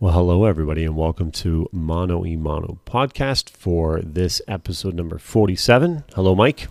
Well, 0.00 0.14
hello, 0.14 0.44
everybody, 0.46 0.84
and 0.84 0.96
welcome 0.96 1.30
to 1.32 1.68
Mono 1.72 2.24
e 2.24 2.34
Mono 2.34 2.78
podcast 2.86 3.50
for 3.50 4.00
this 4.00 4.40
episode 4.48 4.94
number 4.94 5.18
47. 5.18 6.04
Hello, 6.14 6.34
Mike. 6.34 6.68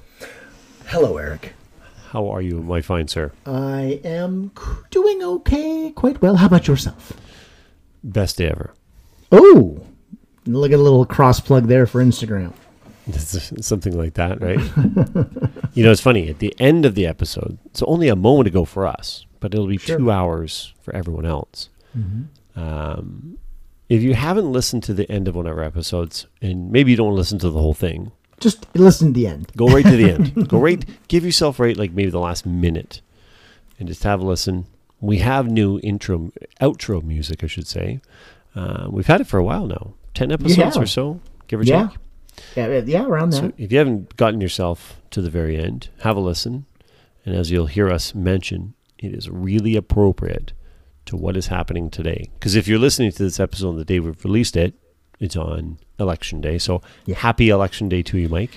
Hello, 0.87 1.17
Eric. 1.17 1.53
How 2.07 2.27
are 2.27 2.41
you, 2.41 2.61
my 2.63 2.81
fine 2.81 3.07
sir? 3.07 3.31
I 3.45 4.01
am 4.03 4.51
doing 4.89 5.21
okay, 5.23 5.91
quite 5.91 6.21
well. 6.23 6.37
How 6.37 6.47
about 6.47 6.67
yourself? 6.67 7.13
Best 8.03 8.37
day 8.37 8.47
ever. 8.49 8.73
Oh, 9.31 9.79
look 10.47 10.71
at 10.71 10.79
a 10.79 10.81
little 10.81 11.05
cross 11.05 11.39
plug 11.39 11.67
there 11.67 11.85
for 11.85 12.03
Instagram. 12.03 12.53
Something 13.63 13.95
like 13.95 14.15
that, 14.15 14.41
right? 14.41 14.59
you 15.75 15.83
know, 15.83 15.91
it's 15.91 16.01
funny. 16.01 16.29
At 16.29 16.39
the 16.39 16.55
end 16.59 16.83
of 16.85 16.95
the 16.95 17.05
episode, 17.05 17.59
it's 17.67 17.83
only 17.83 18.07
a 18.07 18.15
moment 18.15 18.47
ago 18.47 18.65
for 18.65 18.87
us, 18.87 19.27
but 19.39 19.53
it'll 19.53 19.67
be 19.67 19.77
Sure. 19.77 19.99
two 19.99 20.09
hours 20.09 20.73
for 20.81 20.95
everyone 20.95 21.27
else. 21.27 21.69
Mm-hmm. 21.95 22.23
Um, 22.55 23.37
if 23.87 24.01
you 24.03 24.13
haven't 24.13 24.51
listened 24.51 24.83
to 24.83 24.93
the 24.93 25.09
end 25.11 25.27
of 25.27 25.35
one 25.35 25.47
of 25.47 25.57
our 25.57 25.63
episodes, 25.63 26.27
and 26.41 26.71
maybe 26.71 26.91
you 26.91 26.97
don't 26.97 27.15
listen 27.15 27.39
to 27.39 27.49
the 27.49 27.59
whole 27.59 27.73
thing, 27.73 28.11
Just 28.39 28.65
listen 28.75 29.07
to 29.07 29.13
the 29.13 29.27
end. 29.27 29.51
Go 29.57 29.67
right 29.67 29.83
to 29.85 29.95
the 29.97 30.11
end. 30.11 30.47
Go 30.49 30.59
right. 30.59 30.83
Give 31.07 31.25
yourself 31.25 31.59
right 31.59 31.75
like 31.75 31.91
maybe 31.91 32.09
the 32.11 32.19
last 32.19 32.45
minute, 32.45 33.01
and 33.79 33.87
just 33.87 34.03
have 34.03 34.21
a 34.21 34.25
listen. 34.25 34.65
We 35.01 35.19
have 35.19 35.49
new 35.49 35.79
intro, 35.81 36.31
outro 36.61 37.01
music, 37.03 37.43
I 37.43 37.47
should 37.47 37.67
say. 37.67 37.99
Uh, 38.55 38.87
we've 38.89 39.07
had 39.07 39.21
it 39.21 39.27
for 39.27 39.37
a 39.39 39.43
while 39.43 39.65
now, 39.65 39.93
ten 40.13 40.31
episodes 40.31 40.75
Yeah. 40.75 40.81
or 40.81 40.85
so, 40.85 41.19
give 41.47 41.59
or 41.61 41.63
Yeah. 41.63 41.87
take. 41.89 41.97
Yeah, 42.55 42.81
yeah, 42.85 43.05
around 43.05 43.33
So 43.33 43.41
that. 43.41 43.53
if 43.57 43.71
you 43.71 43.77
haven't 43.77 44.15
gotten 44.15 44.39
yourself 44.39 45.01
to 45.11 45.21
the 45.21 45.29
very 45.29 45.57
end, 45.57 45.89
have 46.01 46.15
a 46.15 46.21
listen, 46.21 46.65
and 47.25 47.35
as 47.35 47.51
you'll 47.51 47.65
hear 47.67 47.89
us 47.89 48.13
mention, 48.15 48.73
it 48.97 49.13
is 49.13 49.29
really 49.29 49.75
appropriate 49.75 50.53
to 51.09 51.17
what 51.17 51.35
is 51.37 51.47
happening 51.47 51.89
today. 51.89 52.29
Because 52.39 52.55
if 52.55 52.67
you're 52.67 52.79
listening 52.79 53.11
to 53.11 53.23
this 53.23 53.39
episode 53.39 53.69
on 53.69 53.77
the 53.77 53.85
day 53.85 53.99
we've 53.99 54.23
released 54.23 54.55
it, 54.55 54.73
it's 55.19 55.35
on 55.35 55.77
election 55.99 56.39
day. 56.41 56.57
So 56.57 56.81
Yeah. 57.05 57.15
happy 57.17 57.49
election 57.49 57.89
day 57.89 58.01
to 58.03 58.17
you, 58.17 58.29
Mike. 58.29 58.51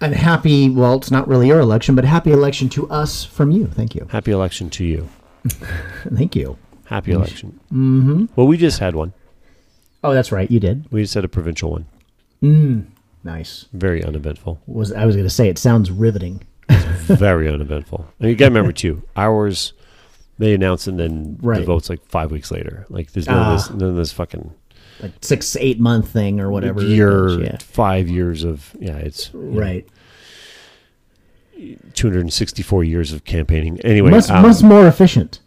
And 0.00 0.14
happy, 0.14 0.70
well, 0.70 0.94
it's 0.94 1.10
not 1.10 1.26
really 1.28 1.48
your 1.48 1.60
election, 1.60 1.94
but 1.94 2.04
happy 2.04 2.30
election 2.30 2.68
to 2.70 2.88
us 2.88 3.24
from 3.24 3.50
you. 3.50 3.66
Thank 3.66 3.94
you. 3.94 4.06
Happy 4.10 4.30
election 4.30 4.70
to 4.70 4.84
you. 4.84 5.08
Thank 6.14 6.36
you. 6.36 6.56
Happy 6.86 7.12
election. 7.12 7.58
Mm-hmm. 7.72 8.26
Well, 8.36 8.46
we 8.46 8.56
just 8.56 8.78
had 8.78 8.94
one. 8.94 9.12
Oh, 10.04 10.14
that's 10.14 10.30
right. 10.32 10.50
You 10.50 10.60
did. 10.60 10.86
We 10.90 11.02
just 11.02 11.14
had 11.14 11.24
a 11.24 11.28
provincial 11.28 11.70
one. 11.72 11.86
Mm, 12.42 12.86
Nice. 13.24 13.66
Very 13.72 14.02
uneventful. 14.02 14.60
Was 14.66 14.92
I 14.92 15.04
was 15.04 15.16
going 15.16 15.26
to 15.26 15.30
say 15.30 15.48
it 15.48 15.58
sounds 15.58 15.90
riveting. 15.90 16.42
Very 16.70 17.48
uneventful. 17.52 18.06
And 18.20 18.30
you 18.30 18.36
got 18.36 18.46
to 18.46 18.50
remember 18.50 18.72
too, 18.72 19.02
ours 19.16 19.72
they 20.38 20.54
announce 20.54 20.86
and 20.86 20.98
then 20.98 21.36
the 21.42 21.62
vote's 21.64 21.90
like 21.90 22.04
five 22.06 22.30
weeks 22.30 22.50
later. 22.50 22.86
Like 22.88 23.12
there's 23.12 23.26
none 23.26 23.38
Ah. 23.38 23.52
of 23.54 23.58
this, 23.58 23.70
none 23.70 23.90
of 23.90 23.96
this 23.96 24.12
fucking 24.12 24.52
Like 25.02 25.12
six, 25.20 25.56
eight 25.56 25.78
month 25.80 26.08
thing 26.08 26.40
or 26.40 26.50
whatever. 26.50 26.82
year, 26.82 27.26
is, 27.26 27.36
Yeah. 27.38 27.56
five 27.58 28.08
years 28.08 28.44
of 28.44 28.74
yeah, 28.80 28.96
it's 28.96 29.30
you 29.34 29.40
know, 29.40 29.60
Right. 29.60 29.88
264 31.94 32.84
years 32.84 33.12
of 33.12 33.24
campaigning. 33.24 33.80
Anyway, 33.80 34.10
Much, 34.10 34.30
um, 34.30 34.42
much 34.42 34.62
more 34.62 34.86
efficient. 34.86 35.40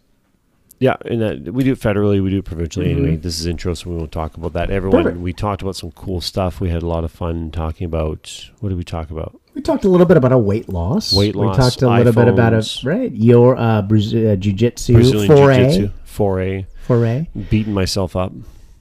Yeah, 0.78 0.96
and 1.06 1.20
that, 1.22 1.54
we 1.54 1.62
do 1.64 1.72
it 1.72 1.78
federally, 1.80 2.22
we 2.22 2.30
do 2.30 2.38
it 2.38 2.44
provincially. 2.44 2.90
Anyway, 2.90 3.12
Mm-hmm. 3.12 3.20
this 3.22 3.38
is 3.38 3.46
intro, 3.46 3.72
so 3.74 3.88
we 3.88 3.96
won't 3.96 4.10
talk 4.12 4.36
about 4.36 4.52
that. 4.54 4.68
Everyone, 4.70 5.04
Perfect. 5.04 5.22
we 5.22 5.32
talked 5.32 5.62
about 5.62 5.76
some 5.76 5.92
cool 5.92 6.20
stuff. 6.20 6.60
We 6.60 6.70
had 6.70 6.82
a 6.82 6.86
lot 6.88 7.04
of 7.04 7.12
fun 7.12 7.50
talking 7.52 7.84
about 7.84 8.50
what 8.60 8.70
did 8.70 8.78
we 8.78 8.84
talk 8.84 9.10
about? 9.10 9.40
We 9.54 9.60
talked 9.62 9.84
a 9.84 9.88
little 9.88 10.06
bit 10.06 10.16
about 10.16 10.32
a 10.32 10.38
weight 10.38 10.68
loss. 10.68 11.12
Weight 11.14 11.34
loss, 11.36 11.56
We 11.56 11.62
talked 11.62 11.82
a 11.82 11.88
little 11.88 12.12
bit 12.12 12.28
about 12.28 12.54
a 12.54 12.58
iPhones. 12.58 12.84
right 12.86 13.12
your 13.12 13.56
uh, 13.56 13.82
Braz- 13.82 14.32
uh, 14.32 14.36
jiu-jitsu 14.36 14.94
Brazilian 14.94 15.26
foray, 15.36 15.56
jiu-jitsu, 15.58 15.90
foray, 16.04 16.66
foray. 16.86 17.28
beating 17.50 17.74
myself 17.74 18.16
up. 18.16 18.32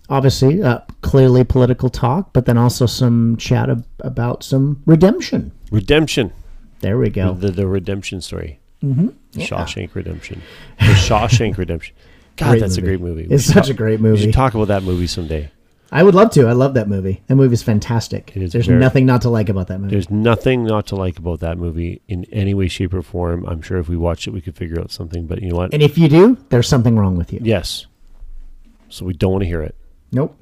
Obviously, 0.09 0.61
uh, 0.61 0.80
clearly 1.02 1.44
political 1.44 1.89
talk, 1.89 2.31
but 2.33 2.45
then 2.45 2.58
also 2.58 2.86
some 2.86 3.36
chat 3.38 3.69
ab- 3.69 3.86
about 4.00 4.44
some 4.44 4.81
redemption. 4.86 5.52
Redemption. 5.72 6.31
There 6.80 6.97
we 6.97 7.09
go. 7.09 7.33
The 7.33 7.52
the 7.52 7.67
redemption 7.67 8.22
story. 8.22 8.59
Mm-hmm. 8.84 9.09
Shawshank 9.40 9.94
Redemption. 9.94 10.41
The 10.79 10.85
Shawshank 10.85 11.57
Redemption. 11.63 11.96
God, 12.38 12.51
Great 12.51 12.59
that's 12.62 12.78
a 12.78 12.81
great 12.81 13.00
movie. 13.01 13.28
It's 13.29 13.46
such 13.46 13.56
talk- 13.66 13.69
a 13.69 13.73
great 13.73 14.00
movie. 14.01 14.17
We 14.19 14.22
should 14.25 14.34
talk 14.34 14.53
about 14.56 14.69
that 14.69 14.84
movie 14.84 15.06
someday. 15.07 15.51
I 15.94 16.03
would 16.03 16.16
love 16.16 16.31
to. 16.31 16.47
I 16.47 16.53
love 16.53 16.74
that 16.75 16.88
movie. 16.88 17.22
That 17.28 17.35
movie 17.35 17.53
is 17.53 17.63
fantastic. 17.63 18.31
It 18.35 18.41
is 18.41 18.53
There's 18.53 18.68
very- 18.68 18.79
nothing 18.79 19.06
not 19.06 19.22
to 19.24 19.29
like 19.29 19.50
about 19.50 19.68
that 19.68 19.79
movie. 19.79 19.91
There's 19.91 20.09
nothing 20.09 20.63
not 20.63 20.88
to 20.88 20.96
like 20.96 21.19
about 21.19 21.41
that 21.41 21.57
movie 21.57 22.02
in 22.07 22.25
any 22.31 22.53
way, 22.53 22.69
shape, 22.69 22.94
or 22.94 23.02
form. 23.02 23.46
I'm 23.46 23.62
sure 23.62 23.78
if 23.78 23.90
we 23.90 23.97
watched 23.97 24.25
it, 24.28 24.31
we 24.31 24.40
could 24.40 24.56
figure 24.56 24.79
out 24.79 24.90
something. 24.91 25.28
But 25.28 25.41
you 25.41 25.50
know 25.50 25.57
what? 25.57 25.74
And 25.74 25.84
if 25.84 25.97
you 25.97 26.07
do, 26.07 26.38
there's 26.50 26.68
something 26.69 26.96
wrong 26.97 27.18
with 27.18 27.34
you. 27.34 27.40
yes. 27.44 27.88
So 28.88 29.06
we 29.06 29.13
don't 29.13 29.31
want 29.34 29.41
to 29.44 29.47
hear 29.47 29.62
it. 29.62 29.75
Nope. 30.12 30.38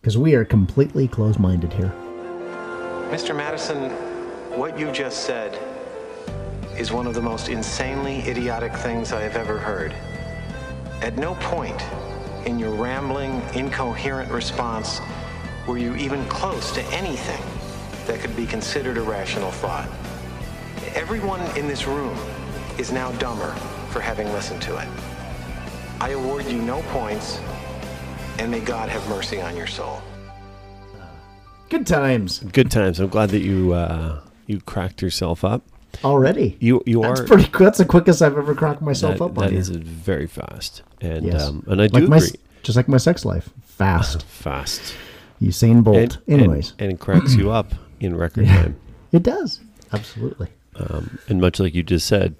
Because 0.00 0.16
we 0.18 0.34
are 0.34 0.44
completely 0.44 1.06
closed-minded 1.08 1.72
here. 1.72 1.92
Mr. 3.10 3.36
Madison, 3.36 3.90
what 4.58 4.78
you 4.78 4.90
just 4.92 5.24
said 5.24 5.56
is 6.76 6.90
one 6.92 7.06
of 7.06 7.14
the 7.14 7.20
most 7.22 7.48
insanely 7.48 8.18
idiotic 8.28 8.72
things 8.74 9.12
I 9.12 9.20
have 9.22 9.36
ever 9.36 9.58
heard. 9.58 9.92
At 11.02 11.16
no 11.16 11.34
point 11.36 11.80
in 12.46 12.58
your 12.58 12.74
rambling, 12.74 13.42
incoherent 13.54 14.30
response 14.30 15.00
were 15.66 15.78
you 15.78 15.94
even 15.96 16.24
close 16.26 16.72
to 16.72 16.82
anything 16.86 17.42
that 18.06 18.20
could 18.20 18.34
be 18.36 18.46
considered 18.46 18.98
a 18.98 19.02
rational 19.02 19.50
thought. 19.50 19.88
Everyone 20.94 21.40
in 21.56 21.68
this 21.68 21.86
room 21.86 22.16
is 22.78 22.90
now 22.92 23.12
dumber 23.12 23.50
for 23.90 24.00
having 24.00 24.26
listened 24.32 24.60
to 24.62 24.76
it. 24.78 24.88
I 26.00 26.10
award 26.10 26.46
you 26.46 26.60
no 26.60 26.82
points, 26.88 27.38
and 28.38 28.50
may 28.50 28.60
God 28.60 28.88
have 28.88 29.06
mercy 29.08 29.40
on 29.40 29.56
your 29.56 29.66
soul. 29.68 30.02
Good 31.68 31.86
times 31.86 32.40
Good 32.40 32.70
times. 32.70 33.00
I'm 33.00 33.08
glad 33.08 33.30
that 33.30 33.40
you 33.40 33.72
uh, 33.72 34.20
you 34.46 34.60
cracked 34.60 35.00
yourself 35.00 35.44
up. 35.44 35.62
Already. 36.04 36.56
You 36.60 36.82
you 36.86 37.02
That's 37.02 37.20
are 37.20 37.24
pretty. 37.26 37.48
That's 37.58 37.78
the 37.78 37.84
quickest 37.84 38.22
I've 38.22 38.36
ever 38.36 38.54
cracked 38.54 38.82
myself 38.82 39.18
that, 39.18 39.24
up 39.24 39.30
on 39.38 39.44
that 39.44 39.50
here. 39.50 39.60
is 39.60 39.68
very 39.70 40.26
fast, 40.26 40.82
and 41.00 41.24
Yes. 41.26 41.42
um, 41.48 41.64
and 41.68 41.80
I 41.82 41.86
do 41.88 42.00
like 42.00 42.08
my, 42.08 42.16
agree. 42.18 42.30
just 42.62 42.76
like 42.76 42.88
my 42.88 42.96
sex 42.98 43.24
life, 43.24 43.50
fast. 43.62 44.22
fast. 44.26 44.94
Usain 45.40 45.82
Bolt. 45.82 45.96
And, 45.96 46.40
Anyways, 46.40 46.70
and, 46.72 46.82
and 46.82 46.92
it 46.92 47.00
cracks 47.00 47.34
you 47.34 47.50
up 47.50 47.74
in 48.00 48.14
record 48.16 48.46
time. 48.46 48.78
it 49.12 49.22
does 49.24 49.60
absolutely. 49.92 50.48
Um, 50.76 51.18
and 51.28 51.40
much 51.40 51.58
like 51.60 51.74
you 51.74 51.82
just 51.82 52.06
said, 52.06 52.34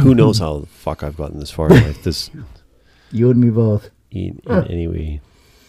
who 0.00 0.14
knows 0.14 0.38
how 0.38 0.60
the 0.60 0.66
fuck 0.66 1.02
I've 1.02 1.16
gotten 1.16 1.40
this 1.40 1.50
far 1.50 1.66
in 1.72 1.82
life? 1.82 2.02
This 2.04 2.30
You 3.12 3.30
and 3.30 3.40
me 3.40 3.50
both. 3.50 3.90
in, 4.10 4.40
in 4.46 4.64
any 4.68 4.86
way, 4.86 5.20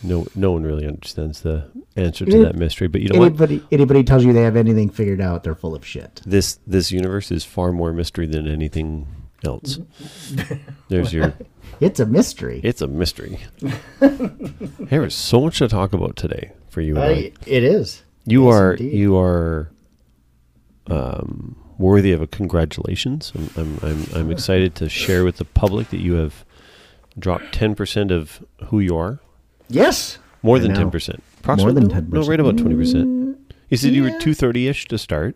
no 0.03 0.25
no 0.35 0.51
one 0.51 0.63
really 0.63 0.87
understands 0.87 1.41
the 1.41 1.69
answer 1.95 2.25
to 2.25 2.43
that 2.43 2.55
mystery. 2.55 2.87
But 2.87 3.01
you 3.01 3.09
know 3.09 3.19
what? 3.19 3.27
Anybody, 3.27 3.63
anybody 3.71 4.03
tells 4.03 4.23
you 4.23 4.33
they 4.33 4.43
have 4.43 4.55
anything 4.55 4.89
figured 4.89 5.21
out, 5.21 5.43
they're 5.43 5.55
full 5.55 5.75
of 5.75 5.85
shit. 5.85 6.21
This 6.25 6.59
this 6.65 6.91
universe 6.91 7.31
is 7.31 7.43
far 7.45 7.71
more 7.71 7.93
mystery 7.93 8.27
than 8.27 8.47
anything 8.47 9.07
else. 9.43 9.79
There's 10.87 11.13
your. 11.13 11.33
It's 11.81 12.01
a 12.01 12.05
mystery. 12.05 12.59
It's 12.61 12.81
a 12.81 12.87
mystery. 12.87 13.39
there 14.01 15.05
is 15.05 15.15
so 15.15 15.39
much 15.39 15.59
to 15.59 15.69
talk 15.69 15.93
about 15.93 16.17
today 16.17 16.51
for 16.67 16.81
you 16.81 16.95
and 16.97 17.03
I. 17.05 17.31
It 17.45 17.63
is. 17.63 18.03
You 18.25 18.49
are 18.49 18.75
you 18.75 19.17
are 19.17 19.71
um, 20.87 21.55
worthy 21.77 22.11
of 22.11 22.21
a 22.21 22.27
congratulations. 22.27 23.31
I'm, 23.33 23.49
I'm 23.55 23.79
I'm 23.81 24.05
I'm 24.13 24.31
excited 24.31 24.75
to 24.75 24.89
share 24.89 25.23
with 25.23 25.37
the 25.37 25.45
public 25.45 25.89
that 25.91 26.01
you 26.01 26.15
have 26.15 26.43
dropped 27.17 27.53
ten 27.53 27.75
percent 27.75 28.11
of 28.11 28.43
who 28.65 28.81
you 28.81 28.97
are. 28.97 29.19
Yes. 29.69 30.17
More 30.43 30.57
I 30.57 30.59
than 30.59 30.73
know. 30.73 30.79
ten 30.79 30.91
percent. 30.91 31.23
More 31.45 31.71
than 31.71 31.89
10%. 31.89 32.27
right 32.27 32.39
about 32.39 32.57
twenty 32.57 32.75
percent. 32.75 33.37
You 33.69 33.77
said 33.77 33.93
you 33.93 34.03
were 34.03 34.19
two 34.19 34.33
thirty 34.33 34.67
ish 34.67 34.87
to 34.89 34.97
start, 34.97 35.35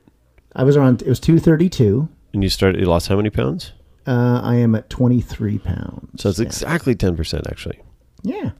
I 0.55 0.63
was 0.63 0.77
around. 0.77 1.01
It 1.01 1.07
was 1.09 1.19
two 1.19 1.39
thirty 1.39 1.69
two. 1.69 2.09
and 2.33 2.43
you 2.43 2.49
started. 2.49 2.79
You 2.81 2.87
lost 2.87 3.07
how 3.07 3.15
many 3.15 3.29
pounds? 3.29 3.71
Uh, 4.05 4.41
I 4.43 4.55
am 4.55 4.75
at 4.75 4.89
twenty 4.89 5.21
three 5.21 5.57
pounds. 5.59 6.21
So 6.21 6.29
it's 6.29 6.39
yeah. 6.39 6.45
exactly 6.45 6.95
ten 6.95 7.15
percent 7.15 7.47
actually. 7.49 7.79
yeah, 8.21 8.51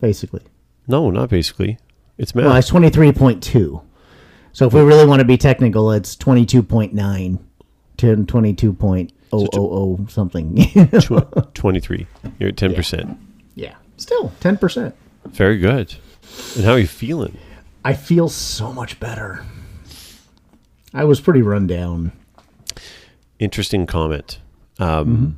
basically. 0.00 0.42
No, 0.86 1.10
not 1.10 1.30
basically. 1.30 1.78
It's 2.16 2.34
math. 2.34 2.44
Well, 2.46 2.56
it's 2.56 2.68
twenty 2.68 2.90
three 2.90 3.12
point 3.12 3.42
two. 3.42 3.82
So 4.52 4.66
if 4.66 4.72
we 4.72 4.80
really 4.82 5.06
want 5.06 5.20
to 5.20 5.24
be 5.24 5.36
technical, 5.36 5.90
it's 5.90 6.16
twenty 6.16 6.46
two 6.46 6.62
point 6.62 6.94
nine 6.94 7.44
to 7.98 8.24
twenty 8.24 8.54
two 8.54 8.72
point 8.72 9.12
oh 9.32 9.46
oh 9.54 9.98
oh 10.00 10.06
something. 10.08 10.56
Twenty-three. 11.54 12.06
You're 12.38 12.50
at 12.50 12.56
ten 12.56 12.74
percent. 12.74 13.18
yeah, 13.54 13.74
still 13.96 14.32
ten 14.40 14.56
percent. 14.56 14.94
Very 15.28 15.58
good. 15.58 15.94
And 16.56 16.64
how 16.64 16.72
are 16.72 16.78
you 16.78 16.86
feeling? 16.86 17.36
I 17.84 17.92
feel 17.94 18.28
so 18.28 18.72
much 18.72 18.98
better. 19.00 19.44
I 20.92 21.04
was 21.04 21.20
pretty 21.20 21.42
run 21.42 21.66
down. 21.66 22.12
Interesting 23.38 23.86
comment. 23.86 24.38
Um, 24.78 25.36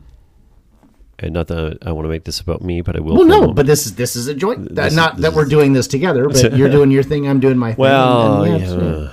And 1.18 1.32
not 1.32 1.46
that 1.48 1.78
I 1.82 1.92
want 1.92 2.04
to 2.04 2.10
make 2.10 2.24
this 2.24 2.40
about 2.40 2.60
me, 2.62 2.82
but 2.82 2.94
I 2.94 3.00
will. 3.00 3.16
Mm-hmm. 3.16 3.28
Well, 3.30 3.40
no, 3.48 3.52
but 3.54 3.66
this 3.66 3.86
is 3.86 3.94
this 3.94 4.16
is 4.16 4.28
a 4.28 4.34
joint. 4.34 4.74
This 4.74 4.94
not 4.94 5.16
this 5.16 5.22
that 5.22 5.32
we're 5.32 5.46
doing 5.46 5.72
this 5.72 5.86
together, 5.86 6.28
but 6.28 6.52
you're 6.56 6.68
doing 6.70 6.90
your 6.90 7.02
thing. 7.02 7.26
I'm 7.26 7.40
doing 7.40 7.56
my 7.56 7.70
thing. 7.72 7.80
Well, 7.80 8.42
and- 8.44 8.62
and 8.62 8.82
yeah. 9.02 9.10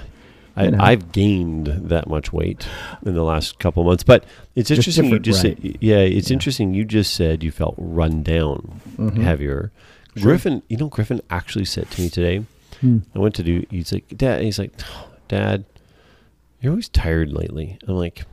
I, 0.56 0.70
know. 0.70 0.78
I've 0.84 1.12
gained 1.12 1.66
that 1.66 2.08
much 2.08 2.32
weight 2.32 2.68
in 3.06 3.16
the 3.16 3.24
last 3.24 3.58
couple 3.58 3.84
months, 3.86 4.04
but 4.04 4.24
it's 4.54 4.68
Just 4.70 4.80
interesting. 4.80 5.06
You 5.10 5.18
just 5.18 5.44
right. 5.44 5.60
said, 5.60 5.78
yeah, 5.82 5.98
it's 5.98 6.30
interesting. 6.30 6.76
You 6.76 6.86
just 6.86 7.16
said 7.16 7.42
you 7.42 7.50
felt 7.52 7.74
run 7.78 8.22
down, 8.22 8.80
Mm-hmm. 8.98 9.22
heavier. 9.24 9.72
Griffin, 10.22 10.62
you 10.70 10.78
know, 10.78 10.88
Griffin 10.88 11.22
actually 11.30 11.66
said 11.66 11.90
to 11.92 12.02
me 12.02 12.10
today. 12.10 12.46
Hmm. 12.82 13.00
I 13.16 13.20
went 13.20 13.36
to 13.36 13.44
do. 13.44 13.66
He's 13.70 13.92
like, 13.94 14.08
Dad. 14.16 14.42
He's 14.42 14.60
like, 14.60 14.72
"Oh, 14.86 15.08
Dad, 15.28 15.66
you're 16.62 16.72
always 16.72 16.90
tired 16.90 17.32
lately. 17.32 17.78
I'm 17.88 17.96
like, 17.96 18.24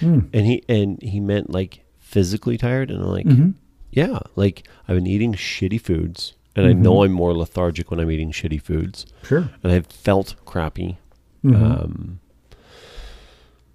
Hmm. 0.00 0.20
and 0.32 0.46
he 0.46 0.62
and 0.68 1.00
he 1.02 1.20
meant 1.20 1.50
like 1.50 1.84
physically 1.98 2.56
tired, 2.58 2.90
and 2.90 3.02
I'm 3.02 3.08
like, 3.10 3.26
Mm-hmm. 3.26 3.50
yeah, 3.90 4.18
like 4.36 4.66
I've 4.88 4.96
been 4.96 5.06
eating 5.06 5.32
shitty 5.34 5.80
foods, 5.80 6.34
and 6.56 6.66
I 6.66 6.70
Mm-hmm. 6.70 6.82
know 6.82 7.02
I'm 7.04 7.12
more 7.12 7.32
lethargic 7.34 7.90
when 7.90 8.00
I'm 8.00 8.10
eating 8.10 8.30
shitty 8.32 8.60
foods, 8.62 9.06
Sure. 9.22 9.48
and 9.62 9.72
I've 9.72 9.86
felt 9.86 10.34
crappy. 10.44 10.98
Mm-hmm. 11.44 11.64
Um, 11.64 12.18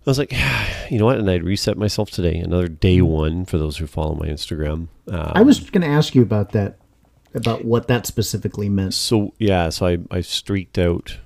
I 0.06 0.10
was 0.10 0.18
like, 0.20 0.32
you 0.90 0.98
know 1.00 1.06
what? 1.06 1.18
And 1.20 1.30
I'd 1.30 1.44
reset 1.44 1.78
myself 1.78 2.10
today. 2.12 2.38
Another 2.38 2.68
day 2.68 3.02
one 3.02 3.46
for 3.46 3.58
those 3.58 3.78
who 3.78 3.88
follow 3.88 4.16
my 4.16 4.28
Instagram. 4.28 4.88
Um, 5.10 5.32
I 5.36 5.42
was 5.42 5.60
going 5.70 5.82
to 5.82 5.88
ask 5.88 6.16
you 6.16 6.22
about 6.22 6.52
that, 6.54 6.78
about 7.34 7.66
what 7.66 7.88
that 7.88 8.06
specifically 8.06 8.70
meant. 8.70 8.94
So 8.94 9.34
yeah, 9.40 9.70
so 9.70 9.86
I 9.88 9.98
I 10.12 10.22
streaked 10.22 10.78
out. 10.78 11.18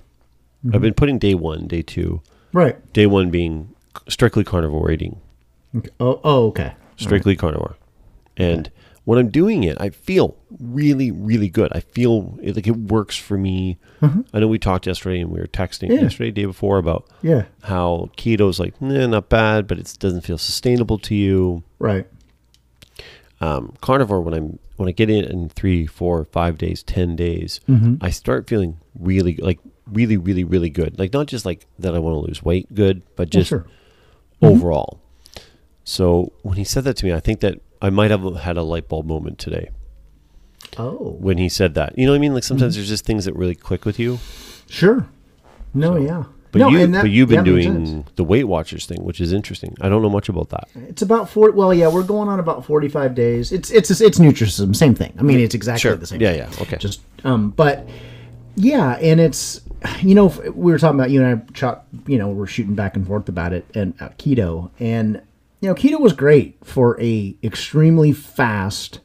Mm-hmm. 0.66 0.76
I've 0.76 0.82
been 0.82 0.94
putting 0.94 1.18
day 1.20 1.34
one, 1.36 1.68
day 1.68 1.82
two. 1.82 2.22
Right. 2.54 2.76
Day 2.94 3.06
one 3.08 3.30
being 3.30 3.74
strictly 4.08 4.44
carnivore 4.44 4.92
eating, 4.92 5.20
Okay. 5.76 5.90
Oh, 6.00 6.20
oh, 6.24 6.48
okay. 6.48 6.74
strictly 6.98 7.36
carnivore, 7.36 7.76
and 8.38 8.70
when 9.06 9.18
I'm 9.18 9.30
doing 9.30 9.64
it, 9.64 9.78
I 9.82 9.90
feel 9.90 10.38
really, 10.60 11.10
really 11.12 11.50
good. 11.50 11.72
I 11.74 11.80
feel 11.80 12.38
it- 12.42 12.56
like 12.56 12.68
it 12.68 12.76
works 12.78 13.18
for 13.18 13.38
me. 13.38 13.78
I 14.34 14.40
know 14.40 14.48
we 14.48 14.60
talked 14.60 14.86
yesterday, 14.86 15.22
and 15.22 15.32
we 15.32 15.40
were 15.40 15.48
texting 15.48 15.88
Mm-hmm. 15.88 15.94
Yeah. 15.96 16.02
yesterday, 16.02 16.32
day 16.32 16.46
before 16.46 16.78
about 16.78 17.08
Yeah. 17.22 17.46
how 17.64 18.10
keto's 18.18 18.60
like, 18.60 18.80
nah, 18.82 19.08
not 19.08 19.30
bad, 19.30 19.66
but 19.68 19.80
it 19.80 19.96
doesn't 20.00 20.22
feel 20.22 20.38
sustainable 20.38 20.98
to 21.00 21.16
you. 21.16 21.64
Right. 21.80 22.06
Um, 23.42 23.74
carnivore 23.82 24.22
when 24.22 24.34
I'm 24.34 24.60
when 24.78 24.88
I 24.88 24.94
get 24.94 25.10
in 25.10 25.26
in 25.26 25.50
three, 25.50 25.86
four, 25.86 26.24
five 26.26 26.58
days, 26.58 26.82
ten 26.84 27.16
days, 27.16 27.60
Mm-hmm. 27.68 27.96
I 28.02 28.10
start 28.10 28.48
feeling 28.48 28.78
really 28.98 29.36
like 29.38 29.60
really, 29.92 30.16
really, 30.18 30.44
really 30.44 30.70
good. 30.70 30.98
Like 30.98 31.12
not 31.14 31.28
just 31.28 31.46
like 31.46 31.66
that 31.80 31.94
I 31.94 32.00
want 32.00 32.14
to 32.16 32.28
lose 32.28 32.42
weight, 32.42 32.74
good, 32.74 33.02
but 33.16 33.28
Well, 33.34 33.42
just 33.42 33.50
sure. 33.50 33.66
overall. 34.42 35.00
So 35.84 36.32
when 36.44 36.58
he 36.58 36.64
said 36.64 36.84
that 36.86 36.96
to 36.98 37.06
me, 37.06 37.14
I 37.14 37.20
think 37.20 37.40
that 37.42 37.60
I 37.82 37.90
might 37.90 38.12
have 38.12 38.24
had 38.38 38.56
a 38.58 38.64
light 38.64 38.88
bulb 38.88 39.06
moment 39.08 39.38
today 39.40 39.70
Oh, 40.78 41.18
when 41.20 41.38
he 41.38 41.50
said 41.50 41.74
that. 41.74 41.98
You 41.98 42.06
know 42.06 42.12
what 42.14 42.18
I 42.18 42.20
mean? 42.20 42.34
Like 42.34 42.44
Mm-hmm. 42.44 42.48
sometimes 42.48 42.76
there's 42.76 42.88
just 42.88 43.06
things 43.06 43.26
that 43.26 43.36
really 43.36 43.56
click 43.56 43.84
with 43.86 44.00
you. 44.00 44.20
sure. 44.70 45.08
No, 45.74 45.96
yeah. 45.98 46.24
But 46.52 46.60
no, 46.60 46.70
you, 46.70 46.88
that, 46.88 47.02
but 47.04 47.12
you've 47.12 47.30
been 47.30 47.46
doing 47.46 48.06
the 48.16 48.24
Weight 48.26 48.44
Watchers 48.44 48.86
thing, 48.86 49.04
which 49.04 49.22
is 49.22 49.32
interesting. 49.32 49.76
I 49.80 49.88
don't 49.88 50.02
know 50.02 50.10
much 50.10 50.28
about 50.28 50.50
that. 50.50 50.68
It's 50.90 51.02
about 51.02 51.30
four. 51.30 51.52
Well, 51.52 51.74
yeah, 51.74 51.88
we're 51.88 52.04
going 52.04 52.28
on 52.28 52.40
about 52.40 52.66
forty-five 52.66 53.16
days. 53.16 53.54
It's 53.54 53.72
it's 53.72 53.90
it's 54.02 54.20
Nutrisystem, 54.20 54.76
same 54.76 54.94
thing. 54.94 55.14
I 55.18 55.24
mean, 55.24 55.40
it's 55.40 55.56
exactly 55.56 55.96
the 55.96 56.06
same. 56.06 56.20
Yeah, 56.20 56.32
thing. 56.32 56.40
yeah. 56.40 56.62
Okay. 56.62 56.78
Just 56.78 57.02
um, 57.24 57.52
but 57.52 57.88
yeah, 58.56 58.98
and 59.02 59.22
it's 59.22 59.62
you 60.02 60.14
know 60.14 60.28
we 60.54 60.72
were 60.72 60.78
talking 60.78 61.00
about 61.00 61.10
you 61.10 61.24
and 61.24 61.42
I 61.42 61.58
shot 61.58 61.86
you 62.06 62.18
know 62.18 62.30
we're 62.30 62.48
shooting 62.48 62.76
back 62.76 62.96
and 62.96 63.06
forth 63.08 63.30
about 63.30 63.54
it 63.54 63.66
and 63.74 63.94
uh, 64.00 64.10
keto 64.10 64.70
and 64.80 65.22
you 65.60 65.70
know 65.70 65.76
keto 65.76 66.00
was 66.00 66.14
great 66.14 66.58
for 66.64 67.02
a 67.02 67.36
extremely 67.44 68.12
fast 68.12 69.00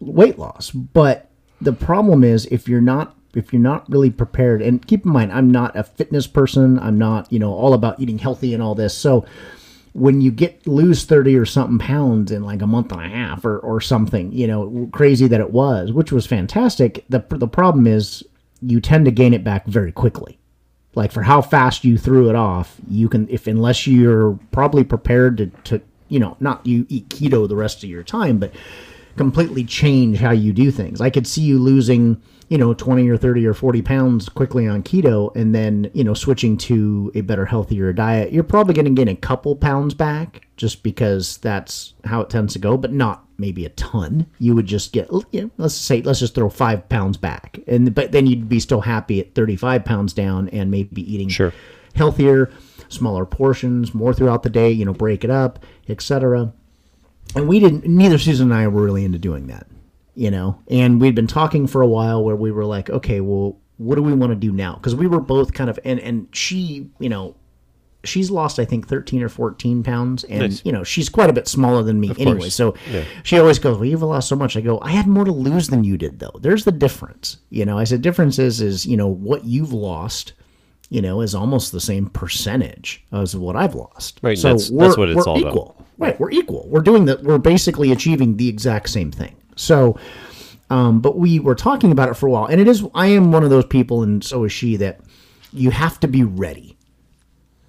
weight 0.00 0.38
loss, 0.38 0.70
but 0.70 1.30
the 1.60 1.72
problem 1.72 2.22
is 2.22 2.46
if 2.46 2.68
you're 2.68 2.80
not 2.80 3.16
if 3.36 3.52
you're 3.52 3.62
not 3.62 3.88
really 3.90 4.10
prepared 4.10 4.62
and 4.62 4.86
keep 4.86 5.04
in 5.04 5.12
mind 5.12 5.32
I'm 5.32 5.50
not 5.50 5.76
a 5.76 5.84
fitness 5.84 6.26
person, 6.26 6.78
I'm 6.78 6.98
not, 6.98 7.32
you 7.32 7.38
know, 7.38 7.52
all 7.52 7.74
about 7.74 8.00
eating 8.00 8.18
healthy 8.18 8.54
and 8.54 8.62
all 8.62 8.74
this. 8.74 8.96
So 8.96 9.24
when 9.92 10.20
you 10.20 10.30
get 10.30 10.66
lose 10.66 11.04
30 11.04 11.36
or 11.36 11.46
something 11.46 11.78
pounds 11.78 12.32
in 12.32 12.42
like 12.42 12.62
a 12.62 12.66
month 12.66 12.90
and 12.92 13.00
a 13.00 13.08
half 13.08 13.44
or, 13.44 13.58
or 13.58 13.80
something, 13.80 14.32
you 14.32 14.46
know, 14.46 14.88
crazy 14.92 15.28
that 15.28 15.40
it 15.40 15.50
was, 15.50 15.92
which 15.92 16.10
was 16.10 16.26
fantastic. 16.26 17.04
The, 17.08 17.24
the 17.28 17.48
problem 17.48 17.86
is 17.86 18.24
you 18.60 18.80
tend 18.80 19.04
to 19.04 19.10
gain 19.10 19.32
it 19.32 19.44
back 19.44 19.66
very 19.66 19.92
quickly. 19.92 20.38
Like 20.96 21.12
for 21.12 21.22
how 21.22 21.42
fast 21.42 21.84
you 21.84 21.96
threw 21.96 22.28
it 22.28 22.36
off, 22.36 22.76
you 22.88 23.08
can, 23.08 23.28
if 23.28 23.46
unless 23.46 23.86
you're 23.86 24.38
probably 24.52 24.84
prepared 24.84 25.38
to, 25.38 25.46
to 25.64 25.82
you 26.08 26.18
know, 26.18 26.36
not 26.40 26.66
you 26.66 26.86
eat 26.88 27.08
keto 27.08 27.48
the 27.48 27.56
rest 27.56 27.82
of 27.82 27.90
your 27.90 28.02
time, 28.02 28.38
but 28.38 28.52
completely 29.16 29.64
change 29.64 30.18
how 30.18 30.30
you 30.30 30.52
do 30.52 30.70
things. 30.70 31.00
I 31.00 31.10
could 31.10 31.26
see 31.26 31.42
you 31.42 31.58
losing, 31.58 32.20
you 32.54 32.58
know, 32.58 32.72
20 32.72 33.08
or 33.08 33.16
30 33.16 33.44
or 33.48 33.52
40 33.52 33.82
pounds 33.82 34.28
quickly 34.28 34.68
on 34.68 34.80
keto 34.84 35.34
and 35.34 35.52
then, 35.52 35.90
you 35.92 36.04
know, 36.04 36.14
switching 36.14 36.56
to 36.56 37.10
a 37.16 37.20
better, 37.20 37.44
healthier 37.44 37.92
diet. 37.92 38.32
You're 38.32 38.44
probably 38.44 38.74
going 38.74 38.84
to 38.84 38.92
gain 38.92 39.08
a 39.08 39.16
couple 39.16 39.56
pounds 39.56 39.92
back 39.92 40.46
just 40.56 40.84
because 40.84 41.38
that's 41.38 41.94
how 42.04 42.20
it 42.20 42.30
tends 42.30 42.52
to 42.52 42.60
go, 42.60 42.76
but 42.76 42.92
not 42.92 43.24
maybe 43.38 43.66
a 43.66 43.70
ton. 43.70 44.26
You 44.38 44.54
would 44.54 44.66
just 44.66 44.92
get, 44.92 45.08
you 45.32 45.42
know, 45.42 45.50
let's 45.56 45.74
say, 45.74 46.00
let's 46.02 46.20
just 46.20 46.36
throw 46.36 46.48
five 46.48 46.88
pounds 46.88 47.16
back. 47.16 47.58
And, 47.66 47.92
but 47.92 48.12
then 48.12 48.28
you'd 48.28 48.48
be 48.48 48.60
still 48.60 48.82
happy 48.82 49.18
at 49.18 49.34
35 49.34 49.84
pounds 49.84 50.12
down 50.12 50.48
and 50.50 50.70
maybe 50.70 51.12
eating 51.12 51.30
Sure. 51.30 51.52
healthier, 51.96 52.52
smaller 52.88 53.26
portions, 53.26 53.92
more 53.92 54.14
throughout 54.14 54.44
the 54.44 54.48
day, 54.48 54.70
you 54.70 54.84
know, 54.84 54.92
break 54.92 55.24
it 55.24 55.30
up, 55.30 55.58
etc 55.88 56.52
and 57.34 57.48
we 57.48 57.58
didn't 57.58 57.86
neither 57.86 58.18
susan 58.18 58.52
and 58.52 58.60
i 58.60 58.68
were 58.68 58.82
really 58.82 59.04
into 59.04 59.18
doing 59.18 59.46
that 59.46 59.66
you 60.14 60.30
know 60.30 60.58
and 60.68 61.00
we'd 61.00 61.14
been 61.14 61.26
talking 61.26 61.66
for 61.66 61.82
a 61.82 61.86
while 61.86 62.22
where 62.24 62.36
we 62.36 62.50
were 62.52 62.64
like 62.64 62.88
okay 62.90 63.20
well 63.20 63.58
what 63.78 63.96
do 63.96 64.02
we 64.02 64.12
want 64.14 64.30
to 64.30 64.36
do 64.36 64.52
now 64.52 64.74
because 64.74 64.94
we 64.94 65.06
were 65.06 65.20
both 65.20 65.52
kind 65.52 65.68
of 65.68 65.78
and 65.84 65.98
and 66.00 66.28
she 66.32 66.88
you 67.00 67.08
know 67.08 67.34
she's 68.04 68.30
lost 68.30 68.58
i 68.58 68.64
think 68.64 68.86
13 68.86 69.22
or 69.22 69.28
14 69.28 69.82
pounds 69.82 70.24
and 70.24 70.40
Nice. 70.42 70.62
you 70.64 70.70
know 70.72 70.84
she's 70.84 71.08
quite 71.08 71.30
a 71.30 71.32
bit 71.32 71.48
smaller 71.48 71.82
than 71.82 71.98
me 71.98 72.10
anyway 72.18 72.38
course. 72.38 72.54
so 72.54 72.74
Yeah. 72.92 73.04
she 73.22 73.38
always 73.38 73.58
goes 73.58 73.76
well 73.76 73.86
you've 73.86 74.02
lost 74.02 74.28
so 74.28 74.36
much 74.36 74.56
i 74.56 74.60
go 74.60 74.78
i 74.82 74.90
had 74.90 75.06
more 75.06 75.24
to 75.24 75.32
lose 75.32 75.68
than 75.68 75.82
you 75.84 75.96
did 75.96 76.18
though 76.20 76.38
there's 76.40 76.64
the 76.64 76.72
difference 76.72 77.38
you 77.50 77.64
know 77.64 77.78
i 77.78 77.84
said 77.84 78.02
difference 78.02 78.38
is 78.38 78.60
is 78.60 78.84
you 78.86 78.96
know 78.96 79.08
what 79.08 79.44
you've 79.44 79.72
lost 79.72 80.34
you 80.90 81.00
know 81.00 81.22
is 81.22 81.34
almost 81.34 81.72
the 81.72 81.80
same 81.80 82.06
percentage 82.10 83.04
as 83.10 83.34
what 83.34 83.56
i've 83.56 83.74
lost 83.74 84.20
Right, 84.22 84.36
so 84.38 84.48
that's- 84.48 84.68
that's 84.70 84.96
what 84.98 85.08
it's 85.08 85.26
all 85.26 85.44
about. 85.46 85.76
Right, 85.96 86.18
we're 86.18 86.32
equal. 86.32 86.66
We're 86.68 86.80
doing 86.80 87.04
that. 87.04 87.22
We're 87.22 87.38
basically 87.38 87.92
achieving 87.92 88.36
the 88.36 88.48
exact 88.48 88.88
same 88.90 89.12
thing. 89.12 89.36
So, 89.56 89.98
um, 90.70 91.00
but 91.00 91.18
we 91.18 91.40
were 91.40 91.54
talking 91.54 91.92
about 91.92 92.08
it 92.08 92.14
for 92.14 92.26
a 92.26 92.30
while, 92.30 92.46
and 92.46 92.60
it 92.60 92.68
is. 92.68 92.84
I 92.94 93.06
am 93.08 93.32
one 93.32 93.44
of 93.44 93.50
those 93.50 93.66
people, 93.66 94.02
and 94.02 94.22
so 94.24 94.44
is 94.44 94.52
she. 94.52 94.76
That 94.76 95.00
you 95.52 95.70
have 95.70 96.00
to 96.00 96.08
be 96.08 96.24
ready. 96.24 96.76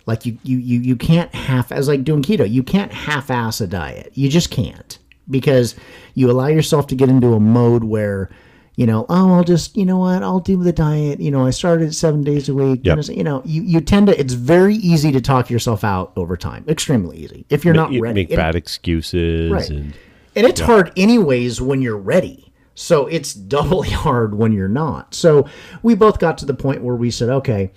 Like 0.05 0.25
you, 0.25 0.37
you, 0.43 0.57
you, 0.57 0.79
you 0.81 0.95
can't 0.95 1.33
half 1.33 1.71
as 1.71 1.87
like 1.87 2.03
doing 2.03 2.21
keto. 2.21 2.49
You 2.49 2.61
can't 2.61 2.93
half-ass 2.93 3.59
a 3.59 3.67
diet. 3.67 4.11
You 4.13 4.29
just 4.29 4.51
can't 4.51 4.99
because 5.29 5.75
you 6.13 6.29
allow 6.29 6.47
yourself 6.47 6.87
to 6.87 6.95
get 6.95 7.09
into 7.09 7.33
a 7.33 7.39
mode 7.39 7.83
where. 7.83 8.29
You 8.77 8.85
know, 8.85 9.05
oh, 9.07 9.35
I'll 9.35 9.45
just, 9.45 9.77
you 9.77 9.85
know 9.85 9.99
what, 9.99 10.21
I'll 10.21 10.41
do 10.41 10.61
the 10.61 10.73
diet. 10.73 11.21
You 11.21 11.31
know, 11.31 11.47
I 11.47 11.51
started 11.51 11.95
seven 11.95 12.25
days 12.25 12.49
a 12.49 12.53
week. 12.53 12.81
Yep. 12.83 13.05
You 13.07 13.23
know, 13.23 13.41
you, 13.45 13.61
you 13.61 13.79
tend 13.79 14.07
to, 14.07 14.19
it's 14.19 14.33
very 14.33 14.75
easy 14.75 15.13
to 15.13 15.21
talk 15.21 15.49
yourself 15.49 15.85
out 15.85 16.11
over 16.17 16.35
time. 16.35 16.65
Extremely 16.67 17.15
easy. 17.19 17.45
If 17.49 17.63
you're 17.63 17.73
not 17.73 17.93
you 17.93 18.01
ready. 18.01 18.25
make 18.25 18.35
bad 18.35 18.53
excuses 18.53 19.49
Right. 19.49 19.69
and 19.69 19.93
and 20.35 20.45
it's 20.45 20.61
hard 20.61 20.91
anyways 20.97 21.61
when 21.61 21.81
you're 21.81 21.97
ready. 21.97 22.53
So 22.75 23.07
it's 23.07 23.33
doubly 23.55 23.89
hard 23.89 24.35
when 24.35 24.51
you're 24.51 24.67
not. 24.67 25.13
So 25.13 25.47
we 25.81 25.95
both 25.95 26.19
got 26.19 26.37
to 26.39 26.45
the 26.45 26.53
point 26.53 26.83
where 26.83 26.95
we 26.95 27.11
said, 27.11 27.29
okay, 27.29 27.71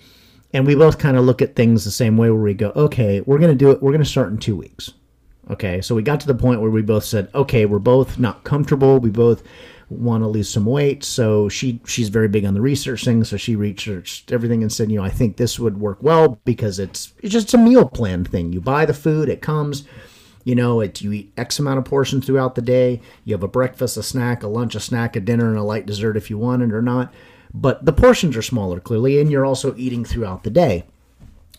and 0.53 0.65
we 0.65 0.75
both 0.75 0.97
kind 0.97 1.17
of 1.17 1.25
look 1.25 1.41
at 1.41 1.55
things 1.55 1.85
the 1.85 1.91
same 1.91 2.17
way 2.17 2.29
where 2.29 2.41
we 2.41 2.53
go, 2.53 2.71
okay, 2.75 3.21
we're 3.21 3.37
going 3.37 3.51
to 3.51 3.57
do 3.57 3.71
it. 3.71 3.81
We're 3.81 3.91
going 3.91 4.03
to 4.03 4.09
start 4.09 4.29
in 4.29 4.37
two 4.37 4.55
weeks. 4.55 4.93
Okay. 5.49 5.81
So 5.81 5.95
we 5.95 6.01
got 6.01 6.19
to 6.21 6.27
the 6.27 6.35
point 6.35 6.61
where 6.61 6.69
we 6.69 6.81
both 6.81 7.05
said, 7.05 7.29
okay, 7.33 7.65
we're 7.65 7.79
both 7.79 8.19
not 8.19 8.43
comfortable. 8.43 8.99
We 8.99 9.09
both 9.09 9.43
want 9.89 10.23
to 10.23 10.27
lose 10.27 10.49
some 10.49 10.65
weight. 10.65 11.03
So 11.03 11.49
she 11.49 11.81
she's 11.85 12.09
very 12.09 12.27
big 12.27 12.45
on 12.45 12.53
the 12.53 12.61
research 12.61 13.05
thing. 13.05 13.23
So 13.23 13.37
she 13.37 13.55
researched 13.55 14.31
everything 14.31 14.61
and 14.61 14.71
said, 14.71 14.91
you 14.91 14.99
know, 14.99 15.03
I 15.03 15.09
think 15.09 15.37
this 15.37 15.59
would 15.59 15.79
work 15.79 15.99
well 16.01 16.39
because 16.45 16.79
it's 16.79 17.13
it's 17.21 17.33
just 17.33 17.53
a 17.53 17.57
meal 17.57 17.87
plan 17.87 18.23
thing. 18.23 18.53
You 18.53 18.61
buy 18.61 18.85
the 18.85 18.93
food, 18.93 19.29
it 19.29 19.41
comes. 19.41 19.85
You 20.49 20.55
know, 20.55 20.81
it 20.81 20.99
you 20.99 21.13
eat 21.13 21.31
X 21.37 21.59
amount 21.59 21.77
of 21.77 21.85
portions 21.85 22.25
throughout 22.25 22.55
the 22.55 22.63
day. 22.63 23.01
You 23.23 23.35
have 23.35 23.43
a 23.43 23.47
breakfast, 23.47 23.97
a 23.97 24.01
snack, 24.01 24.41
a 24.41 24.47
lunch, 24.47 24.73
a 24.73 24.79
snack, 24.79 25.15
a 25.15 25.19
dinner, 25.19 25.47
and 25.47 25.59
a 25.59 25.61
light 25.61 25.85
dessert 25.85 26.17
if 26.17 26.31
you 26.31 26.39
want 26.39 26.63
it 26.63 26.73
or 26.73 26.81
not. 26.81 27.13
But 27.53 27.85
the 27.85 27.93
portions 27.93 28.35
are 28.35 28.41
smaller, 28.41 28.79
clearly, 28.79 29.21
and 29.21 29.31
you're 29.31 29.45
also 29.45 29.75
eating 29.75 30.03
throughout 30.03 30.43
the 30.43 30.49
day, 30.49 30.85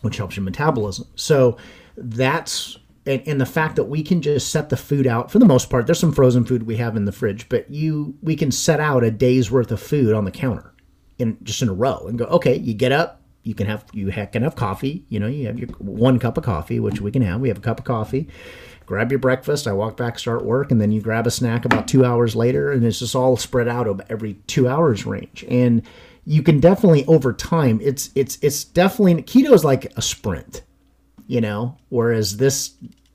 which 0.01 0.17
helps 0.17 0.35
your 0.35 0.43
metabolism. 0.43 1.07
So 1.15 1.55
that's 1.95 2.79
and, 3.05 3.23
and 3.25 3.39
the 3.39 3.45
fact 3.45 3.77
that 3.77 3.85
we 3.85 4.03
can 4.03 4.21
just 4.21 4.49
set 4.49 4.67
the 4.67 4.75
food 4.75 5.07
out 5.07 5.31
for 5.31 5.39
the 5.39 5.45
most 5.45 5.69
part. 5.69 5.85
There's 5.85 5.97
some 5.97 6.11
frozen 6.11 6.43
food 6.43 6.63
we 6.63 6.75
have 6.75 6.97
in 6.97 7.05
the 7.05 7.13
fridge, 7.13 7.47
but 7.47 7.71
you 7.71 8.17
we 8.21 8.35
can 8.35 8.51
set 8.51 8.81
out 8.81 9.05
a 9.05 9.09
day's 9.09 9.49
worth 9.49 9.71
of 9.71 9.81
food 9.81 10.13
on 10.13 10.25
the 10.25 10.31
counter 10.31 10.73
in 11.17 11.37
just 11.43 11.61
in 11.61 11.69
a 11.69 11.73
row 11.73 12.07
and 12.09 12.19
go. 12.19 12.25
Okay, 12.25 12.57
you 12.57 12.73
get 12.73 12.91
up, 12.91 13.21
you 13.43 13.55
can 13.55 13.67
have 13.67 13.85
you 13.93 14.11
can 14.11 14.43
have 14.43 14.55
coffee. 14.55 15.05
You 15.07 15.21
know, 15.21 15.27
you 15.27 15.47
have 15.47 15.57
your 15.57 15.69
one 15.77 16.19
cup 16.19 16.37
of 16.37 16.43
coffee, 16.43 16.81
which 16.81 16.99
we 16.99 17.09
can 17.09 17.21
have. 17.21 17.39
We 17.39 17.47
have 17.47 17.57
a 17.57 17.61
cup 17.61 17.79
of 17.79 17.85
coffee. 17.85 18.27
Grab 18.91 19.09
your 19.09 19.19
breakfast. 19.19 19.67
I 19.67 19.71
walk 19.71 19.95
back, 19.95 20.19
start 20.19 20.43
work, 20.43 20.69
and 20.69 20.81
then 20.81 20.91
you 20.91 20.99
grab 20.99 21.25
a 21.25 21.31
snack 21.31 21.63
about 21.63 21.87
two 21.87 22.03
hours 22.03 22.35
later, 22.35 22.73
and 22.73 22.83
it's 22.83 22.99
just 22.99 23.15
all 23.15 23.37
spread 23.37 23.69
out 23.69 23.87
over 23.87 24.03
every 24.09 24.33
two 24.47 24.67
hours 24.67 25.05
range. 25.05 25.45
And 25.47 25.83
you 26.25 26.43
can 26.43 26.59
definitely 26.59 27.05
over 27.05 27.31
time. 27.31 27.79
It's 27.81 28.09
it's 28.15 28.37
it's 28.41 28.65
definitely 28.65 29.23
keto 29.23 29.53
is 29.53 29.63
like 29.63 29.85
a 29.95 30.01
sprint, 30.01 30.63
you 31.25 31.39
know, 31.39 31.77
whereas 31.87 32.35
this 32.35 32.73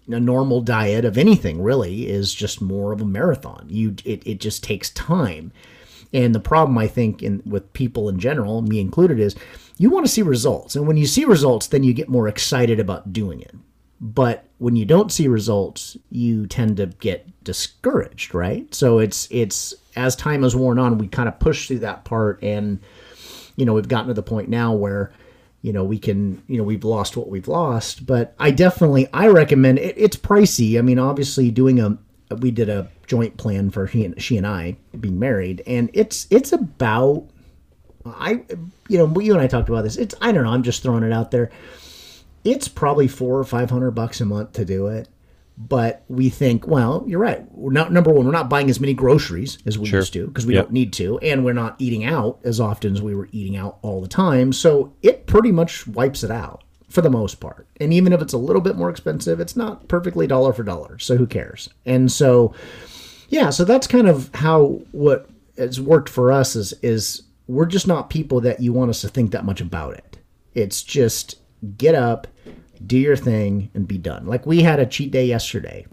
a 0.09 0.19
normal 0.19 0.63
diet 0.63 1.05
of 1.05 1.19
anything 1.19 1.61
really 1.61 2.09
is 2.09 2.33
just 2.33 2.63
more 2.63 2.91
of 2.93 3.03
a 3.03 3.05
marathon. 3.05 3.67
You 3.69 3.97
it, 4.07 4.27
it 4.27 4.41
just 4.41 4.65
takes 4.65 4.89
time. 4.89 5.53
And 6.11 6.35
the 6.35 6.41
problem 6.41 6.79
I 6.79 6.89
think 6.89 7.23
in 7.23 7.43
with 7.45 7.71
people 7.75 8.09
in 8.09 8.19
general, 8.19 8.63
me 8.63 8.81
included, 8.81 9.21
is 9.21 9.37
you 9.77 9.91
want 9.91 10.07
to 10.07 10.11
see 10.11 10.23
results. 10.23 10.75
And 10.75 10.87
when 10.87 10.97
you 10.97 11.05
see 11.05 11.27
results, 11.27 11.67
then 11.67 11.85
you 11.85 11.93
get 11.93 12.09
more 12.09 12.29
excited 12.29 12.81
about 12.81 13.13
doing 13.13 13.43
it. 13.43 13.55
But 14.01 14.45
when 14.59 14.77
you 14.77 14.85
don't 14.85 15.11
see 15.11 15.29
results, 15.29 15.97
you 16.11 16.47
tend 16.47 16.77
to 16.79 16.87
get 16.87 17.27
discouraged, 17.45 18.35
right? 18.35 18.73
So 18.75 18.99
it's 18.99 19.29
it's 19.31 19.75
as 19.97 20.15
time 20.17 20.43
has 20.43 20.55
worn 20.55 20.79
on, 20.79 20.99
we 20.99 21.09
kind 21.09 21.29
of 21.29 21.39
push 21.39 21.69
through 21.69 21.79
that 21.81 22.05
part 22.05 22.43
and 22.43 22.81
you 23.57 23.65
know, 23.65 23.73
we've 23.73 23.89
gotten 23.89 24.09
to 24.09 24.15
the 24.15 24.23
point 24.23 24.51
now 24.51 24.75
where 24.75 25.13
you 25.63 25.73
know 25.73 25.83
we 25.83 25.99
can 25.99 26.41
you 26.47 26.59
know 26.59 26.63
we've 26.63 26.85
lost 26.85 27.17
what 27.17 27.29
we've 27.29 27.49
lost. 27.49 28.07
But 28.07 28.35
i 28.39 28.51
definitely 28.51 29.09
i 29.13 29.27
recommend 29.27 29.79
it, 29.79 29.95
it's 29.99 30.17
pricey. 30.17 30.79
I 30.79 30.83
mean 30.83 30.99
obviously 30.99 31.51
doing 31.51 31.81
a 31.81 31.99
we 32.37 32.51
did 32.51 32.69
a 32.69 32.89
joint 33.07 33.37
plan 33.37 33.71
for 33.71 33.87
he 33.87 34.05
and 34.05 34.21
she 34.21 34.37
and 34.37 34.47
i 34.47 34.77
being 34.99 35.19
married 35.19 35.63
and 35.67 35.91
it's 35.93 36.27
it's 36.31 36.53
about 36.53 37.25
i 38.05 38.43
you 38.89 38.99
know 38.99 39.21
you 39.21 39.33
and 39.33 39.41
i 39.41 39.47
talked 39.47 39.69
about 39.69 39.83
this. 39.83 39.97
It's 39.97 40.15
i 40.21 40.33
don't 40.33 40.45
know 40.45 40.51
i'm 40.51 40.63
just 40.63 40.83
throwing 40.83 41.05
it 41.05 41.13
out 41.13 41.31
there 41.31 41.51
it's 42.47 42.69
probably 42.69 43.09
four 43.09 43.39
or 43.39 43.45
five 43.45 43.71
hundred 43.71 43.91
bucks 43.93 44.21
a 44.21 44.25
month 44.25 44.53
to 44.53 44.65
do 44.65 44.87
it 44.87 45.09
but 45.59 46.05
we 46.09 46.29
think, 46.29 46.67
well, 46.67 47.03
you're 47.07 47.19
right. 47.19 47.43
We're 47.51 47.73
not 47.73 47.91
number 47.91 48.11
one. 48.13 48.27
We're 48.27 48.31
not 48.31 48.51
buying 48.51 48.69
as 48.69 48.79
many 48.79 48.93
groceries 48.93 49.57
as 49.65 49.79
we 49.79 49.87
Sure. 49.87 50.01
used 50.01 50.13
to 50.13 50.27
because 50.27 50.45
we 50.45 50.53
Yep. 50.53 50.65
don't 50.67 50.73
need 50.75 50.93
to, 50.93 51.19
and 51.21 51.47
we're 51.47 51.55
not 51.55 51.77
eating 51.79 52.05
out 52.05 52.39
as 52.45 52.61
often 52.61 52.93
as 52.93 53.01
we 53.01 53.15
were 53.15 53.31
eating 53.33 53.57
out 53.57 53.79
all 53.81 54.03
the 54.03 54.07
time. 54.07 54.53
So 54.53 54.93
it 55.03 55.25
pretty 55.27 55.51
much 55.53 55.87
wipes 55.89 56.23
it 56.23 56.31
out 56.31 56.63
for 56.91 57.01
the 57.01 57.09
most 57.09 57.41
part. 57.41 57.67
And 57.81 57.91
even 57.95 58.13
if 58.13 58.21
it's 58.21 58.35
a 58.35 58.37
little 58.37 58.61
bit 58.61 58.77
more 58.77 58.91
expensive, 58.91 59.41
it's 59.41 59.57
not 59.57 59.89
perfectly 59.89 60.27
dollar 60.27 60.53
for 60.53 60.63
dollar. 60.63 60.99
So 60.99 61.17
who 61.17 61.27
cares? 61.27 61.71
And 61.87 62.13
so, 62.13 62.53
yeah. 63.31 63.49
So 63.49 63.65
that's 63.65 63.87
kind 63.87 64.09
of 64.09 64.29
how 64.35 64.83
what 64.93 65.27
has 65.57 65.81
worked 65.81 66.11
for 66.11 66.31
us 66.31 66.55
is 66.55 66.75
is 66.83 67.23
we're 67.49 67.65
just 67.65 67.87
not 67.87 68.11
people 68.11 68.43
that 68.43 68.61
you 68.61 68.75
want 68.75 68.91
us 68.91 69.01
to 69.01 69.09
think 69.09 69.31
that 69.31 69.47
much 69.47 69.63
about 69.63 69.95
it. 69.95 70.19
It's 70.55 70.83
just 70.83 71.37
get 71.79 71.95
up, 71.95 72.27
do 72.87 72.99
your 72.99 73.17
thing, 73.17 73.71
and 73.75 73.89
be 73.89 73.99
done. 73.99 74.27
Like 74.27 74.47
we 74.47 74.63
had 74.63 74.81
a 74.81 74.87
cheat 74.87 75.11
day 75.11 75.27
yesterday 75.27 75.87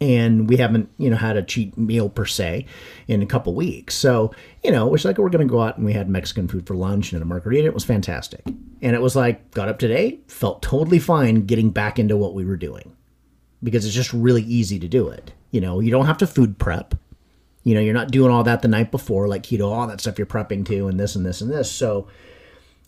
and 0.00 0.48
we 0.48 0.56
haven't 0.56 0.88
you 0.98 1.10
know 1.10 1.16
had 1.16 1.36
a 1.36 1.42
cheat 1.42 1.76
meal 1.76 2.08
per 2.08 2.24
se 2.24 2.66
in 3.06 3.22
a 3.22 3.26
couple 3.26 3.54
weeks. 3.54 3.94
So 3.94 4.32
you 4.62 4.70
know 4.70 4.94
it's 4.94 5.04
like 5.04 5.18
we're 5.18 5.28
gonna 5.28 5.44
go 5.44 5.62
out 5.62 5.76
and 5.76 5.86
we 5.86 5.92
had 5.92 6.08
mexican 6.08 6.48
food 6.48 6.66
for 6.66 6.74
lunch 6.74 7.12
and 7.12 7.22
a 7.22 7.24
margarita. 7.24 7.66
It 7.66 7.74
was 7.74 7.84
fantastic. 7.84 8.42
And 8.46 8.94
it 8.94 9.02
was 9.02 9.16
like 9.16 9.50
got 9.52 9.68
up 9.68 9.78
today 9.78 10.20
felt 10.28 10.62
totally 10.62 10.98
fine 10.98 11.46
getting 11.46 11.70
back 11.70 11.98
into 11.98 12.16
what 12.16 12.34
we 12.34 12.44
were 12.44 12.56
doing. 12.56 12.94
Because 13.62 13.84
it's 13.84 13.94
just 13.94 14.12
really 14.12 14.42
easy 14.42 14.78
to 14.78 14.88
do 14.88 15.08
it. 15.08 15.32
You 15.50 15.60
know 15.60 15.80
you 15.80 15.90
don't 15.90 16.06
have 16.06 16.18
to 16.18 16.26
food 16.26 16.58
prep. 16.58 16.94
You 17.64 17.74
know 17.74 17.80
you're 17.80 17.94
not 17.94 18.10
doing 18.10 18.30
all 18.30 18.44
that 18.44 18.62
the 18.62 18.68
night 18.68 18.90
before 18.90 19.28
like 19.28 19.42
keto 19.42 19.70
all 19.70 19.86
that 19.86 20.00
stuff 20.00 20.18
you're 20.18 20.26
prepping 20.26 20.64
to 20.66 20.86
and 20.88 20.98
this 20.98 21.16
and 21.16 21.26
this 21.26 21.40
and 21.40 21.50
this. 21.50 21.70
So 21.70 22.08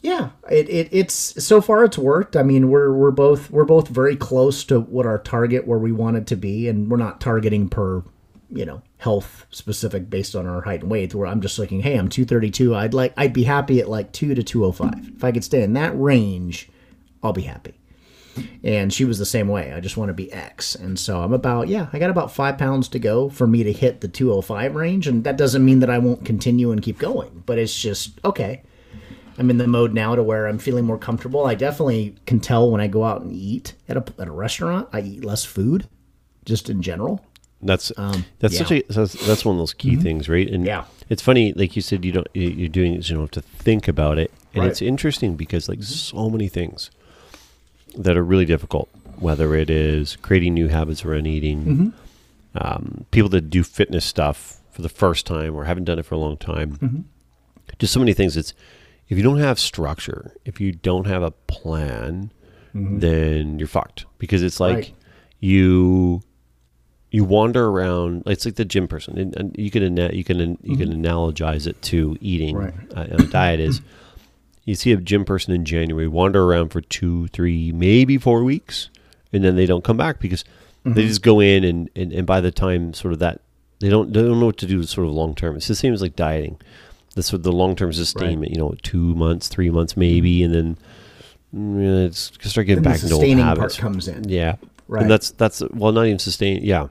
yeah, 0.03 0.31
it, 0.51 0.69
it 0.69 0.89
it's 0.93 1.15
so 1.45 1.61
far 1.61 1.85
it's 1.85 1.99
worked. 1.99 2.37
I 2.37 2.43
mean, 2.43 2.71
we're 2.71 2.93
we're 2.93 3.11
both 3.11 3.51
we're 3.51 3.65
both 3.65 3.89
very 3.89 4.17
close 4.17 4.65
to 4.65 4.81
what 4.81 5.07
our 5.07 5.19
target 5.19 5.67
where 5.67 5.79
we 5.79 5.93
wanted 5.93 6.27
to 6.29 6.37
be, 6.37 6.69
and 6.69 6.91
we're 6.91 6.97
not 6.97 7.21
targeting 7.21 7.69
per, 7.69 8.03
you 8.49 8.65
know, 8.65 8.83
health 8.99 9.47
specific 9.51 10.09
based 10.09 10.35
on 10.35 10.47
our 10.47 10.63
height 10.63 10.81
and 10.81 10.91
weight. 10.91 11.15
Where 11.15 11.27
I'm 11.27 11.43
just 11.43 11.59
looking, 11.59 11.81
hey, 11.81 11.97
I'm 11.97 12.09
232. 12.09 12.75
I'd 12.75 12.95
like 12.95 13.13
I'd 13.17 13.35
be 13.35 13.45
happy 13.45 13.79
at 13.81 13.91
like 13.91 14.13
two 14.13 14.35
to 14.35 14.43
205. 14.43 15.17
If 15.17 15.25
I 15.25 15.33
could 15.33 15.45
stay 15.45 15.63
in 15.63 15.75
that 15.75 15.99
range, 15.99 16.71
I'll 17.23 17.35
be 17.35 17.43
happy. 17.43 17.75
And 18.65 18.93
she 18.93 19.05
was 19.05 19.19
the 19.19 19.27
same 19.27 19.49
way. 19.49 19.73
I 19.75 19.81
just 19.81 19.99
want 19.99 20.09
to 20.09 20.15
be 20.15 20.33
X, 20.33 20.75
and 20.75 20.99
so 20.99 21.21
I'm 21.21 21.35
about 21.35 21.69
yeah. 21.69 21.89
I 21.93 21.99
got 21.99 22.09
about 22.09 22.33
five 22.33 22.57
pounds 22.57 22.89
to 22.91 22.99
go 22.99 23.29
for 23.29 23.47
me 23.47 23.65
to 23.65 23.73
hit 23.73 24.01
the 24.01 24.09
205 24.09 24.77
range, 24.77 25.07
and 25.07 25.25
that 25.25 25.37
doesn't 25.37 25.65
mean 25.65 25.81
that 25.81 25.91
I 25.91 25.99
won't 25.99 26.25
continue 26.25 26.71
and 26.71 26.81
keep 26.81 26.99
going. 26.99 27.43
But 27.45 27.59
it's 27.59 27.79
just 27.79 28.19
okay. 28.25 28.63
I'm 29.41 29.49
in 29.49 29.57
the 29.57 29.67
mode 29.67 29.95
now 29.95 30.15
to 30.15 30.23
where 30.23 30.47
I'm 30.47 30.59
feeling 30.59 30.85
more 30.85 30.99
comfortable. 30.99 31.47
I 31.47 31.55
definitely 31.55 32.15
can 32.27 32.41
tell 32.41 32.71
when 32.71 32.83
I 32.83 32.89
go 32.89 33.05
out 33.05 33.23
and 33.23 33.33
eat 33.33 33.73
at 33.89 33.97
a, 33.97 34.05
at 34.19 34.29
a 34.29 34.31
restaurant, 34.31 34.87
I 34.93 35.01
eat 35.01 35.25
less 35.25 35.47
food, 35.47 35.89
just 36.45 36.69
in 36.69 36.83
general. 36.83 37.25
That's 37.63 37.91
Um, 37.97 38.27
that's 38.39 38.53
yeah. 38.55 38.59
such 38.59 38.73
a 38.73 38.83
that's, 38.91 39.15
that's 39.27 39.45
one 39.47 39.55
of 39.55 39.59
those 39.59 39.73
key 39.73 39.97
things, 39.97 40.29
right? 40.29 40.47
And 40.47 40.67
Yeah. 40.67 40.85
it's 41.09 41.23
funny, 41.23 41.55
like 41.55 41.75
you 41.75 41.81
said, 41.81 42.05
you 42.05 42.13
don't 42.13 42.27
you- 42.35 42.51
you're 42.51 42.69
doing 42.69 42.93
it, 42.95 43.05
so 43.05 43.09
you 43.13 43.15
don't 43.17 43.35
have 43.35 43.43
to 43.43 43.49
think 43.65 43.89
about 43.89 44.19
it, 44.19 44.31
and 44.53 44.63
Right. 44.63 44.71
it's 44.71 44.83
interesting 44.83 45.37
because 45.37 45.71
like 45.71 45.83
so 45.83 46.29
many 46.29 46.49
things 46.49 46.91
that 47.97 48.19
are 48.19 48.23
really 48.25 48.45
difficult, 48.45 48.91
whether 49.19 49.55
it 49.55 49.71
is 49.71 50.17
creating 50.17 50.53
new 50.53 50.69
habits 50.69 51.03
around 51.03 51.27
eating, 51.27 51.95
um, 52.55 53.07
people 53.11 53.31
that 53.31 53.49
do 53.49 53.63
fitness 53.63 54.05
stuff 54.05 54.61
for 54.71 54.83
the 54.83 54.89
first 54.91 55.25
time 55.27 55.55
or 55.55 55.65
haven't 55.65 55.85
done 55.85 55.99
it 55.99 56.05
for 56.05 56.15
a 56.15 56.19
long 56.19 56.37
time, 56.37 57.07
just 57.79 57.93
so 57.95 58.01
many 58.01 58.13
things. 58.13 58.37
It's 58.37 58.53
if 59.11 59.17
you 59.17 59.23
don't 59.23 59.39
have 59.39 59.59
structure, 59.59 60.35
if 60.45 60.61
you 60.61 60.73
don't 60.73 61.07
have 61.07 61.23
a 61.23 61.33
plan, 61.33 62.33
mm-hmm. 62.75 63.01
then 63.01 63.59
you're 63.59 63.69
fucked 63.69 64.07
because 64.19 64.43
it's 64.43 64.61
like 64.61 64.77
Right. 64.77 64.93
you 65.41 66.23
you 67.11 67.25
wander 67.25 67.67
around. 67.67 68.23
It's 68.27 68.45
like 68.45 68.55
the 68.55 68.65
gym 68.65 68.87
person, 68.87 69.19
and, 69.19 69.37
and 69.37 69.57
you 69.59 69.71
can 69.71 69.97
you 70.15 70.25
can 70.25 70.59
you 70.63 70.77
can 70.77 70.91
mm-hmm. 70.91 71.05
analogize 71.05 71.67
it 71.67 71.83
to 71.83 72.17
eating. 72.21 72.57
Right. 72.57 72.75
Uh, 72.97 73.07
a 73.11 73.25
diet 73.25 73.59
is 73.59 73.81
you 74.65 74.77
see 74.77 74.93
a 74.93 74.97
gym 74.97 75.25
person 75.25 75.53
in 75.53 75.65
January 75.65 76.07
wander 76.07 76.45
around 76.45 76.69
for 76.69 76.81
two, 76.81 77.27
three, 77.29 77.73
maybe 77.73 78.17
four 78.17 78.45
weeks, 78.45 78.91
and 79.33 79.43
then 79.43 79.57
they 79.57 79.67
don't 79.67 79.83
come 79.83 79.97
back 79.97 80.21
because 80.21 80.45
they 80.85 80.91
mm-hmm. 80.91 81.01
just 81.01 81.23
go 81.23 81.41
in 81.41 81.65
and, 81.65 81.91
and 81.97 82.13
and 82.13 82.27
by 82.29 82.41
the 82.41 82.53
time 82.53 82.95
sort 82.95 83.13
of 83.13 83.19
that 83.19 83.41
they 83.81 83.89
don't 83.89 84.13
they 84.13 84.23
don't 84.23 84.39
know 84.39 84.47
what 84.47 84.59
to 84.59 84.67
do 84.67 84.81
sort 84.85 85.09
of 85.09 85.13
long 85.15 85.35
term. 85.35 85.57
It's 85.57 85.67
the 85.67 85.75
same 85.75 85.93
as 85.93 86.01
like 86.01 86.15
dieting. 86.15 86.59
The 87.15 87.23
sort 87.23 87.43
the 87.43 87.53
long 87.53 87.75
term 87.77 87.93
sustainment. 87.93 88.53
You 88.53 88.59
know, 88.59 88.75
two 88.83 89.15
months, 89.15 89.49
three 89.49 89.71
months, 89.71 89.97
maybe, 89.97 90.43
and 90.45 90.55
then 90.55 90.79
mm, 91.55 92.07
it's 92.07 92.31
start 92.43 92.67
getting 92.67 92.79
And 92.79 92.85
the 92.87 92.91
back 92.91 93.03
into 93.03 93.15
old 93.15 93.21
sustaining 93.23 93.45
part 93.45 93.59
habits. 93.59 93.77
comes 93.79 94.09
in. 94.09 94.29
Yeah, 94.29 94.57
Right. 94.87 95.03
And 95.03 95.11
that's 95.11 95.31
that's 95.33 95.63
well, 95.73 95.93
not 95.93 96.07
even 96.07 96.19
sustain. 96.21 96.63
Yeah, 96.65 96.87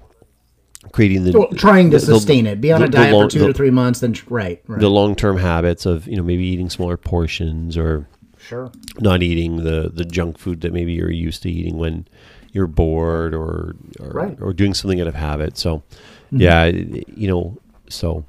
creating 0.91 1.23
the 1.23 1.31
Well, 1.31 1.47
trying 1.55 1.91
to 1.91 1.99
the- 1.99 2.05
the- 2.05 2.13
sustain 2.15 2.47
it, 2.47 2.59
be 2.59 2.71
on 2.73 2.81
the- 2.81 2.87
a 2.87 2.89
diet 2.89 3.13
long- 3.13 3.25
for 3.27 3.31
two 3.31 3.39
the- 3.39 3.47
to 3.47 3.53
three 3.53 3.71
months, 3.71 3.99
then 4.01 4.13
right, 4.29 4.61
right, 4.67 4.79
the 4.79 4.89
long 4.89 5.15
term 5.15 5.37
habits 5.37 5.85
of 5.85 6.05
you 6.07 6.17
know 6.17 6.23
maybe 6.23 6.43
eating 6.45 6.69
smaller 6.69 6.97
portions 6.97 7.77
or 7.77 8.07
sure, 8.37 8.71
not 8.99 9.23
eating 9.23 9.63
the 9.63 9.89
the 9.93 10.03
junk 10.05 10.37
food 10.37 10.59
that 10.61 10.73
maybe 10.73 10.91
you're 10.93 11.11
used 11.11 11.43
to 11.43 11.49
eating 11.51 11.77
when 11.77 12.05
you're 12.51 12.67
bored 12.67 13.33
or 13.33 13.75
or, 14.01 14.09
Right. 14.09 14.31
Mm-hmm. 14.35 14.43
or 14.43 14.51
doing 14.53 14.73
something 14.73 14.99
out 14.99 15.07
of 15.07 15.15
habit. 15.15 15.57
So 15.57 15.81
yeah, 16.31 16.65
you 16.65 17.27
know, 17.27 17.57
so 17.89 18.25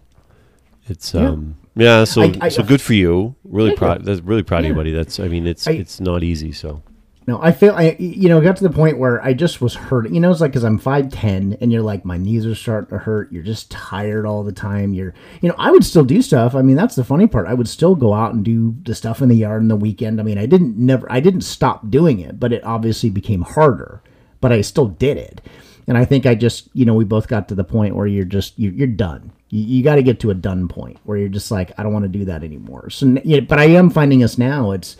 it's 0.89 1.15
Yeah. 1.15 1.29
um 1.31 1.57
yeah, 1.81 2.05
so 2.05 2.23
I- 2.23 2.35
I- 2.43 2.49
so 2.49 2.63
good 2.63 2.81
for 2.81 2.95
you. 2.95 3.35
Really 3.45 3.75
proud. 3.75 4.05
That's 4.05 4.21
really 4.21 4.43
proud 4.45 4.65
of 4.65 4.69
you, 4.69 4.75
buddy. 4.75 4.93
That's 4.93 5.19
I 5.19 5.29
mean 5.29 5.47
it's 5.47 5.67
I- 5.67 5.73
it's 5.73 6.01
not 6.01 6.23
easy. 6.23 6.53
So 6.53 6.83
No, 7.27 7.39
I 7.41 7.53
feel 7.53 7.75
I 7.77 7.97
you 7.99 8.29
know 8.29 8.41
got 8.41 8.57
to 8.57 8.63
the 8.65 8.71
point 8.83 8.99
where 8.99 9.23
I 9.23 9.35
just 9.35 9.61
was 9.61 9.75
hurting. 9.75 10.15
You 10.15 10.21
know, 10.21 10.31
it's 10.33 10.41
like 10.41 10.51
because 10.53 10.65
I'm 10.65 10.79
five 10.79 11.11
ten, 11.11 11.57
and 11.61 11.71
you're 11.71 11.83
like 11.83 12.05
my 12.05 12.17
knees 12.17 12.45
are 12.47 12.55
starting 12.55 12.91
to 12.91 12.99
hurt. 12.99 13.31
You're 13.31 13.43
just 13.45 13.71
tired 13.71 14.27
all 14.27 14.43
the 14.43 14.53
time. 14.53 14.95
You're 14.95 15.15
you 15.41 15.49
know 15.49 15.55
I 15.59 15.71
would 15.71 15.85
still 15.85 16.05
do 16.05 16.23
stuff. 16.23 16.55
I 16.55 16.63
mean 16.63 16.77
that's 16.77 16.97
the 16.97 17.05
funny 17.05 17.27
part. 17.27 17.47
I 17.47 17.55
would 17.55 17.69
still 17.69 17.95
go 17.95 18.15
out 18.15 18.35
and 18.35 18.45
do 18.45 18.75
the 18.85 18.95
stuff 18.95 19.23
in 19.23 19.29
the 19.29 19.37
yard 19.37 19.63
in 19.63 19.69
the 19.69 19.77
weekend. 19.77 20.19
I 20.21 20.25
mean 20.25 20.39
I 20.39 20.47
didn't 20.47 20.77
never 20.77 21.07
I 21.13 21.21
didn't 21.21 21.43
stop 21.43 21.91
doing 21.91 22.19
it, 22.21 22.41
but 22.41 22.53
it 22.53 22.65
obviously 22.65 23.11
became 23.11 23.43
harder. 23.43 24.03
But 24.41 24.51
I 24.53 24.63
still 24.63 24.87
did 24.89 25.17
it, 25.19 25.41
and 25.87 25.99
I 25.99 26.05
think 26.07 26.25
I 26.27 26.35
just 26.35 26.69
you 26.75 26.85
know 26.87 26.95
we 26.95 27.05
both 27.05 27.29
got 27.29 27.49
to 27.51 27.55
the 27.55 27.65
point 27.65 27.95
where 27.95 28.07
you're 28.07 28.25
just 28.25 28.59
you, 28.59 28.71
you're 28.71 28.87
done. 28.89 29.31
You, 29.51 29.63
you 29.63 29.85
got 29.85 29.97
to 29.97 30.03
get 30.03 30.21
to 30.21 30.31
a 30.31 30.35
done 30.35 30.67
point 30.69 30.99
where 31.05 31.19
you're 31.19 31.29
just 31.29 31.51
like 31.51 31.73
I 31.79 31.83
don't 31.83 31.93
want 31.93 32.05
to 32.05 32.09
do 32.09 32.25
that 32.27 32.43
anymore. 32.43 32.91
So, 32.91 33.17
yeah, 33.25 33.41
but 33.41 33.59
I 33.59 33.67
am 33.67 33.91
finding 33.91 34.25
us 34.25 34.39
now. 34.39 34.73
It's 34.73 34.97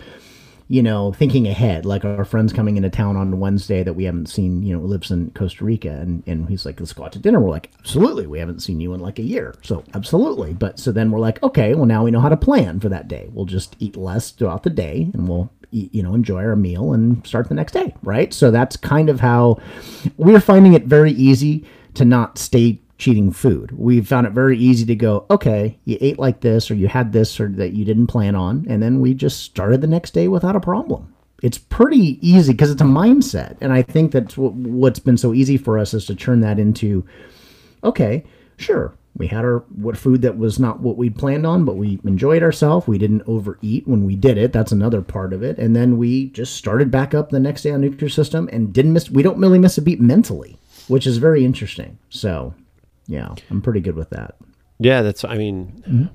you 0.71 0.85
know, 0.85 1.13
thinking 1.13 1.49
ahead, 1.49 1.85
like 1.85 2.05
our 2.05 2.25
friend's 2.25 2.53
coming 2.53 2.77
into 2.77 2.89
town 2.89 3.17
on 3.17 3.41
Wednesday 3.41 3.83
that 3.83 3.95
we 3.95 4.05
haven't 4.05 4.27
seen, 4.27 4.63
you 4.63 4.73
know, 4.73 4.81
lives 4.81 5.11
in 5.11 5.33
Costa 5.33 5.65
Rica. 5.65 5.91
And, 5.91 6.23
and 6.29 6.49
he's 6.49 6.65
like, 6.65 6.79
let's 6.79 6.93
go 6.93 7.05
out 7.05 7.11
to 7.15 7.19
dinner. 7.19 7.41
We're 7.41 7.51
like, 7.51 7.73
absolutely. 7.81 8.29
We 8.29 8.39
haven't 8.39 8.61
seen 8.61 8.81
you 8.81 8.95
in 8.95 9.01
like 9.01 9.19
a 9.19 9.25
year. 9.25 9.53
So, 9.65 9.83
absolutely. 9.95 10.53
But 10.55 10.79
so 10.79 10.93
then 10.93 11.11
we're 11.11 11.19
like, 11.19 11.43
okay, 11.43 11.75
well, 11.75 11.87
now 11.87 12.05
we 12.05 12.13
know 12.13 12.21
how 12.21 12.29
to 12.29 12.37
plan 12.37 12.79
for 12.79 12.89
that 12.89 13.09
day. 13.09 13.29
We'll 13.33 13.47
just 13.47 13.75
eat 13.81 13.97
less 13.97 14.31
throughout 14.31 14.63
the 14.63 14.71
day 14.71 15.11
and 15.13 15.29
we'll, 15.29 15.51
you 15.73 16.05
know, 16.05 16.15
enjoy 16.15 16.45
our 16.45 16.55
meal 16.55 16.93
and 16.93 17.27
start 17.27 17.49
the 17.49 17.55
next 17.57 17.73
day. 17.73 17.93
Right. 18.05 18.33
So 18.33 18.53
that's 18.53 18.77
kind 18.77 19.09
of 19.09 19.19
how 19.19 19.59
we're 20.19 20.39
finding 20.39 20.75
it 20.75 20.85
very 20.85 21.11
easy 21.11 21.67
to 21.95 22.05
not 22.05 22.39
stay 22.39 22.81
cheating 23.01 23.33
food. 23.33 23.73
We 23.77 24.01
found 24.03 24.29
it 24.29 24.33
very 24.33 24.57
easy 24.57 24.85
to 24.87 24.95
go, 24.95 25.27
okay, 25.29 25.79
you 25.85 25.99
ate 26.01 26.21
like 26.21 26.41
this 26.41 26.71
or 26.71 26.75
you 26.75 26.87
had 26.87 27.13
this 27.13 27.41
or 27.41 27.49
that 27.49 27.73
you 27.73 27.85
didn't 27.85 28.07
plan 28.07 28.37
on, 28.37 28.65
and 28.69 28.81
then 28.81 29.01
we 29.01 29.15
just 29.15 29.41
started 29.41 29.81
the 29.81 29.89
next 29.89 30.13
day 30.13 30.29
without 30.29 30.55
a 30.55 30.61
problem. 30.61 31.13
It's 31.43 31.59
pretty 31.59 32.19
easy 32.21 32.53
because 32.53 32.71
it's 32.71 32.83
a 32.83 32.85
mindset, 32.85 33.57
and 33.61 33.73
I 33.73 33.83
think 33.83 34.13
that's 34.13 34.37
what, 34.37 34.53
what's 34.53 35.01
been 35.01 35.17
so 35.17 35.35
easy 35.35 35.57
for 35.57 35.79
us 35.79 35.95
is 35.95 36.05
to 36.07 36.15
turn 36.15 36.41
that 36.41 36.59
into, 36.59 37.05
okay, 37.83 38.25
sure, 38.59 38.95
We 39.19 39.27
had 39.27 39.45
our 39.45 39.59
what 39.75 39.97
food 39.97 40.23
that 40.23 40.39
was 40.39 40.59
not 40.59 40.81
what 40.81 40.97
we'd 40.97 41.19
planned 41.19 41.47
on, 41.47 41.65
but 41.65 41.77
we 41.77 42.01
enjoyed 42.05 42.43
ourselves. 42.43 42.87
We 42.87 42.99
didn't 42.99 43.23
overeat 43.27 43.87
when 43.87 44.05
we 44.05 44.17
did 44.17 44.39
it. 44.39 44.53
That's 44.53 44.73
another 44.73 45.03
part 45.03 45.33
of 45.33 45.43
it. 45.43 45.59
And 45.59 45.75
then 45.75 45.99
we 45.99 46.29
just 46.29 46.55
started 46.55 46.91
back 46.91 47.13
up 47.13 47.31
the 47.31 47.41
next 47.41 47.63
day 47.63 47.73
on 47.73 47.83
Nutrisystem 47.83 48.49
and 48.53 48.73
didn't 48.73 48.93
miss. 48.93 49.11
We 49.11 49.23
don't 49.23 49.39
really 49.39 49.59
miss 49.59 49.79
a 49.79 49.83
beat 49.83 50.01
mentally, 50.01 50.59
which 50.89 51.07
is 51.07 51.19
very 51.19 51.45
interesting. 51.45 51.99
So, 52.09 52.55
yeah, 53.11 53.35
I'm 53.51 53.61
pretty 53.61 53.81
good 53.81 53.97
with 53.97 54.11
that. 54.11 54.37
Yeah, 54.79 55.03
that's. 55.03 55.25
I 55.25 55.37
mean, 55.37 55.83
mm-hmm. 55.87 56.15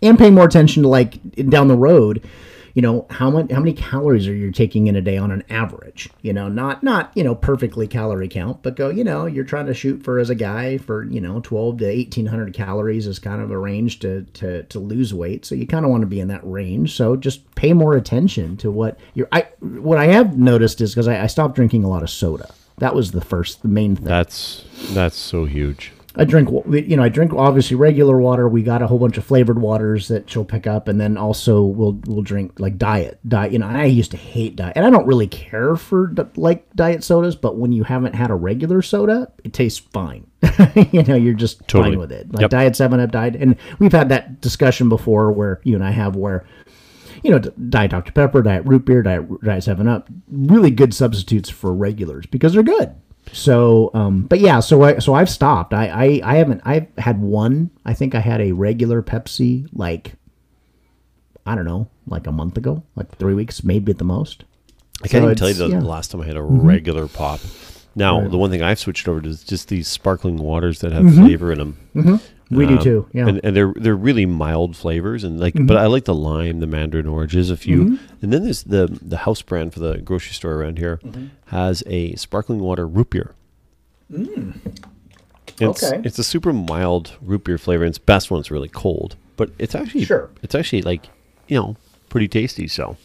and 0.00 0.18
paying 0.18 0.34
more 0.34 0.46
attention 0.46 0.84
to 0.84 0.88
like 0.88 1.20
down 1.48 1.68
the 1.68 1.76
road 1.76 2.26
you 2.74 2.82
know 2.82 3.06
how 3.10 3.30
much 3.30 3.50
how 3.50 3.58
many 3.58 3.72
calories 3.72 4.28
are 4.28 4.34
you 4.34 4.50
taking 4.50 4.86
in 4.86 4.96
a 4.96 5.00
day 5.00 5.16
on 5.16 5.30
an 5.30 5.42
average 5.50 6.08
you 6.22 6.32
know 6.32 6.48
not 6.48 6.82
not 6.82 7.10
you 7.14 7.24
know 7.24 7.34
perfectly 7.34 7.86
calorie 7.86 8.28
count 8.28 8.62
but 8.62 8.76
go 8.76 8.88
you 8.88 9.04
know 9.04 9.26
you're 9.26 9.44
trying 9.44 9.66
to 9.66 9.74
shoot 9.74 10.02
for 10.02 10.18
as 10.18 10.30
a 10.30 10.34
guy 10.34 10.78
for 10.78 11.04
you 11.04 11.20
know 11.20 11.40
12 11.40 11.78
to 11.78 11.86
1800 11.86 12.54
calories 12.54 13.06
is 13.06 13.18
kind 13.18 13.42
of 13.42 13.50
a 13.50 13.58
range 13.58 13.98
to 13.98 14.22
to, 14.34 14.62
to 14.64 14.78
lose 14.78 15.12
weight 15.12 15.44
so 15.44 15.54
you 15.54 15.66
kind 15.66 15.84
of 15.84 15.90
want 15.90 16.02
to 16.02 16.06
be 16.06 16.20
in 16.20 16.28
that 16.28 16.40
range 16.44 16.94
so 16.94 17.16
just 17.16 17.54
pay 17.54 17.72
more 17.72 17.96
attention 17.96 18.56
to 18.56 18.70
what 18.70 18.98
you're 19.14 19.28
i 19.32 19.46
what 19.60 19.98
i 19.98 20.06
have 20.06 20.38
noticed 20.38 20.80
is 20.80 20.94
because 20.94 21.08
I, 21.08 21.24
I 21.24 21.26
stopped 21.26 21.56
drinking 21.56 21.84
a 21.84 21.88
lot 21.88 22.02
of 22.02 22.10
soda 22.10 22.52
that 22.78 22.94
was 22.94 23.12
the 23.12 23.20
first 23.20 23.62
the 23.62 23.68
main 23.68 23.96
thing 23.96 24.06
that's 24.06 24.64
that's 24.92 25.16
so 25.16 25.44
huge. 25.44 25.92
I 26.20 26.24
drink, 26.24 26.50
you 26.70 26.98
know, 26.98 27.02
I 27.02 27.08
drink 27.08 27.32
obviously 27.32 27.76
regular 27.76 28.20
water. 28.20 28.46
We 28.46 28.62
got 28.62 28.82
a 28.82 28.86
whole 28.86 28.98
bunch 28.98 29.16
of 29.16 29.24
flavored 29.24 29.58
waters 29.58 30.08
that 30.08 30.28
she'll 30.28 30.44
pick 30.44 30.66
up, 30.66 30.86
and 30.86 31.00
then 31.00 31.16
also 31.16 31.62
we'll 31.62 31.98
we'll 32.04 32.20
drink 32.20 32.60
like 32.60 32.76
diet, 32.76 33.18
diet. 33.26 33.52
You 33.52 33.58
know, 33.58 33.66
I 33.66 33.86
used 33.86 34.10
to 34.10 34.18
hate 34.18 34.54
diet, 34.54 34.74
and 34.76 34.84
I 34.84 34.90
don't 34.90 35.06
really 35.06 35.26
care 35.26 35.76
for 35.76 36.14
like 36.36 36.70
diet 36.74 37.02
sodas. 37.04 37.36
But 37.36 37.56
when 37.56 37.72
you 37.72 37.84
haven't 37.84 38.14
had 38.14 38.30
a 38.30 38.34
regular 38.34 38.82
soda, 38.82 39.32
it 39.44 39.54
tastes 39.54 39.78
fine. 39.78 40.26
you 40.92 41.02
know, 41.04 41.14
you're 41.14 41.32
just 41.32 41.66
Totally. 41.66 41.92
fine 41.92 41.98
with 41.98 42.12
it. 42.12 42.30
Like 42.30 42.42
Yep. 42.42 42.50
Diet 42.50 42.76
Seven 42.76 43.00
Up, 43.00 43.12
diet, 43.12 43.36
and 43.36 43.56
we've 43.78 43.90
had 43.90 44.10
that 44.10 44.42
discussion 44.42 44.90
before 44.90 45.32
where 45.32 45.62
you 45.64 45.74
and 45.74 45.82
I 45.84 45.90
have 45.90 46.16
where. 46.16 46.44
You 47.22 47.30
know, 47.30 47.38
Diet 47.38 47.90
Dr. 47.90 48.12
Pepper, 48.12 48.42
Diet 48.42 48.64
Root 48.64 48.84
Beer, 48.84 49.02
Diet 49.02 49.26
Diet 49.42 49.62
Seven 49.64 49.88
Up, 49.88 50.08
really 50.30 50.70
good 50.70 50.92
substitutes 50.94 51.48
for 51.50 51.74
regulars 51.74 52.26
because 52.26 52.52
they're 52.52 52.62
good. 52.62 52.94
So, 53.32 53.90
um, 53.94 54.22
but 54.22 54.40
yeah, 54.40 54.60
so 54.60 54.82
I 54.82 54.98
so 54.98 55.14
I've 55.14 55.30
stopped. 55.30 55.72
I, 55.72 55.86
I 55.88 56.20
I 56.32 56.36
haven't. 56.36 56.62
I've 56.64 56.86
had 56.98 57.20
one. 57.20 57.70
I 57.84 57.94
think 57.94 58.14
I 58.14 58.20
had 58.20 58.40
a 58.40 58.52
regular 58.52 59.02
Pepsi 59.02 59.68
like 59.72 60.14
I 61.46 61.54
don't 61.54 61.64
know, 61.64 61.88
like 62.06 62.26
a 62.26 62.32
month 62.32 62.56
ago, 62.56 62.82
like 62.96 63.10
three 63.16 63.34
weeks, 63.34 63.64
maybe 63.64 63.92
at 63.92 63.98
the 63.98 64.04
most. 64.04 64.44
I 65.02 65.08
can't 65.08 65.22
So 65.22 65.26
even 65.26 65.36
tell 65.36 65.48
you 65.48 65.54
the 65.54 65.68
yeah. 65.68 65.76
Mm-hmm. 65.76 65.86
last 65.86 66.10
time 66.10 66.20
I 66.20 66.26
had 66.26 66.36
a 66.36 66.42
regular 66.42 67.08
pop. 67.08 67.40
Now, 67.96 68.26
the 68.28 68.38
one 68.38 68.50
thing 68.50 68.62
I've 68.62 68.78
switched 68.78 69.08
over 69.08 69.20
to 69.20 69.28
is 69.28 69.42
just 69.42 69.68
these 69.68 69.88
sparkling 69.88 70.36
waters 70.36 70.80
that 70.80 70.92
have 70.92 71.12
flavor 71.14 71.50
in 71.52 71.58
them. 71.58 72.20
We 72.50 72.66
do 72.66 72.78
too. 72.78 73.08
Yeah. 73.12 73.22
Um, 73.22 73.28
and, 73.28 73.40
and 73.44 73.56
they're 73.56 73.72
they're 73.76 73.94
really 73.96 74.26
mild 74.26 74.76
flavors 74.76 75.22
and 75.24 75.38
like 75.38 75.54
but 75.56 75.76
I 75.76 75.86
like 75.86 76.04
the 76.04 76.14
lime, 76.14 76.58
the 76.60 76.66
mandarin 76.66 77.06
oranges, 77.06 77.48
a 77.50 77.56
few, 77.56 77.98
and 78.22 78.32
then 78.32 78.42
there's 78.42 78.64
the 78.64 78.86
the 79.00 79.18
house 79.18 79.40
brand 79.42 79.72
for 79.72 79.78
the 79.80 79.98
grocery 79.98 80.32
store 80.34 80.54
around 80.54 80.78
here 80.78 80.98
has 81.46 81.82
a 81.86 82.14
sparkling 82.16 82.58
water 82.60 82.86
root 82.88 83.10
beer. 83.10 83.34
It's, 85.60 85.82
Okay. 85.84 86.00
it's 86.04 86.18
a 86.18 86.24
super 86.24 86.52
mild 86.52 87.12
root 87.20 87.44
beer 87.44 87.58
flavor. 87.58 87.84
And 87.84 87.90
it's 87.90 87.98
best 87.98 88.30
when 88.30 88.40
it's 88.40 88.50
really 88.50 88.68
cold, 88.68 89.16
but 89.36 89.50
it's 89.58 89.74
actually 89.74 90.04
Sure. 90.04 90.30
It's 90.42 90.54
actually 90.54 90.82
like 90.82 91.08
you 91.48 91.56
know 91.60 91.76
pretty 92.08 92.28
tasty. 92.28 92.66
So, 92.66 92.96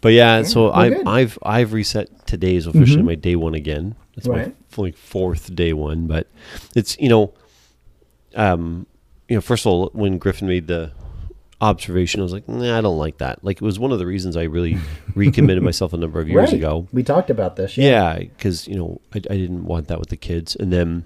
but 0.00 0.12
yeah, 0.12 0.42
so 0.42 0.64
well, 0.64 0.72
I've 0.74 0.90
good. 0.92 0.98
Mm-hmm. 1.00 1.08
I've 1.08 1.38
I've 1.42 1.72
reset 1.72 2.26
today 2.26 2.56
is 2.56 2.66
officially 2.66 3.02
my 3.02 3.14
day 3.14 3.36
one 3.36 3.54
again. 3.54 3.94
It's 4.16 4.26
my 4.28 4.34
Right. 4.42 4.56
f- 4.70 4.78
like 4.78 4.96
fourth 4.96 5.54
day 5.54 5.72
one, 5.72 6.06
but 6.06 6.26
it's 6.74 6.98
you 6.98 7.08
know 7.08 7.32
um, 8.34 8.86
you 9.28 9.36
know, 9.36 9.40
first 9.40 9.64
of 9.64 9.72
all, 9.72 9.90
when 9.92 10.18
Griffin 10.18 10.48
made 10.48 10.66
the 10.66 10.92
observation, 11.60 12.20
I 12.20 12.24
was 12.24 12.32
like, 12.32 12.48
nah, 12.48 12.76
I 12.76 12.80
don't 12.80 12.98
like 12.98 13.18
that. 13.18 13.44
Like, 13.44 13.56
it 13.58 13.62
was 13.62 13.78
one 13.78 13.92
of 13.92 13.98
the 13.98 14.06
reasons 14.06 14.36
I 14.36 14.44
really 14.44 14.76
recommitted 15.14 15.62
myself 15.62 15.92
a 15.92 15.96
number 15.96 16.20
of 16.20 16.28
years 16.28 16.50
right. 16.50 16.54
ago. 16.54 16.88
We 16.92 17.02
talked 17.02 17.30
about 17.30 17.56
this. 17.56 17.78
Yeah, 17.78 18.18
because 18.18 18.66
you 18.66 18.74
know, 18.76 19.00
I, 19.14 19.18
I 19.18 19.36
didn't 19.36 19.64
want 19.64 19.88
that 19.88 19.98
with 19.98 20.08
the 20.08 20.16
kids, 20.16 20.56
and 20.56 20.72
then, 20.72 21.04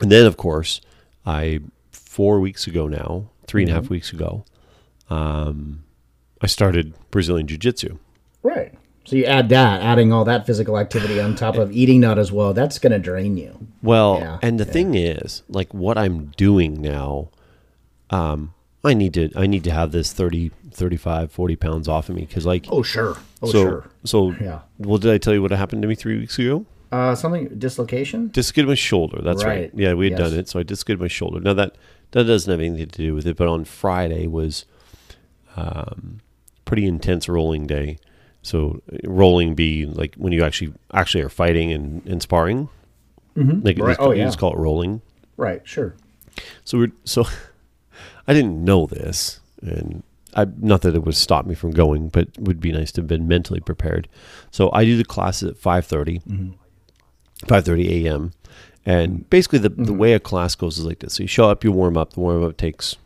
and 0.00 0.10
then 0.10 0.26
of 0.26 0.36
course, 0.36 0.80
I 1.24 1.60
four 1.92 2.40
weeks 2.40 2.66
ago 2.66 2.88
now, 2.88 3.30
three 3.46 3.62
and 3.62 3.70
a 3.70 3.74
half 3.74 3.84
Mm-hmm. 3.84 3.94
weeks 3.94 4.12
ago, 4.12 4.44
um, 5.08 5.84
I 6.42 6.46
started 6.46 6.94
Brazilian 7.10 7.46
Jiu 7.46 7.58
Jitsu. 7.58 7.98
Right. 8.42 8.74
So 9.04 9.16
you 9.16 9.24
add 9.24 9.48
that, 9.48 9.82
adding 9.82 10.12
all 10.12 10.24
that 10.26 10.46
physical 10.46 10.78
activity 10.78 11.20
on 11.20 11.34
top 11.34 11.56
of 11.56 11.72
eating 11.72 12.00
not 12.00 12.18
as 12.18 12.30
well, 12.30 12.52
that's 12.52 12.78
going 12.78 12.92
to 12.92 12.98
drain 12.98 13.36
you. 13.36 13.66
Well, 13.82 14.18
Yeah, 14.20 14.38
and 14.42 14.60
the 14.60 14.64
yeah. 14.66 14.72
thing 14.72 14.94
is, 14.94 15.42
like 15.48 15.72
what 15.74 15.96
I'm 15.98 16.26
doing 16.36 16.80
now, 16.80 17.30
um, 18.10 18.54
I 18.84 18.94
need 18.94 19.14
to 19.14 19.30
I 19.36 19.46
need 19.46 19.64
to 19.64 19.70
have 19.70 19.92
this 19.92 20.12
30, 20.12 20.50
35, 20.72 21.30
40 21.32 21.56
pounds 21.56 21.88
off 21.88 22.08
of 22.08 22.14
me 22.16 22.22
because 22.26 22.46
like 22.46 22.66
Oh 22.70 22.82
sure. 22.82 23.16
Oh 23.42 23.46
so 23.50 23.62
sure. 23.62 23.90
so 24.04 24.34
Yeah. 24.40 24.60
well 24.78 24.96
did 24.98 25.10
I 25.12 25.18
tell 25.18 25.34
you 25.34 25.42
what 25.42 25.50
happened 25.50 25.82
to 25.82 25.88
me 25.88 25.94
three 25.94 26.18
weeks 26.18 26.38
ago? 26.38 26.64
Uh, 26.92 27.14
something 27.14 27.48
dislocation. 27.58 28.28
Dislocated 28.28 28.68
my 28.68 28.74
shoulder. 28.74 29.20
That's 29.22 29.44
right. 29.44 29.60
Right. 29.60 29.70
Yeah, 29.74 29.94
we 29.94 30.10
had 30.10 30.18
Yes. 30.18 30.30
done 30.30 30.38
it. 30.38 30.48
So 30.48 30.58
I 30.60 30.62
dislocated 30.62 31.00
my 31.00 31.08
shoulder. 31.08 31.40
Now 31.40 31.52
that 31.54 31.76
that 32.12 32.24
doesn't 32.24 32.50
have 32.50 32.60
anything 32.60 32.88
to 32.88 32.98
do 32.98 33.14
with 33.14 33.26
it, 33.26 33.36
but 33.36 33.48
on 33.48 33.64
Friday 33.64 34.26
was 34.26 34.64
um, 35.56 36.20
pretty 36.64 36.86
intense 36.86 37.28
rolling 37.28 37.66
day. 37.66 37.98
So 38.42 38.82
uh, 38.92 38.96
rolling 39.04 39.54
be 39.54 39.86
like 39.86 40.14
when 40.16 40.32
you 40.32 40.42
actually 40.44 40.72
actually 40.94 41.22
are 41.22 41.28
fighting 41.28 41.72
and, 41.72 42.04
and 42.06 42.22
sparring. 42.22 42.68
Mm-hmm. 43.36 43.64
Like 43.66 43.78
Right. 43.78 43.88
just, 43.90 44.00
Oh, 44.00 44.12
you 44.12 44.18
yeah. 44.18 44.24
just 44.26 44.38
call 44.38 44.52
it 44.52 44.58
rolling. 44.58 45.02
Right. 45.36 45.60
Sure. 45.64 45.94
So 46.64 46.78
we're 46.78 46.92
so 47.04 47.24
I 48.28 48.32
didn't 48.34 48.64
know 48.64 48.86
this, 48.86 49.40
and 49.62 50.02
I 50.34 50.46
not 50.58 50.82
that 50.82 50.94
it 50.94 51.02
would 51.04 51.16
stop 51.16 51.44
me 51.46 51.54
from 51.54 51.70
going, 51.72 52.08
but 52.08 52.28
it 52.28 52.38
would 52.40 52.60
be 52.60 52.72
nice 52.72 52.92
to 52.92 53.00
have 53.00 53.08
been 53.08 53.26
mentally 53.28 53.60
prepared. 53.60 54.08
So 54.50 54.70
I 54.72 54.84
do 54.84 54.96
the 54.96 55.04
classes 55.04 55.50
at 55.50 55.56
five 55.58 55.84
five 55.86 57.64
thirty 57.64 58.06
a.m. 58.06 58.32
And 58.86 59.28
basically, 59.28 59.58
the 59.58 59.68
the 59.70 59.92
way 59.92 60.12
a 60.14 60.20
class 60.20 60.54
goes 60.54 60.78
is 60.78 60.84
like 60.84 61.00
this: 61.00 61.14
so 61.14 61.22
you 61.24 61.28
show 61.28 61.50
up, 61.50 61.62
you 61.64 61.72
warm 61.72 61.96
up. 61.96 62.12
The 62.14 62.20
warm 62.20 62.42
up 62.44 62.56
takes 62.56 62.96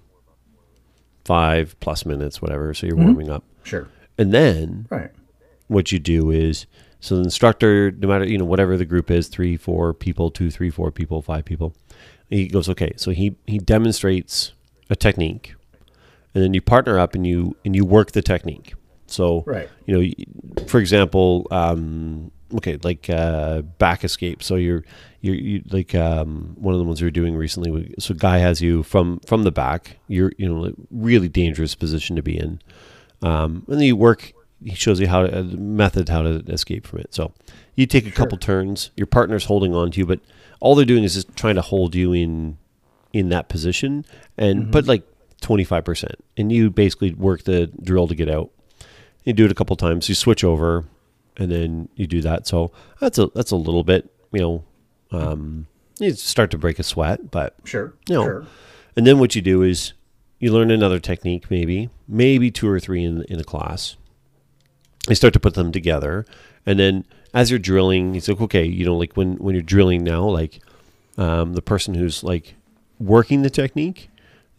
five 1.25 1.75
plus 1.81 2.05
minutes, 2.05 2.41
whatever. 2.43 2.75
So 2.75 2.87
you're 2.87 2.97
warming 2.97 3.31
up, 3.31 3.45
Sure. 3.63 3.89
and 4.19 4.33
then 4.33 4.87
Right. 4.91 5.11
What 5.69 5.93
you 5.93 5.99
do 5.99 6.31
is 6.31 6.67
so 7.01 7.17
the 7.17 7.23
instructor 7.23 7.91
no 7.93 8.09
matter 8.09 8.27
you 8.27 8.39
know 8.39 8.45
whatever 8.45 8.77
the 8.77 8.85
group 8.85 9.11
is 9.11 9.29
three 9.29 9.57
four 9.57 9.93
people 9.93 10.31
two 10.31 10.51
three 10.51 10.71
four 10.71 10.91
people 10.91 11.23
five 11.23 11.45
people 11.45 11.75
he 12.31 12.47
goes 12.49 12.69
okay 12.69 12.93
so 12.97 13.11
he 13.11 13.37
he 13.47 13.59
demonstrates 13.59 14.53
a 14.91 14.97
technique 14.97 15.55
and 16.35 16.43
then 16.43 16.55
you 16.55 16.61
partner 16.61 16.99
up 16.99 17.15
and 17.15 17.27
you 17.27 17.57
and 17.65 17.75
you 17.77 17.85
work 17.85 18.13
the 18.13 18.23
technique 18.23 18.75
so 19.07 19.43
Right. 19.47 19.69
you 19.87 19.97
know 19.99 20.65
for 20.67 20.79
example 20.81 21.47
um 21.51 22.31
okay 22.55 22.79
like 22.83 23.09
uh 23.11 23.63
back 23.63 24.05
escape 24.05 24.43
so 24.43 24.55
you're 24.57 24.85
you're 25.21 25.35
you, 25.35 25.63
like 25.71 25.95
um 25.95 26.55
one 26.59 26.75
of 26.75 26.79
the 26.79 26.85
ones 26.85 27.01
we 27.01 27.07
were 27.07 27.11
doing 27.11 27.35
recently 27.37 27.95
so 27.99 28.15
guy 28.15 28.39
has 28.39 28.61
you 28.61 28.83
from 28.83 29.21
from 29.27 29.43
the 29.43 29.53
back 29.53 29.99
you're 30.09 30.33
you 30.39 30.49
know 30.49 30.61
like 30.61 30.75
really 30.91 31.29
dangerous 31.29 31.75
position 31.75 32.17
to 32.17 32.23
be 32.23 32.39
in 32.39 32.61
um, 33.23 33.65
and 33.69 33.79
then 33.79 33.85
you 33.87 33.97
work. 33.97 34.33
He 34.65 34.75
shows 34.75 34.99
you 34.99 35.07
how 35.09 35.27
to, 35.27 35.41
uh, 35.41 35.43
method 35.43 36.09
how 36.09 36.23
to 36.23 36.43
escape 36.49 36.87
from 36.87 37.01
it. 37.01 37.15
So 37.15 37.33
you 37.75 37.87
take 37.87 38.07
a 38.07 38.11
couple 38.11 38.39
turns. 38.39 38.91
Your 38.97 39.07
partner's 39.07 39.45
holding 39.45 39.75
on 39.75 39.91
to 39.93 39.99
you, 40.01 40.07
but 40.07 40.21
all 40.61 40.75
they're 40.75 40.85
doing 40.87 41.05
is 41.05 41.15
just 41.15 41.37
trying 41.37 41.57
to 41.57 41.63
hold 41.63 41.95
you 41.95 42.13
in 42.13 42.57
in 43.13 43.29
that 43.29 43.49
position, 43.49 44.05
and 44.39 44.71
but 44.73 44.87
like 44.87 45.03
twenty 45.41 45.65
five 45.65 45.85
percent. 45.85 46.17
And 46.37 46.51
you 46.51 46.71
basically 46.71 47.13
work 47.15 47.45
the 47.45 47.67
drill 47.83 48.09
to 48.09 48.15
get 48.15 48.29
out. 48.29 48.51
You 49.25 49.33
do 49.33 49.45
it 49.45 49.51
a 49.53 49.55
couple 49.55 49.77
times. 49.77 50.09
You 50.09 50.15
switch 50.15 50.43
over, 50.43 50.85
and 51.37 51.51
then 51.53 51.89
you 51.97 52.07
do 52.07 52.21
that. 52.23 52.47
So 52.47 52.73
that's 53.01 53.19
a 53.19 53.27
that's 53.35 53.51
a 53.51 53.57
little 53.57 53.85
bit. 53.85 54.11
You 54.33 54.41
know, 54.41 54.65
um, 55.13 55.67
you 56.01 56.13
start 56.15 56.51
to 56.53 56.59
break 56.59 56.79
a 56.79 56.83
sweat, 56.83 57.31
but 57.31 57.55
Sure. 57.65 57.95
you 58.09 58.15
know, 58.17 58.25
Sure. 58.25 58.47
and 58.97 59.07
then 59.07 59.19
what 59.21 59.35
you 59.37 59.43
do 59.43 59.63
is 59.63 59.93
you 60.41 60.53
learn 60.53 60.71
another 60.73 60.99
technique, 60.99 61.51
maybe, 61.51 61.89
maybe 62.09 62.51
two 62.51 62.69
or 62.69 62.81
three 62.81 63.05
in, 63.05 63.23
in 63.29 63.39
a 63.39 63.45
class. 63.45 63.97
You 65.09 65.15
start 65.15 65.35
to 65.35 65.41
put 65.41 65.55
them 65.55 65.71
together. 65.73 66.25
And 66.67 66.79
then 66.79 67.05
as 67.35 67.51
you're 67.51 67.59
drilling, 67.59 68.15
it's 68.15 68.29
like, 68.29 68.41
okay, 68.41 68.65
you 68.65 68.85
know, 68.85 68.97
like 68.97 69.15
when, 69.15 69.35
when 69.37 69.55
you're 69.55 69.63
drilling 69.63 70.03
now, 70.05 70.25
like 70.25 70.61
um, 71.19 71.53
the 71.55 71.63
person 71.63 71.95
who's 71.95 72.23
like 72.25 72.55
working 72.99 73.43
the 73.43 73.51
technique, 73.51 74.09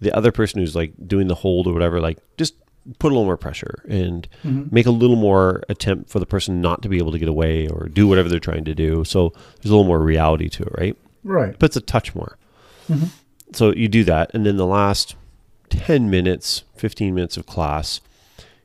the 0.01 0.15
other 0.15 0.31
person 0.31 0.60
who's 0.60 0.75
like 0.75 0.93
doing 1.08 1.27
the 1.27 1.36
hold 1.36 1.67
or 1.67 1.73
whatever, 1.73 1.99
like 1.99 2.19
just 2.38 2.53
put 2.99 3.08
a 3.08 3.13
little 3.15 3.25
more 3.25 3.38
pressure 3.38 3.84
and 3.89 4.27
make 4.71 4.86
a 4.86 4.91
little 4.91 5.15
more 5.15 5.63
attempt 5.69 6.10
for 6.10 6.19
the 6.19 6.25
person 6.27 6.62
not 6.62 6.84
to 6.84 6.89
be 6.89 6.97
able 6.97 7.12
to 7.12 7.17
get 7.17 7.27
away 7.29 7.67
or 7.67 7.88
do 7.88 8.08
whatever 8.08 8.29
they're 8.29 8.39
trying 8.39 8.65
to 8.65 8.75
do. 8.75 9.03
So 9.03 9.29
there's 9.55 9.71
a 9.71 9.75
little 9.75 9.86
more 9.86 9.99
reality 9.99 10.49
to 10.49 10.63
it, 10.63 10.71
right? 10.77 10.97
Right. 11.23 11.58
puts 11.58 11.75
a 11.75 11.81
touch 11.81 12.13
more. 12.13 12.38
So 13.53 13.73
you 13.73 13.88
do 13.88 14.03
that, 14.03 14.29
and 14.36 14.45
then 14.45 14.58
the 14.58 14.65
last 14.67 15.15
ten 15.69 16.12
minutes, 16.12 16.63
fifteen 16.75 17.15
minutes 17.15 17.38
of 17.38 17.47
class, 17.47 18.01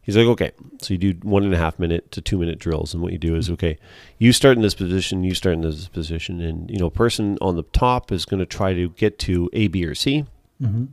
he's 0.03 0.17
like, 0.17 0.27
okay. 0.27 0.53
So 0.81 0.95
you 0.95 0.99
do 0.99 1.29
one 1.29 1.45
and 1.45 1.55
a 1.55 1.59
half 1.59 1.79
minute 1.79 2.11
to 2.13 2.21
two 2.21 2.39
minute 2.39 2.59
drills, 2.59 2.95
and 2.95 3.03
what 3.03 3.13
you 3.13 3.19
do 3.19 3.37
is, 3.37 3.51
okay, 3.51 3.79
you 4.19 4.33
start 4.33 4.57
in 4.57 4.63
this 4.63 4.75
position, 4.75 5.25
you 5.25 5.35
start 5.35 5.55
in 5.55 5.63
this 5.63 5.89
position, 5.89 6.41
and 6.41 6.71
you 6.71 6.79
know, 6.79 6.91
person 6.91 7.39
on 7.41 7.57
the 7.57 7.63
top 7.63 8.13
is 8.13 8.25
going 8.25 8.41
to 8.41 8.47
try 8.47 8.75
to 8.75 8.91
get 8.91 9.19
to 9.21 9.51
A, 9.53 9.69
B, 9.69 9.85
or 9.85 9.95
C. 9.95 10.25
Mm-hmm. 10.61 10.87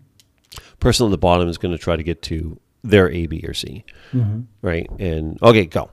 Person 0.79 1.05
on 1.05 1.11
the 1.11 1.17
bottom 1.17 1.47
is 1.47 1.57
going 1.57 1.71
to 1.71 1.77
try 1.77 1.95
to 1.95 2.03
get 2.03 2.21
to 2.23 2.59
their 2.83 3.09
A, 3.11 3.27
B, 3.27 3.43
or 3.47 3.53
C, 3.53 3.83
mm-hmm. 4.11 4.41
right? 4.61 4.89
And 4.99 5.41
okay, 5.41 5.65
go. 5.65 5.89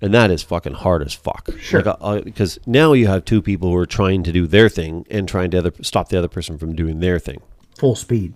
And 0.00 0.12
that 0.14 0.32
is 0.32 0.42
fucking 0.42 0.74
hard 0.74 1.02
as 1.02 1.14
fuck. 1.14 1.48
Sure. 1.60 1.80
Because 1.80 2.58
uh, 2.58 2.60
uh, 2.60 2.64
now 2.66 2.92
you 2.92 3.06
have 3.06 3.24
two 3.24 3.40
people 3.40 3.68
who 3.68 3.76
are 3.76 3.86
trying 3.86 4.24
to 4.24 4.32
do 4.32 4.48
their 4.48 4.68
thing 4.68 5.06
and 5.08 5.28
trying 5.28 5.52
to 5.52 5.58
other, 5.58 5.72
stop 5.80 6.08
the 6.08 6.18
other 6.18 6.26
person 6.26 6.58
from 6.58 6.74
doing 6.74 6.98
their 6.98 7.20
thing. 7.20 7.40
Full 7.78 7.94
speed. 7.94 8.34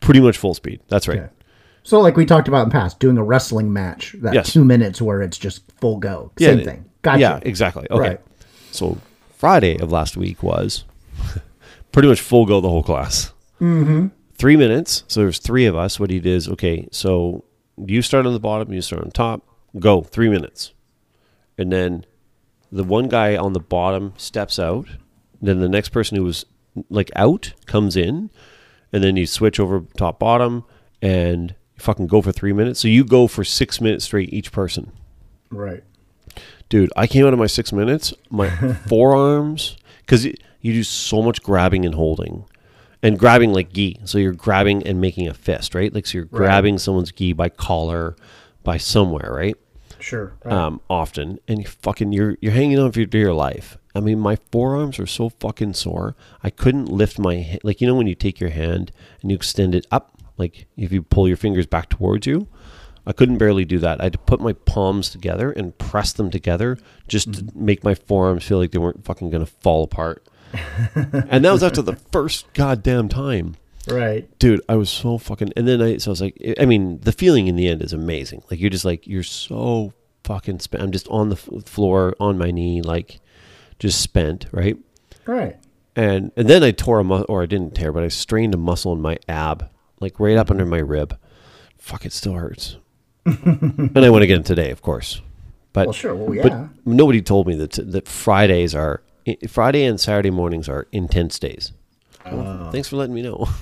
Pretty 0.00 0.20
much 0.20 0.36
full 0.36 0.54
speed. 0.54 0.80
That's 0.88 1.06
right. 1.06 1.20
Okay. 1.20 1.32
So, 1.88 2.00
like 2.00 2.18
we 2.18 2.26
talked 2.26 2.48
about 2.48 2.64
in 2.64 2.68
the 2.68 2.72
past, 2.74 2.98
doing 3.00 3.16
a 3.16 3.22
wrestling 3.24 3.72
match, 3.72 4.14
that 4.20 4.34
Yes. 4.34 4.52
two 4.52 4.62
minutes 4.62 5.00
where 5.00 5.22
it's 5.22 5.38
just 5.38 5.62
full 5.80 5.96
go. 5.96 6.30
Same 6.38 6.58
Yeah, 6.58 6.64
thing. 6.66 6.84
Gotcha. 7.00 7.20
Yeah, 7.20 7.38
exactly. 7.40 7.86
Okay. 7.90 8.08
Right. 8.10 8.20
So 8.72 8.98
Friday 9.38 9.78
of 9.78 9.90
last 9.90 10.14
week 10.14 10.42
was 10.42 10.84
pretty 11.92 12.06
much 12.08 12.20
full 12.20 12.44
go 12.44 12.60
the 12.60 12.68
whole 12.68 12.82
class. 12.82 13.32
Mm-hmm. 13.58 14.08
Three 14.34 14.54
minutes. 14.56 15.04
So 15.08 15.20
there's 15.20 15.38
three 15.38 15.64
of 15.64 15.76
us. 15.76 15.98
What 15.98 16.10
he 16.10 16.20
did 16.20 16.34
is 16.34 16.46
okay. 16.50 16.88
So 16.92 17.44
you 17.78 18.02
start 18.02 18.26
on 18.26 18.34
the 18.34 18.38
bottom, 18.38 18.70
you 18.70 18.82
start 18.82 19.02
on 19.02 19.10
top. 19.10 19.42
Go 19.78 20.02
three 20.02 20.28
minutes, 20.28 20.74
and 21.56 21.72
then 21.72 22.04
the 22.70 22.84
one 22.84 23.08
guy 23.08 23.34
on 23.34 23.54
the 23.54 23.60
bottom 23.60 24.12
steps 24.18 24.58
out. 24.58 24.88
Then 25.40 25.60
the 25.60 25.68
next 25.70 25.88
person 25.88 26.18
who 26.18 26.24
was 26.24 26.44
like 26.90 27.10
out 27.16 27.54
comes 27.64 27.96
in, 27.96 28.28
and 28.92 29.02
then 29.02 29.16
you 29.16 29.24
switch 29.26 29.58
over 29.58 29.80
top 29.96 30.18
bottom 30.18 30.64
and 31.00 31.54
you 31.78 31.82
fucking 31.82 32.06
go 32.08 32.20
for 32.20 32.32
three 32.32 32.52
minutes. 32.52 32.80
So 32.80 32.88
you 32.88 33.04
go 33.04 33.26
for 33.26 33.44
six 33.44 33.80
minutes 33.80 34.04
straight 34.04 34.32
each 34.32 34.52
person. 34.52 34.92
Right. 35.50 35.82
dude 36.68 36.92
i 36.94 37.06
came 37.06 37.24
out 37.24 37.32
of 37.32 37.38
my 37.38 37.46
six 37.46 37.72
minutes 37.72 38.12
my 38.28 38.50
forearms 38.86 39.78
because 40.00 40.26
you 40.26 40.34
do 40.74 40.82
so 40.84 41.22
much 41.22 41.42
grabbing 41.42 41.86
and 41.86 41.94
holding 41.94 42.44
and 43.02 43.18
grabbing 43.18 43.52
like 43.54 43.72
gi. 43.72 44.00
So 44.04 44.18
you're 44.18 44.34
grabbing 44.34 44.86
and 44.86 45.00
making 45.00 45.26
a 45.28 45.32
fist 45.34 45.74
right? 45.74 45.92
Like 45.94 46.06
so 46.06 46.18
you're 46.18 46.24
grabbing 46.26 46.76
someone's 46.78 47.12
gi 47.12 47.32
by 47.32 47.48
collar 47.48 48.14
by 48.62 48.76
somewhere 48.76 49.32
right? 49.32 49.56
Sure. 50.00 50.34
Right. 50.44 50.54
um, 50.54 50.80
often. 50.90 51.38
And 51.48 51.60
you 51.60 51.66
fucking 51.66 52.12
you're 52.12 52.36
you're 52.42 52.52
hanging 52.52 52.78
on 52.78 52.92
for 52.92 52.98
your 52.98 53.06
dear 53.06 53.32
life. 53.32 53.78
I 53.94 54.00
mean 54.00 54.18
my 54.18 54.36
forearms 54.52 54.98
are 54.98 55.06
so 55.06 55.30
fucking 55.30 55.74
sore. 55.74 56.14
I 56.42 56.50
couldn't 56.50 56.90
lift 56.90 57.18
my 57.18 57.58
like 57.62 57.80
you 57.80 57.86
know 57.86 57.94
when 57.94 58.06
you 58.06 58.14
take 58.14 58.38
your 58.38 58.50
hand 58.50 58.92
and 59.22 59.30
you 59.30 59.36
extend 59.36 59.74
it 59.74 59.86
up 59.90 60.17
like 60.38 60.66
if 60.76 60.92
you 60.92 61.02
pull 61.02 61.28
your 61.28 61.36
fingers 61.36 61.66
back 61.66 61.88
towards 61.88 62.26
you 62.26 62.48
i 63.08 63.12
couldn't 63.12 63.38
barely 63.38 63.64
do 63.64 63.78
that. 63.78 64.00
I 64.00 64.04
had 64.04 64.12
to 64.12 64.18
put 64.18 64.38
my 64.38 64.52
palms 64.52 65.08
together 65.08 65.50
and 65.50 65.76
press 65.78 66.12
them 66.12 66.30
together 66.30 66.78
just 67.08 67.32
to 67.32 67.42
mm-hmm. 67.42 67.64
make 67.64 67.82
my 67.82 67.94
forearms 67.94 68.44
feel 68.44 68.58
like 68.58 68.70
they 68.70 68.78
weren't 68.78 69.04
fucking 69.04 69.30
gonna 69.30 69.46
fall 69.46 69.82
apart. 69.82 70.24
And 70.94 71.44
that 71.44 71.52
was 71.52 71.62
after 71.62 71.82
the 71.82 71.96
first 71.96 72.52
goddamn 72.52 73.08
time. 73.08 73.56
Right. 73.88 74.28
dude 74.38 74.60
i 74.68 74.76
was 74.76 74.90
so 74.90 75.16
fucking 75.16 75.54
and 75.56 75.66
then 75.66 75.80
i 75.80 75.96
so 75.96 76.10
i 76.10 76.12
was 76.12 76.20
like 76.20 76.36
i 76.60 76.66
mean 76.66 77.00
the 77.00 77.12
feeling 77.12 77.46
in 77.46 77.56
the 77.56 77.68
end 77.68 77.80
is 77.80 77.94
amazing. 77.94 78.42
Like 78.50 78.60
you're 78.60 78.68
just 78.68 78.84
like 78.84 79.06
you're 79.06 79.22
so 79.22 79.94
fucking 80.24 80.60
spent 80.60 80.82
i'm 80.82 80.92
just 80.92 81.08
on 81.08 81.30
the 81.30 81.36
f- 81.36 81.64
floor 81.64 82.14
on 82.20 82.36
my 82.36 82.50
knee 82.50 82.82
like 82.82 83.18
just 83.78 84.02
spent 84.02 84.44
right? 84.52 84.76
Right. 85.24 85.56
and 85.96 86.32
and 86.36 86.48
then 86.50 86.62
i 86.62 86.70
tore 86.70 87.00
a 87.00 87.04
mu- 87.04 87.22
or 87.22 87.42
i 87.42 87.46
didn't 87.46 87.74
tear 87.74 87.90
but 87.90 88.02
i 88.02 88.08
strained 88.08 88.52
a 88.52 88.58
muscle 88.58 88.92
in 88.92 89.00
my 89.00 89.16
ab 89.26 89.70
like 90.00 90.18
right 90.20 90.36
up 90.36 90.50
under 90.50 90.64
my 90.66 90.78
rib 90.78 91.16
fuck 91.76 92.04
it 92.04 92.12
still 92.12 92.34
hurts 92.34 92.76
and 93.24 93.96
i 93.98 94.10
went 94.10 94.24
again 94.24 94.42
today 94.42 94.70
of 94.70 94.82
course 94.82 95.20
but 95.72 95.86
Well, 95.86 95.92
sure. 95.92 96.14
Well, 96.14 96.34
yeah. 96.34 96.42
but 96.42 96.68
nobody 96.86 97.20
told 97.22 97.46
me 97.46 97.54
that 97.56 97.72
that 97.92 98.08
fridays 98.08 98.74
are 98.74 99.02
friday 99.48 99.84
and 99.84 100.00
saturday 100.00 100.30
mornings 100.30 100.68
are 100.68 100.86
intense 100.92 101.38
days 101.38 101.72
Well, 102.24 102.70
thanks 102.72 102.88
for 102.88 102.96
letting 102.96 103.14
me 103.14 103.22
know 103.22 103.46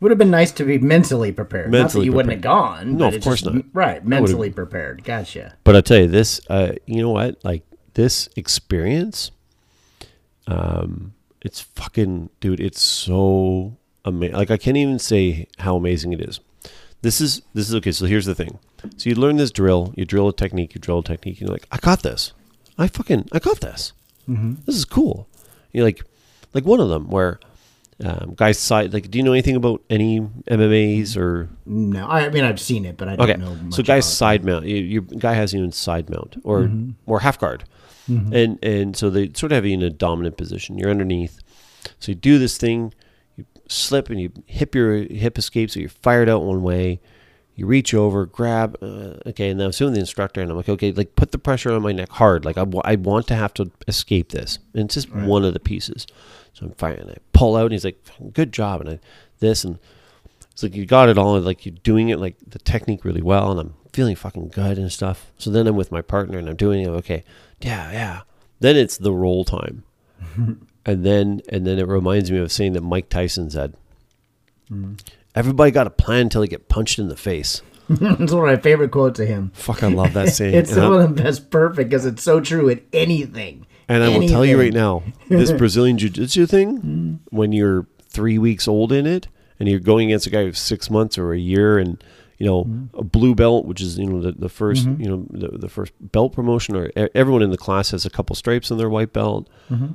Would 0.00 0.10
have 0.12 0.18
been 0.18 0.30
nice 0.30 0.50
to 0.52 0.64
be 0.64 0.78
mentally 0.78 1.30
prepared. 1.30 1.66
not 1.70 1.76
that 1.76 1.82
Mentally 1.82 2.06
you 2.06 2.12
wouldn't 2.12 2.32
have 2.32 2.40
gone. 2.40 2.96
No, 2.96 3.08
of 3.08 3.22
course 3.22 3.42
just- 3.42 3.54
not. 3.54 3.66
Right. 3.74 4.02
Mentally 4.02 4.48
prepared. 4.48 5.04
Gotcha. 5.04 5.54
But 5.62 5.76
I 5.76 5.82
tell 5.82 5.98
you 5.98 6.06
this, 6.08 6.40
uh, 6.48 6.72
you 6.86 7.02
know 7.02 7.10
what? 7.10 7.44
Like 7.44 7.64
this 7.92 8.26
experience, 8.34 9.30
um, 10.46 11.12
it's 11.42 11.60
fucking, 11.60 12.30
dude. 12.40 12.60
It's 12.60 12.80
so 12.80 13.76
amazing. 14.04 14.36
Like 14.36 14.50
I 14.50 14.56
can't 14.56 14.76
even 14.76 14.98
say 14.98 15.46
how 15.58 15.76
amazing 15.76 16.12
it 16.12 16.20
is. 16.20 16.40
This 17.02 17.20
is 17.20 17.42
this 17.54 17.68
is 17.68 17.74
okay. 17.76 17.92
So 17.92 18.06
here's 18.06 18.26
the 18.26 18.34
thing. 18.34 18.58
So 18.96 19.08
you 19.10 19.14
learn 19.16 19.36
this 19.36 19.50
drill, 19.50 19.92
you 19.96 20.04
drill 20.04 20.28
a 20.28 20.32
technique, 20.32 20.74
you 20.74 20.80
drill 20.80 20.98
a 21.00 21.02
technique. 21.04 21.40
You're 21.40 21.50
like, 21.50 21.66
I 21.70 21.76
got 21.78 22.02
this. 22.02 22.32
I 22.78 22.88
fucking, 22.88 23.28
I 23.32 23.38
got 23.38 23.60
this. 23.60 23.92
This 24.26 24.76
is 24.76 24.84
cool. 24.86 25.28
You're 25.72 25.84
like, 25.84 26.02
like 26.54 26.64
one 26.64 26.80
of 26.80 26.88
them 26.88 27.08
where. 27.10 27.40
Um, 28.02 28.32
guys 28.34 28.58
side 28.58 28.94
like 28.94 29.10
do 29.10 29.18
you 29.18 29.22
know 29.22 29.32
anything 29.34 29.56
about 29.56 29.82
any 29.90 30.20
MMAs 30.20 31.18
or 31.18 31.50
No, 31.66 32.06
I, 32.08 32.30
mean 32.30 32.44
I've 32.44 32.58
seen 32.58 32.86
it, 32.86 32.96
but 32.96 33.08
I 33.08 33.16
don't 33.16 33.28
Okay, 33.30 33.38
know. 33.38 33.54
Much 33.56 33.74
so 33.74 33.82
guys 33.82 34.06
about 34.06 34.12
it. 34.12 34.16
side 34.16 34.44
mount. 34.46 34.64
You, 34.64 34.76
your 34.76 35.02
guy 35.02 35.34
has 35.34 35.52
you 35.52 35.62
in 35.62 35.70
side 35.70 36.08
mount 36.08 36.36
or 36.42 36.60
Mm-hmm. 36.62 36.92
or 37.04 37.20
half 37.20 37.38
guard, 37.38 37.64
and 38.08 38.58
and 38.62 38.96
so 38.96 39.10
they 39.10 39.26
sort 39.34 39.52
of 39.52 39.56
have 39.56 39.66
you 39.66 39.74
in 39.74 39.82
a 39.82 39.90
dominant 39.90 40.38
position. 40.38 40.78
You're 40.78 40.88
underneath, 40.88 41.40
so 41.98 42.12
you 42.12 42.14
do 42.14 42.38
this 42.38 42.56
thing, 42.56 42.84
you 42.84 42.90
slip 43.70 44.10
and 44.10 44.20
you 44.20 44.32
hip 44.46 44.74
your 44.74 44.96
hip 44.96 45.38
escapes 45.38 45.76
or 45.76 45.80
you're 45.80 45.88
fired 45.88 46.28
out 46.28 46.42
one 46.42 46.62
way. 46.62 47.00
You 47.56 47.66
reach 47.66 47.92
over, 47.92 48.24
grab, 48.24 48.78
uh, 48.80 49.18
okay, 49.26 49.50
and 49.50 49.60
then 49.60 49.66
I'm 49.66 49.70
assuming 49.70 49.92
the 49.94 50.00
instructor, 50.00 50.40
and 50.40 50.50
I'm 50.50 50.56
like, 50.56 50.70
okay, 50.70 50.92
like 50.92 51.14
put 51.14 51.30
the 51.30 51.38
pressure 51.38 51.70
on 51.72 51.82
my 51.82 51.92
neck 51.92 52.08
hard, 52.08 52.46
like 52.46 52.56
I, 52.56 52.64
I 52.84 52.96
want 52.96 53.26
to 53.26 53.34
have 53.34 53.52
to 53.54 53.70
escape 53.86 54.30
this, 54.30 54.58
and 54.72 54.84
it's 54.84 54.94
just 54.94 55.12
one 55.12 55.44
of 55.44 55.52
the 55.52 55.60
pieces. 55.60 56.06
So 56.54 56.66
I'm 56.66 56.72
firing, 56.72 57.10
I 57.10 57.16
pull 57.34 57.56
out, 57.56 57.64
and 57.64 57.72
he's 57.72 57.84
like, 57.84 58.02
good 58.32 58.52
job, 58.52 58.80
and 58.80 58.90
I 58.90 59.00
this 59.40 59.64
and 59.64 59.78
it's 60.60 60.62
like 60.62 60.74
you 60.74 60.86
got 60.86 61.08
it 61.08 61.16
all, 61.18 61.40
like 61.40 61.64
you're 61.64 61.74
doing 61.82 62.10
it 62.10 62.18
like 62.18 62.36
the 62.46 62.58
technique 62.58 63.04
really 63.04 63.22
well, 63.22 63.50
and 63.50 63.60
I'm 63.60 63.74
feeling 63.92 64.14
fucking 64.14 64.48
good 64.48 64.78
and 64.78 64.92
stuff. 64.92 65.32
So 65.38 65.50
then 65.50 65.66
I'm 65.66 65.76
with 65.76 65.90
my 65.90 66.02
partner 66.02 66.38
and 66.38 66.48
I'm 66.48 66.56
doing 66.56 66.82
it. 66.82 66.88
Okay, 66.88 67.24
yeah, 67.60 67.90
yeah. 67.90 68.20
Then 68.60 68.76
it's 68.76 68.98
the 68.98 69.12
roll 69.12 69.44
time, 69.44 69.84
and 70.84 71.04
then 71.04 71.42
and 71.48 71.66
then 71.66 71.78
it 71.78 71.86
reminds 71.86 72.30
me 72.30 72.38
of 72.38 72.50
saying 72.52 72.72
that 72.74 72.82
Mike 72.82 73.08
Tyson 73.08 73.50
said, 73.50 73.74
mm. 74.70 75.00
"Everybody 75.34 75.70
got 75.70 75.86
a 75.86 75.90
plan 75.90 76.22
until 76.22 76.40
they 76.40 76.48
get 76.48 76.68
punched 76.68 76.98
in 76.98 77.08
the 77.08 77.16
face." 77.16 77.62
it's 77.90 78.32
one 78.32 78.48
of 78.48 78.56
my 78.56 78.56
favorite 78.56 78.92
quotes 78.92 79.18
of 79.18 79.26
him. 79.26 79.50
Fuck, 79.54 79.82
I 79.82 79.88
love 79.88 80.12
that 80.12 80.28
saying. 80.32 80.54
It's 80.54 80.72
and, 80.72 80.82
one 80.82 80.92
I'm- 80.92 81.10
of 81.10 81.16
the 81.16 81.22
best 81.22 81.50
perfect 81.50 81.90
because 81.90 82.06
it's 82.06 82.22
so 82.22 82.40
true 82.40 82.70
at 82.70 82.82
anything. 82.92 83.66
and 83.88 84.04
I 84.04 84.08
will 84.16 84.28
tell 84.28 84.44
you 84.44 84.58
right 84.58 84.72
now, 84.72 85.02
this 85.28 85.50
Brazilian 85.58 85.98
jiu-jitsu 85.98 86.46
thing, 86.46 86.80
mm. 86.80 87.18
when 87.30 87.50
you're 87.52 87.86
three 88.08 88.38
weeks 88.38 88.68
old 88.68 88.92
in 88.92 89.06
it, 89.06 89.26
and 89.58 89.68
you're 89.68 89.80
going 89.80 90.08
against 90.08 90.26
a 90.26 90.30
guy 90.30 90.44
who's 90.44 90.58
six 90.58 90.88
months 90.88 91.18
or 91.18 91.32
a 91.32 91.38
year, 91.38 91.78
and 91.78 92.02
you 92.38 92.46
know 92.46 92.64
mm. 92.64 92.88
a 92.94 93.02
blue 93.02 93.34
belt, 93.34 93.66
which 93.66 93.80
is 93.80 93.98
you 93.98 94.06
know 94.06 94.20
the, 94.20 94.32
the 94.32 94.48
1st 94.48 94.84
mm-hmm. 94.84 95.02
you 95.02 95.08
know 95.08 95.26
the, 95.30 95.58
the 95.58 95.68
first 95.68 95.92
belt 96.00 96.32
promotion, 96.32 96.76
or 96.76 96.92
everyone 97.14 97.42
in 97.42 97.50
the 97.50 97.58
class 97.58 97.90
has 97.90 98.06
a 98.06 98.10
couple 98.10 98.36
stripes 98.36 98.70
on 98.70 98.78
their 98.78 98.88
white 98.88 99.12
belt, 99.12 99.48
mm-hmm. 99.68 99.94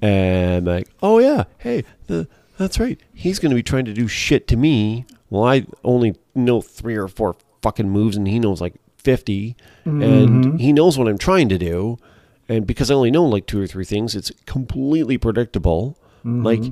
And 0.00 0.66
like, 0.66 0.88
oh 1.02 1.18
yeah, 1.18 1.44
hey, 1.58 1.84
the, 2.06 2.28
that's 2.58 2.78
right, 2.78 3.00
he's 3.14 3.38
going 3.38 3.50
to 3.50 3.56
be 3.56 3.62
trying 3.62 3.84
to 3.86 3.92
do 3.92 4.08
shit 4.08 4.46
to 4.48 4.56
me. 4.56 5.06
Well, 5.30 5.44
I 5.44 5.66
only 5.84 6.16
know 6.34 6.60
three 6.60 6.96
or 6.96 7.08
four 7.08 7.36
fucking 7.62 7.88
moves, 7.88 8.16
and 8.16 8.26
he 8.26 8.38
knows 8.38 8.60
like 8.60 8.74
50 9.00 9.56
and 9.84 10.02
mm-hmm. 10.02 10.56
he 10.56 10.72
knows 10.72 10.98
what 10.98 11.08
I'm 11.08 11.18
trying 11.18 11.48
to 11.48 11.58
do. 11.58 11.98
And 12.48 12.66
because 12.66 12.90
I 12.90 12.94
only 12.94 13.10
know 13.10 13.24
like 13.24 13.46
two 13.46 13.60
or 13.60 13.66
three 13.66 13.84
things, 13.84 14.14
it's 14.14 14.32
completely 14.46 15.18
predictable. 15.18 15.96
Mm-hmm. 16.20 16.44
Like 16.44 16.62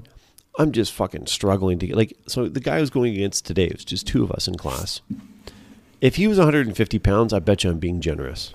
I'm 0.59 0.73
just 0.73 0.93
fucking 0.93 1.27
struggling 1.27 1.79
to 1.79 1.87
get 1.87 1.97
like 1.97 2.17
so 2.27 2.49
the 2.49 2.61
guy 2.61 2.77
I 2.77 2.81
was 2.81 2.91
going 2.91 3.15
against 3.15 3.47
today, 3.47 3.67
it 3.67 3.75
was 3.75 3.85
just 3.85 4.07
two 4.07 4.25
of 4.25 4.33
us 4.33 4.49
in 4.49 4.57
class. 4.57 5.01
If 6.01 6.17
he 6.17 6.29
was 6.29 6.39
150 6.39 6.99
pounds, 6.99 7.33
I 7.33 7.39
bet 7.39 7.65
you 7.65 7.71
I'm 7.71 7.79
being 7.79 8.01
generous. 8.01 8.53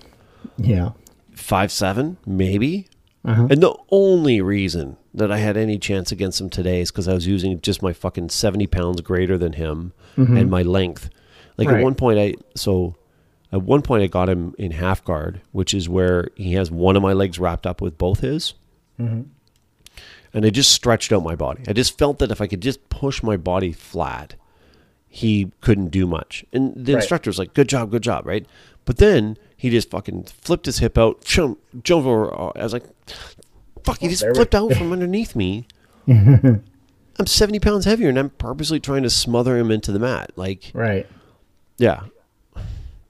Yeah. 0.58 0.92
Five 1.34 1.72
seven, 1.72 2.18
maybe. 2.26 2.88
Mm-hmm. 3.26 3.52
And 3.52 3.64
the 3.64 3.74
only 3.90 4.42
reason 4.42 4.98
that 5.14 5.32
I 5.32 5.38
had 5.38 5.56
any 5.56 5.78
chance 5.78 6.12
against 6.12 6.42
him 6.42 6.50
today 6.50 6.82
is 6.82 6.92
because 6.92 7.08
I 7.08 7.14
was 7.14 7.26
using 7.26 7.62
just 7.62 7.82
my 7.82 7.94
fucking 7.94 8.30
70 8.30 8.68
pounds 8.68 9.00
greater 9.02 9.38
than 9.38 9.54
him 9.54 9.94
mm-hmm. 10.18 10.36
and 10.36 10.52
my 10.52 10.62
length. 10.62 11.10
Like 11.58 11.70
at 11.70 11.76
Right. 11.76 11.84
one 11.84 11.96
point, 11.96 12.20
I 12.20 12.34
so 12.56 12.96
at 13.52 13.62
one 13.62 13.82
point 13.82 14.04
I 14.04 14.08
got 14.08 14.28
him 14.30 14.56
in 14.58 14.72
half 14.72 15.06
guard, 15.06 15.40
which 15.52 15.74
is 15.74 15.88
where 15.88 16.28
he 16.36 16.54
has 16.54 16.70
one 16.70 16.96
of 16.98 17.04
my 17.04 17.14
legs 17.14 17.40
wrapped 17.40 17.66
up 17.66 17.80
with 17.82 17.98
both 17.98 18.20
his. 18.20 18.56
Mm-hmm. 19.00 19.22
And 20.34 20.46
I 20.46 20.50
just 20.50 20.72
stretched 20.72 21.12
out 21.14 21.24
my 21.24 21.36
body. 21.36 21.64
I 21.68 21.74
just 21.74 21.98
felt 21.98 22.20
that 22.20 22.32
if 22.32 22.42
I 22.42 22.48
could 22.48 22.62
just 22.62 22.90
push 22.90 23.22
my 23.22 23.38
body 23.38 23.72
flat, 23.72 24.34
he 25.08 25.52
couldn't 25.62 25.90
do 25.90 26.08
much. 26.08 26.44
And 26.52 26.74
the 26.76 26.94
Right. 26.94 27.02
instructor 27.02 27.30
was 27.30 27.38
like, 27.38 27.54
"Good 27.54 27.70
job, 27.70 27.92
good 27.92 28.02
job," 28.02 28.26
right? 28.26 28.46
But 28.84 28.98
then 28.98 29.38
he 29.64 29.70
just 29.70 29.90
fucking 29.90 30.24
flipped 30.26 30.66
his 30.66 30.80
hip 30.80 30.98
out, 30.98 31.24
jump, 31.24 31.58
jumped 31.84 31.90
over. 32.10 32.34
uh, 32.34 32.52
I 32.58 32.64
was 32.64 32.74
like, 32.74 32.84
"Fuck!" 33.86 34.00
He 34.00 34.10
just 34.10 34.26
flipped 34.36 34.54
out 34.54 34.74
from 34.74 34.92
underneath 34.92 35.38
me. 35.38 35.68
I'm 36.08 36.62
70 37.26 37.60
pounds 37.60 37.86
heavier, 37.86 38.10
and 38.10 38.20
I'm 38.20 38.32
purposely 38.32 38.82
trying 38.82 39.04
to 39.04 39.10
smother 39.10 39.58
him 39.58 39.72
into 39.72 39.94
the 39.94 40.00
mat. 40.00 40.32
Like, 40.36 40.72
Right. 40.74 41.08
yeah, 41.78 42.02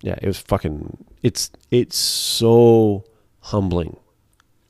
yeah, 0.01 0.15
it 0.21 0.27
was 0.27 0.37
fucking. 0.37 1.05
It's 1.23 1.49
it's 1.71 1.97
so 1.97 3.03
humbling. 3.39 3.97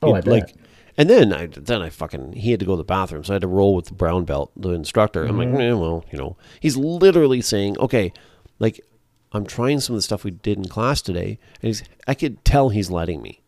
Oh, 0.01 0.15
It, 0.15 0.19
I 0.19 0.21
bet. 0.21 0.27
like, 0.27 0.55
And 0.97 1.09
then 1.09 1.33
I 1.33 1.47
then 1.47 1.81
I 1.81 1.89
fucking 1.89 2.31
he 2.33 2.51
had 2.51 2.61
to 2.61 2.65
go 2.65 2.73
to 2.73 2.77
the 2.77 2.83
bathroom, 2.85 3.25
so 3.25 3.33
I 3.33 3.35
had 3.35 3.41
to 3.41 3.47
roll 3.49 3.75
with 3.75 3.87
the 3.87 3.93
brown 3.93 4.23
belt, 4.23 4.51
the 4.55 4.69
instructor. 4.69 5.25
I'm 5.25 5.37
like, 5.37 5.49
eh, 5.49 5.73
well, 5.73 6.05
you 6.11 6.17
know, 6.17 6.37
he's 6.61 6.77
literally 6.77 7.41
saying, 7.41 7.77
okay, 7.79 8.13
like 8.59 8.79
I'm 9.33 9.45
trying 9.45 9.79
some 9.79 9.95
of 9.95 9.97
the 9.97 10.03
stuff 10.03 10.23
we 10.23 10.31
did 10.31 10.57
in 10.57 10.67
class 10.67 11.01
today, 11.01 11.39
and 11.61 11.67
he's 11.67 11.83
I 12.07 12.13
could 12.13 12.43
tell 12.45 12.69
he's 12.69 12.91
letting 12.91 13.21
me. 13.21 13.41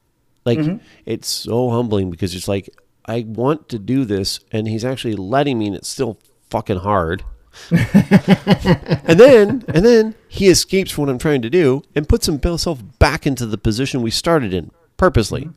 Like 0.46 0.60
mm-hmm. 0.60 0.78
it's 1.06 1.28
so 1.28 1.70
humbling 1.70 2.12
because 2.12 2.36
it's 2.36 2.48
like 2.48 2.70
I 3.06 3.26
want 3.28 3.70
to 3.70 3.80
do 3.80 4.06
this, 4.06 4.40
and 4.52 4.68
he's 4.68 4.86
actually 4.86 5.16
letting 5.16 5.60
me, 5.60 5.68
and 5.68 5.76
it's 5.76 5.90
still 5.90 6.20
fucking 6.50 6.80
hard. 6.80 7.24
and 7.72 9.18
then 9.20 9.64
and 9.70 9.86
then 9.86 10.16
he 10.28 10.50
escapes 10.50 10.92
from 10.92 11.04
what 11.06 11.10
I'm 11.10 11.20
trying 11.20 11.42
to 11.42 11.50
do 11.50 11.84
and 11.96 12.08
puts 12.08 12.26
himself 12.26 12.82
back 13.00 13.26
into 13.26 13.46
the 13.46 13.58
position 13.58 14.02
we 14.02 14.12
started 14.12 14.54
in 14.54 14.72
purposely 14.98 15.50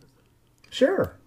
Sure. 0.71 1.18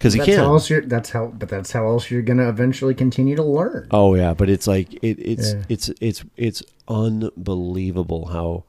Because 0.00 0.14
he 0.14 0.18
That's 0.20 0.30
how 0.30 0.42
can. 0.44 0.44
else 0.50 0.70
you're. 0.70 0.80
That's 0.80 1.10
how. 1.10 1.26
But 1.28 1.50
that's 1.50 1.70
how 1.72 1.86
else 1.86 2.10
you're 2.10 2.22
gonna 2.22 2.48
eventually 2.48 2.94
continue 2.94 3.36
to 3.36 3.42
learn. 3.44 3.86
Oh 3.90 4.14
yeah, 4.14 4.32
but 4.34 4.48
it's 4.48 4.66
like 4.66 4.94
it, 5.04 5.18
it's 5.20 5.52
Yeah. 5.52 5.62
it's 5.68 5.90
it's 6.00 6.24
it's 6.38 6.62
unbelievable 6.88 8.26
how 8.26 8.64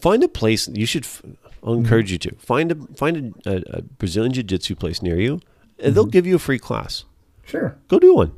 find 0.00 0.22
a 0.24 0.28
place 0.28 0.68
you 0.68 0.86
should. 0.86 1.06
I'll 1.64 1.74
Mm-hmm. 1.74 1.84
encourage 1.84 2.12
you 2.12 2.18
to 2.18 2.34
find 2.36 2.70
a 2.72 2.76
find 2.94 3.34
a, 3.46 3.50
a, 3.50 3.78
a 3.78 3.82
Brazilian 3.82 4.32
Jiu 4.32 4.42
Jitsu 4.44 4.76
place 4.76 5.02
near 5.02 5.18
you, 5.18 5.32
and 5.34 5.42
Mm-hmm. 5.42 5.94
they'll 5.94 6.06
give 6.06 6.26
you 6.26 6.36
a 6.36 6.38
free 6.38 6.58
class. 6.58 7.04
Sure. 7.44 7.76
Go 7.88 7.98
do 7.98 8.14
one. 8.14 8.32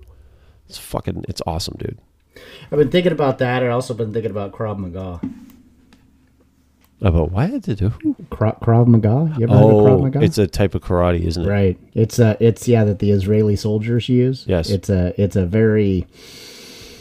It's 0.68 0.78
fucking 0.78 1.24
it's 1.28 1.42
awesome, 1.46 1.76
dude. 1.78 1.98
I've 2.72 2.78
been 2.78 2.90
thinking 2.90 3.12
about 3.12 3.38
that. 3.38 3.62
I've 3.62 3.72
also 3.72 3.92
been 3.92 4.12
thinking 4.12 4.30
about 4.30 4.52
Krav 4.52 4.78
Maga. 4.78 5.20
About 7.02 7.30
what 7.32 7.62
to 7.64 7.74
do? 7.74 7.90
Kra- 8.30 8.60
Krav 8.60 8.86
Maga. 8.86 9.34
You 9.38 9.44
ever 9.44 9.54
heard 9.54 9.62
of 9.64 9.70
Krav 9.70 9.90
Oh, 9.90 9.98
Maga? 10.02 10.22
it's 10.22 10.36
a 10.38 10.46
type 10.46 10.74
of 10.74 10.82
karate, 10.82 11.20
isn't 11.24 11.44
it? 11.46 11.48
right. 11.48 11.78
It's 11.94 12.18
a. 12.18 12.36
It's 12.40 12.68
yeah 12.68 12.84
that 12.84 12.98
the 12.98 13.10
Israeli 13.10 13.56
soldiers 13.56 14.08
use. 14.08 14.44
Yes. 14.46 14.68
It's 14.70 14.90
a. 14.90 15.14
It's 15.20 15.34
a 15.36 15.46
very. 15.46 16.06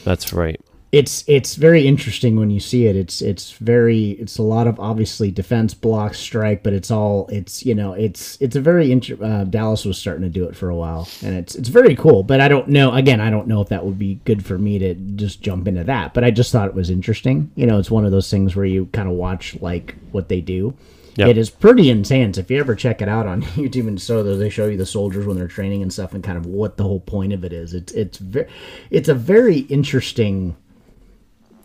That's 0.05 0.31
right. 0.31 0.59
It's 0.91 1.23
it's 1.27 1.53
very 1.55 1.85
interesting 1.85 2.35
when 2.35 2.49
you 2.49 2.59
see 2.59 2.87
it. 2.87 2.95
It's 2.95 3.21
it's 3.21 3.51
very 3.51 4.11
it's 4.11 4.39
a 4.39 4.43
lot 4.43 4.65
of 4.65 4.79
obviously 4.79 5.29
defense 5.29 5.75
block 5.75 6.15
strike, 6.15 6.63
but 6.63 6.73
it's 6.73 6.89
all 6.89 7.27
it's 7.27 7.63
you 7.63 7.75
know 7.75 7.93
it's 7.93 8.41
it's 8.41 8.55
a 8.55 8.61
very 8.61 8.91
inter- 8.91 9.23
uh, 9.23 9.43
Dallas 9.43 9.85
was 9.85 9.99
starting 9.99 10.23
to 10.23 10.29
do 10.29 10.45
it 10.45 10.55
for 10.55 10.69
a 10.69 10.75
while, 10.75 11.07
and 11.21 11.35
it's 11.35 11.53
it's 11.53 11.69
very 11.69 11.95
cool. 11.95 12.23
But 12.23 12.41
I 12.41 12.47
don't 12.47 12.69
know 12.69 12.91
again, 12.93 13.21
I 13.21 13.29
don't 13.29 13.47
know 13.47 13.61
if 13.61 13.69
that 13.69 13.85
would 13.85 13.99
be 13.99 14.15
good 14.25 14.43
for 14.43 14.57
me 14.57 14.79
to 14.79 14.95
just 14.95 15.41
jump 15.41 15.67
into 15.67 15.83
that. 15.83 16.15
But 16.15 16.23
I 16.23 16.31
just 16.31 16.51
thought 16.51 16.67
it 16.67 16.73
was 16.73 16.89
interesting. 16.89 17.51
You 17.55 17.67
know, 17.67 17.77
it's 17.77 17.91
one 17.91 18.05
of 18.05 18.11
those 18.11 18.31
things 18.31 18.55
where 18.55 18.65
you 18.65 18.87
kind 18.87 19.07
of 19.07 19.13
watch 19.13 19.55
like 19.61 19.95
what 20.11 20.27
they 20.27 20.41
do. 20.41 20.73
Yep. 21.17 21.27
It 21.27 21.37
is 21.37 21.49
pretty 21.51 21.89
intense. 21.91 22.37
If 22.37 22.49
you 22.49 22.59
ever 22.59 22.75
check 22.75 23.01
it 23.01 23.09
out 23.09 23.27
on 23.27 23.41
YouTube 23.53 23.87
and 23.87 24.01
so 24.01 24.23
they 24.23 24.49
show 24.49 24.67
you 24.67 24.77
the 24.77 24.85
soldiers 24.87 25.27
when 25.27 25.37
they're 25.37 25.47
training 25.47 25.83
and 25.83 25.93
stuff, 25.93 26.15
and 26.15 26.23
kind 26.23 26.37
of 26.37 26.47
what 26.47 26.77
the 26.77 26.83
whole 26.83 27.01
point 27.01 27.33
of 27.33 27.43
it 27.43 27.53
is. 27.53 27.75
It's 27.75 27.91
it's 27.93 28.17
very 28.17 28.47
it's 28.89 29.09
a 29.09 29.13
very 29.13 29.59
interesting 29.59 30.55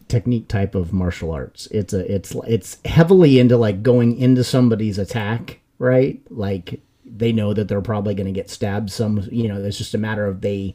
technique 0.09 0.49
type 0.49 0.75
of 0.75 0.93
martial 0.93 1.31
arts. 1.31 1.67
It's 1.71 1.93
a 1.93 2.13
it's 2.13 2.35
it's 2.47 2.79
heavily 2.85 3.39
into 3.39 3.57
like 3.57 3.83
going 3.83 4.19
into 4.19 4.45
somebody's 4.45 4.99
attack, 4.99 5.61
right? 5.79 6.21
Like 6.31 6.81
they 7.05 7.33
know 7.33 7.55
that 7.55 7.69
they're 7.69 7.81
probably 7.81 8.15
going 8.15 8.27
to 8.27 8.33
get 8.33 8.51
stabbed 8.51 8.91
some, 8.91 9.27
you 9.31 9.47
know, 9.49 9.63
it's 9.63 9.79
just 9.79 9.95
a 9.95 9.99
matter 9.99 10.27
of 10.27 10.41
they 10.41 10.75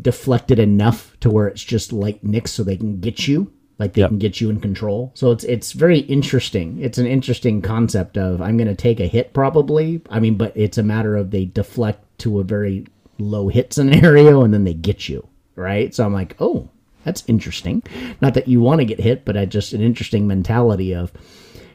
deflect 0.00 0.50
it 0.50 0.58
enough 0.58 1.16
to 1.20 1.30
where 1.30 1.46
it's 1.48 1.62
just 1.62 1.92
light 1.92 2.22
nicks 2.24 2.50
so 2.52 2.62
they 2.64 2.76
can 2.76 3.00
get 3.00 3.26
you, 3.28 3.50
like 3.78 3.92
they 3.94 4.00
Yep. 4.02 4.10
can 4.10 4.18
get 4.18 4.40
you 4.40 4.50
in 4.50 4.60
control. 4.60 5.12
So 5.14 5.30
it's 5.30 5.44
it's 5.44 5.72
very 5.72 6.00
interesting. 6.00 6.78
It's 6.80 6.98
an 6.98 7.06
interesting 7.06 7.62
concept 7.62 8.18
of 8.18 8.42
I'm 8.42 8.56
going 8.56 8.68
to 8.68 8.74
take 8.74 9.00
a 9.00 9.06
hit 9.06 9.32
probably. 9.32 10.02
I 10.10 10.20
mean, 10.20 10.36
but 10.36 10.52
it's 10.56 10.78
a 10.78 10.82
matter 10.82 11.16
of 11.16 11.30
they 11.30 11.44
deflect 11.46 12.00
to 12.18 12.40
a 12.40 12.44
very 12.44 12.86
low 13.18 13.48
hit 13.48 13.72
scenario 13.72 14.42
and 14.42 14.52
then 14.52 14.64
they 14.64 14.74
get 14.74 15.08
you, 15.08 15.26
right? 15.56 15.94
So 15.94 16.04
I'm 16.04 16.12
like, 16.12 16.34
"Oh, 16.40 16.68
that's 17.04 17.24
interesting. 17.26 17.82
Not 18.20 18.34
that 18.34 18.48
you 18.48 18.60
want 18.60 18.80
to 18.80 18.84
get 18.84 19.00
hit, 19.00 19.24
but 19.24 19.36
I 19.36 19.44
just 19.44 19.72
an 19.72 19.80
interesting 19.80 20.26
mentality 20.26 20.94
of 20.94 21.12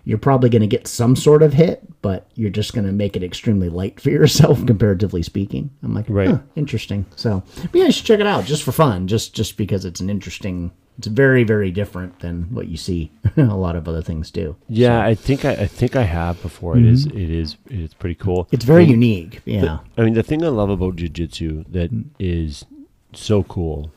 you're 0.05 0.17
probably 0.17 0.49
going 0.49 0.61
to 0.61 0.67
get 0.67 0.87
some 0.87 1.15
sort 1.15 1.43
of 1.43 1.53
hit, 1.53 1.83
but 2.01 2.31
you're 2.33 2.49
just 2.49 2.73
going 2.73 2.85
to 2.87 2.91
make 2.91 3.15
it 3.15 3.21
extremely 3.23 3.69
light 3.69 3.99
for 3.99 4.09
yourself, 4.19 4.65
comparatively 4.65 5.21
speaking. 5.21 5.69
I'm 5.83 5.93
like, 5.93 6.05
Right. 6.07 6.29
huh, 6.29 6.39
interesting. 6.55 7.05
So, 7.15 7.43
but 7.61 7.75
yeah, 7.75 7.85
you 7.85 7.91
should 7.91 8.05
check 8.05 8.19
it 8.19 8.25
out 8.27 8.45
just 8.45 8.63
for 8.63 8.71
fun, 8.71 9.07
just 9.07 9.35
just 9.35 9.57
because 9.57 9.85
it's 9.85 9.99
an 9.99 10.09
interesting. 10.09 10.71
It's 10.97 11.07
very 11.07 11.45
very 11.45 11.71
different 11.71 12.19
than 12.19 12.53
what 12.53 12.67
you 12.67 12.75
see 12.75 13.09
a 13.37 13.43
lot 13.55 13.77
of 13.77 13.87
other 13.87 14.01
things 14.01 14.31
do. 14.31 14.57
Yeah, 14.67 14.99
I 15.01 15.15
think 15.15 15.45
I, 15.45 15.51
I 15.51 15.67
think 15.67 15.95
I 15.95 16.03
have 16.03 16.41
before. 16.41 16.77
It 16.77 16.85
is 16.85 17.05
it 17.05 17.15
is 17.15 17.55
it's 17.69 17.93
pretty 17.93 18.15
cool. 18.15 18.45
Mm-hmm. 18.45 18.55
It's 18.55 18.65
very 18.65 18.83
And 18.83 18.91
unique. 18.91 19.41
Yeah. 19.45 19.79
I 19.97 20.01
mean, 20.03 20.13
the 20.13 20.23
thing 20.23 20.43
I 20.43 20.49
love 20.49 20.69
about 20.69 20.97
jujitsu 20.97 21.71
that 21.71 21.89
is 22.19 22.65
so 23.13 23.43
cool 23.43 23.91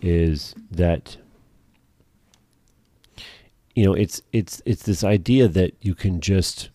is 0.00 0.54
that 0.70 1.16
you 3.74 3.84
know 3.84 3.94
it's 3.94 4.20
it's 4.32 4.62
it's 4.64 4.82
this 4.82 5.04
idea 5.04 5.48
that 5.48 5.74
you 5.80 5.94
can 5.94 6.20
just 6.20 6.70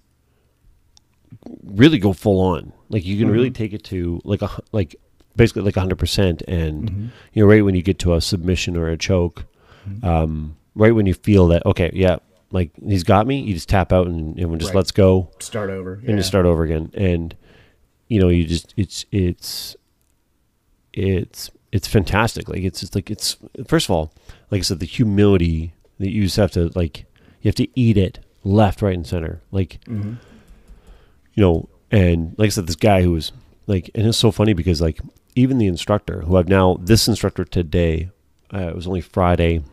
really 1.64 1.98
go 1.98 2.14
full 2.14 2.40
on. 2.40 2.74
Like 2.90 3.06
you 3.06 3.18
can 3.18 3.30
really 3.30 3.50
mm-hmm. 3.50 3.54
take 3.54 3.74
it 3.74 3.84
to 3.86 4.22
like 4.24 4.42
a 4.42 4.50
like 4.72 4.96
basically 5.36 5.64
like 5.64 5.76
hundred 5.76 6.00
percent, 6.00 6.42
and 6.48 6.90
mm-hmm. 6.90 7.08
you 7.34 7.44
know 7.44 7.50
right 7.50 7.64
when 7.64 7.76
you 7.76 7.82
get 7.82 8.00
to 8.00 8.14
a 8.14 8.22
submission 8.22 8.78
or 8.78 8.88
a 8.88 8.98
choke, 8.98 9.46
mm-hmm. 9.88 10.06
um, 10.06 10.56
right 10.76 10.94
when 10.94 11.06
you 11.06 11.14
feel 11.14 11.48
that 11.48 11.66
okay, 11.66 11.92
yeah, 11.94 12.18
like 12.52 12.72
he's 12.88 13.04
got 13.04 13.28
me, 13.28 13.40
you 13.40 13.54
just 13.54 13.68
tap 13.68 13.92
out 13.92 14.08
and 14.08 14.40
everyone 14.40 14.60
just 14.60 14.70
Right. 14.70 14.78
lets 14.78 14.92
go 14.92 15.30
Start 15.40 15.70
over. 15.70 16.02
and 16.06 16.18
just 16.18 16.30
start 16.30 16.46
over 16.46 16.64
again. 16.64 16.92
And 16.94 17.36
you 18.08 18.20
know, 18.20 18.30
you 18.30 18.46
just 18.46 18.74
it's 18.78 19.06
it's 19.12 19.76
it's 20.94 21.50
it's 21.74 21.88
fantastic. 21.88 22.48
Like 22.48 22.62
it's 22.64 22.80
just 22.82 22.96
like 22.96 23.10
it's 23.10 23.36
first 23.68 23.88
of 23.88 23.92
all, 23.92 24.14
like 24.52 24.60
I 24.60 24.62
said, 24.62 24.80
the 24.80 24.86
humility 24.86 25.74
that 26.00 26.12
you 26.12 26.24
just 26.24 26.38
have 26.38 26.52
to 26.52 26.70
like 26.76 27.06
you 27.42 27.50
have 27.50 27.56
to 27.56 27.68
eat 27.78 27.98
it 27.98 28.20
left, 28.44 28.82
right, 28.82 28.96
and 28.96 29.06
center. 29.08 29.42
Like 29.52 29.80
Mm-hmm. 29.88 30.14
you 31.34 31.42
know, 31.44 31.68
and 31.92 32.36
like 32.38 32.48
I 32.48 32.50
said, 32.50 32.68
this 32.68 32.76
guy 32.76 33.02
who 33.02 33.12
was 33.12 33.32
like, 33.68 33.90
and 33.96 34.06
it's 34.08 34.18
so 34.18 34.32
funny 34.32 34.54
because 34.54 34.82
like 34.82 35.00
even 35.36 35.58
the 35.58 35.68
instructor 35.68 36.22
who 36.22 36.38
I've 36.38 36.48
now 36.48 36.78
this 36.80 37.08
instructor 37.08 37.44
today, 37.44 38.10
uh, 38.54 38.68
it 38.68 38.76
was 38.76 38.86
only 38.88 39.02
Friday, 39.02 39.64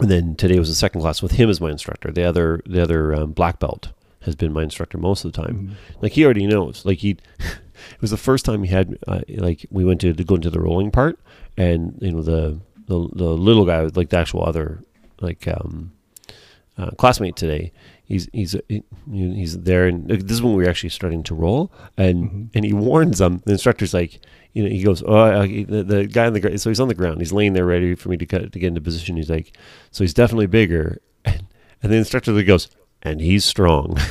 and 0.00 0.10
then 0.10 0.34
today 0.34 0.58
was 0.58 0.68
the 0.68 0.74
second 0.74 1.02
class 1.02 1.22
with 1.22 1.32
him 1.32 1.48
as 1.48 1.60
my 1.60 1.70
instructor. 1.70 2.10
The 2.10 2.24
other 2.24 2.62
the 2.66 2.82
other 2.82 3.14
um, 3.14 3.30
black 3.32 3.60
belt 3.60 3.90
has 4.22 4.34
been 4.34 4.52
my 4.52 4.64
instructor 4.64 4.98
most 4.98 5.24
of 5.24 5.32
the 5.32 5.40
time. 5.42 5.76
Like 6.02 6.12
he 6.12 6.24
already 6.24 6.46
knows. 6.46 6.84
Like 6.84 6.98
he, 6.98 7.16
it 7.92 8.00
was 8.00 8.10
the 8.10 8.16
first 8.16 8.44
time 8.44 8.62
he 8.62 8.70
had 8.72 8.98
uh, 9.06 9.20
like 9.36 9.66
we 9.70 9.84
went 9.84 10.00
to, 10.02 10.12
to 10.12 10.24
go 10.24 10.34
into 10.36 10.50
the 10.50 10.60
rolling 10.60 10.90
part, 10.90 11.18
and 11.56 11.96
you 12.00 12.12
know 12.12 12.22
the 12.22 12.60
the 12.86 13.08
the 13.14 13.24
little 13.30 13.64
guy 13.64 13.82
like 13.94 14.10
the 14.10 14.18
actual 14.18 14.44
other 14.44 14.82
like 15.20 15.46
um 15.48 15.92
uh, 16.78 16.90
classmate 16.92 17.36
today. 17.36 17.72
He's 18.04 18.28
he's 18.32 18.56
he- 18.68 18.82
he's 19.12 19.58
there, 19.60 19.86
and 19.86 20.08
this 20.08 20.32
is 20.32 20.42
when 20.42 20.54
we 20.54 20.64
were 20.64 20.70
actually 20.70 20.88
starting 20.90 21.22
to 21.24 21.34
roll, 21.34 21.70
and 21.96 22.50
and 22.54 22.64
he 22.64 22.72
warns 22.72 23.18
them. 23.18 23.40
The 23.44 23.52
instructor's 23.52 23.94
like, 23.94 24.18
you 24.52 24.64
know, 24.64 24.68
he 24.70 24.82
goes, 24.82 25.02
oh, 25.06 25.14
uh, 25.14 25.42
he- 25.42 25.62
the, 25.64 25.84
the 25.84 26.06
guy 26.06 26.26
on 26.26 26.32
the 26.32 26.40
ground. 26.40 26.60
So 26.60 26.70
he's 26.70 26.80
on 26.80 26.88
the 26.88 26.94
ground. 26.94 27.20
He's 27.20 27.32
laying 27.32 27.52
there 27.52 27.64
ready 27.66 27.94
for 27.94 28.08
me 28.08 28.16
to 28.16 28.26
cut 28.26 28.50
to 28.52 28.58
get 28.58 28.66
into 28.68 28.80
position. 28.80 29.16
He's 29.16 29.30
like, 29.30 29.56
so 29.92 30.02
he's 30.02 30.14
definitely 30.14 30.46
bigger, 30.46 31.00
and, 31.24 31.46
and 31.82 31.92
the 31.92 31.96
instructor 31.96 32.40
goes, 32.42 32.68
and 33.02 33.20
he's 33.20 33.44
strong. 33.44 33.96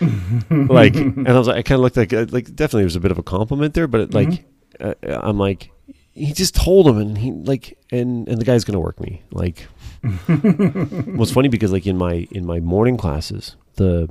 like, 0.50 0.94
and 0.94 1.28
I 1.28 1.38
was 1.38 1.48
like, 1.48 1.56
I 1.56 1.62
kind 1.62 1.76
of 1.76 1.80
looked 1.82 1.96
like 1.96 2.12
uh, 2.12 2.26
like 2.30 2.46
definitely 2.54 2.82
there 2.82 2.86
was 2.86 2.96
a 2.96 3.00
bit 3.00 3.10
of 3.10 3.18
a 3.18 3.22
compliment 3.22 3.74
there, 3.74 3.86
but 3.86 4.00
it, 4.00 4.14
like, 4.14 4.44
uh, 4.80 4.94
I'm 5.04 5.38
like, 5.38 5.70
he 6.12 6.32
just 6.32 6.54
told 6.54 6.86
him, 6.86 6.98
and 6.98 7.16
he 7.16 7.32
like, 7.32 7.78
and 7.90 8.28
and 8.28 8.40
the 8.40 8.44
guy's 8.44 8.64
gonna 8.64 8.80
work 8.80 9.00
me. 9.00 9.22
Like, 9.30 9.60
what's 11.16 11.32
funny 11.32 11.48
because 11.48 11.72
like 11.72 11.86
in 11.86 11.96
my 11.96 12.26
in 12.30 12.44
my 12.46 12.60
morning 12.60 12.96
classes, 12.96 13.56
the 13.76 14.08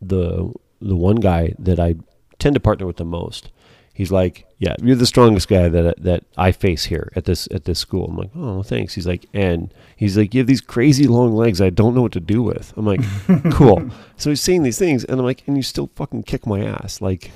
the 0.00 0.52
the 0.80 0.96
one 0.96 1.16
guy 1.16 1.54
that 1.58 1.78
I 1.80 1.96
tend 2.38 2.54
to 2.54 2.60
partner 2.60 2.86
with 2.86 2.96
the 2.96 3.04
most, 3.04 3.50
he's 3.92 4.12
like, 4.12 4.45
yeah, 4.58 4.74
you're 4.82 4.96
the 4.96 5.06
strongest 5.06 5.48
guy 5.48 5.68
that 5.68 6.02
that 6.02 6.24
I 6.36 6.50
face 6.52 6.84
here 6.84 7.12
at 7.14 7.24
this 7.26 7.46
at 7.52 7.64
this 7.64 7.78
school. 7.78 8.06
I'm 8.06 8.16
like, 8.16 8.30
oh, 8.34 8.62
thanks. 8.62 8.94
He's 8.94 9.06
like, 9.06 9.26
and 9.34 9.72
he's 9.96 10.16
like, 10.16 10.32
you 10.32 10.40
have 10.40 10.46
these 10.46 10.62
crazy 10.62 11.06
long 11.06 11.34
legs. 11.34 11.60
I 11.60 11.68
don't 11.70 11.94
know 11.94 12.02
what 12.02 12.12
to 12.12 12.20
do 12.20 12.42
with. 12.42 12.72
I'm 12.76 12.86
like, 12.86 13.00
cool. 13.52 13.90
So 14.16 14.30
he's 14.30 14.40
saying 14.40 14.62
these 14.62 14.78
things, 14.78 15.04
and 15.04 15.18
I'm 15.20 15.26
like, 15.26 15.42
and 15.46 15.56
you 15.56 15.62
still 15.62 15.90
fucking 15.94 16.22
kick 16.22 16.46
my 16.46 16.64
ass, 16.64 17.00
like. 17.00 17.30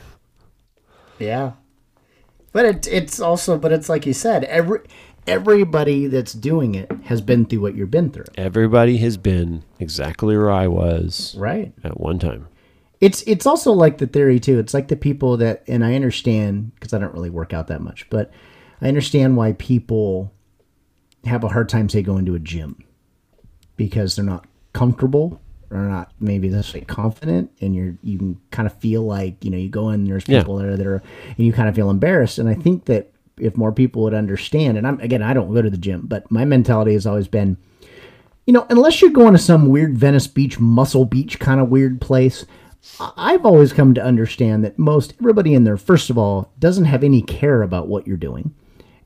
Yeah. 1.19 1.53
But 2.53 2.65
it, 2.65 2.89
it's 2.89 3.21
also, 3.21 3.59
but 3.59 3.71
it's 3.71 3.89
like 3.89 4.07
you 4.07 4.15
said, 4.15 4.45
every 4.45 4.81
everybody 5.27 6.07
that's 6.07 6.33
doing 6.33 6.75
it 6.75 6.91
has 7.05 7.21
been 7.21 7.45
through 7.45 7.61
what 7.61 7.75
you've 7.77 7.91
been 7.91 8.11
through, 8.11 8.25
Everybody 8.37 8.97
has 8.99 9.17
been 9.19 9.63
exactly 9.79 10.37
where 10.37 10.51
I 10.51 10.67
was 10.67 11.35
right? 11.39 11.73
at 11.85 12.01
one 12.01 12.19
time. 12.19 12.49
It's 13.01 13.23
it's 13.23 13.47
also 13.47 13.73
like 13.73 13.99
the 13.99 14.07
theory 14.07 14.39
too. 14.39 14.59
It's 14.59 14.75
like 14.75 14.89
the 14.89 14.97
people 14.97 15.37
that, 15.39 15.63
and 15.67 15.85
I 15.85 15.95
understand 15.95 16.73
because 16.75 16.93
I 16.93 16.99
don't 16.99 17.15
really 17.15 17.31
work 17.31 17.53
out 17.55 17.69
that 17.69 17.81
much, 17.81 18.09
but 18.11 18.31
I 18.83 18.89
understand 18.89 19.37
why 19.37 19.53
people 19.55 20.33
have 21.25 21.45
a 21.45 21.49
hard 21.49 21.69
time 21.69 21.89
say 21.89 22.03
going 22.03 22.27
to 22.27 22.35
a 22.35 22.39
gym 22.39 22.83
because 23.77 24.17
they're 24.17 24.25
not 24.25 24.47
comfortable 24.73 25.41
or 25.71 25.79
not 25.79 26.13
maybe 26.21 26.49
necessarily 26.49 26.85
confident, 26.85 27.51
and 27.61 27.75
you're 27.75 27.97
you 28.03 28.19
can 28.19 28.39
kind 28.51 28.67
of 28.67 28.75
feel 28.75 29.03
like 29.03 29.43
you 29.45 29.51
know 29.51 29.57
you 29.57 29.69
go 29.71 29.91
in, 29.91 30.05
there's 30.05 30.29
Yeah. 30.29 30.41
people 30.41 30.57
there 30.57 30.77
that 30.77 30.87
are, 30.87 31.03
and 31.37 31.47
you 31.47 31.53
kind 31.53 31.69
of 31.69 31.75
feel 31.75 31.91
embarrassed. 31.91 32.39
And 32.39 32.49
I 32.49 32.55
think 32.55 32.85
that 32.87 33.13
if 33.39 33.57
more 33.57 33.73
people 33.73 34.03
would 34.03 34.13
understand, 34.15 34.77
and 34.77 34.87
I'm 34.87 35.01
again, 35.01 35.23
I 35.23 35.33
don't 35.33 35.55
go 35.55 35.63
to 35.63 35.71
the 35.71 35.79
gym, 35.79 36.03
but 36.07 36.31
my 36.31 36.45
mentality 36.45 36.93
has 36.93 37.07
always 37.07 37.29
been, 37.29 37.57
you 38.47 38.53
know, 38.53 38.67
unless 38.69 39.01
you're 39.01 39.11
going 39.11 39.33
to 39.33 39.39
some 39.39 39.69
weird 39.71 39.97
Venice 39.97 40.27
Beach, 40.27 40.59
Muscle 40.61 41.07
Beach 41.07 41.39
kind 41.39 41.61
of 41.61 41.69
weird 41.71 42.01
place, 42.01 42.45
I've 43.17 43.45
always 43.45 43.73
come 43.73 43.95
to 43.95 44.03
understand 44.05 44.65
that 44.65 44.79
most 44.79 45.15
everybody 45.21 45.55
in 45.55 45.65
there, 45.65 45.77
first 45.77 46.11
of 46.11 46.19
all, 46.19 46.53
doesn't 46.59 46.87
have 46.87 47.05
any 47.05 47.23
care 47.23 47.63
about 47.63 47.89
what 47.89 48.07
you're 48.07 48.17
doing. 48.17 48.55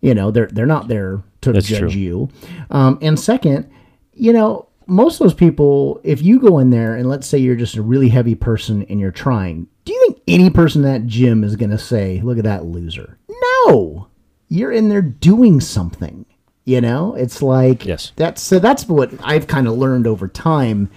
You 0.01 0.15
know, 0.15 0.31
they're 0.31 0.47
they're 0.47 0.67
not 0.67 0.89
there 0.89 1.23
to 1.43 1.53
That's 1.53 1.67
judge 1.67 1.81
true. 1.81 1.91
you. 1.91 2.29
Um, 2.71 2.99
and 3.03 3.19
second, 3.19 3.71
you 4.13 4.33
know, 4.33 4.69
most 4.87 5.15
of 5.21 5.25
those 5.25 5.35
people, 5.35 6.01
if 6.05 6.23
you 6.23 6.39
go 6.39 6.59
in 6.59 6.71
there 6.71 6.95
and 6.95 7.09
let's 7.09 7.27
say 7.27 7.39
you're 7.39 7.57
just 7.57 7.77
a 7.77 7.83
really 7.83 8.09
heavy 8.11 8.35
person 8.35 8.85
and 8.89 9.01
you're 9.01 9.11
trying, 9.11 9.67
do 9.85 9.93
you 9.93 10.01
think 10.07 10.23
any 10.29 10.51
person 10.51 10.85
in 10.85 10.93
that 10.93 11.07
gym 11.07 11.43
is 11.43 11.57
going 11.57 11.71
to 11.71 11.79
say, 11.79 12.21
"Look 12.23 12.39
at 12.39 12.45
that 12.45 12.65
loser"? 12.67 13.19
No, 13.67 14.09
you're 14.49 14.73
in 14.73 14.89
there 14.89 15.03
doing 15.03 15.61
something. 15.61 16.27
You 16.67 16.81
know, 16.81 17.15
it's 17.15 17.43
like 17.43 17.85
Yes. 17.85 18.13
That's 18.17 18.41
so. 18.41 18.59
That's 18.59 18.89
what 18.89 19.11
I've 19.23 19.47
kind 19.47 19.67
of 19.69 19.75
learned 19.75 20.07
over 20.07 20.29
time 20.29 20.91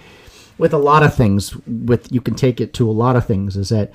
with 0.58 0.72
a 0.72 0.78
lot 0.78 1.02
of 1.02 1.14
things. 1.14 1.56
With 1.66 2.12
you 2.12 2.20
can 2.20 2.34
take 2.34 2.60
it 2.60 2.74
to 2.74 2.88
a 2.88 2.92
lot 2.92 3.16
of 3.16 3.26
things. 3.26 3.56
Is 3.56 3.70
that 3.70 3.92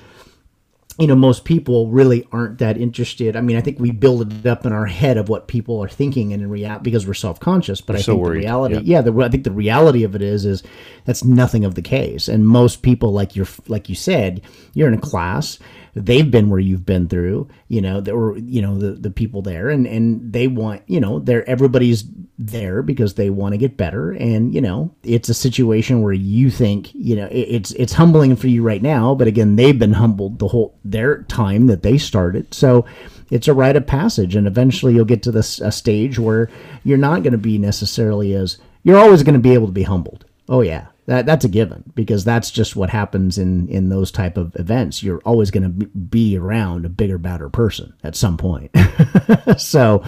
you 0.98 1.06
know 1.06 1.16
most 1.16 1.44
people 1.44 1.90
really 1.90 2.26
aren't 2.32 2.58
that 2.58 2.76
interested. 2.76 3.36
I 3.36 3.40
mean, 3.40 3.56
I 3.56 3.60
think 3.60 3.78
we 3.78 3.90
build 3.90 4.32
it 4.32 4.46
up 4.46 4.64
in 4.64 4.72
our 4.72 4.86
head 4.86 5.16
of 5.16 5.28
what 5.28 5.48
people 5.48 5.82
are 5.82 5.88
thinking, 5.88 6.32
and 6.32 6.42
in 6.42 6.48
reality, 6.48 6.82
because 6.82 7.06
we're 7.06 7.14
self 7.14 7.38
conscious. 7.40 7.80
But 7.80 7.96
I 7.96 8.00
so 8.00 8.12
think 8.12 8.24
worried, 8.24 8.36
the 8.36 8.46
reality, 8.46 8.74
yeah. 8.76 8.80
yeah, 8.84 9.00
the, 9.02 9.12
I 9.20 9.28
think 9.28 9.44
the 9.44 9.52
reality 9.52 10.04
of 10.04 10.14
it 10.14 10.22
is, 10.22 10.44
is 10.44 10.62
that's 11.04 11.24
nothing 11.24 11.64
of 11.64 11.74
the 11.74 11.82
case. 11.82 12.28
And 12.28 12.46
most 12.46 12.82
people, 12.82 13.12
like 13.12 13.36
you're, 13.36 13.48
like 13.68 13.88
you 13.88 13.94
said, 13.94 14.42
you're 14.72 14.88
in 14.88 14.94
a 14.94 15.00
class. 15.00 15.58
They've 15.94 16.28
been 16.28 16.50
where 16.50 16.60
you've 16.60 16.84
been 16.84 17.08
through. 17.08 17.48
You 17.68 17.80
know, 17.80 18.00
there 18.00 18.16
were, 18.16 18.36
you 18.38 18.60
know, 18.60 18.78
the 18.78 18.92
the 18.92 19.10
people 19.10 19.42
there, 19.42 19.68
and 19.68 19.86
and 19.86 20.32
they 20.32 20.48
want, 20.48 20.82
you 20.86 21.00
know, 21.00 21.20
they're 21.20 21.48
everybody's 21.48 22.04
there 22.38 22.82
because 22.82 23.14
they 23.14 23.30
want 23.30 23.52
to 23.52 23.58
get 23.58 23.76
better. 23.76 24.12
And 24.12 24.54
you 24.54 24.60
know, 24.60 24.94
it's 25.02 25.28
a 25.28 25.34
situation 25.34 26.02
where 26.02 26.12
you 26.12 26.50
think, 26.50 26.92
you 26.94 27.16
know, 27.16 27.26
it, 27.26 27.38
it's 27.38 27.70
it's 27.72 27.92
humbling 27.92 28.34
for 28.36 28.48
you 28.48 28.62
right 28.62 28.82
now, 28.82 29.14
but 29.14 29.28
again, 29.28 29.56
they've 29.56 29.78
been 29.78 29.92
humbled 29.92 30.38
the 30.38 30.48
whole 30.48 30.76
their 30.84 31.22
time 31.22 31.68
that 31.68 31.82
they 31.82 31.98
started. 31.98 32.52
So 32.52 32.84
it's 33.30 33.48
a 33.48 33.54
rite 33.54 33.76
of 33.76 33.86
passage, 33.86 34.34
and 34.36 34.46
eventually 34.46 34.94
you'll 34.94 35.04
get 35.04 35.22
to 35.24 35.32
this 35.32 35.60
a 35.60 35.72
stage 35.72 36.18
where 36.18 36.50
you're 36.82 36.98
not 36.98 37.22
going 37.22 37.32
to 37.32 37.38
be 37.38 37.58
necessarily 37.58 38.34
as 38.34 38.58
you're 38.82 38.98
always 38.98 39.22
going 39.22 39.34
to 39.34 39.40
be 39.40 39.54
able 39.54 39.66
to 39.66 39.72
be 39.72 39.84
humbled. 39.84 40.24
Oh 40.48 40.60
yeah, 40.60 40.86
that 41.06 41.26
that's 41.26 41.44
a 41.44 41.48
given 41.48 41.92
because 41.94 42.24
that's 42.24 42.50
just 42.50 42.76
what 42.76 42.88
happens 42.88 43.36
in 43.36 43.68
in 43.68 43.90
those 43.90 44.10
type 44.10 44.38
of 44.38 44.54
events. 44.56 45.02
You're 45.02 45.20
always 45.24 45.50
going 45.50 45.64
to 45.64 45.86
be 45.86 46.38
around 46.38 46.86
a 46.86 46.88
bigger, 46.88 47.18
badder 47.18 47.50
person 47.50 47.92
at 48.02 48.16
some 48.16 48.38
point. 48.38 48.70
so, 49.58 50.02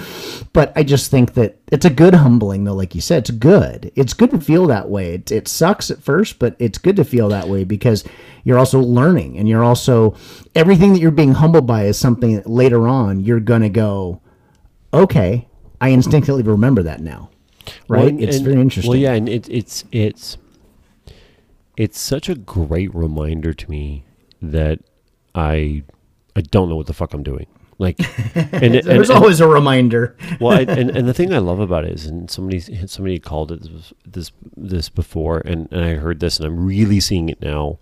but 0.54 0.72
I 0.74 0.84
just 0.84 1.10
think 1.10 1.34
that 1.34 1.58
it's 1.70 1.84
a 1.84 1.90
good 1.90 2.14
humbling 2.14 2.64
though. 2.64 2.74
Like 2.74 2.94
you 2.94 3.02
said, 3.02 3.18
it's 3.24 3.30
good. 3.30 3.92
It's 3.94 4.14
good 4.14 4.30
to 4.30 4.40
feel 4.40 4.66
that 4.68 4.88
way. 4.88 5.14
It, 5.14 5.30
it 5.30 5.48
sucks 5.48 5.90
at 5.90 6.02
first, 6.02 6.38
but 6.38 6.56
it's 6.58 6.78
good 6.78 6.96
to 6.96 7.04
feel 7.04 7.28
that 7.28 7.48
way 7.48 7.64
because 7.64 8.02
you're 8.44 8.58
also 8.58 8.80
learning 8.80 9.36
and 9.36 9.48
you're 9.48 9.64
also 9.64 10.16
everything 10.54 10.94
that 10.94 11.00
you're 11.00 11.10
being 11.10 11.32
humbled 11.32 11.66
by 11.66 11.84
is 11.84 11.98
something 11.98 12.36
that 12.36 12.48
later 12.48 12.88
on 12.88 13.20
you're 13.20 13.40
going 13.40 13.62
to 13.62 13.68
go, 13.68 14.22
okay, 14.94 15.46
I 15.78 15.88
instinctively 15.90 16.42
remember 16.42 16.84
that 16.84 17.00
now. 17.00 17.28
Right? 17.88 18.14
Well, 18.14 18.22
it's 18.22 18.36
and- 18.36 18.46
very 18.46 18.60
interesting. 18.60 18.88
Well, 18.90 18.98
yeah, 18.98 19.12
and 19.12 19.28
it, 19.28 19.48
it's 19.50 19.84
it's 19.92 20.38
it's 21.76 21.98
such 21.98 22.28
a 22.28 22.34
great 22.34 22.94
reminder 22.94 23.52
to 23.54 23.70
me 23.70 24.04
that 24.42 24.80
I 25.34 25.82
I 26.34 26.40
don't 26.42 26.68
know 26.68 26.76
what 26.76 26.86
the 26.86 26.92
fuck 26.94 27.12
I'm 27.14 27.22
doing. 27.22 27.46
Like, 27.78 27.96
and, 28.34 28.74
and, 28.74 28.84
There's 28.86 29.10
and- 29.10 29.18
always 29.18 29.40
a 29.40 29.46
reminder. 29.46 30.16
well, 30.40 30.56
I, 30.56 30.62
and 30.62 30.90
and 30.96 31.06
the 31.06 31.12
thing 31.14 31.32
I 31.34 31.38
love 31.38 31.60
about 31.60 31.84
it 31.84 31.92
is, 31.92 32.06
and 32.06 32.30
somebody 32.30 32.60
somebody 32.86 33.18
called 33.18 33.52
it 33.52 33.62
this 33.62 33.92
this, 34.06 34.32
this 34.56 34.88
before, 34.88 35.38
and, 35.44 35.68
and 35.70 35.84
I 35.84 35.94
heard 35.94 36.20
this, 36.20 36.38
and 36.38 36.46
I'm 36.46 36.64
really 36.66 37.00
seeing 37.00 37.28
it 37.28 37.40
now. 37.42 37.78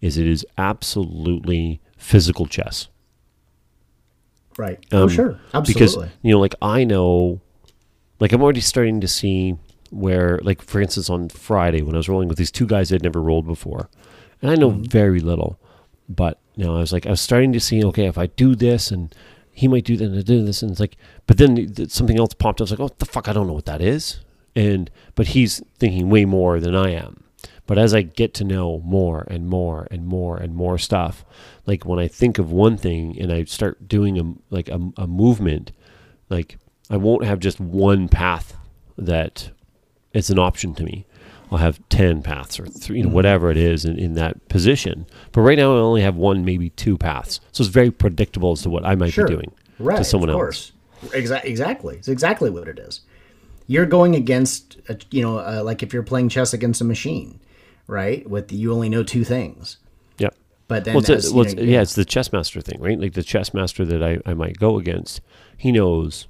Is 0.00 0.16
it 0.18 0.26
is 0.28 0.46
absolutely 0.58 1.80
physical 1.96 2.46
chess. 2.46 2.88
Right. 4.56 4.84
oh, 4.92 5.04
Um, 5.04 5.08
sure. 5.08 5.40
Absolutely. 5.54 5.72
Because 5.74 5.96
you 6.22 6.32
know, 6.32 6.40
like 6.40 6.54
I 6.60 6.84
know, 6.84 7.40
like 8.20 8.32
I'm 8.32 8.42
already 8.42 8.60
starting 8.60 9.00
to 9.00 9.08
see 9.08 9.56
where, 9.90 10.38
like 10.42 10.62
for 10.62 10.80
instance, 10.80 11.08
on 11.10 11.28
Friday 11.28 11.82
when 11.82 11.94
I 11.94 11.98
was 11.98 12.08
rolling 12.08 12.28
with 12.28 12.38
these 12.38 12.50
two 12.50 12.66
guys 12.66 12.92
I'd 12.92 13.02
never 13.02 13.20
rolled 13.22 13.46
before, 13.46 13.88
and 14.42 14.50
I 14.50 14.54
know 14.54 14.70
Mm-hmm. 14.70 14.84
very 14.84 15.20
little, 15.20 15.58
but 16.08 16.38
you 16.56 16.64
know, 16.64 16.76
I 16.76 16.80
was 16.80 16.92
like, 16.92 17.06
I 17.06 17.10
was 17.10 17.20
starting 17.20 17.52
to 17.52 17.60
see, 17.60 17.84
okay, 17.84 18.06
if 18.06 18.18
I 18.18 18.26
do 18.26 18.54
this 18.56 18.90
and 18.90 19.14
he 19.52 19.68
might 19.68 19.84
do 19.84 19.96
that 19.96 20.04
and 20.04 20.18
I 20.18 20.22
do 20.22 20.44
this, 20.44 20.62
and 20.62 20.70
it's 20.70 20.80
like, 20.80 20.96
but 21.26 21.36
then 21.38 21.88
something 21.88 22.18
else 22.18 22.34
popped. 22.34 22.60
up. 22.60 22.62
I 22.62 22.64
was 22.64 22.70
like, 22.72 22.80
oh, 22.80 22.94
the 22.98 23.06
fuck, 23.06 23.28
I 23.28 23.32
don't 23.32 23.46
know 23.46 23.52
what 23.52 23.66
that 23.66 23.80
is, 23.80 24.20
and 24.54 24.90
but 25.14 25.28
he's 25.28 25.62
thinking 25.78 26.10
way 26.10 26.24
more 26.24 26.60
than 26.60 26.74
I 26.76 26.90
am. 26.90 27.24
But 27.66 27.76
as 27.78 27.92
I 27.92 28.00
get 28.02 28.32
to 28.34 28.44
know 28.44 28.80
more 28.84 29.26
and 29.28 29.46
more 29.46 29.86
and 29.90 30.06
more 30.06 30.36
and 30.38 30.54
more 30.54 30.78
stuff, 30.78 31.24
like 31.66 31.84
when 31.84 31.98
I 31.98 32.08
think 32.08 32.38
of 32.38 32.50
one 32.50 32.76
thing 32.78 33.18
and 33.20 33.30
I 33.32 33.44
start 33.44 33.86
doing 33.88 34.18
a 34.18 34.34
like 34.54 34.68
a, 34.68 34.80
a 34.96 35.06
movement, 35.06 35.72
like 36.30 36.56
I 36.88 36.96
won't 36.96 37.24
have 37.24 37.40
just 37.40 37.60
one 37.60 38.08
path 38.08 38.56
that 38.96 39.50
it's 40.12 40.30
an 40.30 40.38
option 40.38 40.74
to 40.74 40.84
me. 40.84 41.06
I'll 41.50 41.58
have 41.58 41.80
ten 41.88 42.22
paths 42.22 42.60
or 42.60 42.66
three, 42.66 42.98
you 42.98 43.04
know, 43.04 43.08
whatever 43.08 43.50
it 43.50 43.56
is 43.56 43.84
in, 43.84 43.98
in 43.98 44.14
that 44.14 44.48
position. 44.48 45.06
But 45.32 45.40
right 45.40 45.56
now 45.56 45.74
I 45.74 45.78
only 45.78 46.02
have 46.02 46.16
one, 46.16 46.44
maybe 46.44 46.70
two 46.70 46.98
paths, 46.98 47.40
so 47.52 47.62
it's 47.62 47.72
very 47.72 47.90
predictable 47.90 48.52
as 48.52 48.62
to 48.62 48.70
what 48.70 48.84
I 48.84 48.94
might 48.94 49.14
sure. 49.14 49.26
be 49.26 49.34
doing 49.34 49.52
right, 49.78 49.96
to 49.96 50.04
someone 50.04 50.28
of 50.28 50.34
else. 50.34 50.40
course. 50.42 50.72
Exa- 51.14 51.44
exactly. 51.44 51.96
It's 51.96 52.08
exactly 52.08 52.50
what 52.50 52.68
it 52.68 52.78
is. 52.78 53.00
You're 53.66 53.86
going 53.86 54.14
against, 54.14 54.78
a, 54.88 54.98
you 55.10 55.22
know, 55.22 55.38
uh, 55.38 55.62
like 55.64 55.82
if 55.82 55.92
you're 55.92 56.02
playing 56.02 56.28
chess 56.28 56.52
against 56.52 56.80
a 56.80 56.84
machine, 56.84 57.40
right? 57.86 58.28
With 58.28 58.52
you 58.52 58.72
only 58.72 58.88
know 58.88 59.02
two 59.02 59.24
things. 59.24 59.78
Yep. 60.18 60.34
But 60.66 60.84
then, 60.84 60.94
well, 60.94 61.00
it's, 61.00 61.10
as, 61.10 61.30
a, 61.30 61.34
well, 61.34 61.44
know, 61.44 61.50
it's, 61.52 61.62
yeah, 61.62 61.80
it's 61.80 61.94
the 61.94 62.04
chess 62.04 62.32
master 62.32 62.60
thing, 62.60 62.80
right? 62.80 62.98
Like 62.98 63.14
the 63.14 63.22
chess 63.22 63.54
master 63.54 63.86
that 63.86 64.02
I, 64.02 64.18
I 64.26 64.34
might 64.34 64.58
go 64.58 64.78
against, 64.78 65.20
he 65.56 65.72
knows 65.72 66.28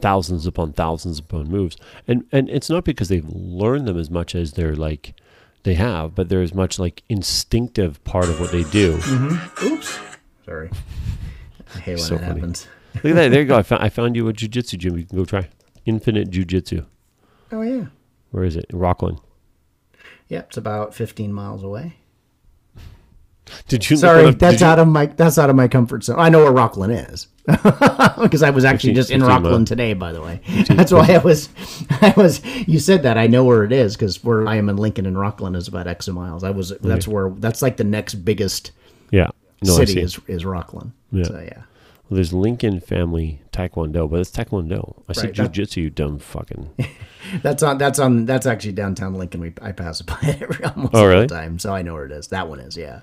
thousands 0.00 0.46
upon 0.46 0.72
thousands 0.72 1.18
upon 1.18 1.48
moves, 1.48 1.76
and 2.08 2.24
and 2.32 2.48
it's 2.50 2.68
not 2.70 2.84
because 2.84 3.08
they've 3.08 3.28
learned 3.28 3.86
them 3.86 3.98
as 3.98 4.10
much 4.10 4.34
as 4.34 4.52
they're 4.52 4.76
like 4.76 5.14
they 5.62 5.74
have, 5.74 6.14
but 6.14 6.28
they're 6.28 6.46
much 6.54 6.78
like 6.78 7.02
instinctive 7.08 8.02
part 8.04 8.26
of 8.28 8.38
what 8.40 8.52
they 8.52 8.64
do. 8.64 8.96
Mm-hmm. 8.98 9.66
Oops. 9.66 9.98
Sorry. 10.44 10.70
I 11.74 11.78
hate 11.78 11.92
when 11.94 11.98
So 11.98 12.14
that 12.16 12.20
funny. 12.26 12.40
happens. 12.40 12.68
Look 12.96 13.04
at 13.06 13.14
that! 13.14 13.28
There 13.30 13.40
you 13.40 13.46
go. 13.48 13.56
I 13.56 13.62
found 13.70 13.82
I 13.82 13.88
found 13.88 14.14
you 14.16 14.28
a 14.28 14.32
jujitsu 14.32 14.78
gym. 14.78 14.98
You 14.98 15.04
can 15.06 15.16
go 15.16 15.24
try 15.24 15.48
Infinite 15.86 16.30
Jujitsu. 16.30 16.84
Oh 17.52 17.62
yeah. 17.62 17.86
Where 18.30 18.44
is 18.44 18.56
it? 18.56 18.66
Rockland. 18.72 19.20
Yep. 20.28 20.46
It's 20.48 20.56
about 20.56 20.94
15 20.94 21.32
miles 21.32 21.62
away. 21.62 21.96
Did 23.68 23.88
you? 23.90 23.96
Sorry, 23.96 24.26
up- 24.26 24.38
that's 24.38 24.60
you- 24.60 24.66
out 24.66 24.78
of 24.78 24.88
my 24.88 25.06
that's 25.06 25.38
out 25.38 25.50
of 25.50 25.56
my 25.56 25.68
comfort 25.68 26.04
zone. 26.04 26.16
I 26.18 26.28
know 26.30 26.42
where 26.42 26.52
Rockland 26.52 26.92
is 27.12 27.26
because 28.22 28.42
I 28.42 28.50
was 28.50 28.64
actually 28.64 28.90
15 28.90 28.94
just 28.94 29.10
in 29.10 29.22
uh, 29.22 29.26
Rockland 29.26 29.52
miles. 29.52 29.68
today. 29.68 29.92
By 29.92 30.12
the 30.12 30.22
way, 30.22 30.40
that's 30.68 30.92
why 30.92 31.06
I 31.12 31.18
was 31.18 31.48
I 31.90 32.14
was. 32.16 32.44
You 32.66 32.78
said 32.78 33.02
that 33.02 33.18
I 33.18 33.26
know 33.26 33.44
where 33.44 33.64
it 33.64 33.72
is 33.72 33.96
because 33.96 34.24
where 34.24 34.46
I 34.46 34.56
am 34.56 34.68
in 34.68 34.76
Lincoln 34.76 35.04
and 35.06 35.18
Rockland 35.18 35.54
is 35.56 35.68
about 35.68 35.86
X 35.86 36.08
miles. 36.08 36.42
I 36.42 36.50
was 36.50 36.70
that's 36.80 37.06
where 37.06 37.30
that's 37.30 37.60
like 37.62 37.76
the 37.76 37.84
next 37.84 38.14
biggest 38.14 38.72
Yeah. 39.10 39.28
No, 39.62 39.76
city 39.76 40.00
is 40.00 40.18
is 40.26 40.44
Rockland. 40.44 40.92
Yeah. 41.12 41.24
So 41.24 41.38
yeah. 41.38 41.62
Well, 42.08 42.16
there's 42.16 42.32
Lincoln 42.34 42.80
Family 42.80 43.40
Taekwondo, 43.50 44.10
but 44.10 44.20
it's 44.20 44.30
Taekwondo. 44.30 45.02
I 45.08 45.14
said 45.14 45.38
Right, 45.38 45.50
jujitsu, 45.50 45.76
you 45.84 45.90
dumb 45.90 46.18
fucking. 46.18 46.68
That's 47.42 47.62
on. 47.62 47.78
That's 47.78 47.98
on. 47.98 48.26
That's 48.26 48.44
actually 48.44 48.72
downtown 48.72 49.14
Lincoln. 49.14 49.40
We 49.40 49.54
I 49.62 49.72
pass 49.72 50.02
by 50.02 50.18
it 50.22 50.42
every 50.42 50.64
almost 50.64 50.94
Oh, 50.94 51.10
all 51.10 51.20
the 51.20 51.26
time, 51.26 51.58
so 51.58 51.74
I 51.74 51.80
know 51.80 51.94
where 51.94 52.04
it 52.04 52.12
is. 52.12 52.28
That 52.28 52.48
one 52.48 52.60
is, 52.60 52.76
yeah. 52.76 53.00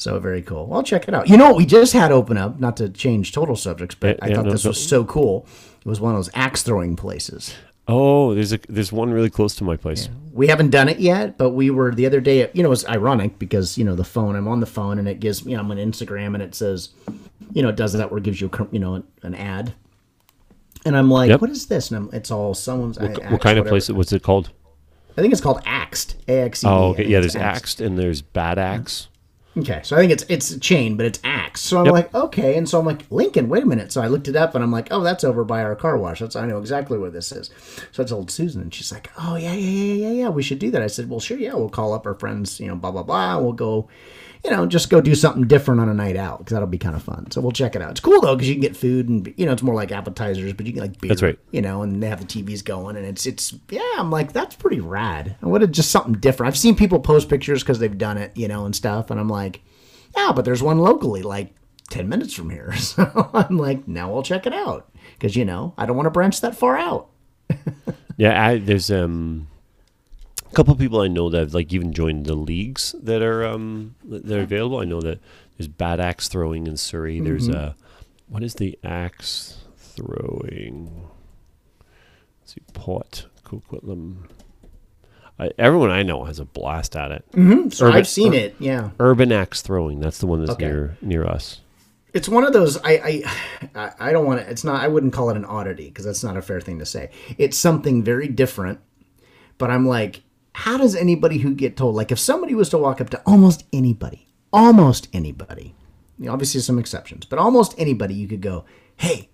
So 0.00 0.18
very 0.18 0.40
cool. 0.40 0.66
Well, 0.66 0.82
check 0.82 1.08
it 1.08 1.14
out. 1.14 1.28
You 1.28 1.36
know 1.36 1.48
what 1.48 1.56
we 1.56 1.66
just 1.66 1.92
had 1.92 2.10
open 2.10 2.38
up? 2.38 2.58
Not 2.58 2.76
to 2.78 2.88
change 2.88 3.32
total 3.32 3.54
subjects, 3.54 3.94
but 3.94 4.16
Yeah, 4.16 4.24
I 4.24 4.28
yeah, 4.28 4.34
thought 4.36 4.46
no, 4.46 4.52
this 4.52 4.64
no. 4.64 4.70
was 4.70 4.88
so 4.88 5.04
cool. 5.04 5.46
It 5.80 5.86
was 5.86 6.00
one 6.00 6.14
of 6.14 6.18
those 6.18 6.30
axe 6.34 6.62
throwing 6.62 6.96
places. 6.96 7.54
Oh, 7.86 8.34
there's 8.34 8.52
a 8.52 8.58
there's 8.68 8.92
one 8.92 9.12
really 9.12 9.28
close 9.30 9.54
to 9.56 9.64
my 9.64 9.76
place. 9.76 10.08
We 10.32 10.46
haven't 10.46 10.70
done 10.70 10.88
it 10.88 11.00
yet, 11.00 11.36
but 11.36 11.50
we 11.50 11.70
were 11.70 11.94
the 11.94 12.06
other 12.06 12.20
day. 12.20 12.48
You 12.54 12.62
know, 12.62 12.72
it's 12.72 12.86
ironic 12.88 13.38
because 13.38 13.76
you 13.76 13.84
know 13.84 13.94
the 13.94 14.04
phone. 14.04 14.36
I'm 14.36 14.46
on 14.48 14.60
the 14.60 14.66
phone, 14.66 14.98
and 14.98 15.08
it 15.08 15.20
gives 15.20 15.44
me. 15.44 15.52
You 15.52 15.58
know, 15.58 15.64
I'm 15.64 15.70
on 15.70 15.76
Instagram, 15.76 16.34
and 16.34 16.42
it 16.42 16.54
says, 16.54 16.90
you 17.52 17.62
know, 17.62 17.68
it 17.68 17.76
does 17.76 17.92
that 17.94 18.10
where 18.10 18.18
it 18.18 18.24
gives 18.24 18.40
you, 18.40 18.48
a, 18.52 18.68
you 18.70 18.78
know, 18.78 19.02
an 19.22 19.34
ad. 19.34 19.74
And 20.86 20.96
I'm 20.96 21.10
like, 21.10 21.28
Yep. 21.28 21.40
what 21.42 21.50
is 21.50 21.66
this? 21.66 21.90
And 21.90 21.98
I'm, 22.08 22.14
it's 22.14 22.30
all 22.30 22.54
someone's. 22.54 22.98
What, 22.98 23.18
what 23.30 23.40
kind 23.42 23.58
of 23.58 23.66
place? 23.66 23.90
What's 23.90 24.12
it 24.12 24.22
called? 24.22 24.50
I 25.18 25.20
think 25.20 25.32
it's 25.32 25.42
called 25.42 25.60
Axed. 25.66 26.16
A 26.28 26.38
X 26.42 26.64
E. 26.64 26.66
Oh, 26.68 26.90
okay. 26.90 27.06
Yeah, 27.06 27.20
there's 27.20 27.36
axed 27.36 27.80
and 27.82 27.98
there's 27.98 28.22
bad 28.22 28.58
axe. 28.58 29.08
Okay, 29.58 29.80
so 29.82 29.96
I 29.96 30.00
think 30.00 30.12
it's 30.12 30.22
it's 30.28 30.50
a 30.52 30.60
chain, 30.60 30.96
but 30.96 31.06
it's 31.06 31.18
Axe. 31.24 31.60
So 31.60 31.78
I'm 31.80 31.86
Yep. 31.86 31.92
like, 31.92 32.14
okay, 32.14 32.56
and 32.56 32.68
so 32.68 32.78
I'm 32.78 32.86
like, 32.86 33.02
Lincoln, 33.10 33.48
wait 33.48 33.64
a 33.64 33.66
minute. 33.66 33.90
So 33.90 34.00
I 34.00 34.06
looked 34.06 34.28
it 34.28 34.36
up, 34.36 34.54
and 34.54 34.62
I'm 34.62 34.70
like, 34.70 34.88
oh, 34.92 35.02
that's 35.02 35.24
over 35.24 35.42
by 35.42 35.60
our 35.64 35.74
car 35.74 35.98
wash. 35.98 36.20
That's 36.20 36.36
I 36.36 36.46
know 36.46 36.58
exactly 36.58 36.96
where 36.98 37.10
this 37.10 37.32
is. 37.32 37.50
So 37.90 38.04
I 38.04 38.06
told 38.06 38.30
Susan, 38.30 38.60
and 38.62 38.72
she's 38.72 38.92
like, 38.92 39.10
oh 39.18 39.34
yeah, 39.34 39.52
yeah, 39.52 39.70
yeah, 39.82 39.94
yeah, 40.06 40.12
yeah, 40.22 40.28
we 40.28 40.44
should 40.44 40.60
do 40.60 40.70
that. 40.70 40.82
I 40.82 40.86
said, 40.86 41.10
well, 41.10 41.18
sure, 41.18 41.36
yeah, 41.36 41.54
we'll 41.54 41.68
call 41.68 41.92
up 41.92 42.06
our 42.06 42.14
friends, 42.14 42.60
you 42.60 42.68
know, 42.68 42.76
blah 42.76 42.92
blah 42.92 43.02
blah. 43.02 43.38
We'll 43.40 43.52
go, 43.52 43.88
you 44.44 44.50
know, 44.50 44.66
just 44.66 44.90
go 44.90 45.00
do 45.00 45.14
something 45.14 45.46
different 45.46 45.80
on 45.80 45.88
a 45.88 45.94
night 45.94 46.16
out 46.16 46.38
because 46.38 46.52
that'll 46.52 46.68
be 46.68 46.78
kind 46.78 46.96
of 46.96 47.02
fun. 47.02 47.30
So 47.30 47.40
we'll 47.40 47.52
check 47.52 47.76
it 47.76 47.82
out. 47.82 47.90
It's 47.92 48.00
cool 48.00 48.20
though 48.20 48.34
because 48.34 48.48
you 48.48 48.54
can 48.54 48.62
get 48.62 48.76
food 48.76 49.08
and 49.08 49.32
you 49.36 49.46
know 49.46 49.52
it's 49.52 49.62
more 49.62 49.74
like 49.74 49.92
appetizers, 49.92 50.52
but 50.52 50.66
you 50.66 50.72
can 50.72 50.82
like 50.82 51.00
beer. 51.00 51.08
That's 51.08 51.22
right. 51.22 51.38
You 51.50 51.62
know, 51.62 51.82
and 51.82 52.02
they 52.02 52.08
have 52.08 52.26
the 52.26 52.42
TVs 52.42 52.64
going, 52.64 52.96
and 52.96 53.06
it's 53.06 53.26
it's 53.26 53.54
yeah. 53.68 53.82
I'm 53.96 54.10
like, 54.10 54.32
that's 54.32 54.56
pretty 54.56 54.80
rad. 54.80 55.36
I 55.42 55.46
would 55.46 55.60
have 55.60 55.72
just 55.72 55.90
something 55.90 56.14
different. 56.14 56.48
I've 56.48 56.58
seen 56.58 56.76
people 56.76 57.00
post 57.00 57.28
pictures 57.28 57.62
because 57.62 57.78
they've 57.78 57.98
done 57.98 58.18
it, 58.18 58.36
you 58.36 58.48
know, 58.48 58.64
and 58.64 58.74
stuff, 58.74 59.10
and 59.10 59.20
I'm 59.20 59.28
like. 59.28 59.62
Yeah, 60.16 60.32
but 60.34 60.44
there's 60.44 60.60
one 60.60 60.80
locally, 60.80 61.22
like 61.22 61.54
10 61.90 62.08
minutes 62.08 62.34
from 62.34 62.50
here. 62.50 62.72
So 62.76 63.30
I'm 63.32 63.56
like, 63.56 63.86
now 63.86 64.12
I'll 64.12 64.24
check 64.24 64.44
it 64.44 64.52
out. 64.52 64.90
Because, 65.14 65.36
you 65.36 65.44
know, 65.44 65.72
I 65.78 65.86
don't 65.86 65.94
want 65.94 66.06
to 66.06 66.10
branch 66.10 66.40
that 66.40 66.56
far 66.56 66.76
out. 66.76 67.10
Yeah, 68.16 68.46
I, 68.46 68.58
there's 68.58 68.90
um, 68.90 69.48
a 70.50 70.54
couple 70.54 70.72
of 70.72 70.78
people 70.78 71.00
I 71.00 71.08
know 71.08 71.28
that 71.30 71.38
have 71.38 71.54
like 71.54 71.72
even 71.72 71.92
joined 71.92 72.26
the 72.26 72.34
leagues 72.34 72.94
that 73.02 73.22
are 73.22 73.44
um 73.44 73.94
that 74.04 74.30
are 74.30 74.40
available. 74.42 74.78
I 74.80 74.84
know 74.84 75.00
that 75.00 75.20
there's 75.56 75.68
bad 75.68 76.00
axe 76.00 76.28
throwing 76.28 76.66
in 76.66 76.76
Surrey. 76.76 77.20
There's 77.20 77.48
Mm-hmm. 77.48 77.68
uh, 77.70 77.72
what 78.28 78.42
is 78.42 78.54
the 78.54 78.78
axe 78.84 79.58
throwing? 79.76 81.08
Let's 82.40 82.54
see, 82.54 82.60
Port 82.72 83.26
Coquitlam. 83.44 84.28
I, 85.38 85.50
everyone 85.58 85.90
I 85.90 86.02
know 86.02 86.24
has 86.24 86.38
a 86.38 86.44
blast 86.44 86.94
at 86.96 87.10
it. 87.12 87.24
So 87.72 87.86
Urban- 87.86 87.96
I've 87.96 88.08
seen 88.08 88.34
it. 88.34 88.54
Yeah. 88.58 88.90
Urban 89.00 89.32
axe 89.32 89.62
throwing. 89.62 89.98
That's 90.00 90.18
the 90.18 90.26
one 90.26 90.40
that's 90.40 90.52
Okay. 90.52 90.66
near 90.66 90.96
near 91.00 91.24
us. 91.24 91.60
It's 92.12 92.28
one 92.28 92.44
of 92.44 92.52
those, 92.52 92.76
I, 92.78 92.92
I, 92.92 93.22
I- 93.74 93.92
I 94.08 94.12
don't 94.12 94.26
want 94.26 94.40
to, 94.40 94.50
it's 94.50 94.64
not, 94.64 94.82
I 94.82 94.88
wouldn't 94.88 95.12
call 95.12 95.30
it 95.30 95.36
an 95.36 95.44
oddity 95.44 95.86
because 95.88 96.04
that's 96.04 96.24
not 96.24 96.36
a 96.36 96.42
fair 96.42 96.60
thing 96.60 96.80
to 96.80 96.84
say. 96.86 97.10
It's 97.38 97.56
something 97.56 98.02
very 98.02 98.26
different. 98.28 98.80
But 99.58 99.70
I'm 99.70 99.86
like, 99.86 100.22
how 100.64 100.76
does 100.76 100.94
anybody 100.94 101.38
who 101.38 101.54
get 101.54 101.76
told, 101.76 101.94
like 101.94 102.10
if 102.12 102.18
somebody 102.18 102.54
was 102.54 102.68
to 102.70 102.78
walk 102.78 103.00
up 103.00 103.10
to 103.10 103.20
almost 103.26 103.64
anybody, 103.72 104.26
almost 104.52 105.08
anybody, 105.12 105.74
you 106.18 106.26
know, 106.26 106.32
obviously 106.32 106.60
some 106.60 106.78
exceptions, 106.78 107.24
but 107.26 107.38
almost 107.38 107.74
anybody, 107.78 108.14
you 108.14 108.28
could 108.28 108.40
go, 108.42 108.64
hey, 108.96 109.28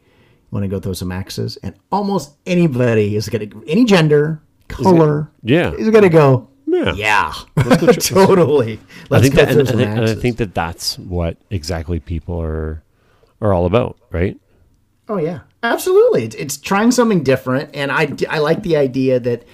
want 0.50 0.62
to 0.64 0.68
go 0.68 0.78
throw 0.80 0.92
some 0.92 1.10
axes? 1.12 1.56
And 1.62 1.74
almost 1.90 2.36
anybody 2.46 3.16
is 3.16 3.28
going 3.28 3.50
to, 3.50 3.64
any 3.66 3.84
gender, 3.84 4.40
color, 4.68 5.28
Yeah. 5.42 5.72
is 5.72 5.90
going 5.90 6.04
to 6.04 6.08
go, 6.08 6.48
Yeah. 6.66 6.92
yeah, 6.94 7.32
totally. 8.00 8.78
I 9.10 9.20
think 9.20 9.34
that, 9.34 9.50
and, 9.50 9.68
and 9.68 9.80
I- 9.80 9.84
and 9.84 10.04
I 10.10 10.14
think 10.14 10.36
that 10.38 10.54
that's 10.54 10.98
what 10.98 11.36
exactly 11.50 12.00
people 12.00 12.40
are 12.40 12.82
are 13.40 13.52
all 13.52 13.66
about, 13.66 13.98
right? 14.10 14.38
Oh 15.08 15.18
yeah, 15.18 15.40
absolutely. 15.62 16.24
It's, 16.24 16.34
it's 16.36 16.56
trying 16.56 16.90
something 16.90 17.22
different, 17.22 17.70
and 17.74 17.92
I, 17.92 18.12
I 18.30 18.38
like 18.38 18.62
the 18.62 18.76
idea 18.76 19.20
that 19.20 19.44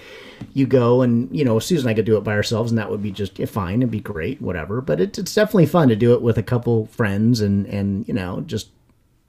you 0.54 0.66
go 0.66 1.02
and 1.02 1.34
you 1.36 1.44
know 1.44 1.58
Susan 1.58 1.88
and 1.88 1.92
I 1.92 1.94
could 1.94 2.04
do 2.06 2.16
it 2.16 2.24
by 2.24 2.32
ourselves, 2.34 2.70
and 2.70 2.78
that 2.78 2.90
would 2.90 3.02
be 3.02 3.10
just 3.10 3.38
fine. 3.48 3.80
It'd 3.82 3.90
be 3.90 4.00
great, 4.00 4.40
whatever. 4.42 4.80
But 4.80 5.00
it, 5.00 5.18
it's 5.18 5.34
definitely 5.34 5.66
fun 5.66 5.88
to 5.88 5.96
do 5.96 6.12
it 6.14 6.22
with 6.22 6.38
a 6.38 6.42
couple 6.42 6.86
friends 6.86 7.40
and 7.40 7.66
and 7.66 8.06
you 8.06 8.14
know 8.14 8.40
just 8.46 8.68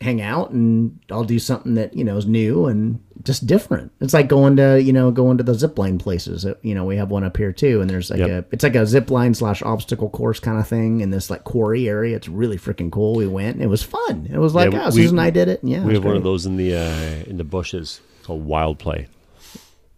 hang 0.01 0.21
out 0.21 0.49
and 0.49 0.99
I'll 1.09 1.23
do 1.23 1.39
something 1.39 1.75
that 1.75 1.93
you 1.95 2.03
know 2.03 2.17
is 2.17 2.25
new 2.25 2.65
and 2.65 2.99
just 3.23 3.47
different. 3.47 3.93
It's 4.01 4.13
like 4.13 4.27
going 4.27 4.57
to 4.57 4.81
you 4.81 4.91
know 4.91 5.11
going 5.11 5.37
to 5.37 5.43
the 5.43 5.53
zip 5.53 5.77
line 5.79 5.97
places. 5.97 6.45
Uh, 6.45 6.55
You 6.61 6.75
know 6.75 6.83
we 6.83 6.97
have 6.97 7.09
one 7.09 7.23
up 7.23 7.37
here 7.37 7.53
too, 7.53 7.79
and 7.79 7.89
there's 7.89 8.09
like 8.09 8.19
Yep. 8.19 8.29
a 8.29 8.45
it's 8.53 8.63
like 8.63 8.75
a 8.75 8.85
zip 8.85 9.09
line 9.09 9.33
slash 9.33 9.61
obstacle 9.61 10.09
course 10.09 10.41
kind 10.41 10.59
of 10.59 10.67
thing 10.67 10.99
in 10.99 11.09
this 11.11 11.29
like 11.29 11.45
quarry 11.45 11.87
area. 11.87 12.17
It's 12.17 12.27
really 12.27 12.57
freaking 12.57 12.91
cool. 12.91 13.15
We 13.15 13.27
went. 13.27 13.61
It 13.61 13.67
was 13.67 13.81
fun. 13.81 14.27
It 14.29 14.39
was 14.39 14.53
like 14.53 14.73
Yeah, 14.73 14.81
oh, 14.83 14.85
we- 14.87 14.91
Susan 15.03 15.19
and 15.19 15.21
I 15.25 15.29
did 15.29 15.47
it. 15.47 15.61
and 15.63 15.71
Yeah, 15.71 15.85
We 15.85 15.93
have 15.93 16.03
one 16.03 16.17
of 16.17 16.23
those 16.23 16.45
in 16.45 16.57
the 16.57 16.75
uh, 16.75 17.29
in 17.29 17.37
the 17.37 17.45
bushes 17.45 18.01
it's 18.17 18.27
called 18.27 18.45
Wild 18.45 18.79
Play. 18.79 19.07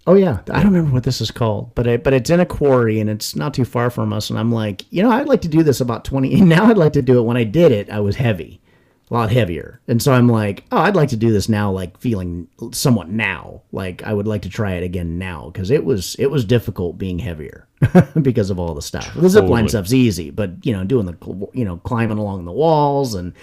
Oh 0.07 0.13
yeah, 0.13 0.39
I 0.51 0.61
don't 0.61 0.71
remember 0.71 0.93
what 0.93 1.03
this 1.03 1.19
is 1.19 1.31
called, 1.31 1.73
but 1.73 1.87
it, 1.87 2.03
but 2.03 2.13
it's 2.13 2.29
in 2.29 2.39
a 2.39 2.45
quarry 2.45 2.99
and 2.99 3.09
it's 3.09 3.35
not 3.35 3.55
too 3.55 3.65
far 3.65 3.89
from 3.89 4.13
us. 4.13 4.29
And 4.29 4.37
I'm 4.37 4.51
like, 4.51 4.85
you 4.91 5.01
know, 5.01 5.09
I'd 5.09 5.27
like 5.27 5.41
to 5.41 5.47
do 5.47 5.63
this 5.63 5.81
about 5.81 6.05
twenty. 6.05 6.39
Now 6.45 6.65
I'd 6.65 6.77
like 6.77 6.93
to 6.93 7.01
do 7.01 7.17
it. 7.17 7.23
When 7.23 7.37
I 7.37 7.43
did 7.43 7.71
it, 7.71 7.89
I 7.89 7.99
was 8.01 8.15
heavy, 8.15 8.61
a 9.09 9.13
lot 9.13 9.31
heavier, 9.31 9.81
and 9.87 10.01
so 10.01 10.13
I'm 10.13 10.27
like, 10.27 10.63
oh, 10.71 10.77
I'd 10.77 10.95
like 10.95 11.09
to 11.09 11.17
do 11.17 11.31
this 11.33 11.49
now, 11.49 11.71
like 11.71 11.99
feeling 11.99 12.47
somewhat 12.71 13.09
now. 13.09 13.63
Like 13.71 14.03
I 14.03 14.13
would 14.13 14.27
like 14.27 14.43
to 14.43 14.49
try 14.49 14.73
it 14.73 14.83
again 14.83 15.17
now 15.17 15.49
because 15.49 15.71
it 15.71 15.83
was 15.83 16.15
it 16.19 16.29
was 16.29 16.45
difficult 16.45 16.99
being 16.99 17.17
heavier 17.19 17.67
because 18.21 18.49
of 18.49 18.59
all 18.59 18.73
the 18.73 18.81
stuff. 18.81 19.13
The 19.13 19.29
zip 19.29 19.43
line 19.43 19.49
Totally. 19.65 19.69
stuff's 19.69 19.93
easy, 19.93 20.29
but 20.31 20.51
you 20.65 20.73
know, 20.73 20.83
doing 20.83 21.05
the 21.05 21.47
you 21.53 21.65
know 21.65 21.77
climbing 21.77 22.17
along 22.17 22.45
the 22.45 22.51
walls 22.51 23.15
and 23.15 23.33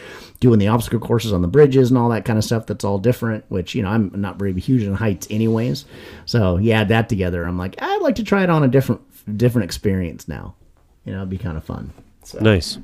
doing 0.41 0.59
the 0.59 0.69
obstacle 0.69 1.01
courses 1.01 1.33
on 1.33 1.43
the 1.43 1.49
bridges 1.49 1.91
and 1.91 1.99
all 1.99 2.09
that 2.11 2.25
kind 2.25 2.39
of 2.39 2.45
stuff 2.45 2.67
that's 2.67 2.85
all 2.85 2.99
different. 2.99 3.45
Which 3.49 3.75
you 3.75 3.83
know, 3.83 3.89
I'm 3.91 4.11
not 4.15 4.39
very 4.39 4.53
huge 4.61 4.83
in 4.83 4.95
heights, 4.95 5.27
anyways. 5.31 5.85
So 6.27 6.57
you 6.59 6.73
add 6.73 6.89
that 6.89 7.09
together, 7.09 7.45
I'm 7.45 7.59
like, 7.59 7.81
I'd 7.81 8.03
like 8.03 8.17
to 8.17 8.25
try 8.25 8.43
it 8.43 8.51
on 8.51 8.63
a 8.65 8.69
different 8.69 9.01
different 9.39 9.65
experience 9.65 10.29
now. 10.29 10.55
You 11.05 11.13
know, 11.13 11.19
it'd 11.19 11.31
be 11.31 11.39
kind 11.39 11.57
of 11.57 11.65
fun. 11.65 11.93
So 12.25 12.39
Nice. 12.41 12.79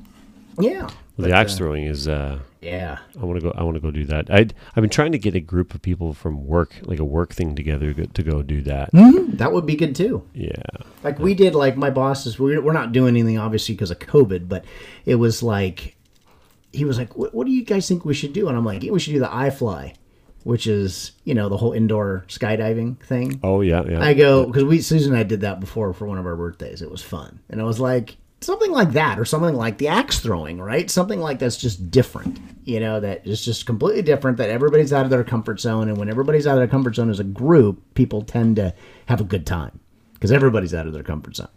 yeah, 0.60 0.88
the 1.18 1.32
axe 1.32 1.56
throwing 1.56 1.84
is. 1.84 2.08
Uh, 2.08 2.40
yeah. 2.60 2.98
I 3.20 3.24
want 3.24 3.40
to 3.40 3.46
go. 3.46 3.52
I 3.56 3.62
want 3.62 3.76
to 3.76 3.80
go 3.80 3.90
do 3.90 4.04
that. 4.06 4.30
I 4.30 4.38
I've 4.38 4.82
been 4.82 4.90
trying 4.90 5.12
to 5.12 5.18
get 5.18 5.34
a 5.34 5.40
group 5.40 5.74
of 5.74 5.82
people 5.82 6.14
from 6.14 6.46
work, 6.46 6.74
like 6.82 6.98
a 6.98 7.04
work 7.04 7.32
thing 7.32 7.54
together, 7.54 7.92
to 7.92 8.22
go 8.22 8.42
do 8.42 8.62
that. 8.62 8.90
Hmm? 8.90 9.32
That 9.36 9.52
would 9.52 9.66
be 9.66 9.76
good 9.76 9.94
too. 9.94 10.26
Yeah. 10.34 10.62
Like 11.04 11.18
we 11.18 11.34
did, 11.34 11.54
like 11.54 11.76
my 11.76 11.90
bosses, 11.90 12.38
we're, 12.38 12.60
we're 12.60 12.72
not 12.72 12.92
doing 12.92 13.10
anything 13.10 13.38
obviously 13.38 13.74
because 13.74 13.90
of 13.90 13.98
COVID, 14.00 14.48
but 14.48 14.64
it 15.06 15.14
was 15.14 15.42
like, 15.42 15.96
he 16.72 16.84
was 16.84 16.98
like, 16.98 17.16
what, 17.16 17.34
what 17.34 17.46
do 17.46 17.52
you 17.52 17.64
guys 17.64 17.86
think 17.86 18.04
we 18.04 18.14
should 18.14 18.32
do? 18.32 18.48
And 18.48 18.56
I'm 18.56 18.64
like, 18.64 18.82
we 18.82 18.98
should 18.98 19.12
do 19.12 19.20
the 19.20 19.26
iFly, 19.28 19.94
which 20.42 20.66
is, 20.66 21.12
you 21.24 21.34
know, 21.34 21.48
the 21.48 21.56
whole 21.56 21.72
indoor 21.72 22.24
skydiving 22.28 22.98
thing. 23.00 23.38
Oh 23.42 23.60
yeah, 23.60 23.84
yeah. 23.88 24.02
I 24.02 24.14
go, 24.14 24.46
because 24.46 24.64
we, 24.64 24.80
Susan 24.80 25.12
and 25.12 25.20
I 25.20 25.22
did 25.22 25.42
that 25.42 25.60
before 25.60 25.92
for 25.92 26.06
one 26.06 26.18
of 26.18 26.26
our 26.26 26.36
birthdays. 26.36 26.82
It 26.82 26.90
was 26.90 27.02
fun. 27.02 27.38
And 27.48 27.60
I 27.60 27.64
was 27.64 27.78
like, 27.78 28.16
something 28.40 28.70
like 28.70 28.92
that, 28.92 29.18
or 29.18 29.24
something 29.24 29.54
like 29.54 29.78
the 29.78 29.88
axe 29.88 30.20
throwing, 30.20 30.60
right? 30.60 30.88
Something 30.90 31.20
like 31.20 31.38
that's 31.38 31.56
just 31.56 31.90
different, 31.90 32.38
you 32.64 32.78
know, 32.80 33.00
that 33.00 33.26
is 33.26 33.44
just 33.44 33.66
completely 33.66 34.02
different, 34.02 34.36
that 34.38 34.48
everybody's 34.50 34.92
out 34.92 35.04
of 35.04 35.10
their 35.10 35.24
comfort 35.24 35.60
zone. 35.60 35.88
And 35.88 35.96
when 35.98 36.08
everybody's 36.08 36.46
out 36.46 36.52
of 36.52 36.58
their 36.58 36.68
comfort 36.68 36.94
zone 36.94 37.10
as 37.10 37.18
a 37.20 37.24
group, 37.24 37.82
people 37.94 38.22
tend 38.22 38.56
to 38.56 38.74
have 39.06 39.20
a 39.20 39.24
good 39.24 39.44
time 39.46 39.80
because 40.14 40.30
everybody's 40.32 40.72
out 40.74 40.86
of 40.86 40.92
their 40.92 41.02
comfort 41.02 41.36
zone. 41.36 41.48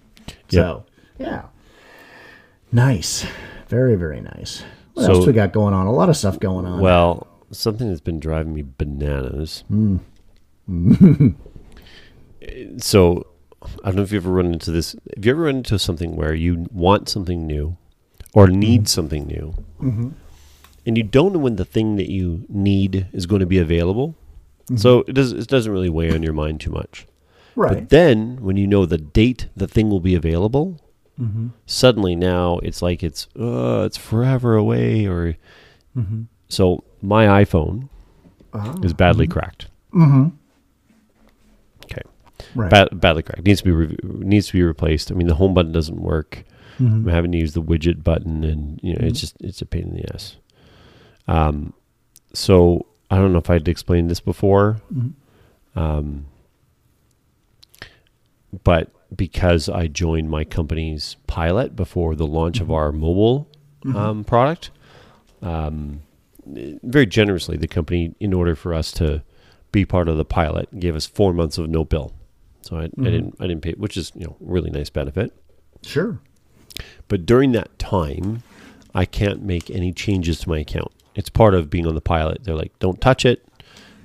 So, 0.50 0.86
yeah. 1.20 1.46
Nice. 2.72 3.26
Very, 3.68 3.96
very 3.96 4.22
nice. 4.22 4.64
What 4.94 5.06
So- 5.06 5.12
else 5.14 5.28
we 5.28 5.34
got 5.34 5.54
going 5.54 5.74
on? 5.74 5.88
A 5.88 5.92
lot 5.94 6.10
of 6.10 6.18
stuff 6.18 6.40
going 6.40 6.66
on. 6.66 6.80
Well, 6.82 7.28
something 7.52 7.88
that's 7.90 8.02
been 8.02 8.20
driving 8.20 8.54
me 8.54 8.64
bananas. 8.78 9.64
Hmm. 9.68 9.98
so, 12.78 13.28
I 13.84 13.88
don't 13.88 13.96
know 13.98 14.02
if 14.04 14.12
you 14.12 14.18
ever 14.18 14.32
run 14.32 14.54
into 14.54 14.72
this. 14.72 14.96
Have 15.16 15.26
you 15.26 15.32
ever 15.32 15.44
run 15.44 15.58
into 15.58 15.78
something 15.80 16.16
where 16.16 16.34
you 16.34 16.68
want 16.72 17.10
something 17.10 17.46
new 17.46 17.78
or 18.34 18.48
need 18.48 18.88
something 18.90 19.26
new, 19.28 19.54
and 19.80 20.98
you 20.98 21.04
don't 21.04 21.34
know 21.34 21.40
when 21.40 21.58
the 21.58 21.66
thing 21.66 21.96
that 21.98 22.10
you 22.10 22.46
need 22.50 23.08
is 23.14 23.26
going 23.26 23.42
to 23.42 23.46
be 23.46 23.58
available? 23.60 24.16
So 24.78 25.04
it 25.08 25.14
does. 25.14 25.34
It 25.34 25.48
doesn't 25.48 25.72
really 25.72 25.90
weigh 25.90 26.14
on 26.14 26.24
your 26.24 26.34
mind 26.34 26.62
too 26.62 26.72
much. 26.72 27.06
right. 27.56 27.74
But 27.74 27.90
then, 27.90 28.38
when 28.42 28.56
you 28.58 28.66
know 28.68 28.86
the 28.86 28.98
date 28.98 29.48
the 29.56 29.68
thing 29.68 29.90
will 29.90 30.00
be 30.00 30.16
available, 30.16 30.80
Mm-hmm. 31.20 31.50
suddenly 31.68 32.16
now 32.16 32.58
it's 32.64 32.82
like 32.82 33.04
it's 33.04 33.28
uh, 33.40 33.84
it's 33.86 33.98
forever 33.98 34.56
away. 34.56 35.06
Or 35.06 35.36
Mm-hmm. 35.96 36.22
so 36.48 36.84
my 37.02 37.26
iPhone 37.44 37.90
Ah. 38.54 38.76
is 38.82 38.94
badly 38.94 39.28
cracked. 39.28 39.68
Mm-hmm. 39.94 40.30
Right. 42.56 42.70
Bad, 42.70 43.00
badly 43.00 43.24
cracked. 43.24 43.46
Needs 43.46 43.62
to 43.62 43.66
be 43.66 43.72
re- 43.72 43.98
needs 44.04 44.48
to 44.48 44.54
be 44.54 44.64
replaced. 44.64 45.12
I 45.12 45.16
mean, 45.16 45.28
the 45.28 45.36
home 45.36 45.54
button 45.54 45.72
doesn't 45.72 46.02
work. 46.02 46.44
Mm-hmm. 46.80 47.08
I'm 47.08 47.08
having 47.08 47.32
to 47.32 47.38
use 47.38 47.54
the 47.54 47.62
widget 47.62 48.04
button, 48.04 48.44
and 48.44 48.80
you 48.82 48.94
know, 48.94 49.06
it's 49.06 49.22
just 49.22 49.36
it's 49.42 49.62
a 49.62 49.66
pain 49.66 49.84
in 49.84 49.96
the 49.96 50.14
ass. 50.14 50.38
Um, 51.28 51.74
so 52.34 52.86
I 53.10 53.18
don't 53.18 53.32
know 53.32 53.40
if 53.40 53.50
I'd 53.50 53.68
explained 53.68 54.10
this 54.10 54.20
before. 54.20 54.82
Um, 55.76 56.26
but 58.64 58.90
because 59.16 59.70
I 59.70 59.88
joined 59.88 60.30
my 60.30 60.44
company's 60.44 61.16
pilot 61.28 61.76
before 61.76 62.16
the 62.16 62.28
launch 62.28 62.60
of 62.60 62.72
our 62.72 62.92
mobile 62.92 63.48
um, 63.96 64.24
product, 64.24 64.72
um, 65.42 66.02
very 66.46 67.06
generously, 67.06 67.58
the 67.58 67.68
company, 67.68 68.16
in 68.20 68.34
order 68.34 68.56
for 68.56 68.74
us 68.74 68.92
to 68.94 69.24
be 69.72 69.86
part 69.86 70.08
of 70.08 70.18
the 70.18 70.26
pilot, 70.26 70.80
gave 70.80 70.96
us 70.96 71.06
four 71.06 71.34
months 71.34 71.58
of 71.58 71.70
no 71.70 71.84
bill. 71.84 72.14
So 72.62 72.78
I, 72.78 72.84
I 72.84 72.88
mm-hmm. 72.88 73.04
didn't, 73.04 73.36
I 73.40 73.48
didn't 73.48 73.62
pay, 73.62 73.74
which 73.74 73.98
is 73.98 74.12
you 74.16 74.26
know 74.26 74.36
really 74.40 74.70
nice 74.70 74.90
benefit. 74.90 75.34
Sure. 75.84 76.20
But 77.08 77.26
during 77.26 77.52
that 77.54 77.78
time, 77.80 78.44
I 78.94 79.06
can't 79.06 79.44
make 79.44 79.70
any 79.70 79.92
changes 79.92 80.40
to 80.40 80.50
my 80.50 80.60
account. 80.60 80.92
It's 81.16 81.30
part 81.30 81.54
of 81.54 81.70
being 81.70 81.86
on 81.86 81.96
the 81.96 82.02
pilot. 82.02 82.44
They're 82.44 82.56
like, 82.56 82.78
don't 82.80 83.02
touch 83.02 83.26
it. 83.26 83.46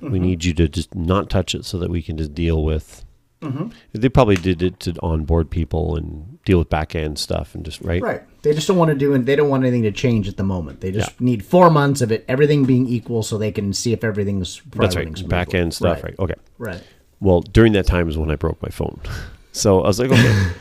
We 0.01 0.09
mm-hmm. 0.09 0.17
need 0.17 0.43
you 0.43 0.53
to 0.55 0.67
just 0.67 0.93
not 0.93 1.29
touch 1.29 1.55
it 1.55 1.65
so 1.65 1.77
that 1.79 1.89
we 1.89 2.01
can 2.01 2.17
just 2.17 2.35
deal 2.35 2.63
with 2.63 3.05
mm-hmm. 3.41 3.69
They 3.93 4.09
probably 4.09 4.35
did 4.35 4.61
it 4.61 4.79
to 4.81 4.93
onboard 5.01 5.49
people 5.49 5.95
and 5.95 6.43
deal 6.43 6.59
with 6.59 6.69
back 6.69 6.95
end 6.95 7.17
stuff 7.17 7.55
and 7.55 7.65
just 7.65 7.81
right. 7.81 8.01
Right. 8.01 8.23
They 8.43 8.53
just 8.53 8.67
don't 8.67 8.77
want 8.77 8.89
to 8.89 8.95
do 8.95 9.13
it. 9.13 9.25
They 9.25 9.35
don't 9.35 9.49
want 9.49 9.63
anything 9.63 9.83
to 9.83 9.91
change 9.91 10.27
at 10.27 10.37
the 10.37 10.43
moment. 10.43 10.81
They 10.81 10.91
just 10.91 11.09
Yeah. 11.09 11.25
need 11.25 11.43
four 11.43 11.69
months 11.69 12.01
of 12.01 12.11
it, 12.11 12.25
everything 12.27 12.65
being 12.65 12.87
equal, 12.87 13.23
so 13.23 13.37
they 13.37 13.51
can 13.51 13.73
see 13.73 13.91
if 13.91 14.03
everything's 14.03 14.61
That's 14.75 14.95
right. 14.95 15.27
Back 15.27 15.53
end 15.53 15.73
stuff. 15.73 16.03
Right. 16.03 16.15
Okay. 16.19 16.35
Right. 16.57 16.81
Well, 17.19 17.41
during 17.41 17.73
that 17.73 17.85
time 17.85 18.09
is 18.09 18.17
when 18.17 18.31
I 18.31 18.35
broke 18.35 18.61
my 18.61 18.69
phone. 18.69 18.99
So 19.57 19.81
I 19.81 19.87
was 19.87 19.99
like, 19.99 20.11
okay, 20.11 20.51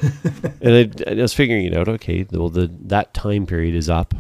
and 0.63 1.03
I, 1.07 1.11
I 1.11 1.15
was 1.17 1.35
figuring 1.35 1.67
it 1.67 1.77
out. 1.77 1.87
Okay, 1.87 2.27
well, 2.31 2.49
the 2.49 2.71
that 2.85 3.13
time 3.13 3.45
period 3.45 3.75
is 3.75 3.91
up 3.91 4.15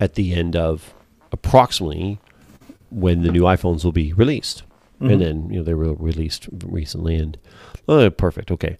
at 0.00 0.14
the 0.14 0.34
end 0.34 0.56
of 0.56 0.92
approximately 1.30 2.18
when 2.90 3.22
the 3.22 3.30
new 3.30 3.42
iPhones 3.42 3.84
will 3.84 3.92
be 3.92 4.12
released, 4.12 4.64
and 4.98 5.10
mm-hmm. 5.10 5.20
then 5.20 5.50
you 5.50 5.58
know 5.58 5.62
they 5.62 5.74
were 5.74 5.94
released 5.94 6.48
recently, 6.64 7.14
and 7.14 7.38
oh, 7.88 8.10
perfect. 8.10 8.50
Okay, 8.50 8.76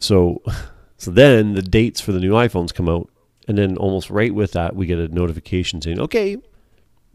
so 0.00 0.42
so 0.98 1.12
then 1.12 1.54
the 1.54 1.62
dates 1.62 2.00
for 2.00 2.10
the 2.10 2.20
new 2.20 2.32
iPhones 2.32 2.74
come 2.74 2.88
out, 2.88 3.08
and 3.46 3.56
then 3.56 3.76
almost 3.76 4.10
right 4.10 4.34
with 4.34 4.52
that 4.52 4.74
we 4.74 4.86
get 4.86 4.98
a 4.98 5.06
notification 5.06 5.80
saying, 5.80 6.00
okay, 6.00 6.36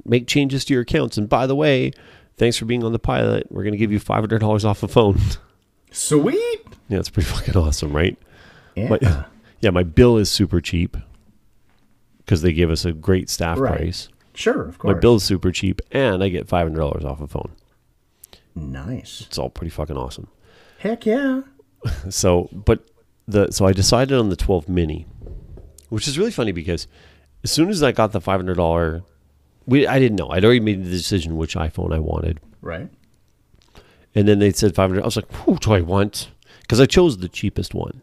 make 0.06 0.28
changes 0.28 0.64
to 0.64 0.74
your 0.74 0.84
accounts, 0.84 1.18
and 1.18 1.28
by 1.28 1.46
the 1.46 1.58
way, 1.58 1.92
thanks 2.42 2.58
for 2.58 2.66
being 2.66 2.84
on 2.84 2.92
the 2.92 2.98
pilot. 3.00 3.46
We're 3.52 3.62
going 3.62 3.74
to 3.74 3.78
give 3.78 3.92
you 3.92 4.00
five 4.00 4.20
hundred 4.22 4.40
dollars 4.40 4.66
off 4.66 4.82
a 4.82 4.88
phone. 4.88 5.20
Sweet. 5.92 6.62
yeah, 6.90 6.98
it's 7.00 7.10
pretty 7.10 7.30
fucking 7.30 7.56
awesome, 7.56 7.96
right? 7.96 8.18
Yeah. 8.76 8.90
My, 8.90 9.26
yeah, 9.62 9.70
my 9.70 9.84
bill 9.84 10.18
is 10.18 10.32
super 10.32 10.60
cheap 10.60 10.98
because 12.18 12.42
they 12.42 12.52
give 12.52 12.72
us 12.72 12.84
a 12.84 12.92
great 12.94 13.30
staff 13.30 13.60
Right. 13.60 13.78
price. 13.78 14.10
Sure, 14.34 14.64
of 14.64 14.80
course. 14.80 14.94
My 14.96 15.00
bill 15.00 15.16
is 15.16 15.24
super 15.24 15.52
cheap, 15.52 15.82
and 15.92 16.24
I 16.24 16.30
get 16.30 16.48
five 16.48 16.66
hundred 16.68 16.80
dollars 16.80 17.06
off 17.06 17.22
a 17.22 17.28
phone. 17.28 17.52
Nice. 18.56 19.22
It's 19.28 19.38
all 19.38 19.50
pretty 19.50 19.70
fucking 19.70 19.98
awesome. 19.98 20.28
Heck 20.80 21.06
yeah. 21.06 21.42
So, 22.10 22.48
but 22.52 22.86
the 23.28 23.52
so 23.52 23.66
I 23.66 23.74
decided 23.74 24.18
on 24.18 24.30
the 24.30 24.36
12 24.36 24.68
mini, 24.70 25.08
which 25.90 26.08
is 26.08 26.18
really 26.18 26.32
funny 26.32 26.52
because 26.52 26.88
as 27.44 27.52
soon 27.52 27.70
as 27.70 27.82
I 27.84 27.92
got 27.92 28.12
the 28.12 28.22
five 28.22 28.40
hundred 28.40 28.56
dollar, 28.58 29.04
we 29.66 29.86
I 29.88 30.00
didn't 30.00 30.18
know 30.18 30.30
I'd 30.30 30.44
already 30.46 30.60
made 30.60 30.84
the 30.84 30.90
decision 30.90 31.38
which 31.38 31.56
iPhone 31.56 31.94
I 31.94 32.00
wanted, 32.00 32.40
Right. 32.62 32.90
and 34.16 34.28
then 34.28 34.40
they 34.40 34.52
said 34.52 34.76
five 34.76 34.90
hundred. 34.90 35.04
I 35.04 35.06
was 35.06 35.16
like, 35.16 35.32
who 35.34 35.58
do 35.58 35.74
I 35.74 35.82
want? 35.82 36.30
Because 36.62 36.80
I 36.80 36.86
chose 36.86 37.18
the 37.18 37.30
cheapest 37.30 37.74
one, 37.74 38.02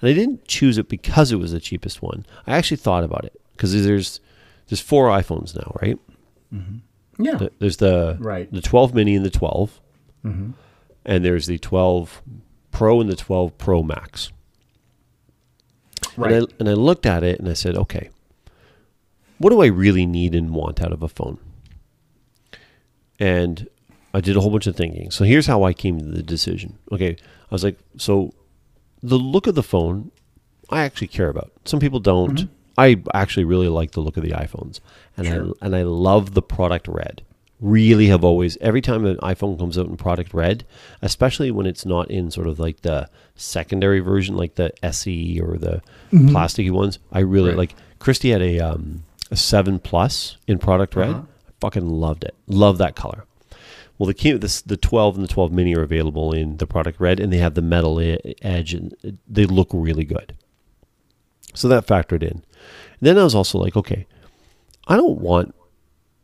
and 0.00 0.08
I 0.10 0.12
didn't 0.12 0.46
choose 0.48 0.78
it 0.78 0.88
because 0.88 1.32
it 1.32 1.36
was 1.36 1.52
the 1.52 1.60
cheapest 1.60 2.02
one. 2.02 2.24
I 2.46 2.56
actually 2.56 2.78
thought 2.78 3.04
about 3.04 3.24
it 3.24 3.40
because 3.52 3.72
there's 3.84 4.20
there's 4.68 4.80
four 4.80 5.08
iPhones 5.10 5.54
now, 5.54 5.72
right? 5.82 5.98
Mm-hmm. 6.52 7.24
Yeah. 7.24 7.36
The- 7.36 7.52
There's 7.58 7.76
the 7.78 8.16
Right. 8.20 8.50
the 8.52 8.60
12 8.60 8.94
mini 8.94 9.16
and 9.16 9.24
the 9.24 9.30
12, 9.30 9.80
and 10.24 10.54
there's 11.24 11.46
the 11.46 11.58
12 11.58 12.22
Pro 12.72 13.00
and 13.00 13.08
the 13.08 13.16
12 13.16 13.56
Pro 13.58 13.82
Max. 13.82 14.32
right. 16.16 16.32
And 16.32 16.44
I, 16.44 16.54
and 16.60 16.68
I 16.68 16.72
looked 16.72 17.06
at 17.06 17.22
it 17.22 17.38
and 17.38 17.48
I 17.48 17.52
said, 17.54 17.76
okay, 17.76 18.10
what 19.38 19.50
do 19.50 19.60
I 19.62 19.66
really 19.66 20.06
need 20.06 20.34
and 20.34 20.50
want 20.54 20.80
out 20.82 20.92
of 20.92 21.02
a 21.02 21.08
phone? 21.08 21.38
And 23.18 23.68
I 24.12 24.20
did 24.20 24.36
a 24.36 24.40
whole 24.40 24.50
bunch 24.50 24.66
of 24.66 24.76
thinking. 24.76 25.10
So 25.10 25.24
here's 25.24 25.46
how 25.46 25.62
I 25.62 25.72
came 25.72 25.98
to 25.98 26.04
the 26.04 26.22
decision. 26.22 26.78
Okay, 26.92 27.10
I 27.50 27.54
was 27.54 27.64
like, 27.64 27.78
so 27.96 28.34
the 29.02 29.18
look 29.18 29.46
of 29.46 29.54
the 29.54 29.62
phone, 29.62 30.10
I 30.70 30.82
actually 30.82 31.08
care 31.08 31.28
about. 31.28 31.52
Some 31.64 31.80
people 31.80 32.00
don't. 32.00 32.48
I 32.78 33.02
actually 33.14 33.44
really 33.44 33.68
like 33.68 33.92
the 33.92 34.00
look 34.00 34.18
of 34.18 34.22
the 34.22 34.30
iPhones, 34.32 34.80
and 35.16 35.26
I 35.26 35.64
and 35.64 35.74
I 35.76 35.82
love 35.82 36.34
the 36.34 36.42
product 36.42 36.88
red. 36.88 37.22
Really 37.58 38.08
have 38.08 38.22
always 38.22 38.58
every 38.58 38.82
time 38.82 39.06
an 39.06 39.16
iPhone 39.18 39.58
comes 39.58 39.78
out 39.78 39.86
in 39.86 39.96
product 39.96 40.34
red, 40.34 40.66
especially 41.00 41.50
when 41.50 41.64
it's 41.64 41.86
not 41.86 42.10
in 42.10 42.30
sort 42.30 42.46
of 42.46 42.58
like 42.58 42.82
the 42.82 43.08
secondary 43.34 44.00
version, 44.00 44.36
like 44.36 44.56
the 44.56 44.72
SE 44.84 45.40
or 45.40 45.56
the 45.56 45.80
plasticky 46.12 46.70
ones. 46.70 46.98
I 47.12 47.20
really 47.20 47.50
Right. 47.50 47.58
like. 47.58 47.74
Christy 47.98 48.28
had 48.30 48.42
a 48.42 48.60
um, 48.60 49.04
a 49.30 49.36
seven 49.36 49.78
plus 49.78 50.36
in 50.46 50.58
product 50.58 50.94
red. 50.96 51.14
I 51.16 51.22
fucking 51.60 51.86
loved 51.88 52.24
it. 52.24 52.34
Love 52.46 52.78
that 52.78 52.94
color. 52.96 53.24
Well, 53.98 54.06
the 54.06 54.14
key, 54.14 54.32
this, 54.32 54.60
the 54.60 54.76
12 54.76 55.16
and 55.16 55.24
the 55.24 55.32
12 55.32 55.52
mini 55.52 55.74
are 55.74 55.82
available 55.82 56.32
in 56.32 56.58
the 56.58 56.66
product 56.66 57.00
red, 57.00 57.18
and 57.18 57.32
they 57.32 57.38
have 57.38 57.54
the 57.54 57.62
metal 57.62 57.98
edge, 58.42 58.74
and 58.74 58.94
they 59.26 59.46
look 59.46 59.68
really 59.72 60.04
good. 60.04 60.34
So 61.54 61.66
that 61.68 61.86
factored 61.86 62.22
in. 62.22 62.44
then 63.00 63.16
I 63.18 63.24
was 63.24 63.34
also 63.34 63.58
like, 63.58 63.74
okay, 63.76 64.06
I 64.86 64.96
don't 64.96 65.18
want 65.20 65.54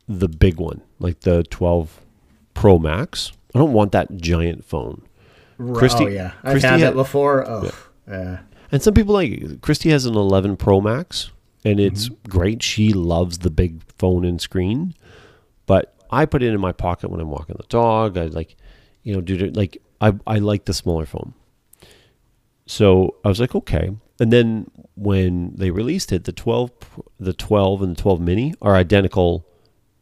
the 0.07 0.27
big 0.29 0.57
one, 0.59 0.81
like 0.99 1.21
the 1.21 1.43
12 1.43 1.99
Pro 2.53 2.77
Max. 2.77 3.31
I 3.55 3.59
don't 3.59 3.73
want 3.73 3.91
that 3.93 4.17
giant 4.17 4.63
phone. 4.63 5.01
Christy- 5.73 6.05
oh 6.05 6.07
yeah, 6.09 6.33
I've 6.43 6.51
Christy 6.53 6.67
had 6.67 6.79
had- 6.79 6.89
that 6.91 6.95
before. 6.95 7.49
Oh, 7.49 7.71
uh, 8.11 8.37
And 8.71 8.81
some 8.83 8.93
people 8.93 9.13
like 9.15 9.61
Christy 9.61 9.89
has 9.89 10.05
an 10.05 10.15
11 10.15 10.57
Pro 10.57 10.79
Max, 10.81 11.31
and 11.65 11.79
it's 11.79 12.09
Mm-hmm. 12.09 12.29
great. 12.29 12.63
She 12.63 12.93
loves 12.93 13.39
the 13.39 13.49
big 13.51 13.81
phone 13.97 14.25
and 14.25 14.39
screen, 14.41 14.93
but 15.65 15.95
I 16.11 16.25
put 16.25 16.43
it 16.43 16.53
in 16.53 16.59
my 16.59 16.71
pocket 16.71 17.09
when 17.09 17.19
I'm 17.19 17.29
walking 17.29 17.55
the 17.57 17.65
dog. 17.69 18.17
I 18.17 18.25
like, 18.25 18.55
you 19.03 19.13
know, 19.13 19.21
do 19.21 19.35
it 19.35 19.55
like 19.55 19.81
I 20.01 20.13
I 20.27 20.39
like 20.39 20.65
the 20.65 20.73
smaller 20.73 21.05
phone. 21.05 21.33
So 22.65 23.15
I 23.25 23.27
was 23.29 23.39
like, 23.39 23.55
okay. 23.55 23.91
And 24.19 24.31
then 24.31 24.69
when 24.95 25.53
they 25.55 25.71
released 25.71 26.11
it, 26.11 26.23
the 26.23 26.31
12, 26.31 26.71
the 27.19 27.33
12 27.33 27.81
and 27.81 27.95
the 27.95 28.01
12 28.01 28.21
mini 28.21 28.53
are 28.61 28.75
identical, 28.75 29.45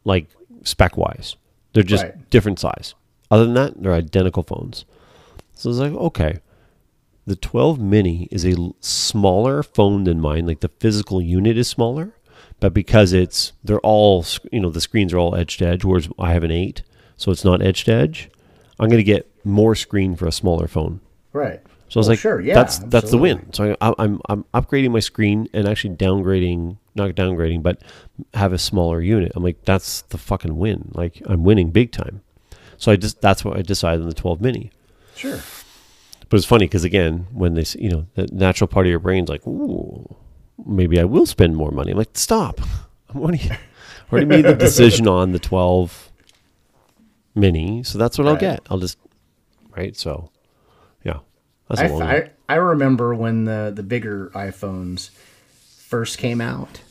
like 0.04 0.28
spec 0.64 0.98
wise. 0.98 1.36
They're 1.74 1.84
just 1.84 2.04
Right. 2.04 2.30
different 2.30 2.60
size. 2.60 2.94
Other 3.32 3.46
than 3.46 3.54
that, 3.56 3.82
they're 3.82 3.94
identical 3.94 4.44
phones. 4.44 4.86
So 5.56 5.70
I 5.70 5.72
was 5.72 5.80
like, 5.80 5.94
okay. 5.94 6.40
The 7.28 7.36
12 7.36 7.80
mini 7.80 8.28
is 8.32 8.46
a 8.46 8.56
smaller 8.80 9.62
phone 9.64 10.04
than 10.06 10.20
mine. 10.20 10.48
Like 10.48 10.62
the 10.62 10.70
physical 10.80 11.22
unit 11.22 11.58
is 11.58 11.68
smaller, 11.68 12.16
but 12.60 12.74
because 12.74 13.14
it's 13.14 13.54
they're 13.64 13.80
all 13.82 14.26
you 14.52 14.60
know 14.60 14.70
the 14.70 14.82
screens 14.82 15.14
are 15.14 15.20
all 15.20 15.36
edge 15.36 15.58
to 15.58 15.68
edge, 15.68 15.84
whereas 15.86 16.10
I 16.18 16.34
have 16.34 16.44
an 16.44 16.52
eight, 16.52 16.82
so 17.18 17.32
it's 17.32 17.46
not 17.46 17.62
edge 17.62 17.84
to 17.86 17.94
edge. 17.94 18.30
I'm 18.80 18.90
going 18.90 18.98
to 18.98 19.04
get 19.04 19.30
more 19.46 19.76
screen 19.76 20.16
for 20.16 20.26
a 20.28 20.32
smaller 20.32 20.68
phone. 20.68 21.00
right. 21.34 21.60
So 21.90 21.98
I 21.98 22.00
was 22.00 22.08
Well, 22.08 22.12
like, 22.14 22.20
sure, 22.20 22.40
yeah, 22.40 22.54
that's 22.56 22.80
that's 22.80 23.12
the 23.12 23.18
win. 23.18 23.52
So 23.52 23.76
I, 23.82 23.94
I'm 24.00 24.22
I'm 24.30 24.46
upgrading 24.54 24.92
my 24.92 25.02
screen 25.02 25.50
and 25.54 25.68
actually 25.68 25.96
downgrading, 25.98 26.78
not 26.96 27.10
downgrading, 27.16 27.64
but 27.64 27.82
have 28.34 28.54
a 28.54 28.58
smaller 28.58 29.02
unit. 29.02 29.34
I'm 29.36 29.44
like, 29.44 29.66
that's 29.66 30.04
the 30.04 30.18
fucking 30.18 30.56
win. 30.58 30.92
Like 30.94 31.22
I'm 31.26 31.44
winning 31.44 31.70
big 31.72 31.92
time. 31.92 32.22
So 32.78 32.94
I 32.94 32.96
just 32.96 33.20
that's 33.20 33.44
what 33.44 33.58
I 33.58 33.62
decided 33.62 34.02
on 34.04 34.08
the 34.08 34.16
12 34.16 34.40
mini. 34.40 34.72
Sure. 35.18 35.40
But 36.32 36.38
it's 36.38 36.46
funny 36.46 36.66
because 36.66 36.86
again, 36.86 37.28
when 37.34 37.56
they, 37.56 37.66
you 37.78 37.90
know, 37.90 38.08
the 38.16 38.26
natural 38.32 38.70
part 38.70 38.86
of 38.86 38.90
your 38.90 39.00
brain's 39.00 39.28
like, 39.28 39.46
ooh, 39.46 40.16
maybe 40.66 40.98
I 40.98 41.04
will 41.04 41.26
spend 41.26 41.58
more 41.58 41.72
money. 41.72 41.92
I'm 41.92 41.98
like, 41.98 42.18
stop. 42.18 42.62
I'm 43.10 43.20
already, 43.22 43.52
already 44.12 44.26
made 44.28 44.46
the 44.46 44.54
decision 44.56 45.10
on 45.10 45.34
the 45.34 45.40
12 45.40 46.10
mini, 47.36 47.84
so 47.84 47.98
that's 47.98 48.18
what 48.18 48.28
I'll 48.30 48.38
get. 48.38 48.62
I'll 48.70 48.78
just, 48.80 48.98
right? 49.76 49.94
So, 49.98 50.32
yeah, 51.04 51.20
that's 51.68 51.82
I, 51.82 51.86
a 51.86 51.90
long. 51.90 52.00
one. 52.00 52.08
I, 52.10 52.30
I 52.48 52.56
remember 52.56 53.14
when 53.14 53.44
the, 53.44 53.72
the 53.76 53.84
bigger 53.84 54.32
iPhones 54.34 55.10
first 55.10 56.18
came 56.18 56.40
out. 56.42 56.82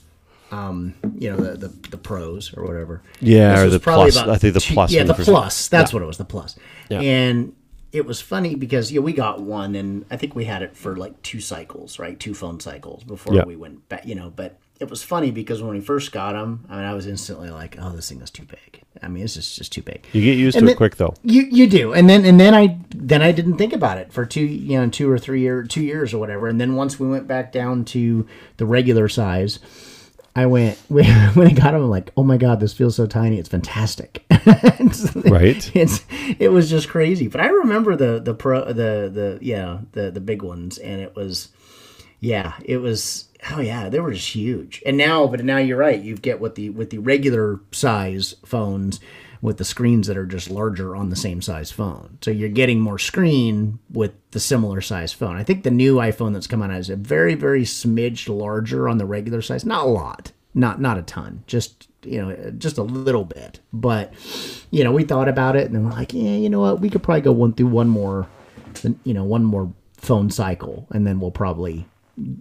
Um, 0.53 0.95
you 1.17 1.31
know 1.31 1.37
the, 1.37 1.69
the 1.69 1.89
the 1.91 1.97
pros 1.97 2.53
or 2.57 2.65
whatever. 2.65 3.03
Yeah, 3.21 3.55
This 3.55 3.67
or 3.67 3.71
the 3.71 3.79
plus. 3.79 4.17
I 4.17 4.37
think 4.37 4.53
the 4.55 4.59
two- 4.61 4.75
plus 4.75 4.91
Yeah, 4.93 5.05
the 5.05 5.13
the 5.15 5.23
plus. 5.23 5.69
That's 5.69 5.93
Yeah. 5.93 5.97
what 5.97 6.03
it 6.03 6.07
was. 6.07 6.19
The 6.19 6.25
plus. 6.25 6.57
Yeah. 6.89 7.01
And 7.01 7.55
it 7.93 8.07
was 8.07 8.21
funny 8.21 8.55
because 8.55 8.93
yeah, 8.93 9.01
we 9.01 9.13
got 9.13 9.41
one, 9.41 9.75
and 9.75 10.05
I 10.11 10.17
think 10.17 10.35
we 10.35 10.45
had 10.45 10.63
it 10.63 10.77
for 10.77 10.97
like 10.97 11.21
two 11.23 11.41
cycles, 11.41 11.99
right? 11.99 12.19
Two 12.19 12.35
phone 12.35 12.61
cycles 12.61 13.03
before 13.05 13.35
Yeah. 13.35 13.45
we 13.45 13.57
went 13.57 13.89
back. 13.89 14.07
You 14.07 14.15
know, 14.15 14.33
but 14.35 14.59
it 14.79 14.89
was 14.89 15.03
funny 15.03 15.31
because 15.31 15.61
when 15.63 15.73
we 15.75 15.81
first 15.81 16.11
got 16.13 16.33
them, 16.33 16.65
I 16.71 16.77
mean, 16.77 16.85
I 16.85 16.95
was 16.95 17.07
instantly 17.07 17.51
like, 17.51 17.77
"Oh, 17.81 17.91
this 17.91 18.09
thing 18.09 18.21
is 18.23 18.31
too 18.31 18.45
big." 18.45 18.83
I 19.03 19.09
mean, 19.09 19.25
it's 19.25 19.35
just 19.35 19.57
just 19.57 19.73
too 19.73 19.83
big. 19.83 20.07
you 20.13 20.23
get 20.23 20.39
used 20.39 20.57
And 20.57 20.63
to 20.63 20.67
then- 20.67 20.75
it 20.75 20.77
quick 20.77 20.97
though. 20.97 21.15
You 21.23 21.43
you 21.51 21.67
do, 21.69 21.93
and 21.93 22.09
then 22.09 22.25
and 22.25 22.39
then 22.41 22.55
I 22.55 22.79
then 22.95 23.23
I 23.23 23.33
didn't 23.33 23.57
think 23.57 23.73
about 23.73 23.99
it 23.99 24.13
for 24.13 24.25
two 24.25 24.45
you 24.45 24.79
know 24.79 24.89
two 24.89 25.11
or 25.11 25.19
three 25.19 25.41
year 25.41 25.63
two 25.65 25.83
years 25.83 26.15
or 26.15 26.19
whatever, 26.19 26.47
and 26.49 26.61
then 26.61 26.77
once 26.77 26.99
we 27.01 27.09
went 27.09 27.27
back 27.27 27.53
down 27.53 27.85
to 27.87 28.27
the 28.57 28.67
regular 28.67 29.09
size, 29.09 29.59
I 30.37 30.47
went 30.47 30.77
when 30.89 31.07
I 31.07 31.53
got 31.53 31.73
them 31.73 31.83
I'm 31.83 31.91
like 31.91 32.13
oh 32.17 32.23
my 32.23 32.37
god 32.37 32.61
this 32.61 32.73
feels 32.73 32.97
so 32.97 33.07
tiny. 33.07 33.39
It's 33.39 33.49
fantastic, 33.49 34.25
It's- 34.31 35.15
Right. 35.17 35.71
It's 35.75 36.05
it 36.39 36.51
was 36.51 36.71
just 36.71 36.89
crazy, 36.89 37.29
but 37.29 37.41
I 37.41 37.49
remember 37.49 37.97
the 37.97 38.21
the 38.21 38.35
pro 38.35 38.67
the 38.67 39.11
the 39.13 39.39
yeah 39.41 39.79
the 39.93 40.11
the 40.11 40.21
big 40.21 40.43
ones, 40.43 40.79
and 40.79 41.01
it 41.01 41.15
was 41.17 41.49
yeah 42.21 42.55
it 42.65 42.79
was 42.79 43.29
oh 43.51 43.61
yeah 43.61 43.89
they 43.89 44.01
were 44.01 44.13
just 44.13 44.35
huge. 44.35 44.83
And 44.87 44.97
now 44.97 45.27
but 45.27 45.45
now 45.45 45.59
you're 45.59 45.79
right. 45.79 46.01
You 46.01 46.17
get 46.17 46.41
with 46.41 46.55
the 46.55 46.71
with 46.71 46.91
the 46.91 46.99
regular 46.99 47.61
size 47.73 48.35
phones 48.45 49.01
with 49.43 49.57
the 49.57 49.65
screens 49.65 50.07
that 50.07 50.17
are 50.17 50.27
just 50.27 50.51
larger 50.51 50.95
on 50.95 51.09
the 51.09 51.17
same 51.17 51.41
size 51.41 51.71
phone. 51.71 52.19
So 52.21 52.31
you're 52.31 52.49
getting 52.49 52.81
more 52.81 52.99
screen 52.99 53.79
with 53.91 54.13
the 54.33 54.41
similar 54.41 54.81
size 54.81 55.13
phone. 55.13 55.37
I 55.37 55.45
think 55.45 55.63
the 55.63 55.71
new 55.71 55.97
iphone 55.97 56.33
that's 56.33 56.47
come 56.47 56.63
out 56.63 56.71
is 56.73 56.91
a 56.91 56.97
very 56.97 57.35
very 57.35 57.65
smidged 57.65 58.29
larger 58.29 58.89
on 58.89 58.99
the 58.99 59.07
regular 59.07 59.43
size. 59.43 59.65
Not 59.65 59.85
a 59.85 59.89
lot 59.89 60.33
not 60.55 60.81
not 60.81 60.99
a 60.99 61.03
ton, 61.03 61.45
just 61.47 61.89
you 62.03 62.21
know, 62.21 62.51
just 62.59 62.79
a 62.79 62.83
little 62.83 63.25
bit. 63.25 63.61
But 63.73 64.13
you 64.71 64.85
know, 64.85 64.93
we 64.93 65.05
thought 65.05 65.29
about 65.29 65.57
it, 65.57 65.67
and 65.67 65.75
then 65.75 65.85
we're 65.85 65.93
like, 65.93 66.13
yeah, 66.13 66.37
you 66.37 66.51
know 66.51 66.61
what, 66.61 66.81
we 66.81 66.91
could 66.91 67.03
probably 67.03 67.23
go 67.23 67.33
one 67.33 67.53
through 67.53 67.69
one 67.69 67.89
more, 67.89 68.27
you 69.05 69.15
know, 69.15 69.25
one 69.25 69.45
more 69.45 69.73
phone 69.97 70.31
cycle, 70.31 70.87
and 70.91 71.07
then 71.07 71.21
we'll 71.21 71.31
probably 71.31 71.87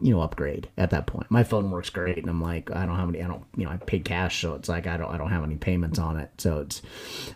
you 0.02 0.12
know 0.14 0.22
upgrade 0.22 0.68
at 0.78 0.90
that 0.92 1.08
point. 1.08 1.30
My 1.32 1.44
phone 1.44 1.72
works 1.72 1.90
great 1.90 2.18
and 2.18 2.30
i'm 2.30 2.42
like 2.42 2.70
i 2.72 2.86
don't 2.86 2.96
have 2.98 3.10
any 3.10 3.22
i 3.24 3.28
don't 3.28 3.44
you 3.56 3.66
know 3.66 3.72
i 3.72 3.78
paid 3.78 4.04
cash 4.06 4.42
so 4.42 4.54
it's 4.56 4.68
like 4.68 4.88
i 4.88 4.98
don't 4.98 5.10
i 5.14 5.18
don't 5.18 5.30
have 5.30 5.44
any 5.44 5.56
payments 5.56 5.98
on 6.00 6.18
it. 6.18 6.30
So 6.38 6.60
it's 6.60 6.82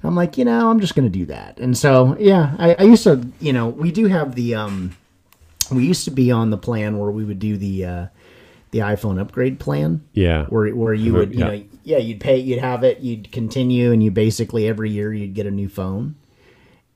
i'm 0.04 0.16
like 0.16 0.38
you 0.38 0.46
know 0.46 0.70
i'm 0.70 0.80
just 0.80 0.96
gonna 0.96 1.10
do 1.10 1.26
that. 1.28 1.60
And 1.60 1.78
so 1.78 2.18
yeah 2.20 2.56
i, 2.60 2.74
I 2.76 2.84
used 2.84 3.04
to 3.06 3.26
you 3.40 3.54
know 3.54 3.70
we 3.70 3.92
do 3.92 4.08
have 4.08 4.36
the 4.36 4.56
um 4.56 4.96
we 5.72 5.86
used 5.86 6.04
to 6.06 6.12
be 6.12 6.32
on 6.32 6.50
the 6.50 6.58
plan 6.58 6.98
where 7.00 7.12
we 7.12 7.24
would 7.24 7.40
do 7.40 7.56
the 7.58 7.86
uh 7.86 8.08
the 8.72 8.80
iphone 8.80 9.20
upgrade 9.22 9.60
plan. 9.60 10.02
Yeah. 10.14 10.46
where 10.48 10.70
where 10.76 10.94
you 10.94 11.14
would 11.14 11.34
you 11.34 11.40
Yeah. 11.40 11.48
know 11.48 11.64
yeah 11.84 11.98
you'd 12.00 12.20
pay 12.20 12.38
you'd 12.38 12.60
have 12.60 12.84
it 12.84 13.00
you'd 13.00 13.32
continue 13.32 13.92
and 13.92 14.04
you 14.04 14.10
basically 14.12 14.68
every 14.68 14.90
year 14.90 15.14
you'd 15.14 15.34
get 15.34 15.46
a 15.46 15.52
new 15.52 15.70
phone 15.70 16.16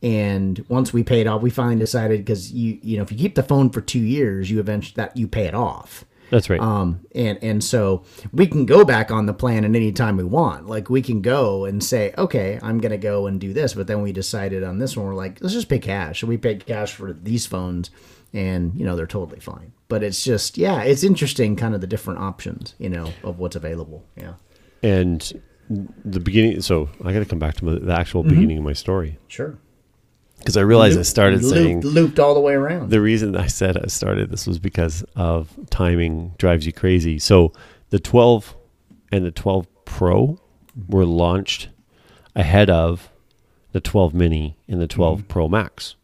and 0.03 0.63
once 0.69 0.93
we 0.93 1.03
paid 1.03 1.25
off 1.27 1.41
we 1.41 1.49
finally 1.49 1.77
decided 1.79 2.19
because 2.19 2.51
you 2.51 2.77
you 2.83 2.97
know 2.97 3.03
if 3.03 3.11
you 3.11 3.17
keep 3.17 3.35
the 3.35 3.43
phone 3.43 3.69
for 3.69 3.81
two 3.81 3.99
years 3.99 4.49
you 4.51 4.59
eventually 4.59 4.93
that 4.95 5.15
you 5.17 5.27
pay 5.27 5.45
it 5.45 5.53
off. 5.55 6.05
That's 6.29 6.49
right. 6.49 6.59
um 6.59 6.99
and 7.15 7.39
and 7.41 7.63
so 7.63 8.03
we 8.33 8.47
can 8.47 8.65
go 8.65 8.83
back 8.83 9.11
on 9.11 9.25
the 9.27 9.33
plan 9.33 9.63
at 9.63 9.73
any 9.75 9.91
time 9.93 10.17
we 10.17 10.23
want. 10.25 10.67
Like 10.67 10.89
we 10.89 11.01
can 11.01 11.21
go 11.21 11.65
and 11.65 11.83
say 11.83 12.13
okay 12.17 12.59
i'm 12.61 12.79
gonna 12.79 12.97
go 12.97 13.27
and 13.27 13.39
do 13.39 13.53
this 13.53 13.73
but 13.73 13.87
then 13.87 14.01
we 14.01 14.11
decided 14.11 14.63
on 14.63 14.77
this 14.77 14.95
one. 14.97 15.05
We're 15.07 15.15
like 15.15 15.39
let's 15.41 15.53
just 15.53 15.69
pay 15.69 15.79
cash. 15.79 16.21
So 16.21 16.27
we 16.27 16.37
paid 16.37 16.65
cash 16.65 16.93
for 16.93 17.13
these 17.13 17.45
phones 17.45 17.89
and 18.33 18.77
you 18.77 18.85
know 18.85 18.95
they're 18.95 19.07
totally 19.07 19.39
fine. 19.39 19.71
But 19.87 20.03
it's 20.03 20.23
just 20.23 20.57
yeah 20.57 20.81
it's 20.83 21.03
interesting 21.03 21.55
kind 21.55 21.73
of 21.73 21.81
the 21.81 21.87
different 21.87 22.19
options 22.19 22.75
you 22.77 22.89
know 22.89 23.13
of 23.23 23.39
what's 23.39 23.55
available. 23.55 24.05
Yeah. 24.15 24.33
And 24.83 25.41
the 25.69 26.19
beginning. 26.19 26.61
So 26.61 26.87
I 27.03 27.11
got 27.13 27.19
to 27.19 27.25
come 27.25 27.39
back 27.39 27.55
to 27.55 27.65
the, 27.65 27.79
the 27.79 27.93
actual 27.93 28.23
Mm-hmm. 28.23 28.29
beginning 28.35 28.57
of 28.59 28.63
my 28.63 28.73
story. 28.73 29.17
Sure 29.27 29.57
because 30.39 30.57
I 30.57 30.61
realized 30.61 30.97
I 30.97 31.03
started 31.03 31.43
looped, 31.43 31.55
saying 31.55 31.81
looped 31.81 32.19
all 32.19 32.33
the 32.33 32.39
way 32.39 32.53
around 32.53 32.89
the 32.89 33.01
reason 33.01 33.35
I 33.35 33.47
said 33.47 33.77
I 33.77 33.87
started 33.87 34.29
this 34.29 34.47
was 34.47 34.59
because 34.59 35.03
of 35.15 35.49
timing 35.69 36.33
drives 36.37 36.65
you 36.65 36.73
crazy. 36.73 37.19
So 37.19 37.51
the 37.89 37.99
12 37.99 38.55
and 39.11 39.25
the 39.25 39.31
12 39.31 39.67
Pro 39.85 40.39
were 40.87 41.05
launched 41.05 41.69
ahead 42.35 42.69
of 42.69 43.09
the 43.71 43.81
12 43.81 44.13
Mini 44.13 44.57
and 44.67 44.79
the 44.81 44.87
12 44.87 45.19
Mm-hmm. 45.19 45.27
Pro 45.27 45.47
Max. 45.47 45.95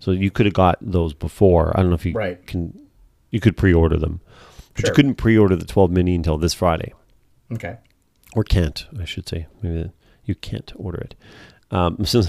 So 0.00 0.12
you 0.12 0.30
could 0.30 0.46
have 0.46 0.54
got 0.54 0.78
those 0.80 1.12
before. 1.12 1.72
I 1.76 1.80
don't 1.80 1.90
know 1.90 1.94
if 1.96 2.06
you 2.06 2.12
Right. 2.14 2.44
can. 2.46 2.78
You 3.30 3.38
could 3.40 3.56
pre-order 3.56 3.98
them, 3.98 4.20
but 4.74 4.80
Sure. 4.80 4.90
you 4.90 4.94
couldn't 4.94 5.16
pre-order 5.16 5.56
the 5.56 5.66
12 5.66 5.90
Mini 5.90 6.14
until 6.14 6.38
this 6.38 6.54
Friday, 6.54 6.94
okay 7.52 7.76
or 8.34 8.44
can't 8.44 8.86
I 8.98 9.04
should 9.04 9.28
say. 9.28 9.46
Maybe 9.62 9.90
you 10.24 10.34
can't 10.34 10.72
order 10.76 10.98
it. 10.98 11.14
Um, 11.70 12.02
so, 12.06 12.22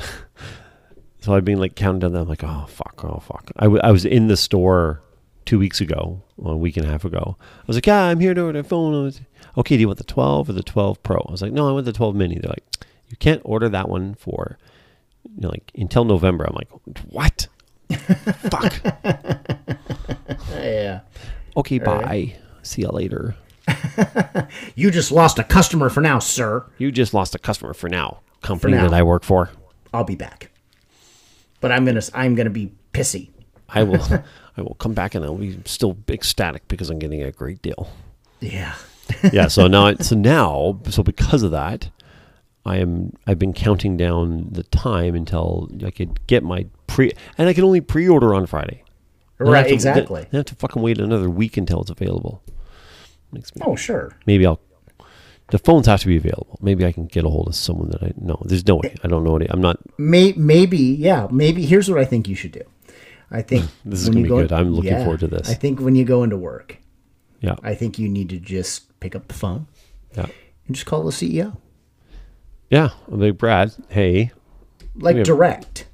so 1.22 1.34
I've 1.34 1.46
been 1.46 1.60
like 1.60 1.76
counting 1.76 2.00
down. 2.12 2.16
I'm 2.16 2.28
like, 2.28 2.44
oh 2.44 2.66
fuck, 2.68 3.04
oh 3.04 3.20
fuck. 3.26 3.52
I, 3.58 3.66
w- 3.66 3.82
I 3.84 3.92
was 3.92 4.06
in 4.06 4.28
the 4.28 4.38
store 4.38 5.02
two 5.46 5.60
weeks 5.60 5.82
ago, 5.82 6.22
or 6.38 6.54
a 6.54 6.58
week 6.58 6.78
and 6.78 6.86
a 6.86 6.90
half 6.90 7.06
ago. 7.06 7.38
I 7.40 7.64
was 7.68 7.76
like, 7.78 7.88
yeah, 7.88 8.04
I'm 8.04 8.20
here 8.20 8.34
to 8.34 8.42
order 8.44 8.60
a 8.60 8.64
phone. 8.64 8.94
I 8.94 9.04
was, 9.04 9.22
okay, 9.58 9.76
do 9.76 9.82
you 9.82 9.88
want 9.88 9.98
the 9.98 10.04
12 10.04 10.50
or 10.50 10.54
the 10.54 10.62
12 10.64 11.02
Pro? 11.04 11.18
I 11.28 11.32
was 11.32 11.42
like, 11.42 11.52
no, 11.54 11.68
I 11.68 11.72
want 11.72 11.86
the 11.86 11.94
12 11.94 12.16
Mini. 12.16 12.36
They're 12.40 12.50
like, 12.50 12.86
you 13.10 13.18
can't 13.18 13.42
order 13.44 13.68
that 13.70 13.90
one 13.90 14.14
for, 14.16 14.58
you 15.24 15.42
know, 15.42 15.50
like 15.50 15.72
until 15.76 16.06
November. 16.06 16.46
I'm 16.46 16.56
like, 16.56 16.70
what? 17.10 17.48
fuck. 18.52 18.74
yeah 20.54 21.00
Okay, 21.58 21.80
bye. 21.80 22.36
See 22.62 22.84
you 22.84 22.90
later. 22.90 23.36
you 24.76 24.92
just 24.92 25.12
lost 25.12 25.40
a 25.40 25.44
customer 25.44 25.90
for 25.90 26.02
now 26.02 26.18
sir 26.20 26.66
You 26.78 26.92
just 26.92 27.14
lost 27.14 27.36
a 27.36 27.40
customer 27.40 27.74
for 27.74 27.88
now. 27.90 28.20
Company 28.42 28.74
now. 28.74 28.84
that 28.88 28.94
I 28.94 29.04
work 29.04 29.24
for. 29.24 29.50
i'll 29.94 30.04
be 30.04 30.16
back 30.16 30.49
but 31.60 31.72
i'm 31.72 31.86
gonna 31.86 32.02
i'm 32.14 32.36
gonna 32.36 32.50
be 32.50 32.72
pissy 32.94 33.30
I 33.72 33.84
will 33.84 34.02
I 34.58 34.62
will 34.62 34.76
come 34.76 34.94
back 34.94 35.16
and 35.16 35.24
I'll 35.24 35.36
be 35.36 35.60
still 35.66 35.98
ecstatic 36.10 36.68
because 36.68 36.90
I'm 36.90 37.00
getting 37.00 37.24
a 37.24 37.32
great 37.32 37.62
deal. 37.62 37.90
yeah 38.40 38.76
yeah. 39.34 39.48
So 39.48 39.68
now, 39.68 39.96
so 40.02 40.16
now, 40.16 40.80
so 40.90 41.02
because 41.02 41.44
of 41.44 41.52
that, 41.52 41.90
I 42.66 42.78
am 42.78 43.14
I've 43.26 43.40
been 43.40 43.54
counting 43.54 43.98
down 43.98 44.48
the 44.52 44.64
time 44.64 45.16
until 45.16 45.70
I 45.84 45.92
could 45.92 46.26
get 46.28 46.44
my 46.44 46.68
pre, 46.88 47.12
and 47.38 47.50
I 47.50 47.54
can 47.54 47.64
only 47.64 47.82
pre-order 47.82 48.36
on 48.36 48.46
Friday. 48.46 48.84
I 49.40 49.44
right 49.44 49.68
to- 49.68 49.74
exactly 49.74 50.28
I 50.32 50.36
have 50.36 50.46
to 50.46 50.56
fucking 50.56 50.82
wait 50.82 51.00
another 51.00 51.30
week 51.30 51.58
until 51.58 51.82
it's 51.82 51.90
available. 51.90 52.44
Makes 53.32 53.56
me 53.56 53.62
oh 53.66 53.76
sure 53.76 54.16
maybe 54.26 54.46
I'll. 54.46 54.60
The 55.52 55.58
phones 55.60 55.88
have 55.88 56.02
to 56.02 56.08
be 56.08 56.18
available. 56.18 56.58
Maybe 56.62 56.86
I 56.86 56.92
can 56.92 57.06
get 57.08 57.26
a 57.26 57.30
hold 57.30 57.48
of 57.48 57.56
someone 57.56 57.90
that 57.90 58.04
I 58.04 58.14
know. 58.18 58.42
There's 58.46 58.66
no 58.68 58.76
way. 58.76 58.96
I 59.04 59.08
don't 59.08 59.24
know. 59.24 59.36
Any, 59.36 59.50
I'm 59.50 59.62
not. 59.62 59.78
May, 59.98 60.34
maybe 60.34 60.78
yeah 60.78 61.28
maybe 61.32 61.66
here's 61.66 61.90
what 61.90 62.00
i 62.00 62.06
think 62.06 62.28
you 62.28 62.36
should 62.36 62.52
do 62.52 62.62
i 63.32 63.42
think 63.42 63.66
This 63.86 64.02
is 64.02 64.10
gonna 64.10 64.22
be 64.24 64.30
good. 64.30 64.52
I'm 64.52 64.74
looking 64.74 64.96
forward 65.04 65.20
to 65.22 65.28
this. 65.28 65.50
i 65.50 65.54
think 65.54 65.80
when 65.82 65.96
you 65.96 66.06
go 66.06 66.24
into 66.24 66.38
work 66.38 66.78
Yeah. 67.42 67.56
i 67.64 67.76
think 67.76 68.00
you 68.00 68.08
need 68.10 68.30
to 68.30 68.40
just 68.40 68.98
pick 69.00 69.16
up 69.16 69.28
the 69.28 69.34
phone 69.34 69.68
Yeah. 70.16 70.28
and 70.68 70.76
just 70.76 70.86
call 70.86 71.04
the 71.04 71.12
ceo 71.12 71.58
Yeah. 72.70 72.90
Like 73.08 73.38
Brad. 73.38 73.74
Hey, 73.90 74.32
like 74.96 75.16
have- 75.18 75.26
direct 75.26 75.86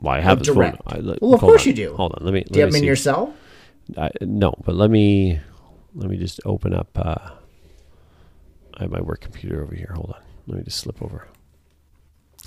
well, 0.00 0.14
I 0.14 0.20
have 0.20 0.38
his 0.40 0.48
phone. 0.48 0.56
direct. 0.56 0.82
I, 0.86 0.98
let- 0.98 1.22
Well, 1.22 1.32
of 1.34 1.40
course 1.40 1.62
on. 1.62 1.68
you 1.68 1.72
do. 1.74 1.96
Hold 1.96 2.12
on. 2.16 2.24
Let 2.24 2.34
me. 2.34 2.42
do 2.44 2.46
you 2.50 2.54
let 2.56 2.64
have 2.66 2.72
them 2.72 2.78
in 2.80 2.84
your 2.86 2.96
cell 2.96 3.32
I, 3.96 4.10
no, 4.20 4.52
but 4.64 4.74
let 4.74 4.90
me 4.90 5.40
let 5.94 6.10
me 6.10 6.16
just 6.18 6.40
open 6.44 6.74
up. 6.74 6.88
Uh, 6.96 7.30
I 8.76 8.82
have 8.82 8.90
my 8.90 9.00
work 9.00 9.20
computer 9.20 9.62
over 9.62 9.74
here. 9.74 9.92
Hold 9.94 10.12
on. 10.14 10.22
Let 10.46 10.58
me 10.58 10.64
just 10.64 10.78
slip 10.78 11.02
over. 11.02 11.28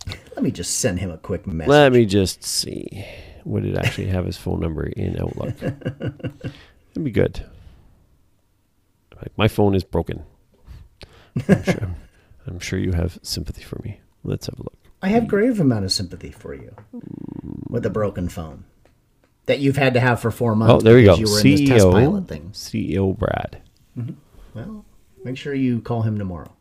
let 0.07 0.43
me 0.43 0.51
just 0.51 0.79
send 0.79 0.99
him 0.99 1.11
a 1.11 1.17
quick 1.17 1.45
message 1.45 1.69
Let 1.69 1.91
me 1.91 2.05
just 2.05 2.43
see. 2.43 3.05
Would 3.45 3.65
it 3.65 3.77
actually 3.77 4.07
have 4.07 4.25
his 4.25 4.37
phone 4.37 4.59
number 4.59 4.85
in 4.85 5.19
Outlook? 5.19 5.57
That'd 5.59 7.03
be 7.03 7.11
good. 7.11 7.45
Like 9.15 9.37
my 9.37 9.47
phone 9.47 9.75
is 9.75 9.83
broken. 9.83 10.23
I'm 11.47 11.63
sure, 11.63 11.95
I'm 12.47 12.59
sure 12.59 12.79
you 12.79 12.93
have 12.93 13.19
sympathy 13.21 13.63
for 13.63 13.79
me. 13.83 13.99
Let's 14.23 14.45
have 14.45 14.59
a 14.59 14.63
look. 14.63 14.77
I 15.01 15.09
have 15.09 15.27
grave 15.27 15.59
amount 15.59 15.85
of 15.85 15.91
sympathy 15.91 16.31
for 16.31 16.53
you 16.53 16.75
with 17.69 17.85
a 17.85 17.89
broken 17.89 18.27
phone 18.29 18.65
that 19.45 19.59
you've 19.59 19.77
had 19.77 19.93
to 19.93 19.99
have 19.99 20.19
for 20.19 20.29
four 20.29 20.55
months. 20.55 20.73
Oh, 20.73 20.79
there 20.81 20.99
you 20.99 21.05
go. 21.05 21.15
You 21.15 21.31
were 21.31 21.39
in 21.39 21.45
this 21.45 21.69
test 21.69 21.85
pilot 21.89 22.23
CEO, 22.23 22.27
thing. 22.27 22.49
CEO 22.51 23.17
Brad. 23.17 23.61
Mm-hmm. 23.97 24.13
Well, 24.53 24.85
make 25.23 25.37
sure 25.37 25.53
you 25.53 25.81
call 25.81 26.01
him 26.01 26.17
tomorrow. 26.17 26.51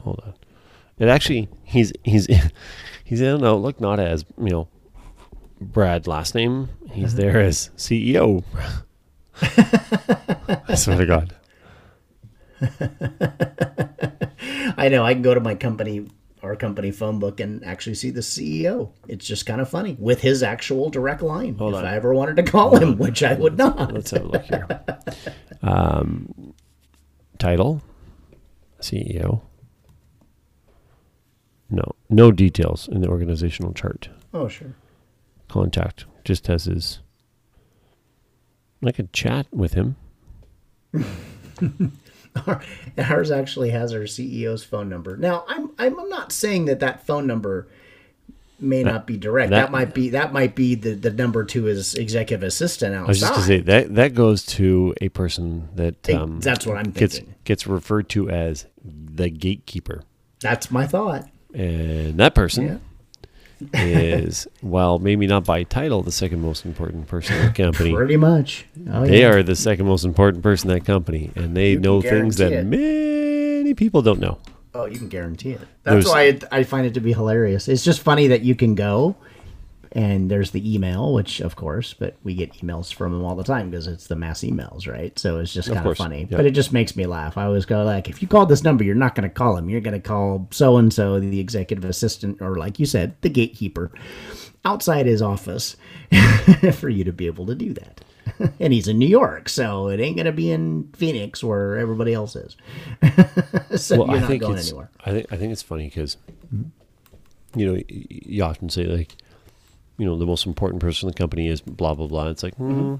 Hold 0.00 0.22
on. 0.24 0.34
It 0.98 1.08
actually 1.08 1.48
he's 1.64 1.92
he's 2.02 2.26
he's 3.04 3.20
in 3.20 3.44
Outlook 3.44 3.80
not 3.80 4.00
as 4.00 4.24
you 4.38 4.50
know 4.50 4.68
Brad 5.60 6.06
last 6.06 6.34
name. 6.34 6.68
He's 6.90 7.14
there 7.14 7.40
as 7.40 7.70
CEO. 7.76 8.44
I 10.68 10.74
swear 10.74 10.98
to 10.98 11.06
God. 11.06 11.34
I 14.76 14.88
know. 14.88 15.04
I 15.04 15.14
can 15.14 15.22
go 15.22 15.34
to 15.34 15.40
my 15.40 15.54
company, 15.54 16.06
our 16.42 16.56
company 16.56 16.90
phone 16.90 17.18
book, 17.18 17.40
and 17.40 17.64
actually 17.64 17.94
see 17.94 18.10
the 18.10 18.20
CEO. 18.20 18.90
It's 19.08 19.26
just 19.26 19.46
kind 19.46 19.60
of 19.60 19.68
funny 19.68 19.96
with 19.98 20.20
his 20.20 20.42
actual 20.42 20.90
direct 20.90 21.22
line. 21.22 21.56
Hold 21.56 21.74
if 21.74 21.78
on. 21.78 21.86
I 21.86 21.96
ever 21.96 22.14
wanted 22.14 22.36
to 22.36 22.42
call 22.42 22.76
him, 22.76 22.98
which 22.98 23.22
I 23.22 23.34
would 23.34 23.56
not. 23.56 23.92
Let's 23.92 24.10
have 24.10 24.24
a 24.24 24.28
look 24.28 24.44
here. 24.44 24.66
Um, 25.62 26.54
title, 27.38 27.82
CEO. 28.84 29.42
No, 31.70 31.92
no 32.08 32.30
details 32.30 32.88
in 32.88 33.00
the 33.00 33.08
organizational 33.08 33.72
chart. 33.72 34.10
Oh, 34.32 34.48
sure. 34.48 34.74
Contact 35.48 36.04
just 36.24 36.46
has 36.46 36.64
his. 36.64 37.00
I 38.84 38.92
could 38.92 39.12
chat 39.12 39.46
with 39.50 39.74
him. 39.74 39.96
Ours 42.98 43.30
actually 43.30 43.70
has 43.70 43.92
our 43.92 44.00
CEO's 44.00 44.64
phone 44.64 44.88
number. 44.88 45.16
Now, 45.16 45.44
I'm 45.48 45.70
I'm 45.78 45.98
I'm 45.98 46.08
not 46.08 46.32
saying 46.32 46.66
that 46.66 46.80
that 46.80 47.06
phone 47.06 47.26
number 47.26 47.68
may 48.60 48.82
not 48.82 49.06
be 49.06 49.16
direct. 49.16 49.50
That, 49.50 49.62
that- 49.66 49.70
might 49.72 49.94
be 49.94 50.10
that 50.10 50.32
might 50.32 50.54
be 50.54 50.74
the, 50.74 50.94
the 50.94 51.10
number 51.10 51.44
to 51.44 51.64
his 51.64 51.94
executive 51.94 52.42
assistant 52.42 52.94
outside. 52.94 53.04
I 53.04 53.08
was 53.08 53.20
just 53.20 53.32
gonna 53.34 53.46
say 53.46 53.60
that 53.60 53.94
that 53.96 54.14
goes 54.14 54.44
to 54.46 54.94
a 55.00 55.08
person 55.10 55.68
that 55.74 56.08
um, 56.10 56.40
that's 56.40 56.66
what 56.66 56.76
I'm 56.76 56.90
gets 56.92 57.16
thinking. 57.18 57.34
gets 57.44 57.66
referred 57.66 58.08
to 58.10 58.30
as 58.30 58.66
the 58.84 59.28
gatekeeper, 59.30 60.02
That's 60.40 60.70
my 60.70 60.86
thought. 60.86 61.28
and 61.54 62.18
that 62.18 62.34
person 62.34 62.80
is 63.72 64.46
while 64.60 64.98
maybe 64.98 65.26
not 65.26 65.44
by 65.44 65.62
title 65.62 66.02
the 66.02 66.12
second 66.12 66.40
most 66.40 66.64
important 66.64 67.06
person 67.06 67.36
in 67.36 67.46
the 67.46 67.52
company. 67.52 67.94
Pretty 67.94 68.16
much. 68.16 68.66
Oh, 68.90 69.06
They 69.06 69.20
yeah. 69.20 69.28
are 69.28 69.42
the 69.42 69.56
second 69.56 69.86
most 69.86 70.04
important 70.04 70.42
person 70.42 70.70
in 70.70 70.78
that 70.78 70.84
company, 70.84 71.30
and 71.34 71.56
they 71.56 71.72
You 71.72 71.80
know 71.80 72.02
things 72.02 72.36
that 72.38 72.64
many 72.66 73.74
people 73.74 74.02
don't 74.02 74.20
know. 74.20 74.38
Oh, 74.74 74.86
you 74.86 74.98
can 74.98 75.08
guarantee 75.08 75.52
it. 75.52 75.60
There's- 75.84 76.04
That's 76.04 76.08
why 76.08 76.22
it, 76.24 76.44
I 76.50 76.64
find 76.64 76.86
it 76.86 76.94
to 76.94 77.00
be 77.00 77.12
hilarious. 77.12 77.68
It's 77.68 77.84
just 77.84 78.00
funny 78.00 78.26
that 78.28 78.42
you 78.42 78.54
can 78.54 78.74
go 78.74 79.16
and 79.94 80.28
there's 80.28 80.50
the 80.50 80.74
email, 80.74 81.12
which 81.12 81.40
of 81.40 81.54
course, 81.54 81.94
but 81.94 82.16
we 82.24 82.34
get 82.34 82.52
emails 82.54 82.92
from 82.92 83.12
them 83.12 83.24
all 83.24 83.36
the 83.36 83.44
time 83.44 83.70
because 83.70 83.86
it's 83.86 84.08
the 84.08 84.16
mass 84.16 84.40
emails, 84.40 84.88
right? 84.88 85.16
So 85.16 85.38
it's 85.38 85.52
just 85.52 85.72
kind 85.72 85.86
of 85.86 85.96
funny, 85.96 86.26
yeah. 86.28 86.36
but 86.36 86.46
it 86.46 86.50
just 86.50 86.72
makes 86.72 86.96
me 86.96 87.06
laugh. 87.06 87.38
I 87.38 87.44
always 87.44 87.64
go 87.64 87.84
like, 87.84 88.08
if 88.08 88.20
you 88.20 88.26
call 88.26 88.44
this 88.46 88.64
number, 88.64 88.82
you're 88.82 88.96
not 88.96 89.14
going 89.14 89.28
to 89.28 89.32
call 89.32 89.56
him. 89.56 89.70
You're 89.70 89.80
going 89.80 89.94
to 89.94 90.00
call 90.00 90.48
so 90.50 90.76
and 90.78 90.92
so, 90.92 91.20
the 91.20 91.38
executive 91.38 91.84
assistant, 91.84 92.42
or 92.42 92.56
like 92.56 92.80
you 92.80 92.86
said, 92.86 93.14
the 93.20 93.28
gatekeeper, 93.28 93.92
outside 94.64 95.06
his 95.06 95.22
office, 95.22 95.76
for 96.72 96.88
you 96.88 97.04
to 97.04 97.12
be 97.12 97.26
able 97.26 97.46
to 97.46 97.54
do 97.54 97.72
that. 97.74 98.00
and 98.60 98.72
he's 98.72 98.88
in 98.88 98.98
New 98.98 99.08
York, 99.08 99.48
so 99.48 99.88
it 99.88 100.00
ain't 100.00 100.16
going 100.16 100.26
to 100.26 100.32
be 100.32 100.50
in 100.50 100.90
Phoenix 100.96 101.42
where 101.44 101.76
everybody 101.78 102.12
else 102.14 102.36
is. 102.36 102.56
so 103.76 103.98
well, 103.98 104.08
you're 104.08 104.16
I 104.16 104.20
not 104.20 104.28
think 104.28 104.42
going 104.42 104.56
it's 104.56 104.68
anywhere. 104.68 104.90
I 105.04 105.10
think 105.12 105.32
I 105.32 105.36
think 105.36 105.52
it's 105.52 105.62
funny 105.62 105.84
because 105.84 106.16
you 107.56 107.72
know 107.72 107.80
you 107.88 108.42
often 108.42 108.68
say 108.70 108.84
like 108.84 109.14
you 109.98 110.06
know 110.06 110.16
the 110.18 110.26
most 110.26 110.46
important 110.46 110.80
person 110.82 111.08
in 111.08 111.12
the 111.12 111.18
company 111.18 111.48
is 111.48 111.60
blah 111.60 111.94
blah 111.94 112.06
blah. 112.06 112.28
It's 112.28 112.42
like 112.42 112.54
hmm, 112.56 112.96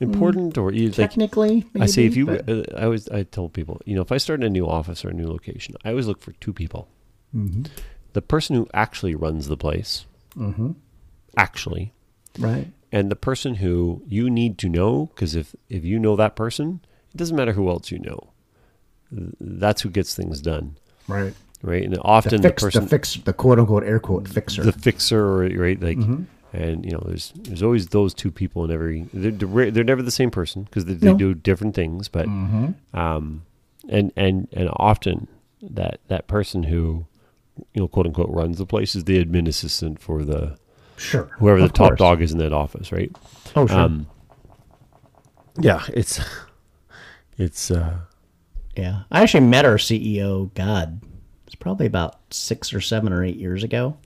important 0.00 0.58
or 0.58 0.72
you 0.72 0.88
like 0.88 0.96
Technically, 0.96 1.64
I 1.80 1.86
say 1.86 2.04
if 2.06 2.16
you 2.16 2.26
but- 2.26 2.48
uh, 2.48 2.64
I 2.76 2.84
always 2.84 3.08
I 3.08 3.22
tell 3.22 3.48
people 3.48 3.80
you 3.84 3.94
know 3.94 4.02
if 4.02 4.12
I 4.12 4.18
start 4.18 4.40
in 4.40 4.46
a 4.46 4.50
new 4.50 4.66
office 4.66 5.04
or 5.04 5.08
a 5.10 5.14
new 5.14 5.26
location 5.28 5.74
I 5.84 5.90
always 5.90 6.06
look 6.06 6.20
for 6.20 6.32
two 6.32 6.52
people. 6.52 6.88
Mm-hmm. 7.34 7.64
The 8.12 8.22
person 8.22 8.56
who 8.56 8.66
actually 8.72 9.14
runs 9.14 9.48
the 9.48 9.56
place, 9.56 10.06
Mm-hmm. 10.36 10.72
actually, 11.36 11.92
right. 12.38 12.68
And 12.92 13.10
the 13.10 13.16
person 13.16 13.56
who 13.56 14.02
you 14.06 14.30
need 14.30 14.58
to 14.58 14.68
know 14.68 15.06
because 15.14 15.34
if 15.34 15.54
if 15.68 15.84
you 15.84 15.98
know 15.98 16.16
that 16.16 16.36
person 16.36 16.80
it 17.12 17.16
doesn't 17.16 17.36
matter 17.36 17.52
who 17.52 17.68
else 17.68 17.90
you 17.90 17.98
know 17.98 18.32
that's 19.40 19.82
who 19.82 19.88
gets 19.90 20.14
things 20.14 20.40
done 20.40 20.76
Right. 21.08 21.34
right 21.62 21.84
and 21.84 21.94
The, 21.94 22.00
often 22.02 22.40
the, 22.42 22.48
fix, 22.48 22.62
person 22.62 22.84
the 22.84 22.88
fix, 22.90 23.14
the 23.16 23.32
quote 23.32 23.58
unquote 23.58 23.84
air 23.84 24.00
quote 24.00 24.28
fixer. 24.28 24.62
the 24.64 24.72
fixer 24.72 25.36
right 25.38 25.80
like 25.80 25.98
Mm-hmm. 25.98 26.22
and 26.52 26.84
you 26.84 26.90
know 26.92 27.02
there's 27.06 27.32
there's 27.36 27.62
always 27.62 27.88
those 27.88 28.12
two 28.14 28.30
people 28.30 28.64
in 28.64 28.70
every 28.70 29.06
they're, 29.12 29.70
they're 29.70 29.84
never 29.84 30.02
the 30.02 30.10
same 30.10 30.30
person 30.30 30.64
because 30.64 30.84
they, 30.86 30.94
they 30.94 31.06
No. 31.06 31.12
Mm-hmm. 31.12 31.18
do 31.18 31.34
different 31.34 31.74
things 31.74 32.08
but 32.08 32.26
um 32.26 33.42
and 33.88 34.12
and 34.16 34.48
and 34.52 34.68
often 34.74 35.28
that 35.62 36.00
that 36.08 36.26
person 36.26 36.64
who 36.64 37.06
you 37.72 37.80
know 37.80 37.88
quote 37.88 38.06
unquote 38.06 38.30
runs 38.30 38.58
the 38.58 38.66
place 38.66 38.94
is 38.96 39.04
the 39.04 39.24
admin 39.24 39.46
assistant 39.48 40.00
for 40.00 40.24
the 40.24 40.56
sure. 40.96 41.24
whoever 41.38 41.60
the 41.60 41.68
top 41.68 41.88
course. 41.90 41.98
dog 41.98 42.22
is 42.22 42.32
in 42.32 42.38
that 42.38 42.52
office 42.52 42.92
right 42.92 43.10
Oh, 43.54 43.66
sure. 43.66 43.78
um 43.78 44.06
yeah 45.58 45.82
it's 45.94 46.20
it's 47.38 47.70
uh 47.70 47.98
yeah. 48.76 49.04
I 49.10 49.22
actually 49.22 49.40
met 49.46 49.64
our 49.64 49.76
CEO, 49.78 50.52
God, 50.52 51.00
it's 51.46 51.54
probably 51.54 51.86
about 51.86 52.16
six 52.30 52.74
or 52.74 52.82
seven 52.82 53.10
or 53.10 53.24
eight 53.24 53.36
years 53.38 53.62
ago. 53.64 53.96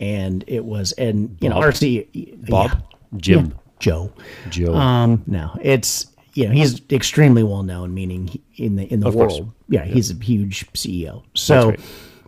And 0.00 0.42
it 0.46 0.64
was, 0.64 0.92
and, 0.92 1.36
you 1.42 1.50
know, 1.50 1.56
Bob? 1.56 1.64
our 1.64 1.70
CEO, 1.72 2.48
Bob? 2.48 2.70
yeah. 2.72 3.18
Jim. 3.18 3.46
Yeah, 3.48 3.52
Joe. 3.80 4.12
Joe 4.48 4.74
Um, 4.74 5.22
no, 5.26 5.50
it's 5.60 6.06
you 6.32 6.46
know 6.46 6.52
he's 6.54 6.80
extremely 6.90 7.42
well 7.42 7.62
known, 7.62 7.92
meaning 7.92 8.28
he- 8.28 8.42
in 8.56 8.76
the 8.76 8.90
in 8.90 9.00
the 9.00 9.08
Of 9.08 9.12
course. 9.14 9.34
world. 9.34 9.52
Yeah, 9.68 9.84
he's 9.84 10.10
a 10.10 10.14
huge 10.14 10.66
CEO. 10.72 11.22
So 11.34 11.70
right. 11.70 11.80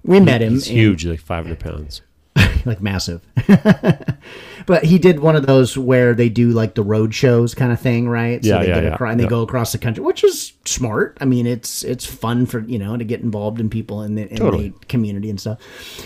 we 0.03 0.21
met 0.21 0.43
him. 0.43 0.53
he's 0.53 0.69
and- 0.69 0.77
huge 0.77 1.07
like 1.07 1.21
500 1.21 1.59
pounds 1.61 2.03
like 2.67 2.81
massive. 2.81 3.23
but 4.67 4.85
he 4.85 4.99
did 4.99 5.21
one 5.21 5.37
of 5.37 5.47
those 5.47 5.77
where 5.77 6.15
they 6.15 6.29
do 6.29 6.51
like 6.51 6.75
the 6.75 6.83
road 6.83 7.15
shows 7.15 7.55
kind 7.55 7.73
of 7.73 7.81
thing, 7.81 8.09
right? 8.09 8.43
Yeah, 8.43 8.59
they 8.59 8.69
yeah, 8.69 8.75
get 8.75 8.85
yeah, 8.85 8.95
acro- 8.95 9.11
and 9.11 9.19
they 9.19 9.25
yeah. 9.25 9.31
go 9.31 9.43
across 9.43 9.73
the 9.73 9.79
country, 9.79 10.03
which 10.03 10.25
is 10.25 10.53
smart. 10.65 11.17
I 11.21 11.25
mean, 11.25 11.47
it's 11.47 11.85
it's 11.85 12.07
fun 12.07 12.47
for 12.47 12.61
you 12.61 12.79
know 12.79 12.97
to 12.97 13.05
get 13.05 13.21
involved 13.21 13.61
in 13.61 13.71
people 13.71 14.03
in 14.03 14.15
the, 14.15 14.31
in 14.31 14.37
Totally. 14.37 14.69
the 14.71 14.87
community 14.87 15.31
and 15.31 15.41
stuff. 15.41 15.59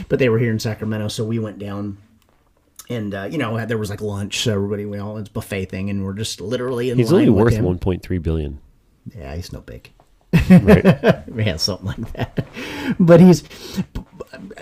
But 0.09 0.19
they 0.19 0.29
were 0.29 0.39
here 0.39 0.51
in 0.51 0.59
Sacramento, 0.59 1.09
so 1.09 1.25
we 1.25 1.39
went 1.39 1.59
down. 1.59 1.99
And 2.89 3.13
uh, 3.15 3.29
you 3.29 3.39
know 3.39 3.67
there 3.67 3.79
was 3.79 3.91
like 3.91 4.01
lunch, 4.01 4.39
so 4.41 4.55
everybody 4.55 4.87
we 4.87 4.99
all 4.99 5.19
it's 5.19 5.29
buffet 5.29 5.65
thing, 5.67 5.91
and 5.91 6.05
we're 6.05 6.13
just 6.15 6.41
literally 6.41 6.91
in 6.91 6.97
the 6.97 7.03
he's 7.03 7.13
only 7.13 7.29
worth 7.29 7.55
1.3 7.55 8.23
billion 8.23 8.61
Yeah, 9.13 9.35
he's 9.35 9.53
no 9.53 9.61
big. 9.61 9.91
right 10.49 10.85
Yeah, 11.35 11.57
something 11.57 11.87
like 11.87 12.13
that. 12.13 12.47
But 13.01 13.21
he's 13.21 13.43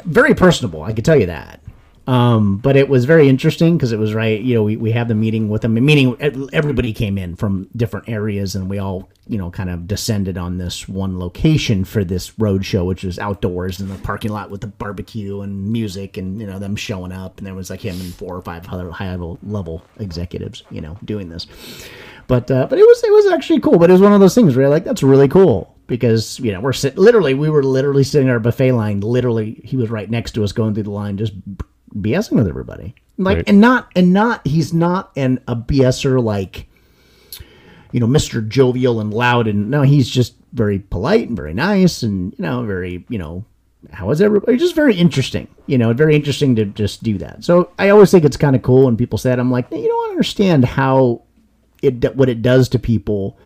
very 0.06 0.34
personable. 0.34 0.82
I 0.82 0.94
can 0.94 1.04
tell 1.04 1.16
you 1.16 1.26
that. 1.26 1.60
Um, 2.06 2.58
but 2.58 2.76
it 2.76 2.88
was 2.88 3.06
very 3.06 3.28
interesting 3.28 3.76
because 3.76 3.92
it 3.92 3.98
was 3.98 4.12
right. 4.12 4.40
You 4.40 4.56
know, 4.56 4.62
we, 4.62 4.76
we 4.76 4.92
have 4.92 5.08
the 5.08 5.14
meeting 5.14 5.48
with 5.48 5.62
them. 5.62 5.74
Meaning 5.74 6.16
everybody 6.52 6.92
came 6.92 7.16
in 7.16 7.34
from 7.34 7.68
different 7.74 8.08
areas, 8.08 8.54
and 8.54 8.68
we 8.68 8.78
all 8.78 9.08
you 9.26 9.38
know 9.38 9.50
kind 9.50 9.70
of 9.70 9.86
descended 9.86 10.36
on 10.36 10.58
this 10.58 10.86
one 10.86 11.18
location 11.18 11.84
for 11.84 12.04
this 12.04 12.38
road 12.38 12.64
show, 12.64 12.84
which 12.84 13.04
was 13.04 13.18
outdoors 13.18 13.80
in 13.80 13.88
the 13.88 13.94
parking 13.96 14.32
lot 14.32 14.50
with 14.50 14.60
the 14.60 14.66
barbecue 14.66 15.40
and 15.40 15.72
music, 15.72 16.18
and 16.18 16.40
you 16.40 16.46
know 16.46 16.58
them 16.58 16.76
showing 16.76 17.12
up. 17.12 17.38
And 17.38 17.46
there 17.46 17.54
was 17.54 17.70
like 17.70 17.80
him 17.80 17.98
and 18.00 18.14
four 18.14 18.36
or 18.36 18.42
five 18.42 18.68
other 18.68 18.90
high 18.90 19.14
level 19.14 19.82
executives, 19.98 20.62
you 20.70 20.82
know, 20.82 20.98
doing 21.04 21.30
this. 21.30 21.46
But 22.26 22.50
uh, 22.50 22.66
but 22.66 22.78
it 22.78 22.86
was 22.86 23.02
it 23.02 23.12
was 23.12 23.32
actually 23.32 23.60
cool. 23.60 23.78
But 23.78 23.88
it 23.88 23.94
was 23.94 24.02
one 24.02 24.12
of 24.12 24.20
those 24.20 24.34
things 24.34 24.56
where 24.56 24.68
like 24.68 24.84
that's 24.84 25.02
really 25.02 25.28
cool 25.28 25.74
because 25.86 26.38
you 26.40 26.52
know 26.52 26.60
we're 26.60 26.72
sit 26.74 26.98
literally 26.98 27.32
we 27.34 27.48
were 27.48 27.62
literally 27.62 28.04
sitting 28.04 28.28
in 28.28 28.32
our 28.32 28.40
buffet 28.40 28.72
line. 28.72 29.00
Literally, 29.00 29.60
he 29.64 29.78
was 29.78 29.88
right 29.88 30.10
next 30.10 30.32
to 30.32 30.44
us 30.44 30.52
going 30.52 30.74
through 30.74 30.84
the 30.84 30.90
line, 30.90 31.16
just 31.16 31.32
BSing 31.98 32.32
with 32.32 32.48
everybody. 32.48 32.94
Like 33.16 33.36
Right. 33.38 33.48
and 33.48 33.60
not 33.60 33.90
and 33.94 34.12
not 34.12 34.46
he's 34.46 34.72
not 34.72 35.12
an 35.16 35.40
a 35.46 35.54
BSer 35.54 36.22
like 36.22 36.68
you 37.92 38.00
know 38.00 38.06
Mr. 38.08 38.46
Jovial 38.46 39.00
and 39.00 39.14
loud 39.14 39.46
and 39.46 39.70
no 39.70 39.82
he's 39.82 40.08
just 40.08 40.34
very 40.52 40.78
polite 40.80 41.28
and 41.28 41.36
very 41.36 41.54
nice 41.54 42.02
and 42.02 42.32
you 42.36 42.42
know 42.42 42.64
very 42.64 43.04
you 43.08 43.18
know 43.18 43.44
how 43.92 44.10
is 44.10 44.20
everybody 44.20 44.56
just 44.56 44.74
very 44.74 44.94
interesting 44.96 45.46
you 45.66 45.76
know 45.78 45.92
very 45.92 46.16
interesting 46.16 46.56
to 46.56 46.64
just 46.64 47.02
do 47.02 47.18
that 47.18 47.44
so 47.44 47.70
i 47.78 47.88
always 47.90 48.10
think 48.10 48.24
it's 48.24 48.36
kind 48.36 48.56
of 48.56 48.62
cool 48.62 48.86
when 48.86 48.96
people 48.96 49.18
say 49.18 49.28
that 49.28 49.38
i'm 49.40 49.50
like 49.50 49.70
you 49.70 49.86
don't 49.86 50.10
understand 50.10 50.64
how 50.64 51.20
it 51.82 52.00
do- 52.00 52.12
what 52.14 52.28
it 52.30 52.40
does 52.40 52.68
to 52.68 52.78
people 52.78 53.36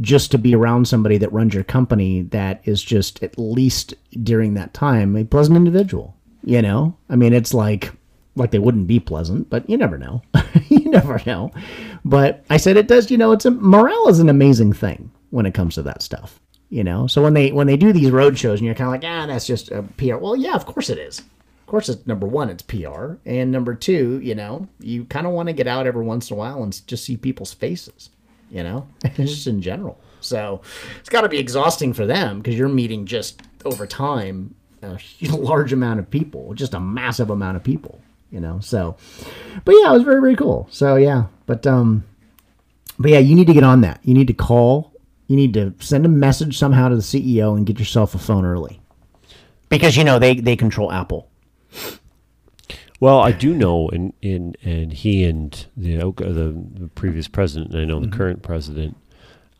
just 0.00 0.30
to 0.32 0.38
be 0.38 0.54
around 0.54 0.86
somebody 0.86 1.16
that 1.16 1.32
runs 1.32 1.54
your 1.54 1.64
company 1.64 2.22
that 2.22 2.60
is 2.64 2.82
just 2.82 3.22
at 3.22 3.38
least 3.38 3.94
during 4.22 4.52
that 4.54 4.74
time 4.74 5.16
a 5.16 5.24
pleasant 5.24 5.56
individual 5.56 6.14
you 6.48 6.62
know? 6.62 6.96
I 7.08 7.16
mean 7.16 7.32
it's 7.32 7.52
like 7.52 7.92
like 8.34 8.52
they 8.52 8.58
wouldn't 8.58 8.86
be 8.86 9.00
pleasant 9.00 9.50
but 9.50 9.68
you 9.68 9.76
never 9.76 9.98
know. 9.98 10.22
You 10.70 10.90
never 10.90 11.20
know. 11.24 11.52
But 12.04 12.44
i 12.50 12.56
said 12.56 12.76
it 12.76 12.88
does 12.88 13.10
you 13.10 13.18
know 13.18 13.32
it's 13.32 13.44
a 13.44 13.50
morale 13.50 14.08
is 14.08 14.18
an 14.20 14.28
amazing 14.28 14.72
thing 14.72 15.10
when 15.30 15.46
it 15.46 15.54
comes 15.54 15.74
to 15.74 15.82
that 15.82 16.02
stuff 16.02 16.40
you 16.70 16.84
know? 16.84 17.06
So 17.06 17.22
when 17.22 17.34
they 17.34 17.52
when 17.52 17.66
they 17.66 17.76
do 17.76 17.92
these 17.92 18.10
road 18.10 18.38
shows 18.38 18.58
and 18.58 18.66
you're 18.66 18.74
kind 18.74 18.88
of 18.88 18.92
like 18.92 19.10
ah 19.10 19.26
that's 19.26 19.46
just 19.46 19.70
a 19.70 19.82
pr 19.82 20.16
well 20.16 20.36
yeah 20.36 20.54
of 20.54 20.66
course 20.66 20.90
it 20.90 20.98
is. 20.98 21.20
Of 21.20 21.66
course 21.66 21.88
it's 21.88 22.06
number 22.06 22.26
one 22.26 22.48
it's 22.50 22.62
pr 22.62 23.14
and 23.26 23.50
number 23.50 23.74
two 23.74 24.20
you 24.22 24.34
know 24.34 24.68
you 24.80 25.04
kind 25.04 25.26
of 25.26 25.32
want 25.32 25.48
to 25.48 25.52
get 25.52 25.66
out 25.66 25.86
every 25.86 26.04
once 26.04 26.30
in 26.30 26.34
a 26.34 26.38
while 26.38 26.62
and 26.62 26.86
just 26.86 27.04
see 27.04 27.16
people's 27.16 27.52
faces 27.52 28.10
you 28.50 28.62
know 28.62 28.86
just 29.14 29.46
in 29.46 29.60
general. 29.60 30.00
So 30.20 30.62
it's 30.98 31.08
got 31.08 31.22
to 31.22 31.28
be 31.28 31.38
exhausting 31.38 31.92
for 31.92 32.06
them 32.06 32.38
because 32.38 32.56
you're 32.58 32.68
meeting 32.68 33.06
just 33.06 33.42
over 33.64 33.86
time 33.86 34.54
a 34.82 34.98
large 35.36 35.72
amount 35.72 35.98
of 36.00 36.10
people 36.10 36.54
just 36.54 36.74
a 36.74 36.80
massive 36.80 37.30
amount 37.30 37.56
of 37.56 37.64
people 37.64 38.00
you 38.30 38.40
know 38.40 38.60
so 38.60 38.96
but 39.64 39.72
yeah 39.72 39.90
it 39.90 39.94
was 39.94 40.02
very 40.02 40.20
very 40.20 40.36
cool 40.36 40.66
so 40.70 40.96
yeah 40.96 41.24
but 41.46 41.66
um 41.66 42.04
but 42.98 43.10
yeah 43.10 43.18
you 43.18 43.34
need 43.34 43.46
to 43.46 43.54
get 43.54 43.62
on 43.64 43.80
that 43.80 44.00
you 44.02 44.14
need 44.14 44.26
to 44.26 44.34
call 44.34 44.92
you 45.26 45.36
need 45.36 45.52
to 45.54 45.72
send 45.80 46.04
a 46.06 46.08
message 46.08 46.56
somehow 46.58 46.88
to 46.88 46.96
the 46.96 47.02
ceo 47.02 47.56
and 47.56 47.66
get 47.66 47.78
yourself 47.78 48.14
a 48.14 48.18
phone 48.18 48.44
early 48.44 48.80
because 49.68 49.96
you 49.96 50.04
know 50.04 50.18
they 50.18 50.34
they 50.34 50.56
control 50.56 50.90
apple 50.92 51.28
Well, 53.00 53.20
I 53.20 53.30
do 53.30 53.54
know, 53.54 53.88
and 53.90 54.12
and 54.24 54.56
and 54.64 54.92
he 54.92 55.22
and 55.24 55.52
the 55.76 55.98
the, 56.16 56.56
the 56.80 56.88
previous 56.96 57.28
president, 57.28 57.72
and 57.72 57.80
I 57.80 57.84
know 57.84 58.00
Mm-hmm. 58.00 58.10
the 58.10 58.16
current 58.16 58.42
president. 58.42 58.96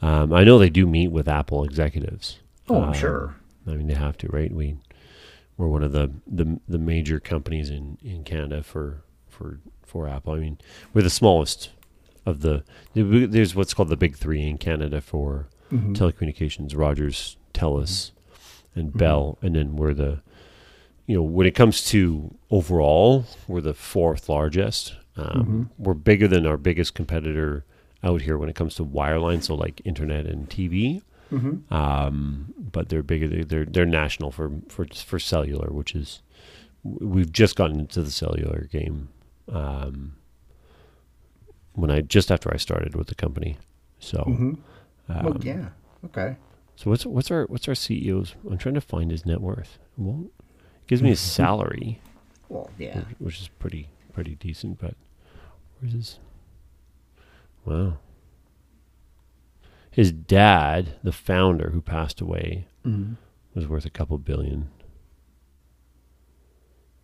Um, 0.02 0.32
I 0.32 0.42
know 0.42 0.58
they 0.58 0.70
do 0.70 0.86
meet 0.88 1.12
with 1.12 1.28
Apple 1.28 1.62
executives. 1.64 2.38
Oh, 2.68 2.82
I'm 2.82 2.88
Um, 2.88 2.94
sure. 2.94 3.36
I 3.66 3.70
mean, 3.76 3.86
they 3.86 3.94
have 3.94 4.16
to, 4.18 4.26
right? 4.28 4.52
We 4.52 4.76
we're 5.58 5.68
one 5.68 5.82
of 5.82 5.92
the 5.92 6.10
the, 6.26 6.58
the 6.66 6.78
major 6.78 7.20
companies 7.20 7.68
in, 7.68 7.98
in 8.02 8.24
Canada 8.24 8.62
for 8.62 9.02
for 9.28 9.60
for 9.84 10.08
Apple. 10.08 10.32
I 10.34 10.38
mean, 10.38 10.58
we're 10.94 11.02
the 11.02 11.10
smallest 11.10 11.70
of 12.24 12.40
the. 12.40 12.64
There's 12.94 13.54
what's 13.54 13.74
called 13.74 13.88
the 13.90 13.96
big 13.96 14.16
three 14.16 14.42
in 14.48 14.56
Canada 14.58 15.00
for 15.02 15.48
Mm-hmm. 15.70 15.92
telecommunications: 15.92 16.74
Rogers, 16.74 17.36
Telus, 17.52 18.12
and 18.74 18.90
Bell, 18.90 19.36
and 19.42 19.54
then 19.54 19.76
we're 19.76 19.92
the 19.92 20.22
you 21.06 21.14
know, 21.16 21.22
when 21.22 21.46
it 21.46 21.54
comes 21.54 21.84
to 21.90 22.34
overall, 22.50 23.26
we're 23.46 23.60
the 23.60 23.74
fourth 23.74 24.28
largest. 24.30 24.94
Um, 25.16 25.70
We're 25.78 25.92
bigger 25.94 26.26
than 26.28 26.46
our 26.46 26.56
biggest 26.56 26.94
competitor 26.94 27.64
out 28.04 28.22
here 28.22 28.38
when 28.38 28.48
it 28.48 28.54
comes 28.54 28.76
to 28.76 28.84
wireline, 28.84 29.42
so 29.42 29.54
like 29.54 29.82
internet 29.84 30.24
and 30.26 30.48
TV. 30.48 31.02
Um, 31.70 32.54
but 32.58 32.88
they're 32.88 33.02
bigger. 33.02 33.44
They're, 33.44 33.64
they're 33.64 33.86
national 33.86 34.30
for 34.30 34.50
for 34.68 34.86
for 34.86 35.18
cellular, 35.18 35.70
which 35.70 35.94
is 35.94 36.22
we've 36.82 37.32
just 37.32 37.56
gotten 37.56 37.80
into 37.80 38.02
the 38.02 38.10
cellular 38.10 38.68
game. 38.70 39.08
Um, 39.50 40.16
when 41.74 41.90
I 41.90 42.00
just 42.00 42.30
after 42.30 42.52
I 42.52 42.56
started 42.56 42.94
with 42.96 43.08
the 43.08 43.14
company, 43.14 43.58
so 43.98 44.24
oh 45.10 45.36
yeah 45.40 45.68
okay 46.04 46.36
so 46.78 46.90
what's 46.90 47.04
what's 47.04 47.28
our 47.32 47.44
what's 47.46 47.66
our 47.66 47.74
CEO's? 47.74 48.36
I'm 48.48 48.56
trying 48.56 48.76
to 48.76 48.80
find 48.80 49.10
his 49.10 49.26
net 49.26 49.40
worth. 49.40 49.80
Won't 49.96 50.26
it 50.26 50.86
gives 50.86 51.02
me 51.02 51.08
his 51.08 51.18
salary. 51.18 52.00
Well, 52.48 52.70
yeah. 52.78 53.00
which 53.18 53.40
is 53.40 53.48
pretty 53.48 53.88
pretty 54.12 54.36
decent. 54.36 54.78
But 54.78 54.94
where's 55.80 55.92
his? 55.92 56.18
Wow. 57.64 57.98
His 59.98 60.12
dad, 60.12 60.94
the 61.02 61.10
founder 61.10 61.70
who 61.70 61.80
passed 61.82 62.20
away, 62.20 62.66
Mm-hmm. 62.86 63.14
was 63.54 63.66
worth 63.66 63.84
a 63.84 63.90
couple 63.90 64.16
billion. 64.18 64.68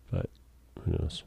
But 0.09 0.29
who 0.83 0.91
knows? 0.91 1.23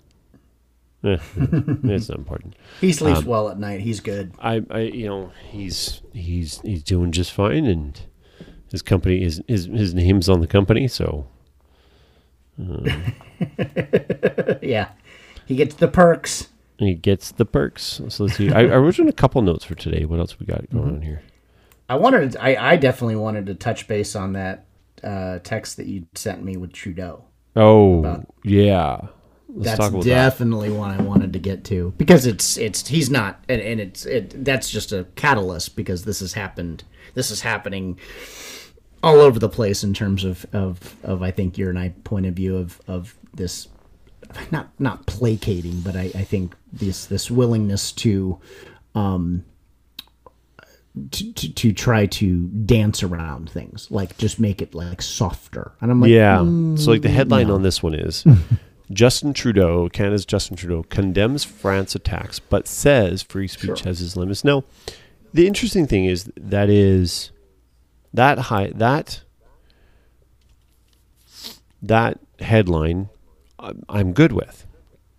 Eh, 1.05 1.19
it's 1.37 2.09
not 2.09 2.17
important. 2.19 2.57
He 2.81 2.91
sleeps 2.95 3.19
Um, 3.19 3.27
well 3.27 3.51
at 3.51 3.59
night. 3.59 3.81
He's 3.83 4.01
good. 4.01 4.33
I, 4.41 4.63
I, 4.71 4.79
you 4.81 5.07
know, 5.07 5.31
he's 5.51 6.01
he's 6.15 6.61
he's 6.63 6.83
doing 6.83 7.13
just 7.13 7.33
fine, 7.33 7.67
and 7.67 8.01
his 8.71 8.81
company 8.81 9.23
is 9.23 9.43
his 9.47 9.67
his 9.67 9.93
name's 9.95 10.31
on 10.31 10.41
the 10.41 10.47
company, 10.47 10.89
so 10.89 11.27
yeah. 14.63 14.89
He 15.47 15.55
gets 15.55 15.75
the 15.77 15.89
perks. 15.89 16.49
he 16.79 16.95
gets 16.95 17.33
the 17.33 17.45
perks. 17.45 18.01
So 18.09 18.25
let's 18.25 18.37
see. 18.37 18.51
I, 18.53 18.61
I 18.61 18.77
wrote 18.77 18.99
in 18.99 19.09
a 19.09 19.13
couple 19.13 19.41
notes 19.43 19.65
for 19.65 19.75
today. 19.75 20.05
What 20.05 20.19
else 20.19 20.39
we 20.41 20.47
got 20.47 20.69
going 20.71 20.97
on 20.97 21.03
here? 21.03 21.23
I 21.89 21.97
wanted. 21.97 22.37
I, 22.37 22.73
I 22.73 22.77
definitely 22.77 23.17
wanted 23.17 23.47
to 23.47 23.55
touch 23.55 23.89
base 23.89 24.15
on 24.15 24.35
that 24.35 24.67
uh, 25.03 25.39
text 25.41 25.77
that 25.79 25.87
you 25.87 26.07
sent 26.15 26.43
me 26.45 26.57
with 26.57 26.73
Trudeau. 26.73 27.25
Oh, 27.57 28.01
About- 28.01 28.27
yeah. 28.45 29.01
Let's 29.51 29.79
that's 29.79 29.89
about 29.89 30.05
that. 30.05 30.09
definitely 30.11 30.71
one 30.71 30.91
I 30.91 31.03
wanted 31.03 31.33
to 31.33 31.39
get 31.39 31.65
to 31.65 31.95
because 31.97 32.27
it's 32.27 32.59
it's 32.59 32.87
he's 32.87 33.09
not 33.09 33.43
and, 33.49 33.63
and 33.63 33.81
it's 33.81 34.05
it 34.05 34.45
that's 34.45 34.69
just 34.71 34.93
a 34.93 35.05
catalyst 35.17 35.75
because 35.75 36.05
this 36.05 36.21
has 36.21 36.35
happened 36.35 36.85
this 37.15 37.31
is 37.31 37.41
happening 37.41 37.99
all 39.03 39.21
over 39.21 39.39
the 39.39 39.49
place 39.49 39.83
in 39.83 39.95
terms 39.95 40.23
of 40.23 40.45
of 40.53 40.97
of 41.03 41.23
I 41.23 41.31
think 41.31 41.57
your 41.57 41.71
and 41.71 41.79
I 41.79 41.95
point 42.05 42.27
of 42.27 42.35
view 42.35 42.59
of 42.59 42.79
of 42.87 43.17
this 43.33 43.69
not 44.51 44.69
not 44.79 45.07
placating 45.07 45.81
but 45.81 45.97
I, 45.97 46.13
I 46.15 46.25
think 46.25 46.55
this 46.71 47.07
this 47.07 47.31
willingness 47.31 47.91
to 47.93 48.39
um 48.95 49.47
to, 51.11 51.33
to, 51.33 51.53
to 51.55 51.73
try 51.73 52.07
to 52.07 52.47
dance 52.49 53.03
around 53.03 53.51
things 53.51 53.91
like 53.91 54.17
just 54.19 54.39
make 54.41 54.61
it 54.63 54.75
like 54.75 55.01
softer 55.03 55.73
and 55.81 55.91
I'm 55.91 56.01
like 56.01 56.11
Yeah. 56.11 56.39
mm, 56.39 56.79
so 56.79 56.91
like 56.91 57.03
the 57.03 57.09
headline 57.09 57.51
on 57.51 57.63
this 57.63 57.83
one 57.83 57.95
is 57.95 58.25
Justin 58.93 59.35
Trudeau, 59.35 59.89
Canada's 59.91 60.25
Justin 60.25 60.57
Trudeau, 60.57 60.83
condemns 60.85 61.45
France 61.45 61.95
attacks 61.95 62.39
but 62.39 62.67
says 62.67 63.23
free 63.23 63.47
speech 63.49 63.83
has 63.83 64.01
its 64.01 64.17
limits. 64.17 64.45
Now, 64.45 64.65
the 65.35 65.47
interesting 65.47 65.87
thing 65.87 66.07
is 66.07 66.31
that 66.37 66.71
is 66.71 67.31
that 68.15 68.39
high 68.39 68.73
that 68.75 69.21
that 71.83 72.19
headline 72.41 73.09
I'm- 73.59 73.83
I'm 73.89 74.13
good 74.13 74.33
with. 74.33 74.65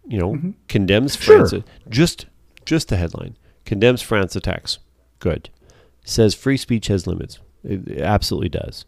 You 0.08 0.18
know, 0.18 0.54
condemns 0.68 1.16
France 1.16 1.52
Sure. 1.52 1.64
just 1.90 2.26
just 2.66 2.88
the 2.88 2.98
headline. 2.98 3.36
Condemns 3.66 4.02
France 4.02 4.36
attacks. 4.36 4.80
Good. 5.20 5.50
Says 6.04 6.34
free 6.34 6.58
speech 6.58 6.88
has 6.88 7.06
limits. 7.08 7.39
It, 7.64 7.88
it 7.88 8.02
absolutely 8.02 8.50
does. 8.50 8.86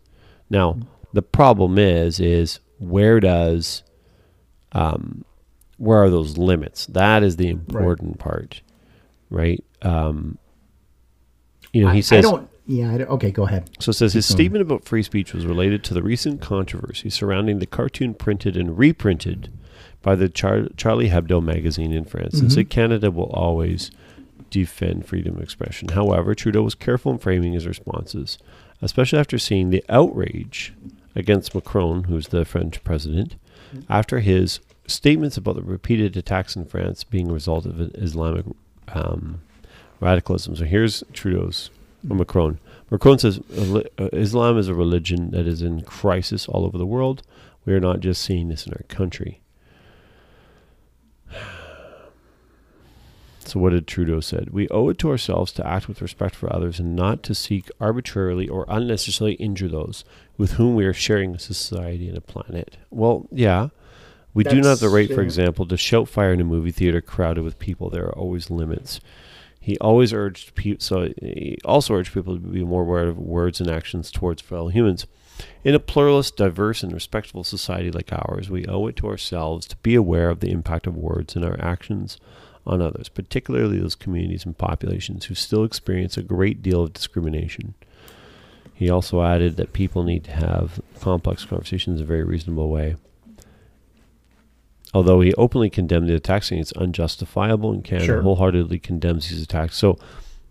Now, 0.49 0.79
the 1.13 1.21
problem 1.21 1.77
is 1.77 2.19
is 2.19 2.59
where 2.79 3.19
does 3.19 3.83
um 4.71 5.23
where 5.77 6.03
are 6.03 6.09
those 6.09 6.37
limits? 6.37 6.85
That 6.87 7.23
is 7.23 7.35
the 7.35 7.49
important 7.49 8.19
part. 8.19 8.61
Right? 9.29 9.63
Um 9.81 10.37
you 11.73 11.83
know, 11.83 11.89
I, 11.89 11.95
he 11.95 12.01
says 12.01 12.25
I 12.25 12.29
don't 12.29 12.49
yeah 12.67 12.93
I 12.93 12.97
don't, 12.99 13.09
okay 13.11 13.31
go 13.31 13.43
ahead 13.43 13.69
so 13.79 13.89
it 13.89 13.93
says 13.93 14.13
his 14.13 14.25
statement 14.25 14.61
about 14.61 14.85
free 14.85 15.01
speech 15.03 15.33
was 15.33 15.47
related 15.47 15.83
to 15.85 15.93
the 15.95 16.03
recent 16.03 16.41
controversy 16.41 17.09
surrounding 17.09 17.57
the 17.59 17.65
cartoon 17.65 18.13
printed 18.13 18.55
and 18.55 18.77
reprinted 18.77 19.51
by 20.03 20.15
the 20.15 20.29
Char- 20.29 20.69
Charlie 20.77 21.09
Hebdo 21.09 21.43
magazine 21.43 21.91
in 21.91 22.05
France 22.05 22.39
and 22.39 22.51
said 22.51 22.69
Canada 22.69 23.09
will 23.09 23.31
always 23.31 23.89
defend 24.51 25.07
freedom 25.07 25.37
of 25.37 25.41
expression. 25.41 25.89
However, 25.89 26.35
Trudeau 26.35 26.61
was 26.61 26.75
careful 26.75 27.11
in 27.11 27.17
framing 27.17 27.53
his 27.53 27.65
responses, 27.65 28.37
especially 28.81 29.17
after 29.17 29.39
seeing 29.39 29.71
the 29.71 29.83
outrage 29.89 30.73
against 31.15 31.55
Macron, 31.55 32.03
who's 32.03 32.27
the 32.27 32.45
French 32.45 32.83
president, 32.83 33.35
after 33.89 34.19
his 34.19 34.59
statements 34.85 35.37
about 35.37 35.55
the 35.55 35.63
repeated 35.63 36.15
attacks 36.15 36.55
in 36.55 36.65
France 36.65 37.03
being 37.03 37.29
a 37.29 37.33
result 37.33 37.65
of 37.65 37.79
Islamic 37.95 38.45
um, 38.89 39.41
radicalism. 39.99 40.55
So 40.55 40.65
here's 40.65 41.03
Trudeau's 41.13 41.69
or 42.09 42.15
Macron. 42.15 42.59
Macron 42.89 43.19
says 43.19 43.39
uh, 43.57 44.09
Islam 44.13 44.57
is 44.57 44.67
a 44.67 44.73
religion 44.73 45.31
that 45.31 45.47
is 45.47 45.61
in 45.61 45.81
crisis 45.81 46.47
all 46.47 46.65
over 46.65 46.77
the 46.77 46.85
world. 46.85 47.23
We 47.65 47.73
are 47.73 47.79
not 47.79 47.99
just 47.99 48.21
seeing 48.21 48.49
this 48.49 48.65
in 48.65 48.73
our 48.73 48.83
country. 48.87 49.40
So 53.45 53.59
what 53.59 53.71
did 53.71 53.87
Trudeau 53.87 54.19
said? 54.19 54.51
We 54.51 54.69
owe 54.69 54.89
it 54.89 54.97
to 54.99 55.09
ourselves 55.09 55.51
to 55.53 55.67
act 55.67 55.87
with 55.87 56.01
respect 56.01 56.35
for 56.35 56.53
others 56.53 56.79
and 56.79 56.95
not 56.95 57.23
to 57.23 57.35
seek 57.35 57.69
arbitrarily 57.79 58.47
or 58.47 58.65
unnecessarily 58.67 59.33
injure 59.35 59.67
those 59.67 60.05
with 60.37 60.53
whom 60.53 60.75
we 60.75 60.85
are 60.85 60.93
sharing 60.93 61.35
a 61.35 61.39
society 61.39 62.07
and 62.07 62.17
a 62.17 62.21
planet. 62.21 62.77
Well, 62.89 63.27
yeah. 63.31 63.69
We 64.33 64.43
do 64.43 64.61
not 64.61 64.69
have 64.69 64.79
the 64.79 64.85
That's, 64.85 64.93
right, 64.93 65.13
for 65.13 65.21
example, 65.21 65.65
to 65.65 65.75
shout 65.75 66.07
fire 66.07 66.31
in 66.31 66.39
a 66.39 66.45
movie 66.45 66.71
theater 66.71 67.01
crowded 67.01 67.43
with 67.43 67.59
people. 67.59 67.89
There 67.89 68.05
are 68.05 68.17
always 68.17 68.49
limits. 68.49 69.01
He 69.59 69.77
always 69.79 70.13
urged 70.13 70.55
people, 70.55 70.81
so 70.81 71.13
he 71.21 71.57
also 71.65 71.95
urged 71.95 72.13
people 72.13 72.35
to 72.35 72.39
be 72.39 72.63
more 72.63 72.83
aware 72.83 73.07
of 73.07 73.17
words 73.17 73.59
and 73.59 73.69
actions 73.69 74.09
towards 74.09 74.41
fellow 74.41 74.69
humans. 74.69 75.05
In 75.63 75.75
a 75.75 75.79
pluralist, 75.79 76.37
diverse, 76.37 76.81
and 76.81 76.93
respectful 76.93 77.43
society 77.43 77.91
like 77.91 78.13
ours, 78.13 78.49
we 78.49 78.65
owe 78.67 78.87
it 78.87 78.95
to 78.97 79.07
ourselves 79.07 79.67
to 79.67 79.75
be 79.77 79.95
aware 79.95 80.29
of 80.29 80.39
the 80.39 80.51
impact 80.51 80.87
of 80.87 80.95
words 80.95 81.35
and 81.35 81.43
our 81.43 81.59
actions 81.59 82.17
on 82.65 82.81
others, 82.81 83.09
particularly 83.09 83.79
those 83.79 83.95
communities 83.95 84.45
and 84.45 84.57
populations 84.57 85.25
who 85.25 85.35
still 85.35 85.63
experience 85.63 86.15
a 86.17 86.21
great 86.21 86.61
deal 86.61 86.83
of 86.83 86.93
discrimination. 86.93 87.73
He 88.73 88.89
also 88.89 89.21
added 89.23 89.57
that 89.57 89.73
people 89.73 90.03
need 90.03 90.23
to 90.25 90.31
have 90.31 90.79
complex 90.99 91.45
conversations 91.45 91.99
in 91.99 92.03
a 92.03 92.07
very 92.07 92.23
reasonable 92.23 92.69
way. 92.69 92.95
Although 94.93 95.21
he 95.21 95.33
openly 95.35 95.69
condemned 95.69 96.09
the 96.09 96.15
attacks, 96.15 96.49
saying 96.49 96.61
it's 96.61 96.73
unjustifiable, 96.73 97.71
and 97.71 97.83
Canada 97.83 98.05
Sure. 98.05 98.21
wholeheartedly 98.21 98.79
condemns 98.79 99.29
these 99.29 99.41
attacks. 99.41 99.77
So, 99.77 99.97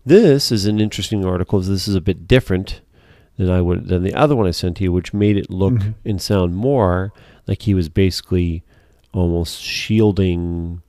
this 0.03 0.51
is 0.51 0.65
an 0.65 0.79
interesting 0.79 1.23
article. 1.23 1.59
This 1.59 1.87
is 1.87 1.93
a 1.93 2.01
bit 2.01 2.27
different 2.27 2.81
than 3.37 3.51
I 3.51 3.61
would 3.61 3.87
than 3.87 4.01
the 4.01 4.15
other 4.15 4.35
one 4.35 4.47
I 4.47 4.51
sent 4.51 4.77
to 4.77 4.83
you, 4.83 4.91
which 4.91 5.13
made 5.13 5.37
it 5.37 5.51
look 5.51 5.73
Mm-hmm. 5.73 6.09
and 6.09 6.21
sound 6.21 6.55
more 6.55 7.13
like 7.47 7.61
he 7.63 7.75
was 7.75 7.87
basically 7.87 8.63
almost 9.13 9.61
shielding 9.61 10.81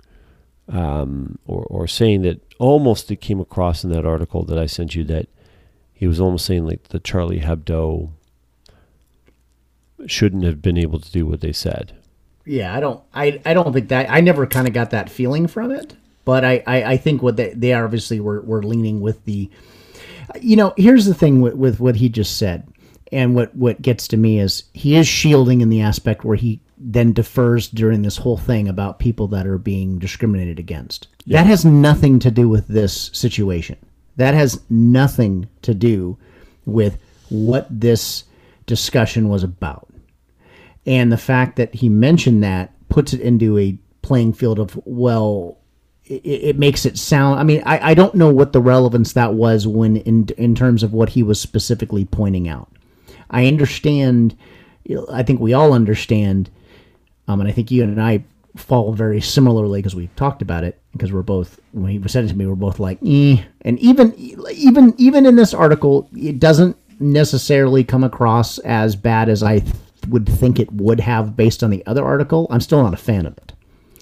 um, 0.72 1.38
or 1.46 1.62
or 1.64 1.86
saying 1.86 2.22
that 2.22 2.40
almost 2.58 3.10
it 3.10 3.20
came 3.20 3.38
across 3.40 3.84
in 3.84 3.90
that 3.92 4.04
article 4.06 4.44
that 4.44 4.58
I 4.58 4.66
sent 4.66 4.94
you 4.94 5.04
that 5.04 5.28
he 5.92 6.06
was 6.08 6.18
almost 6.20 6.46
saying 6.46 6.66
like 6.66 6.88
the 6.88 6.98
Charlie 6.98 7.40
Hebdo 7.40 8.10
shouldn't 10.06 10.44
have 10.44 10.60
been 10.60 10.78
able 10.78 10.98
to 10.98 11.12
do 11.12 11.26
what 11.26 11.40
they 11.40 11.52
said. 11.52 11.92
yeah 12.44 12.74
I 12.74 12.80
don't 12.80 13.00
I 13.14 13.40
I 13.44 13.54
don't 13.54 13.72
think 13.72 13.88
that 13.88 14.10
I 14.10 14.20
never 14.20 14.46
kind 14.46 14.66
of 14.66 14.74
got 14.74 14.90
that 14.90 15.08
feeling 15.10 15.46
from 15.46 15.70
it 15.70 15.94
but 16.24 16.44
I 16.44 16.62
I, 16.66 16.84
I 16.92 16.96
think 16.96 17.22
what 17.22 17.36
they 17.36 17.52
they 17.54 17.72
obviously 17.72 18.18
were 18.18 18.40
were 18.40 18.62
leaning 18.62 19.00
with 19.00 19.24
the 19.26 19.48
you 20.40 20.56
know 20.56 20.72
here's 20.76 21.04
the 21.06 21.14
thing 21.14 21.40
with, 21.40 21.54
with 21.54 21.78
what 21.80 21.96
he 21.96 22.08
just 22.08 22.38
said 22.38 22.66
and 23.12 23.34
what 23.34 23.54
what 23.54 23.80
gets 23.82 24.08
to 24.08 24.16
me 24.16 24.40
is 24.40 24.64
he 24.72 24.96
is 24.96 25.06
shielding 25.06 25.60
in 25.60 25.68
the 25.68 25.82
aspect 25.82 26.24
where 26.24 26.36
he 26.36 26.58
then 26.84 27.12
defers 27.12 27.68
during 27.68 28.02
this 28.02 28.16
whole 28.16 28.36
thing 28.36 28.68
about 28.68 28.98
people 28.98 29.28
that 29.28 29.46
are 29.46 29.58
being 29.58 29.98
discriminated 29.98 30.58
against. 30.58 31.06
That 31.26 31.46
has 31.46 31.64
nothing 31.64 32.18
to 32.20 32.30
do 32.30 32.48
with 32.48 32.66
this 32.66 33.10
situation. 33.12 33.76
That 34.16 34.34
has 34.34 34.60
nothing 34.68 35.48
to 35.62 35.74
do 35.74 36.18
with 36.66 36.98
what 37.28 37.66
this 37.70 38.24
discussion 38.66 39.28
was 39.28 39.44
about. 39.44 39.88
And 40.84 41.12
the 41.12 41.18
fact 41.18 41.56
that 41.56 41.74
he 41.74 41.88
mentioned 41.88 42.42
that 42.42 42.72
puts 42.88 43.12
it 43.12 43.20
into 43.20 43.58
a 43.58 43.78
playing 44.02 44.32
field 44.32 44.58
of 44.58 44.78
well 44.84 45.58
it, 46.04 46.24
it 46.24 46.58
makes 46.58 46.84
it 46.84 46.98
sound 46.98 47.38
i 47.38 47.44
mean 47.44 47.62
I, 47.64 47.92
I 47.92 47.94
don't 47.94 48.16
know 48.16 48.30
what 48.30 48.52
the 48.52 48.60
relevance 48.60 49.12
that 49.12 49.34
was 49.34 49.64
when 49.64 49.98
in 49.98 50.28
in 50.36 50.56
terms 50.56 50.82
of 50.82 50.92
what 50.92 51.10
he 51.10 51.22
was 51.22 51.40
specifically 51.40 52.04
pointing 52.04 52.48
out. 52.48 52.68
I 53.30 53.46
understand 53.46 54.36
i 55.10 55.22
think 55.22 55.40
we 55.40 55.54
all 55.54 55.72
understand 55.72 56.50
um, 57.28 57.40
and 57.40 57.48
i 57.48 57.52
think 57.52 57.70
you 57.70 57.82
and 57.82 58.00
i 58.00 58.22
fall 58.56 58.92
very 58.92 59.20
similarly 59.20 59.78
because 59.80 59.94
we 59.94 60.08
talked 60.16 60.42
about 60.42 60.62
it 60.62 60.78
because 60.92 61.10
we're 61.12 61.22
both 61.22 61.58
when 61.72 61.90
he 61.90 62.08
said 62.08 62.24
it 62.24 62.28
to 62.28 62.34
me 62.36 62.44
we're 62.46 62.54
both 62.54 62.78
like 62.78 62.98
eh. 63.04 63.42
and 63.62 63.78
even 63.78 64.14
even 64.18 64.94
even 64.98 65.24
in 65.24 65.36
this 65.36 65.54
article 65.54 66.08
it 66.14 66.38
doesn't 66.38 66.76
necessarily 67.00 67.82
come 67.82 68.04
across 68.04 68.58
as 68.58 68.94
bad 68.94 69.28
as 69.30 69.42
i 69.42 69.58
th- 69.58 69.74
would 70.08 70.28
think 70.28 70.58
it 70.60 70.70
would 70.72 71.00
have 71.00 71.34
based 71.36 71.62
on 71.62 71.70
the 71.70 71.84
other 71.86 72.04
article 72.04 72.46
i'm 72.50 72.60
still 72.60 72.82
not 72.82 72.92
a 72.92 72.98
fan 72.98 73.24
of 73.24 73.36
it 73.38 73.52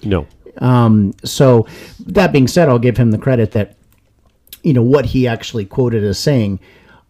No. 0.03 0.27
so 1.25 1.67
that 2.07 2.33
being 2.33 2.49
said, 2.49 2.69
I'll 2.69 2.79
give 2.81 2.97
him 2.97 3.13
the 3.13 3.19
credit 3.19 3.53
that 3.53 3.77
you 4.63 4.73
know 4.73 4.83
what 4.83 5.07
he 5.07 5.27
actually 5.29 5.65
quoted 5.65 6.03
as 6.05 6.19
saying, 6.19 6.59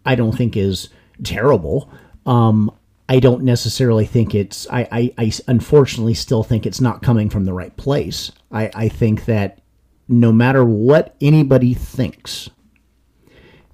I 0.05 0.15
don't 0.15 0.31
think 0.37 0.55
is 0.55 0.89
terrible. 1.23 1.89
Um, 2.25 2.71
I 3.11 3.19
don't 3.19 3.43
necessarily 3.43 4.05
think 4.05 4.33
it's. 4.33 4.65
I, 4.69 4.87
I, 4.89 5.13
I 5.17 5.31
unfortunately 5.45 6.13
still 6.13 6.43
think 6.43 6.65
it's 6.65 6.79
not 6.79 7.01
coming 7.01 7.29
from 7.29 7.43
the 7.43 7.51
right 7.51 7.75
place. 7.75 8.31
I, 8.53 8.71
I 8.73 8.87
think 8.87 9.25
that 9.25 9.59
no 10.07 10.31
matter 10.31 10.63
what 10.63 11.17
anybody 11.19 11.73
thinks, 11.73 12.49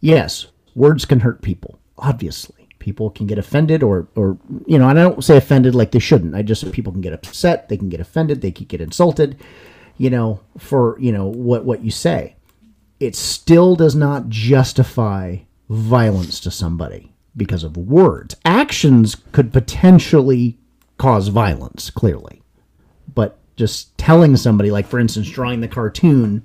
yes, 0.02 0.48
words 0.74 1.06
can 1.06 1.20
hurt 1.20 1.44
people. 1.44 1.78
Obviously, 2.00 2.68
people 2.80 3.12
can 3.12 3.28
get 3.28 3.38
offended, 3.38 3.84
or 3.84 4.08
or 4.16 4.40
you 4.66 4.80
know, 4.80 4.90
and 4.90 4.98
I 4.98 5.04
don't 5.04 5.24
say 5.24 5.38
offended 5.38 5.76
like 5.76 5.92
they 5.92 6.00
shouldn't. 6.00 6.34
I 6.34 6.42
just 6.42 6.72
people 6.72 6.92
can 6.92 7.02
get 7.02 7.14
upset, 7.14 7.70
they 7.70 7.78
can 7.78 7.90
get 7.90 8.00
offended, 8.00 8.42
they 8.42 8.52
can 8.52 8.66
get 8.66 8.82
insulted, 8.82 9.38
you 10.00 10.10
know, 10.10 10.40
for 10.58 11.00
you 11.00 11.12
know 11.12 11.28
what 11.28 11.64
what 11.64 11.84
you 11.84 11.92
say. 11.92 12.38
It 13.00 13.16
still 13.16 13.76
does 13.76 13.94
not 13.94 14.30
justify 14.30 15.42
violence 15.70 16.40
to 16.40 16.50
somebody 16.50 17.14
because 17.38 17.64
of 17.64 17.78
words. 17.78 18.36
Actions 18.44 19.16
could 19.32 19.54
potentially 19.54 20.58
cause 20.98 21.28
violence, 21.30 21.90
clearly. 21.90 22.42
But 23.14 23.38
just 23.56 23.98
telling 23.98 24.36
somebody, 24.38 24.72
like 24.72 24.88
for 24.88 25.00
instance, 25.00 25.30
drawing 25.30 25.62
the 25.62 25.68
cartoon 25.68 26.44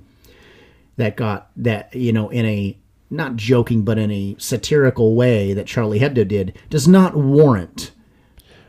that 0.97 1.17
got 1.17 1.49
that, 1.57 1.93
you 1.95 2.13
know, 2.13 2.29
in 2.29 2.45
a 2.45 2.77
not 3.09 3.35
joking, 3.35 3.83
but 3.83 3.97
in 3.97 4.09
a 4.11 4.35
satirical 4.39 5.15
way 5.15 5.53
that 5.53 5.67
Charlie 5.67 5.99
Hebdo 5.99 6.27
did, 6.27 6.57
does 6.69 6.87
not 6.87 7.15
warrant 7.15 7.91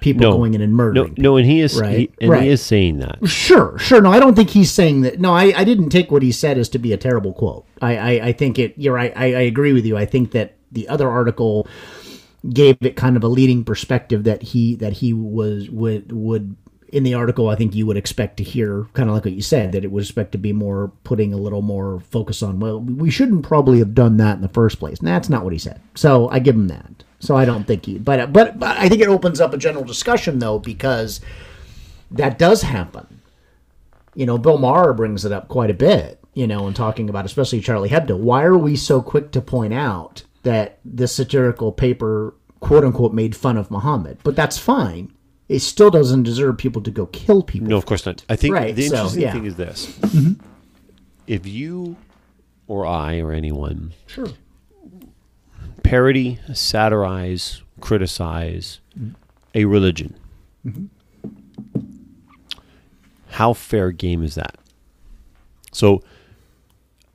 people 0.01 0.21
No. 0.31 0.37
going 0.37 0.53
in 0.53 0.61
and 0.61 0.73
No, 0.73 0.77
murdering. 0.77 1.15
no, 1.17 1.37
and 1.39 1.47
he 1.47 1.61
is 1.61 1.81
Right, 1.81 1.99
he, 1.99 2.11
and 2.21 2.31
right. 2.31 2.43
he 2.43 2.49
is 2.51 2.61
saying 2.61 2.99
that. 2.99 3.27
Sure, 3.27 3.79
sure. 3.79 4.03
No, 4.03 4.11
I 4.13 4.21
don't 4.21 4.35
think 4.37 4.51
he's 4.51 4.71
saying 4.71 5.01
that. 5.01 5.19
No, 5.19 5.33
I, 5.33 5.55
I 5.57 5.65
didn't 5.65 5.89
take 5.89 6.11
what 6.11 6.23
he 6.23 6.31
said 6.31 6.59
as 6.59 6.69
to 6.71 6.79
be 6.79 6.93
a 6.93 6.99
terrible 6.99 7.33
quote. 7.33 7.65
I, 7.81 7.97
I, 7.97 8.11
I 8.27 8.33
think 8.33 8.59
it. 8.59 8.75
You're 8.77 8.93
right. 8.95 9.15
I, 9.17 9.25
I 9.35 9.41
agree 9.41 9.73
with 9.73 9.87
you. 9.87 9.97
I 9.97 10.05
think 10.05 10.33
that 10.33 10.57
the 10.73 10.89
other 10.89 11.09
article 11.09 11.67
gave 12.53 12.77
it 12.81 12.97
kind 12.97 13.17
of 13.17 13.25
a 13.25 13.29
leading 13.29 13.65
perspective 13.65 14.25
that 14.25 14.43
he 14.43 14.75
that 14.77 14.95
he 14.95 15.13
was 15.13 15.71
would 15.71 16.13
would 16.13 16.57
in 16.95 17.03
the 17.03 17.15
article. 17.15 17.49
I 17.49 17.57
think 17.57 17.75
you 17.75 17.87
would 17.87 17.97
expect 17.97 18.37
to 18.37 18.45
hear 18.45 18.87
kind 18.93 19.09
of 19.09 19.17
like 19.17 19.25
what 19.25 19.35
you 19.35 19.43
said 19.43 19.73
that 19.73 19.85
it 19.85 19.91
would 19.91 20.05
expect 20.05 20.31
to 20.33 20.39
be 20.39 20.53
more 20.53 20.93
putting 21.03 21.33
a 21.33 21.37
little 21.37 21.63
more 21.63 21.99
focus 21.99 22.41
on. 22.41 22.61
Well, 22.61 22.81
we 22.81 23.11
shouldn't 23.11 23.45
probably 23.45 23.81
have 23.81 23.95
done 23.95 24.17
that 24.19 24.37
in 24.37 24.43
the 24.43 24.49
first 24.49 24.79
place. 24.79 25.01
And 25.01 25.09
that's 25.09 25.29
not 25.29 25.43
what 25.43 25.53
he 25.53 25.59
said. 25.59 25.81
So 25.97 26.29
I 26.29 26.39
give 26.39 26.55
him 26.55 26.69
that. 26.69 27.03
So 27.19 27.37
I 27.37 27.45
don't 27.45 27.67
think 27.67 27.87
he. 27.87 27.99
But 27.99 28.33
but 28.33 28.59
but 28.59 28.77
I 28.77 28.89
think 28.89 29.01
it 29.01 29.09
opens 29.09 29.41
up 29.41 29.53
a 29.53 29.59
general 29.59 29.85
discussion 29.85 30.39
though 30.39 30.59
because 30.59 31.21
that 32.11 32.39
does 32.39 32.63
happen. 32.63 33.21
You 34.15 34.27
know, 34.27 34.39
Bill 34.39 34.59
Maher 34.59 34.93
brings 34.93 35.25
it 35.25 35.33
up 35.33 35.49
quite 35.49 35.71
a 35.71 35.75
bit, 35.75 36.21
you 36.35 36.47
know, 36.47 36.69
and 36.69 36.77
talking 36.77 37.09
about 37.09 37.25
especially 37.25 37.61
Charlie 37.61 37.89
Hebdo. 37.89 38.17
Why 38.17 38.45
are 38.45 38.57
we 38.57 38.77
so 38.77 39.03
quick 39.03 39.33
to 39.33 39.41
point 39.41 39.75
out 39.75 40.23
that 40.45 40.79
this 40.85 41.13
satirical 41.13 41.73
paper, 41.73 42.35
quote 42.61 42.85
unquote, 42.85 43.13
made 43.13 43.35
fun 43.37 43.57
of 43.57 43.71
Muhammad? 43.71 44.19
But 44.23 44.37
that's 44.37 44.57
fine. 44.57 45.13
It 45.49 45.59
still 45.61 45.91
doesn't 45.91 46.23
deserve 46.23 46.57
people 46.57 46.81
to 46.83 46.91
go 46.91 47.07
kill 47.07 47.43
people. 47.43 47.69
No, 47.69 47.77
of 47.77 47.85
course 47.85 48.07
not. 48.07 48.25
I 48.29 48.37
think 48.37 48.55
Right, 48.55 48.75
the 48.75 48.89
so, 48.89 48.95
interesting 48.95 49.23
yeah. 49.23 49.33
thing 49.33 49.45
is 49.45 49.57
this: 49.57 49.87
mm-hmm. 49.99 50.43
if 51.27 51.47
you 51.47 51.97
or 52.67 52.87
I 52.87 53.19
or 53.19 53.33
anyone 53.33 53.93
Sure. 54.07 54.29
parody, 55.83 56.39
satirize, 56.55 57.63
criticize 57.81 58.81
mm-hmm. 58.99 59.13
a 59.55 59.67
religion, 59.67 60.15
mm-hmm. 60.65 60.87
how 63.29 63.53
fair 63.53 63.91
game 63.93 64.23
is 64.23 64.35
that? 64.37 64.57
So, 65.73 66.03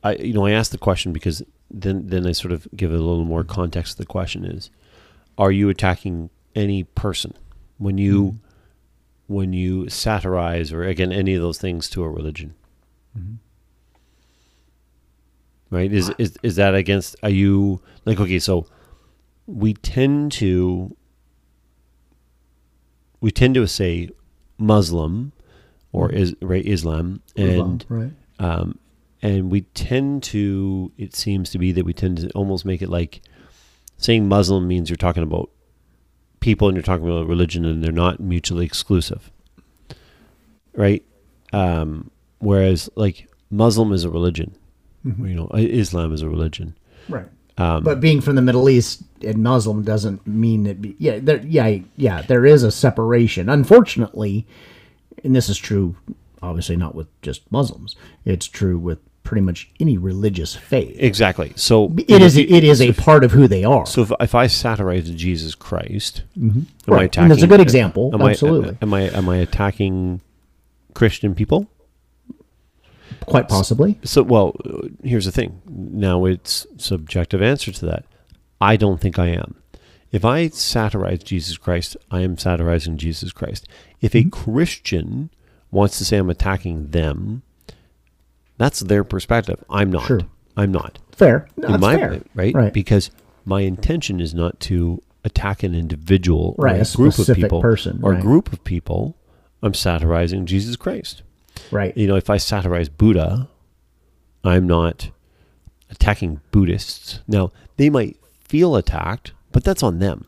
I 0.03 0.15
you 0.17 0.33
know 0.33 0.45
I 0.45 0.51
asked 0.51 0.71
the 0.71 0.77
question 0.77 1.13
because 1.13 1.41
then 1.71 2.07
then 2.07 2.25
I 2.25 2.31
sort 2.31 2.51
of 2.51 2.67
give 2.75 2.91
it 2.91 2.95
a 2.95 3.03
little 3.03 3.25
more 3.25 3.43
context. 3.43 3.93
to 3.93 4.03
The 4.03 4.05
question 4.05 4.45
is, 4.45 4.69
are 5.37 5.51
you 5.51 5.69
attacking 5.69 6.29
any 6.55 6.83
person 6.83 7.33
when 7.77 7.97
you 7.97 8.23
mm-hmm. 8.23 9.33
when 9.33 9.53
you 9.53 9.89
satirize 9.89 10.73
or 10.73 10.83
again 10.83 11.11
any 11.11 11.35
of 11.35 11.41
those 11.41 11.57
things 11.57 11.89
to 11.91 12.03
a 12.03 12.09
religion? 12.09 12.55
Mm-hmm. 13.17 13.35
Right? 15.69 15.91
Is 15.91 16.11
is 16.17 16.37
is 16.41 16.55
that 16.55 16.73
against? 16.73 17.15
Are 17.21 17.29
you 17.29 17.81
like 18.05 18.19
okay? 18.19 18.39
So 18.39 18.65
we 19.45 19.73
tend 19.75 20.31
to 20.33 20.95
we 23.21 23.31
tend 23.31 23.55
to 23.55 23.67
say 23.67 24.09
Muslim 24.57 25.31
or 25.91 26.07
mm-hmm. 26.07 26.17
is 26.17 26.35
right 26.41 26.65
Islam 26.65 27.21
and 27.35 27.85
right. 27.89 28.11
um, 28.39 28.79
and 29.21 29.51
we 29.51 29.61
tend 29.61 30.23
to 30.23 30.91
it 30.97 31.15
seems 31.15 31.49
to 31.51 31.57
be 31.57 31.71
that 31.71 31.85
we 31.85 31.93
tend 31.93 32.17
to 32.17 32.29
almost 32.31 32.65
make 32.65 32.81
it 32.81 32.89
like 32.89 33.21
saying 33.97 34.27
Muslim 34.27 34.67
means 34.67 34.89
you're 34.89 34.97
talking 34.97 35.23
about 35.23 35.49
people 36.39 36.67
and 36.67 36.75
you're 36.75 36.83
talking 36.83 37.07
about 37.07 37.27
religion 37.27 37.65
and 37.65 37.83
they're 37.83 37.91
not 37.91 38.19
mutually 38.19 38.65
exclusive, 38.65 39.29
right? 40.73 41.03
Um, 41.51 42.11
whereas 42.39 42.89
like 42.95 43.27
Muslim 43.51 43.91
is 43.91 44.03
a 44.03 44.09
religion, 44.09 44.55
you 45.03 45.35
know, 45.35 45.49
Islam 45.53 46.13
is 46.13 46.21
a 46.21 46.29
religion. 46.29 46.77
Right. 47.09 47.27
Um, 47.59 47.83
but 47.83 47.99
being 47.99 48.21
from 48.21 48.35
the 48.35 48.41
Middle 48.41 48.69
East 48.69 49.03
and 49.21 49.43
Muslim 49.43 49.83
doesn't 49.83 50.25
mean 50.25 50.63
that. 50.63 50.81
Be, 50.81 50.95
yeah, 50.97 51.19
there, 51.21 51.41
yeah, 51.45 51.79
yeah. 51.97 52.21
There 52.21 52.45
is 52.45 52.63
a 52.63 52.71
separation. 52.71 53.49
Unfortunately, 53.49 54.47
and 55.25 55.35
this 55.35 55.49
is 55.49 55.57
true. 55.57 55.97
Obviously, 56.41 56.77
not 56.77 56.95
with 56.95 57.07
just 57.21 57.51
Muslims. 57.51 57.97
It's 58.23 58.47
true 58.47 58.77
with 58.77 58.99
pretty 59.29 59.41
much 59.41 59.69
any 59.79 59.95
religious 59.95 60.55
faith. 60.55 60.95
exactly. 60.97 61.53
So 61.55 61.93
It 62.07 62.19
is. 62.23 62.35
It 62.35 62.63
is 62.63 62.81
a 62.81 62.93
part 62.93 63.23
of 63.23 63.31
who 63.31 63.47
they 63.47 63.63
are. 63.63 63.85
So 63.85 64.01
if, 64.01 64.11
if 64.19 64.33
I 64.33 64.47
satirize 64.47 65.07
Jesus 65.11 65.53
Christ, 65.53 66.23
am 66.35 66.65
I 66.87 66.91
Right. 66.91 67.05
attacking? 67.05 67.23
And 67.23 67.31
that's 67.31 67.43
a 67.43 67.47
good 67.47 67.59
example. 67.61 68.09
Am 68.11 68.23
I- 68.23 68.31
Absolutely. 68.31 68.77
am 68.81 68.91
I 68.91 69.01
am 69.19 69.29
I 69.29 69.37
attacking 69.37 70.21
Christian 70.95 71.35
people? 71.35 71.69
Quite 73.25 73.47
possibly. 73.49 73.99
So 74.03 74.23
well, 74.23 74.55
uh, 74.65 74.87
here's 75.03 75.25
the 75.25 75.31
thing. 75.31 75.61
Now 75.67 76.25
it's 76.25 76.65
subjective 76.77 77.41
answer 77.41 77.71
to 77.71 77.85
that. 77.85 78.05
I 78.59 78.77
don't 78.77 78.99
think 78.99 79.19
I 79.19 79.27
am. 79.27 79.55
If 80.11 80.25
I 80.25 80.47
satirize 80.49 81.19
Jesus 81.23 81.57
Christ, 81.57 81.95
I 82.09 82.21
am 82.21 82.35
satirizing 82.37 82.97
Jesus 82.97 83.31
Christ. 83.31 83.67
If 84.01 84.13
Mm-hmm. 84.13 84.27
a 84.27 84.31
Christian 84.31 85.29
wants 85.69 85.99
to 85.99 86.05
say 86.05 86.17
I'm 86.17 86.31
attacking 86.31 86.87
them, 86.89 87.43
that's 88.59 88.81
their 88.81 89.03
perspective. 89.03 89.63
I'm 89.71 89.91
not. 89.91 90.05
Sure. 90.05 90.21
I'm 90.55 90.71
not. 90.71 90.99
Fair. 91.11 91.47
No, 91.57 91.73
in 91.73 91.79
my 91.81 91.95
fair. 91.97 92.21
right? 92.35 92.53
Right. 92.53 92.71
Because 92.73 93.09
my 93.45 93.61
intention 93.61 94.19
is 94.19 94.33
not 94.35 94.59
to 94.61 95.01
attack 95.23 95.63
an 95.63 95.73
individual 95.73 96.53
or 96.57 96.65
Right, 96.65 96.77
a 96.77 96.81
a 96.81 96.95
group 96.95 97.17
of 97.17 97.35
people 97.35 97.61
person, 97.61 97.99
or 98.03 98.11
right. 98.13 98.21
group 98.21 98.53
of 98.53 98.63
people. 98.63 99.15
I'm 99.63 99.73
satirizing 99.73 100.45
Jesus 100.45 100.75
Christ. 100.75 101.23
right. 101.71 101.95
You 101.97 102.07
know, 102.07 102.15
if 102.15 102.29
I 102.29 102.37
satirize 102.37 102.87
Buddha, 102.89 103.49
I'm 104.43 104.67
not 104.67 105.09
attacking 105.89 106.39
Buddhists. 106.51 107.19
Now, 107.27 107.51
they 107.77 107.89
might 107.89 108.15
feel 108.47 108.75
attacked, 108.75 109.33
but 109.51 109.63
that's 109.63 109.83
on 109.83 109.99
them. 109.99 110.25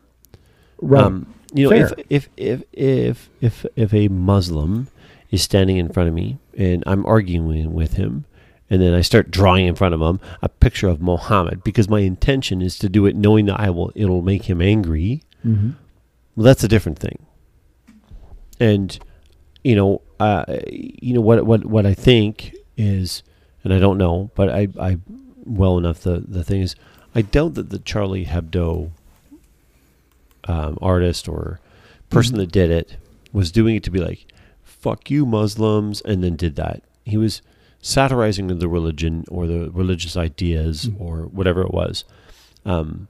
right. 0.80 1.04
Um, 1.04 1.32
you 1.54 1.68
know, 1.68 1.76
if, 1.76 1.92
if 2.08 2.28
if 2.38 2.62
if 2.72 3.28
if 3.42 3.66
if 3.76 3.92
a 3.94 4.08
Muslim 4.08 4.88
is 5.30 5.42
standing 5.42 5.76
in 5.76 5.90
front 5.92 6.08
of 6.08 6.14
me 6.14 6.38
and 6.56 6.82
I'm 6.86 7.04
arguing 7.06 7.72
with 7.72 7.94
him, 7.94 8.24
and 8.70 8.80
then 8.80 8.94
I 8.94 9.00
start 9.00 9.30
drawing 9.30 9.66
in 9.66 9.74
front 9.74 9.94
of 9.94 10.00
him 10.00 10.20
a 10.40 10.48
picture 10.48 10.88
of 10.88 11.00
Muhammad 11.00 11.62
because 11.64 11.88
my 11.88 12.00
intention 12.00 12.62
is 12.62 12.78
to 12.78 12.88
do 12.88 13.06
it 13.06 13.16
knowing 13.16 13.46
that 13.46 13.60
I 13.60 13.70
will 13.70 13.92
it'll 13.94 14.22
make 14.22 14.44
him 14.44 14.60
angry. 14.60 15.22
Mm-hmm. 15.44 15.70
Well, 16.36 16.44
that's 16.44 16.64
a 16.64 16.68
different 16.68 16.98
thing. 16.98 17.26
And 18.58 18.98
you 19.64 19.76
know, 19.76 20.02
uh, 20.18 20.44
you 20.70 21.14
know 21.14 21.20
what 21.20 21.44
what 21.46 21.64
what 21.64 21.86
I 21.86 21.94
think 21.94 22.54
is, 22.76 23.22
and 23.64 23.72
I 23.72 23.78
don't 23.78 23.98
know, 23.98 24.30
but 24.34 24.48
I 24.48 24.68
I 24.80 24.98
well 25.44 25.78
enough. 25.78 26.00
The 26.00 26.24
the 26.26 26.44
thing 26.44 26.62
is, 26.62 26.74
I 27.14 27.22
doubt 27.22 27.54
that 27.54 27.70
the 27.70 27.78
Charlie 27.78 28.26
Hebdo 28.26 28.90
um, 30.44 30.78
artist 30.80 31.28
or 31.28 31.60
person 32.10 32.38
that 32.38 32.52
did 32.52 32.70
it 32.70 32.96
was 33.32 33.50
doing 33.50 33.76
it 33.76 33.82
to 33.84 33.90
be 33.90 33.98
like, 33.98 34.26
"Fuck 34.82 35.10
you, 35.10 35.24
Muslims," 35.24 36.00
and 36.02 36.22
then 36.22 36.36
did 36.36 36.56
that. 36.56 36.82
He 37.04 37.16
was 37.16 37.40
satirizing 37.80 38.46
the 38.46 38.68
religion 38.68 39.24
or 39.28 39.46
the 39.46 39.70
religious 39.70 40.16
ideas 40.16 40.88
mm. 40.88 41.00
or 41.00 41.22
whatever 41.26 41.62
it 41.62 41.72
was, 41.72 42.04
um, 42.64 43.08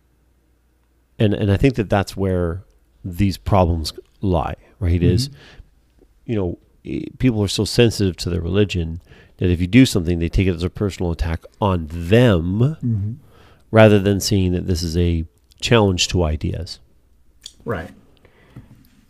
and 1.19 1.35
and 1.35 1.51
I 1.51 1.57
think 1.57 1.75
that 1.77 1.91
that's 1.91 2.17
where 2.17 2.63
these 3.05 3.39
problems 3.39 3.93
lie. 4.21 4.57
Right? 4.79 5.03
Is 5.03 5.29
mm-hmm. 5.29 6.33
you 6.33 6.37
know 6.37 6.59
people 7.19 7.43
are 7.43 7.49
so 7.49 7.65
sensitive 7.65 8.17
to 8.19 8.31
their 8.31 8.41
religion 8.41 9.01
that 9.39 9.51
if 9.51 9.61
you 9.61 9.67
do 9.67 9.87
something, 9.87 10.19
they 10.19 10.29
take 10.29 10.47
it 10.47 10.55
as 10.55 10.63
a 10.63 10.71
personal 10.71 11.11
attack 11.11 11.45
on 11.61 11.87
them 11.91 12.61
mm-hmm. 12.61 13.13
rather 13.71 13.99
than 13.99 14.21
seeing 14.21 14.53
that 14.53 14.67
this 14.67 14.83
is 14.83 14.97
a 14.97 15.25
challenge 15.61 16.09
to 16.09 16.23
ideas. 16.23 16.79
Right. 17.65 17.91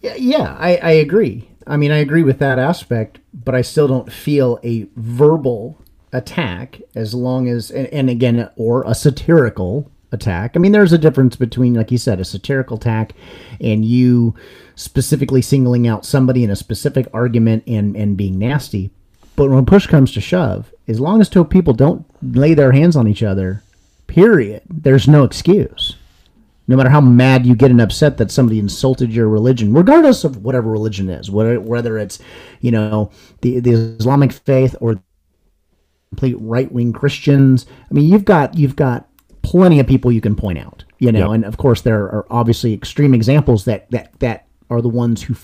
Yeah, 0.00 0.14
yeah, 0.14 0.56
I, 0.58 0.76
I 0.76 0.90
agree. 0.92 1.48
I 1.66 1.76
mean, 1.76 1.90
I 1.90 1.98
agree 1.98 2.22
with 2.22 2.38
that 2.38 2.58
aspect, 2.58 3.18
but 3.32 3.54
I 3.54 3.62
still 3.62 3.88
don't 3.88 4.12
feel 4.12 4.58
a 4.62 4.86
verbal 4.96 5.78
attack 6.12 6.80
as 6.94 7.14
long 7.14 7.48
as, 7.48 7.70
and, 7.70 7.86
and 7.88 8.10
again, 8.10 8.50
or 8.56 8.82
a 8.86 8.94
satirical 8.94 9.90
attack. 10.12 10.52
I 10.54 10.58
mean, 10.58 10.72
there's 10.72 10.92
a 10.92 10.98
difference 10.98 11.36
between, 11.36 11.74
like 11.74 11.90
you 11.90 11.98
said, 11.98 12.20
a 12.20 12.24
satirical 12.24 12.76
attack 12.76 13.12
and 13.60 13.84
you 13.84 14.34
specifically 14.74 15.42
singling 15.42 15.86
out 15.86 16.04
somebody 16.04 16.44
in 16.44 16.50
a 16.50 16.56
specific 16.56 17.06
argument 17.12 17.64
and, 17.66 17.96
and 17.96 18.16
being 18.16 18.38
nasty. 18.38 18.90
But 19.36 19.50
when 19.50 19.64
push 19.64 19.86
comes 19.86 20.12
to 20.12 20.20
shove, 20.20 20.72
as 20.86 21.00
long 21.00 21.20
as 21.20 21.28
two 21.28 21.44
people 21.44 21.72
don't 21.72 22.04
lay 22.22 22.54
their 22.54 22.72
hands 22.72 22.96
on 22.96 23.08
each 23.08 23.22
other, 23.22 23.62
period, 24.06 24.62
there's 24.68 25.08
no 25.08 25.24
excuse. 25.24 25.96
No 26.68 26.76
matter 26.76 26.90
how 26.90 27.00
mad 27.00 27.44
you 27.44 27.56
get 27.56 27.70
and 27.70 27.80
upset 27.80 28.18
that 28.18 28.30
somebody 28.30 28.58
insulted 28.58 29.12
your 29.12 29.28
religion, 29.28 29.74
regardless 29.74 30.22
of 30.24 30.38
whatever 30.44 30.70
religion 30.70 31.08
is, 31.10 31.30
whether, 31.30 31.60
whether 31.60 31.98
it's, 31.98 32.20
you 32.60 32.70
know, 32.70 33.10
the, 33.40 33.58
the 33.60 33.72
Islamic 33.72 34.32
faith 34.32 34.76
or 34.80 35.02
complete 36.10 36.36
right 36.38 36.70
wing 36.70 36.92
Christians. 36.92 37.66
I 37.90 37.94
mean, 37.94 38.04
you've 38.10 38.24
got 38.24 38.56
you've 38.56 38.76
got 38.76 39.08
plenty 39.42 39.80
of 39.80 39.86
people 39.86 40.12
you 40.12 40.20
can 40.20 40.36
point 40.36 40.58
out, 40.58 40.84
you 40.98 41.10
know, 41.10 41.30
Yep. 41.30 41.34
and 41.34 41.44
of 41.46 41.56
course 41.56 41.80
there 41.80 42.04
are 42.04 42.26
obviously 42.30 42.74
extreme 42.74 43.14
examples 43.14 43.64
that 43.64 43.90
that 43.90 44.18
that 44.20 44.46
are 44.70 44.80
the 44.82 44.88
ones 44.90 45.22
who 45.22 45.34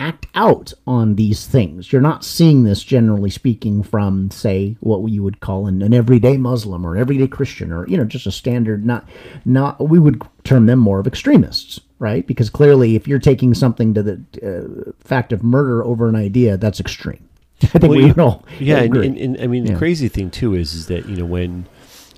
act 0.00 0.26
out 0.34 0.72
on 0.86 1.14
these 1.16 1.46
things. 1.46 1.92
You're 1.92 2.00
not 2.02 2.24
seeing 2.24 2.64
this 2.64 2.82
generally 2.82 3.30
speaking 3.30 3.82
from 3.82 4.30
say 4.30 4.76
what 4.80 5.06
you 5.10 5.22
would 5.22 5.40
call 5.40 5.66
an, 5.66 5.82
an 5.82 5.92
everyday 5.94 6.36
Muslim 6.38 6.84
or 6.86 6.96
everyday 6.96 7.28
Christian 7.28 7.70
or 7.72 7.86
you 7.86 7.96
know 7.96 8.04
just 8.04 8.26
a 8.26 8.32
standard 8.32 8.84
not 8.84 9.06
not 9.44 9.78
we 9.88 9.98
would 9.98 10.22
term 10.44 10.66
them 10.66 10.78
more 10.80 10.98
of 11.00 11.06
extremists. 11.06 11.78
Right, 11.98 12.26
because 12.26 12.48
clearly, 12.48 12.96
if 12.96 13.06
you're 13.06 13.18
taking 13.18 13.52
something 13.52 13.92
to 13.92 14.02
the 14.02 14.24
uh, 14.42 14.90
fact 15.04 15.34
of 15.34 15.42
murder 15.44 15.84
over 15.84 16.08
an 16.08 16.16
idea, 16.16 16.56
that's 16.56 16.80
extreme. 16.80 17.28
I 17.62 17.66
think 17.66 17.82
Well, 17.82 17.90
we 17.98 18.06
you- 18.06 18.14
all 18.18 18.46
yeah, 18.58 18.78
and, 18.78 18.96
and, 18.96 19.18
and 19.18 19.38
I 19.42 19.46
mean 19.46 19.66
Yeah. 19.66 19.72
the 19.74 19.78
crazy 19.78 20.08
thing 20.08 20.30
too 20.30 20.54
is 20.54 20.72
is 20.72 20.86
that 20.86 21.06
you 21.06 21.16
know 21.16 21.26
when 21.26 21.66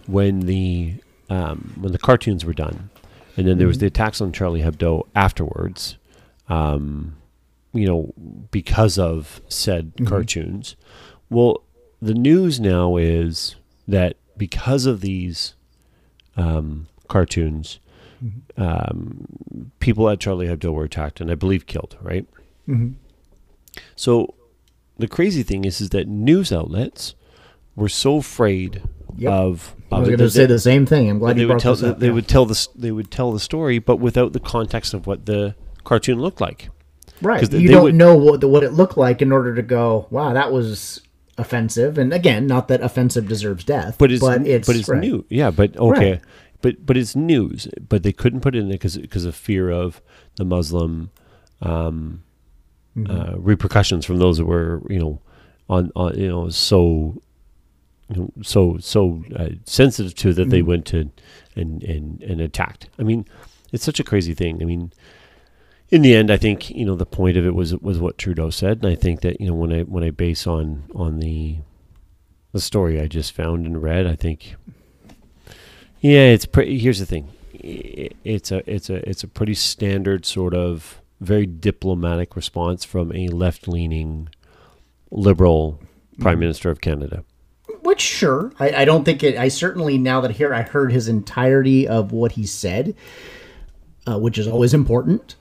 when 0.06 0.40
the 0.46 0.94
um, 1.30 1.74
when 1.80 1.90
the 1.90 1.98
cartoons 1.98 2.44
were 2.44 2.52
done, 2.52 2.90
and 3.36 3.48
then 3.48 3.58
there 3.58 3.64
Mm-hmm. 3.64 3.68
was 3.68 3.78
the 3.78 3.86
attacks 3.86 4.20
on 4.20 4.30
Charlie 4.30 4.60
Hebdo 4.62 5.08
afterwards, 5.16 5.96
um, 6.48 7.16
you 7.72 7.86
know, 7.86 8.12
because 8.50 8.98
of 8.98 9.40
said 9.48 9.94
Mm-hmm. 9.96 10.06
cartoons. 10.06 10.76
Well, 11.30 11.62
the 12.00 12.14
news 12.14 12.60
now 12.60 12.96
is 12.96 13.56
that 13.88 14.16
because 14.36 14.86
of 14.86 15.00
these 15.00 15.54
um, 16.36 16.88
cartoons, 17.08 17.78
Mm-hmm. 18.24 18.62
um, 18.62 19.72
people 19.80 20.08
at 20.08 20.20
Charlie 20.20 20.46
Hebdo 20.46 20.72
were 20.72 20.84
attacked 20.84 21.20
and 21.20 21.28
I 21.28 21.34
believe 21.34 21.66
killed. 21.66 21.96
Right. 22.00 22.24
Mm-hmm. 22.68 22.90
So 23.96 24.34
the 24.98 25.08
crazy 25.08 25.42
thing 25.42 25.64
is, 25.64 25.80
is 25.80 25.90
that 25.90 26.06
news 26.06 26.52
outlets 26.52 27.14
were 27.74 27.88
so 27.88 28.18
afraid 28.18 28.82
Yep. 29.16 29.30
of. 29.32 29.74
I 29.90 29.98
was 29.98 30.08
going 30.08 30.18
to 30.20 30.30
say 30.30 30.46
the 30.46 30.58
same 30.58 30.86
thing. 30.86 31.10
I'm 31.10 31.18
glad 31.18 31.36
they 31.36 31.44
would 31.44 31.58
tell 31.58 31.72
up. 31.84 31.98
they 31.98 32.06
yeah. 32.06 32.12
would 32.12 32.28
tell 32.28 32.46
this 32.46 32.68
they 32.68 32.90
would 32.92 33.10
tell 33.10 33.30
the 33.32 33.40
story, 33.40 33.78
but 33.78 33.96
without 33.96 34.32
the 34.32 34.40
context 34.40 34.94
of 34.94 35.06
what 35.06 35.26
the 35.26 35.54
cartoon 35.84 36.18
looked 36.20 36.40
like. 36.40 36.70
Right. 37.22 37.52
You 37.52 37.68
don't 37.68 37.82
would- 37.84 37.94
know 37.94 38.16
what 38.16 38.40
the, 38.40 38.48
what 38.48 38.62
it 38.62 38.72
looked 38.72 38.96
like 38.96 39.22
in 39.22 39.32
order 39.32 39.54
to 39.54 39.62
go, 39.62 40.06
wow, 40.10 40.32
that 40.32 40.52
was 40.52 41.00
offensive. 41.38 41.96
And 41.98 42.12
again, 42.12 42.46
not 42.46 42.68
that 42.68 42.82
offensive 42.82 43.26
deserves 43.28 43.64
death, 43.64 43.96
But 43.98 44.12
it's 44.12 44.20
but 44.20 44.46
it's, 44.46 44.66
but 44.66 44.76
it's 44.76 44.88
right. 44.88 45.00
new. 45.00 45.24
Yeah, 45.30 45.50
but 45.50 45.76
okay. 45.76 46.10
Right. 46.12 46.20
But 46.60 46.86
but 46.86 46.96
it's 46.96 47.16
news. 47.16 47.66
But 47.88 48.02
they 48.04 48.12
couldn't 48.12 48.40
put 48.40 48.54
it 48.54 48.58
in 48.60 48.68
there 48.68 48.74
because 48.74 48.96
because 48.98 49.24
of 49.24 49.34
fear 49.34 49.70
of 49.70 50.00
the 50.36 50.44
Muslim 50.44 51.10
um, 51.60 52.22
Mm-hmm. 52.94 53.10
uh, 53.10 53.38
repercussions 53.38 54.04
from 54.04 54.18
those 54.18 54.36
that 54.36 54.44
were 54.44 54.82
you 54.90 54.98
know 54.98 55.18
on 55.70 55.90
on 55.96 56.14
you 56.18 56.28
know 56.28 56.50
so 56.50 57.16
you 58.10 58.16
know, 58.20 58.30
so 58.42 58.76
so 58.80 59.24
uh, 59.34 59.48
sensitive 59.64 60.14
to 60.16 60.34
that 60.34 60.42
Mm-hmm. 60.42 60.50
they 60.50 60.60
went 60.62 60.84
to 60.86 61.10
and 61.56 61.82
and 61.82 62.22
and 62.22 62.40
attacked. 62.42 62.90
I 62.98 63.02
mean, 63.02 63.24
it's 63.72 63.82
such 63.82 63.98
a 63.98 64.04
crazy 64.04 64.34
thing. 64.34 64.60
I 64.60 64.66
mean, 64.66 64.92
in 65.92 66.00
the 66.00 66.14
end, 66.14 66.30
I 66.30 66.38
think 66.38 66.70
you 66.70 66.86
know 66.86 66.96
the 66.96 67.06
point 67.06 67.36
of 67.36 67.44
it 67.44 67.54
was 67.54 67.76
was 67.76 68.00
what 68.00 68.16
Trudeau 68.16 68.48
said, 68.48 68.78
and 68.78 68.86
I 68.86 68.96
think 68.96 69.20
that 69.20 69.40
you 69.40 69.46
know 69.46 69.54
when 69.54 69.72
I 69.72 69.82
when 69.82 70.02
I 70.02 70.10
base 70.10 70.46
on 70.46 70.84
on 70.94 71.20
the 71.20 71.58
the 72.52 72.60
story 72.60 72.98
I 72.98 73.06
just 73.06 73.32
found 73.32 73.66
and 73.66 73.80
read, 73.80 74.06
I 74.06 74.16
think 74.16 74.56
yeah, 76.00 76.30
it's 76.30 76.46
pretty. 76.46 76.78
Here's 76.78 76.98
the 76.98 77.06
thing, 77.06 77.28
it's 77.52 78.50
a 78.50 78.68
it's 78.68 78.88
a 78.88 79.06
it's 79.08 79.22
a 79.22 79.28
pretty 79.28 79.52
standard 79.52 80.24
sort 80.24 80.54
of 80.54 80.98
very 81.20 81.44
diplomatic 81.44 82.34
response 82.36 82.86
from 82.86 83.14
a 83.14 83.28
left 83.28 83.68
leaning 83.68 84.30
liberal 85.10 85.78
prime 86.18 86.40
minister 86.40 86.70
of 86.70 86.80
Canada. 86.80 87.22
Which 87.82 88.00
sure, 88.00 88.50
I, 88.58 88.70
I 88.70 88.84
don't 88.86 89.04
think 89.04 89.22
it. 89.22 89.36
I 89.36 89.48
certainly 89.48 89.98
now 89.98 90.22
that 90.22 90.30
here 90.32 90.54
I 90.54 90.62
heard 90.62 90.90
his 90.90 91.06
entirety 91.06 91.86
of 91.86 92.12
what 92.12 92.32
he 92.32 92.46
said, 92.46 92.94
uh, 94.06 94.18
which 94.18 94.38
is 94.38 94.48
always 94.48 94.72
important. 94.72 95.36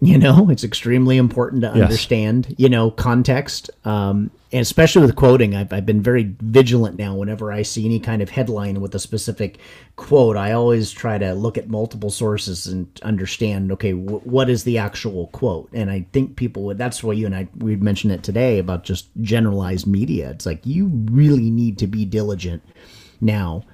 You 0.00 0.18
know, 0.18 0.50
it's 0.50 0.64
extremely 0.64 1.16
important 1.16 1.62
to 1.62 1.68
Yes. 1.68 1.84
understand. 1.84 2.54
You 2.58 2.68
know, 2.68 2.90
context, 2.90 3.70
um, 3.84 4.30
and 4.52 4.60
especially 4.60 5.02
with 5.06 5.16
quoting. 5.16 5.54
I've, 5.54 5.72
I've 5.72 5.86
been 5.86 6.02
very 6.02 6.34
vigilant 6.40 6.98
now. 6.98 7.14
Whenever 7.16 7.50
I 7.50 7.62
see 7.62 7.84
any 7.86 7.98
kind 8.00 8.20
of 8.20 8.28
headline 8.30 8.80
with 8.80 8.94
a 8.94 8.98
specific 8.98 9.58
quote, 9.96 10.36
I 10.36 10.52
always 10.52 10.90
try 10.92 11.16
to 11.18 11.32
look 11.32 11.56
at 11.56 11.68
multiple 11.68 12.10
sources 12.10 12.66
and 12.66 12.86
understand. 13.02 13.72
Okay, 13.72 13.92
wh- 13.92 14.26
what 14.26 14.50
is 14.50 14.64
the 14.64 14.78
actual 14.78 15.28
quote? 15.28 15.70
And 15.72 15.90
I 15.90 16.06
think 16.12 16.36
people 16.36 16.64
would. 16.64 16.76
That's 16.78 17.02
why 17.02 17.14
you 17.14 17.26
and 17.26 17.34
I 17.34 17.48
we 17.56 17.76
mentioned 17.76 18.12
it 18.12 18.22
today 18.22 18.58
about 18.58 18.84
just 18.84 19.08
generalized 19.22 19.86
media. 19.86 20.30
It's 20.30 20.44
like 20.46 20.66
you 20.66 20.86
really 21.10 21.50
need 21.50 21.78
to 21.78 21.86
be 21.86 22.04
diligent 22.04 22.62
now 23.20 23.64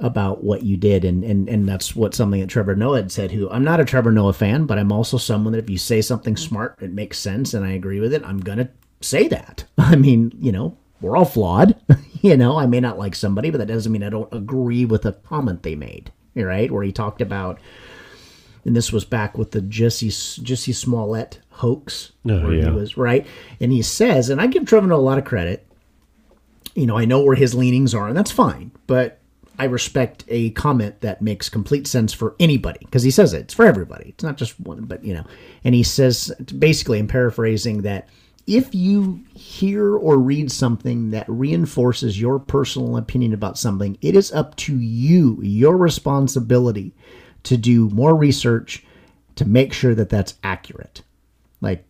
about 0.00 0.42
what 0.42 0.62
you 0.62 0.76
did 0.76 1.04
and, 1.04 1.22
and 1.22 1.48
and 1.48 1.68
that's 1.68 1.94
what 1.94 2.14
something 2.14 2.40
that 2.40 2.48
Trevor 2.48 2.74
Noah 2.74 2.96
had 2.96 3.12
said 3.12 3.30
who 3.30 3.50
I'm 3.50 3.64
not 3.64 3.80
a 3.80 3.84
Trevor 3.84 4.12
Noah 4.12 4.32
fan 4.32 4.64
but 4.64 4.78
I'm 4.78 4.92
also 4.92 5.18
someone 5.18 5.52
that 5.52 5.62
if 5.62 5.70
you 5.70 5.78
say 5.78 6.00
something 6.00 6.34
mm-hmm. 6.34 6.48
smart 6.48 6.78
it 6.80 6.92
makes 6.92 7.18
sense 7.18 7.54
and 7.54 7.64
I 7.64 7.72
agree 7.72 8.00
with 8.00 8.14
it 8.14 8.24
I'm 8.24 8.40
gonna 8.40 8.70
say 9.00 9.28
that 9.28 9.64
I 9.78 9.96
mean 9.96 10.32
you 10.38 10.52
know 10.52 10.76
we're 11.00 11.16
all 11.16 11.24
flawed 11.24 11.76
you 12.22 12.36
know 12.36 12.58
I 12.58 12.66
may 12.66 12.80
not 12.80 12.98
like 12.98 13.14
somebody 13.14 13.50
but 13.50 13.58
that 13.58 13.68
doesn't 13.68 13.92
mean 13.92 14.02
I 14.02 14.10
don't 14.10 14.32
agree 14.32 14.84
with 14.84 15.04
a 15.04 15.12
comment 15.12 15.62
they 15.62 15.76
made 15.76 16.12
right 16.34 16.70
where 16.70 16.82
he 16.82 16.92
talked 16.92 17.20
about 17.20 17.60
and 18.64 18.74
this 18.74 18.92
was 18.92 19.04
back 19.04 19.36
with 19.36 19.50
the 19.50 19.60
Jesse 19.60 20.10
Jesse 20.42 20.72
Smollett 20.72 21.40
hoax 21.50 22.12
Oh, 22.26 22.42
where 22.42 22.52
he 22.52 22.70
was 22.70 22.96
right 22.96 23.26
and 23.60 23.70
he 23.70 23.82
says 23.82 24.30
and 24.30 24.40
I 24.40 24.46
give 24.46 24.64
Trevor 24.64 24.86
Noah 24.86 24.98
a 24.98 25.02
lot 25.02 25.18
of 25.18 25.24
credit 25.24 25.66
you 26.74 26.86
know, 26.86 26.96
I 26.96 27.04
know 27.04 27.22
where 27.22 27.36
his 27.36 27.54
leanings 27.54 27.94
are, 27.94 28.08
and 28.08 28.16
that's 28.16 28.30
fine. 28.30 28.70
But 28.86 29.19
I 29.60 29.64
respect 29.64 30.24
a 30.28 30.50
comment 30.52 31.02
that 31.02 31.20
makes 31.20 31.50
complete 31.50 31.86
sense 31.86 32.14
for 32.14 32.34
anybody 32.40 32.78
because 32.80 33.02
he 33.02 33.10
says 33.10 33.34
it. 33.34 33.40
It's 33.40 33.52
for 33.52 33.66
everybody. 33.66 34.08
It's 34.08 34.24
not 34.24 34.38
just 34.38 34.58
one, 34.58 34.86
but 34.86 35.04
you 35.04 35.12
know. 35.12 35.26
And 35.64 35.74
he 35.74 35.82
says, 35.82 36.32
basically, 36.58 36.98
I'm 36.98 37.06
paraphrasing 37.06 37.82
that 37.82 38.08
if 38.46 38.74
you 38.74 39.22
hear 39.34 39.94
or 39.94 40.16
read 40.16 40.50
something 40.50 41.10
that 41.10 41.26
reinforces 41.28 42.18
your 42.18 42.38
personal 42.38 42.96
opinion 42.96 43.34
about 43.34 43.58
something, 43.58 43.98
it 44.00 44.16
is 44.16 44.32
up 44.32 44.56
to 44.56 44.74
you, 44.78 45.38
your 45.42 45.76
responsibility, 45.76 46.94
to 47.42 47.58
do 47.58 47.90
more 47.90 48.14
research 48.14 48.82
to 49.36 49.44
make 49.44 49.74
sure 49.74 49.94
that 49.94 50.08
that's 50.08 50.36
accurate 50.42 51.02
like 51.60 51.84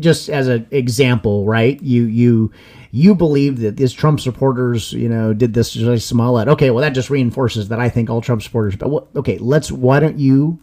just 0.00 0.28
as 0.28 0.48
an 0.48 0.66
example 0.70 1.44
right 1.44 1.82
you 1.82 2.04
you 2.04 2.50
you 2.94 3.14
believe 3.14 3.60
that 3.60 3.76
these 3.76 3.92
trump 3.92 4.20
supporters 4.20 4.92
you 4.92 5.08
know 5.08 5.32
did 5.32 5.54
this 5.54 5.72
to 5.72 5.98
Smollett. 5.98 6.48
okay 6.48 6.70
well 6.70 6.82
that 6.82 6.90
just 6.90 7.10
reinforces 7.10 7.68
that 7.68 7.80
i 7.80 7.88
think 7.88 8.08
all 8.08 8.20
trump 8.20 8.42
supporters 8.42 8.76
but 8.76 8.88
what, 8.88 9.08
okay 9.16 9.38
let's 9.38 9.72
why 9.72 9.98
don't 10.00 10.18
you 10.18 10.58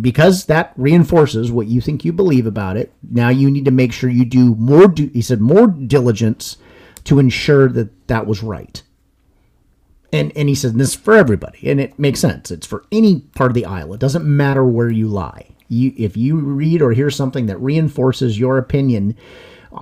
because 0.00 0.46
that 0.46 0.72
reinforces 0.76 1.50
what 1.50 1.66
you 1.66 1.80
think 1.80 2.04
you 2.04 2.12
believe 2.12 2.46
about 2.46 2.76
it 2.76 2.92
now 3.10 3.28
you 3.28 3.50
need 3.50 3.64
to 3.64 3.70
make 3.70 3.92
sure 3.92 4.10
you 4.10 4.24
do 4.24 4.54
more 4.56 4.92
he 4.96 5.22
said 5.22 5.40
more 5.40 5.66
diligence 5.66 6.56
to 7.04 7.18
ensure 7.18 7.68
that 7.68 8.08
that 8.08 8.26
was 8.26 8.42
right. 8.42 8.82
And 10.12 10.32
and 10.36 10.48
he 10.48 10.54
said 10.54 10.74
this 10.74 10.90
is 10.90 10.94
for 10.94 11.14
everybody 11.14 11.70
and 11.70 11.80
it 11.80 11.98
makes 11.98 12.20
sense. 12.20 12.50
It's 12.50 12.66
for 12.66 12.84
any 12.92 13.20
part 13.34 13.50
of 13.50 13.54
the 13.54 13.64
aisle. 13.64 13.94
It 13.94 14.00
doesn't 14.00 14.24
matter 14.24 14.64
where 14.64 14.90
you 14.90 15.08
lie. 15.08 15.48
You 15.68 15.92
if 15.96 16.16
you 16.16 16.36
read 16.36 16.82
or 16.82 16.92
hear 16.92 17.10
something 17.10 17.46
that 17.46 17.58
reinforces 17.58 18.38
your 18.38 18.58
opinion 18.58 19.16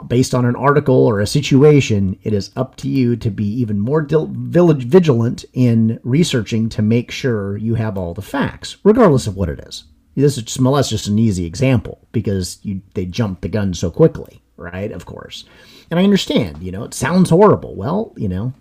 based 0.07 0.35
on 0.35 0.45
an 0.45 0.57
article 0.57 1.07
or 1.07 1.21
a 1.21 1.27
situation 1.27 2.19
it 2.23 2.33
is 2.33 2.51
up 2.57 2.77
to 2.77 2.89
you 2.89 3.17
to 3.17 3.31
be 3.31 3.45
even 3.45 3.79
more 3.79 4.03
vigilant 4.03 5.45
in 5.53 5.99
researching 6.03 6.69
to 6.69 6.83
make 6.83 7.11
sure 7.11 7.57
you 7.57 7.75
have 7.75 7.99
all 7.99 8.15
the 8.15 8.23
facts 8.23 8.77
regardless 8.85 9.27
of 9.27 9.37
what 9.37 9.49
it 9.49 9.61
is. 9.61 9.85
This 10.17 10.37
is 10.37 10.45
Smollett's 10.45 10.91
just 10.91 11.07
an 11.07 11.19
easy 11.19 11.47
example 11.47 12.07
because 12.13 12.59
you 12.63 12.83
they 12.95 13.07
jumped 13.07 13.43
the 13.43 13.49
gun 13.49 13.75
so 13.75 13.91
quickly 13.91 14.43
right? 14.57 14.93
Of 14.93 15.07
course. 15.07 15.45
And 15.91 15.99
i 15.99 16.05
understand 16.05 16.63
you 16.63 16.71
know 16.71 16.85
it 16.85 16.95
sounds 16.95 17.31
horrible. 17.31 17.75
Well 17.75 18.13
you 18.17 18.29
know 18.29 18.53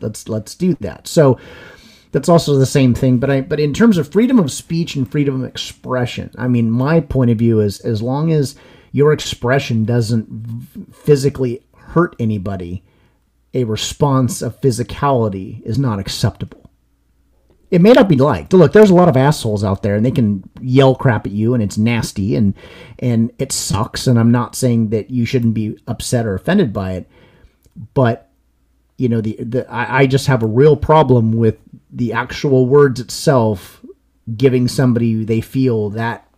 let's 0.00 0.28
let's 0.28 0.54
do 0.54 0.74
that. 0.80 1.08
So 1.08 1.38
that's 2.12 2.28
also 2.28 2.56
the 2.56 2.64
same 2.64 2.94
thing 2.94 3.18
but 3.18 3.28
i 3.28 3.42
but 3.42 3.60
in 3.60 3.74
terms 3.74 3.98
of 3.98 4.10
freedom 4.10 4.38
of 4.38 4.50
speech 4.50 4.96
and 4.96 5.10
freedom 5.10 5.42
of 5.42 5.48
expression 5.48 6.30
i 6.38 6.48
mean 6.48 6.70
my 6.70 6.98
point 6.98 7.30
of 7.30 7.36
view 7.36 7.60
is 7.60 7.80
as 7.80 8.00
long 8.00 8.32
as 8.32 8.56
your 8.92 9.12
expression 9.12 9.84
doesn't 9.84 10.94
physically 10.94 11.62
hurt 11.76 12.16
anybody 12.18 12.82
a 13.54 13.64
response 13.64 14.42
of 14.42 14.60
physicality 14.60 15.62
is 15.64 15.78
not 15.78 15.98
acceptable 15.98 16.62
It 17.70 17.82
may 17.82 17.92
not 17.92 18.08
be 18.08 18.16
liked. 18.16 18.52
Look, 18.52 18.72
there's 18.72 18.90
a 18.90 18.94
lot 18.94 19.08
of 19.08 19.16
assholes 19.16 19.64
out 19.64 19.82
there, 19.82 19.96
and 19.96 20.06
they 20.06 20.12
can 20.12 20.48
yell 20.60 20.94
crap 20.94 21.26
at 21.26 21.32
you, 21.32 21.52
and 21.54 21.62
it's 21.62 21.78
nasty, 21.78 22.36
and 22.36 22.54
and 23.00 23.32
it 23.38 23.52
sucks. 23.52 24.06
And 24.06 24.18
I'm 24.18 24.30
not 24.30 24.54
saying 24.56 24.90
that 24.90 25.10
you 25.10 25.26
shouldn't 25.26 25.54
be 25.54 25.78
upset 25.88 26.26
or 26.26 26.34
offended 26.36 26.72
by 26.72 26.92
it, 26.92 27.10
but 27.94 28.30
you 28.98 29.08
know, 29.08 29.20
the, 29.20 29.36
the 29.42 29.70
I, 29.70 30.02
I 30.02 30.06
just 30.06 30.28
have 30.28 30.42
a 30.42 30.46
real 30.46 30.76
problem 30.76 31.32
with 31.32 31.58
the 31.90 32.12
actual 32.12 32.66
words 32.66 33.00
itself 33.00 33.84
giving 34.36 34.68
somebody 34.68 35.24
they 35.24 35.40
feel 35.40 35.90
that 35.90 36.28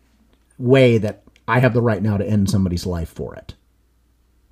way 0.58 0.98
that 0.98 1.22
I 1.48 1.60
have 1.60 1.74
the 1.74 1.82
right 1.82 2.02
now 2.02 2.16
to 2.16 2.26
end 2.26 2.50
somebody's 2.50 2.86
life 2.86 3.08
for 3.08 3.34
it, 3.34 3.54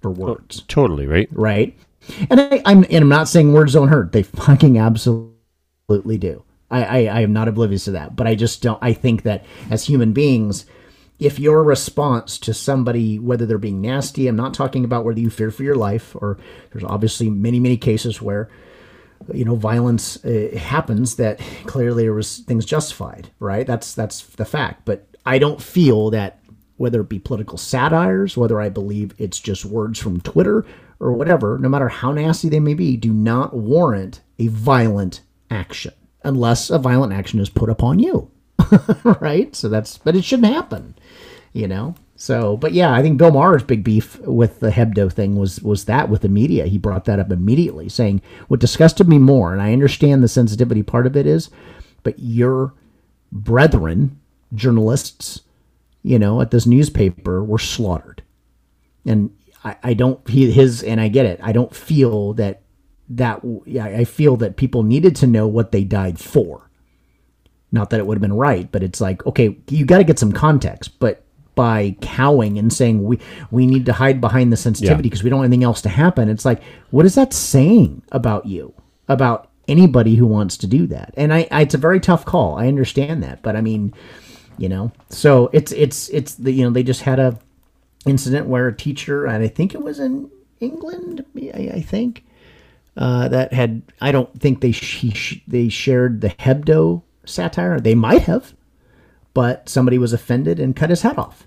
for 0.00 0.10
words 0.10 0.62
Totally, 0.68 1.06
right? 1.06 1.28
right? 1.32 1.76
And 2.30 2.40
I, 2.40 2.62
I'm 2.64 2.84
and 2.84 3.02
I'm 3.02 3.08
not 3.08 3.28
saying 3.28 3.52
words 3.52 3.74
don't 3.74 3.88
hurt. 3.88 4.12
They 4.12 4.22
fucking 4.22 4.78
absolutely 4.78 6.18
do. 6.18 6.44
I, 6.70 6.84
I 6.84 6.98
I 7.18 7.20
am 7.20 7.32
not 7.32 7.48
oblivious 7.48 7.84
to 7.84 7.92
that. 7.92 8.16
But 8.16 8.26
I 8.26 8.34
just 8.34 8.62
don't. 8.62 8.78
I 8.80 8.92
think 8.92 9.22
that 9.22 9.44
as 9.70 9.84
human 9.84 10.12
beings, 10.12 10.66
if 11.18 11.38
your 11.38 11.62
response 11.64 12.38
to 12.38 12.54
somebody, 12.54 13.18
whether 13.18 13.44
they're 13.46 13.58
being 13.58 13.80
nasty, 13.80 14.28
I'm 14.28 14.36
not 14.36 14.54
talking 14.54 14.84
about 14.84 15.04
whether 15.04 15.20
you 15.20 15.30
fear 15.30 15.50
for 15.50 15.64
your 15.64 15.76
life, 15.76 16.14
or 16.16 16.38
there's 16.72 16.84
obviously 16.84 17.28
many 17.28 17.58
many 17.60 17.76
cases 17.76 18.22
where 18.22 18.48
you 19.32 19.44
know 19.44 19.56
violence 19.56 20.24
uh, 20.24 20.56
happens 20.56 21.16
that 21.16 21.40
clearly 21.66 22.04
there 22.04 22.12
was 22.12 22.38
things 22.40 22.64
justified 22.64 23.30
right 23.40 23.66
that's 23.66 23.94
that's 23.94 24.22
the 24.36 24.44
fact 24.44 24.84
but 24.84 25.06
i 25.24 25.38
don't 25.38 25.62
feel 25.62 26.10
that 26.10 26.38
whether 26.76 27.00
it 27.00 27.08
be 27.08 27.18
political 27.18 27.58
satires 27.58 28.36
whether 28.36 28.60
i 28.60 28.68
believe 28.68 29.14
it's 29.18 29.40
just 29.40 29.64
words 29.64 29.98
from 29.98 30.20
twitter 30.20 30.64
or 31.00 31.12
whatever 31.12 31.58
no 31.58 31.68
matter 31.68 31.88
how 31.88 32.12
nasty 32.12 32.48
they 32.48 32.60
may 32.60 32.74
be 32.74 32.96
do 32.96 33.12
not 33.12 33.54
warrant 33.54 34.20
a 34.38 34.48
violent 34.48 35.20
action 35.50 35.92
unless 36.24 36.70
a 36.70 36.78
violent 36.78 37.12
action 37.12 37.40
is 37.40 37.48
put 37.50 37.70
upon 37.70 37.98
you 37.98 38.30
right? 39.20 39.54
So 39.54 39.68
that's 39.68 39.98
but 39.98 40.16
it 40.16 40.24
shouldn't 40.24 40.52
happen 40.52 40.94
you 41.52 41.68
know? 41.68 41.94
So 42.16 42.56
but 42.56 42.72
yeah 42.72 42.92
i 42.94 43.02
think 43.02 43.18
bill 43.18 43.30
maher's 43.30 43.62
big 43.62 43.84
beef 43.84 44.18
with 44.20 44.60
the 44.60 44.70
hebdo 44.70 45.12
thing 45.12 45.36
was 45.36 45.60
was 45.60 45.84
that 45.84 46.08
with 46.08 46.22
the 46.22 46.28
media. 46.30 46.66
He 46.66 46.78
brought 46.78 47.04
that 47.06 47.20
up 47.20 47.30
immediately 47.30 47.88
saying 47.90 48.22
what 48.48 48.60
disgusted 48.60 49.06
me 49.08 49.18
more 49.18 49.52
and 49.52 49.60
i 49.60 49.72
understand 49.72 50.22
the 50.22 50.28
sensitivity 50.28 50.82
part 50.82 51.06
of 51.06 51.14
it 51.16 51.26
is 51.26 51.50
but 52.02 52.18
your 52.18 52.72
brethren 53.30 54.18
journalists 54.54 55.42
you 56.06 56.18
know 56.18 56.40
at 56.40 56.50
this 56.50 56.66
newspaper 56.66 57.42
were 57.42 57.58
slaughtered 57.58 58.22
and 59.04 59.30
i, 59.64 59.76
I 59.82 59.94
don't 59.94 60.26
he, 60.28 60.50
his 60.50 60.82
and 60.82 61.00
i 61.00 61.08
get 61.08 61.26
it 61.26 61.40
i 61.42 61.52
don't 61.52 61.74
feel 61.74 62.34
that 62.34 62.62
that 63.08 63.40
yeah 63.64 63.86
i 63.86 64.04
feel 64.04 64.36
that 64.38 64.56
people 64.56 64.82
needed 64.82 65.16
to 65.16 65.26
know 65.26 65.46
what 65.46 65.72
they 65.72 65.84
died 65.84 66.18
for 66.18 66.66
not 67.72 67.90
that 67.90 68.00
it 68.00 68.06
would 68.06 68.16
have 68.16 68.22
been 68.22 68.32
right, 68.32 68.70
but 68.70 68.82
it's 68.82 69.00
like, 69.00 69.26
okay, 69.26 69.58
you 69.68 69.84
got 69.84 69.98
to 69.98 70.04
get 70.04 70.18
some 70.18 70.32
context. 70.32 70.98
But 70.98 71.24
by 71.56 71.96
cowing 72.00 72.58
and 72.58 72.72
saying 72.72 73.02
we 73.02 73.18
we 73.50 73.66
need 73.66 73.86
to 73.86 73.92
hide 73.92 74.20
behind 74.20 74.52
the 74.52 74.56
sensitivity 74.56 75.02
Yeah. 75.08 75.10
because 75.10 75.22
we 75.24 75.30
don't 75.30 75.40
want 75.40 75.48
anything 75.48 75.64
else 75.64 75.82
to 75.82 75.88
happen, 75.88 76.28
it's 76.28 76.44
like, 76.44 76.62
what 76.90 77.04
is 77.06 77.14
that 77.16 77.32
saying 77.34 78.02
about 78.12 78.46
you? 78.46 78.72
About 79.08 79.50
anybody 79.68 80.14
who 80.14 80.26
wants 80.26 80.56
to 80.58 80.66
do 80.66 80.86
that? 80.86 81.12
And 81.16 81.34
I, 81.34 81.48
I 81.50 81.62
it's 81.62 81.74
a 81.74 81.78
very 81.78 82.00
tough 82.00 82.24
call. 82.24 82.56
I 82.56 82.68
understand 82.68 83.22
that, 83.24 83.42
but 83.42 83.56
I 83.56 83.60
mean, 83.60 83.92
you 84.58 84.68
know, 84.68 84.92
so 85.10 85.50
it's 85.52 85.72
it's 85.72 86.08
it's 86.10 86.34
the 86.34 86.52
you 86.52 86.64
know 86.64 86.70
they 86.70 86.82
just 86.82 87.02
had 87.02 87.18
a 87.18 87.38
incident 88.06 88.46
where 88.46 88.68
a 88.68 88.76
teacher, 88.76 89.26
and 89.26 89.42
I 89.42 89.48
think 89.48 89.74
it 89.74 89.82
was 89.82 89.98
in 89.98 90.30
England, 90.60 91.24
I, 91.36 91.70
I 91.74 91.80
think, 91.80 92.24
uh, 92.96 93.28
that 93.28 93.52
had 93.52 93.82
I 94.00 94.12
don't 94.12 94.40
think 94.40 94.60
they 94.60 94.72
she, 94.72 95.10
sh- 95.10 95.42
they 95.46 95.68
shared 95.68 96.20
the 96.20 96.28
Hebdo 96.30 97.02
satire. 97.24 97.80
They 97.80 97.94
might 97.94 98.22
have, 98.22 98.54
but 99.34 99.68
somebody 99.68 99.98
was 99.98 100.12
offended 100.12 100.58
and 100.60 100.74
cut 100.76 100.90
his 100.90 101.02
head 101.02 101.18
off. 101.18 101.46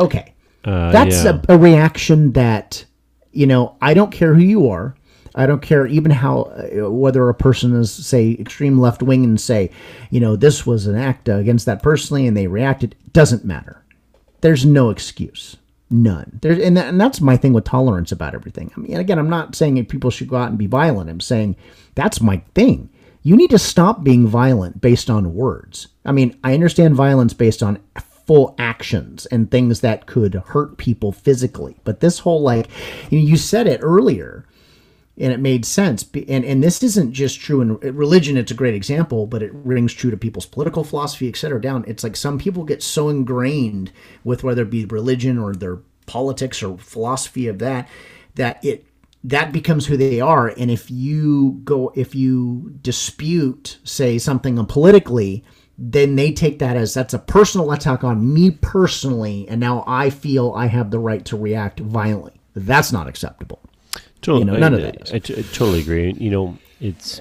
Okay, 0.00 0.34
Uh, 0.64 0.90
that's 0.90 1.22
yeah. 1.24 1.40
a, 1.48 1.54
a 1.54 1.58
reaction 1.58 2.32
that 2.32 2.84
you 3.32 3.46
know 3.46 3.76
I 3.80 3.94
don't 3.94 4.10
care 4.10 4.34
who 4.34 4.42
you 4.42 4.68
are. 4.70 4.96
I 5.34 5.46
don't 5.46 5.62
care 5.62 5.86
even 5.86 6.12
how 6.12 6.42
uh, 6.42 6.90
whether 6.90 7.28
a 7.28 7.34
person 7.34 7.74
is 7.74 7.92
say 7.92 8.36
extreme 8.38 8.78
left 8.78 9.02
wing 9.02 9.24
and 9.24 9.40
say, 9.40 9.70
you 10.10 10.20
know, 10.20 10.36
this 10.36 10.64
was 10.64 10.86
an 10.86 10.96
act 10.96 11.28
against 11.28 11.66
that 11.66 11.82
personally 11.82 12.26
and 12.26 12.36
they 12.36 12.46
reacted. 12.46 12.94
Doesn't 13.12 13.44
matter. 13.44 13.82
There's 14.40 14.64
no 14.64 14.90
excuse. 14.90 15.56
None. 15.90 16.38
There's 16.42 16.58
and, 16.58 16.76
that, 16.76 16.88
and 16.88 17.00
that's 17.00 17.20
my 17.20 17.36
thing 17.36 17.52
with 17.52 17.64
tolerance 17.64 18.12
about 18.12 18.34
everything. 18.34 18.72
I 18.76 18.80
mean, 18.80 18.96
again, 18.96 19.18
I'm 19.18 19.30
not 19.30 19.54
saying 19.54 19.84
people 19.86 20.10
should 20.10 20.28
go 20.28 20.36
out 20.36 20.50
and 20.50 20.58
be 20.58 20.66
violent. 20.66 21.10
I'm 21.10 21.20
saying 21.20 21.56
that's 21.94 22.20
my 22.20 22.42
thing. 22.54 22.90
You 23.22 23.36
need 23.36 23.50
to 23.50 23.58
stop 23.58 24.04
being 24.04 24.26
violent 24.26 24.80
based 24.80 25.08
on 25.08 25.34
words. 25.34 25.88
I 26.04 26.12
mean, 26.12 26.38
I 26.44 26.54
understand 26.54 26.94
violence 26.94 27.32
based 27.32 27.62
on 27.62 27.78
full 28.26 28.54
actions 28.58 29.26
and 29.26 29.50
things 29.50 29.80
that 29.80 30.06
could 30.06 30.34
hurt 30.34 30.76
people 30.78 31.12
physically, 31.12 31.76
but 31.84 32.00
this 32.00 32.20
whole 32.20 32.42
like, 32.42 32.68
you, 33.10 33.18
know, 33.18 33.24
you 33.24 33.36
said 33.36 33.66
it 33.66 33.80
earlier 33.82 34.46
and 35.18 35.32
it 35.32 35.40
made 35.40 35.64
sense. 35.64 36.04
And 36.28 36.44
and 36.44 36.62
this 36.62 36.82
isn't 36.82 37.12
just 37.12 37.40
true 37.40 37.60
in 37.60 37.78
religion. 37.96 38.36
It's 38.36 38.50
a 38.50 38.54
great 38.54 38.74
example, 38.74 39.26
but 39.26 39.42
it 39.42 39.52
rings 39.54 39.92
true 39.92 40.10
to 40.10 40.16
people's 40.16 40.46
political 40.46 40.84
philosophy, 40.84 41.28
et 41.28 41.36
cetera. 41.36 41.60
Down, 41.60 41.84
it's 41.86 42.04
like 42.04 42.16
some 42.16 42.38
people 42.38 42.64
get 42.64 42.82
so 42.82 43.08
ingrained 43.08 43.92
with 44.24 44.42
whether 44.42 44.62
it 44.62 44.70
be 44.70 44.84
religion 44.84 45.38
or 45.38 45.54
their 45.54 45.78
politics 46.06 46.62
or 46.62 46.76
philosophy 46.78 47.46
of 47.48 47.58
that 47.60 47.88
that 48.34 48.64
it 48.64 48.86
that 49.22 49.52
becomes 49.52 49.86
who 49.86 49.96
they 49.96 50.20
are. 50.20 50.48
And 50.48 50.70
if 50.70 50.90
you 50.90 51.60
go, 51.64 51.92
if 51.94 52.14
you 52.14 52.74
dispute, 52.82 53.78
say 53.84 54.18
something 54.18 54.64
politically. 54.66 55.44
Then 55.76 56.14
they 56.14 56.30
take 56.30 56.60
that 56.60 56.76
as 56.76 56.94
that's 56.94 57.14
a 57.14 57.18
personal 57.18 57.72
attack 57.72 58.04
on 58.04 58.32
me 58.32 58.52
personally, 58.52 59.48
and 59.48 59.58
now 59.58 59.82
I 59.88 60.08
feel 60.08 60.52
I 60.52 60.66
have 60.66 60.92
the 60.92 61.00
right 61.00 61.24
to 61.24 61.36
react 61.36 61.80
violently. 61.80 62.40
That's 62.54 62.92
not 62.92 63.08
acceptable. 63.08 63.60
Totally, 64.24 64.40
you 64.40 64.44
know, 64.52 64.56
none 64.58 64.74
I, 64.74 64.76
of 64.78 64.82
that 64.82 65.02
is. 65.02 65.12
I, 65.12 65.16
I 65.16 65.42
totally 65.52 65.80
agree. 65.80 66.12
You 66.14 66.30
know, 66.30 66.58
it's. 66.80 67.20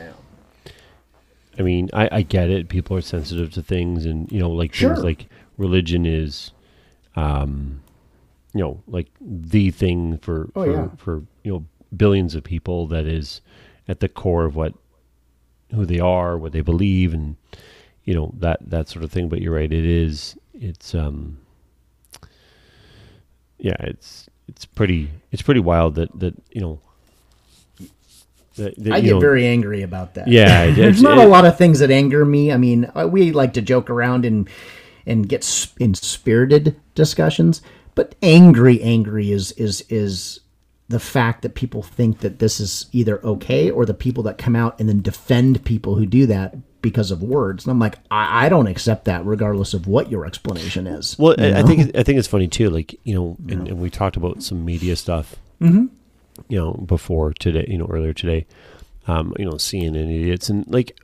I 1.59 1.61
mean, 1.61 1.89
I, 1.93 2.09
I 2.11 2.21
get 2.23 2.49
it. 2.49 2.69
People 2.69 2.97
are 2.97 3.01
sensitive 3.01 3.51
to 3.53 3.61
things, 3.61 4.05
and 4.05 4.31
you 4.31 4.39
know, 4.39 4.49
like 4.49 4.73
Sure. 4.73 4.93
things 4.95 5.03
like 5.03 5.27
religion 5.57 6.05
is, 6.05 6.51
um, 7.15 7.81
you 8.53 8.61
know, 8.61 8.81
like 8.87 9.07
the 9.21 9.69
thing 9.69 10.17
for 10.19 10.49
Oh, 10.55 10.63
for, 10.63 10.71
yeah. 10.71 10.87
for 10.97 11.23
you 11.43 11.51
know 11.51 11.65
billions 11.95 12.33
of 12.35 12.43
people 12.43 12.87
that 12.87 13.05
is 13.05 13.41
at 13.87 13.99
the 13.99 14.07
core 14.09 14.45
of 14.45 14.55
what 14.55 14.73
who 15.75 15.85
they 15.85 15.99
are, 15.99 16.37
what 16.37 16.53
they 16.53 16.61
believe, 16.61 17.13
and 17.13 17.35
you 18.05 18.13
know 18.15 18.33
that 18.39 18.59
that 18.69 18.87
sort 18.89 19.03
of 19.03 19.11
thing. 19.11 19.27
But 19.29 19.41
you're 19.41 19.53
right. 19.53 19.71
It 19.71 19.85
is. 19.85 20.37
It's 20.53 20.95
um. 20.95 21.37
Yeah, 23.59 23.75
it's 23.79 24.27
it's 24.47 24.65
pretty 24.65 25.11
it's 25.31 25.41
pretty 25.43 25.59
wild 25.59 25.95
that 25.95 26.17
that 26.19 26.33
you 26.51 26.61
know. 26.61 26.79
I 28.59 29.01
get 29.01 29.03
know, 29.03 29.19
very 29.19 29.45
angry 29.45 29.81
about 29.81 30.13
that. 30.15 30.27
Yeah, 30.27 30.71
there's 30.71 31.01
not 31.01 31.17
it- 31.17 31.25
a 31.25 31.27
lot 31.27 31.45
of 31.45 31.57
things 31.57 31.79
that 31.79 31.91
anger 31.91 32.25
me. 32.25 32.51
I 32.51 32.57
mean, 32.57 32.89
uh, 32.95 33.07
we 33.07 33.31
like 33.31 33.53
to 33.53 33.61
joke 33.61 33.89
around 33.89 34.25
and 34.25 34.49
and 35.05 35.27
get 35.27 35.67
in 35.79 35.93
spirited 35.93 36.79
discussions, 36.95 37.61
but 37.95 38.15
angry, 38.21 38.81
angry 38.81 39.31
is 39.31 39.51
is 39.53 39.83
is 39.89 40.39
the 40.89 40.99
fact 40.99 41.41
that 41.41 41.55
people 41.55 41.81
think 41.81 42.19
that 42.19 42.39
this 42.39 42.59
is 42.59 42.87
either 42.91 43.23
okay 43.25 43.71
or 43.71 43.85
the 43.85 43.93
people 43.93 44.23
that 44.23 44.37
come 44.37 44.55
out 44.55 44.79
and 44.79 44.87
then 44.87 45.01
defend 45.01 45.63
people 45.65 45.95
who 45.95 46.05
do 46.05 46.25
that 46.27 46.55
because 46.81 47.09
of 47.09 47.23
words. 47.23 47.65
And 47.65 47.71
I'm 47.71 47.79
like, 47.79 47.95
I, 48.11 48.45
I 48.45 48.49
don't 48.49 48.67
accept 48.67 49.05
that, 49.05 49.25
regardless 49.25 49.73
of 49.73 49.87
what 49.87 50.11
your 50.11 50.25
explanation 50.25 50.85
is. 50.85 51.17
Well, 51.17 51.35
you 51.39 51.55
I 51.55 51.63
think 51.63 51.95
I 51.95 52.03
think 52.03 52.19
it's 52.19 52.27
funny 52.27 52.47
too. 52.47 52.69
Like 52.69 52.99
you 53.03 53.15
know, 53.15 53.37
and, 53.49 53.67
and 53.67 53.79
we 53.79 53.89
talked 53.89 54.17
about 54.17 54.43
some 54.43 54.63
media 54.63 54.95
stuff. 54.95 55.35
Mm-hmm. 55.59 55.85
You 56.49 56.59
know, 56.59 56.73
before 56.73 57.33
today, 57.33 57.65
you 57.67 57.77
know, 57.77 57.87
earlier 57.89 58.13
today, 58.13 58.45
um, 59.07 59.33
you 59.37 59.45
know, 59.45 59.53
CNN 59.53 60.09
idiots 60.13 60.49
and 60.49 60.65
like, 60.67 60.97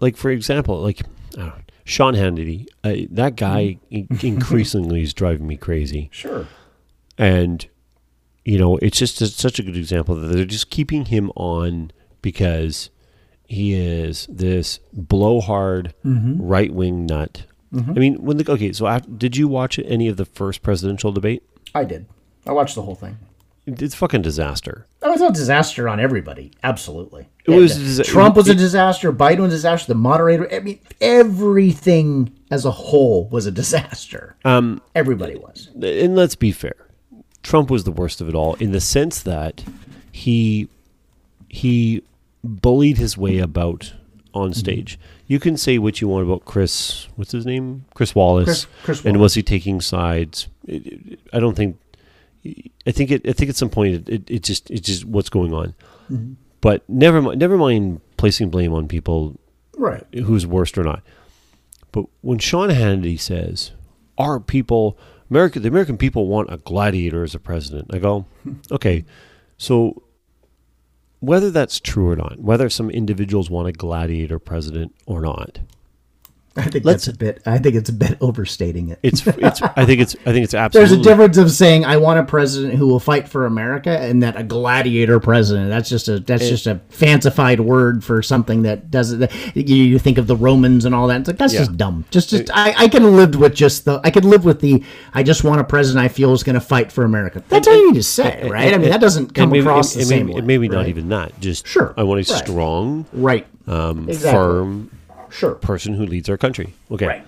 like 0.00 0.16
for 0.16 0.30
example, 0.30 0.80
like 0.80 1.02
uh, 1.38 1.52
Sean 1.84 2.14
Hannity, 2.14 2.66
uh, 2.82 3.06
that 3.10 3.36
guy 3.36 3.78
increasingly 3.90 5.02
is 5.02 5.14
driving 5.14 5.46
me 5.46 5.56
crazy. 5.56 6.08
sure. 6.12 6.46
and 7.18 7.66
you 8.44 8.58
know 8.58 8.76
it's 8.78 8.98
just 8.98 9.20
a, 9.22 9.26
such 9.26 9.58
a 9.58 9.62
good 9.62 9.76
example 9.76 10.14
that 10.14 10.26
they're 10.26 10.44
just 10.44 10.68
keeping 10.68 11.06
him 11.06 11.30
on 11.34 11.90
because 12.20 12.90
he 13.46 13.74
is 13.74 14.26
this 14.28 14.80
blowhard 14.92 15.94
right 16.04 16.72
wing 16.72 17.06
nut. 17.06 17.44
I 17.76 17.92
mean, 17.98 18.22
when 18.22 18.36
the 18.36 18.50
okay, 18.52 18.72
so 18.72 18.86
after, 18.86 19.10
did 19.10 19.36
you 19.36 19.48
watch 19.48 19.80
any 19.80 20.06
of 20.08 20.16
the 20.16 20.24
first 20.24 20.62
presidential 20.62 21.10
debate? 21.10 21.42
I 21.74 21.84
did. 21.84 22.06
I 22.46 22.52
watched 22.52 22.76
the 22.76 22.82
whole 22.82 22.94
thing. 22.94 23.18
It's 23.66 23.94
fucking 23.94 24.20
disaster. 24.22 24.86
That 25.00 25.08
was 25.10 25.22
a 25.22 25.30
disaster 25.32 25.88
on 25.88 25.98
everybody. 25.98 26.52
Absolutely. 26.62 27.28
It 27.46 27.50
was 27.52 27.74
disa- 27.76 28.04
Trump 28.04 28.36
was 28.36 28.48
a 28.48 28.54
disaster. 28.54 29.10
Biden 29.12 29.38
was 29.40 29.52
a 29.52 29.56
disaster. 29.56 29.92
The 29.92 29.98
moderator. 29.98 30.52
I 30.54 30.60
mean, 30.60 30.78
everything 31.00 32.30
as 32.50 32.64
a 32.64 32.70
whole 32.70 33.26
was 33.28 33.46
a 33.46 33.50
disaster. 33.50 34.36
Um, 34.44 34.82
Everybody 34.94 35.36
was. 35.36 35.70
and 35.82 36.14
let's 36.14 36.34
be 36.36 36.52
fair, 36.52 36.74
Trump 37.42 37.70
was 37.70 37.84
the 37.84 37.92
worst 37.92 38.20
of 38.20 38.28
it 38.28 38.34
all 38.34 38.54
in 38.54 38.72
the 38.72 38.80
sense 38.80 39.22
that 39.22 39.64
he 40.12 40.68
he 41.48 42.02
bullied 42.42 42.98
his 42.98 43.16
way 43.16 43.38
about 43.38 43.94
on 44.34 44.52
stage. 44.52 44.98
You 45.26 45.38
can 45.40 45.56
say 45.56 45.78
what 45.78 46.00
you 46.00 46.08
want 46.08 46.26
about 46.26 46.44
Chris. 46.44 47.08
What's 47.16 47.32
his 47.32 47.46
name? 47.46 47.86
Chris 47.94 48.14
Wallace. 48.14 48.66
Chris- 48.66 48.66
Chris 48.82 49.04
And 49.06 49.18
was 49.20 49.34
he 49.34 49.42
taking 49.42 49.80
sides? 49.80 50.48
I 50.68 51.38
don't 51.40 51.54
think. 51.56 51.78
I 52.86 52.90
think 52.92 53.10
it. 53.10 53.26
I 53.28 53.32
think 53.32 53.48
at 53.50 53.56
some 53.56 53.70
point 53.70 53.94
it, 53.94 54.08
it, 54.08 54.30
it 54.30 54.42
just 54.42 54.70
it's 54.70 54.86
just 54.86 55.04
what's 55.04 55.28
going 55.30 55.52
on. 55.54 55.74
Mm-hmm. 56.10 56.32
But 56.60 56.88
never 56.88 57.20
mind. 57.22 57.38
Never 57.40 57.56
mind 57.56 58.00
placing 58.16 58.50
blame 58.50 58.72
on 58.72 58.88
people 58.88 59.38
Right. 59.76 60.04
who's 60.14 60.46
worst 60.46 60.78
or 60.78 60.84
not. 60.84 61.02
But 61.92 62.06
when 62.22 62.38
Sean 62.38 62.68
Hannity 62.70 63.18
says, 63.20 63.72
"Our 64.18 64.38
people, 64.40 64.98
America, 65.30 65.60
the 65.60 65.68
American 65.68 65.96
people 65.96 66.26
want 66.26 66.52
a 66.52 66.56
gladiator 66.58 67.22
as 67.22 67.34
a 67.34 67.38
president," 67.38 67.90
I 67.94 67.98
go, 67.98 68.26
"Okay, 68.70 69.04
so 69.56 70.02
whether 71.20 71.50
that's 71.50 71.80
true 71.80 72.10
or 72.10 72.16
not, 72.16 72.38
whether 72.38 72.68
some 72.68 72.90
individuals 72.90 73.48
want 73.48 73.68
a 73.68 73.72
gladiator 73.72 74.38
president 74.38 74.94
or 75.06 75.22
not, 75.22 75.58
I 76.56 76.62
think 76.62 76.84
Let's- 76.84 77.06
that's 77.06 77.16
a 77.16 77.18
bit. 77.18 77.42
I 77.46 77.58
think 77.58 77.74
it's 77.74 77.88
a 77.90 77.92
bit 77.92 78.16
overstating 78.20 78.90
it. 78.90 78.98
it's 79.02 79.26
it's. 79.26 79.60
I 79.62 79.84
think 79.84 80.00
it's. 80.00 80.14
I 80.24 80.32
think 80.32 80.44
it's 80.44 80.54
absolutely. 80.54 80.96
There's 80.96 81.00
a 81.06 81.10
difference 81.10 81.36
of 81.36 81.50
saying 81.50 81.84
I 81.84 81.96
want 81.96 82.20
a 82.20 82.22
president 82.24 82.74
who 82.74 82.86
will 82.86 83.00
fight 83.00 83.28
for 83.28 83.46
America 83.46 83.90
and 83.90 84.22
that 84.22 84.36
a 84.36 84.44
gladiator 84.44 85.18
president. 85.18 85.68
That's 85.70 85.88
just 85.88 86.06
a 86.08 86.20
that's 86.20 86.48
just 86.48 86.66
a 86.68 86.80
fancified 86.90 87.58
word 87.60 88.04
for 88.04 88.22
something 88.22 88.62
that 88.62 88.90
doesn't. 88.90 89.30
You, 89.54 89.62
you 89.76 89.98
think 89.98 90.16
of 90.18 90.26
the 90.28 90.36
Romans 90.36 90.84
and 90.84 90.94
all 90.94 91.08
that. 91.08 91.20
It's 91.22 91.28
like 91.28 91.38
that's 91.38 91.52
Yeah. 91.54 91.60
just 91.60 91.76
dumb. 91.76 92.04
Just 92.10 92.30
just 92.30 92.50
I, 92.54 92.72
I 92.78 92.88
can 92.88 93.16
live 93.16 93.34
with 93.34 93.54
just 93.54 93.84
the 93.84 94.00
I 94.04 94.10
could 94.10 94.24
live 94.24 94.44
with 94.44 94.60
the 94.60 94.84
I 95.12 95.24
just 95.24 95.42
want 95.42 95.60
a 95.60 95.64
president 95.64 96.04
I 96.04 96.08
feel 96.08 96.32
is 96.32 96.44
going 96.44 96.54
to 96.54 96.60
fight 96.60 96.92
for 96.92 97.04
America. 97.04 97.42
That's 97.48 97.66
all 97.66 97.74
you 97.74 97.88
need 97.90 97.96
to 97.98 98.02
say, 98.04 98.48
right? 98.48 98.72
I 98.72 98.78
mean 98.78 98.90
that 98.90 99.00
doesn't 99.00 99.34
come 99.34 99.50
maybe, 99.50 99.60
across 99.60 99.96
and 99.96 100.04
the 100.04 100.08
maybe, 100.10 100.28
same 100.32 100.34
way. 100.36 100.40
maybe 100.42 100.68
not 100.68 100.76
right? 100.78 100.88
even 100.88 101.08
that. 101.08 101.40
Just 101.40 101.66
Sure, 101.66 101.94
I 101.96 102.04
want 102.04 102.28
a 102.28 102.32
right. 102.32 102.44
strong, 102.44 103.06
right. 103.12 103.46
um, 103.66 104.08
Exactly. 104.08 104.30
firm 104.32 104.90
Sure. 105.34 105.56
person 105.56 105.94
who 105.94 106.06
leads 106.06 106.28
our 106.28 106.36
country. 106.36 106.74
Okay. 106.92 107.06
Right. 107.06 107.26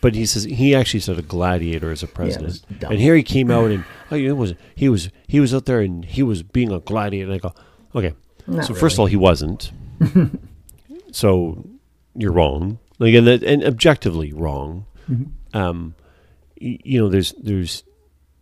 but 0.00 0.16
he 0.16 0.26
says 0.26 0.42
he 0.42 0.74
actually 0.74 0.98
said 0.98 1.16
a 1.16 1.22
gladiator 1.22 1.92
as 1.92 2.02
a 2.02 2.08
president. 2.08 2.60
dumb. 2.80 2.90
and 2.90 3.00
here 3.00 3.14
he 3.14 3.22
came 3.22 3.52
out 3.52 3.70
and 3.70 3.84
oh, 4.10 4.16
it 4.16 4.32
was 4.32 4.54
he 4.74 4.88
was 4.88 5.10
he 5.28 5.38
was 5.38 5.54
out 5.54 5.66
there 5.66 5.80
and 5.80 6.04
he 6.04 6.24
was 6.24 6.42
being 6.42 6.72
a 6.72 6.80
gladiator. 6.80 7.30
And 7.30 7.34
I 7.34 7.38
go, 7.38 7.54
okay. 7.94 8.14
Not 8.48 8.64
so 8.64 8.74
first 8.74 8.96
of 8.96 9.00
all, 9.00 9.06
he 9.06 9.16
wasn't. 9.16 9.70
so 11.12 11.64
you're 12.16 12.32
wrong. 12.32 12.80
Like 12.98 13.14
and, 13.14 13.26
that, 13.28 13.44
and 13.44 13.62
objectively 13.62 14.32
wrong. 14.32 14.86
Mm-hmm. 15.08 15.56
Um, 15.56 15.94
you 16.56 17.00
know, 17.00 17.08
there's 17.08 17.32
there's 17.32 17.84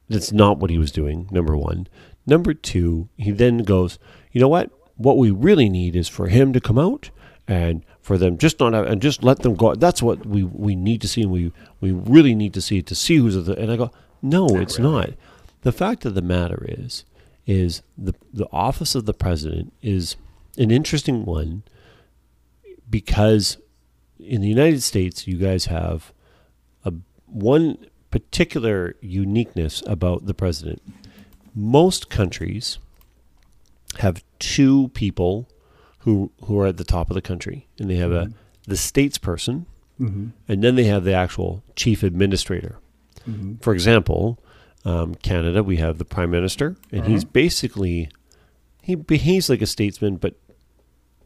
that's 0.09 0.32
not 0.32 0.59
what 0.59 0.70
he 0.70 0.78
was 0.78 0.93
doing. 0.93 1.28
Number 1.31 1.57
one. 1.59 1.89
Number 2.27 2.55
two, 2.55 3.11
he 3.19 3.32
then 3.32 3.59
goes, 3.59 3.99
you 4.32 4.41
know 4.41 4.49
what? 4.49 4.70
What 4.97 5.19
we 5.19 5.31
really 5.31 5.69
need 5.69 5.95
is 5.95 6.09
for 6.09 6.28
him 6.28 6.55
to 6.55 6.61
come 6.61 6.78
out 6.78 7.11
and 7.51 7.85
for 8.01 8.16
them 8.16 8.39
just 8.39 8.60
not 8.60 8.72
and 8.74 9.02
just 9.02 9.24
let 9.24 9.40
them 9.40 9.55
go. 9.55 9.74
That's 9.74 10.01
what 10.01 10.24
we 10.24 10.44
we 10.44 10.77
need 10.77 11.01
to 11.02 11.09
see, 11.09 11.22
and 11.22 11.32
we 11.32 11.52
we 11.81 11.90
really 11.90 12.35
need 12.35 12.55
to 12.55 12.62
see 12.62 12.81
to 12.81 12.94
see 12.94 13.16
who's 13.16 13.44
the. 13.44 13.59
And 13.59 13.72
I 13.72 13.77
go, 13.77 13.90
no, 14.22 14.47
it's 14.56 14.78
not. 14.78 15.10
The 15.62 15.72
fact 15.72 16.05
of 16.05 16.14
the 16.14 16.22
matter 16.22 16.64
is, 16.68 17.05
is 17.47 17.82
the 17.98 18.14
the 18.32 18.47
office 18.52 18.94
of 18.94 19.05
the 19.05 19.12
president 19.12 19.72
is 19.82 20.16
an 20.56 20.70
interesting 20.70 21.24
one 21.24 21.64
because 22.89 23.59
in 24.20 24.40
the 24.40 24.48
United 24.48 24.82
States, 24.82 25.27
you 25.27 25.36
guys 25.36 25.64
have 25.66 26.12
a 26.85 26.93
one 27.27 27.85
particular 28.12 28.94
uniqueness 29.01 29.82
about 29.89 30.27
the 30.27 30.35
president. 30.35 30.82
Most 31.52 32.09
countries 32.10 32.78
have 33.98 34.22
two 34.39 34.89
people 34.94 35.48
who 36.01 36.31
who 36.44 36.59
are 36.59 36.66
at 36.66 36.77
the 36.77 36.85
top 36.85 37.10
of 37.10 37.14
the 37.14 37.22
country, 37.22 37.66
and 37.78 37.90
they 37.90 37.97
have 37.97 38.12
a 38.12 38.24
mm-hmm. 38.27 38.32
the 38.66 38.77
statesperson, 38.77 39.66
mm-hmm. 40.01 40.28
and 40.48 40.64
then 40.64 40.74
they 40.77 40.85
have 40.85 41.05
the 41.05 41.14
actual 41.14 41.62
chief 41.77 42.02
administrator. 42.02 42.78
Mm-hmm. 43.28 43.56
For 43.56 43.72
example, 43.72 44.39
um, 44.85 45.14
Canada, 45.16 45.62
we 45.62 45.77
have 45.77 45.98
the 45.98 46.05
prime 46.05 46.31
minister, 46.31 46.77
and 46.90 47.06
he's 47.06 47.24
uh-huh. 47.24 47.31
basically 47.32 48.10
he 48.82 48.94
behaves 48.94 49.48
like 49.48 49.62
a 49.62 49.66
statesman, 49.66 50.16
but 50.16 50.35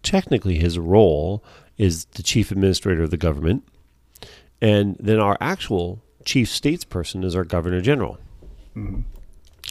technically 0.02 0.58
his 0.58 0.78
role 0.78 1.42
is 1.78 2.04
the 2.06 2.22
chief 2.22 2.50
administrator 2.50 3.02
of 3.02 3.10
the 3.10 3.16
government. 3.16 3.64
And 4.60 4.96
then 4.98 5.18
our 5.18 5.36
actual 5.40 6.02
chief 6.24 6.48
statesperson 6.48 7.24
is 7.24 7.34
our 7.34 7.44
governor 7.44 7.80
general. 7.80 8.18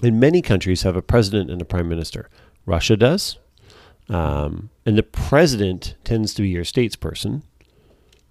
And 0.02 0.20
many 0.20 0.42
countries 0.42 0.84
have 0.84 0.96
a 0.96 1.02
president 1.02 1.50
and 1.50 1.62
a 1.62 1.66
prime 1.66 1.88
minister. 1.88 2.30
Russia 2.66 2.98
does. 2.98 3.38
Um, 4.10 4.70
and 4.86 4.98
the 4.98 5.04
president 5.04 5.96
tends 6.04 6.34
to 6.36 6.42
be 6.42 6.50
your 6.50 6.64
statesperson, 6.64 7.42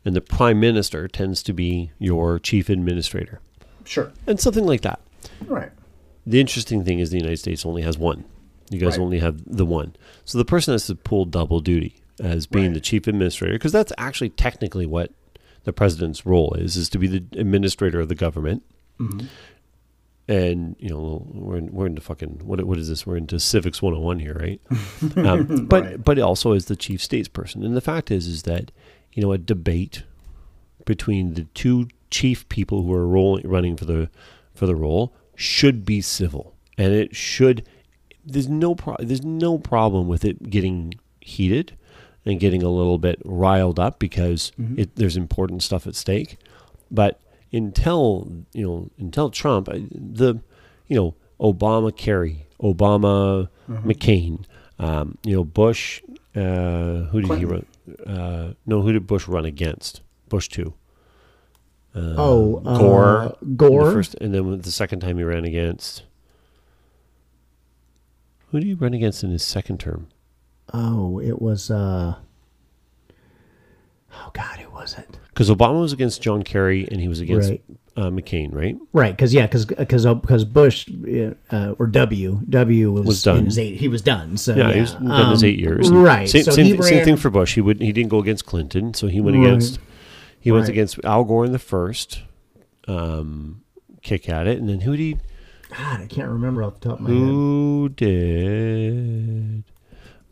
and 0.04 0.14
the 0.14 0.20
prime 0.20 0.60
minister 0.60 1.08
tends 1.08 1.42
to 1.44 1.52
be 1.52 1.90
your 1.98 2.38
chief 2.38 2.68
administrator, 2.68 3.40
Sure. 3.84 4.12
and 4.26 4.38
something 4.38 4.66
like 4.66 4.82
that. 4.82 5.00
Right. 5.46 5.70
The 6.26 6.40
interesting 6.40 6.84
thing 6.84 6.98
is 6.98 7.10
the 7.10 7.16
United 7.18 7.38
States 7.38 7.64
only 7.66 7.82
has 7.82 7.98
one. 7.98 8.24
You 8.70 8.78
guys 8.78 8.96
Right. 8.98 9.04
only 9.04 9.18
have 9.18 9.42
the 9.46 9.66
one. 9.66 9.94
So 10.24 10.38
the 10.38 10.44
person 10.44 10.72
has 10.72 10.86
to 10.86 10.94
pull 10.94 11.24
double 11.24 11.60
duty 11.60 11.96
as 12.20 12.46
being 12.46 12.66
Right. 12.66 12.74
the 12.74 12.80
chief 12.80 13.06
administrator 13.06 13.54
because 13.54 13.72
that's 13.72 13.92
actually 13.98 14.30
technically 14.30 14.86
what 14.86 15.10
the 15.64 15.72
president's 15.72 16.24
role 16.26 16.54
is 16.54 16.76
is 16.76 16.88
to 16.90 16.98
be 16.98 17.06
the 17.06 17.24
administrator 17.38 18.00
of 18.00 18.08
the 18.08 18.14
government. 18.14 18.62
Mm-hmm. 19.00 19.26
And 20.32 20.76
you 20.78 20.88
know 20.88 21.26
we're 21.28 21.56
in, 21.58 21.72
we're 21.72 21.86
into 21.86 22.00
fucking 22.00 22.40
what 22.44 22.64
what 22.64 22.78
is 22.78 22.88
this? 22.88 23.06
We're 23.06 23.16
into 23.16 23.38
civics 23.40 23.82
101 23.82 24.18
here, 24.20 24.34
right? 24.34 24.60
um, 25.26 25.66
but 25.66 25.84
Right. 25.84 26.04
but 26.04 26.18
also 26.18 26.52
as 26.52 26.66
the 26.66 26.76
chief 26.76 27.00
statesperson. 27.00 27.64
And 27.64 27.76
the 27.76 27.80
fact 27.80 28.10
is 28.10 28.26
is 28.26 28.42
that 28.44 28.70
you 29.12 29.22
know 29.22 29.32
a 29.32 29.38
debate 29.38 30.04
between 30.86 31.34
the 31.34 31.44
two 31.54 31.88
chief 32.10 32.48
people 32.48 32.82
who 32.82 32.92
are 32.92 33.06
rolling, 33.06 33.46
running 33.48 33.76
for 33.76 33.84
the 33.84 34.08
for 34.54 34.66
the 34.66 34.74
role 34.76 35.12
should 35.34 35.84
be 35.84 36.00
civil, 36.00 36.54
and 36.78 36.92
it 36.94 37.14
should. 37.14 37.66
There's 38.24 38.48
no 38.48 38.74
pro- 38.74 38.96
there's 39.00 39.24
no 39.24 39.58
problem 39.58 40.06
with 40.08 40.24
it 40.24 40.48
getting 40.50 40.94
heated 41.20 41.76
and 42.24 42.38
getting 42.40 42.62
a 42.62 42.68
little 42.70 42.98
bit 42.98 43.20
riled 43.24 43.78
up 43.80 43.98
because 43.98 44.52
it, 44.76 44.94
there's 44.96 45.16
important 45.16 45.62
stuff 45.62 45.86
at 45.88 45.94
stake. 45.96 46.38
But 46.90 47.20
until 47.52 48.44
you 48.52 48.66
know 48.66 48.90
until 48.98 49.30
Trump, 49.30 49.66
the 49.66 50.40
you 50.88 50.96
know 50.96 51.14
Obama 51.40 51.94
Kerry, 51.96 52.46
Obama 52.60 53.48
McCain, 53.68 54.44
um, 54.78 55.18
you 55.24 55.34
know 55.36 55.44
Bush. 55.44 56.02
Uh, 56.34 57.04
who 57.10 57.20
did 57.22 57.38
he 57.38 57.44
run? 57.44 57.66
Uh, 58.06 58.54
no, 58.64 58.80
who 58.80 58.92
did 58.92 59.06
Bush 59.06 59.28
run 59.28 59.44
against? 59.44 60.00
Bush 60.28 60.48
two. 60.48 60.72
Uh, 61.94 62.14
Oh, 62.16 62.62
uh, 62.64 62.78
Gore. 62.78 63.36
Gore? 63.56 63.84
The 63.86 63.92
first, 63.92 64.14
and 64.14 64.32
then 64.32 64.60
the 64.60 64.70
second 64.72 65.00
time 65.00 65.18
he 65.18 65.24
ran 65.24 65.44
against. 65.44 66.04
Who 68.48 68.60
did 68.60 68.66
he 68.66 68.74
run 68.74 68.94
against 68.94 69.22
in 69.24 69.30
his 69.30 69.42
second 69.42 69.78
term? 69.80 70.08
Oh, 70.72 71.18
it 71.20 71.40
was. 71.42 71.70
uh 71.70 72.16
Oh 74.14 74.30
God, 74.34 74.58
who 74.58 74.70
was 74.70 74.96
it? 74.98 75.18
Because 75.28 75.48
Obama 75.50 75.80
was 75.80 75.92
against 75.92 76.20
John 76.22 76.42
Kerry 76.42 76.86
and 76.90 77.00
he 77.00 77.08
was 77.08 77.20
against 77.20 77.50
Right. 77.50 77.62
uh, 77.96 78.10
McCain, 78.10 78.52
right? 78.54 78.76
Right, 78.92 79.16
because 79.16 79.32
yeah, 79.32 79.46
because 79.46 79.64
because 79.66 80.44
Bush 80.44 80.88
uh, 81.50 81.74
or 81.78 81.86
W 81.86 82.40
W 82.48 82.92
was, 82.92 83.06
Was 83.06 83.22
done. 83.22 83.38
in 83.38 83.44
his 83.46 83.58
eight, 83.58 83.76
he 83.76 83.88
was 83.88 84.02
done. 84.02 84.36
So 84.36 84.54
Yeah, 84.54 84.68
yeah, 84.68 84.74
he 84.74 84.80
was 84.80 84.92
done 84.94 85.30
his 85.30 85.42
Um, 85.42 85.48
eight 85.48 85.58
years. 85.58 85.90
Right. 85.90 86.28
Same, 86.28 86.44
so 86.44 86.50
same, 86.52 86.66
he 86.66 86.82
same 86.82 87.04
thing 87.04 87.16
for 87.16 87.30
Bush. 87.30 87.54
He 87.54 87.60
would 87.60 87.80
he 87.80 87.92
didn't 87.92 88.10
go 88.10 88.18
against 88.18 88.44
Clinton, 88.46 88.92
so 88.94 89.06
he 89.08 89.20
went 89.20 89.36
Right. 89.36 89.46
against 89.46 89.78
he 90.38 90.50
went 90.52 90.64
Right. 90.64 90.70
against 90.72 90.98
Al 91.04 91.24
Gore 91.24 91.44
in 91.46 91.52
the 91.52 91.58
first 91.58 92.22
um, 92.88 93.62
kick 94.02 94.28
at 94.28 94.46
it, 94.46 94.58
and 94.58 94.68
then 94.68 94.80
who 94.80 94.96
did 94.96 95.02
he, 95.02 95.16
God, 95.70 96.00
I 96.00 96.06
can't 96.06 96.28
remember 96.28 96.62
off 96.64 96.80
the 96.80 96.88
top 96.90 96.98
of 96.98 97.04
my 97.04 97.10
head. 97.10 97.18
who 97.18 97.88
did 97.94 99.64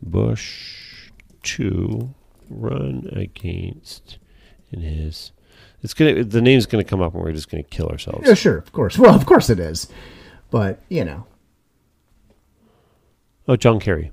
Bush 0.01 1.09
two 1.43 2.13
run 2.59 3.09
against 3.11 4.17
in 4.71 4.81
his? 4.81 5.31
It's 5.83 5.93
gonna 5.93 6.23
the 6.23 6.41
name's 6.41 6.65
gonna 6.65 6.83
come 6.83 7.01
up 7.01 7.13
and 7.13 7.23
we're 7.23 7.31
just 7.31 7.49
gonna 7.49 7.63
kill 7.63 7.87
ourselves. 7.87 8.27
Yeah, 8.27 8.33
sure, 8.35 8.57
of 8.57 8.71
course. 8.71 8.97
Well, 8.97 9.15
of 9.15 9.25
course 9.25 9.49
it 9.49 9.59
is, 9.59 9.87
but 10.49 10.79
you 10.89 11.03
know, 11.05 11.25
Oh, 13.47 13.55
John 13.55 13.79
Kerry. 13.79 14.11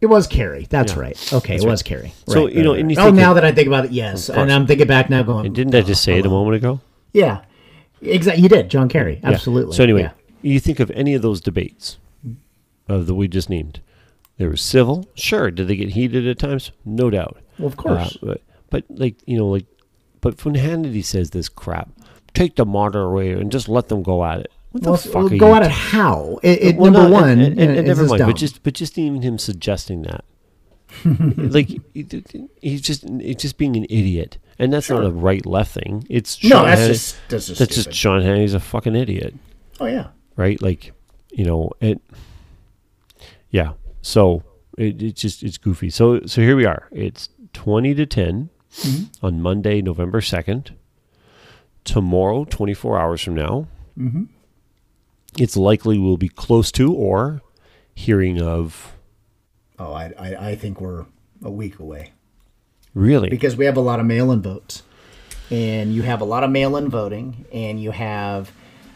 it 0.00 0.06
was 0.06 0.26
Kerry. 0.26 0.66
That's 0.68 0.92
Yeah. 0.92 1.00
right. 1.00 1.32
Okay, 1.32 1.54
That's 1.54 1.64
it 1.64 1.66
right. 1.66 1.72
was 1.72 1.82
Kerry. 1.82 2.12
So, 2.26 2.46
you 2.46 2.62
know, 2.62 2.72
right, 2.72 2.80
and 2.80 2.90
you 2.92 2.98
oh, 3.00 3.10
now 3.10 3.32
that 3.34 3.44
I 3.44 3.52
think 3.52 3.66
about 3.66 3.86
it, 3.86 3.92
yes, 3.92 4.28
and 4.28 4.52
I'm 4.52 4.66
thinking 4.66 4.86
back 4.86 5.08
now, 5.10 5.22
going, 5.22 5.46
And 5.46 5.54
didn't 5.54 5.74
I 5.74 5.80
just 5.80 6.02
oh, 6.02 6.12
say 6.12 6.18
it 6.18 6.26
a 6.26 6.30
moment 6.30 6.56
ago? 6.56 6.80
Yeah, 7.12 7.40
exactly. 8.02 8.42
You 8.42 8.48
did, 8.48 8.68
John 8.70 8.88
Kerry. 8.88 9.18
Yeah. 9.22 9.30
Absolutely. 9.30 9.74
So 9.74 9.82
anyway, 9.82 10.02
yeah. 10.02 10.10
you 10.42 10.60
think 10.60 10.78
of 10.78 10.90
any 10.92 11.14
of 11.14 11.22
those 11.22 11.40
debates 11.40 11.98
of 12.86 13.06
the 13.06 13.14
we 13.14 13.28
just 13.28 13.48
named. 13.50 13.80
They 14.38 14.46
were 14.46 14.56
civil, 14.56 15.08
sure. 15.14 15.50
Did 15.50 15.68
they 15.68 15.76
get 15.76 15.90
heated 15.90 16.26
at 16.26 16.38
times? 16.38 16.70
No 16.84 17.10
doubt. 17.10 17.38
Well, 17.58 17.66
of 17.68 17.76
course. 17.76 18.16
Uh, 18.22 18.26
but, 18.26 18.42
but 18.70 18.84
like 18.88 19.16
you 19.26 19.36
know, 19.36 19.48
like, 19.48 19.66
but 20.20 20.42
when 20.44 20.54
Hannity 20.54 21.04
says 21.04 21.30
this 21.30 21.48
crap, 21.48 21.90
take 22.34 22.56
the 22.56 22.64
moderator 22.64 23.38
and 23.38 23.50
just 23.52 23.68
let 23.68 23.88
them 23.88 24.02
go 24.02 24.24
at 24.24 24.40
it. 24.40 24.52
What 24.70 24.82
the 24.82 24.90
well, 24.90 24.96
fuck 24.98 25.14
well, 25.14 25.26
are 25.26 25.36
go 25.38 25.48
you 25.48 25.54
at 25.54 25.62
it 25.64 25.70
how? 25.72 26.38
It, 26.42 26.62
it, 26.62 26.76
Well, 26.76 26.90
number 26.92 27.08
no, 27.08 27.14
one, 27.14 27.28
and, 27.30 27.58
and, 27.58 27.78
and 27.78 27.86
never 27.86 28.04
mind. 28.06 28.18
dumb. 28.18 28.30
But 28.30 28.36
just 28.36 28.62
but 28.62 28.74
just 28.74 28.96
even 28.98 29.22
him 29.22 29.38
suggesting 29.38 30.02
that, 30.02 30.24
like 31.04 31.68
he's 32.60 32.80
just 32.82 33.04
he's 33.08 33.36
just 33.36 33.56
being 33.58 33.76
an 33.76 33.84
idiot, 33.84 34.38
and 34.58 34.72
that's 34.72 34.88
not 34.90 35.04
a 35.04 35.10
right 35.10 35.44
left 35.46 35.72
thing. 35.72 36.06
It's 36.08 36.44
No, 36.44 36.64
that's 36.64 36.80
Hannity- 36.82 36.86
just 36.88 37.16
that's 37.28 37.46
just 37.48 37.58
that's 37.58 37.74
just 37.74 37.92
Sean 37.94 38.22
Hannity's 38.22 38.54
a 38.54 38.60
fucking 38.60 38.94
idiot, 38.94 39.34
oh 39.80 39.86
yeah. 39.86 40.08
right? 40.36 40.60
Like, 40.62 40.92
you 41.32 41.44
know, 41.44 41.72
it. 41.80 42.00
Yeah, 43.50 43.72
so 44.02 44.42
it, 44.76 45.02
it's 45.02 45.20
just 45.20 45.42
it's 45.42 45.58
goofy. 45.58 45.90
So 45.90 46.20
so 46.26 46.40
here 46.40 46.56
we 46.56 46.64
are. 46.64 46.88
It's 46.92 47.28
twenty 47.52 47.94
to 47.94 48.06
10 48.06 48.50
Mm-hmm. 48.82 49.24
on 49.24 49.40
Monday, 49.40 49.80
November 49.80 50.20
second. 50.20 50.74
Tomorrow, 51.84 52.44
twenty 52.44 52.74
four 52.74 52.98
hours 52.98 53.22
from 53.22 53.34
now, 53.34 53.66
Mm-hmm. 53.98 54.24
it's 55.38 55.56
likely 55.56 55.98
we'll 55.98 56.18
be 56.18 56.28
close 56.28 56.70
to 56.72 56.92
or 56.92 57.40
hearing 57.94 58.40
of. 58.42 58.92
Oh, 59.78 59.92
I, 59.92 60.12
I 60.18 60.48
I 60.50 60.54
think 60.56 60.80
we're 60.82 61.06
a 61.42 61.50
week 61.50 61.78
away 61.78 62.12
Really? 62.94 63.28
because 63.30 63.56
we 63.56 63.64
have 63.64 63.76
a 63.76 63.80
lot 63.80 64.00
of 64.00 64.06
mail-in 64.06 64.42
votes, 64.42 64.82
and 65.50 65.94
you 65.94 66.02
have 66.02 66.20
a 66.20 66.24
lot 66.24 66.44
of 66.44 66.50
mail-in 66.50 66.90
voting, 66.90 67.46
and 67.52 67.80
you 67.80 67.92
have 67.92 68.52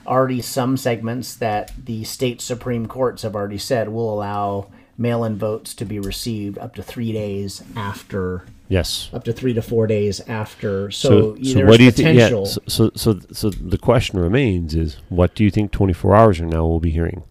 already 0.07 0.43
some 0.43 0.77
segments 0.77 1.35
that 1.37 1.73
the 1.83 2.05
state 2.05 2.41
supreme 2.43 2.87
courts 2.87 3.23
have 3.23 3.35
already 3.35 3.59
said 3.59 3.89
will 3.89 4.13
allow 4.13 4.69
mail-in 5.03 5.37
votes 5.37 5.75
to 5.75 5.85
be 5.85 5.99
received 5.99 6.57
up 6.59 6.75
to 6.77 6.83
three 6.83 7.13
days 7.13 7.63
after 7.77 8.47
yes. 8.69 9.11
up 9.13 9.25
to 9.25 9.33
three 9.33 9.53
to 9.53 9.63
four 9.63 9.87
days 9.87 10.21
after. 10.21 10.91
So, 10.91 11.37
So, 11.37 11.43
so 11.43 11.67
what 11.67 11.79
do 11.79 11.85
you 11.85 11.91
think? 11.91 12.17
Yeah. 12.17 12.29
potential. 12.29 12.47
So, 12.47 12.61
so, 12.69 12.91
so, 12.95 13.21
so 13.33 13.51
the 13.51 13.79
question 13.79 14.19
remains: 14.19 14.75
is 14.75 14.97
what 15.09 15.35
do 15.35 15.45
you 15.45 15.51
think? 15.51 15.73
Twenty 15.73 15.93
four 15.93 16.15
hours 16.15 16.39
from 16.39 16.49
now, 16.49 16.67
we'll 16.67 16.81
be 16.81 16.91
hearing. 16.91 17.23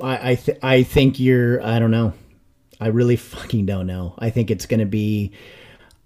I 0.00 0.32
I, 0.32 0.34
th- 0.34 0.58
I 0.62 0.82
think 0.82 1.20
you're. 1.20 1.62
I 1.62 1.78
don't 1.78 1.90
know. 1.90 2.14
I 2.80 2.88
really 2.88 3.16
fucking 3.34 3.66
don't 3.66 3.86
know. 3.86 4.14
I 4.18 4.30
think 4.30 4.50
it's 4.50 4.66
going 4.66 4.80
to 4.80 4.86
be 4.86 5.32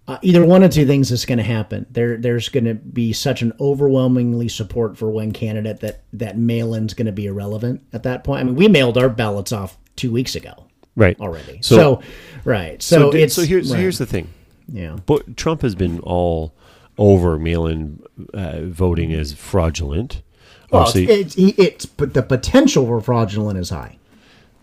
uh, 0.09 0.19
either 0.23 0.45
one 0.45 0.62
of 0.62 0.70
two 0.70 0.87
things 0.87 1.11
is 1.11 1.24
going 1.24 1.39
to 1.39 1.45
happen. 1.45 1.87
There, 1.91 2.16
there's 2.16 2.49
going 2.49 2.65
to 2.65 2.74
be 2.74 3.12
such 3.12 3.43
an 3.43 3.53
overwhelmingly 3.59 4.49
support 4.49 4.97
for 4.97 5.11
one 5.11 5.33
candidate 5.33 5.81
that 5.81 6.03
that 6.12 6.39
mail-in's 6.39 6.95
going 6.95 7.07
to 7.07 7.12
be 7.12 7.27
irrelevant 7.27 7.83
at 7.93 8.05
that 8.05 8.23
point. 8.23 8.41
I 8.41 8.45
mean, 8.45 8.55
we 8.55 8.69
mailed 8.69 8.99
our 8.99 9.09
ballots 9.09 9.53
off 9.53 9.77
two 9.97 10.12
weeks 10.12 10.37
ago 10.37 10.65
Right. 10.97 11.18
already. 11.20 11.59
So- 11.62 11.77
So, 11.77 12.02
right. 12.44 12.82
So, 12.82 13.12
di- 13.12 13.23
it's 13.23 13.35
so 13.35 13.43
here's 13.43 13.70
right. 13.70 13.78
here's 13.81 13.98
the 13.98 14.06
thing. 14.06 14.28
yeah. 14.68 14.97
But 15.06 15.36
Trump 15.36 15.62
has 15.62 15.74
been 15.74 16.01
all 16.01 16.52
over 16.98 17.39
mail-in 17.39 18.02
uh, 18.32 18.60
voting 18.62 19.12
as 19.12 19.32
fraudulent. 19.35 20.23
Well, 20.70 20.82
it's, 20.82 20.90
Obviously, 20.90 21.14
it's, 21.20 21.35
he- 21.35 21.62
it's 21.62 21.86
but 21.86 22.14
the 22.14 22.23
potential 22.23 22.86
for 22.86 23.01
fraudulent 23.01 23.59
is 23.59 23.70
high. 23.70 23.98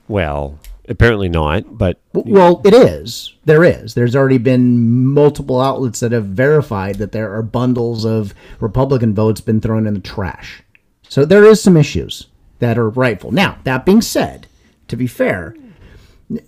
well, 0.08 0.58
apparently 0.90 1.30
not. 1.30 1.78
But 1.78 2.00
Well, 2.14 2.62
it 2.66 2.74
is. 2.74 3.34
There 3.46 3.64
is. 3.64 3.94
There's 3.94 4.16
already 4.16 4.38
been 4.40 5.08
multiple 5.14 5.62
outlets 5.62 6.00
that 6.02 6.12
have 6.12 6.26
verified 6.26 6.96
that 6.96 7.12
there 7.14 7.34
are 7.34 7.42
bundles 7.44 8.04
of 8.06 8.34
Republican 8.60 9.14
votes 9.14 9.40
been 9.42 9.62
thrown 9.62 9.86
in 9.88 9.94
the 9.94 10.00
trash. 10.02 10.62
So 11.08 11.24
there 11.26 11.46
is 11.46 11.62
some 11.62 11.78
issues 11.78 12.28
that 12.60 12.78
are 12.78 12.90
rightful. 12.90 13.32
Now, 13.32 13.60
that 13.64 13.86
being 13.86 14.02
said, 14.02 14.48
to 14.88 14.96
be 14.98 15.08
fair, 15.08 15.56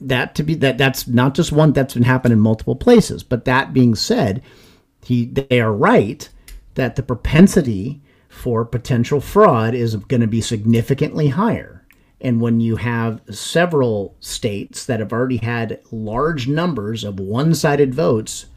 that 0.01 0.35
to 0.35 0.43
be 0.43 0.55
that 0.55 0.77
that's 0.77 1.07
not 1.07 1.35
just 1.35 1.51
one 1.51 1.73
that's 1.73 1.93
been 1.93 2.03
happening 2.03 2.37
in 2.37 2.41
multiple 2.41 2.75
places. 2.75 3.23
But 3.23 3.45
that 3.45 3.73
being 3.73 3.95
said, 3.95 4.41
he 5.03 5.25
they 5.25 5.59
are 5.61 5.73
right 5.73 6.27
that 6.75 6.95
the 6.95 7.03
propensity 7.03 8.01
for 8.29 8.65
potential 8.65 9.21
fraud 9.21 9.73
is 9.73 9.95
going 9.95 10.21
to 10.21 10.27
be 10.27 10.41
significantly 10.41 11.29
higher. 11.29 11.85
And 12.21 12.41
when 12.41 12.59
you 12.59 12.77
have 12.77 13.21
several 13.29 14.15
states 14.19 14.85
that 14.85 14.99
have 14.99 15.13
already 15.13 15.37
had 15.37 15.79
large 15.91 16.47
numbers 16.47 17.03
of 17.03 17.19
one-sided 17.19 17.93
votes 17.93 18.47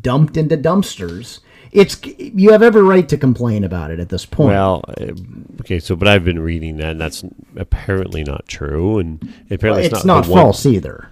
dumped 0.00 0.36
into 0.36 0.56
dumpsters, 0.56 1.40
it's 1.72 1.98
you 2.18 2.52
have 2.52 2.62
every 2.62 2.82
right 2.82 3.08
to 3.08 3.16
complain 3.16 3.64
about 3.64 3.90
it 3.90 3.98
at 3.98 4.08
this 4.10 4.26
point. 4.26 4.48
well, 4.50 4.84
uh, 4.88 5.12
okay. 5.60 5.78
So, 5.80 5.96
but 5.96 6.06
I've 6.06 6.24
been 6.24 6.38
reading 6.40 6.76
that, 6.76 6.92
and 6.92 7.00
that's 7.00 7.24
apparently 7.56 8.22
not 8.24 8.46
true. 8.46 8.98
And 8.98 9.32
apparently, 9.50 9.84
it's, 9.86 9.94
it's, 9.96 10.04
not, 10.04 10.26
one- 10.28 10.42
false 10.42 10.66
either. 10.66 11.08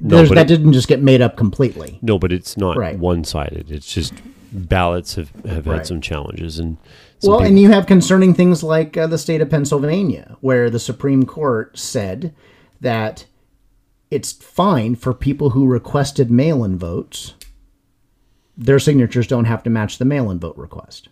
No, 0.00 0.26
but 0.26 0.34
that 0.36 0.50
it- 0.50 0.56
didn't 0.56 0.72
just 0.72 0.88
get 0.88 1.02
made 1.02 1.20
up 1.20 1.36
completely. 1.36 1.98
No, 2.00 2.18
but 2.18 2.32
it's 2.32 2.56
not 2.56 2.76
Right. 2.76 2.98
one-sided. 2.98 3.70
It's 3.70 3.92
just 3.92 4.14
ballots 4.52 5.16
have, 5.16 5.30
have 5.44 5.66
Right. 5.66 5.78
had 5.78 5.86
some 5.86 6.00
challenges, 6.00 6.58
and 6.58 6.78
some 7.18 7.30
Well, 7.32 7.40
people- 7.40 7.48
and 7.48 7.58
you 7.60 7.70
have 7.70 7.84
concerning 7.86 8.32
things 8.34 8.62
like 8.62 8.96
uh, 8.96 9.06
the 9.08 9.18
state 9.18 9.40
of 9.42 9.50
Pennsylvania, 9.50 10.36
where 10.40 10.70
the 10.70 10.78
Supreme 10.78 11.24
Court 11.24 11.76
said 11.76 12.32
that 12.80 13.26
it's 14.10 14.30
fine 14.32 14.94
for 14.94 15.12
people 15.12 15.50
who 15.50 15.66
requested 15.66 16.30
mail 16.30 16.62
in 16.64 16.78
votes, 16.78 17.34
their 18.56 18.78
signatures 18.78 19.26
don't 19.26 19.44
have 19.46 19.62
to 19.64 19.70
match 19.70 19.98
the 19.98 20.04
mail 20.04 20.30
in 20.30 20.38
vote 20.38 20.56
request. 20.56 21.08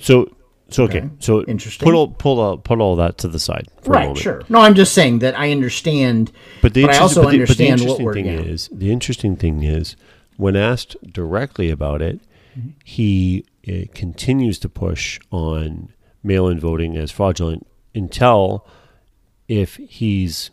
So, 0.00 0.34
so 0.68 0.84
okay, 0.84 0.98
Okay. 0.98 1.10
so 1.20 1.42
Interesting. 1.44 1.86
Put 1.86 1.94
all 1.94 2.08
pull 2.08 2.40
all, 2.40 2.56
put 2.58 2.80
all 2.80 2.96
that 2.96 3.18
to 3.18 3.28
the 3.28 3.38
side 3.38 3.68
for 3.82 3.92
Right, 3.92 4.16
sure. 4.16 4.42
No, 4.48 4.60
I'm 4.60 4.74
just 4.74 4.92
saying 4.92 5.20
that 5.20 5.38
I 5.38 5.50
understand, 5.52 6.32
But 6.60 6.74
the 6.74 6.82
but 6.86 6.94
I 6.94 6.98
also 6.98 7.22
but 7.22 7.30
the- 7.32 7.44
but 7.46 7.56
the 7.56 7.70
understand 7.70 7.88
what 7.88 8.00
we're 8.00 8.14
thing 8.14 8.26
is 8.26 8.68
the 8.72 8.90
interesting 8.92 9.36
thing 9.36 9.62
is 9.62 9.96
when 10.36 10.56
asked 10.56 10.96
directly 11.12 11.70
about 11.70 12.02
it, 12.02 12.20
he 12.84 13.44
uh, 13.68 13.72
continues 13.94 14.58
to 14.58 14.68
push 14.68 15.18
on 15.30 15.90
mail-in 16.22 16.58
voting 16.60 16.96
as 16.96 17.10
fraudulent 17.10 17.66
until 17.94 18.66
if 19.48 19.76
he's 19.76 20.50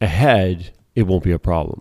ahead, 0.00 0.70
it 0.94 1.04
won't 1.04 1.24
be 1.24 1.32
a 1.32 1.38
problem. 1.38 1.80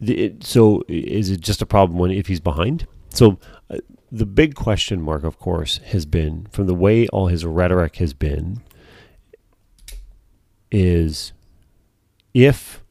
It, 0.00 0.44
so 0.44 0.82
is 0.88 1.30
it 1.30 1.40
just 1.40 1.60
a 1.60 1.66
problem 1.66 1.98
when 1.98 2.10
if 2.10 2.26
he's 2.26 2.40
behind? 2.40 2.86
So 3.10 3.38
uh, 3.70 3.78
the 4.10 4.26
big 4.26 4.54
question 4.54 5.02
mark, 5.02 5.24
of 5.24 5.38
course, 5.38 5.78
has 5.86 6.06
been 6.06 6.46
from 6.50 6.66
the 6.66 6.74
way 6.74 7.06
all 7.08 7.26
his 7.26 7.44
rhetoric 7.44 7.96
has 7.96 8.14
been 8.14 8.62
is 10.70 11.32
if 12.32 12.82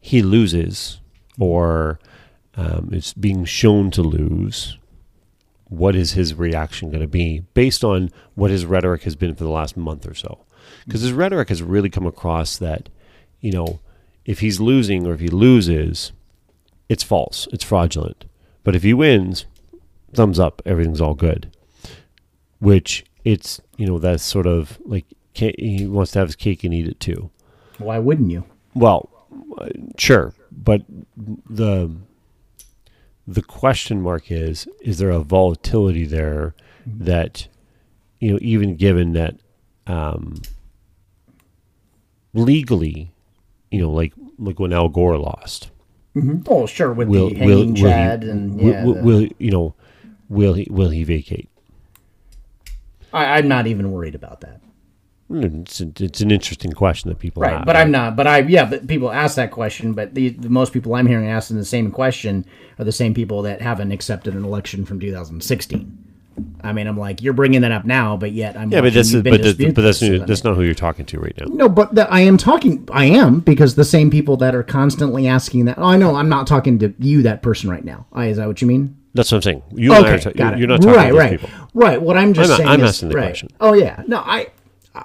he 0.00 0.22
loses 0.22 1.00
or 1.38 2.00
um, 2.54 2.90
is 2.92 3.14
being 3.14 3.44
shown 3.44 3.90
to 3.92 4.02
lose, 4.02 4.78
what 5.64 5.94
is 5.94 6.12
his 6.12 6.34
reaction 6.34 6.90
going 6.90 7.00
to 7.00 7.08
be 7.08 7.40
based 7.54 7.82
on 7.84 8.10
what 8.34 8.50
his 8.50 8.66
rhetoric 8.66 9.04
has 9.04 9.16
been 9.16 9.34
for 9.34 9.44
the 9.44 9.50
last 9.50 9.76
month 9.76 10.06
or 10.06 10.14
so? 10.14 10.44
Because 10.84 11.02
his 11.02 11.12
rhetoric 11.12 11.48
has 11.48 11.62
really 11.62 11.88
come 11.88 12.06
across 12.06 12.56
that, 12.58 12.88
you 13.40 13.52
know, 13.52 13.80
if 14.24 14.40
he's 14.40 14.60
losing 14.60 15.06
or 15.06 15.14
if 15.14 15.20
he 15.20 15.28
loses, 15.28 16.12
it's 16.92 17.02
false, 17.02 17.48
it's 17.52 17.64
fraudulent. 17.64 18.26
But 18.64 18.76
if 18.76 18.82
he 18.82 18.92
wins, 18.92 19.46
thumbs 20.12 20.38
up, 20.38 20.60
everything's 20.66 21.00
all 21.00 21.14
good. 21.14 21.50
Which 22.58 23.04
it's, 23.24 23.60
you 23.78 23.86
know, 23.86 23.98
that's 23.98 24.22
sort 24.22 24.46
of 24.46 24.78
like 24.84 25.06
he 25.32 25.86
wants 25.86 26.12
to 26.12 26.18
have 26.18 26.28
his 26.28 26.36
cake 26.36 26.64
and 26.64 26.74
eat 26.74 26.86
it 26.86 27.00
too. 27.00 27.30
Why 27.78 27.98
wouldn't 27.98 28.30
you? 28.30 28.44
Well, 28.74 29.08
sure, 29.96 30.34
but 30.50 30.82
the 31.16 31.90
the 33.26 33.42
question 33.42 34.02
mark 34.02 34.30
is: 34.30 34.68
is 34.82 34.98
there 34.98 35.10
a 35.10 35.20
volatility 35.20 36.04
there 36.04 36.54
that 36.86 37.48
you 38.20 38.32
know, 38.32 38.38
even 38.42 38.76
given 38.76 39.14
that 39.14 39.36
um, 39.86 40.42
legally, 42.34 43.12
you 43.70 43.80
know, 43.80 43.90
like 43.90 44.12
like 44.38 44.60
when 44.60 44.72
Al 44.72 44.88
Gore 44.88 45.18
lost, 45.18 45.70
Mm-hmm. 46.16 46.42
Oh, 46.46 46.66
sure, 46.66 46.92
with 46.92 47.08
will 47.08 47.30
the 47.30 47.36
hanging 47.36 47.74
will 47.74 47.80
Chad 47.80 48.22
he, 48.22 48.28
and 48.30 48.60
yeah, 48.60 48.84
will, 48.84 48.94
the- 48.94 49.02
will 49.02 49.28
you 49.38 49.50
know 49.50 49.74
will 50.28 50.54
he 50.54 50.66
will 50.70 50.90
he 50.90 51.04
vacate? 51.04 51.48
I, 53.12 53.38
I'm 53.38 53.48
not 53.48 53.66
even 53.66 53.92
worried 53.92 54.14
about 54.14 54.40
that. 54.40 54.60
Mm, 55.30 55.62
it's, 55.62 55.80
it's 55.80 56.20
an 56.20 56.30
interesting 56.30 56.72
question 56.72 57.08
that 57.08 57.18
people 57.18 57.42
Right, 57.42 57.56
have. 57.56 57.64
but 57.64 57.76
I'm 57.76 57.90
not. 57.90 58.16
But 58.16 58.26
I, 58.26 58.38
yeah, 58.40 58.66
but 58.66 58.86
people 58.86 59.10
ask 59.10 59.36
that 59.36 59.50
question. 59.50 59.94
But 59.94 60.14
the, 60.14 60.30
the 60.30 60.50
most 60.50 60.72
people 60.74 60.94
I'm 60.94 61.06
hearing 61.06 61.28
asking 61.28 61.56
the 61.56 61.64
same 61.64 61.90
question 61.90 62.44
are 62.78 62.84
the 62.84 62.92
same 62.92 63.14
people 63.14 63.40
that 63.42 63.62
haven't 63.62 63.92
accepted 63.92 64.34
an 64.34 64.44
election 64.44 64.84
from 64.84 65.00
2016. 65.00 66.01
I 66.64 66.72
mean, 66.72 66.86
I'm 66.86 66.96
like, 66.96 67.22
you're 67.22 67.32
bringing 67.32 67.60
that 67.62 67.72
up 67.72 67.84
now, 67.84 68.16
but 68.16 68.32
yet 68.32 68.56
I'm. 68.56 68.70
yeah, 68.70 68.80
but 68.80 68.92
this 68.92 69.12
is 69.12 69.22
but, 69.22 69.42
that's 69.42 69.54
but 69.56 69.74
that's 69.82 70.00
this, 70.00 70.20
so 70.20 70.24
that's 70.24 70.44
I- 70.44 70.48
not 70.50 70.56
who 70.56 70.62
you're 70.62 70.74
talking 70.74 71.04
to 71.06 71.18
right 71.20 71.34
now. 71.38 71.46
No, 71.48 71.68
but 71.68 71.94
the, 71.94 72.10
I 72.10 72.20
am 72.20 72.36
talking. 72.36 72.88
I 72.92 73.06
am 73.06 73.40
because 73.40 73.74
the 73.74 73.84
same 73.84 74.10
people 74.10 74.36
that 74.38 74.54
are 74.54 74.62
constantly 74.62 75.26
asking 75.28 75.64
that. 75.66 75.78
Oh, 75.78 75.84
I 75.84 75.96
know. 75.96 76.14
I'm 76.14 76.28
not 76.28 76.46
talking 76.46 76.78
to 76.80 76.94
you, 76.98 77.22
that 77.22 77.42
person, 77.42 77.68
right 77.70 77.84
now. 77.84 78.06
I, 78.12 78.26
is 78.26 78.36
that 78.38 78.46
what 78.46 78.60
you 78.62 78.68
mean? 78.68 78.96
That's 79.14 79.30
what 79.30 79.36
I'm 79.38 79.42
saying. 79.42 79.62
You 79.74 79.92
and 79.94 80.06
I 80.06 80.10
are 80.10 80.14
Okay, 80.14 80.22
ta- 80.22 80.30
got 80.30 80.54
it. 80.54 80.58
you're 80.58 80.68
not 80.68 80.80
talking 80.80 80.96
right, 80.96 81.06
to 81.08 81.12
those 81.12 81.18
right, 81.20 81.40
people. 81.40 81.50
right. 81.74 82.00
What 82.00 82.16
I'm 82.16 82.32
just 82.32 82.50
I'm- 82.50 82.56
saying 82.58 82.68
I'm 82.70 82.80
is, 82.80 82.88
asking 82.90 83.08
the 83.10 83.14
right. 83.16 83.24
question. 83.26 83.48
Oh 83.60 83.74
yeah, 83.74 84.02
no, 84.06 84.18
I 84.18 84.48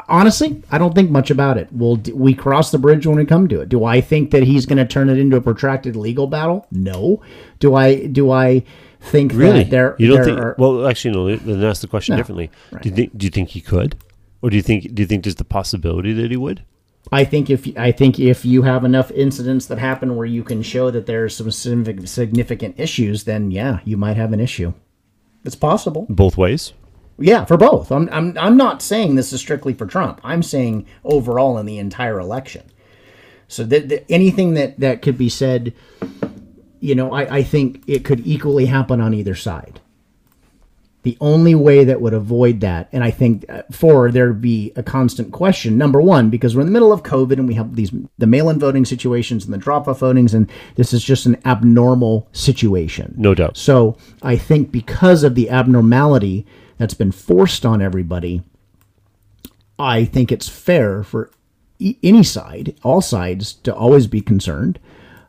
honestly, 0.10 0.62
I 0.72 0.78
don't 0.78 0.94
think 0.95 1.10
much 1.12 1.30
about 1.32 1.58
it. 1.58 1.68
We'll 1.72 1.98
we 2.14 2.34
cross 2.34 2.72
the 2.72 2.78
bridge 2.80 3.06
when 3.06 3.18
we 3.18 3.26
come 3.26 3.48
to 3.49 3.62
it. 3.62 3.70
Do 3.70 3.84
I 3.84 4.02
think 4.02 4.32
that 4.32 4.44
he's 4.44 4.66
going 4.66 4.78
to 4.78 4.86
turn 4.86 5.10
it 5.10 5.18
into 5.18 5.38
a 5.38 5.41
protracted 5.41 5.95
legal 5.95 6.28
battle? 6.28 6.68
No. 6.72 7.22
Do 7.60 7.76
I? 7.76 8.06
Do 8.08 8.32
I 8.32 8.64
think 9.08 9.34
Really? 9.34 9.64
that 9.64 9.70
there? 9.70 9.96
you 10.00 10.08
don't 10.08 10.18
there 10.18 10.26
think? 10.26 10.40
are, 10.40 10.56
well, 10.58 10.88
actually, 10.88 11.14
no. 11.14 11.36
Then 11.36 11.64
ask 11.64 11.82
the 11.82 11.88
question 11.88 12.14
No, 12.14 12.18
differently. 12.18 12.50
Do 12.82 12.90
you 12.90 12.96
think? 12.96 13.18
Do 13.18 13.26
you 13.26 13.30
think 13.32 13.50
he 13.50 13.62
could, 13.62 13.96
or 14.42 14.50
do 14.50 14.56
you 14.56 14.62
think? 14.62 14.94
Do 14.94 15.02
you 15.02 15.08
think 15.08 15.24
there's 15.24 15.36
the 15.36 15.44
possibility 15.46 16.14
that 16.14 16.32
he 16.32 16.38
would? 16.38 16.64
I 17.12 17.24
think 17.24 17.50
if 17.50 17.68
I 17.78 17.92
think 17.92 18.20
if 18.20 18.44
you 18.46 18.64
have 18.64 18.84
enough 18.84 19.12
incidents 19.12 19.66
that 19.68 19.78
happen 19.78 20.16
where 20.16 20.26
you 20.26 20.44
can 20.44 20.62
show 20.62 20.92
that 20.92 21.06
there's 21.06 21.36
some 21.36 21.50
significant 21.52 22.10
significant 22.10 22.80
issues, 22.80 23.24
then 23.24 23.50
yeah, 23.52 23.80
you 23.86 23.96
might 23.98 24.18
have 24.18 24.34
an 24.34 24.40
issue. 24.40 24.74
It's 25.46 25.56
possible. 25.56 26.06
Both 26.10 26.38
ways. 26.38 26.74
Yeah, 27.20 27.46
for 27.46 27.56
both. 27.58 27.92
I'm 27.92 28.10
I'm 28.12 28.38
I'm 28.38 28.58
not 28.58 28.82
saying 28.82 29.16
this 29.16 29.32
is 29.32 29.40
strictly 29.40 29.74
for 29.74 29.86
Trump. 29.86 30.20
I'm 30.24 30.44
saying 30.44 30.86
overall 31.04 31.58
in 31.58 31.66
the 31.66 31.78
entire 31.80 32.20
election. 32.20 32.64
So 33.48 33.64
that, 33.64 33.88
that 33.88 34.12
anything 34.12 34.56
that 34.56 34.80
that 34.82 35.02
could 35.02 35.18
be 35.18 35.30
said, 35.30 35.74
you 36.80 36.95
know, 36.95 37.12
I 37.12 37.38
I 37.38 37.44
think 37.44 37.84
it 37.88 38.04
could 38.04 38.26
equally 38.26 38.66
happen 38.66 39.02
on 39.02 39.14
either 39.14 39.36
side. 39.36 39.82
The 41.04 41.18
only 41.22 41.56
way 41.56 41.86
that 41.86 42.02
would 42.02 42.14
avoid 42.14 42.60
that, 42.62 42.90
and 42.91 43.02
I 43.02 43.12
think 43.12 43.45
uh, 43.48 43.62
for 43.72 44.12
there'd 44.12 44.41
be 44.41 44.74
a 44.76 44.84
constant 44.84 45.32
question, 45.32 45.78
number 45.78 46.02
one, 46.02 46.30
because 46.30 46.54
we're 46.54 46.62
in 46.62 46.68
the 46.68 46.74
middle 46.74 46.91
of 46.91 47.04
COVID 47.04 47.34
and 47.34 47.48
we 47.48 47.54
have 47.54 47.76
these 47.76 47.91
the 48.18 48.28
mail-in 48.28 48.60
voting 48.60 48.84
situations 48.84 49.45
and 49.45 49.54
the 49.54 49.58
drop-off 49.58 50.02
votings, 50.02 50.34
and 50.34 50.52
this 50.76 50.91
is 50.91 51.04
just 51.04 51.26
an 51.26 51.38
abnormal 51.45 52.28
situation. 52.34 53.14
No 53.18 53.34
doubt. 53.34 53.56
So 53.56 53.95
I 54.22 54.36
think 54.36 54.72
because 54.72 55.24
of 55.24 55.36
the 55.36 55.49
abnormality 55.49 56.45
that's 56.78 56.95
been 56.95 57.14
forced 57.14 57.66
on 57.66 57.82
everybody, 57.82 58.41
I 59.80 60.04
think 60.04 60.32
it's 60.32 60.49
fair 60.49 61.04
for 61.04 61.32
e- 61.80 61.95
any 62.04 62.24
side, 62.24 62.76
all 62.84 63.02
sides, 63.02 63.54
to 63.64 63.74
always 63.74 64.08
be 64.08 64.20
concerned. 64.20 64.78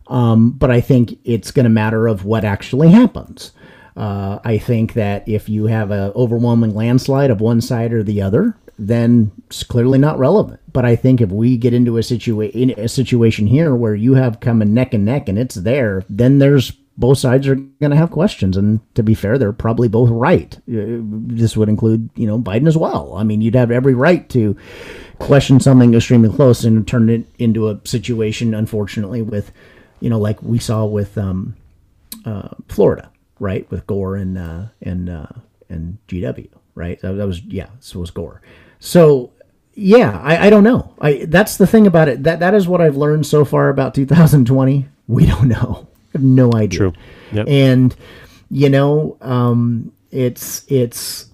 Um, 0.09 0.51
but 0.51 0.70
I 0.70 0.80
think 0.80 1.18
it's 1.24 1.51
going 1.51 1.64
to 1.64 1.70
matter 1.70 2.06
of 2.06 2.24
what 2.24 2.44
actually 2.44 2.90
happens. 2.90 3.52
Uh, 3.97 4.39
I 4.44 4.59
think 4.59 4.94
that 4.94 5.28
if 5.28 5.48
you 5.48 5.66
have 5.66 5.90
an 5.90 6.12
overwhelming 6.14 6.74
landslide 6.74 7.30
of 7.30 7.40
one 7.40 7.60
side 7.60 7.93
or 7.93 8.02
the 8.02 8.22
other, 8.22 8.56
then 8.78 9.32
it's 9.48 9.64
clearly 9.64 9.98
not 9.98 10.18
relevant. 10.18 10.60
But 10.72 10.85
I 10.85 10.94
think 10.97 11.20
if 11.20 11.30
we 11.30 11.56
get 11.56 11.74
into 11.74 11.98
a 11.98 12.02
situation 12.02 12.70
a 12.78 12.89
situation 12.89 13.48
here 13.48 13.74
where 13.74 13.94
you 13.94 14.14
have 14.14 14.40
coming 14.40 14.72
neck 14.72 14.94
and 14.94 15.05
neck 15.05 15.28
and 15.28 15.39
it's 15.39 15.56
there, 15.56 16.05
then 16.09 16.39
there's 16.39 16.72
both 16.97 17.18
sides 17.18 17.47
are 17.47 17.55
going 17.55 17.90
to 17.90 17.97
have 17.97 18.10
questions. 18.10 18.56
And 18.56 18.80
to 18.94 19.02
be 19.02 19.14
fair, 19.14 19.39
they're 19.39 19.52
probably 19.52 19.89
both 19.89 20.10
right. 20.10 20.56
Uh, 20.68 21.01
This 21.01 21.56
would 21.56 21.68
include, 21.68 22.10
you 22.16 22.26
know, 22.26 22.39
Biden 22.39 22.66
as 22.66 22.76
well. 22.76 23.14
I 23.16 23.22
mean, 23.22 23.40
you'd 23.40 23.55
have 23.55 23.70
every 23.70 23.94
right 23.94 24.28
to 24.30 24.56
question 25.18 25.60
something 25.60 25.94
extremely 25.94 26.28
close 26.28 26.64
and 26.64 26.86
turn 26.86 27.09
it 27.09 27.26
into 27.39 27.68
a 27.68 27.80
situation, 27.85 28.52
unfortunately, 28.55 29.22
with, 29.22 29.52
you 30.01 30.11
know, 30.11 30.19
like 30.19 30.43
we 30.43 30.59
saw 30.59 30.85
with 30.85 31.16
um, 31.19 31.57
uh, 32.25 32.51
Florida, 32.69 33.11
right, 33.41 33.69
with 33.70 33.87
Gore 33.87 34.16
and 34.16 34.39
uh, 34.39 34.66
and 34.83 35.09
uh, 35.09 35.27
and 35.69 35.99
GW, 36.09 36.49
right? 36.75 37.01
That, 37.01 37.12
that 37.12 37.27
was 37.27 37.43
yeah, 37.43 37.69
so 37.81 38.01
was 38.01 38.11
Gore. 38.11 38.43
So 38.79 39.33
yeah, 39.75 40.20
I, 40.23 40.47
I 40.47 40.51
don't 40.51 40.65
know. 40.65 40.95
I 41.01 41.25
that's 41.27 41.57
the 41.57 41.66
thing 41.66 41.87
about 41.87 42.09
it. 42.09 42.25
That 42.25 42.41
that 42.41 42.55
is 42.55 42.66
what 42.66 42.81
I've 42.81 42.97
learned 42.97 43.27
so 43.27 43.45
far 43.45 43.69
about 43.69 43.95
2020. 43.95 44.87
We 45.07 45.27
don't 45.27 45.49
know. 45.49 45.89
I 45.89 46.19
have 46.19 46.23
no 46.23 46.53
idea. 46.53 46.79
True. 46.79 46.93
Yep. 47.33 47.47
And 47.49 47.97
you 48.51 48.69
know, 48.69 49.16
um, 49.20 49.93
it's 50.11 50.65
it's. 50.70 51.27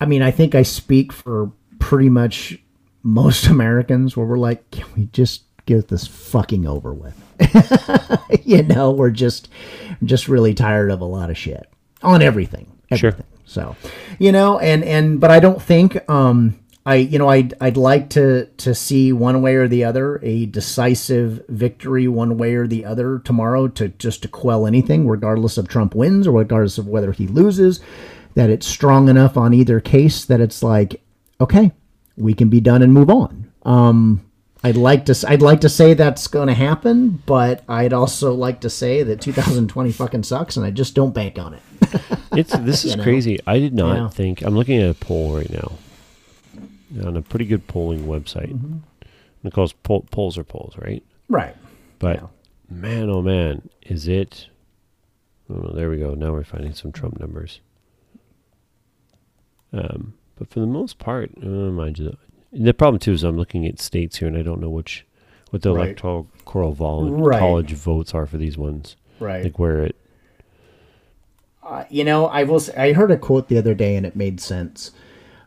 I 0.00 0.06
mean, 0.06 0.22
I 0.22 0.30
think 0.30 0.54
I 0.54 0.62
speak 0.62 1.12
for 1.12 1.50
pretty 1.78 2.10
much 2.10 2.58
most 3.02 3.46
Americans, 3.48 4.16
where 4.16 4.26
we're 4.26 4.38
like, 4.38 4.70
can 4.70 4.86
we 4.96 5.06
just 5.06 5.42
get 5.66 5.88
this 5.88 6.06
fucking 6.06 6.66
over 6.66 6.94
with? 6.94 7.22
you 8.44 8.62
know, 8.62 8.90
we're 8.90 9.10
just 9.10 9.48
just 10.04 10.28
really 10.28 10.54
tired 10.54 10.90
of 10.90 11.00
a 11.00 11.04
lot 11.04 11.30
of 11.30 11.36
shit 11.36 11.68
on 12.02 12.22
everything. 12.22 12.72
Sure. 12.94 13.14
So, 13.44 13.76
you 14.18 14.32
know, 14.32 14.58
and 14.58 14.84
and 14.84 15.20
but 15.20 15.30
I 15.30 15.40
don't 15.40 15.60
think 15.60 16.08
um 16.08 16.58
I 16.84 16.96
you 16.96 17.18
know 17.18 17.28
I'd 17.28 17.54
I'd 17.60 17.76
like 17.76 18.10
to 18.10 18.46
to 18.46 18.74
see 18.74 19.12
one 19.12 19.42
way 19.42 19.56
or 19.56 19.66
the 19.66 19.84
other 19.84 20.20
a 20.22 20.46
decisive 20.46 21.44
victory 21.48 22.06
one 22.06 22.38
way 22.38 22.54
or 22.54 22.66
the 22.66 22.84
other 22.84 23.18
tomorrow 23.18 23.68
to 23.68 23.88
just 23.88 24.22
to 24.22 24.28
quell 24.28 24.66
anything 24.66 25.08
regardless 25.08 25.58
of 25.58 25.68
Trump 25.68 25.94
wins 25.94 26.26
or 26.26 26.38
regardless 26.38 26.78
of 26.78 26.86
whether 26.86 27.12
he 27.12 27.26
loses 27.26 27.80
that 28.34 28.50
it's 28.50 28.66
strong 28.66 29.08
enough 29.08 29.36
on 29.36 29.52
either 29.52 29.80
case 29.80 30.24
that 30.24 30.40
it's 30.40 30.62
like 30.62 31.00
okay 31.40 31.72
we 32.16 32.34
can 32.34 32.48
be 32.48 32.60
done 32.60 32.82
and 32.82 32.92
move 32.92 33.10
on. 33.10 33.50
Um 33.64 34.25
I'd 34.66 34.76
like 34.76 35.04
to. 35.06 35.24
I'd 35.28 35.42
like 35.42 35.60
to 35.60 35.68
say 35.68 35.94
that's 35.94 36.26
going 36.26 36.48
to 36.48 36.54
happen, 36.54 37.22
but 37.24 37.62
I'd 37.68 37.92
also 37.92 38.34
like 38.34 38.62
to 38.62 38.70
say 38.70 39.04
that 39.04 39.20
2020 39.20 39.92
fucking 39.92 40.24
sucks, 40.24 40.56
and 40.56 40.66
I 40.66 40.72
just 40.72 40.94
don't 40.96 41.14
bank 41.14 41.38
on 41.38 41.54
it. 41.54 41.62
It's 42.32 42.52
this 42.58 42.84
is 42.84 42.96
know? 42.96 43.02
crazy. 43.02 43.38
I 43.46 43.58
did 43.60 43.72
not 43.72 43.96
Yeah. 43.96 44.08
think. 44.08 44.42
I'm 44.42 44.54
looking 44.56 44.78
at 44.82 44.90
a 44.90 44.94
poll 44.94 45.34
right 45.36 45.48
now 45.48 45.72
on 47.06 47.16
a 47.16 47.22
pretty 47.22 47.46
good 47.46 47.66
polling 47.66 48.06
website. 48.06 48.52
Mm-hmm. 48.52 49.46
It 49.46 49.52
calls 49.54 49.72
poll, 49.72 50.04
polls 50.10 50.36
are 50.36 50.44
polls, 50.44 50.74
right? 50.76 51.02
Right. 51.28 51.54
But 51.98 52.16
Yeah. 52.20 52.26
man, 52.68 53.08
oh 53.08 53.22
man, 53.22 53.68
is 53.86 54.06
it? 54.08 54.48
Oh, 55.48 55.72
there 55.74 55.88
we 55.88 55.98
go. 55.98 56.12
Now 56.14 56.32
we're 56.32 56.44
finding 56.44 56.74
some 56.74 56.92
Trump 56.92 57.18
numbers. 57.20 57.60
Um, 59.72 60.14
but 60.36 60.50
for 60.50 60.60
the 60.60 60.66
most 60.66 60.98
part, 60.98 61.30
uh, 61.42 61.46
mind 61.46 61.98
you, 61.98 62.16
the 62.58 62.74
problem 62.74 62.98
too 62.98 63.12
is 63.12 63.22
I'm 63.22 63.36
looking 63.36 63.66
at 63.66 63.80
states 63.80 64.16
here 64.18 64.28
and 64.28 64.36
I 64.36 64.42
don't 64.42 64.60
know 64.60 64.70
which 64.70 65.04
what 65.50 65.62
the 65.62 65.72
Right. 65.72 65.84
electoral 65.86 66.26
vol- 66.72 67.10
Right. 67.10 67.38
college 67.38 67.72
votes 67.72 68.14
are 68.14 68.26
for 68.26 68.36
these 68.36 68.58
ones. 68.58 68.96
Right. 69.20 69.44
Like 69.44 69.58
where 69.58 69.82
it 69.84 69.96
Uh, 71.62 71.84
you 71.90 72.04
know, 72.04 72.26
I 72.26 72.44
will. 72.44 72.60
Say, 72.60 72.74
I 72.76 72.92
heard 72.92 73.10
a 73.10 73.16
quote 73.18 73.48
the 73.48 73.58
other 73.58 73.74
day, 73.74 73.96
and 73.96 74.06
it 74.06 74.14
made 74.14 74.40
sense. 74.40 74.92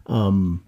Um, 0.08 0.64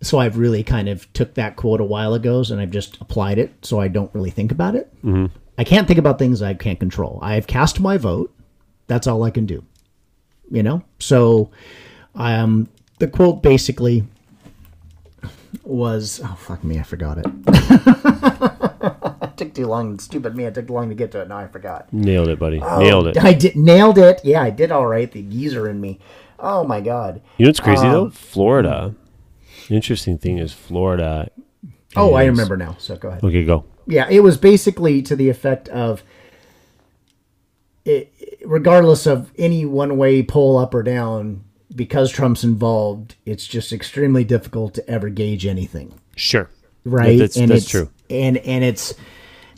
so 0.00 0.18
I've 0.18 0.38
really 0.38 0.62
kind 0.62 0.88
of 0.88 1.12
took 1.12 1.34
that 1.34 1.56
quote 1.56 1.80
a 1.82 1.84
while 1.84 2.14
ago, 2.14 2.42
and 2.50 2.58
I've 2.60 2.70
just 2.70 2.98
applied 3.00 3.38
it, 3.38 3.52
so 3.62 3.78
I 3.78 3.88
don't 3.88 4.10
really 4.14 4.30
think 4.30 4.50
about 4.50 4.74
it. 4.74 4.90
Mm-hmm. 5.04 5.26
I 5.58 5.64
can't 5.64 5.86
think 5.86 5.98
about 5.98 6.18
things 6.18 6.40
I 6.40 6.54
can't 6.54 6.80
control. 6.80 7.18
I 7.20 7.34
have 7.34 7.46
cast 7.46 7.78
my 7.80 7.98
vote. 7.98 8.32
That's 8.86 9.06
all 9.06 9.22
I 9.22 9.30
can 9.30 9.44
do. 9.44 9.64
You 10.50 10.62
know. 10.62 10.82
So, 10.98 11.50
um, 12.14 12.68
the 13.00 13.06
quote 13.08 13.42
basically 13.42 14.04
was, 15.62 16.20
"Oh 16.24 16.36
fuck 16.38 16.62
me, 16.64 16.78
I 16.78 16.82
forgot 16.82 17.18
it." 17.18 17.26
it 19.22 19.32
took 19.36 19.54
too 19.54 19.66
long. 19.66 19.98
Stupid 19.98 20.36
me. 20.36 20.44
It 20.44 20.54
took 20.54 20.66
too 20.66 20.72
long 20.72 20.88
to 20.88 20.94
get 20.94 21.10
to 21.12 21.20
it. 21.22 21.28
Now 21.28 21.38
I 21.38 21.46
forgot. 21.48 21.92
nailed 21.92 22.28
it, 22.28 22.38
buddy. 22.38 22.60
nailed 22.60 23.08
it. 23.08 23.18
I 23.18 23.32
did 23.34 23.56
nailed 23.56 23.98
it. 23.98 24.20
Yeah, 24.24 24.42
I 24.42 24.50
did 24.50 24.70
all 24.72 24.86
right. 24.86 25.10
The 25.10 25.22
geezer 25.22 25.68
in 25.68 25.80
me. 25.80 25.98
Oh 26.38 26.64
my 26.64 26.80
god. 26.80 27.20
You 27.36 27.44
know 27.46 27.48
what's 27.50 27.60
crazy 27.60 27.86
Um, 27.86 27.92
though? 27.92 28.10
Florida. 28.10 28.94
The 29.68 29.74
interesting 29.74 30.18
thing 30.18 30.38
is 30.38 30.52
Florida. 30.52 31.30
Oh, 31.96 32.14
I 32.14 32.24
remember 32.24 32.56
now. 32.56 32.76
So 32.78 32.96
go 32.96 33.08
ahead. 33.08 33.24
Okay, 33.24 33.44
go. 33.44 33.64
Yeah, 33.86 34.06
it 34.08 34.20
was 34.20 34.36
basically 34.36 35.02
to 35.02 35.16
the 35.16 35.28
effect 35.30 35.68
of, 35.70 36.02
it, 37.84 38.12
regardless 38.44 39.06
of 39.06 39.32
any 39.38 39.64
one 39.64 39.96
way 39.96 40.22
pull 40.22 40.58
up 40.58 40.74
or 40.74 40.82
down, 40.82 41.44
because 41.74 42.10
Trump's 42.10 42.44
involved, 42.44 43.16
it's 43.26 43.46
just 43.46 43.72
extremely 43.72 44.24
difficult 44.24 44.74
to 44.74 44.88
ever 44.88 45.08
gauge 45.08 45.46
anything. 45.46 45.94
Sure. 46.16 46.48
right? 46.84 47.18
that's- 47.18 47.36
and 47.36 47.50
that's 47.50 47.62
it's, 47.62 47.70
true. 47.70 47.90
And 48.10 48.38
and 48.38 48.64
it's 48.64 48.94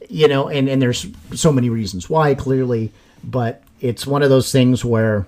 you 0.09 0.27
know, 0.27 0.49
and 0.49 0.69
and 0.69 0.83
there's 0.83 1.07
so 1.35 1.53
many 1.53 1.71
reasons 1.71 2.11
why 2.11 2.35
clearly, 2.35 2.93
but 3.23 3.63
it's 3.81 4.07
one 4.07 4.23
of 4.23 4.31
those 4.31 4.51
things 4.51 4.85
where 4.85 5.27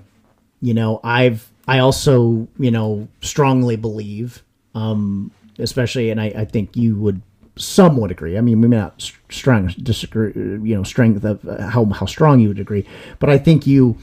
you 0.61 0.75
know 0.75 1.01
I've 1.05 1.49
I 1.69 1.79
also 1.79 2.49
you 2.59 2.71
know 2.71 3.09
strongly 3.21 3.77
believe, 3.77 4.43
um, 4.75 5.31
especially, 5.59 6.11
and 6.11 6.21
I, 6.21 6.27
I 6.37 6.45
think 6.45 6.77
you 6.77 6.97
would 6.97 7.23
somewhat 7.57 8.11
agree. 8.11 8.37
I 8.37 8.41
mean, 8.41 8.61
we 8.61 8.69
may 8.69 8.79
not 8.79 9.13
strong 9.29 9.69
disagree, 9.83 10.33
you 10.35 10.75
know, 10.75 10.83
strength 10.83 11.25
of 11.25 11.47
uh, 11.47 11.69
how 11.69 11.85
how 11.87 12.07
strong 12.07 12.41
you 12.41 12.49
would 12.49 12.59
agree, 12.59 12.85
but 13.21 13.31
I 13.31 13.39
think 13.39 13.67
you 13.67 13.97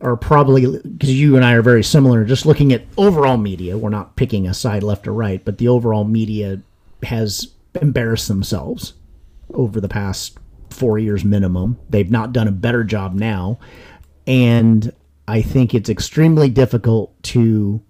are 0.00 0.16
probably 0.16 0.78
because 0.78 1.12
you 1.12 1.36
and 1.36 1.44
I 1.44 1.52
are 1.52 1.62
very 1.62 1.84
similar. 1.84 2.24
Just 2.24 2.46
looking 2.46 2.72
at 2.72 2.84
overall 2.96 3.36
media, 3.36 3.76
we're 3.76 3.90
not 3.90 4.16
picking 4.16 4.46
a 4.46 4.54
side 4.54 4.82
left 4.82 5.06
or 5.06 5.12
right, 5.12 5.44
but 5.44 5.58
the 5.58 5.68
overall 5.68 6.04
media 6.04 6.60
has 7.02 7.48
embarrassed 7.80 8.28
themselves 8.28 8.94
over 9.52 9.80
the 9.80 9.88
past 9.88 10.38
four 10.70 10.98
years 10.98 11.24
minimum. 11.24 11.78
They've 11.88 12.10
not 12.10 12.32
done 12.32 12.48
a 12.48 12.52
better 12.52 12.84
job 12.84 13.14
now, 13.14 13.58
and 14.26 14.92
I 15.28 15.42
think 15.42 15.74
it's 15.74 15.90
extremely 15.90 16.48
difficult 16.48 17.20
to 17.24 17.82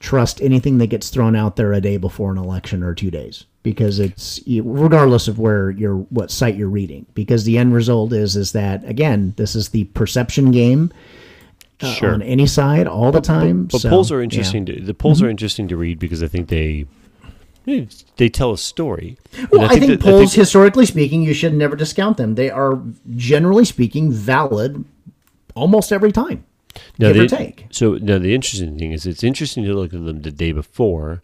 trust 0.00 0.42
anything 0.42 0.78
that 0.78 0.88
gets 0.88 1.08
thrown 1.08 1.34
out 1.34 1.56
there 1.56 1.72
a 1.72 1.80
day 1.80 1.96
before 1.96 2.30
an 2.30 2.38
election 2.38 2.82
or 2.82 2.94
two 2.94 3.10
days 3.10 3.46
because 3.62 3.98
it's 3.98 4.38
regardless 4.46 5.26
of 5.26 5.38
where 5.38 5.70
you're 5.70 5.96
what 5.96 6.30
site 6.30 6.54
you're 6.54 6.68
reading 6.68 7.06
because 7.14 7.44
the 7.44 7.56
end 7.56 7.74
result 7.74 8.12
is 8.12 8.36
is 8.36 8.52
that 8.52 8.84
again 8.84 9.32
this 9.36 9.56
is 9.56 9.70
the 9.70 9.84
perception 9.84 10.50
game 10.50 10.92
uh, 11.80 11.92
Sure. 11.92 12.14
on 12.14 12.22
any 12.22 12.46
side 12.46 12.86
all 12.86 13.12
the 13.12 13.20
time 13.20 13.66
But 13.66 13.80
So, 13.82 13.88
polls 13.90 14.10
are 14.10 14.16
yeah. 14.16 14.18
Mm-hmm. 14.20 14.24
interesting. 14.24 14.66
To, 14.66 14.80
the 14.80 14.94
polls 14.94 15.22
are 15.22 15.28
interesting 15.28 15.68
to 15.68 15.76
read 15.76 15.98
because 15.98 16.22
I 16.22 16.28
think 16.28 16.48
they 16.48 16.86
they- 17.64 17.88
they 18.16 18.28
tell 18.28 18.52
a 18.52 18.58
story. 18.58 19.18
Well, 19.50 19.62
I 19.62 19.78
think, 19.80 19.90
that- 19.90 20.00
polls, 20.00 20.34
historically 20.34 20.86
speaking, 20.86 21.22
you 21.22 21.34
should 21.34 21.52
never 21.52 21.74
discount 21.74 22.16
them. 22.16 22.36
They 22.36 22.48
are 22.48 22.80
generally 23.16 23.64
speaking 23.64 24.12
valid 24.12 24.84
almost 25.56 25.90
every 25.92 26.12
time. 26.12 26.44
now 26.98 27.08
give 27.12 27.16
or 27.24 27.26
the- 27.26 27.36
take. 27.36 27.66
So 27.70 27.94
now 27.94 28.18
the 28.18 28.34
interesting 28.34 28.78
thing 28.78 28.92
is, 28.92 29.04
it's 29.06 29.24
interesting 29.24 29.64
to 29.64 29.74
look 29.74 29.92
at 29.94 30.04
them 30.04 30.22
the 30.22 30.30
day 30.30 30.52
before, 30.52 31.22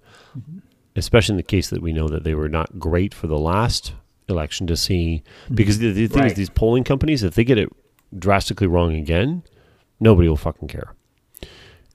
especially 0.96 1.34
in 1.34 1.36
the 1.36 1.42
case 1.44 1.70
that 1.70 1.80
we 1.82 1.92
know 1.92 2.08
that 2.08 2.24
they 2.24 2.34
were 2.34 2.48
not 2.48 2.78
great 2.78 3.14
for 3.14 3.26
the 3.28 3.38
last 3.38 3.92
election 4.28 4.66
to 4.66 4.76
see 4.76 5.22
because 5.52 5.78
the, 5.78 5.92
the 5.92 6.06
thing 6.06 6.24
is 6.24 6.34
these 6.34 6.48
polling 6.50 6.84
companies 6.84 7.22
if 7.22 7.34
they 7.34 7.44
get 7.44 7.58
it 7.58 7.68
drastically 8.18 8.66
wrong 8.66 8.94
again 8.94 9.42
nobody 10.02 10.28
will 10.28 10.36
fucking 10.36 10.68
care. 10.68 10.94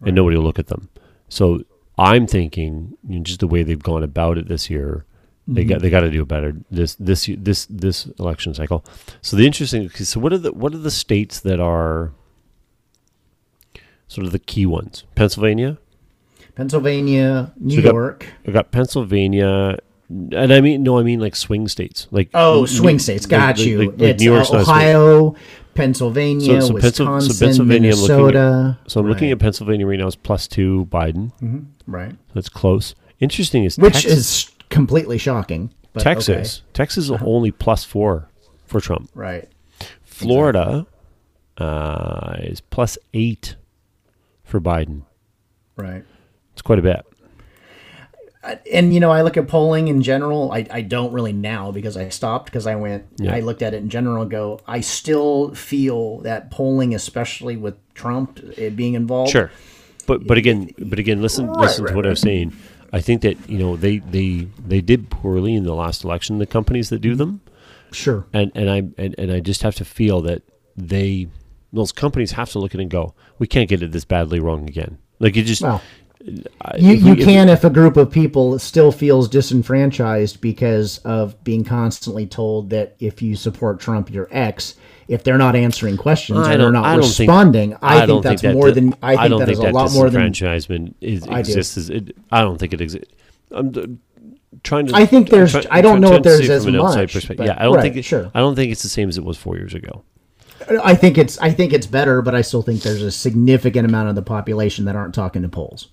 And 0.01 0.15
nobody 0.15 0.38
will 0.38 0.43
look 0.43 0.59
at 0.59 0.67
them. 0.67 0.89
So 1.29 1.63
i'm 1.99 2.27
thinking 2.27 2.95
you 3.09 3.17
know, 3.17 3.23
just 3.23 3.39
the 3.39 3.47
way 3.47 3.63
they've 3.63 3.81
gone 3.81 4.03
about 4.03 4.38
it 4.38 4.47
this 4.47 4.69
year 4.69 5.03
they 5.47 5.61
mm-hmm. 5.61 5.69
got 5.69 5.81
they 5.81 5.89
got 5.89 6.01
to 6.01 6.11
do 6.11 6.25
better 6.25 6.53
this 6.69 6.95
this 6.95 7.29
this 7.38 7.65
this 7.67 8.05
election 8.19 8.53
cycle. 8.53 8.84
So 9.21 9.38
the 9.38 9.45
interesting 9.45 9.89
so 9.89 10.19
what 10.19 10.34
are 10.34 10.38
the 10.38 10.51
what 10.51 10.73
are 10.73 10.77
the 10.77 10.91
states 10.91 11.39
that 11.39 11.59
are 11.59 12.11
sort 14.09 14.25
of 14.25 14.34
the 14.34 14.39
key 14.39 14.65
ones? 14.65 15.05
Pennsylvania? 15.15 15.77
Pennsylvania, 16.55 17.53
New 17.57 17.77
we 17.77 17.81
got- 17.81 17.93
York. 17.93 18.25
I 18.45 18.51
got 18.51 18.71
Pennsylvania, 18.71 19.77
and 20.09 20.53
I 20.53 20.61
mean 20.61 20.84
no, 20.84 20.97
I 20.99 21.03
mean 21.03 21.19
like 21.19 21.35
swing 21.35 21.67
states, 21.67 22.07
like 22.11 22.29
Oh, 22.34 22.61
New- 22.61 22.67
swing 22.67 22.99
states. 22.99 23.25
Got 23.25 23.57
like- 23.57 23.65
you. 23.65 23.77
like- 23.79 23.88
like 23.89 24.01
it's 24.01 24.23
New 24.23 24.34
uh, 24.34 24.38
not 24.38 24.43
a 24.43 24.47
swing- 24.47 24.61
Ohio, 24.61 25.35
Pennsylvania, 25.75 26.61
So- 26.61 26.67
so 26.67 26.73
Pencil- 26.79 27.05
so 27.05 27.13
Wisconsin, 27.13 27.45
Pennsylvania, 27.47 27.89
at- 27.91 27.95
Minnesota. 27.95 28.79
So 28.88 28.99
I'm 29.01 29.07
looking 29.07 29.31
at 29.31 29.39
Pennsylvania 29.39 29.85
right 29.85 29.99
now. 29.99 30.07
It's 30.07 30.15
plus 30.15 30.47
two 30.47 30.88
Biden. 30.91 31.31
right, 31.85 32.15
That's 32.34 32.49
close. 32.49 32.95
Interesting 33.19 33.63
is 33.63 33.77
which 33.77 33.93
Texas. 33.93 34.13
is 34.17 34.51
completely 34.69 35.17
shocking. 35.17 35.71
But 35.93 36.03
Texas. 36.03 36.29
okay. 36.29 36.41
Uh-huh. 36.41 36.69
Texas 36.73 37.05
is 37.05 37.11
only 37.23 37.51
plus 37.51 37.84
four 37.84 38.29
for 38.65 38.79
Trump. 38.79 39.09
right? 39.15 39.47
Florida 40.03 40.85
uh, 41.57 42.35
is 42.39 42.61
plus 42.61 42.97
eight 43.13 43.55
for 44.43 44.59
Biden. 44.61 45.01
Right. 45.75 46.03
It's 46.53 46.61
quite 46.61 46.79
a 46.79 46.81
bit. 46.84 47.05
And 48.72 48.93
you 48.93 48.99
know 48.99 49.11
i 49.11 49.22
look 49.22 49.35
at 49.38 49.47
polling 49.47 49.88
in 49.88 50.01
general 50.01 50.51
i, 50.51 50.65
I 50.72 50.81
don't 50.81 51.11
really 51.11 51.34
now 51.34 51.72
because 51.72 51.97
i 51.97 52.09
stopped 52.09 52.45
because 52.45 52.68
i 52.68 52.76
went 52.76 53.05
Yeah. 53.18 53.34
i 53.35 53.39
looked 53.41 53.61
at 53.61 53.73
it 53.73 53.77
in 53.77 53.89
general 53.89 54.22
and 54.22 54.31
go 54.31 54.59
i 54.68 54.80
still 54.81 55.53
feel 55.55 56.19
that 56.19 56.51
polling 56.51 56.93
especially 56.95 57.57
with 57.57 57.76
trump 57.93 58.39
eh, 58.57 58.69
being 58.69 58.93
involved 58.93 59.31
Sure, 59.31 59.51
but 60.05 60.26
but 60.26 60.38
again, 60.38 60.69
but 60.77 60.99
again, 60.99 61.22
listen 61.22 61.47
Right, 61.47 61.61
listen 61.61 61.84
right, 61.84 61.91
to 61.91 61.95
what 61.95 62.05
I 62.05 62.09
was 62.09 62.22
saying. 62.22 62.53
I 62.93 63.01
think 63.01 63.22
that 63.23 63.49
you 63.49 63.57
know 63.57 63.76
they 63.76 63.97
they 63.99 64.47
they 64.65 64.80
did 64.80 65.09
poorly 65.09 65.53
in 65.53 65.65
the 65.65 65.76
last 65.76 66.05
election. 66.05 66.38
The 66.38 66.45
companies 66.45 66.88
that 66.89 66.99
do 66.99 67.14
them, 67.15 67.41
sure 67.91 68.26
and 68.31 68.49
and 68.55 68.69
I 68.69 68.77
and, 68.97 69.15
and 69.18 69.31
I 69.31 69.41
just 69.41 69.64
have 69.64 69.76
to 69.76 69.85
feel 69.85 70.22
that 70.22 70.43
they 70.77 71.27
those 71.73 71.91
companies 71.91 72.31
have 72.34 72.49
to 72.51 72.59
look 72.59 72.73
at 72.73 72.80
it 72.80 72.84
and 72.84 72.91
go, 72.91 73.14
we 73.39 73.47
can't 73.47 73.68
get 73.68 73.81
it 73.84 73.91
this 73.91 74.05
badly 74.05 74.39
wrong 74.39 74.69
again. 74.69 74.97
Like 75.19 75.35
you 75.35 75.43
just 75.43 75.61
I- 76.62 76.78
you, 76.78 76.91
if 76.94 77.04
we- 77.04 77.08
you 77.10 77.14
if- 77.16 77.24
can 77.26 77.49
if 77.49 77.64
a 77.64 77.70
group 77.70 77.95
of 77.98 78.12
people 78.12 78.60
still 78.60 78.91
feels 78.91 79.28
disenfranchised 79.30 80.41
because 80.41 80.98
of 80.99 81.41
being 81.44 81.64
constantly 81.64 82.26
told 82.26 82.70
that 82.72 82.95
if 82.99 83.22
you 83.22 83.36
support 83.36 83.80
trump 83.80 84.12
you're 84.12 84.28
x 84.32 84.76
if 85.08 85.24
they're 85.24 85.38
not 85.38 85.56
answering 85.56 85.95
questions 85.95 86.40
I 86.40 86.56
or 86.56 86.58
they're 86.58 86.72
not 86.72 86.86
I 86.86 86.95
don't 86.95 87.04
think- 87.04 87.20
responding 87.30 87.76
i, 87.82 88.06
think 88.06 88.24
that's 88.24 88.41
that 88.41 88.54
more 88.54 88.72
than 88.72 88.94
i 89.02 89.16
think 89.16 89.30
don't 89.30 89.40
that 89.40 89.45
think 89.45 89.60
is 89.60 89.64
a 89.64 89.72
lot 89.72 89.91
more 89.94 90.10
than 90.10 90.32
disenfranchisement 90.32 90.94
is, 91.02 91.24
I 91.28 91.41
do. 91.41 91.49
exists. 91.52 91.90
It, 91.90 92.18
I 92.32 92.41
don't 92.41 92.58
think 92.58 92.74
it 92.74 92.82
exists. 92.82 93.14
I'm 93.52 93.72
d- 93.72 93.98
trying 94.64 94.88
to. 94.88 94.95
I 94.95 95.06
think 95.06 95.30
there's- 95.30 95.52
try- 95.54 95.66
I 95.72 95.82
don't 95.82 96.02
know 96.02 96.14
if 96.16 96.24
there's 96.24 96.49
as 96.49 96.66
from 96.66 96.76
an 96.76 96.82
outside 96.82 97.02
much, 97.04 97.14
perspective. 97.14 97.38
but- 97.38 97.45
Yeah, 97.48 97.56
I 97.58 97.64
don't 97.64 97.76
right, 97.76 97.82
think. 97.84 97.95
It, 97.95 98.04
sure. 98.04 98.30
I 98.36 98.40
don't 98.40 98.56
think 98.56 98.72
it's 98.74 98.84
the 98.84 98.90
same 98.90 99.08
as 99.08 99.18
it 99.18 99.24
was 99.24 99.38
four 99.38 99.56
years 99.56 99.74
ago. 99.74 100.02
I 100.84 100.95
think 100.95 101.18
it's 101.18 101.38
I 101.40 101.52
think 101.52 101.72
it's 101.72 101.86
better, 101.88 102.22
but 102.22 102.36
I 102.36 102.41
still 102.41 102.62
think 102.62 102.82
there's 102.82 103.02
a 103.04 103.12
significant 103.12 103.88
amount 103.88 104.10
of 104.10 104.16
the 104.16 104.22
population 104.22 104.84
that 104.86 104.95
aren't 104.98 105.14
talking 105.16 105.44
to 105.44 105.48
polls. 105.48 105.88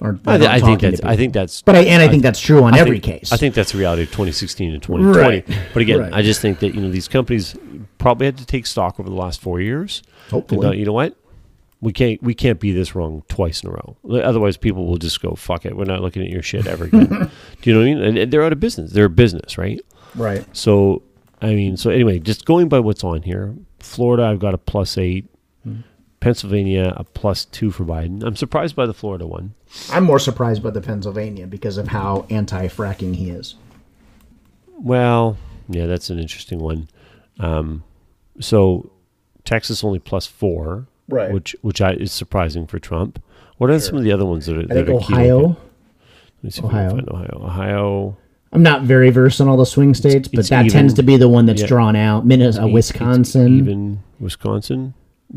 Or 0.00 0.18
I, 0.26 0.38
that 0.38 0.50
I 0.50 0.60
think 0.60 0.80
that's. 0.80 1.00
I 1.02 1.16
think 1.16 1.32
that's. 1.32 1.62
But 1.62 1.76
I 1.76 1.80
and 1.84 2.02
I 2.02 2.08
think 2.08 2.22
that's 2.22 2.40
true 2.40 2.62
on 2.64 2.74
I 2.74 2.78
every 2.78 3.00
think- 3.00 3.20
case. 3.20 3.32
I 3.32 3.36
think 3.36 3.54
that's 3.54 3.72
the 3.72 3.78
reality 3.78 4.02
of 4.02 4.08
2016 4.08 4.72
and 4.72 4.82
2020. 4.82 5.26
Right. 5.28 5.58
But 5.72 5.82
again, 5.82 6.00
Right. 6.00 6.12
I 6.12 6.22
just 6.22 6.40
think 6.40 6.60
that 6.60 6.74
you 6.74 6.80
know 6.80 6.90
these 6.90 7.08
companies 7.08 7.54
probably 7.98 8.26
had 8.26 8.38
to 8.38 8.46
take 8.46 8.66
stock 8.66 8.98
over 8.98 9.08
the 9.08 9.16
last 9.16 9.40
four 9.40 9.60
years. 9.60 10.02
Hopefully. 10.30 10.66
Uh, 10.66 10.72
you 10.72 10.84
know 10.84 10.92
what? 10.92 11.16
We 11.82 11.92
can't 11.92 12.22
we 12.22 12.34
can't 12.34 12.60
be 12.60 12.72
this 12.72 12.94
wrong 12.94 13.22
twice 13.28 13.62
in 13.62 13.70
a 13.70 13.72
row. 13.72 13.96
Otherwise, 14.22 14.56
people 14.56 14.86
will 14.86 14.98
just 14.98 15.20
go 15.22 15.34
fuck 15.34 15.64
it. 15.64 15.76
We're 15.76 15.84
not 15.84 16.02
looking 16.02 16.22
at 16.22 16.28
your 16.28 16.42
shit 16.42 16.66
ever 16.66 16.84
again. 16.84 17.08
Do 17.62 17.70
you 17.70 17.72
know 17.74 17.80
what 17.80 17.86
I 17.86 17.94
mean? 17.94 18.02
And, 18.02 18.18
and 18.18 18.32
they're 18.32 18.42
out 18.42 18.52
of 18.52 18.60
business. 18.60 18.92
They're 18.92 19.06
a 19.06 19.10
business, 19.10 19.56
right? 19.56 19.80
right. 20.14 20.44
So 20.56 21.02
I 21.40 21.54
mean, 21.54 21.78
so 21.78 21.88
anyway, 21.90 22.18
just 22.18 22.44
going 22.44 22.68
by 22.68 22.80
what's 22.80 23.02
on 23.02 23.22
here, 23.22 23.54
Florida, 23.78 24.24
I've 24.24 24.40
got 24.40 24.52
a 24.52 24.58
plus 24.58 24.98
eight. 24.98 25.26
Pennsylvania, 26.20 26.92
a 26.96 27.04
plus 27.04 27.46
two 27.46 27.70
for 27.70 27.84
Biden. 27.84 28.22
I'm 28.22 28.36
surprised 28.36 28.76
by 28.76 28.86
the 28.86 28.94
Florida 28.94 29.26
one. 29.26 29.54
I'm 29.90 30.04
more 30.04 30.18
surprised 30.18 30.62
by 30.62 30.70
the 30.70 30.80
Pennsylvania 30.80 31.46
because 31.46 31.78
of 31.78 31.88
how 31.88 32.26
anti-fracking 32.30 33.14
he 33.16 33.30
is. 33.30 33.54
Well, 34.78 35.36
yeah, 35.68 35.86
that's 35.86 36.10
an 36.10 36.18
interesting 36.18 36.58
one. 36.58 36.88
Um, 37.38 37.84
so 38.38 38.90
Texas 39.44 39.82
only 39.84 39.98
plus 39.98 40.26
four, 40.26 40.86
Right. 41.08 41.32
Which 41.32 41.56
which 41.62 41.80
I, 41.80 41.94
is 41.94 42.12
surprising 42.12 42.68
for 42.68 42.78
Trump. 42.78 43.20
What 43.58 43.68
are 43.68 43.80
some 43.80 43.96
of 43.96 44.04
the 44.04 44.12
other 44.12 44.24
ones 44.24 44.46
that 44.46 44.56
are? 44.56 44.60
I 44.60 44.66
that 44.66 44.88
are 44.88 44.98
key? 45.00 45.12
Ohio. 45.12 45.38
Let 45.48 45.56
me 46.44 46.50
see 46.50 46.60
if 46.60 46.66
I 46.66 46.68
can 46.68 46.76
Ohio. 46.78 46.90
find 46.90 47.08
Ohio. 47.08 47.40
Ohio. 47.42 48.16
I'm 48.52 48.62
not 48.62 48.82
very 48.82 49.10
versed 49.10 49.40
on 49.40 49.48
all 49.48 49.56
the 49.56 49.66
swing 49.66 49.92
states, 49.94 50.28
but 50.28 50.38
it's 50.38 50.50
that 50.50 50.66
even. 50.66 50.72
tends 50.72 50.94
to 50.94 51.02
be 51.02 51.16
the 51.16 51.28
one 51.28 51.46
that's 51.46 51.62
Yeah. 51.62 51.66
drawn 51.66 51.96
out. 51.96 52.24
Minnesota, 52.26 52.66
It's 52.66 52.72
Wisconsin, 52.74 53.58
even 53.58 53.98
Wisconsin, 54.20 54.94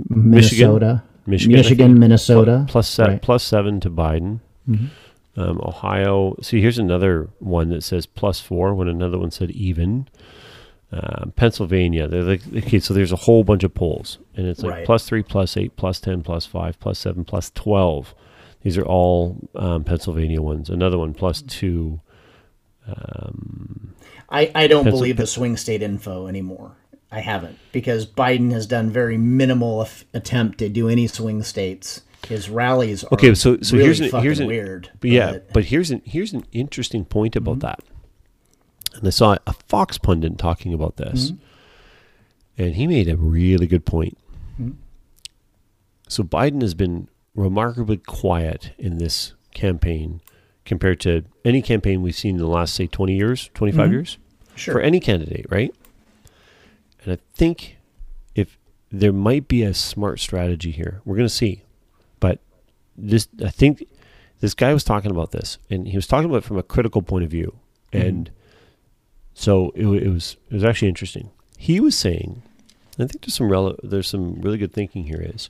Minnesota, 0.09 1.03
Michigan, 1.25 1.55
I 1.55 1.57
Michigan. 1.61 1.99
Minnesota. 1.99 2.65
plus 2.67 2.87
se- 2.89 3.03
Right. 3.03 3.09
Mm-hmm. 3.11 3.19
plus 3.25 3.43
seven 3.43 3.79
to 3.81 3.89
Biden. 3.89 4.39
Um, 5.35 5.59
Ohio. 5.63 6.35
See, 6.41 6.61
here's 6.61 6.77
another 6.77 7.29
one 7.39 7.69
that 7.69 7.83
says 7.83 8.05
plus 8.05 8.39
four 8.39 8.73
when 8.75 8.87
another 8.87 9.17
one 9.17 9.31
said 9.31 9.49
even. 9.51 10.07
Um, 10.91 11.33
Pennsylvania. 11.35 12.07
They're 12.07 12.21
like, 12.21 12.41
okay, 12.55 12.79
so 12.79 12.93
there's 12.93 13.11
a 13.11 13.15
whole 13.15 13.43
bunch 13.43 13.63
of 13.63 13.73
polls, 13.73 14.19
and 14.35 14.45
it's 14.45 14.61
like 14.61 14.71
Right. 14.73 14.85
plus 14.85 15.05
three, 15.07 15.23
plus 15.23 15.57
eight, 15.57 15.75
plus 15.75 15.99
ten, 15.99 16.21
plus 16.21 16.45
five, 16.45 16.79
plus 16.79 16.99
seven, 16.99 17.25
plus 17.25 17.49
twelve. 17.55 18.13
These 18.61 18.77
are 18.77 18.85
all 18.85 19.37
um, 19.55 19.83
Pennsylvania 19.83 20.39
ones. 20.41 20.69
Another 20.69 20.99
one 20.99 21.13
plus 21.15 21.41
two. 21.41 21.99
I, 24.29 24.51
I 24.55 24.67
don't 24.67 24.85
Pensil- 24.85 24.91
believe 24.91 25.17
the 25.17 25.27
swing 25.27 25.57
state 25.57 25.81
info 25.81 26.27
anymore. 26.27 26.75
I 27.13 27.19
haven't 27.19 27.57
because 27.71 28.05
Biden 28.05 28.51
has 28.51 28.65
done 28.67 28.89
very 28.89 29.17
minimal 29.17 29.87
attempt 30.13 30.57
to 30.59 30.67
do 30.69 30.89
any 30.89 31.07
swing 31.07 31.43
states. 31.43 32.01
His 32.27 32.49
rallies 32.49 33.03
are 33.03 33.13
Okay, 33.13 33.33
so 33.35 33.57
so 33.61 33.73
really 33.77 33.85
here's 33.85 33.99
an, 33.99 34.21
here's 34.21 34.39
an, 34.39 34.47
weird. 34.47 34.89
But 34.99 35.09
yeah, 35.11 35.31
but- 35.31 35.41
Mm-hmm. 35.43 35.53
but 35.53 35.63
here's 35.65 35.91
an 35.91 36.01
here's 36.05 36.33
an 36.33 36.45
interesting 36.51 37.05
point 37.05 37.35
about 37.35 37.59
that. 37.59 37.79
And 38.95 39.05
I 39.07 39.09
saw 39.11 39.37
a 39.47 39.53
Fox 39.67 39.97
pundit 39.97 40.37
talking 40.37 40.73
about 40.73 40.97
this, 40.97 41.31
Mm-hmm. 41.31 42.61
and 42.63 42.75
he 42.75 42.87
made 42.87 43.07
a 43.09 43.17
really 43.17 43.67
good 43.67 43.85
point. 43.85 44.17
So 46.07 46.23
Biden 46.23 46.61
has 46.61 46.73
been 46.75 47.07
remarkably 47.35 47.97
quiet 47.97 48.71
in 48.77 48.97
this 48.99 49.33
campaign 49.53 50.21
compared 50.65 50.99
to 51.01 51.23
any 51.43 51.61
campaign 51.61 52.01
we've 52.03 52.15
seen 52.15 52.35
in 52.35 52.41
the 52.41 52.47
last 52.47 52.75
say 52.75 52.85
20 52.87 53.15
years, 53.15 53.49
25 53.53 53.91
years 53.91 54.17
Mm-hmm. 54.17 54.55
Sure. 54.55 54.73
for 54.75 54.81
any 54.81 54.99
candidate, 54.99 55.47
right? 55.49 55.73
And 57.03 57.13
I 57.13 57.17
think 57.33 57.77
if 58.35 58.57
there 58.91 59.13
might 59.13 59.47
be 59.47 59.63
a 59.63 59.73
smart 59.73 60.19
strategy 60.19 60.71
here, 60.71 61.01
we're 61.05 61.15
going 61.15 61.27
to 61.27 61.33
see. 61.33 61.63
But 62.19 62.39
this, 62.95 63.27
I 63.43 63.49
think, 63.49 63.87
this 64.39 64.53
guy 64.53 64.73
was 64.73 64.83
talking 64.83 65.11
about 65.11 65.31
this, 65.31 65.57
and 65.69 65.87
he 65.87 65.95
was 65.95 66.07
talking 66.07 66.29
about 66.29 66.37
it 66.37 66.43
from 66.43 66.57
a 66.57 66.63
critical 66.63 67.01
point 67.01 67.23
of 67.23 67.31
view, 67.31 67.55
mm-hmm. 67.91 68.05
and 68.05 68.31
so 69.33 69.71
it, 69.75 69.85
it 69.85 70.09
was 70.09 70.37
it 70.49 70.53
was 70.53 70.63
actually 70.63 70.89
interesting. 70.89 71.31
He 71.57 71.79
was 71.79 71.97
saying, 71.97 72.41
I 72.99 73.05
think 73.05 73.21
there's 73.21 73.35
some 73.35 73.47
rele- 73.47 73.79
there's 73.83 74.07
some 74.09 74.41
really 74.41 74.57
good 74.57 74.73
thinking 74.73 75.05
here. 75.05 75.21
Is 75.21 75.49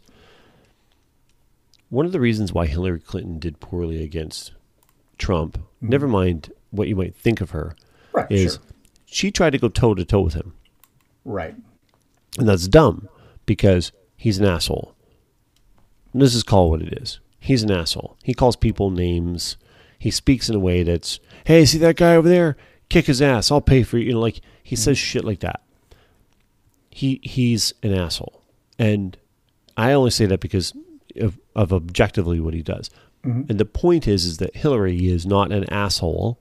one 1.90 2.06
of 2.06 2.12
the 2.12 2.20
reasons 2.20 2.54
why 2.54 2.68
Hillary 2.68 3.00
Clinton 3.00 3.40
did 3.40 3.60
poorly 3.60 4.04
against 4.04 4.52
Trump. 5.18 5.58
Mm-hmm. 5.58 5.90
Never 5.90 6.08
mind 6.08 6.52
what 6.72 6.88
you 6.88 6.96
might 6.96 7.16
think 7.16 7.42
of 7.42 7.52
her 7.52 7.76
right, 8.12 8.32
is 8.32 8.54
sure. 8.54 8.64
she 9.06 9.32
tried 9.32 9.52
to 9.52 9.58
go 9.58 9.70
toe 9.70 9.94
to 9.96 10.06
toe 10.06 10.22
with 10.22 10.34
him. 10.34 10.54
Right. 11.26 11.56
And 12.38 12.48
that's 12.48 12.68
dumb 12.68 13.10
because 13.45 13.91
he's 14.16 14.40
an 14.40 14.45
asshole. 14.45 14.95
And 16.12 16.22
this 16.22 16.36
is 16.36 16.44
called 16.44 16.72
what 16.72 16.82
it 16.82 17.02
is. 17.02 17.20
He's 17.40 17.64
an 17.64 17.72
asshole. 17.72 18.18
He 18.24 18.34
calls 18.34 18.56
people 18.56 18.90
names. 18.90 19.58
He 20.00 20.12
speaks 20.12 20.50
in 20.50 20.56
a 20.56 20.60
way 20.60 20.84
that's, 20.84 21.20
hey, 21.45 21.66
see 21.66 21.78
that 21.80 21.98
guy 21.98 22.16
over 22.16 22.30
there? 22.30 22.56
Kick 22.90 23.08
his 23.08 23.22
ass. 23.22 23.52
I'll 23.52 23.62
pay 23.62 23.84
for 23.84 23.98
you. 23.98 24.06
You 24.06 24.14
know, 24.14 24.20
like 24.20 24.41
he 24.62 24.76
says 24.76 24.98
mm-hmm. 24.98 25.04
shit 25.04 25.26
like 25.26 25.40
that. 25.40 25.62
He 26.90 27.20
he's 27.24 27.74
an 27.82 27.94
asshole. 27.94 28.44
And 28.78 29.18
I 29.76 29.94
only 29.94 30.12
say 30.12 30.26
that 30.28 30.40
because 30.40 30.74
of, 31.16 31.40
of 31.56 31.74
objectively 31.74 32.40
what 32.40 32.54
he 32.54 32.62
does. 32.62 32.90
Mm-hmm. 33.26 33.50
And 33.50 33.60
the 33.60 33.66
point 33.66 34.08
is 34.08 34.26
is 34.26 34.38
that 34.38 34.56
Hillary 34.56 35.08
is 35.08 35.26
not 35.26 35.52
an 35.52 35.64
asshole. 35.72 36.40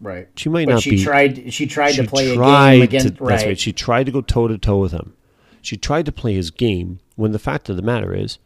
Right. 0.00 0.28
She 0.36 0.48
might 0.48 0.66
but 0.66 0.72
not 0.74 0.82
she 0.82 0.90
be- 0.90 1.04
tried. 1.04 1.52
She 1.52 1.66
tried 1.66 1.92
she 1.92 2.02
to 2.02 2.08
play 2.08 2.34
tried 2.34 2.72
a 2.72 2.76
game 2.76 2.82
against. 2.82 3.16
to, 3.16 3.24
right. 3.24 3.30
That's 3.30 3.46
right. 3.46 3.58
She 3.58 3.72
tried 3.72 4.04
to 4.04 4.12
go 4.12 4.20
toe 4.20 4.48
to 4.48 4.58
toe 4.58 4.78
with 4.78 4.92
him. 4.92 5.14
She 5.62 5.76
tried 5.76 6.06
to 6.06 6.12
play 6.12 6.34
his 6.34 6.50
game 6.50 7.00
when 7.16 7.32
the 7.32 7.38
fact 7.38 7.68
of 7.68 7.76
the 7.76 7.82
matter 7.82 8.14
is, 8.14 8.38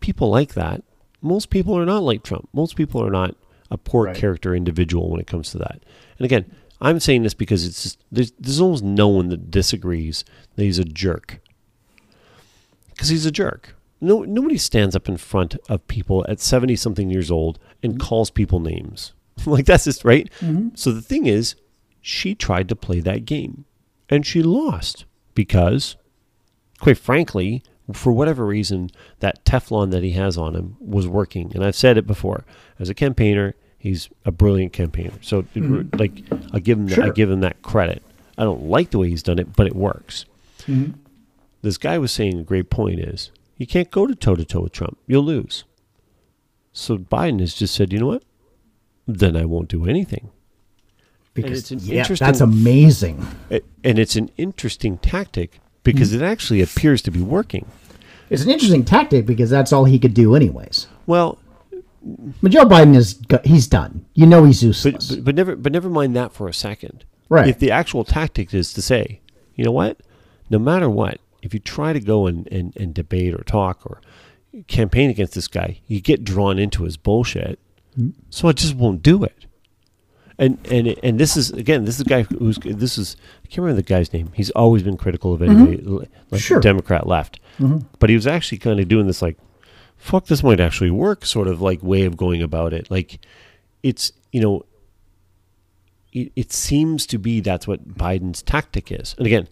people 0.00 0.30
like 0.30 0.54
that. 0.54 0.82
Most 1.20 1.50
people 1.50 1.76
are 1.78 1.84
not 1.86 2.02
like 2.02 2.22
Trump. 2.22 2.48
Most 2.52 2.76
people 2.76 3.04
are 3.04 3.10
not 3.10 3.36
a 3.70 3.76
poor 3.78 4.06
Right. 4.06 4.16
character 4.16 4.54
individual 4.54 5.10
when 5.10 5.20
it 5.20 5.26
comes 5.26 5.50
to 5.50 5.58
that. 5.58 5.82
And 6.18 6.24
again, 6.24 6.50
I'm 6.80 6.98
saying 7.00 7.22
this 7.22 7.34
because 7.34 7.64
it's 7.66 7.82
just, 7.82 8.04
there's, 8.10 8.32
there's 8.38 8.60
almost 8.60 8.82
no 8.82 9.08
one 9.08 9.28
that 9.28 9.50
disagrees 9.50 10.24
that 10.56 10.64
he's 10.64 10.78
a 10.78 10.84
jerk. 10.84 11.40
Because 12.90 13.08
he's 13.08 13.26
a 13.26 13.30
jerk. 13.30 13.76
No, 14.00 14.22
nobody 14.22 14.58
stands 14.58 14.96
up 14.96 15.08
in 15.08 15.16
front 15.16 15.56
of 15.68 15.86
people 15.86 16.24
at 16.28 16.40
70 16.40 16.74
something 16.76 17.08
years 17.10 17.30
old 17.30 17.58
and 17.82 18.00
calls 18.00 18.30
people 18.30 18.58
names. 18.60 19.12
like 19.46 19.66
that's 19.66 19.84
just 19.84 20.04
right. 20.04 20.30
Mm-hmm. 20.40 20.70
So 20.74 20.92
the 20.92 21.02
thing 21.02 21.26
is, 21.26 21.54
she 22.00 22.34
tried 22.34 22.68
to 22.68 22.76
play 22.76 23.00
that 23.00 23.24
game 23.24 23.64
and 24.08 24.26
she 24.26 24.42
lost 24.42 25.04
because, 25.34 25.96
quite 26.80 26.98
frankly, 26.98 27.62
for 27.92 28.12
whatever 28.12 28.44
reason, 28.44 28.90
that 29.20 29.44
Teflon 29.44 29.90
that 29.90 30.02
he 30.02 30.12
has 30.12 30.36
on 30.36 30.54
him 30.54 30.76
was 30.80 31.06
working. 31.06 31.52
And 31.54 31.64
I've 31.64 31.76
said 31.76 31.96
it 31.96 32.06
before. 32.06 32.44
As 32.78 32.88
a 32.88 32.94
campaigner, 32.94 33.54
he's 33.78 34.08
a 34.24 34.32
brilliant 34.32 34.72
campaigner. 34.72 35.18
So, 35.20 35.40
it- 35.40 35.54
mm-hmm. 35.54 35.96
like, 35.98 36.22
I 36.52 36.60
give 36.60 36.78
him, 36.78 37.02
I 37.02 37.10
give 37.10 37.30
him 37.30 37.40
that 37.40 37.62
credit. 37.62 38.02
I 38.38 38.44
don't 38.44 38.64
like 38.64 38.90
the 38.90 38.98
way 38.98 39.08
he's 39.08 39.22
done 39.22 39.38
it, 39.38 39.54
but 39.54 39.66
it 39.66 39.76
works. 39.76 40.24
Mm-hmm. 40.66 40.92
This 41.62 41.78
guy 41.78 41.98
was 41.98 42.10
saying 42.12 42.38
a 42.38 42.44
great 42.44 42.70
point 42.70 42.98
is 42.98 43.30
you 43.56 43.66
can't 43.66 43.90
go 43.90 44.06
to 44.06 44.14
toe 44.14 44.34
to 44.34 44.44
toe 44.44 44.62
with 44.62 44.72
Trump. 44.72 44.98
You'll 45.06 45.24
lose. 45.24 45.64
So 46.72 46.98
Biden 46.98 47.40
has 47.40 47.54
just 47.54 47.74
said, 47.74 47.92
you 47.92 48.00
know 48.00 48.06
what? 48.06 48.24
Then 49.06 49.36
I 49.36 49.44
won't 49.44 49.68
do 49.68 49.86
anything. 49.86 50.30
Because 51.34 51.60
it's 51.60 51.70
an 51.70 51.78
yeah, 51.80 52.00
interesting- 52.00 52.26
that's 52.26 52.40
amazing. 52.40 53.26
And 53.50 53.98
it's 53.98 54.16
an 54.16 54.30
interesting 54.36 54.98
tactic 54.98 55.60
because 55.82 56.10
hmm. 56.10 56.22
it 56.22 56.22
actually 56.22 56.60
appears 56.60 57.02
to 57.02 57.10
be 57.10 57.20
working. 57.20 57.66
It's 58.30 58.44
an 58.44 58.50
interesting 58.50 58.84
tactic 58.84 59.26
because 59.26 59.50
that's 59.50 59.72
all 59.72 59.84
he 59.84 59.98
could 59.98 60.14
do 60.14 60.34
anyways. 60.34 60.86
Well, 61.06 61.38
But 62.42 62.50
Joe 62.50 62.64
Biden 62.64 62.96
is 62.96 63.20
he's 63.44 63.66
done. 63.66 64.06
You 64.14 64.26
know 64.26 64.44
he's 64.44 64.60
but, 64.60 64.66
useless. 64.66 65.10
but 65.10 65.24
but 65.24 65.34
never 65.34 65.54
but 65.54 65.72
never 65.72 65.90
mind 65.90 66.16
that 66.16 66.32
for 66.32 66.48
a 66.48 66.54
second. 66.54 67.04
Right. 67.28 67.48
If 67.48 67.58
the 67.58 67.70
actual 67.70 68.04
tactic 68.04 68.52
is 68.52 68.72
to 68.74 68.82
say, 68.82 69.20
you 69.54 69.64
know 69.64 69.72
what, 69.72 70.00
no 70.50 70.58
matter 70.58 70.88
what, 70.88 71.18
if 71.42 71.52
you 71.54 71.60
try 71.60 71.92
to 71.92 72.00
go 72.00 72.26
and, 72.26 72.46
and, 72.48 72.76
and 72.76 72.94
debate 72.94 73.34
or 73.34 73.42
talk 73.44 73.84
or 73.84 74.00
campaign 74.66 75.10
against 75.10 75.34
this 75.34 75.48
guy, 75.48 75.80
you 75.86 76.00
get 76.00 76.24
drawn 76.24 76.58
into 76.58 76.84
his 76.84 76.96
bullshit. 76.96 77.58
So 78.30 78.48
I 78.48 78.52
just 78.52 78.74
won't 78.74 79.02
do 79.02 79.24
it. 79.24 79.46
And 80.38 80.58
and 80.70 80.88
and 81.02 81.20
this 81.20 81.36
is 81.36 81.50
again, 81.50 81.84
this 81.84 81.96
is 81.96 82.00
a 82.00 82.04
guy 82.04 82.22
who's 82.22 82.58
this 82.58 82.96
is 82.98 83.16
I 83.44 83.46
can't 83.48 83.58
remember 83.58 83.82
the 83.82 83.86
guy's 83.86 84.12
name. 84.12 84.30
He's 84.34 84.50
always 84.50 84.82
been 84.82 84.96
critical 84.96 85.34
of 85.34 85.42
anybody 85.42 85.76
like 85.82 86.08
Mm-hmm. 86.08 86.36
Sure. 86.38 86.56
Mm-hmm. 86.56 86.62
Democrat 86.62 87.06
left, 87.06 87.38
but 87.98 88.08
he 88.08 88.16
was 88.16 88.26
actually 88.26 88.58
kind 88.58 88.80
of 88.80 88.88
doing 88.88 89.06
this 89.06 89.20
like, 89.20 89.36
fuck, 89.98 90.26
this 90.26 90.42
might 90.42 90.58
actually 90.60 90.90
work, 90.90 91.26
sort 91.26 91.46
of 91.48 91.60
like 91.60 91.82
way 91.82 92.04
of 92.04 92.16
going 92.16 92.42
about 92.42 92.72
it. 92.72 92.90
Like, 92.90 93.20
it's 93.82 94.12
you 94.32 94.40
know, 94.40 94.64
it, 96.12 96.32
it 96.34 96.52
seems 96.52 97.06
to 97.06 97.18
be 97.18 97.40
that's 97.40 97.68
what 97.68 97.86
Biden's 97.96 98.42
tactic 98.42 98.90
is. 98.90 99.14
And 99.18 99.26
again, 99.26 99.48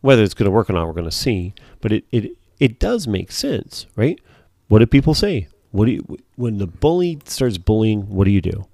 whether 0.00 0.22
it's 0.24 0.34
going 0.34 0.46
to 0.46 0.50
work 0.50 0.68
or 0.68 0.72
not, 0.72 0.86
we're 0.86 0.92
going 0.92 1.04
to 1.04 1.10
see. 1.12 1.54
But 1.80 1.92
it, 1.92 2.04
it 2.10 2.32
it 2.58 2.78
does 2.80 3.06
make 3.06 3.30
sense, 3.30 3.86
right? 3.96 4.20
What 4.68 4.80
do 4.80 4.86
people 4.86 5.14
say? 5.14 5.46
What 5.74 5.86
do 5.86 5.90
you 5.92 6.18
when 6.36 6.58
the 6.58 6.68
bully 6.68 7.18
starts 7.24 7.58
bullying? 7.58 8.02
What 8.08 8.26
do 8.26 8.30
you 8.30 8.40
do? 8.40 8.66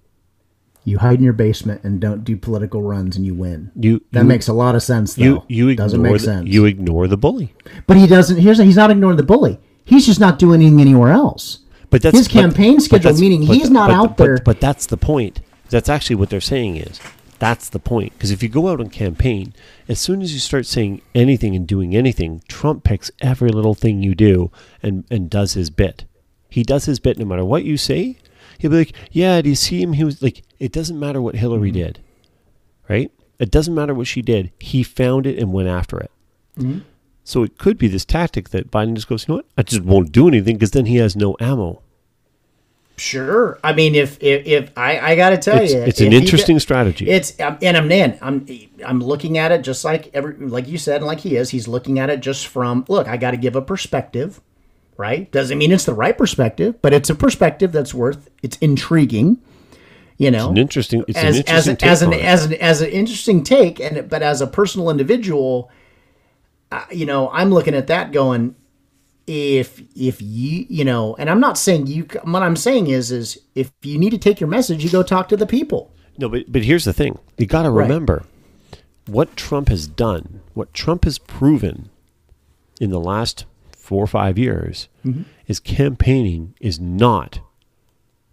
you 0.85 0.99
hide 0.99 1.19
in 1.19 1.25
your 1.25 1.33
basement 1.35 1.83
and 1.85 2.01
don't 2.01 2.25
do 2.25 2.37
political 2.37 2.83
runs, 2.83 3.15
and 3.17 3.25
you 3.25 3.35
win. 3.35 3.71
You 3.75 4.03
That 4.13 4.21
you, 4.21 4.27
makes 4.27 4.49
a 4.49 4.53
lot 4.53 4.75
of 4.75 4.83
sense. 4.83 5.15
Though. 5.15 5.25
you 5.25 5.43
you 5.49 5.69
ignore 5.71 5.85
doesn't 5.87 6.03
make 6.03 6.13
the, 6.13 6.19
sense. 6.19 6.49
you 6.49 6.67
ignore 6.67 7.07
the 7.09 7.17
bully. 7.17 7.55
but 7.87 7.97
he 7.97 8.07
doesn't. 8.07 8.37
Here's 8.39 8.59
he's 8.59 8.77
not 8.77 8.91
ignoring 8.91 9.17
the 9.17 9.23
bully. 9.23 9.59
He's 9.85 10.05
just 10.05 10.21
not 10.21 10.39
doing 10.39 10.61
anything 10.61 10.79
anywhere 10.81 11.11
else. 11.11 11.61
But 11.89 12.03
that's 12.03 12.19
His 12.19 12.29
campaign 12.29 12.77
but 12.77 12.83
schedule, 12.83 13.03
that's- 13.05 13.21
meaning 13.21 13.47
but- 13.47 13.57
he's 13.57 13.71
not 13.71 13.91
out 13.91 14.19
but- 14.19 14.25
there- 14.25 14.39
But 14.45 14.61
that's 14.61 14.85
the 14.87 14.99
point. 14.99 15.41
That's 15.71 15.89
actually 15.89 16.17
what 16.17 16.29
they're 16.29 16.41
saying 16.41 16.77
is 16.77 17.01
that's 17.39 17.71
the 17.71 17.79
point. 17.79 18.13
Because 18.13 18.31
if 18.31 18.43
you 18.43 18.51
go 18.51 18.69
out 18.69 18.79
and 18.81 18.93
campaign, 18.93 19.55
as 19.89 19.99
soon 19.99 20.21
as 20.21 20.35
you 20.35 20.39
start 20.39 20.67
saying 20.67 21.01
anything 21.15 21.57
and 21.57 21.67
doing 21.67 21.97
anything, 21.97 22.43
Trump 22.47 22.85
picks 22.85 23.11
every 23.23 23.49
little 23.51 23.75
thing 23.75 24.03
you 24.03 24.15
do 24.15 24.51
and 24.83 25.05
and 25.11 25.31
does 25.31 25.55
his 25.55 25.71
bit. 25.71 26.05
He 26.51 26.63
does 26.63 26.85
his 26.85 26.99
bit 27.01 27.19
no 27.19 27.25
matter 27.25 27.45
what 27.45 27.65
you 27.65 27.77
say. 27.77 28.19
He'll 28.59 28.71
be 28.71 28.79
like, 28.79 28.93
"Yeah, 29.11 29.41
do 29.41 29.49
you 29.49 29.55
see 29.55 29.81
him? 29.83 29.95
He 29.95 30.05
was 30.05 30.23
like, 30.23 30.43
it 30.59 30.73
doesn't 30.73 30.99
matter 30.99 31.23
what 31.23 31.37
Hillary 31.37 31.71
Mm-hmm. 31.71 31.79
did, 31.79 32.01
right? 32.89 33.11
It 33.39 33.51
doesn't 33.51 33.75
matter 33.75 33.95
what 33.95 34.07
she 34.07 34.21
did. 34.21 34.53
He 34.61 34.83
found 34.83 35.27
it 35.27 35.39
and 35.39 35.53
went 35.53 35.69
after 35.69 35.99
it." 35.99 36.11
Mm-hmm. 36.59 36.81
So 37.25 37.43
it 37.43 37.59
could 37.59 37.79
be 37.79 37.87
this 37.89 38.05
tactic 38.05 38.49
that 38.51 38.71
Biden 38.71 38.95
just 38.95 39.07
goes, 39.09 39.29
you 39.29 39.33
know 39.33 39.37
what? 39.37 39.47
I 39.57 39.63
just 39.63 39.83
won't 39.83 40.11
do 40.11 40.27
anything 40.27 40.57
because 40.57 40.73
then 40.73 40.87
he 40.87 40.97
has 40.97 41.15
no 41.15 41.37
ammo. 41.39 41.81
Sure. 42.97 43.59
I 43.65 43.73
mean, 43.73 43.95
if 43.95 44.23
if, 44.23 44.47
if 44.47 44.77
I 44.77 44.99
I 45.01 45.17
got 45.17 45.31
to 45.31 45.39
tell 45.39 45.57
It's, 45.59 45.73
you, 45.73 45.81
it's 45.81 46.01
an 46.03 46.13
interesting 46.13 46.57
d- 46.57 46.61
strategy. 46.61 47.09
It's 47.09 47.39
um, 47.41 47.57
and 47.63 47.77
I'm 47.79 47.89
man, 47.89 48.19
I'm 48.21 48.47
I'm 48.85 49.01
looking 49.01 49.39
at 49.39 49.53
it 49.53 49.63
just 49.63 49.85
like 49.87 50.11
every 50.13 50.35
like 50.35 50.69
you 50.69 50.77
said, 50.77 50.97
and 50.97 51.07
like 51.07 51.21
he 51.21 51.37
is. 51.37 51.49
He's 51.49 51.67
looking 51.67 51.99
at 51.99 52.11
it 52.11 52.21
just 52.21 52.47
from 52.49 52.85
look. 52.89 53.09
I 53.09 53.17
got 53.17 53.31
to 53.31 53.39
give 53.39 53.57
a 53.57 53.63
perspective, 53.63 54.43
right? 55.01 55.33
Doesn't 55.33 55.57
mean 55.57 55.73
it's 55.73 55.87
the 55.87 55.95
right 55.95 56.17
perspective, 56.17 56.81
but 56.83 56.93
it's 56.93 57.09
a 57.09 57.15
perspective 57.15 57.73
that's 57.73 57.95
worth. 57.95 58.29
It's 58.43 58.59
intriguing, 58.59 59.39
you 60.19 60.31
know. 60.31 60.51
an 60.51 60.59
interesting. 60.59 61.05
It's 61.09 61.19
as 61.19 61.39
an 61.39 61.49
as 61.49 61.67
interesting 61.69 61.71
an, 61.73 61.77
take 61.79 61.91
as 61.91 62.03
an 62.03 62.13
as 62.13 62.45
an 62.45 62.55
as 62.55 62.81
an 62.83 62.91
interesting 62.91 63.43
take, 63.43 63.81
and 63.81 64.09
but 64.11 64.23
as 64.23 64.43
a 64.43 64.47
personal 64.47 64.91
individual, 64.91 65.71
uh, 66.71 66.85
you 66.93 67.07
know, 67.07 67.31
I'm 67.31 67.51
looking 67.51 67.75
at 67.75 67.87
that 67.87 68.13
going, 68.13 68.55
if 69.27 69.83
if 69.97 70.21
you 70.21 70.67
you 70.69 70.85
know, 70.85 71.17
and 71.19 71.31
I'm 71.31 71.41
not 71.41 71.57
saying 71.57 71.87
you. 71.87 72.07
What 72.25 72.43
I'm 72.43 72.57
saying 72.57 72.89
is 72.89 73.11
is 73.11 73.39
if 73.55 73.73
you 73.83 73.99
need 73.99 74.11
to 74.11 74.19
take 74.19 74.39
your 74.39 74.51
message, 74.51 74.85
you 74.85 74.91
go 74.91 75.03
talk 75.03 75.29
to 75.31 75.37
the 75.37 75.47
people. 75.47 75.91
No, 76.19 76.29
but 76.29 76.45
but 76.53 76.63
here's 76.63 76.85
the 76.85 76.93
thing: 76.93 77.19
you 77.39 77.47
got 77.47 77.63
to 77.63 77.71
Right. 77.71 77.85
remember 77.85 78.25
what 79.07 79.35
Trump 79.37 79.71
has 79.71 79.87
done, 79.87 80.41
what 80.53 80.75
Trump 80.75 81.05
has 81.05 81.19
proven 81.19 81.89
in 82.81 82.91
the 82.91 83.01
last 83.01 83.47
four 83.91 84.03
or 84.05 84.07
five 84.21 84.39
years, 84.39 84.89
Mm-hmm. 85.05 85.23
is 85.49 85.59
campaigning 85.61 86.55
is 86.61 86.79
not. 86.79 87.41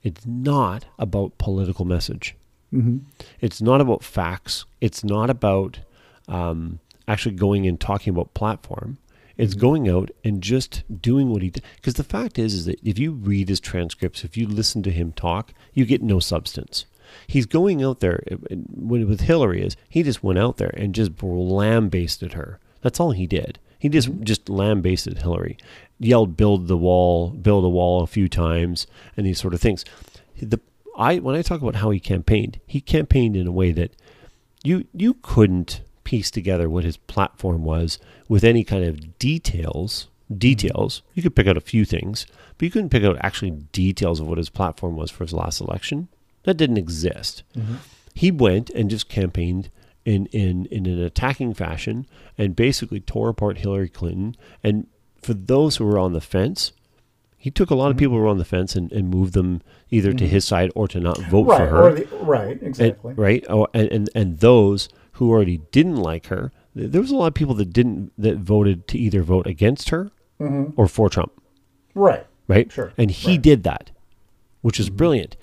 It's 0.03 0.25
not 0.25 0.85
about 0.99 1.37
political 1.39 1.83
message. 1.85 2.35
Mm-hmm. 2.71 2.97
It's 3.41 3.59
not 3.61 3.81
about 3.81 4.03
facts. 4.03 4.65
It's 4.81 5.03
not 5.03 5.29
about 5.31 5.79
um, 6.27 6.79
actually 7.07 7.35
going 7.35 7.65
and 7.67 7.79
talking 7.79 8.11
about 8.13 8.33
platform. 8.35 8.97
It's 9.37 9.53
Mm-hmm. 9.53 9.61
going 9.67 9.89
out 9.89 10.09
and 10.23 10.41
just 10.43 10.83
doing 11.01 11.29
what 11.31 11.41
he 11.41 11.49
did. 11.49 11.63
Because 11.77 11.95
the 11.95 12.03
fact 12.17 12.37
is, 12.37 12.53
is 12.53 12.65
that 12.65 12.79
if 12.83 12.99
you 12.99 13.11
read 13.13 13.49
his 13.49 13.59
transcripts, 13.59 14.23
if 14.23 14.37
you 14.37 14.45
listen 14.47 14.83
to 14.83 14.91
him 14.91 15.11
talk, 15.11 15.53
you 15.73 15.85
get 15.85 16.01
no 16.03 16.19
substance. 16.19 16.85
He's 17.25 17.45
going 17.47 17.81
out 17.83 17.99
there 17.99 18.21
uh, 18.31 18.35
when 18.89 19.07
with 19.09 19.21
Hillary 19.21 19.61
is 19.67 19.75
he 19.89 20.03
just 20.03 20.23
went 20.23 20.39
out 20.39 20.57
there 20.57 20.73
and 20.81 20.93
just 20.93 21.11
lambasted 21.23 22.33
her. 22.33 22.59
That's 22.83 22.99
all 22.99 23.11
he 23.11 23.25
did. 23.27 23.57
He 23.79 23.89
just 23.89 24.09
just 24.21 24.49
lambasted 24.49 25.19
Hillary, 25.19 25.57
yelled 25.99 26.37
"build 26.37 26.67
the 26.67 26.77
wall, 26.77 27.29
build 27.29 27.63
a 27.65 27.69
wall" 27.69 28.01
a 28.01 28.07
few 28.07 28.27
times, 28.27 28.87
and 29.15 29.25
these 29.25 29.39
sort 29.39 29.53
of 29.53 29.61
things. 29.61 29.85
The 30.41 30.59
I 30.97 31.19
when 31.19 31.35
I 31.35 31.41
talk 31.41 31.61
about 31.61 31.75
how 31.75 31.91
he 31.91 31.99
campaigned, 31.99 32.59
he 32.65 32.81
campaigned 32.81 33.35
in 33.35 33.47
a 33.47 33.51
way 33.51 33.71
that 33.71 33.91
you 34.63 34.85
you 34.93 35.15
couldn't 35.21 35.81
piece 36.03 36.31
together 36.31 36.69
what 36.69 36.83
his 36.85 36.97
platform 36.97 37.63
was 37.63 37.99
with 38.27 38.43
any 38.43 38.63
kind 38.63 38.83
of 38.83 39.19
details. 39.19 40.07
Mm-hmm. 40.31 40.39
Details. 40.39 41.01
You 41.13 41.23
could 41.23 41.35
pick 41.35 41.47
out 41.47 41.55
a 41.55 41.61
few 41.61 41.85
things, 41.85 42.25
but 42.57 42.65
you 42.65 42.71
couldn't 42.71 42.89
pick 42.89 43.03
out 43.03 43.17
actually 43.21 43.51
details 43.51 44.19
of 44.19 44.27
what 44.27 44.37
his 44.37 44.49
platform 44.49 44.97
was 44.97 45.09
for 45.09 45.23
his 45.23 45.31
last 45.31 45.61
election. 45.61 46.09
That 46.43 46.57
didn't 46.57 46.77
exist. 46.77 47.43
Mm-hmm. 47.55 47.75
He 48.13 48.31
went 48.31 48.69
and 48.71 48.89
just 48.89 49.07
campaigned 49.07 49.69
in, 50.07 50.25
in, 50.27 50.67
in 50.67 50.85
an 50.85 51.03
attacking 51.03 51.53
fashion 51.53 52.07
and 52.37 52.55
basically 52.55 53.01
tore 53.01 53.27
apart 53.27 53.57
Hillary 53.57 53.89
Clinton. 53.89 54.37
And 54.63 54.87
for 55.21 55.33
those 55.33 55.75
who 55.75 55.85
were 55.85 55.99
on 55.99 56.13
the 56.13 56.21
fence, 56.21 56.71
he 57.35 57.51
took 57.51 57.69
a 57.69 57.75
lot 57.75 57.87
of 57.87 57.91
mm-hmm. 57.91 57.99
people 57.99 58.15
who 58.15 58.21
were 58.21 58.29
on 58.29 58.37
the 58.37 58.45
fence 58.45 58.73
and, 58.77 58.89
and 58.93 59.09
moved 59.09 59.33
them 59.33 59.61
either 59.91 60.13
to 60.13 60.23
mm-hmm. 60.23 60.31
his 60.31 60.45
side 60.45 60.71
or 60.75 60.87
to 60.87 61.01
not 61.01 61.17
vote 61.23 61.47
for 61.57 61.67
her. 61.67 61.81
right, 61.81 62.07
And- 62.79 62.95
right? 63.17 63.45
Oh, 63.49 63.67
and, 63.73 63.91
and 63.91 64.09
and 64.15 64.39
those 64.39 64.87
who 65.13 65.29
already 65.29 65.57
didn't 65.73 65.97
like 65.97 66.27
her, 66.27 66.53
there 66.73 67.01
was 67.01 67.11
a 67.11 67.15
lot 67.15 67.27
of 67.27 67.33
people 67.33 67.55
that 67.55 67.73
didn't 67.73 68.13
that 68.17 68.37
voted 68.37 68.87
to 68.87 68.97
either 68.97 69.23
vote 69.23 69.45
against 69.45 69.89
her 69.89 70.09
mm-hmm. 70.39 70.71
or 70.79 70.87
for 70.87 71.09
Trump, 71.09 71.33
right. 71.95 72.25
right? 72.47 72.71
Sure, 72.71 72.93
And 72.97 73.11
he 73.11 73.27
right. 73.27 73.33
Mm-hmm. 73.33 73.41
did 73.41 73.63
that, 73.63 73.91
which 74.61 74.79
is 74.79 74.89
brilliant. 74.89 75.35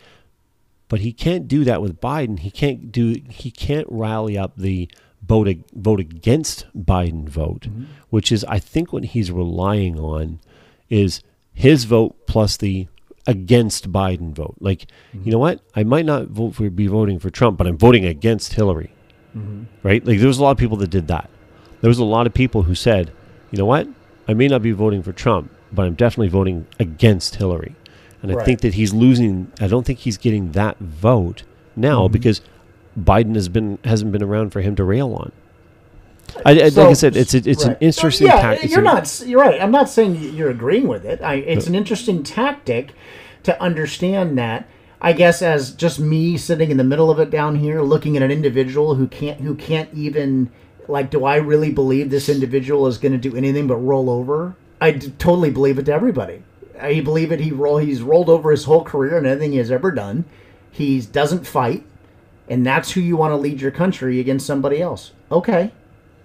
But 0.94 1.00
he 1.00 1.12
can't 1.12 1.48
do 1.48 1.64
that 1.64 1.82
with 1.82 2.00
Biden. 2.00 2.38
He 2.38 2.52
can't 2.52 2.92
do. 2.92 3.16
He 3.28 3.50
can't 3.50 3.88
rally 3.90 4.38
up 4.38 4.52
the 4.56 4.88
vote 5.26 5.48
ag- 5.48 5.64
vote 5.74 5.98
against 5.98 6.66
Biden 6.76 7.28
vote, 7.28 7.62
Mm-hmm. 7.62 7.84
which 8.10 8.30
is 8.30 8.44
I 8.44 8.60
think 8.60 8.92
what 8.92 9.04
he's 9.06 9.32
relying 9.32 9.98
on 9.98 10.38
is 10.88 11.20
his 11.52 11.82
vote 11.84 12.28
plus 12.28 12.56
the 12.56 12.86
against 13.26 13.90
Biden 13.90 14.32
vote. 14.34 14.54
Like, 14.60 14.82
Mm-hmm. 14.86 15.22
you 15.24 15.32
know 15.32 15.38
what? 15.46 15.60
I 15.74 15.82
might 15.82 16.06
not 16.06 16.28
vote 16.28 16.54
for 16.54 16.70
be 16.70 16.86
voting 16.86 17.18
for 17.18 17.30
Trump, 17.30 17.58
but 17.58 17.66
I'm 17.66 17.76
voting 17.78 18.04
against 18.06 18.52
Hillary. 18.52 18.92
Mm-hmm. 19.36 19.64
Right? 19.82 20.04
Like 20.06 20.18
there 20.20 20.28
was 20.28 20.38
a 20.38 20.42
lot 20.44 20.52
of 20.52 20.58
people 20.58 20.76
that 20.76 20.90
did 20.90 21.08
that. 21.08 21.28
There 21.80 21.88
was 21.88 21.98
a 21.98 22.04
lot 22.04 22.26
of 22.28 22.34
people 22.34 22.62
who 22.62 22.76
said, 22.76 23.10
you 23.50 23.58
know 23.58 23.66
what? 23.66 23.88
I 24.28 24.34
may 24.34 24.46
not 24.46 24.62
be 24.62 24.70
voting 24.72 25.02
for 25.02 25.12
Trump, 25.12 25.50
but 25.72 25.86
I'm 25.86 25.94
definitely 25.94 26.28
voting 26.28 26.66
against 26.78 27.34
Hillary. 27.34 27.74
And 28.24 28.32
I 28.32 28.36
Right. 28.36 28.46
think 28.46 28.60
that 28.62 28.72
he's 28.74 28.94
losing. 28.94 29.52
I 29.60 29.66
don't 29.66 29.84
think 29.84 29.98
he's 30.00 30.16
getting 30.16 30.52
that 30.52 30.78
vote 30.78 31.42
now 31.76 32.04
Mm-hmm. 32.04 32.12
because 32.14 32.40
Biden 32.98 33.34
has 33.34 33.48
been 33.50 33.78
hasn't 33.84 34.12
been 34.12 34.22
around 34.22 34.50
for 34.50 34.60
him 34.62 34.74
to 34.76 34.84
rail 34.84 35.12
on. 35.14 35.30
I, 36.44 36.52
I- 36.62 36.68
So- 36.70 36.82
like 36.82 36.90
I 36.90 36.94
said, 36.94 37.16
it's 37.16 37.34
a, 37.34 37.42
it's 37.48 37.64
an 37.64 37.70
right. 37.72 37.78
interesting 37.82 38.26
Yeah, 38.28 38.40
tactic. 38.40 38.70
you're 38.70 38.80
not. 38.82 39.22
You're 39.26 39.40
right. 39.40 39.60
I'm 39.60 39.70
not 39.70 39.88
saying 39.90 40.16
you're 40.34 40.48
agreeing 40.50 40.88
with 40.88 41.04
it. 41.04 41.20
I, 41.22 41.34
it's 41.34 41.66
an 41.66 41.74
interesting 41.74 42.22
tactic 42.22 42.92
to 43.42 43.60
understand 43.62 44.38
that. 44.38 44.66
I 45.02 45.12
guess 45.12 45.42
as 45.42 45.72
just 45.72 46.00
me 46.00 46.38
sitting 46.38 46.70
in 46.70 46.78
the 46.78 46.84
middle 46.84 47.10
of 47.10 47.18
it 47.20 47.28
down 47.30 47.56
here, 47.56 47.82
looking 47.82 48.16
at 48.16 48.22
an 48.22 48.30
individual 48.30 48.94
who 48.94 49.06
can't 49.06 49.40
who 49.42 49.54
can't 49.54 49.90
even 49.92 50.48
like, 50.88 51.10
do 51.10 51.26
I 51.26 51.36
really 51.36 51.70
believe 51.70 52.08
this 52.08 52.30
individual 52.30 52.86
is 52.86 52.96
going 52.96 53.12
to 53.12 53.18
do 53.18 53.36
anything 53.36 53.66
but 53.66 53.76
roll 53.76 54.08
over? 54.08 54.56
I 54.80 54.92
d- 54.92 55.12
totally 55.18 55.50
believe 55.50 55.78
it 55.78 55.84
to 55.86 55.92
everybody. 55.92 56.42
I 56.80 57.00
believe 57.00 57.32
it. 57.32 57.40
He 57.40 57.50
roll. 57.50 57.78
He's 57.78 58.02
rolled 58.02 58.28
over 58.28 58.50
his 58.50 58.64
whole 58.64 58.84
career 58.84 59.16
and 59.16 59.26
anything 59.26 59.52
he 59.52 59.58
has 59.58 59.70
ever 59.70 59.90
done. 59.90 60.24
He 60.70 61.00
doesn't 61.00 61.46
fight, 61.46 61.84
and 62.48 62.66
that's 62.66 62.92
who 62.92 63.00
you 63.00 63.16
want 63.16 63.32
to 63.32 63.36
lead 63.36 63.60
your 63.60 63.70
country 63.70 64.20
against 64.20 64.46
somebody 64.46 64.82
else. 64.82 65.12
Okay, 65.30 65.72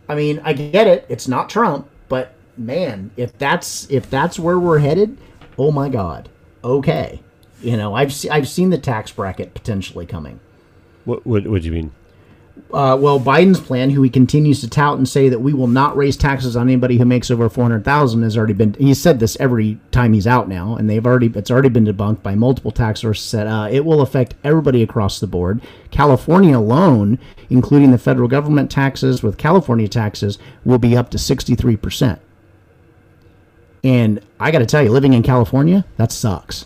I 0.07 0.15
mean, 0.15 0.41
I 0.43 0.53
get 0.53 0.88
it. 0.88 1.05
It's 1.07 1.27
not 1.27 1.49
Trump, 1.49 1.88
but 2.07 2.34
man, 2.57 3.11
if 3.15 3.38
that's 3.38 3.89
if 3.91 4.09
that's 4.09 4.39
where 4.39 4.59
we're 4.59 4.80
headed, 4.80 5.17
oh 5.57 5.71
my 5.71 5.89
God. 5.89 6.30
Okay, 6.63 7.21
you 7.61 7.77
know, 7.77 7.93
I've 7.95 8.13
se- 8.13 8.30
I've 8.30 8.47
seen 8.47 8.69
the 8.69 8.77
tax 8.77 9.11
bracket 9.11 9.53
potentially 9.53 10.05
coming. 10.05 10.39
What, 11.05 11.26
what, 11.26 11.47
what 11.47 11.61
do 11.61 11.67
you 11.67 11.73
mean? 11.73 11.91
Uh, 12.71 12.95
well, 12.99 13.19
Biden's 13.19 13.59
plan, 13.59 13.89
who 13.89 14.03
he 14.03 14.11
continues 14.11 14.61
to 14.61 14.69
tout 14.69 14.97
and 14.97 15.09
say 15.09 15.27
that 15.27 15.39
we 15.39 15.53
will 15.53 15.67
not 15.67 15.97
raise 15.97 16.15
taxes 16.15 16.55
on 16.55 16.67
anybody 16.67 16.99
who 16.99 17.05
makes 17.05 17.31
over 17.31 17.49
four 17.49 17.63
hundred 17.63 17.83
thousand, 17.83 18.21
has 18.21 18.37
already 18.37 18.53
been. 18.53 18.75
He's 18.75 19.01
said 19.01 19.19
this 19.19 19.35
every 19.39 19.79
time 19.91 20.13
he's 20.13 20.27
out 20.27 20.47
now, 20.47 20.75
and 20.75 20.87
they've 20.87 21.05
already 21.05 21.31
it's 21.35 21.49
already 21.49 21.69
been 21.69 21.85
debunked 21.85 22.21
by 22.21 22.35
multiple 22.35 22.71
tax 22.71 23.01
sources. 23.01 23.25
Said 23.25 23.47
uh, 23.47 23.69
it 23.71 23.85
will 23.85 24.01
affect 24.01 24.35
everybody 24.43 24.83
across 24.83 25.19
the 25.19 25.25
board. 25.25 25.61
California 25.89 26.55
alone, 26.55 27.17
including 27.49 27.89
the 27.89 27.97
federal 27.97 28.27
government 28.27 28.69
taxes 28.69 29.23
with 29.23 29.39
California 29.39 29.87
taxes, 29.87 30.37
will 30.63 30.77
be 30.77 30.95
up 30.95 31.09
to 31.09 31.17
sixty 31.17 31.55
three 31.55 31.75
percent. 31.75 32.21
And 33.83 34.21
I 34.39 34.51
got 34.51 34.59
to 34.59 34.65
tell 34.65 34.83
you, 34.83 34.91
living 34.91 35.13
in 35.13 35.23
California, 35.23 35.85
that 35.97 36.11
sucks. 36.11 36.65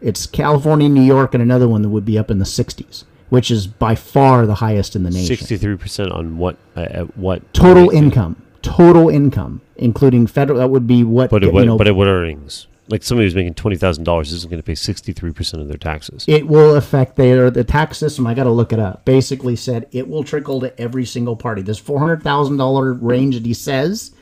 It's 0.00 0.26
California, 0.26 0.88
New 0.88 1.02
York, 1.02 1.34
and 1.34 1.42
another 1.42 1.68
one 1.68 1.82
that 1.82 1.88
would 1.88 2.04
be 2.04 2.18
up 2.18 2.30
in 2.30 2.38
the 2.38 2.44
60s, 2.44 3.04
which 3.34 3.50
is 3.50 3.66
by 3.66 3.94
far 3.94 4.46
the 4.46 4.54
highest 4.54 4.96
in 4.96 5.02
the 5.02 5.10
nation. 5.10 5.36
Sixty-three 5.36 5.76
percent 5.76 6.10
on 6.12 6.38
what? 6.38 6.56
Uh, 6.76 6.80
at 6.88 7.18
what 7.18 7.52
Total 7.52 7.88
rate? 7.88 7.96
income, 7.98 8.40
total 8.62 9.08
income, 9.10 9.60
including 9.76 10.26
federal. 10.26 10.58
That 10.60 10.70
would 10.70 10.86
be 10.86 11.04
what 11.04 11.28
But 11.30 11.44
at 11.44 11.52
what? 11.52 11.66
know. 11.66 11.76
but 11.76 11.86
at 11.88 11.94
what 11.96 12.06
earnings? 12.08 12.66
Like 12.88 13.02
somebody 13.02 13.26
who's 13.26 13.34
making 13.34 13.54
twenty 13.54 13.76
thousand 13.76 14.04
dollars 14.04 14.30
isn't 14.32 14.50
going 14.50 14.60
to 14.60 14.66
pay 14.66 14.74
sixty-three 14.74 15.32
percent 15.32 15.62
of 15.62 15.68
their 15.68 15.78
taxes. 15.78 16.24
it 16.28 16.46
will 16.46 16.76
affect 16.76 17.16
their 17.16 17.50
the 17.50 17.64
tax 17.64 17.96
system. 17.98 18.26
I 18.26 18.34
got 18.34 18.44
to 18.44 18.50
look 18.50 18.72
it 18.74 18.78
up. 18.78 19.04
Basically, 19.06 19.56
said 19.56 19.88
it 19.92 20.06
will 20.08 20.22
trickle 20.22 20.60
to 20.60 20.78
every 20.80 21.06
single 21.06 21.34
party. 21.34 21.62
This 21.62 21.78
four 21.78 21.98
hundred 21.98 22.22
thousand 22.22 22.58
dollar 22.58 22.92
range 22.92 23.36
that 23.36 23.46
he 23.46 23.54
says, 23.54 24.12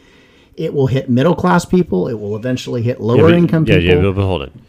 it 0.57 0.73
will 0.73 0.87
hit 0.87 1.11
middle 1.11 1.35
class 1.35 1.65
people. 1.65 2.07
It 2.07 2.15
will 2.15 2.37
eventually 2.37 2.83
hit 2.83 3.01
lower 3.01 3.31
but- 3.31 3.35
income 3.35 3.65
yeah, 3.67 3.79
people. 3.79 3.97
yeah, 3.97 4.01
but, 4.03 4.13
but 4.15 4.23
hold 4.27 4.43
on. 4.43 4.63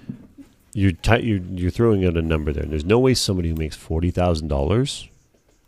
You're, 0.73 0.91
ti 0.91 1.21
you're 1.21 1.39
you're 1.39 1.71
throwing 1.71 2.03
out 2.05 2.17
a 2.17 2.21
number 2.21 2.51
there. 2.51 2.65
There's 2.65 2.85
no 2.85 2.97
way 2.97 3.13
somebody 3.13 3.49
who 3.49 3.55
makes 3.55 3.75
forty 3.75 4.09
thousand 4.09 4.47
dollars 4.47 5.07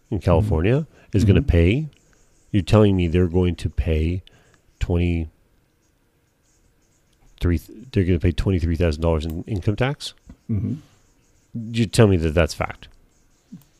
in 0.09 0.19
California 0.19 0.87
is 1.13 1.25
going 1.25 1.35
to 1.35 1.41
pay. 1.41 1.89
You're 2.51 2.63
telling 2.63 2.95
me 2.95 3.07
they're 3.07 3.27
going 3.27 3.55
to 3.57 3.69
pay 3.69 4.23
twenty 4.79 5.29
three. 7.39 7.59
They're 7.91 8.03
going 8.03 8.19
to 8.19 8.23
pay 8.23 8.31
twenty 8.31 8.57
three 8.57 8.75
thousand 8.75 9.01
dollars 9.01 9.25
in 9.25 9.43
income 9.43 9.75
tax. 9.75 10.15
Mm-hmm. 10.49 10.75
You 11.71 11.85
tell 11.85 12.07
me 12.07 12.17
that 12.17 12.33
that's 12.33 12.53
fact. 12.53 12.87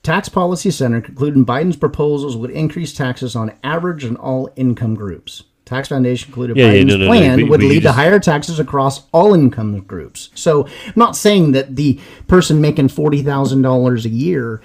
Tax 0.04 0.30
Policy 0.30 0.70
Center 0.70 1.02
concluding 1.02 1.44
Biden's 1.44 1.76
proposals 1.76 2.38
would 2.38 2.52
increase 2.52 2.94
taxes 2.94 3.36
on 3.36 3.52
average 3.64 4.06
on 4.06 4.16
all 4.18 4.52
income 4.56 4.94
groups. 4.94 5.42
Tax 5.66 5.88
Foundation 5.90 6.26
concluded 6.28 6.58
Yeah, 6.58 6.72
yeah, 6.72 6.84
Biden's 6.84 6.86
no, 6.88 6.98
no, 6.98 7.06
no, 7.06 7.08
plan 7.08 7.40
but- 7.42 7.50
would 7.50 7.60
lead 7.62 7.84
to 7.84 7.92
higher 7.92 8.20
taxes 8.20 8.60
across 8.60 9.04
all 9.12 9.34
income 9.34 9.80
groups. 9.82 10.30
So 10.36 10.66
I'm 10.86 10.94
not 10.96 11.16
saying 11.16 11.54
that 11.54 11.76
the 11.76 12.00
person 12.28 12.62
making 12.62 12.90
forty 12.90 13.22
thousand 13.24 13.64
dollars 13.64 14.06
a 14.06 14.10
year 14.10 14.62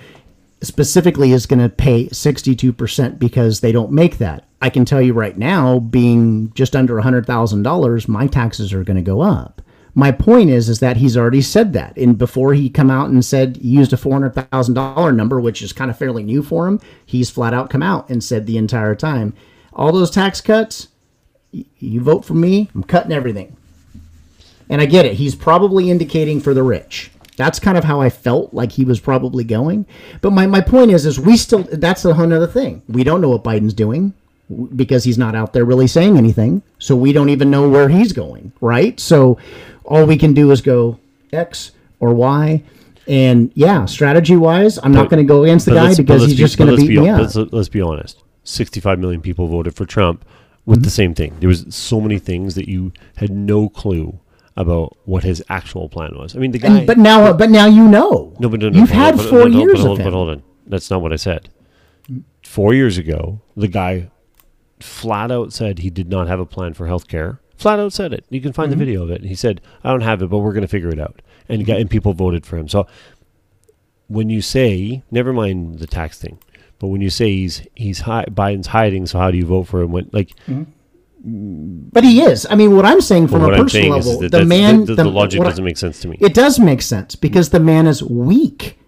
specifically 0.62 1.32
is 1.32 1.46
going 1.46 1.58
to 1.58 1.70
pay 1.70 2.06
62% 2.08 3.18
because 3.18 3.60
they 3.60 3.72
don't 3.72 3.90
make 3.90 4.18
that. 4.18 4.44
I 4.60 4.68
can 4.68 4.84
tell 4.84 5.00
you 5.00 5.14
right 5.14 5.38
now, 5.38 5.78
being 5.78 6.52
just 6.52 6.76
under 6.76 6.96
$100,000, 6.96 8.08
my 8.08 8.26
taxes 8.26 8.70
are 8.74 8.84
going 8.84 8.98
to 8.98 9.02
go 9.02 9.22
up. 9.22 9.62
My 9.94 10.12
point 10.12 10.50
is, 10.50 10.68
is 10.68 10.80
that 10.80 10.98
he's 10.98 11.16
already 11.16 11.40
said 11.40 11.72
that, 11.72 11.96
and 11.96 12.18
before 12.18 12.52
he 12.52 12.68
come 12.68 12.90
out 12.90 13.08
and 13.08 13.24
said 13.24 13.56
he 13.56 13.68
used 13.68 13.92
a 13.92 13.96
four 13.96 14.12
hundred 14.12 14.34
thousand 14.34 14.74
dollar 14.74 15.10
number, 15.12 15.40
which 15.40 15.62
is 15.62 15.72
kind 15.72 15.90
of 15.90 15.98
fairly 15.98 16.22
new 16.22 16.42
for 16.42 16.68
him, 16.68 16.78
he's 17.04 17.28
flat 17.30 17.52
out 17.54 17.70
come 17.70 17.82
out 17.82 18.08
and 18.08 18.22
said 18.22 18.46
the 18.46 18.56
entire 18.58 18.94
time, 18.94 19.34
all 19.72 19.92
those 19.92 20.10
tax 20.10 20.40
cuts, 20.40 20.88
you 21.52 22.00
vote 22.00 22.24
for 22.24 22.34
me, 22.34 22.70
I'm 22.74 22.84
cutting 22.84 23.12
everything. 23.12 23.56
And 24.68 24.80
I 24.80 24.86
get 24.86 25.04
it. 25.04 25.14
He's 25.14 25.34
probably 25.34 25.90
indicating 25.90 26.40
for 26.40 26.54
the 26.54 26.62
rich. 26.62 27.10
That's 27.36 27.58
kind 27.58 27.78
of 27.78 27.84
how 27.84 28.00
I 28.00 28.10
felt 28.10 28.52
like 28.54 28.72
he 28.72 28.84
was 28.84 29.00
probably 29.00 29.44
going. 29.44 29.86
But 30.20 30.32
my, 30.32 30.46
my 30.46 30.60
point 30.60 30.90
is, 30.90 31.06
is 31.06 31.18
we 31.18 31.36
still, 31.36 31.62
that's 31.64 32.04
a 32.04 32.14
whole 32.14 32.32
other 32.32 32.46
thing. 32.46 32.82
We 32.88 33.02
don't 33.02 33.20
know 33.20 33.30
what 33.30 33.42
Biden's 33.42 33.74
doing 33.74 34.12
because 34.76 35.04
he's 35.04 35.18
not 35.18 35.34
out 35.34 35.52
there 35.52 35.64
really 35.64 35.86
saying 35.86 36.16
anything. 36.16 36.62
So 36.78 36.94
we 36.94 37.12
don't 37.12 37.30
even 37.30 37.50
know 37.50 37.68
where 37.68 37.88
he's 37.88 38.12
going, 38.12 38.52
right? 38.60 38.98
So 39.00 39.38
all 39.84 40.06
we 40.06 40.18
can 40.18 40.34
do 40.34 40.50
is 40.50 40.60
go 40.60 40.98
X 41.32 41.72
or 41.98 42.14
Y. 42.14 42.62
And 43.08 43.50
yeah, 43.54 43.86
strategy 43.86 44.36
wise, 44.36 44.78
I'm 44.82 44.92
not 44.92 45.10
going 45.10 45.24
to 45.24 45.26
go 45.26 45.42
against 45.42 45.66
the 45.66 45.72
guy 45.72 45.94
because 45.94 46.22
he's 46.22 46.34
be- 46.34 46.36
just 46.36 46.58
going 46.58 46.70
to 46.70 46.76
beat 46.76 46.88
be, 46.88 47.00
me 47.00 47.08
up. 47.08 47.20
Let's, 47.20 47.36
let's 47.52 47.68
be 47.68 47.80
honest. 47.80 48.22
65 48.44 48.98
million 48.98 49.20
people 49.20 49.46
voted 49.46 49.74
for 49.74 49.84
Trump 49.86 50.24
with 50.66 50.78
Mm-hmm. 50.78 50.84
the 50.84 50.90
same 50.90 51.14
thing. 51.14 51.36
There 51.40 51.48
was 51.48 51.66
so 51.74 52.00
many 52.00 52.18
things 52.18 52.54
that 52.54 52.68
you 52.68 52.92
had 53.16 53.30
no 53.30 53.68
clue 53.68 54.18
about 54.56 54.96
what 55.06 55.24
his 55.24 55.42
actual 55.48 55.88
plan 55.88 56.16
was. 56.18 56.36
I 56.36 56.38
mean, 56.38 56.50
the 56.52 56.58
guy. 56.58 56.78
And, 56.78 56.86
but 56.86 56.98
now, 56.98 57.32
but 57.32 57.50
now 57.50 57.66
you 57.66 57.88
know. 57.88 58.34
no, 58.38 58.48
but 58.48 58.60
no, 58.60 58.68
no, 58.68 58.78
You've 58.78 58.90
had 58.90 59.18
on, 59.18 59.26
four 59.28 59.42
but, 59.44 59.52
years 59.52 59.72
but, 59.80 59.86
hold- 59.86 59.98
of. 60.00 60.04
But 60.04 60.12
hold 60.12 60.28
on, 60.30 60.42
that's 60.66 60.90
not 60.90 61.00
what 61.02 61.12
I 61.12 61.16
said. 61.16 61.48
Four 62.44 62.74
years 62.74 62.98
ago, 62.98 63.40
the 63.56 63.68
guy 63.68 64.10
flat 64.80 65.30
out 65.30 65.52
said 65.52 65.78
he 65.80 65.90
did 65.90 66.08
not 66.08 66.26
have 66.28 66.40
a 66.40 66.46
plan 66.46 66.74
for 66.74 66.86
health 66.86 67.06
care. 67.08 67.40
Flat 67.56 67.78
out 67.78 67.92
said 67.92 68.12
it. 68.12 68.24
You 68.30 68.40
can 68.40 68.52
find 68.52 68.70
Mm-hmm. 68.70 68.78
the 68.78 68.84
video 68.84 69.02
of 69.02 69.10
it. 69.10 69.22
He 69.24 69.34
said, 69.34 69.60
"I 69.84 69.90
don't 69.90 70.00
have 70.02 70.20
it, 70.22 70.28
but 70.30 70.38
we're 70.38 70.52
going 70.52 70.62
to 70.62 70.68
figure 70.68 70.88
it 70.90 70.98
out." 71.00 71.22
And 71.48 71.64
got, 71.66 71.78
and 71.78 71.88
people 71.90 72.12
voted 72.12 72.44
for 72.46 72.56
him. 72.56 72.68
So 72.68 72.86
when 74.08 74.28
you 74.30 74.40
say, 74.42 75.02
never 75.10 75.32
mind 75.32 75.78
the 75.78 75.86
tax 75.86 76.18
thing, 76.18 76.38
but 76.80 76.88
when 76.88 77.02
you 77.02 77.10
say 77.10 77.30
he's 77.30 77.62
he's 77.76 78.00
hi- 78.00 78.24
Biden's 78.24 78.66
hiding, 78.66 79.06
so 79.06 79.18
how 79.18 79.30
do 79.30 79.36
you 79.36 79.44
vote 79.46 79.64
for 79.64 79.82
him? 79.82 79.92
When 79.92 80.10
like 80.12 80.34
But 81.22 82.02
he 82.02 82.22
is. 82.22 82.46
I 82.50 82.54
mean, 82.56 82.74
what 82.74 82.86
I'm 82.86 83.02
saying 83.02 83.28
from 83.28 83.44
a 83.44 83.54
personal 83.56 83.90
level, 83.90 84.18
that 84.20 84.32
the 84.32 84.44
man, 84.44 84.86
the, 84.86 84.94
the, 84.94 85.04
logic 85.04 85.38
what 85.38 85.44
doesn't 85.44 85.64
make 85.64 85.76
sense 85.76 86.00
to 86.00 86.08
me. 86.08 86.16
It 86.20 86.34
does 86.34 86.58
make 86.58 86.80
sense 86.80 87.14
because 87.14 87.50
the 87.50 87.60
man 87.60 87.86
is 87.86 88.02
weak. 88.02 88.78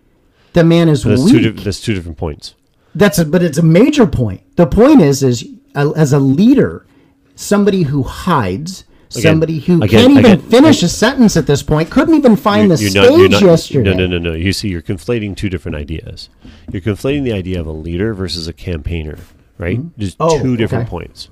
The 0.54 0.64
man 0.64 0.88
is 0.88 1.04
that's 1.04 1.22
weak. 1.22 1.32
two. 1.32 1.52
Di- 1.52 1.62
that's 1.62 1.80
two 1.80 1.94
different 1.94 2.16
points. 2.16 2.54
That's 2.94 3.18
a, 3.18 3.26
but 3.26 3.42
it's 3.42 3.58
a 3.58 3.62
major 3.62 4.06
point. 4.06 4.56
The 4.56 4.66
point 4.66 5.02
is, 5.02 5.22
is 5.22 5.46
uh, 5.74 5.90
as 5.90 6.14
a 6.14 6.18
leader, 6.18 6.86
somebody 7.34 7.82
who 7.82 8.02
hides, 8.02 8.84
somebody 9.20 9.58
who 9.60 9.82
again, 9.82 9.88
can't 9.88 10.10
even 10.12 10.24
again, 10.24 10.40
finish 10.50 10.82
a 10.82 10.88
sentence 10.88 11.36
at 11.36 11.46
this 11.46 11.62
point, 11.62 11.90
couldn't 11.90 12.14
even 12.14 12.36
find 12.36 12.70
the 12.70 12.76
stage 12.76 12.94
yesterday. 13.42 13.90
No, 13.90 13.94
no, 13.94 14.06
no, 14.06 14.18
no. 14.18 14.32
You 14.32 14.52
see, 14.52 14.68
you're 14.68 14.82
conflating 14.82 15.36
two 15.36 15.48
different 15.48 15.76
ideas. 15.76 16.28
You're 16.70 16.82
conflating 16.82 17.24
the 17.24 17.32
idea 17.32 17.60
of 17.60 17.66
a 17.66 17.72
leader 17.72 18.14
versus 18.14 18.48
a 18.48 18.52
campaigner, 18.52 19.18
right? 19.58 19.78
Mm-hmm. 19.78 20.00
Just 20.00 20.16
Oh, 20.20 20.40
two 20.40 20.56
different 20.56 20.84
okay. 20.84 20.90
points. 20.90 21.28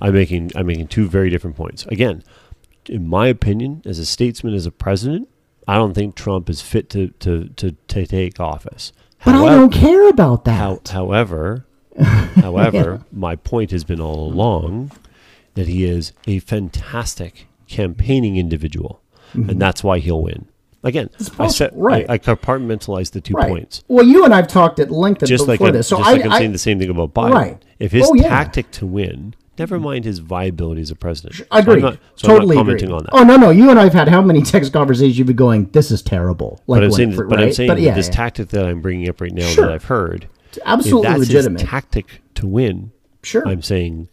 I'm 0.00 0.14
making 0.14 0.52
I'm 0.54 0.66
making 0.66 0.88
two 0.88 1.08
very 1.08 1.30
different 1.30 1.56
points. 1.56 1.86
Again, 1.86 2.22
in 2.86 3.06
my 3.06 3.28
opinion, 3.28 3.82
as 3.84 3.98
a 3.98 4.06
statesman, 4.06 4.54
as 4.54 4.66
a 4.66 4.70
president, 4.72 5.28
I 5.68 5.76
don't 5.76 5.94
think 5.94 6.14
Trump 6.14 6.48
is 6.50 6.60
fit 6.62 6.88
to 6.90 7.08
to 7.20 7.48
to, 7.56 7.72
to 7.88 8.06
take 8.06 8.40
office. 8.40 8.92
But 9.24 9.34
I 9.34 9.54
don't 9.54 9.72
care 9.72 10.08
about 10.08 10.46
that. 10.46 10.56
how, 10.56 10.80
however, 10.90 11.66
however, 12.00 13.04
my 13.12 13.36
point 13.36 13.70
has 13.70 13.84
been 13.84 14.00
all 14.00 14.26
along 14.32 14.92
that 15.54 15.68
he 15.68 15.84
is 15.84 16.12
a 16.26 16.38
fantastic 16.40 17.46
campaigning 17.68 18.36
individual, 18.36 19.00
and 19.34 19.60
that's 19.60 19.82
why 19.84 19.98
he'll 19.98 20.22
win. 20.22 20.46
Again, 20.82 21.10
I 21.14 21.22
Mm-hmm. 21.22 21.78
right. 21.78 22.06
I, 22.08 22.14
I 22.14 22.18
compartmentalized 22.18 23.12
the 23.12 23.20
two 23.20 23.34
right. 23.34 23.48
points. 23.48 23.84
Well, 23.88 24.06
you 24.06 24.24
and 24.24 24.32
I've 24.34 24.48
talked 24.48 24.78
at 24.78 24.90
length 24.90 25.20
Just 25.26 25.42
before 25.46 25.46
like 25.46 25.60
I'm, 25.60 25.72
this. 25.74 25.88
So 25.88 25.98
just 25.98 26.08
I, 26.08 26.12
like 26.14 26.24
I'm 26.24 26.32
I- 26.32 26.38
saying 26.38 26.52
the 26.52 26.58
same 26.58 26.78
thing 26.78 26.88
about 26.90 27.12
Biden. 27.12 27.32
Right. 27.34 27.64
If 27.78 27.92
his 27.92 28.06
Oh, 28.08 28.14
yeah. 28.14 28.28
tactic 28.30 28.70
to 28.72 28.86
win, 28.86 29.34
never 29.58 29.78
mind 29.78 30.06
his 30.06 30.20
viability 30.20 30.80
as 30.80 30.90
a 30.90 30.96
president. 30.96 31.42
I 31.50 31.58
agree. 31.58 31.80
So 31.82 31.86
I'm 31.88 31.92
not, 31.92 31.98
so 32.16 32.28
I'm 32.28 32.34
totally 32.34 32.56
not 32.56 32.62
commenting 32.62 32.84
agree. 32.88 32.96
on 32.96 33.02
that. 33.04 33.10
Oh 33.12 33.22
no, 33.24 33.36
no. 33.36 33.50
You 33.50 33.68
and 33.70 33.78
I've 33.78 33.92
had 33.92 34.08
how 34.08 34.22
many 34.22 34.40
text 34.42 34.72
conversations 34.72 35.18
you've 35.18 35.26
been 35.26 35.36
going? 35.36 35.66
This 35.72 35.90
is 35.90 36.00
terrible. 36.00 36.62
Like 36.66 36.78
but 36.80 36.84
I'm 36.84 36.92
saying, 36.92 37.12
it- 37.12 37.28
but 37.28 37.40
I'm 37.40 37.52
saying 37.52 37.68
But 37.68 37.80
yeah, 37.80 37.94
this 37.94 38.06
yeah. 38.08 38.12
tactic 38.14 38.48
that 38.48 38.64
I'm 38.64 38.80
bringing 38.80 39.06
up 39.10 39.20
right 39.20 39.32
now 39.32 39.46
Sure. 39.48 39.66
that 39.66 39.74
I've 39.74 39.84
heard, 39.84 40.28
absolutely 40.64 41.08
if 41.08 41.12
that's 41.18 41.28
legitimate. 41.28 41.60
his 41.60 41.68
tactic 41.70 42.22
to 42.36 42.46
win, 42.46 42.92
Sure. 43.22 43.46
I'm 43.46 43.60
saying 43.60 44.08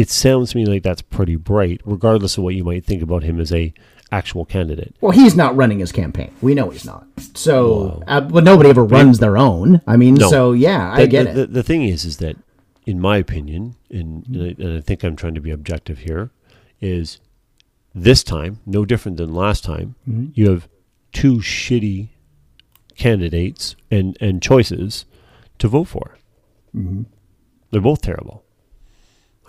it 0.00 0.08
sounds 0.10 0.50
to 0.50 0.56
me 0.58 0.64
like 0.66 0.82
that's 0.82 1.02
pretty 1.02 1.36
bright, 1.36 1.80
regardless 1.84 2.36
of 2.38 2.44
what 2.44 2.54
you 2.54 2.64
might 2.64 2.84
think 2.84 3.02
about 3.02 3.22
him 3.22 3.40
as 3.40 3.52
a 3.52 3.72
actual 4.12 4.44
candidate. 4.44 4.94
Well, 5.00 5.12
he's 5.12 5.36
not 5.36 5.54
running 5.56 5.78
his 5.78 5.92
campaign. 5.92 6.32
We 6.40 6.54
know 6.54 6.70
he's 6.70 6.84
not. 6.84 7.06
So, 7.34 8.02
uh, 8.06 8.20
but 8.20 8.42
nobody 8.44 8.70
ever 8.70 8.84
runs 8.84 9.18
their 9.18 9.36
own. 9.38 9.80
I 9.86 9.96
mean, 9.96 10.14
No. 10.14 10.28
so 10.30 10.52
yeah, 10.52 10.92
I 10.92 11.02
The- 11.02 11.06
get 11.08 11.24
the, 11.24 11.30
it. 11.30 11.34
The, 11.34 11.46
the 11.58 11.62
thing 11.62 11.84
is, 11.84 12.04
is 12.04 12.16
that 12.18 12.36
in 12.86 12.98
my 13.00 13.18
opinion, 13.18 13.76
and, 13.90 14.26
and, 14.26 14.42
I, 14.42 14.62
and 14.64 14.78
I 14.78 14.80
think 14.80 15.04
I'm 15.04 15.14
trying 15.16 15.34
to 15.34 15.40
be 15.40 15.50
objective 15.50 15.98
here, 16.00 16.30
is 16.80 17.20
this 17.94 18.24
time 18.24 18.58
no 18.66 18.84
different 18.84 19.16
than 19.18 19.34
last 19.34 19.62
time. 19.64 19.94
Mm-hmm. 20.08 20.26
You 20.34 20.50
have 20.50 20.68
two 21.12 21.36
shitty 21.38 22.08
candidates 22.96 23.76
and 23.90 24.16
and 24.20 24.42
choices 24.42 25.04
to 25.58 25.68
vote 25.68 25.88
for. 25.88 26.16
They're 27.70 27.80
both 27.80 28.02
terrible. 28.02 28.44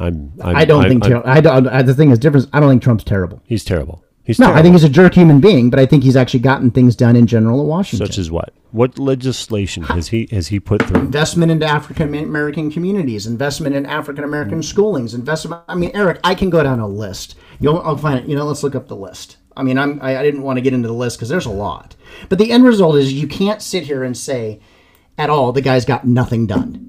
I'm. 0.01 0.33
I'm 0.41 0.55
Mm-hmm. 0.55 0.57
I 0.57 0.65
don't 0.65 0.81
I'm- 0.81 0.89
think. 0.89 1.03
I'm- 1.05 1.11
Ter- 1.23 1.29
I 1.29 1.41
don't. 1.41 1.67
I, 1.67 1.81
the 1.81 1.93
thing 1.93 2.11
is 2.11 2.19
different. 2.19 2.47
I 2.53 2.59
don't 2.59 2.69
think 2.69 2.81
Trump's 2.83 3.03
terrible. 3.03 3.41
he's 3.45 3.63
terrible. 3.63 4.03
He's 4.23 4.37
No, 4.39 4.45
terrible. 4.47 4.59
I 4.59 4.61
think 4.61 4.73
he's 4.75 4.83
a 4.83 4.89
jerk 4.89 5.15
human 5.15 5.39
being, 5.41 5.69
but 5.71 5.79
I 5.79 5.85
think 5.87 6.03
he's 6.03 6.15
actually 6.15 6.41
gotten 6.41 6.69
things 6.69 6.95
done 6.95 7.15
in 7.15 7.25
general 7.25 7.59
at 7.59 7.65
Washington. 7.65 8.05
such 8.05 8.17
as 8.19 8.29
what? 8.29 8.53
What 8.71 8.99
legislation 8.99 9.83
has 9.83 10.09
he 10.09 10.27
has 10.31 10.47
he 10.47 10.59
put 10.59 10.83
through? 10.83 11.01
investment 11.01 11.51
into 11.51 11.65
African 11.65 12.13
American 12.13 12.71
communities, 12.71 13.25
investment 13.27 13.75
in 13.75 13.85
African 13.85 14.23
American 14.23 14.59
schoolings, 14.61 15.13
investment. 15.15 15.61
I 15.67 15.75
mean, 15.75 15.91
Eric, 15.93 16.19
I 16.23 16.35
can 16.35 16.49
go 16.49 16.61
down 16.63 16.79
a 16.79 16.87
list. 16.87 17.35
You'll, 17.59 17.79
I'll 17.79 17.97
find 17.97 18.19
it. 18.19 18.25
You 18.29 18.35
know, 18.35 18.45
let's 18.45 18.63
look 18.63 18.75
up 18.75 18.87
the 18.87 18.95
list. 18.95 19.37
I 19.57 19.63
mean, 19.63 19.77
I'm, 19.77 19.99
I, 20.01 20.17
I 20.17 20.23
didn't 20.23 20.43
want 20.43 20.57
to 20.57 20.61
get 20.61 20.73
into 20.73 20.87
the 20.87 20.93
list 20.93 21.17
because 21.17 21.27
there's 21.29 21.45
a 21.45 21.51
lot. 21.51 21.95
But 22.29 22.37
the 22.39 22.51
end 22.51 22.63
result 22.63 22.95
is 22.95 23.11
you 23.11 23.27
can't 23.27 23.61
sit 23.61 23.83
here 23.83 24.03
and 24.03 24.15
say 24.17 24.61
at 25.17 25.29
all 25.29 25.51
the 25.51 25.61
guy's 25.61 25.83
got 25.83 26.05
nothing 26.07 26.47
done. 26.47 26.87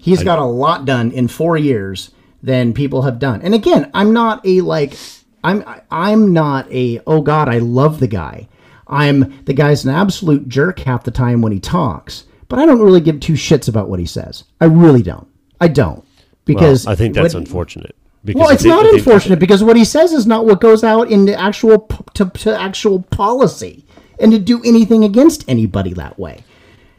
He's 0.00 0.22
got 0.22 0.38
a 0.38 0.44
lot 0.44 0.84
done 0.84 1.10
in 1.10 1.26
four 1.28 1.56
years 1.56 2.10
than 2.46 2.72
people 2.72 3.02
have 3.02 3.18
done. 3.18 3.42
And 3.42 3.54
again, 3.54 3.90
I'm 3.92 4.12
not 4.12 4.40
a 4.46 4.60
like, 4.62 4.96
I'm 5.44 5.62
I'm 5.90 6.32
not 6.32 6.72
a 6.72 7.00
oh 7.06 7.20
god, 7.20 7.48
I 7.48 7.58
love 7.58 8.00
the 8.00 8.06
guy. 8.08 8.48
I'm 8.86 9.44
the 9.44 9.52
guy's 9.52 9.84
an 9.84 9.90
absolute 9.94 10.48
jerk 10.48 10.78
half 10.78 11.02
the 11.04 11.10
time 11.10 11.42
when 11.42 11.50
he 11.52 11.58
talks, 11.60 12.24
but 12.48 12.58
I 12.60 12.64
don't 12.66 12.80
really 12.80 13.00
give 13.00 13.18
two 13.20 13.32
shits 13.34 13.68
about 13.68 13.88
what 13.88 13.98
he 14.00 14.06
says. 14.06 14.44
I 14.60 14.66
really 14.66 15.02
don't. 15.02 15.26
I 15.60 15.68
don't 15.68 16.04
because 16.44 16.86
Well, 16.86 16.92
I 16.92 16.96
think 16.96 17.14
that's 17.14 17.34
what- 17.34 17.40
unfortunate. 17.40 17.94
Because 18.24 18.40
Well, 18.40 18.50
it's 18.50 18.62
think- 18.64 18.74
not 18.74 18.92
unfortunate 18.92 19.38
because 19.38 19.62
what 19.62 19.76
he 19.76 19.84
says 19.84 20.12
is 20.12 20.26
not 20.26 20.46
what 20.46 20.60
goes 20.60 20.82
out 20.82 21.10
into 21.12 21.38
actual 21.38 21.78
p- 21.78 21.96
to, 22.14 22.24
to 22.28 22.60
actual 22.60 23.02
policy 23.02 23.84
and 24.18 24.32
to 24.32 24.38
do 24.40 24.60
anything 24.64 25.04
against 25.04 25.44
anybody 25.48 25.92
that 25.94 26.18
way. 26.18 26.42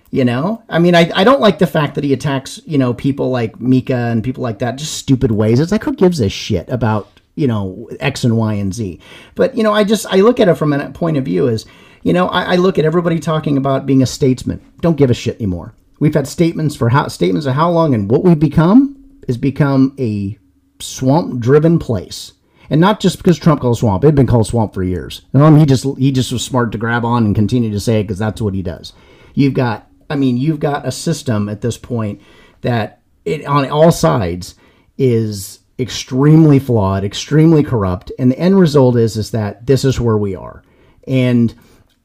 You 0.10 0.24
know, 0.24 0.64
I 0.70 0.80
mean, 0.80 0.96
I, 0.96 1.12
I 1.14 1.26
don't 1.26 1.42
like 1.42 1.60
the 1.60 1.68
fact 1.68 1.96
that 1.96 2.04
he 2.04 2.14
attacks 2.14 2.62
you 2.66 2.78
know 2.78 2.94
people 2.94 3.30
like 3.30 3.60
Mika 3.60 3.96
and 3.96 4.24
people 4.24 4.42
like 4.42 4.60
that 4.60 4.78
just 4.78 4.94
stupid 4.94 5.32
ways. 5.32 5.60
It's 5.60 5.72
like 5.72 5.84
who 5.84 5.94
gives 5.94 6.22
a 6.22 6.30
shit 6.30 6.70
about 6.70 7.10
you 7.36 7.48
know 7.48 7.90
X 8.00 8.24
and 8.24 8.38
Y 8.38 8.54
and 8.54 8.74
Z. 8.74 9.00
But 9.36 9.56
you 9.56 9.64
know, 9.64 9.74
I 9.74 9.84
just 9.84 10.06
I 10.08 10.18
look 10.18 10.40
at 10.40 10.48
it 10.48 10.56
from 10.56 10.74
a 10.74 10.92
point 10.92 11.18
of 11.18 11.26
view 11.26 11.50
as 11.50 11.66
you 12.04 12.14
know 12.14 12.28
I, 12.30 12.54
I 12.54 12.56
look 12.56 12.80
at 12.80 12.86
everybody 12.86 13.20
talking 13.20 13.58
about 13.58 13.86
being 13.86 14.02
a 14.02 14.06
statesman. 14.06 14.62
Don't 14.82 14.98
give 14.98 15.10
a 15.10 15.14
shit 15.14 15.36
anymore. 15.38 15.74
We've 16.00 16.14
had 16.14 16.28
statements 16.28 16.76
for 16.76 16.90
how 16.90 17.08
statements 17.08 17.48
of 17.48 17.56
how 17.56 17.70
long 17.72 17.94
and 17.94 18.10
what 18.10 18.24
we've 18.24 18.40
become 18.40 18.96
is 19.28 19.38
become 19.38 19.96
a 20.00 20.38
swamp 20.80 21.40
driven 21.40 21.80
place. 21.80 22.34
And 22.70 22.82
not 22.82 23.00
just 23.00 23.18
because 23.18 23.38
Trump 23.40 23.62
called 23.62 23.78
swamp; 23.78 24.04
it 24.04 24.08
had 24.08 24.16
been 24.16 24.28
called 24.28 24.48
swamp 24.48 24.74
for 24.74 24.84
years. 24.84 25.22
Um, 25.34 25.58
he 25.58 25.66
just 25.66 25.86
he 25.98 26.12
just 26.12 26.32
was 26.32 26.44
smart 26.44 26.72
to 26.74 26.78
grab 26.78 27.06
on 27.06 27.26
and 27.26 27.36
continue 27.36 27.72
to 27.72 27.80
say 27.80 28.00
it 28.00 28.04
because 28.04 28.20
that's 28.20 28.42
what 28.42 28.54
he 28.54 28.62
does. 28.62 28.94
You've 29.34 29.54
got, 29.54 29.87
I 30.10 30.16
mean, 30.16 30.38
you've 30.38 30.60
got 30.60 30.88
a 30.88 30.92
system 30.92 31.50
at 31.50 31.62
this 31.62 31.78
point 31.78 32.22
that 32.62 33.02
it 33.26 33.46
on 33.46 33.70
all 33.70 33.92
sides 33.92 34.56
is 34.98 35.60
extremely 35.80 36.60
flawed, 36.60 37.04
extremely 37.04 37.64
corrupt, 37.64 38.12
and 38.18 38.32
the 38.32 38.40
end 38.40 38.60
result 38.60 38.96
is 38.96 39.18
is 39.18 39.32
that 39.32 39.66
this 39.66 39.86
is 39.86 40.00
where 40.00 40.18
we 40.18 40.36
are. 40.36 40.64
And 41.08 41.54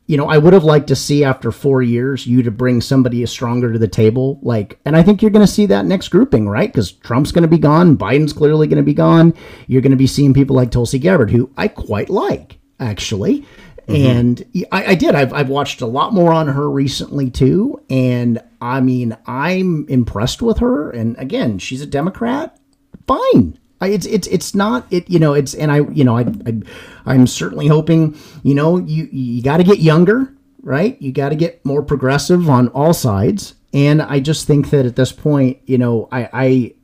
you 0.07 0.16
know, 0.16 0.29
I 0.29 0.37
would 0.37 0.53
have 0.53 0.65
liked 0.65 0.89
to 0.89 0.97
see 0.97 1.24
after 1.24 1.53
four 1.53 1.81
years 1.81 2.27
you 2.27 2.43
to 2.43 2.51
bring 2.51 2.81
somebody 2.81 3.24
stronger 3.24 3.73
to 3.73 3.79
the 3.79 3.89
table. 3.89 4.39
Like, 4.43 4.79
and 4.85 4.97
I 4.97 5.03
think 5.03 5.23
you're 5.23 5.31
going 5.31 5.47
to 5.47 5.53
see 5.53 5.66
that 5.66 5.87
next 5.87 6.09
grouping, 6.09 6.49
right? 6.49 6.70
Because 6.70 6.93
Trump's 6.93 7.33
going 7.33 7.43
to 7.43 7.49
be 7.49 7.59
gone, 7.59 7.97
Biden's 7.97 8.33
clearly 8.33 8.66
going 8.66 8.77
to 8.79 8.83
be 8.83 8.95
gone. 8.95 9.33
You're 9.69 9.81
going 9.81 9.93
to 9.93 9.97
be 9.97 10.07
seeing 10.07 10.35
people 10.35 10.57
like 10.57 10.70
Tulsi 10.70 10.99
Gabbard, 10.99 11.31
who 11.31 11.51
I 11.57 11.69
quite 11.69 12.11
like, 12.11 12.59
actually. 12.81 13.47
Mm-hmm. 13.93 14.19
And 14.19 14.66
I, 14.73 14.86
I 14.86 14.94
did. 14.94 15.14
I've, 15.14 15.32
I've 15.32 15.48
watched 15.48 15.81
a 15.81 15.86
lot 15.86 16.12
more 16.12 16.32
on 16.32 16.48
her 16.48 16.70
recently 16.70 17.31
too, 17.31 17.82
and 17.90 18.43
I 18.60 18.81
mean, 18.81 19.16
I'm 19.27 19.86
impressed 19.89 20.43
with 20.43 20.59
her. 20.59 20.90
And 20.90 21.16
again, 21.19 21.59
she's 21.59 21.82
a 21.82 21.86
Democrat. 21.86 22.59
Fine. 23.06 23.59
It's 23.81 24.06
it's 24.06 24.28
it's 24.28 24.55
not 24.55 24.86
it 24.90 25.10
you 25.10 25.19
know 25.19 25.35
it's 25.35 25.55
and 25.55 25.73
I 25.73 25.81
you 25.90 26.05
know 26.05 26.16
I, 26.16 26.23
I 26.47 26.62
I'm 27.05 27.27
certainly 27.27 27.66
hoping 27.66 28.16
you 28.43 28.55
know 28.55 28.78
you 28.78 29.09
you 29.10 29.43
got 29.43 29.56
to 29.56 29.64
get 29.64 29.81
younger 29.81 30.32
right 30.62 31.01
you 31.02 31.10
got 31.10 31.31
to 31.31 31.35
get 31.35 31.64
more 31.64 31.82
progressive 31.82 32.48
on 32.48 32.69
all 32.69 32.94
sides 32.94 33.55
and 33.74 34.01
I 34.01 34.20
just 34.20 34.47
think 34.47 34.70
that 34.70 34.86
at 34.86 34.94
this 34.94 35.10
point 35.10 35.59
you 35.66 35.78
know 35.78 36.09
I 36.12 36.28
I 36.32 36.74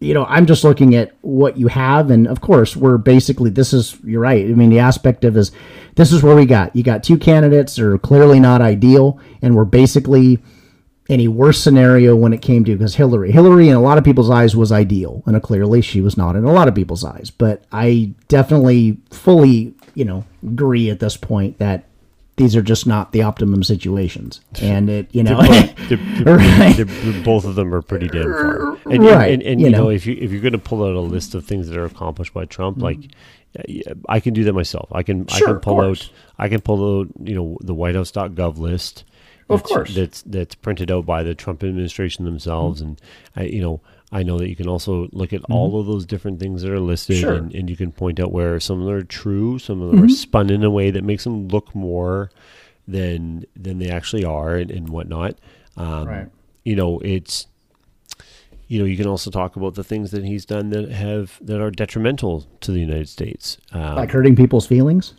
you 0.00 0.14
know 0.14 0.24
I'm 0.26 0.46
just 0.46 0.64
looking 0.64 0.94
at 0.94 1.12
what 1.22 1.56
you 1.56 1.68
have 1.68 2.10
and 2.10 2.26
of 2.26 2.40
course 2.40 2.76
we're 2.76 2.98
basically 2.98 3.50
this 3.50 3.72
is 3.72 3.98
you're 4.04 4.20
right 4.20 4.44
I 4.44 4.48
mean 4.48 4.70
the 4.70 4.80
aspect 4.80 5.24
of 5.24 5.36
is 5.36 5.52
this 5.94 6.12
is 6.12 6.22
where 6.22 6.36
we 6.36 6.46
got 6.46 6.74
you 6.74 6.82
got 6.82 7.02
two 7.02 7.18
candidates 7.18 7.76
that 7.76 7.86
are 7.86 7.98
clearly 7.98 8.40
not 8.40 8.60
ideal 8.60 9.20
and 9.42 9.54
we're 9.54 9.64
basically 9.64 10.40
any 11.08 11.28
worse 11.28 11.60
scenario 11.60 12.16
when 12.16 12.32
it 12.32 12.40
came 12.40 12.64
to 12.64 12.72
because 12.76 12.94
Hillary, 12.94 13.30
Hillary 13.30 13.68
in 13.68 13.76
a 13.76 13.80
lot 13.80 13.98
of 13.98 14.04
people's 14.04 14.30
eyes 14.30 14.56
was 14.56 14.72
ideal, 14.72 15.22
and 15.26 15.40
clearly 15.42 15.80
she 15.80 16.00
was 16.00 16.16
not 16.16 16.36
in 16.36 16.44
a 16.44 16.52
lot 16.52 16.68
of 16.68 16.74
people's 16.74 17.04
eyes. 17.04 17.30
But 17.30 17.64
I 17.72 18.14
definitely 18.28 18.98
fully, 19.10 19.74
you 19.94 20.04
know, 20.04 20.24
agree 20.42 20.90
at 20.90 21.00
this 21.00 21.16
point 21.16 21.58
that 21.58 21.84
these 22.36 22.56
are 22.56 22.62
just 22.62 22.86
not 22.86 23.12
the 23.12 23.22
optimum 23.22 23.62
situations, 23.62 24.40
and 24.60 24.90
it, 24.90 25.08
you 25.12 25.22
know, 25.22 25.40
They're- 25.42 25.74
they're- 25.88 26.36
Right. 26.36 26.76
they're- 26.76 27.22
both 27.24 27.44
of 27.44 27.54
them 27.54 27.72
are 27.74 27.82
pretty 27.82 28.08
damn 28.08 28.24
far. 28.24 28.78
And, 28.90 29.02
Right, 29.04 29.32
And, 29.32 29.42
and, 29.42 29.60
you 29.60 29.66
you 29.66 29.72
know, 29.72 29.84
know. 29.84 29.90
if 29.90 30.04
you 30.06 30.16
if 30.20 30.30
you're 30.30 30.40
going 30.42 30.52
to 30.52 30.58
pull 30.58 30.84
out 30.84 30.94
a 30.94 31.00
list 31.00 31.34
of 31.34 31.44
things 31.46 31.68
that 31.68 31.78
are 31.78 31.84
accomplished 31.86 32.34
by 32.34 32.44
Trump, 32.44 32.78
like 32.82 32.98
uh, 33.58 33.62
yeah, 33.68 33.92
I 34.08 34.20
can 34.20 34.34
do 34.34 34.44
that 34.44 34.52
myself. 34.52 34.88
I 34.92 35.02
can 35.02 35.26
I 35.32 35.40
can 35.40 35.60
pull 35.60 35.80
out 35.80 36.10
I 36.38 36.48
can 36.48 36.60
pull 36.60 37.00
out 37.00 37.08
you 37.22 37.34
know 37.34 37.56
the 37.62 37.74
WhiteHouse.gov 37.74 38.58
list. 38.58 39.04
Of 39.48 39.62
course. 39.62 39.94
that's 39.94 40.22
that's 40.22 40.54
printed 40.54 40.90
out 40.90 41.06
by 41.06 41.22
the 41.22 41.34
Trump 41.34 41.62
administration 41.62 42.24
themselves, 42.24 42.80
and 42.80 43.00
I, 43.36 43.44
you 43.44 43.60
know 43.62 43.80
I 44.12 44.22
know 44.22 44.38
that 44.38 44.48
you 44.48 44.54
can 44.54 44.68
also 44.68 45.08
look 45.12 45.32
at 45.32 45.42
all 45.50 45.80
of 45.80 45.86
those 45.86 46.06
different 46.06 46.38
things 46.38 46.62
that 46.62 46.70
are 46.70 46.78
listed, 46.80 47.16
Mm-hmm. 47.16 47.22
Sure. 47.24 47.34
and, 47.34 47.54
and 47.54 47.68
you 47.70 47.76
can 47.76 47.90
point 47.90 48.20
out 48.20 48.30
where 48.32 48.60
some 48.60 48.80
of 48.80 48.86
them 48.86 48.94
are 48.94 49.02
true, 49.02 49.58
some 49.58 49.82
of 49.82 49.90
them 49.90 50.04
are 50.04 50.08
spun 50.08 50.50
in 50.50 50.62
a 50.62 50.70
way 50.70 50.90
that 50.90 51.02
makes 51.02 51.24
them 51.24 51.48
look 51.48 51.74
more 51.74 52.30
than 52.86 53.44
than 53.56 53.78
they 53.78 53.88
actually 53.90 54.24
are, 54.24 54.56
and, 54.56 54.70
and 54.70 54.88
whatnot. 54.90 55.36
Um, 55.76 56.06
Right. 56.06 56.28
You 56.64 56.76
know, 56.76 57.00
it's 57.00 57.46
you 58.68 58.78
know 58.78 58.84
you 58.84 58.96
can 58.96 59.06
also 59.06 59.30
talk 59.30 59.56
about 59.56 59.74
the 59.74 59.84
things 59.84 60.10
that 60.12 60.24
he's 60.24 60.44
done 60.46 60.70
that 60.70 60.90
have 60.90 61.38
that 61.42 61.60
are 61.60 61.70
detrimental 61.70 62.46
to 62.60 62.72
the 62.72 62.78
United 62.80 63.08
States. 63.08 63.58
Um, 63.72 63.96
like 63.96 64.10
hurting 64.10 64.36
people's 64.36 64.66
feelings. 64.66 65.14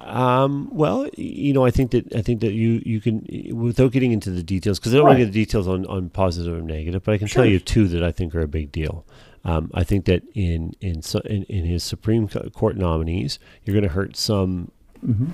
Um, 0.00 0.68
well, 0.72 1.08
you 1.16 1.52
know, 1.52 1.64
I 1.64 1.70
think 1.70 1.90
that 1.92 2.14
I 2.14 2.22
think 2.22 2.40
that 2.40 2.52
you 2.52 2.82
you 2.84 3.00
can 3.00 3.26
without 3.52 3.92
getting 3.92 4.12
into 4.12 4.30
the 4.30 4.42
details 4.42 4.78
because 4.78 4.92
I 4.94 4.98
don't 4.98 5.06
want 5.06 5.18
to 5.18 5.24
get 5.24 5.32
the 5.32 5.44
details 5.44 5.66
on 5.68 5.86
on 5.86 6.10
positive 6.10 6.56
or 6.56 6.62
negative, 6.62 7.02
but 7.04 7.12
I 7.12 7.18
can 7.18 7.28
tell 7.28 7.44
you 7.46 7.58
two 7.58 7.88
that 7.88 8.02
I 8.02 8.12
think 8.12 8.34
are 8.34 8.40
a 8.42 8.48
big 8.48 8.72
deal. 8.72 9.04
Um, 9.44 9.70
I 9.74 9.84
think 9.84 10.06
that 10.06 10.22
in 10.34 10.72
in, 10.80 11.02
so- 11.02 11.20
in 11.20 11.44
in 11.44 11.64
his 11.64 11.84
Supreme 11.84 12.26
Court 12.28 12.76
nominees, 12.76 13.38
you're 13.64 13.74
going 13.74 13.88
to 13.88 13.94
hurt 13.94 14.16
some. 14.16 14.70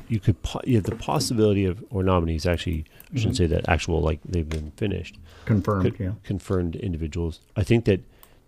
You 0.09 0.21
could 0.21 0.43
po- 0.43 0.61
you 0.65 0.75
have 0.75 0.85
the 0.85 0.97
possibility 0.97 1.65
of 1.65 1.83
or 1.89 2.03
nominees 2.03 2.45
actually 2.45 2.85
I 3.15 3.19
shouldn't 3.19 3.37
say 3.39 3.47
that 3.47 3.67
actual 3.69 4.03
like 4.03 4.21
they've 4.23 4.47
been 4.49 4.73
finished 4.73 5.19
Confirmed. 5.47 5.97
yeah. 5.99 6.13
confirmed 6.25 6.77
individuals. 6.77 7.41
I 7.57 7.63
think 7.63 7.87
that 7.87 8.01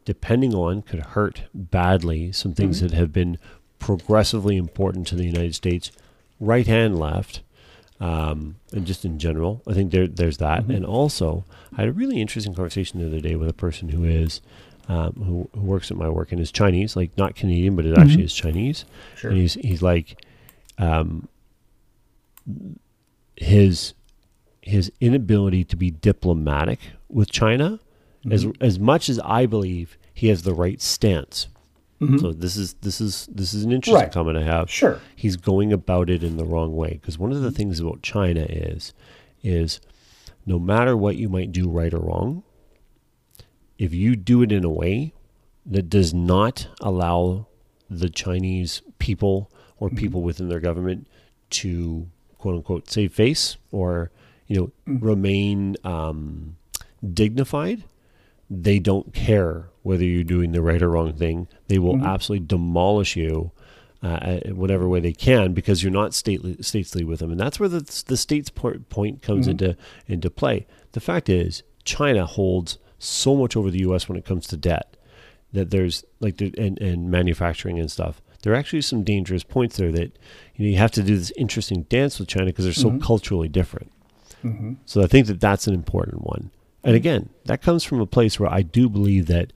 depending 0.04 0.54
on 0.54 0.82
could 0.82 1.00
hurt 1.00 1.44
badly 1.54 2.30
some 2.32 2.52
things 2.52 2.78
Mm-hmm. 2.78 2.88
that 2.88 2.96
have 2.96 3.10
been 3.12 3.38
progressively 3.78 4.56
important 4.58 5.06
to 5.06 5.14
the 5.14 5.24
United 5.24 5.54
States, 5.54 5.90
right 6.40 6.68
and 6.68 6.98
left, 6.98 7.42
um, 8.00 8.56
and 8.72 8.86
just 8.86 9.04
in 9.04 9.18
general. 9.18 9.62
I 9.66 9.72
think 9.74 9.92
there 9.92 10.06
there's 10.06 10.38
that, 10.38 10.62
Mm-hmm. 10.62 10.70
and 10.72 10.86
also 10.86 11.44
I 11.76 11.82
had 11.82 11.88
a 11.88 11.92
really 11.92 12.20
interesting 12.20 12.54
conversation 12.54 13.00
the 13.00 13.06
other 13.06 13.20
day 13.20 13.36
with 13.36 13.48
a 13.48 13.54
person 13.54 13.88
who 13.90 14.04
is. 14.04 14.40
Um, 14.86 15.14
who, 15.14 15.48
who 15.58 15.62
works 15.64 15.90
at 15.90 15.96
my 15.96 16.10
work 16.10 16.30
and 16.30 16.38
is 16.38 16.52
Chinese, 16.52 16.94
like 16.94 17.16
not 17.16 17.34
Canadian, 17.34 17.74
but 17.74 17.86
it 17.86 17.96
actually 17.96 18.24
is 18.24 18.34
Chinese. 18.34 18.84
Mm-hmm. 18.84 19.16
Sure. 19.16 19.30
And 19.30 19.40
he's 19.40 19.54
he's 19.54 19.80
like, 19.80 20.22
um, 20.76 21.26
his 23.36 23.94
his 24.60 24.92
inability 25.00 25.64
to 25.64 25.76
be 25.76 25.90
diplomatic 25.90 26.80
with 27.08 27.30
China, 27.30 27.80
as 28.30 28.44
Mm-hmm. 28.44 28.62
as 28.62 28.78
much 28.78 29.08
as 29.08 29.18
I 29.20 29.46
believe 29.46 29.96
he 30.12 30.28
has 30.28 30.42
the 30.42 30.52
right 30.54 30.80
stance. 30.82 31.48
Mm-hmm. 32.00 32.18
So 32.18 32.32
this 32.32 32.56
is 32.56 32.74
this 32.82 33.00
is 33.00 33.26
this 33.32 33.54
is 33.54 33.64
an 33.64 33.72
interesting 33.72 34.02
Right. 34.02 34.12
comment 34.12 34.36
I 34.36 34.42
have. 34.42 34.70
Sure. 34.70 35.00
he's 35.16 35.36
going 35.36 35.72
about 35.72 36.10
it 36.10 36.22
in 36.24 36.36
the 36.36 36.44
wrong 36.44 36.74
way 36.74 36.94
because 37.00 37.18
one 37.18 37.32
of 37.32 37.40
the 37.42 37.50
things 37.52 37.78
about 37.80 38.02
China 38.02 38.42
is 38.48 38.92
is 39.42 39.80
no 40.46 40.58
matter 40.58 40.96
what 40.96 41.16
you 41.16 41.28
might 41.28 41.52
do 41.52 41.68
right 41.68 41.92
or 41.94 42.00
wrong, 42.00 42.42
if 43.78 43.94
you 43.94 44.16
do 44.16 44.42
it 44.42 44.52
in 44.52 44.64
a 44.64 44.70
way 44.70 45.12
that 45.64 45.88
does 45.88 46.12
not 46.12 46.66
allow 46.80 47.46
the 47.88 48.10
Chinese 48.10 48.82
people 48.98 49.50
or 49.78 49.88
people 49.88 50.20
within 50.22 50.48
their 50.48 50.60
government 50.60 51.06
to 51.50 52.08
quote 52.38 52.56
unquote 52.56 52.90
save 52.90 53.12
face 53.14 53.56
or 53.70 54.10
you 54.46 54.56
know 54.56 54.72
remain 54.86 55.76
um, 55.84 56.56
dignified. 57.12 57.84
They 58.50 58.78
don't 58.78 59.12
care 59.12 59.70
whether 59.82 60.04
you're 60.04 60.24
doing 60.24 60.52
the 60.52 60.62
right 60.62 60.82
or 60.82 60.90
wrong 60.90 61.12
thing. 61.12 61.48
They 61.68 61.78
will 61.78 61.96
mm-hmm. 61.96 62.06
absolutely 62.06 62.46
demolish 62.46 63.16
you 63.16 63.52
uh, 64.02 64.40
in 64.44 64.56
whatever 64.56 64.88
way 64.88 65.00
they 65.00 65.12
can 65.12 65.52
because 65.54 65.82
you're 65.82 65.92
not 65.92 66.14
stately, 66.14 66.56
statesly 66.60 67.04
with 67.04 67.20
them, 67.20 67.30
and 67.30 67.40
that's 67.40 67.58
where 67.58 67.68
the 67.68 67.80
the 68.06 68.16
states 68.16 68.50
point, 68.50 68.88
point 68.90 69.22
comes 69.22 69.46
mm-hmm. 69.46 69.64
into 69.64 69.76
into 70.06 70.30
play. 70.30 70.66
The 70.92 71.00
fact 71.00 71.28
is, 71.28 71.62
China 71.84 72.26
holds 72.26 72.78
so 72.98 73.34
much 73.34 73.56
over 73.56 73.70
the 73.70 73.80
U.S. 73.80 74.08
when 74.08 74.18
it 74.18 74.24
comes 74.24 74.46
to 74.48 74.56
debt 74.56 74.96
that 75.52 75.70
there's 75.70 76.04
like 76.20 76.36
the, 76.36 76.52
and, 76.58 76.78
and 76.80 77.10
manufacturing 77.10 77.78
and 77.78 77.90
stuff. 77.90 78.20
There 78.42 78.52
are 78.52 78.56
actually 78.56 78.82
some 78.82 79.04
dangerous 79.04 79.42
points 79.42 79.78
there 79.78 79.90
that 79.92 80.18
you 80.54 80.66
know 80.66 80.70
you 80.70 80.76
have 80.76 80.90
to 80.92 81.02
do 81.02 81.16
this 81.16 81.32
interesting 81.36 81.84
dance 81.84 82.18
with 82.18 82.28
China 82.28 82.46
because 82.46 82.66
they're 82.66 82.74
so 82.74 82.90
mm-hmm. 82.90 82.98
culturally 82.98 83.48
different. 83.48 83.90
So 84.84 85.02
I 85.02 85.06
think 85.06 85.28
that 85.28 85.40
that's 85.40 85.66
an 85.66 85.72
important 85.72 86.22
one. 86.24 86.50
And 86.84 86.94
again, 86.94 87.30
that 87.46 87.62
comes 87.62 87.82
from 87.84 88.00
a 88.00 88.06
place 88.06 88.38
where 88.38 88.52
I 88.52 88.62
do 88.62 88.88
believe 88.88 89.26
that 89.26 89.52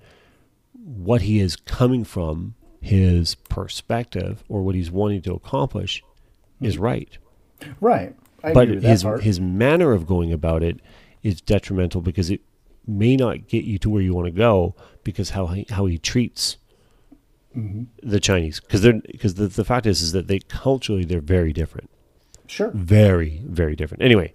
what 0.72 1.22
he 1.22 1.40
is 1.40 1.56
coming 1.56 2.04
from, 2.04 2.54
his 2.80 3.34
perspective, 3.34 4.42
or 4.48 4.62
what 4.62 4.74
he's 4.74 4.90
wanting 4.90 5.22
to 5.22 5.34
accomplish, 5.34 6.02
is 6.60 6.78
right. 6.78 7.18
Right. 7.80 8.14
I 8.42 8.52
but 8.52 8.64
agree 8.64 8.74
with 8.76 8.84
that 8.84 8.90
his 8.90 9.02
part. 9.02 9.22
his 9.22 9.40
manner 9.40 9.92
of 9.92 10.06
going 10.06 10.32
about 10.32 10.62
it 10.62 10.80
is 11.22 11.40
detrimental 11.40 12.00
because 12.00 12.30
it 12.30 12.40
may 12.86 13.16
not 13.16 13.48
get 13.48 13.64
you 13.64 13.78
to 13.80 13.90
where 13.90 14.00
you 14.00 14.14
want 14.14 14.26
to 14.26 14.30
go 14.32 14.74
because 15.04 15.30
how 15.30 15.48
he, 15.48 15.66
how 15.70 15.86
he 15.86 15.98
treats 15.98 16.56
Mm-hmm. 17.56 17.84
the 18.08 18.20
Chinese 18.20 18.60
because 18.60 18.82
they're 18.82 19.00
because 19.10 19.34
the, 19.34 19.48
the 19.48 19.64
fact 19.64 19.86
is 19.86 20.02
is 20.02 20.12
that 20.12 20.28
they 20.28 20.38
culturally 20.38 21.06
they're 21.06 21.18
very 21.18 21.54
different, 21.54 21.88
sure. 22.46 22.70
very 22.74 23.40
very 23.46 23.74
different. 23.74 24.02
Anyway, 24.02 24.34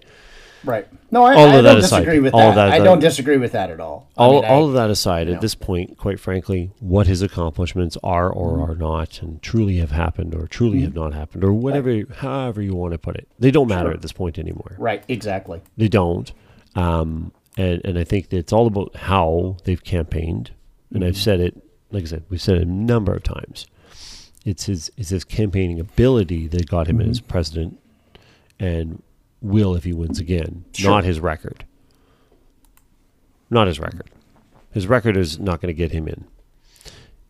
Right. 0.65 0.87
No, 1.11 1.23
I, 1.23 1.33
All 1.35 1.47
I 1.49 1.55
of 1.57 1.63
that 1.63 1.73
don't 1.73 1.77
aside, 1.83 1.99
disagree 1.99 2.19
with 2.19 2.33
all 2.33 2.39
that. 2.53 2.55
that 2.55 2.69
I 2.71 2.79
don't 2.79 2.99
disagree 2.99 3.37
with 3.37 3.51
that 3.51 3.69
at 3.69 3.79
all. 3.79 4.09
I 4.17 4.23
all, 4.23 4.45
I- 4.45 4.47
of 4.47 4.73
that 4.73 4.89
aside, 4.89 5.27
at 5.27 5.35
know. 5.35 5.39
this 5.41 5.55
point, 5.55 5.97
quite 5.97 6.19
frankly, 6.19 6.71
what 6.79 7.05
his 7.07 7.21
accomplishments 7.21 7.97
are 8.03 8.29
or 8.29 8.57
Mm-hmm. 8.57 8.71
are 8.71 8.75
not, 8.75 9.21
and 9.21 9.41
truly 9.41 9.77
have 9.77 9.91
happened 9.91 10.33
or 10.33 10.47
truly 10.47 10.81
have 10.81 10.95
not 10.95 11.13
happened, 11.13 11.43
or 11.43 11.51
whatever, 11.53 12.03
however 12.15 12.61
you 12.61 12.73
want 12.75 12.93
to 12.93 12.97
put 12.97 13.15
it, 13.15 13.27
they 13.39 13.51
don't 13.51 13.67
matter 13.67 13.87
Sure. 13.89 13.93
at 13.93 14.01
this 14.01 14.13
point 14.13 14.39
anymore. 14.39 14.75
Right. 14.79 15.03
Exactly. 15.07 15.61
They 15.77 15.87
don't, 15.89 16.31
um, 16.75 17.31
and 17.57 17.81
and 17.85 17.99
I 17.99 18.03
think 18.03 18.29
that 18.29 18.37
it's 18.37 18.53
all 18.53 18.67
about 18.67 18.95
how 18.95 19.57
they've 19.65 19.83
campaigned, 19.83 20.51
and 20.93 21.03
I've 21.03 21.17
said 21.17 21.39
it, 21.39 21.61
like 21.91 22.03
I 22.03 22.07
said, 22.07 22.23
we've 22.29 22.41
said 22.41 22.55
it 22.57 22.63
a 22.63 22.71
number 22.71 23.13
of 23.13 23.21
times. 23.23 23.67
It's 24.45 24.65
his 24.65 24.91
it's 24.97 25.09
his 25.09 25.23
campaigning 25.23 25.79
ability 25.79 26.47
that 26.47 26.67
got 26.67 26.87
him 26.87 26.99
in 26.99 27.09
as 27.09 27.19
president, 27.21 27.79
and 28.59 29.01
will 29.43 29.75
if 29.75 29.83
he 29.83 29.93
wins 29.93 30.19
again, 30.19 30.65
Sure. 30.73 30.89
not 30.91 31.03
his 31.03 31.19
record. 31.19 31.65
Not 33.49 33.67
his 33.67 33.79
record. 33.79 34.09
His 34.71 34.87
record 34.87 35.15
is 35.17 35.37
not 35.39 35.61
going 35.61 35.67
to 35.73 35.77
get 35.77 35.91
him 35.91 36.07
in. 36.07 36.25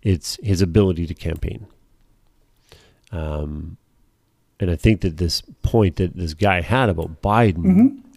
It's 0.02 0.38
his 0.42 0.62
ability 0.62 1.06
to 1.08 1.14
campaign. 1.14 1.68
Um, 3.12 3.78
and 4.60 4.72
I 4.72 4.76
think 4.76 5.02
that 5.02 5.18
this 5.18 5.42
point 5.62 5.98
that 5.98 6.16
this 6.16 6.34
guy 6.34 6.62
had 6.62 6.88
about 6.90 7.22
Biden 7.22 7.66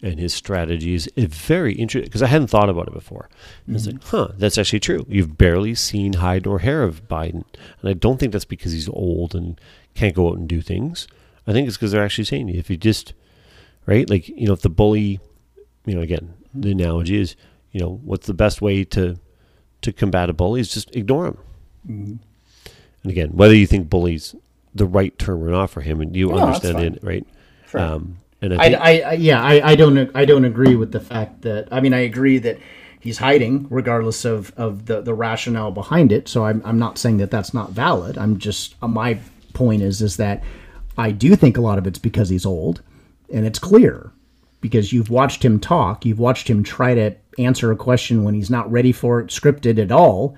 and 0.01 0.19
his 0.19 0.33
strategies 0.33 1.07
is 1.15 1.25
very 1.25 1.73
interesting 1.73 2.07
because 2.07 2.21
I 2.21 2.27
hadn't 2.27 2.47
thought 2.47 2.69
about 2.69 2.87
it 2.87 2.93
before. 2.93 3.27
And 3.65 3.75
It's 3.75 3.87
like, 3.87 4.01
huh, 4.03 4.29
that's 4.37 4.57
actually 4.57 4.79
true. 4.79 5.05
You've 5.09 5.37
barely 5.37 5.75
seen 5.75 6.13
hide 6.13 6.45
nor 6.45 6.59
hair 6.59 6.83
of 6.83 7.07
Biden. 7.07 7.43
And 7.81 7.89
I 7.89 7.93
don't 7.93 8.17
think 8.19 8.31
that's 8.31 8.45
because 8.45 8.71
he's 8.71 8.87
old 8.89 9.35
and 9.35 9.59
can't 9.93 10.15
go 10.15 10.29
out 10.29 10.37
and 10.37 10.47
do 10.47 10.61
things. 10.61 11.07
I 11.45 11.51
think 11.53 11.67
it's 11.67 11.75
because 11.77 11.91
they're 11.91 12.03
actually 12.03 12.25
saying 12.25 12.49
if 12.49 12.69
you 12.69 12.77
just, 12.77 13.13
right? 13.87 14.07
Like, 14.07 14.27
you 14.29 14.45
know, 14.45 14.53
if 14.53 14.61
the 14.61 14.69
bully, 14.69 15.19
you 15.85 15.95
know, 15.95 16.01
again, 16.01 16.35
the 16.53 16.71
analogy 16.71 17.19
is, 17.19 17.35
you 17.71 17.79
know, 17.79 17.99
what's 18.03 18.27
the 18.27 18.35
best 18.35 18.61
way 18.61 18.83
to 18.83 19.17
to 19.81 19.91
combat 19.91 20.29
a 20.29 20.33
bully 20.33 20.61
is 20.61 20.71
just 20.71 20.95
ignore 20.95 21.27
him. 21.27 21.37
And 23.03 23.11
again, 23.11 23.29
whether 23.31 23.55
you 23.55 23.65
think 23.65 23.89
bully's 23.89 24.35
the 24.75 24.85
right 24.85 25.17
term 25.17 25.43
or 25.43 25.49
not 25.49 25.71
for 25.71 25.81
him, 25.81 26.01
and 26.01 26.15
you 26.15 26.29
No, 26.29 26.37
understand 26.37 26.79
it, 26.79 26.99
right? 27.03 27.25
Sure. 27.69 27.81
Um, 27.81 28.17
and 28.41 28.53
I 28.53 28.57
I, 28.57 28.69
think, 28.69 28.81
I, 28.81 28.99
I 28.99 29.13
yeah, 29.13 29.41
I, 29.41 29.71
I 29.71 29.75
don't 29.75 30.11
I 30.15 30.25
don't 30.25 30.45
agree 30.45 30.75
with 30.75 30.91
the 30.91 30.99
fact 30.99 31.41
that 31.41 31.67
I 31.71 31.79
mean 31.79 31.93
I 31.93 31.99
agree 31.99 32.37
that 32.39 32.59
he's 32.99 33.17
hiding 33.19 33.67
regardless 33.69 34.25
of, 34.25 34.51
of 34.57 34.85
the, 34.85 35.01
the 35.01 35.13
rationale 35.13 35.71
behind 35.71 36.11
it. 36.11 36.27
So 36.27 36.45
I'm, 36.45 36.61
I'm 36.65 36.77
not 36.79 36.97
saying 36.97 37.17
that 37.17 37.31
that's 37.31 37.53
not 37.53 37.71
valid. 37.71 38.17
I'm 38.17 38.37
just 38.37 38.75
uh, 38.81 38.87
my 38.87 39.19
point 39.53 39.81
is 39.81 40.01
is 40.01 40.17
that 40.17 40.43
I 40.97 41.11
do 41.11 41.35
think 41.35 41.57
a 41.57 41.61
lot 41.61 41.77
of 41.77 41.87
it's 41.87 41.99
because 41.99 42.29
he's 42.29 42.45
old, 42.45 42.81
and 43.33 43.45
it's 43.45 43.59
clear 43.59 44.11
because 44.61 44.91
you've 44.91 45.09
watched 45.09 45.43
him 45.43 45.59
talk, 45.59 46.05
you've 46.05 46.19
watched 46.19 46.49
him 46.49 46.63
try 46.63 46.93
to 46.95 47.15
answer 47.37 47.71
a 47.71 47.75
question 47.75 48.23
when 48.23 48.33
he's 48.33 48.49
not 48.49 48.71
ready 48.71 48.91
for 48.91 49.19
it, 49.19 49.27
scripted 49.27 49.79
at 49.79 49.91
all, 49.91 50.37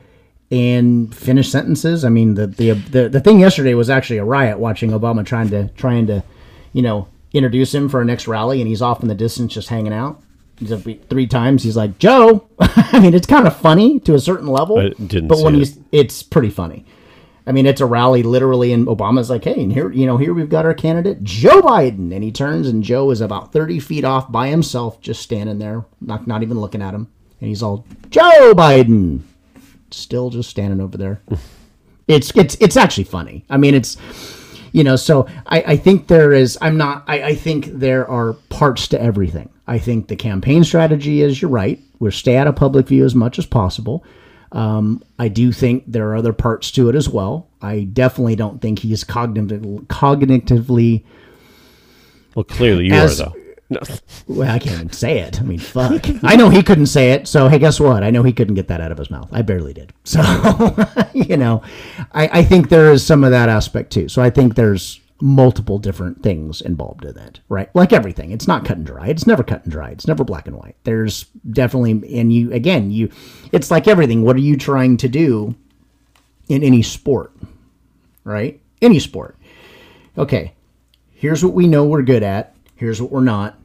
and 0.52 1.16
finish 1.16 1.50
sentences. 1.50 2.04
I 2.04 2.10
mean, 2.10 2.36
the 2.36 2.48
the 2.48 2.72
the, 2.72 3.10
the 3.10 3.20
thing 3.20 3.40
yesterday 3.40 3.74
was 3.74 3.90
actually 3.90 4.18
a 4.18 4.26
riot 4.26 4.60
watching 4.60 4.92
Obama 4.92 5.26
trying 5.26 5.50
to 5.50 5.70
trying 5.70 6.08
to, 6.08 6.24
you 6.74 6.82
know, 6.82 7.08
introduce 7.34 7.74
him 7.74 7.90
for 7.90 8.02
a 8.02 8.06
next 8.06 8.28
rally, 8.28 8.62
and 8.62 8.68
he's 8.68 8.82
off 8.82 9.02
in 9.02 9.08
the 9.08 9.16
distance 9.16 9.54
just 9.54 9.70
hanging 9.70 9.94
out. 9.94 10.22
He's 10.58 10.74
three 11.10 11.28
times. 11.28 11.64
He's 11.64 11.78
like 11.78 12.00
Joe. 12.00 12.48
I 12.60 13.00
mean, 13.00 13.14
it's 13.14 13.28
kind 13.28 13.48
of 13.48 13.56
funny 13.56 14.00
to 14.02 14.14
a 14.16 14.20
certain 14.20 14.48
level, 14.48 14.76
but 15.00 15.40
when 15.40 15.56
it. 15.56 15.60
he's 15.60 15.80
it's 15.92 16.24
pretty 16.24 16.50
funny. 16.50 16.86
I 17.50 17.52
mean, 17.52 17.66
it's 17.66 17.82
a 17.82 17.86
rally 17.88 18.22
literally, 18.22 18.72
and 18.74 18.86
Obama's 18.86 19.32
like, 19.32 19.44
"Hey, 19.44 19.64
and 19.64 19.74
here, 19.74 19.92
you 19.92 20.06
know, 20.06 20.18
here 20.18 20.36
we've 20.36 20.52
got 20.52 20.68
our 20.68 20.76
candidate, 20.76 21.24
Joe 21.24 21.64
Biden," 21.64 22.14
and 22.14 22.24
he 22.24 22.32
turns, 22.32 22.68
and 22.68 22.84
Joe 22.84 23.10
is 23.10 23.22
about 23.22 23.52
thirty 23.52 23.80
feet 23.80 24.06
off 24.06 24.32
by 24.32 24.50
himself, 24.50 25.02
just 25.02 25.24
standing 25.24 25.58
there, 25.58 25.84
not 26.00 26.28
not 26.28 26.44
even 26.44 26.60
looking 26.60 26.84
at 26.84 26.94
him, 26.94 27.08
and 27.42 27.48
he's 27.48 27.64
all, 27.64 27.88
"Joe 28.12 28.54
Biden," 28.54 29.22
still 29.90 30.30
just 30.30 30.52
standing 30.52 30.80
over 30.80 30.96
there. 30.96 31.24
it's 32.08 32.30
it's 32.36 32.56
it's 32.60 32.78
actually 32.78 33.06
funny. 33.06 33.46
I 33.50 33.58
mean, 33.58 33.74
it's 33.74 33.98
you 34.72 34.84
know, 34.84 34.96
so 34.96 35.26
I, 35.48 35.62
I 35.62 35.78
think 35.78 36.06
there 36.06 36.32
is. 36.32 36.56
I'm 36.62 36.78
not. 36.78 37.04
I, 37.08 37.24
I 37.24 37.36
think 37.36 37.66
there 37.66 38.08
are 38.08 38.34
parts 38.50 38.88
to 38.90 39.02
everything. 39.02 39.50
I 39.66 39.80
think 39.80 40.08
the 40.08 40.16
campaign 40.16 40.64
strategy 40.64 41.24
is 41.24 41.42
you're 41.42 41.50
right. 41.50 41.80
We're 41.98 42.12
stay 42.12 42.38
out 42.38 42.46
of 42.46 42.56
public 42.56 42.88
view 42.88 43.06
as 43.06 43.16
much 43.16 43.40
as 43.40 43.48
possible. 43.48 44.04
Um, 44.52 45.04
I 45.20 45.28
do 45.28 45.52
think 45.52 45.84
there 45.88 46.10
are 46.10 46.16
other 46.16 46.34
parts 46.34 46.72
to 46.72 46.90
it 46.90 46.96
as 46.96 47.08
well. 47.08 47.48
I 47.62 47.82
definitely 47.82 48.36
don't 48.36 48.62
think 48.62 48.80
he's 48.80 49.04
cognitive, 49.04 49.62
cognitively. 49.88 51.04
well, 52.36 52.44
clearly 52.46 52.88
you 52.88 52.94
as- 52.94 53.20
are 53.22 53.26
though. 53.26 53.36
No. 53.72 53.80
Well, 54.28 54.50
I 54.50 54.60
can't 54.60 54.76
even 54.76 54.92
say 54.92 55.20
it. 55.20 55.40
I 55.42 55.44
mean, 55.44 55.58
fuck. 55.60 56.06
I 56.24 56.36
know 56.36 56.50
he 56.50 56.62
couldn't 56.64 56.86
say 56.88 57.12
it. 57.12 57.28
So 57.28 57.48
hey, 57.48 57.58
guess 57.60 57.80
what? 57.80 58.04
I 58.04 58.10
know 58.12 58.22
he 58.24 58.32
couldn't 58.34 58.54
get 58.56 58.68
that 58.68 58.80
out 58.82 58.92
of 58.92 58.98
his 59.00 59.10
mouth. 59.10 59.28
I 59.32 59.42
barely 59.42 59.74
did. 59.74 59.92
So 60.04 60.22
you 61.14 61.38
know, 61.38 61.62
I, 62.12 62.40
I 62.40 62.44
think 62.44 62.70
there 62.70 62.92
is 62.92 63.06
some 63.06 63.24
of 63.24 63.32
that 63.32 63.50
aspect 63.50 63.92
too. 63.92 64.08
So 64.10 64.22
I 64.24 64.30
think 64.32 64.56
there's 64.56 65.00
multiple 65.22 65.80
different 65.80 66.24
things 66.24 66.62
involved 66.62 67.04
in 67.04 67.18
it, 67.18 67.42
right? 67.50 67.74
Like 67.76 67.92
everything, 67.92 68.32
it's 68.32 68.48
not 68.48 68.66
cut 68.66 68.78
and 68.78 68.86
dry. 68.86 69.08
It's 69.08 69.28
never 69.28 69.44
cut 69.44 69.64
and 69.64 69.72
dry. 69.72 69.90
It's 69.90 70.08
never 70.08 70.24
black 70.24 70.48
and 70.48 70.56
white. 70.56 70.76
There's 70.84 71.26
definitely, 71.52 71.92
and 72.18 72.32
you 72.32 72.52
again, 72.54 72.92
you, 72.92 73.12
it's 73.52 73.70
like 73.72 73.88
everything. 73.88 74.24
What 74.24 74.36
are 74.36 74.40
you 74.40 74.58
trying 74.58 74.98
to 74.98 75.10
do 75.10 75.56
in 76.48 76.64
any 76.64 76.82
sport, 76.82 77.34
right? 78.24 78.62
Any 78.82 79.00
sport. 79.00 79.38
Okay, 80.18 80.54
here's 81.12 81.44
what 81.44 81.54
we 81.54 81.68
know 81.68 81.86
we're 81.86 82.02
good 82.02 82.24
at. 82.24 82.56
Here's 82.76 83.02
what 83.02 83.12
we're 83.12 83.22
not. 83.22 83.58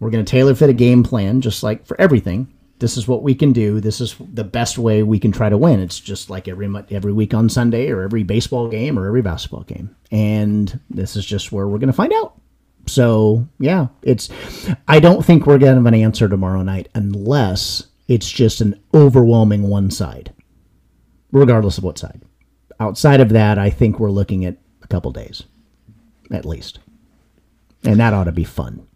We're 0.00 0.10
going 0.10 0.24
to 0.24 0.30
tailor 0.30 0.54
fit 0.54 0.68
a 0.70 0.74
game 0.74 1.02
plan, 1.02 1.40
just 1.40 1.62
like 1.62 1.86
for 1.86 1.98
everything. 2.00 2.52
This 2.78 2.96
is 2.96 3.08
what 3.08 3.22
we 3.22 3.34
can 3.34 3.52
do. 3.52 3.80
This 3.80 4.00
is 4.00 4.16
the 4.32 4.44
best 4.44 4.76
way 4.76 5.02
we 5.02 5.18
can 5.18 5.32
try 5.32 5.48
to 5.48 5.56
win. 5.56 5.80
It's 5.80 5.98
just 5.98 6.28
like 6.28 6.46
every 6.46 6.68
every 6.90 7.12
week 7.12 7.32
on 7.32 7.48
Sunday, 7.48 7.90
or 7.90 8.02
every 8.02 8.22
baseball 8.22 8.68
game, 8.68 8.98
or 8.98 9.06
every 9.06 9.22
basketball 9.22 9.62
game. 9.62 9.96
And 10.10 10.78
this 10.90 11.16
is 11.16 11.24
just 11.24 11.52
where 11.52 11.66
we're 11.66 11.78
going 11.78 11.88
to 11.88 11.94
find 11.94 12.12
out. 12.12 12.38
So 12.86 13.48
yeah, 13.58 13.88
it's. 14.02 14.28
I 14.86 15.00
don't 15.00 15.24
think 15.24 15.46
we're 15.46 15.58
going 15.58 15.74
to 15.74 15.80
have 15.82 15.86
an 15.86 15.94
answer 15.94 16.28
tomorrow 16.28 16.62
night 16.62 16.88
unless 16.94 17.86
it's 18.08 18.30
just 18.30 18.60
an 18.60 18.80
overwhelming 18.92 19.62
one 19.62 19.90
side, 19.90 20.32
regardless 21.32 21.78
of 21.78 21.84
what 21.84 21.98
side. 21.98 22.22
Outside 22.78 23.20
of 23.20 23.30
that, 23.30 23.58
I 23.58 23.70
think 23.70 23.98
we're 23.98 24.10
looking 24.10 24.44
at 24.44 24.58
a 24.82 24.86
couple 24.86 25.10
days, 25.12 25.44
at 26.30 26.44
least, 26.44 26.78
and 27.84 27.98
that 28.00 28.12
ought 28.12 28.24
to 28.24 28.32
be 28.32 28.44
fun. 28.44 28.86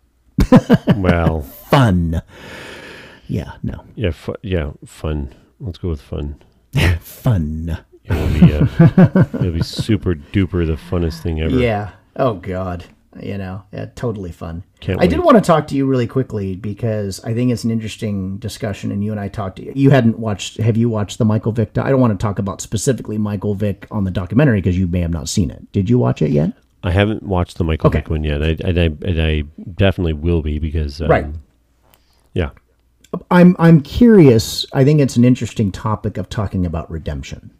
Well, 0.96 1.42
Fun. 1.70 2.20
Yeah. 3.30 3.52
No. 3.62 3.84
yeah, 3.94 4.10
fu- 4.10 4.34
yeah, 4.42 4.72
fun. 4.84 5.34
Let's 5.60 5.78
go 5.78 5.88
with 5.88 6.00
fun. 6.02 6.36
Fun. 7.00 7.78
It'll 8.04 8.28
be, 8.28 8.52
uh, 8.54 9.24
it'll 9.34 9.52
be 9.52 9.62
super 9.62 10.14
duper 10.14 10.66
the 10.66 10.74
funnest 10.90 11.20
thing 11.22 11.40
ever. 11.40 11.56
Yeah. 11.58 11.90
Oh 12.16 12.34
God. 12.34 12.84
You 13.20 13.38
know, 13.38 13.64
yeah, 13.72 13.86
totally 13.96 14.30
fun. 14.30 14.62
Can't 14.78 15.00
I 15.02 15.06
did 15.08 15.18
want 15.18 15.36
to 15.36 15.40
talk 15.40 15.66
to 15.68 15.74
you 15.74 15.84
really 15.84 16.06
quickly 16.06 16.54
because 16.54 17.22
I 17.24 17.34
think 17.34 17.50
it's 17.50 17.64
an 17.64 17.70
interesting 17.72 18.38
discussion. 18.38 18.92
And 18.92 19.02
you 19.04 19.10
and 19.10 19.18
I 19.20 19.26
talked. 19.28 19.56
To 19.56 19.64
you. 19.64 19.72
you 19.74 19.90
hadn't 19.90 20.18
watched. 20.20 20.58
Have 20.58 20.76
you 20.76 20.88
watched 20.88 21.18
the 21.18 21.24
Michael 21.24 21.50
Vick? 21.52 21.72
do- 21.72 21.82
I 21.82 21.90
don't 21.90 22.00
want 22.00 22.18
to 22.18 22.22
talk 22.22 22.38
about 22.38 22.60
specifically 22.60 23.18
Michael 23.18 23.54
Vick 23.56 23.86
on 23.90 24.04
the 24.04 24.12
documentary 24.12 24.60
because 24.60 24.78
you 24.78 24.86
may 24.86 25.00
have 25.00 25.10
not 25.10 25.28
seen 25.28 25.50
it. 25.50 25.70
Did 25.72 25.90
you 25.90 25.98
watch 25.98 26.22
it 26.22 26.30
yet? 26.30 26.52
I 26.84 26.92
haven't 26.92 27.24
watched 27.24 27.58
the 27.58 27.64
Michael 27.64 27.88
Okay. 27.88 27.98
Vick 27.98 28.10
one 28.10 28.22
yet. 28.24 28.42
I, 28.42 28.56
and, 28.64 28.78
I, 28.78 28.84
and 28.84 29.20
I 29.20 29.42
definitely 29.74 30.12
will 30.14 30.40
be 30.42 30.58
because. 30.60 31.00
Um, 31.02 31.08
Right. 31.08 31.26
Yeah. 32.32 32.50
I'm 33.30 33.56
I'm 33.58 33.80
curious. 33.80 34.64
I 34.72 34.84
think 34.84 35.00
it's 35.00 35.16
an 35.16 35.24
interesting 35.24 35.72
topic 35.72 36.16
of 36.16 36.28
talking 36.28 36.64
about 36.66 36.90
redemption. 36.90 37.50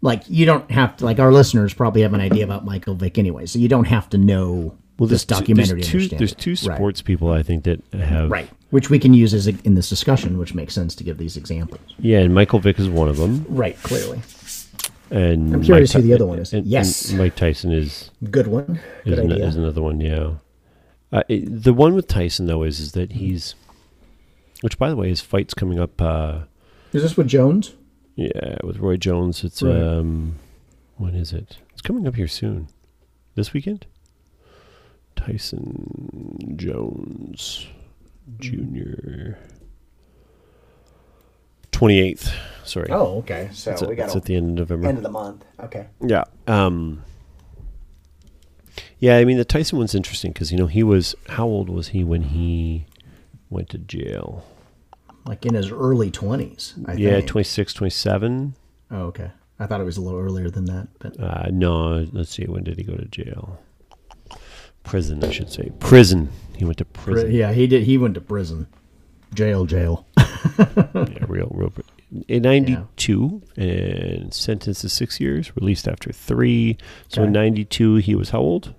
Like 0.00 0.22
you 0.28 0.46
don't 0.46 0.70
have 0.70 0.96
to 0.98 1.04
like 1.04 1.18
our 1.18 1.32
listeners 1.32 1.74
probably 1.74 2.02
have 2.02 2.14
an 2.14 2.20
idea 2.20 2.44
about 2.44 2.64
Michael 2.64 2.94
Vick 2.94 3.18
anyway, 3.18 3.46
so 3.46 3.58
you 3.58 3.68
don't 3.68 3.86
have 3.86 4.08
to 4.10 4.18
know 4.18 4.76
well, 4.98 5.08
this 5.08 5.24
two- 5.24 5.34
documentary. 5.34 5.82
There's 5.82 6.08
two, 6.08 6.16
there's 6.16 6.34
two 6.34 6.50
Right. 6.68 6.76
sports 6.76 7.02
people 7.02 7.30
I 7.30 7.42
think 7.42 7.64
that 7.64 7.82
have. 7.94 8.30
right? 8.30 8.48
Which 8.70 8.90
we 8.90 8.98
can 8.98 9.14
use 9.14 9.32
as 9.32 9.46
a, 9.46 9.54
in 9.64 9.74
this 9.74 9.88
discussion, 9.88 10.38
which 10.38 10.54
makes 10.54 10.74
sense 10.74 10.94
to 10.96 11.04
give 11.04 11.18
these 11.18 11.36
examples. 11.36 11.80
Yeah, 11.98 12.18
and 12.18 12.34
Michael 12.34 12.58
Vick 12.58 12.78
is 12.78 12.88
one 12.88 13.08
of 13.08 13.16
them. 13.16 13.44
Right, 13.48 13.80
clearly, 13.82 14.20
And 15.10 15.54
I'm 15.54 15.62
curious 15.62 15.94
Mike 15.94 16.02
who 16.02 16.08
the 16.08 16.14
other 16.14 16.26
one 16.26 16.38
is. 16.38 16.52
and- 16.52 16.62
and 16.62 16.70
Yes. 16.70 17.12
Mike 17.12 17.34
Tyson 17.36 17.72
is 17.72 18.10
good 18.30 18.46
one. 18.48 18.80
is, 19.06 19.14
Good 19.14 19.18
an- 19.20 19.32
is 19.32 19.56
another 19.56 19.80
one. 19.82 20.00
Yeah. 20.00 20.32
Uh, 21.12 21.22
it, 21.28 21.62
the 21.62 21.72
one 21.72 21.94
with 21.94 22.08
Tyson 22.08 22.46
though 22.46 22.62
is 22.64 22.78
is 22.80 22.92
that 22.92 23.12
he's, 23.12 23.54
which 24.62 24.78
by 24.78 24.88
the 24.90 24.96
way, 24.96 25.08
his 25.08 25.20
fight's 25.20 25.54
coming 25.54 25.78
up. 25.78 26.00
Uh, 26.00 26.40
Is 26.92 27.02
this 27.02 27.16
with 27.16 27.28
Jones? 27.28 27.74
yeah, 28.16 28.56
with 28.64 28.78
Roy 28.78 28.96
Jones. 28.96 29.44
It's 29.44 29.62
Right. 29.62 29.76
um, 29.80 30.36
when 30.96 31.14
is 31.14 31.32
it? 31.32 31.58
It's 31.72 31.82
coming 31.82 32.06
up 32.06 32.16
here 32.16 32.26
soon. 32.28 32.68
This 33.34 33.52
weekend. 33.52 33.86
Tyson 35.14 36.54
Jones 36.56 37.66
Jr. 38.40 39.36
Twenty 41.70 42.00
eighth. 42.00 42.32
Sorry. 42.64 42.88
Oh, 42.90 43.18
okay. 43.18 43.50
So 43.52 43.72
it's, 43.72 43.82
at, 43.82 43.90
it's 43.90 44.16
at 44.16 44.24
the 44.24 44.34
end 44.36 44.58
of 44.58 44.70
November. 44.70 44.88
End 44.88 44.96
of 44.98 45.04
the 45.04 45.10
month. 45.10 45.44
Okay. 45.60 45.86
Yeah. 46.04 46.24
Um, 46.46 47.04
yeah, 48.98 49.16
I 49.18 49.24
mean, 49.24 49.36
the 49.36 49.44
Tyson 49.44 49.78
one's 49.78 49.94
interesting 49.94 50.32
because, 50.32 50.50
you 50.50 50.58
know, 50.58 50.66
he 50.66 50.82
was, 50.82 51.14
how 51.28 51.46
old 51.46 51.68
was 51.70 51.88
he 51.88 52.02
when 52.02 52.22
he 52.24 52.84
went 53.50 53.68
to 53.70 53.78
jail? 53.78 54.44
Like 55.26 55.44
in 55.46 55.54
his 55.54 55.70
early 55.70 56.10
twenties. 56.10 56.74
I 56.86 56.94
yeah, 56.94 57.16
think. 57.16 57.26
26, 57.28 57.72
27. 57.74 58.54
Oh, 58.90 58.96
okay. 59.06 59.30
I 59.60 59.66
thought 59.66 59.80
it 59.80 59.84
was 59.84 59.96
a 59.96 60.00
little 60.00 60.20
earlier 60.20 60.48
than 60.50 60.64
that, 60.66 60.88
but 61.00 61.18
Uh, 61.20 61.48
no, 61.50 62.06
let's 62.12 62.30
see, 62.30 62.44
when 62.46 62.62
did 62.64 62.78
he 62.78 62.84
go 62.84 62.94
to 62.96 63.04
jail? 63.06 63.58
Prison, 64.84 65.22
I 65.24 65.30
should 65.30 65.50
say. 65.50 65.70
Prison. 65.80 66.30
He 66.56 66.64
went 66.64 66.78
to 66.78 66.84
prison. 66.84 67.30
yeah, 67.32 67.52
he 67.52 67.66
did. 67.66 67.82
He 67.82 67.98
went 67.98 68.14
to 68.14 68.20
prison, 68.20 68.68
jail, 69.34 69.64
jail. 69.66 70.06
Yeah, 70.58 71.24
real, 71.28 71.48
real. 71.52 71.72
In 72.26 72.42
92, 72.42 73.42
and 73.56 74.32
sentenced 74.32 74.80
to 74.80 74.88
six 74.88 75.20
years, 75.20 75.54
released 75.56 75.86
after 75.86 76.10
three. 76.10 76.78
So 77.08 77.24
in 77.24 77.32
92, 77.32 77.96
he 77.96 78.14
was 78.14 78.30
how 78.30 78.38
old? 78.40 78.74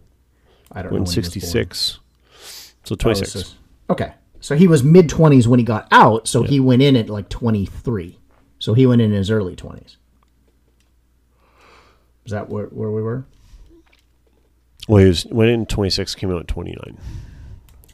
I 0.71 0.81
don't 0.81 0.91
know. 0.91 0.95
When 0.95 1.03
when 1.03 1.11
he 1.13 1.19
was 1.19 1.29
born. 1.29 1.41
66. 1.41 1.99
So 2.85 2.93
Oh, 2.93 2.95
26. 2.95 3.31
so- 3.31 3.53
okay, 3.91 4.13
so 4.39 4.55
he 4.55 4.67
was 4.67 4.83
mid 4.83 5.09
twenties 5.09 5.47
when 5.47 5.59
he 5.59 5.65
got 5.65 5.87
out. 5.91 6.27
So 6.27 6.43
he 6.43 6.59
went 6.59 6.81
in 6.81 6.95
at 6.95 7.09
like 7.09 7.29
twenty 7.29 7.65
three. 7.65 8.19
So 8.59 8.73
he 8.73 8.85
went 8.85 9.01
in 9.01 9.11
his 9.11 9.31
early 9.31 9.55
twenties. 9.55 9.97
Is 12.25 12.31
that 12.31 12.49
where, 12.49 12.65
where 12.67 12.91
we 12.91 13.01
were? 13.01 13.25
Well, 14.87 15.01
he 15.01 15.07
was, 15.07 15.25
went 15.25 15.49
in 15.49 15.65
26, 15.65 16.13
came 16.15 16.31
out 16.31 16.41
at 16.41 16.47
29. 16.47 16.97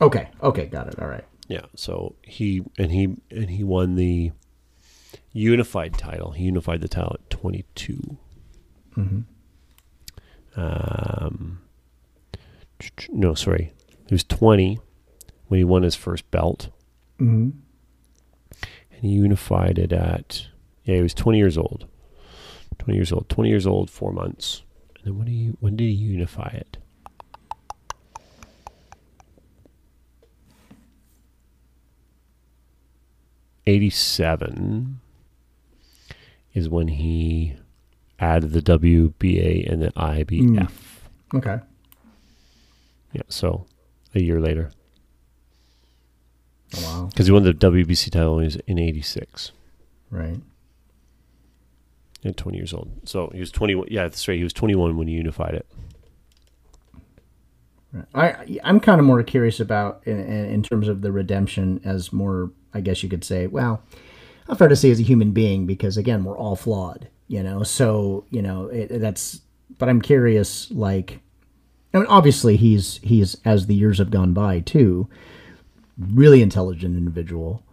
Okay. 0.01 0.27
Okay. 0.41 0.65
Got 0.65 0.87
it. 0.89 0.99
All 0.99 1.07
right. 1.07 1.23
Yeah, 1.47 1.61
so 1.75 2.15
he 2.23 2.63
and 2.77 2.91
he 2.91 3.15
and 3.29 3.49
he 3.51 3.63
won 3.63 3.95
the 3.95 4.31
unified 5.31 5.93
title. 5.93 6.31
He 6.31 6.45
unified 6.45 6.81
the 6.81 6.87
title 6.87 7.17
at 7.19 7.29
22. 7.29 8.17
Um, 10.57 11.61
no, 13.09 13.33
sorry, 13.35 13.73
he 14.07 14.15
was 14.15 14.23
20 14.23 14.79
when 15.47 15.57
he 15.59 15.63
won 15.63 15.83
his 15.83 15.95
first 15.95 16.29
belt, 16.31 16.69
Mm-hmm. 17.19 17.51
and 18.91 19.01
he 19.01 19.07
unified 19.07 19.77
it 19.79 19.93
at 19.93 20.47
yeah, 20.83 20.95
he 20.97 21.01
was 21.01 21.13
20 21.13 21.37
years 21.37 21.57
old. 21.57 21.87
20 22.79 22.95
years 22.97 23.11
old. 23.11 23.27
20 23.29 23.49
years 23.49 23.65
old, 23.65 23.89
four 23.89 24.11
months. 24.11 24.63
And 24.97 25.05
then 25.05 25.17
when 25.17 25.25
did 25.27 25.31
he 25.33 25.47
when 25.59 25.75
did 25.77 25.85
he 25.85 25.91
unify 25.91 26.49
it? 26.49 26.77
Eighty-seven 33.67 34.99
is 36.53 36.69
when 36.69 36.87
he 36.87 37.55
added 38.19 38.51
the 38.51 38.61
WBA 38.61 39.71
and 39.71 39.81
the 39.81 39.91
IBF. 39.91 40.71
Okay. 41.33 41.59
Yeah, 43.11 43.21
so 43.27 43.65
a 44.13 44.21
year 44.21 44.39
later, 44.39 44.71
Oh, 46.77 46.83
wow. 47.01 47.05
because 47.07 47.27
he 47.27 47.31
won 47.31 47.43
the 47.43 47.53
WBC 47.53 48.11
title 48.11 48.35
when 48.35 48.43
he 48.43 48.47
was 48.47 48.55
in 48.67 48.77
'86 48.79 49.51
Right. 50.11 50.39
at 52.23 52.37
20 52.37 52.57
years 52.57 52.73
old. 52.73 52.89
So 53.05 53.29
he 53.33 53.39
was 53.39 53.51
21. 53.51 53.87
Yeah, 53.91 54.03
that's 54.03 54.27
right. 54.27 54.37
He 54.37 54.43
was 54.43 54.53
21 54.53 54.97
when 54.97 55.07
he 55.07 55.13
unified 55.15 55.53
it. 55.55 55.65
I 58.13 58.59
I'm 58.63 58.79
kind 58.81 58.99
of 58.99 59.05
more 59.05 59.23
curious 59.23 59.59
about 59.59 60.01
in, 60.05 60.19
in 60.19 60.63
terms 60.63 60.87
of 60.89 61.01
the 61.01 61.11
redemption 61.13 61.79
as 61.85 62.11
more 62.11 62.51
I 62.73 62.81
guess 62.81 63.01
you 63.03 63.07
could 63.09 63.23
say 63.23 63.47
well 63.47 63.81
not 64.49 64.57
fair 64.57 64.67
to 64.67 64.75
say 64.75 64.91
as 64.91 64.99
a 64.99 65.03
human 65.03 65.31
being 65.31 65.65
because 65.65 65.95
again 65.95 66.25
we're 66.25 66.37
all 66.37 66.57
flawed 66.57 67.07
you 67.29 67.41
know 67.41 67.63
so 67.63 68.25
you 68.31 68.41
know 68.41 68.67
it, 68.67 68.99
that's 68.99 69.39
but 69.77 69.87
I'm 69.87 70.01
curious 70.01 70.69
like 70.71 71.21
I 71.93 71.99
mean 71.99 72.07
obviously 72.07 72.57
he's 72.57 72.99
he's 73.01 73.37
as 73.45 73.67
the 73.67 73.75
years 73.75 73.99
have 73.99 74.11
gone 74.11 74.33
by 74.33 74.59
too 74.59 75.07
really 75.97 76.41
intelligent 76.41 76.97
individual 76.97 77.63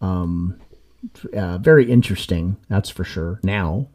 um 0.00 0.58
uh, 1.34 1.58
very 1.58 1.90
interesting 1.90 2.56
that's 2.68 2.90
for 2.90 3.04
sure 3.04 3.40
now 3.42 3.88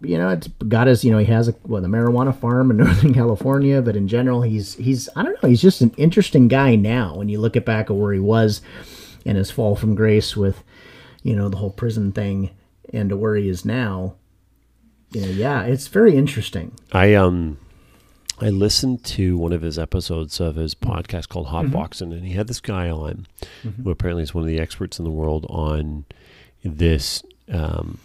you 0.00 0.16
know, 0.16 0.28
it's 0.28 0.48
got 0.48 0.86
his, 0.86 1.04
you 1.04 1.10
know, 1.10 1.18
he 1.18 1.26
has 1.26 1.48
a 1.48 1.52
marijuana 1.52 2.34
farm 2.34 2.70
in 2.70 2.76
Northern 2.78 3.12
California, 3.12 3.82
but 3.82 3.96
in 3.96 4.08
general, 4.08 4.42
he's 4.42 4.74
he's 4.76 5.08
I 5.16 5.22
don't 5.22 5.42
know, 5.42 5.48
he's 5.48 5.62
just 5.62 5.80
an 5.80 5.92
interesting 5.96 6.48
guy 6.48 6.76
now. 6.76 7.16
When 7.16 7.28
you 7.28 7.40
look 7.40 7.56
at 7.56 7.64
back 7.64 7.90
at 7.90 7.96
where 7.96 8.12
he 8.12 8.20
was 8.20 8.60
and 9.26 9.36
his 9.36 9.50
fall 9.50 9.74
from 9.74 9.94
grace 9.94 10.36
with, 10.36 10.62
you 11.22 11.34
know, 11.34 11.48
the 11.48 11.56
whole 11.56 11.70
prison 11.70 12.12
thing, 12.12 12.50
and 12.92 13.08
to 13.10 13.16
where 13.16 13.36
he 13.36 13.48
is 13.48 13.64
now, 13.64 14.14
you 15.12 15.22
know, 15.22 15.28
yeah, 15.28 15.62
it's 15.64 15.88
very 15.88 16.14
interesting. 16.14 16.72
I 16.92 17.14
um 17.14 17.58
I 18.40 18.50
listened 18.50 19.04
to 19.04 19.36
one 19.36 19.52
of 19.52 19.62
his 19.62 19.78
episodes 19.78 20.38
of 20.40 20.54
his 20.56 20.74
podcast 20.74 21.28
called 21.28 21.48
Hot 21.48 21.70
Boxing, 21.72 22.12
and 22.12 22.24
he 22.24 22.34
had 22.34 22.46
this 22.46 22.60
guy 22.60 22.88
on 22.88 23.26
who 23.82 23.90
apparently 23.90 24.22
is 24.22 24.32
one 24.34 24.42
of 24.44 24.48
the 24.48 24.60
experts 24.60 24.98
in 24.98 25.04
the 25.04 25.10
world 25.10 25.44
on 25.48 26.04
this 26.64 27.22
um, 27.52 27.98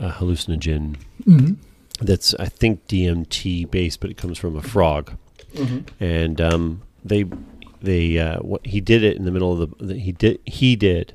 hallucinogen 0.00 0.96
that's 2.00 2.34
I 2.34 2.46
think 2.46 2.86
DMT 2.88 3.70
based, 3.70 4.00
but 4.00 4.10
it 4.10 4.16
comes 4.16 4.38
from 4.38 4.56
a 4.56 4.62
frog, 4.62 5.16
and 6.00 6.40
um, 6.40 6.82
they 7.04 7.24
they 7.80 8.18
uh, 8.18 8.38
what 8.38 8.64
he 8.66 8.80
did 8.80 9.02
it 9.02 9.16
in 9.16 9.24
the 9.24 9.30
middle 9.30 9.52
of 9.60 9.78
the, 9.78 9.84
the 9.86 9.94
he 9.98 10.12
did 10.12 10.38
he 10.46 10.76
did 10.76 11.14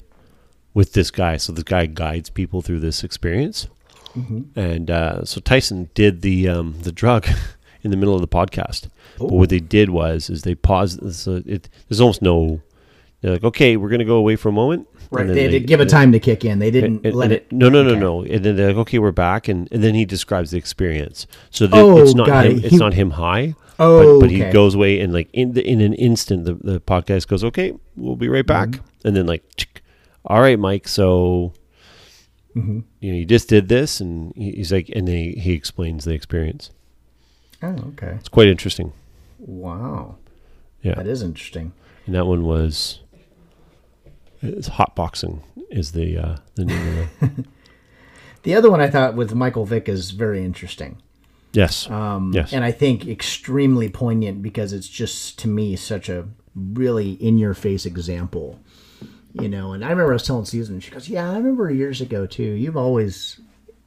with 0.73 0.93
this 0.93 1.09
guy. 1.11 1.37
So 1.37 1.53
this 1.53 1.63
guy 1.63 1.85
guides 1.87 2.29
people 2.29 2.61
through 2.61 2.81
this 2.81 3.03
experience. 3.03 3.67
And 4.55 4.89
uh, 4.89 5.25
so 5.25 5.39
Tyson 5.41 5.89
did 5.93 6.21
the 6.21 6.47
um, 6.49 6.75
the 6.81 6.91
drug 6.91 7.27
in 7.87 7.91
the 7.91 7.97
middle 7.97 8.15
of 8.15 8.21
the 8.21 8.27
podcast. 8.27 8.89
But 9.17 9.31
what 9.31 9.49
they 9.49 9.59
did 9.59 9.89
was 9.89 10.29
is 10.29 10.41
they 10.43 10.55
paused. 10.55 10.99
So 11.15 11.41
it 11.45 11.69
there's 11.87 12.01
almost 12.01 12.21
no. 12.21 12.61
They're 13.21 13.31
like, 13.31 13.43
okay, 13.43 13.77
we're 13.77 13.89
gonna 13.89 14.05
go 14.05 14.17
away 14.17 14.35
for 14.35 14.49
a 14.49 14.51
moment. 14.51 14.87
Right? 15.09 15.25
They, 15.25 15.47
did 15.47 15.67
give 15.67 15.79
it 15.79 15.87
time 15.89 16.11
to 16.11 16.19
kick 16.19 16.43
in. 16.43 16.59
They 16.59 16.69
didn't 16.69 17.05
and- 17.05 17.15
let 17.15 17.25
and 17.31 17.33
it. 17.33 17.51
No, 17.51 17.69
no, 17.69 17.81
no, 17.81 17.91
okay. 17.91 17.99
no. 17.99 18.23
And 18.23 18.43
then 18.45 18.55
they're 18.57 18.67
like, 18.67 18.77
okay, 18.85 18.99
we're 18.99 19.13
back, 19.13 19.47
and, 19.47 19.67
and 19.71 19.81
then 19.81 19.95
he 19.95 20.03
describes 20.05 20.51
the 20.51 20.57
experience. 20.57 21.25
So 21.49 21.65
that 21.65 21.77
Oh, 21.79 21.97
it's 21.97 22.13
not 22.13 22.27
him. 22.45 22.57
it. 22.57 22.65
It's 22.65 22.71
He- 22.73 22.77
not 22.77 22.93
him 22.93 23.11
high. 23.11 23.55
Oh, 23.79 24.19
but, 24.19 24.25
but 24.25 24.29
he 24.31 24.39
goes 24.51 24.73
away 24.75 24.99
and 24.99 25.13
like 25.13 25.29
in 25.33 25.53
the, 25.53 25.63
in 25.65 25.81
an 25.81 25.93
instant, 25.93 26.45
the 26.45 26.55
the 26.55 26.79
podcast 26.81 27.27
goes, 27.27 27.43
okay, 27.43 27.73
we'll 27.95 28.15
be 28.17 28.27
right 28.27 28.45
back, 28.45 28.69
Mm-hmm. 28.69 29.07
and 29.07 29.15
then 29.15 29.25
like, 29.27 29.43
all 30.25 30.41
right, 30.41 30.59
Mike, 30.59 30.87
so. 30.87 31.53
Mm-hmm. 32.55 32.79
You 33.01 33.11
know, 33.11 33.17
you 33.19 33.25
just 33.25 33.49
did 33.49 33.69
this, 33.69 34.01
and 34.01 34.33
he's 34.35 34.71
like, 34.73 34.89
and 34.95 35.07
then 35.07 35.15
he, 35.15 35.31
he 35.33 35.53
explains 35.53 36.05
the 36.05 36.13
experience. 36.13 36.71
Oh, 37.63 37.75
okay. 37.89 38.15
It's 38.19 38.29
quite 38.29 38.47
interesting. 38.47 38.93
Wow, 39.39 40.15
Yeah, 40.81 40.95
that 40.95 41.07
is 41.07 41.21
interesting. 41.21 41.73
and 42.05 42.15
that 42.15 42.25
one 42.25 42.43
was 42.43 42.99
it's 44.41 44.67
hot 44.67 44.95
boxing 44.95 45.41
is 45.69 45.91
the 45.91 46.17
uh, 46.17 46.37
the 46.55 46.65
name 46.65 46.97
of 46.99 47.19
the 47.35 47.45
The 48.43 48.55
other 48.55 48.69
one 48.71 48.79
I 48.79 48.89
thought 48.89 49.15
with 49.15 49.33
Michael 49.35 49.65
Vick 49.65 49.89
is 49.89 50.11
very 50.11 50.43
interesting. 50.43 51.01
Yes. 51.51 51.89
Um, 51.89 52.31
yes. 52.33 52.53
And 52.53 52.63
I 52.63 52.71
think 52.71 53.07
extremely 53.07 53.89
poignant 53.89 54.41
because 54.41 54.71
it's 54.73 54.87
just 54.87 55.37
to 55.39 55.47
me 55.47 55.75
such 55.75 56.07
a 56.07 56.27
really 56.55 57.13
in 57.13 57.37
your 57.37 57.53
face 57.53 57.85
example. 57.85 58.59
You 59.33 59.49
know, 59.49 59.73
and 59.73 59.83
I 59.83 59.89
remember 59.89 60.11
I 60.11 60.15
was 60.15 60.23
telling 60.23 60.45
Susan, 60.45 60.79
she 60.79 60.91
goes, 60.91 61.09
Yeah, 61.09 61.29
I 61.29 61.35
remember 61.35 61.69
years 61.69 61.99
ago 62.01 62.25
too. 62.25 62.43
You've 62.43 62.77
always 62.77 63.39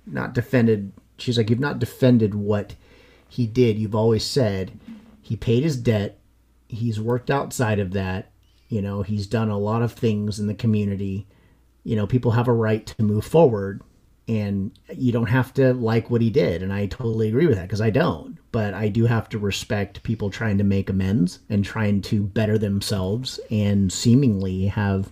not 0.06 0.34
defended 0.34 0.92
she's 1.16 1.38
like, 1.38 1.48
You've 1.50 1.58
not 1.60 1.78
defended 1.78 2.34
what 2.34 2.74
he 3.30 3.46
did. 3.46 3.78
You've 3.78 3.94
always 3.94 4.24
said 4.24 4.78
he 5.22 5.36
paid 5.36 5.62
his 5.62 5.76
debt, 5.76 6.18
he's 6.68 7.00
worked 7.00 7.30
outside 7.30 7.78
of 7.78 7.92
that, 7.92 8.30
you 8.68 8.82
know, 8.82 9.02
he's 9.02 9.26
done 9.26 9.48
a 9.48 9.58
lot 9.58 9.82
of 9.82 9.92
things 9.92 10.38
in 10.38 10.46
the 10.46 10.54
community. 10.54 11.26
You 11.84 11.96
know, 11.96 12.06
people 12.06 12.32
have 12.32 12.48
a 12.48 12.52
right 12.52 12.86
to 12.86 13.02
move 13.02 13.24
forward 13.24 13.82
and 14.30 14.70
you 14.94 15.10
don't 15.10 15.26
have 15.26 15.52
to 15.54 15.74
like 15.74 16.08
what 16.08 16.20
he 16.20 16.30
did 16.30 16.62
and 16.62 16.72
i 16.72 16.86
totally 16.86 17.26
agree 17.26 17.46
with 17.46 17.56
that 17.56 17.66
because 17.66 17.80
i 17.80 17.90
don't. 17.90 18.38
But 18.52 18.74
i 18.74 18.88
do 18.88 19.06
have 19.06 19.28
to 19.30 19.38
respect 19.38 20.04
people 20.04 20.30
trying 20.30 20.58
to 20.58 20.64
make 20.64 20.88
amends 20.88 21.40
and 21.48 21.64
trying 21.64 22.00
to 22.02 22.22
better 22.22 22.56
themselves 22.56 23.40
and 23.50 23.92
seemingly 23.92 24.66
have 24.66 25.10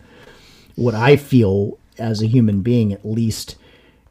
what 0.76 0.94
i 0.94 1.16
feel 1.16 1.78
as 1.98 2.22
a 2.22 2.26
human 2.26 2.62
being 2.62 2.92
at 2.92 3.04
least. 3.04 3.56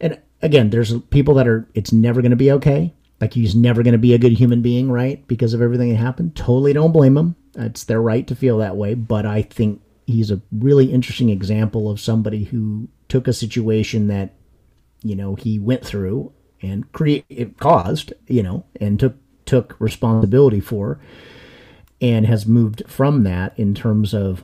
And 0.02 0.20
again 0.42 0.72
there's 0.72 1.00
people 1.04 1.36
that 1.36 1.48
are 1.48 1.70
it's 1.74 1.94
never 1.94 2.22
going 2.22 2.32
to 2.32 2.36
be 2.36 2.52
okay 2.52 2.94
like 3.20 3.34
he's 3.34 3.56
never 3.56 3.84
going 3.84 3.94
to 3.94 3.98
be 3.98 4.14
a 4.14 4.20
good 4.20 4.34
human 4.34 4.62
being 4.62 4.92
right? 4.92 5.28
Because 5.28 5.54
of 5.54 5.62
everything 5.62 5.90
that 5.90 5.98
happened. 5.98 6.36
Totally 6.36 6.74
don't 6.74 6.92
blame 6.92 7.18
him. 7.18 7.36
It's 7.56 7.84
their 7.84 8.02
right 8.02 8.28
to 8.28 8.36
feel 8.36 8.60
that 8.60 8.78
way 8.78 8.94
but 8.94 9.26
i 9.26 9.42
think 9.42 9.82
he's 10.06 10.32
a 10.32 10.42
really 10.52 10.92
interesting 10.92 11.30
example 11.30 11.90
of 11.90 12.00
somebody 12.00 12.46
who 12.46 12.88
took 13.10 13.28
a 13.28 13.34
situation 13.34 14.08
that 14.08 14.34
you 15.04 15.16
know 15.16 15.36
he 15.36 15.60
went 15.60 15.86
through 15.86 16.32
and 16.62 16.92
create 16.92 17.26
it 17.30 17.58
caused 17.60 18.14
you 18.28 18.44
know 18.44 18.64
and 18.80 19.00
took 19.00 19.16
took 19.46 19.76
responsibility 19.80 20.60
for 20.60 21.00
and 22.00 22.26
has 22.26 22.46
moved 22.46 22.84
from 22.88 23.24
that 23.24 23.58
in 23.58 23.74
terms 23.74 24.14
of 24.14 24.44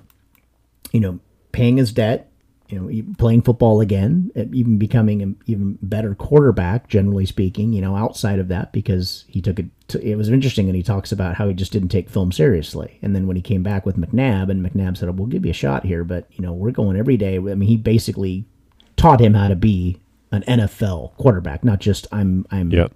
you 0.92 1.00
know 1.00 1.20
paying 1.52 1.78
his 1.78 1.92
debt 1.92 2.32
you 2.74 2.80
know 2.80 3.16
playing 3.18 3.42
football 3.42 3.82
again 3.82 4.32
even 4.52 4.78
becoming 4.78 5.22
an 5.22 5.36
even 5.46 5.78
better 5.82 6.16
quarterback 6.16 6.88
generally 6.88 7.26
speaking 7.26 7.72
you 7.74 7.82
know 7.82 7.96
outside 7.96 8.40
of 8.40 8.48
that 8.48 8.72
because 8.72 9.26
he 9.28 9.42
took 9.42 9.60
it 9.60 9.66
to, 9.88 10.02
it 10.02 10.16
was 10.16 10.30
interesting 10.30 10.68
and 10.68 10.76
he 10.76 10.84
talks 10.84 11.12
about 11.12 11.36
how 11.36 11.48
he 11.48 11.54
just 11.54 11.72
didn't 11.72 11.90
take 11.90 12.10
film 12.10 12.32
seriously 12.32 12.98
and 13.02 13.16
then 13.16 13.28
when 13.28 13.36
he 13.36 13.42
came 13.42 13.64
back 13.64 13.86
with 13.86 13.98
mcnabb 13.98 14.50
and 14.50 14.66
mcnabb 14.66 14.98
said 14.98 15.18
we'll 15.18 15.28
give 15.28 15.46
you 15.46 15.52
a 15.52 15.54
shot 15.54 15.86
here 15.86 16.04
but 16.04 16.26
you 16.32 16.44
know 16.44 16.54
we're 16.54 16.72
going 16.72 16.98
every 16.98 17.18
day 17.18 17.36
i 17.36 17.40
mean 17.40 17.62
he 17.62 17.78
basically 17.78 18.46
taught 18.96 19.22
him 19.22 19.34
how 19.34 19.48
to 19.48 19.56
be 19.56 20.00
an 20.32 20.44
NFL 20.48 21.16
quarterback, 21.18 21.64
not 21.64 21.80
just 21.80 22.08
I'm 22.12 22.46
I'm 22.50 22.72
Yep. 22.72 22.92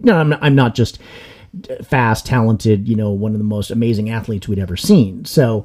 no 0.00 0.18
I'm 0.18 0.28
not, 0.28 0.42
I'm 0.42 0.54
not 0.54 0.74
just 0.74 0.98
uh, 1.70 1.82
fast, 1.82 2.26
talented, 2.26 2.86
you 2.86 2.96
know, 2.96 3.10
one 3.10 3.32
of 3.32 3.38
the 3.38 3.44
most 3.44 3.70
amazing 3.70 4.10
athletes 4.10 4.46
we'd 4.46 4.58
ever 4.58 4.76
seen. 4.76 5.24
So 5.24 5.64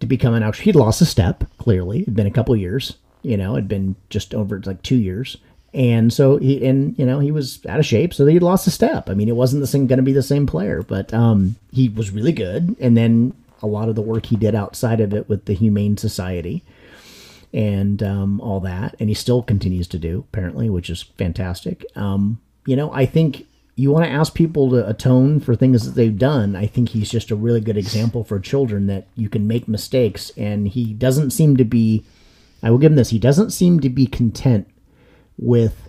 to 0.00 0.06
become 0.06 0.34
an 0.34 0.42
actual, 0.42 0.64
he'd 0.64 0.76
lost 0.76 1.00
a 1.00 1.06
step. 1.06 1.44
Clearly, 1.58 2.02
it'd 2.02 2.14
been 2.14 2.26
a 2.26 2.32
couple 2.32 2.54
years. 2.56 2.96
You 3.22 3.36
know, 3.36 3.54
it'd 3.54 3.68
been 3.68 3.96
just 4.10 4.34
over 4.34 4.60
like 4.64 4.82
two 4.82 4.96
years. 4.96 5.36
And 5.74 6.12
so 6.12 6.38
he 6.38 6.64
and 6.66 6.98
you 6.98 7.04
know 7.04 7.18
he 7.18 7.30
was 7.30 7.64
out 7.66 7.78
of 7.78 7.84
shape, 7.84 8.14
so 8.14 8.24
he'd 8.26 8.42
lost 8.42 8.66
a 8.66 8.70
step. 8.70 9.10
I 9.10 9.14
mean, 9.14 9.28
it 9.28 9.36
wasn't 9.36 9.60
the 9.60 9.66
same 9.66 9.86
going 9.86 9.98
to 9.98 10.02
be 10.02 10.14
the 10.14 10.22
same 10.22 10.46
player, 10.46 10.82
but 10.82 11.12
um, 11.12 11.56
he 11.72 11.88
was 11.88 12.10
really 12.10 12.32
good. 12.32 12.74
And 12.80 12.96
then 12.96 13.34
a 13.62 13.66
lot 13.66 13.88
of 13.88 13.94
the 13.94 14.02
work 14.02 14.26
he 14.26 14.36
did 14.36 14.54
outside 14.54 15.00
of 15.00 15.12
it 15.12 15.28
with 15.28 15.44
the 15.44 15.52
Humane 15.52 15.98
Society, 15.98 16.64
and 17.52 18.02
um, 18.02 18.40
all 18.40 18.60
that, 18.60 18.94
and 18.98 19.10
he 19.10 19.14
still 19.14 19.42
continues 19.42 19.88
to 19.88 19.98
do 19.98 20.24
apparently, 20.32 20.70
which 20.70 20.88
is 20.88 21.02
fantastic. 21.02 21.84
Um, 21.94 22.40
you 22.64 22.74
know, 22.76 22.90
I 22.92 23.04
think 23.04 23.46
you 23.78 23.92
want 23.92 24.04
to 24.04 24.10
ask 24.10 24.34
people 24.34 24.70
to 24.70 24.88
atone 24.88 25.38
for 25.38 25.54
things 25.54 25.84
that 25.84 25.94
they've 25.94 26.18
done. 26.18 26.56
I 26.56 26.66
think 26.66 26.88
he's 26.88 27.10
just 27.10 27.30
a 27.30 27.36
really 27.36 27.60
good 27.60 27.76
example 27.76 28.24
for 28.24 28.40
children 28.40 28.88
that 28.88 29.06
you 29.14 29.28
can 29.28 29.46
make 29.46 29.68
mistakes, 29.68 30.32
and 30.36 30.66
he 30.66 30.92
doesn't 30.92 31.30
seem 31.30 31.56
to 31.56 31.64
be. 31.64 32.04
I 32.62 32.70
will 32.70 32.78
give 32.78 32.90
him 32.90 32.96
this. 32.96 33.10
He 33.10 33.20
doesn't 33.20 33.50
seem 33.50 33.78
to 33.80 33.88
be 33.88 34.06
content 34.06 34.68
with, 35.38 35.88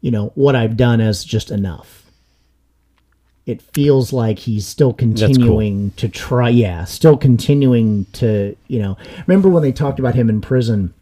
you 0.00 0.12
know, 0.12 0.30
what 0.36 0.54
I've 0.54 0.76
done 0.76 1.00
as 1.00 1.24
just 1.24 1.50
enough 1.50 2.04
it 3.46 3.60
feels 3.60 4.12
like 4.12 4.38
he's 4.38 4.66
still 4.66 4.92
continuing 4.92 5.90
to 5.92 6.08
try 6.08 6.48
yeah 6.48 6.84
still 6.84 7.16
continuing 7.16 8.06
to 8.06 8.56
you 8.68 8.78
know 8.78 8.96
remember 9.26 9.48
when 9.48 9.62
they 9.62 9.72
talked 9.72 9.98
about 9.98 10.14
him 10.14 10.30
in 10.30 10.40
prison 10.40 10.94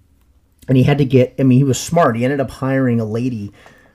and 0.68 0.76
he 0.76 0.82
had 0.82 0.98
to 0.98 1.04
get 1.04 1.34
i 1.38 1.42
mean 1.42 1.58
he 1.58 1.64
was 1.64 1.78
smart 1.78 2.16
he 2.16 2.24
ended 2.24 2.40
up 2.40 2.50
hiring 2.50 2.98
a 2.98 3.04
lady 3.04 3.52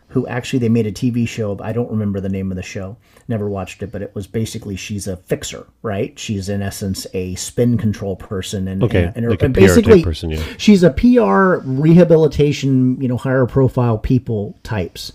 who 0.10 0.26
actually 0.28 0.60
they 0.60 0.70
made 0.70 0.88
a 0.88 0.92
tv 0.92 1.28
show 1.28 1.56
but 1.56 1.66
i 1.66 1.72
don't 1.72 1.90
remember 1.92 2.20
the 2.20 2.30
name 2.30 2.52
of 2.52 2.56
the 2.56 2.64
show 2.64 2.96
never 3.28 3.50
watched 3.50 3.84
it 3.84 3.92
but 3.92 4.02
it 4.02 4.14
was 4.16 4.28
basically 4.28 4.76
she's 4.76 5.08
a 5.08 5.18
fixer 5.18 5.68
right 5.82 6.18
she's 6.18 6.50
in 6.50 6.62
essence 6.62 7.06
a 7.14 7.36
spin 7.36 7.78
control 7.78 8.16
person 8.16 8.68
and 8.68 8.84
Okay, 8.84 9.06
and, 9.06 9.18
and, 9.18 9.30
like 9.30 9.42
a 9.42 9.46
and 9.46 9.54
basically 9.54 10.04
person, 10.04 10.30
yeah. 10.30 10.44
she's 10.58 10.84
a 10.84 10.90
pr 10.90 11.58
rehabilitation 11.66 13.00
you 13.02 13.08
know 13.08 13.18
higher 13.18 13.46
profile 13.46 13.98
people 13.98 14.58
types 14.64 15.12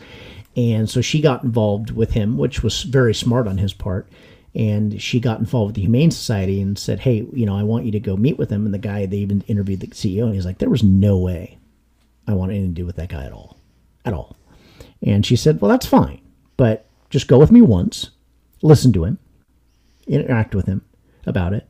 and 0.57 0.89
so 0.89 1.01
she 1.01 1.21
got 1.21 1.45
involved 1.45 1.91
with 1.91 2.13
him, 2.13 2.37
which 2.37 2.63
was 2.63 2.83
very 2.83 3.15
smart 3.15 3.47
on 3.47 3.59
his 3.59 3.73
part. 3.73 4.09
And 4.55 5.01
she 5.01 5.19
got 5.19 5.41
involved 5.41 5.71
with 5.71 5.75
the 5.77 5.83
Humane 5.83 6.11
Society 6.11 6.61
and 6.61 6.79
said, 6.79 7.01
Hey, 7.01 7.27
you 7.33 7.47
know, 7.47 7.57
I 7.57 7.63
want 7.63 7.87
you 7.87 7.93
to 7.93 8.01
go 8.01 8.19
meet 8.19 8.37
with 8.37 8.51
him. 8.51 8.67
And 8.67 8.75
the 8.75 8.79
guy, 8.79 9.07
they 9.07 9.17
even 9.19 9.43
interviewed 9.47 9.81
the 9.81 9.87
CEO, 9.89 10.25
and 10.25 10.35
he's 10.35 10.45
like, 10.45 10.59
There 10.59 10.69
was 10.69 10.83
no 10.83 11.17
way 11.17 11.59
I 12.29 12.35
want 12.35 12.51
anything 12.51 12.75
to 12.75 12.81
do 12.81 12.87
with 12.87 12.97
that 12.97 13.09
guy 13.09 13.25
at 13.25 13.33
all. 13.33 13.57
At 14.05 14.13
all. 14.13 14.37
And 15.03 15.27
she 15.27 15.37
said, 15.37 15.61
Well, 15.61 15.71
that's 15.71 15.87
fine. 15.87 16.21
But 16.57 16.87
just 17.11 17.29
go 17.29 17.39
with 17.39 17.51
me 17.51 17.63
once, 17.63 18.11
listen 18.63 18.93
to 18.95 19.05
him, 19.05 19.19
interact 20.07 20.55
with 20.55 20.67
him 20.67 20.83
about 21.27 21.53
it. 21.53 21.69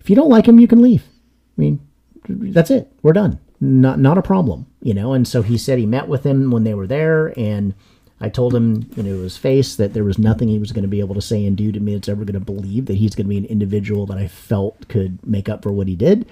If 0.00 0.08
you 0.08 0.16
don't 0.16 0.30
like 0.30 0.46
him, 0.46 0.58
you 0.58 0.68
can 0.68 0.82
leave. 0.82 1.02
I 1.02 1.60
mean, 1.60 1.80
that's 2.28 2.70
it. 2.70 2.90
We're 3.02 3.12
done. 3.12 3.38
Not 3.60 3.98
not 3.98 4.16
a 4.16 4.22
problem, 4.22 4.66
you 4.82 4.94
know. 4.94 5.12
And 5.12 5.28
so 5.28 5.42
he 5.42 5.58
said 5.58 5.78
he 5.78 5.86
met 5.86 6.08
with 6.08 6.24
him 6.24 6.50
when 6.50 6.64
they 6.64 6.72
were 6.72 6.86
there, 6.86 7.38
and 7.38 7.74
I 8.20 8.28
told 8.28 8.54
him, 8.54 8.90
you 8.96 9.02
know, 9.02 9.22
his 9.22 9.36
face 9.36 9.76
that 9.76 9.92
there 9.92 10.04
was 10.04 10.18
nothing 10.18 10.48
he 10.48 10.58
was 10.58 10.72
going 10.72 10.82
to 10.82 10.88
be 10.88 11.00
able 11.00 11.14
to 11.14 11.22
say 11.22 11.44
and 11.44 11.56
do 11.56 11.72
to 11.72 11.80
me 11.80 11.94
that's 11.94 12.08
ever 12.08 12.24
going 12.24 12.34
to 12.34 12.40
believe 12.40 12.86
that 12.86 12.96
he's 12.96 13.14
going 13.14 13.26
to 13.26 13.30
be 13.30 13.38
an 13.38 13.44
individual 13.46 14.06
that 14.06 14.18
I 14.18 14.28
felt 14.28 14.88
could 14.88 15.24
make 15.26 15.48
up 15.48 15.62
for 15.62 15.72
what 15.72 15.88
he 15.88 15.96
did. 15.96 16.26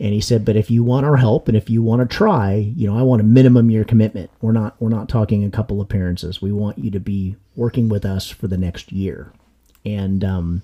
And 0.00 0.12
he 0.12 0.20
said, 0.20 0.44
"But 0.44 0.56
if 0.56 0.70
you 0.70 0.82
want 0.82 1.06
our 1.06 1.16
help 1.16 1.46
and 1.46 1.56
if 1.56 1.70
you 1.70 1.82
want 1.82 2.02
to 2.02 2.16
try, 2.16 2.54
you 2.54 2.86
know, 2.86 2.98
I 2.98 3.02
want 3.02 3.20
a 3.20 3.24
minimum 3.24 3.70
year 3.70 3.84
commitment. 3.84 4.30
We're 4.40 4.52
not 4.52 4.74
we're 4.80 4.88
not 4.88 5.08
talking 5.08 5.44
a 5.44 5.50
couple 5.50 5.80
appearances. 5.80 6.42
We 6.42 6.52
want 6.52 6.78
you 6.78 6.90
to 6.90 7.00
be 7.00 7.36
working 7.54 7.88
with 7.88 8.04
us 8.04 8.28
for 8.28 8.48
the 8.48 8.58
next 8.58 8.90
year." 8.90 9.32
And 9.84 10.24
um, 10.24 10.62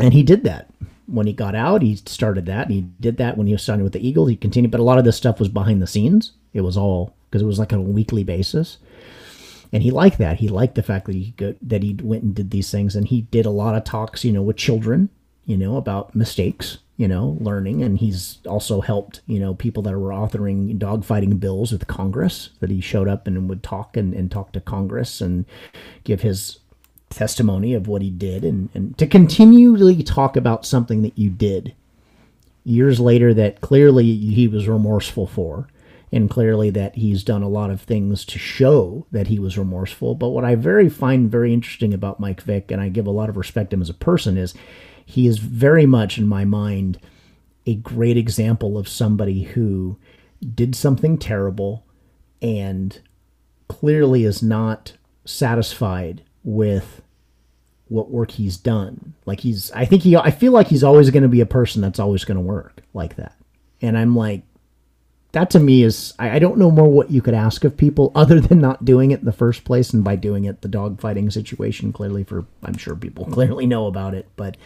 and 0.00 0.14
he 0.14 0.22
did 0.22 0.44
that 0.44 0.68
when 1.06 1.26
he 1.26 1.32
got 1.32 1.54
out. 1.54 1.82
He 1.82 1.96
started 1.96 2.46
that, 2.46 2.66
and 2.66 2.74
he 2.74 2.80
did 3.00 3.16
that 3.18 3.36
when 3.36 3.46
he 3.46 3.52
was 3.52 3.62
signing 3.62 3.84
with 3.84 3.92
the 3.92 4.06
Eagles. 4.06 4.30
He 4.30 4.36
continued, 4.36 4.70
but 4.70 4.80
a 4.80 4.84
lot 4.84 4.98
of 4.98 5.04
this 5.04 5.16
stuff 5.16 5.38
was 5.38 5.48
behind 5.48 5.82
the 5.82 5.86
scenes. 5.86 6.32
It 6.52 6.62
was 6.62 6.76
all 6.76 7.14
because 7.30 7.42
it 7.42 7.46
was 7.46 7.58
like 7.58 7.72
on 7.72 7.78
a 7.78 7.82
weekly 7.82 8.24
basis, 8.24 8.78
and 9.72 9.82
he 9.82 9.90
liked 9.90 10.18
that. 10.18 10.38
He 10.38 10.48
liked 10.48 10.74
the 10.74 10.82
fact 10.82 11.06
that 11.06 11.14
he 11.14 11.34
go, 11.36 11.54
that 11.62 11.82
he 11.82 11.94
went 12.02 12.22
and 12.22 12.34
did 12.34 12.50
these 12.50 12.70
things, 12.70 12.96
and 12.96 13.06
he 13.06 13.22
did 13.22 13.46
a 13.46 13.50
lot 13.50 13.76
of 13.76 13.84
talks, 13.84 14.24
you 14.24 14.32
know, 14.32 14.42
with 14.42 14.56
children, 14.56 15.08
you 15.44 15.56
know, 15.56 15.76
about 15.76 16.14
mistakes, 16.14 16.78
you 16.96 17.08
know, 17.08 17.36
learning, 17.40 17.82
and 17.82 17.98
he's 17.98 18.38
also 18.46 18.80
helped, 18.80 19.20
you 19.26 19.40
know, 19.40 19.54
people 19.54 19.82
that 19.84 19.98
were 19.98 20.10
authoring 20.10 20.78
dogfighting 20.78 21.40
bills 21.40 21.72
with 21.72 21.86
Congress. 21.86 22.50
That 22.60 22.70
he 22.70 22.80
showed 22.80 23.08
up 23.08 23.26
and 23.26 23.48
would 23.48 23.62
talk 23.62 23.96
and, 23.96 24.14
and 24.14 24.30
talk 24.30 24.52
to 24.52 24.60
Congress 24.60 25.20
and 25.20 25.44
give 26.04 26.22
his 26.22 26.60
testimony 27.10 27.74
of 27.74 27.88
what 27.88 28.02
he 28.02 28.10
did 28.10 28.44
and, 28.44 28.70
and 28.72 28.96
to 28.96 29.06
continually 29.06 30.02
talk 30.02 30.36
about 30.36 30.64
something 30.64 31.02
that 31.02 31.18
you 31.18 31.28
did 31.28 31.74
years 32.64 33.00
later 33.00 33.34
that 33.34 33.60
clearly 33.60 34.04
he 34.04 34.46
was 34.46 34.68
remorseful 34.68 35.26
for 35.26 35.66
and 36.12 36.30
clearly 36.30 36.70
that 36.70 36.94
he's 36.94 37.24
done 37.24 37.42
a 37.42 37.48
lot 37.48 37.70
of 37.70 37.80
things 37.80 38.24
to 38.24 38.38
show 38.38 39.06
that 39.10 39.26
he 39.26 39.40
was 39.40 39.58
remorseful 39.58 40.14
but 40.14 40.28
what 40.28 40.44
i 40.44 40.54
very 40.54 40.88
find 40.88 41.30
very 41.30 41.52
interesting 41.52 41.92
about 41.92 42.20
mike 42.20 42.42
vick 42.42 42.70
and 42.70 42.80
i 42.80 42.88
give 42.88 43.08
a 43.08 43.12
lot 43.12 43.28
of 43.28 43.36
respect 43.36 43.70
to 43.70 43.74
him 43.74 43.82
as 43.82 43.90
a 43.90 43.94
person 43.94 44.38
is 44.38 44.54
he 45.10 45.26
is 45.26 45.38
very 45.38 45.86
much 45.86 46.18
in 46.18 46.26
my 46.26 46.44
mind 46.44 46.98
a 47.66 47.74
great 47.74 48.16
example 48.16 48.78
of 48.78 48.88
somebody 48.88 49.42
who 49.42 49.98
did 50.54 50.74
something 50.74 51.18
terrible 51.18 51.84
and 52.40 53.00
clearly 53.68 54.24
is 54.24 54.42
not 54.42 54.92
satisfied 55.24 56.22
with 56.42 57.02
what 57.88 58.10
work 58.10 58.32
he's 58.32 58.56
done. 58.56 59.14
Like 59.26 59.40
he's 59.40 59.70
I 59.72 59.84
think 59.84 60.02
he 60.02 60.16
I 60.16 60.30
feel 60.30 60.52
like 60.52 60.68
he's 60.68 60.84
always 60.84 61.10
going 61.10 61.22
to 61.22 61.28
be 61.28 61.40
a 61.40 61.46
person 61.46 61.82
that's 61.82 61.98
always 61.98 62.24
going 62.24 62.36
to 62.36 62.42
work 62.42 62.82
like 62.94 63.16
that. 63.16 63.36
And 63.82 63.98
I'm 63.98 64.16
like 64.16 64.42
that 65.32 65.50
to 65.50 65.60
me 65.60 65.82
is 65.82 66.14
I, 66.18 66.36
I 66.36 66.38
don't 66.38 66.58
know 66.58 66.70
more 66.70 66.88
what 66.88 67.10
you 67.10 67.20
could 67.20 67.34
ask 67.34 67.64
of 67.64 67.76
people 67.76 68.12
other 68.16 68.40
than 68.40 68.60
not 68.60 68.84
doing 68.84 69.10
it 69.10 69.20
in 69.20 69.26
the 69.26 69.32
first 69.32 69.64
place 69.64 69.92
and 69.92 70.02
by 70.02 70.16
doing 70.16 70.44
it 70.44 70.62
the 70.62 70.68
dogfighting 70.68 71.32
situation 71.32 71.92
clearly 71.92 72.24
for 72.24 72.46
I'm 72.62 72.76
sure 72.76 72.96
people 72.96 73.24
clearly 73.30 73.66
know 73.66 73.86
about 73.86 74.14
it, 74.14 74.28
but 74.36 74.56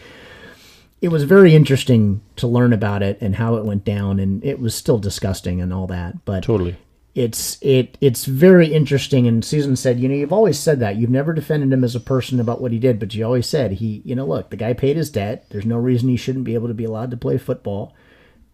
it 1.04 1.08
was 1.12 1.24
very 1.24 1.54
interesting 1.54 2.22
to 2.36 2.46
learn 2.46 2.72
about 2.72 3.02
it 3.02 3.18
and 3.20 3.36
how 3.36 3.56
it 3.56 3.64
went 3.64 3.84
down 3.84 4.18
and 4.18 4.42
it 4.42 4.58
was 4.58 4.74
still 4.74 4.98
disgusting 4.98 5.60
and 5.60 5.70
all 5.72 5.86
that 5.86 6.24
but 6.24 6.42
Totally. 6.42 6.74
it's 7.14 7.58
it 7.60 7.98
it's 8.00 8.24
very 8.24 8.68
interesting. 8.72 9.28
And 9.28 9.44
Susan 9.44 9.76
said, 9.76 10.00
you 10.00 10.08
know, 10.08 10.14
you've 10.14 10.32
always 10.32 10.58
said 10.58 10.80
that 10.80 10.96
you've 10.96 11.10
never 11.10 11.32
defended 11.32 11.72
him 11.72 11.84
as 11.84 11.94
a 11.94 12.00
person 12.00 12.40
about 12.40 12.60
what 12.60 12.72
he 12.72 12.78
did, 12.78 12.98
but 12.98 13.14
you 13.14 13.24
always 13.24 13.46
said 13.46 13.72
he, 13.72 14.02
you 14.04 14.14
know, 14.16 14.26
look, 14.26 14.50
the 14.50 14.56
guy 14.56 14.72
paid 14.72 14.96
his 14.96 15.10
debt. 15.10 15.46
There's 15.50 15.66
no 15.66 15.76
reason 15.76 16.08
he 16.08 16.16
shouldn't 16.16 16.44
be 16.44 16.54
able 16.54 16.68
to 16.68 16.74
be 16.74 16.84
allowed 16.84 17.10
to 17.12 17.16
play 17.16 17.38
football, 17.38 17.94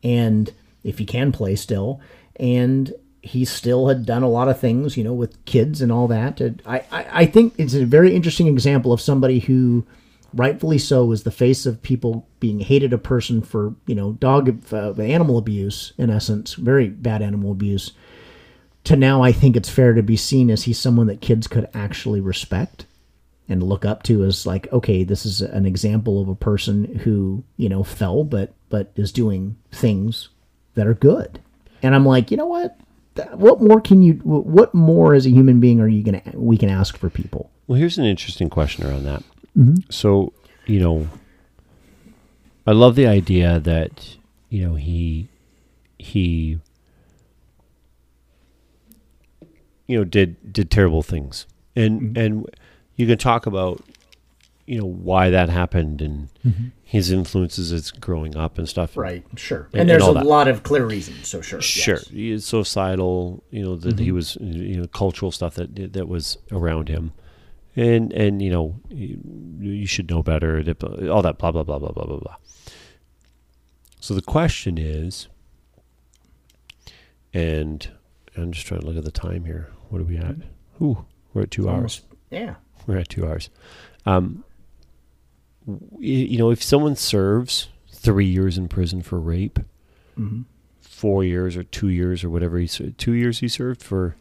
and 0.02 0.52
if 0.84 0.98
he 0.98 1.06
can 1.06 1.30
play 1.32 1.56
still, 1.56 2.00
and 2.36 2.92
he 3.22 3.44
still 3.44 3.88
had 3.88 4.04
done 4.06 4.22
a 4.22 4.28
lot 4.28 4.48
of 4.48 4.58
things, 4.58 4.96
you 4.96 5.04
know, 5.04 5.12
with 5.12 5.42
kids 5.44 5.80
and 5.82 5.92
all 5.92 6.08
that. 6.08 6.40
And 6.40 6.62
I, 6.66 6.78
I, 6.90 7.06
I 7.22 7.26
think 7.26 7.54
it's 7.58 7.74
a 7.74 7.84
very 7.84 8.14
interesting 8.14 8.46
example 8.46 8.92
of 8.92 9.00
somebody 9.00 9.40
who, 9.40 9.86
rightfully 10.34 10.78
so, 10.78 11.12
is 11.12 11.22
the 11.22 11.30
face 11.30 11.66
of 11.66 11.82
people 11.82 12.26
being 12.38 12.60
hated 12.60 12.92
a 12.92 12.98
person 12.98 13.42
for, 13.42 13.74
you 13.86 13.94
know, 13.94 14.12
dog, 14.12 14.62
uh, 14.72 14.92
animal 14.94 15.38
abuse, 15.38 15.92
in 15.98 16.10
essence, 16.10 16.54
very 16.54 16.88
bad 16.88 17.22
animal 17.22 17.52
abuse. 17.52 17.92
To 18.84 18.96
now, 18.96 19.22
I 19.22 19.32
think 19.32 19.56
it's 19.56 19.68
fair 19.68 19.92
to 19.92 20.02
be 20.02 20.16
seen 20.16 20.50
as 20.50 20.64
he's 20.64 20.78
someone 20.78 21.06
that 21.08 21.20
kids 21.20 21.46
could 21.46 21.68
actually 21.74 22.20
respect 22.20 22.86
and 23.48 23.62
look 23.62 23.84
up 23.84 24.02
to 24.04 24.24
as 24.24 24.46
like, 24.46 24.72
okay, 24.72 25.04
this 25.04 25.26
is 25.26 25.40
an 25.42 25.66
example 25.66 26.22
of 26.22 26.28
a 26.28 26.34
person 26.34 26.84
who, 27.00 27.44
you 27.56 27.68
know, 27.68 27.82
fell, 27.82 28.24
but 28.24 28.52
but 28.68 28.92
is 28.96 29.12
doing 29.12 29.56
things 29.72 30.28
that 30.74 30.86
are 30.86 30.94
good. 30.94 31.40
And 31.82 31.94
I'm 31.94 32.06
like, 32.06 32.30
you 32.30 32.36
know 32.36 32.46
what? 32.46 32.78
what 33.32 33.60
more 33.60 33.80
can 33.80 34.02
you 34.02 34.14
what 34.24 34.72
more 34.74 35.14
as 35.14 35.26
a 35.26 35.30
human 35.30 35.60
being 35.60 35.80
are 35.80 35.88
you 35.88 36.02
gonna 36.02 36.22
we 36.34 36.56
can 36.56 36.68
ask 36.68 36.96
for 36.96 37.10
people 37.10 37.50
well 37.66 37.78
here's 37.78 37.98
an 37.98 38.04
interesting 38.04 38.48
question 38.48 38.86
around 38.86 39.04
that 39.04 39.22
mm-hmm. 39.56 39.74
so 39.90 40.32
you 40.66 40.80
know 40.80 41.08
i 42.66 42.72
love 42.72 42.94
the 42.94 43.06
idea 43.06 43.60
that 43.60 44.16
you 44.48 44.66
know 44.66 44.74
he 44.74 45.28
he 45.98 46.58
you 49.86 49.98
know 49.98 50.04
did 50.04 50.52
did 50.52 50.70
terrible 50.70 51.02
things 51.02 51.46
and 51.76 52.00
mm-hmm. 52.00 52.18
and 52.18 52.56
you 52.96 53.06
can 53.06 53.18
talk 53.18 53.46
about 53.46 53.82
you 54.70 54.78
know 54.78 54.86
why 54.86 55.30
that 55.30 55.48
happened 55.48 56.00
and 56.00 56.28
mm-hmm. 56.46 56.68
his 56.84 57.10
influences 57.10 57.72
as 57.72 57.90
growing 57.90 58.36
up 58.36 58.56
and 58.56 58.68
stuff. 58.68 58.96
Right, 58.96 59.24
sure. 59.34 59.68
And, 59.72 59.80
and 59.80 59.90
there's 59.90 60.06
and 60.06 60.16
a 60.16 60.20
that. 60.20 60.26
lot 60.26 60.46
of 60.46 60.62
clear 60.62 60.86
reasons. 60.86 61.26
So 61.26 61.40
sure, 61.40 61.60
sure. 61.60 61.98
Yes. 62.12 62.44
Societal, 62.44 63.42
you 63.50 63.64
know, 63.64 63.74
that 63.74 63.96
mm-hmm. 63.96 64.04
he 64.04 64.12
was, 64.12 64.36
you 64.40 64.80
know, 64.80 64.86
cultural 64.86 65.32
stuff 65.32 65.54
that 65.54 65.92
that 65.94 66.06
was 66.06 66.38
around 66.52 66.88
him, 66.88 67.12
and 67.80 68.12
and 68.12 68.42
you 68.42 68.50
know, 68.50 68.80
you, 68.90 69.18
you 69.58 69.86
should 69.86 70.10
know 70.10 70.22
better. 70.22 70.58
All 71.10 71.22
that 71.22 71.38
blah 71.38 71.50
blah 71.50 71.62
blah 71.62 71.78
blah 71.78 71.92
blah 71.92 72.04
blah 72.04 72.18
blah. 72.18 72.36
So 74.00 74.14
the 74.14 74.22
question 74.22 74.76
is, 74.76 75.28
and 77.32 77.90
I'm 78.36 78.52
just 78.52 78.66
trying 78.66 78.80
to 78.80 78.86
look 78.86 78.96
at 78.96 79.04
the 79.04 79.10
time 79.10 79.44
here. 79.44 79.70
What 79.88 80.00
are 80.00 80.04
we 80.04 80.18
at? 80.18 80.36
Ooh, 80.82 81.04
we're 81.32 81.42
at 81.42 81.50
two 81.50 81.68
Almost, 81.68 82.04
hours. 82.04 82.18
Yeah, 82.30 82.54
we're 82.86 82.98
at 82.98 83.08
two 83.08 83.26
hours. 83.26 83.48
Um, 84.04 84.44
you 85.98 86.38
know, 86.38 86.50
if 86.50 86.62
someone 86.62 86.96
serves 86.96 87.68
three 87.92 88.26
years 88.26 88.58
in 88.58 88.68
prison 88.68 89.02
for 89.02 89.18
rape, 89.18 89.58
mm-hmm. 90.18 90.42
four 90.80 91.24
years 91.24 91.56
or 91.56 91.62
two 91.62 91.88
years 91.88 92.24
or 92.24 92.30
whatever 92.30 92.58
he 92.58 92.66
two 92.66 93.12
years 93.12 93.40
he 93.40 93.48
served 93.48 93.82
for 93.82 94.16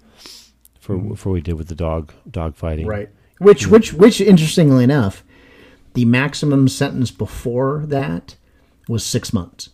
for 0.79 0.95
mm-hmm. 0.95 1.13
for 1.15 1.29
what 1.29 1.35
he 1.35 1.41
did 1.41 1.55
with 1.55 1.67
the 1.67 1.75
dog 1.75 2.13
dog 2.29 2.55
fighting, 2.55 2.87
right? 2.87 3.09
Which 3.39 3.67
which 3.67 3.93
which 3.93 4.21
interestingly 4.21 4.83
enough, 4.83 5.23
the 5.93 6.05
maximum 6.05 6.67
sentence 6.67 7.09
before 7.09 7.85
that 7.87 8.35
was 8.87 9.05
six 9.05 9.33
months. 9.33 9.69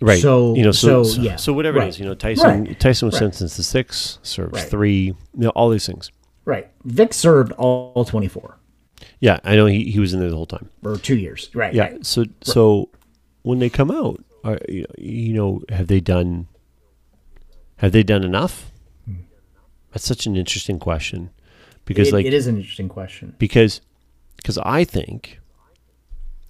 Right. 0.00 0.20
So 0.20 0.54
you 0.54 0.62
know, 0.62 0.72
so, 0.72 1.02
so 1.02 1.20
yeah. 1.20 1.36
So 1.36 1.52
whatever 1.52 1.78
right. 1.78 1.86
it 1.86 1.90
is, 1.90 2.00
you 2.00 2.06
know, 2.06 2.14
Tyson 2.14 2.64
right. 2.64 2.80
Tyson 2.80 3.06
was 3.06 3.14
right. 3.14 3.20
sentenced 3.20 3.56
to 3.56 3.62
six, 3.62 4.18
serves 4.22 4.64
three, 4.64 5.06
you 5.06 5.16
know, 5.34 5.50
all 5.50 5.68
these 5.70 5.86
things. 5.86 6.10
Right. 6.44 6.70
Vick 6.84 7.12
served 7.12 7.52
all, 7.52 7.92
all 7.94 8.04
twenty 8.04 8.28
four. 8.28 8.58
Yeah, 9.20 9.38
I 9.44 9.56
know 9.56 9.66
he, 9.66 9.90
he 9.90 9.98
was 9.98 10.14
in 10.14 10.20
there 10.20 10.30
the 10.30 10.36
whole 10.36 10.46
time. 10.46 10.70
Or 10.84 10.96
two 10.96 11.16
years. 11.16 11.50
Right. 11.52 11.74
Yeah. 11.74 11.82
Right. 11.82 12.06
So 12.06 12.24
so 12.42 12.90
when 13.42 13.58
they 13.58 13.68
come 13.68 13.90
out, 13.90 14.24
are, 14.44 14.58
you 14.68 15.34
know, 15.34 15.62
have 15.68 15.88
they 15.88 16.00
done 16.00 16.46
have 17.76 17.92
they 17.92 18.02
done 18.02 18.24
enough? 18.24 18.70
Hmm. 19.04 19.14
That's 19.92 20.06
such 20.06 20.26
an 20.26 20.36
interesting 20.36 20.78
question 20.78 21.30
because 21.88 22.08
it, 22.08 22.12
like 22.12 22.26
it 22.26 22.34
is 22.34 22.46
an 22.46 22.56
interesting 22.56 22.88
question 22.88 23.34
because 23.38 23.80
because 24.36 24.58
I 24.58 24.84
think 24.84 25.40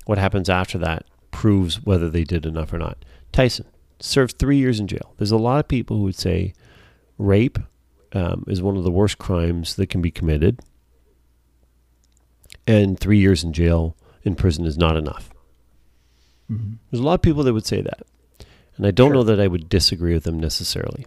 what 0.05 0.19
happens 0.19 0.51
after 0.51 0.77
that 0.79 1.05
proves 1.31 1.83
whether 1.85 2.11
they 2.11 2.25
did 2.25 2.45
enough 2.45 2.73
or 2.73 2.79
not. 2.79 3.05
Tyson 3.31 3.67
served 4.01 4.39
three 4.39 4.57
years 4.57 4.81
in 4.81 4.89
jail. 4.89 5.15
There's 5.17 5.31
a 5.31 5.37
lot 5.37 5.61
of 5.61 5.69
people 5.69 5.97
who 5.97 6.03
would 6.05 6.17
say 6.17 6.53
rape 7.17 7.59
um, 8.13 8.45
is 8.49 8.61
one 8.63 8.77
of 8.77 8.85
the 8.85 8.91
worst 8.91 9.19
crimes 9.19 9.77
that 9.77 9.89
can 9.89 10.03
be 10.03 10.11
committed, 10.11 10.61
and 12.67 12.99
three 12.99 13.19
years 13.19 13.45
in 13.45 13.53
jail 13.53 13.97
in 14.23 14.35
prison 14.35 14.65
is 14.65 14.77
not 14.77 14.97
enough. 14.97 15.31
Mm-hmm. 16.51 16.75
There's 16.91 17.01
a 17.01 17.05
lot 17.05 17.15
of 17.15 17.23
people 17.23 17.45
that 17.45 17.53
would 17.53 17.67
say 17.67 17.83
that, 17.83 18.03
and 18.77 18.87
I 18.87 18.91
don't 18.91 19.09
sure. 19.09 19.15
know 19.15 19.25
that 19.25 19.41
I 19.41 19.47
would 19.47 19.69
disagree 19.69 20.15
with 20.15 20.25
them 20.25 20.41
necessarily. 20.41 21.07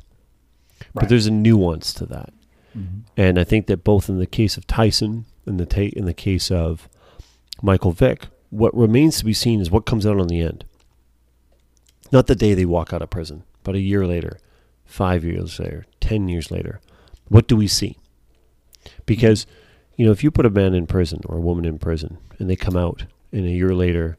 Right. 0.79 0.93
But 0.93 1.09
there's 1.09 1.27
a 1.27 1.31
nuance 1.31 1.93
to 1.95 2.05
that, 2.07 2.33
mm-hmm. 2.77 2.99
and 3.17 3.39
I 3.39 3.43
think 3.43 3.67
that 3.67 3.83
both 3.83 4.09
in 4.09 4.19
the 4.19 4.27
case 4.27 4.57
of 4.57 4.67
Tyson 4.67 5.25
and 5.45 5.59
the 5.59 5.65
ta- 5.65 5.93
in 5.95 6.05
the 6.05 6.13
case 6.13 6.51
of 6.51 6.87
Michael 7.61 7.91
Vick, 7.91 8.27
what 8.49 8.75
remains 8.75 9.17
to 9.19 9.25
be 9.25 9.33
seen 9.33 9.61
is 9.61 9.71
what 9.71 9.85
comes 9.85 10.05
out 10.05 10.19
on 10.19 10.27
the 10.27 10.41
end. 10.41 10.65
Not 12.11 12.27
the 12.27 12.35
day 12.35 12.53
they 12.53 12.65
walk 12.65 12.91
out 12.91 13.01
of 13.01 13.09
prison, 13.09 13.43
but 13.63 13.75
a 13.75 13.79
year 13.79 14.05
later, 14.05 14.39
five 14.85 15.23
years 15.23 15.59
later, 15.59 15.85
ten 15.99 16.27
years 16.27 16.51
later. 16.51 16.81
What 17.29 17.47
do 17.47 17.55
we 17.55 17.67
see? 17.67 17.97
Because, 19.05 19.45
you 19.95 20.05
know, 20.05 20.11
if 20.11 20.23
you 20.23 20.31
put 20.31 20.45
a 20.45 20.49
man 20.49 20.73
in 20.73 20.85
prison 20.87 21.21
or 21.25 21.37
a 21.37 21.41
woman 21.41 21.63
in 21.63 21.79
prison 21.79 22.17
and 22.39 22.49
they 22.49 22.57
come 22.57 22.75
out 22.75 23.05
and 23.31 23.45
a 23.45 23.51
year 23.51 23.73
later 23.73 24.17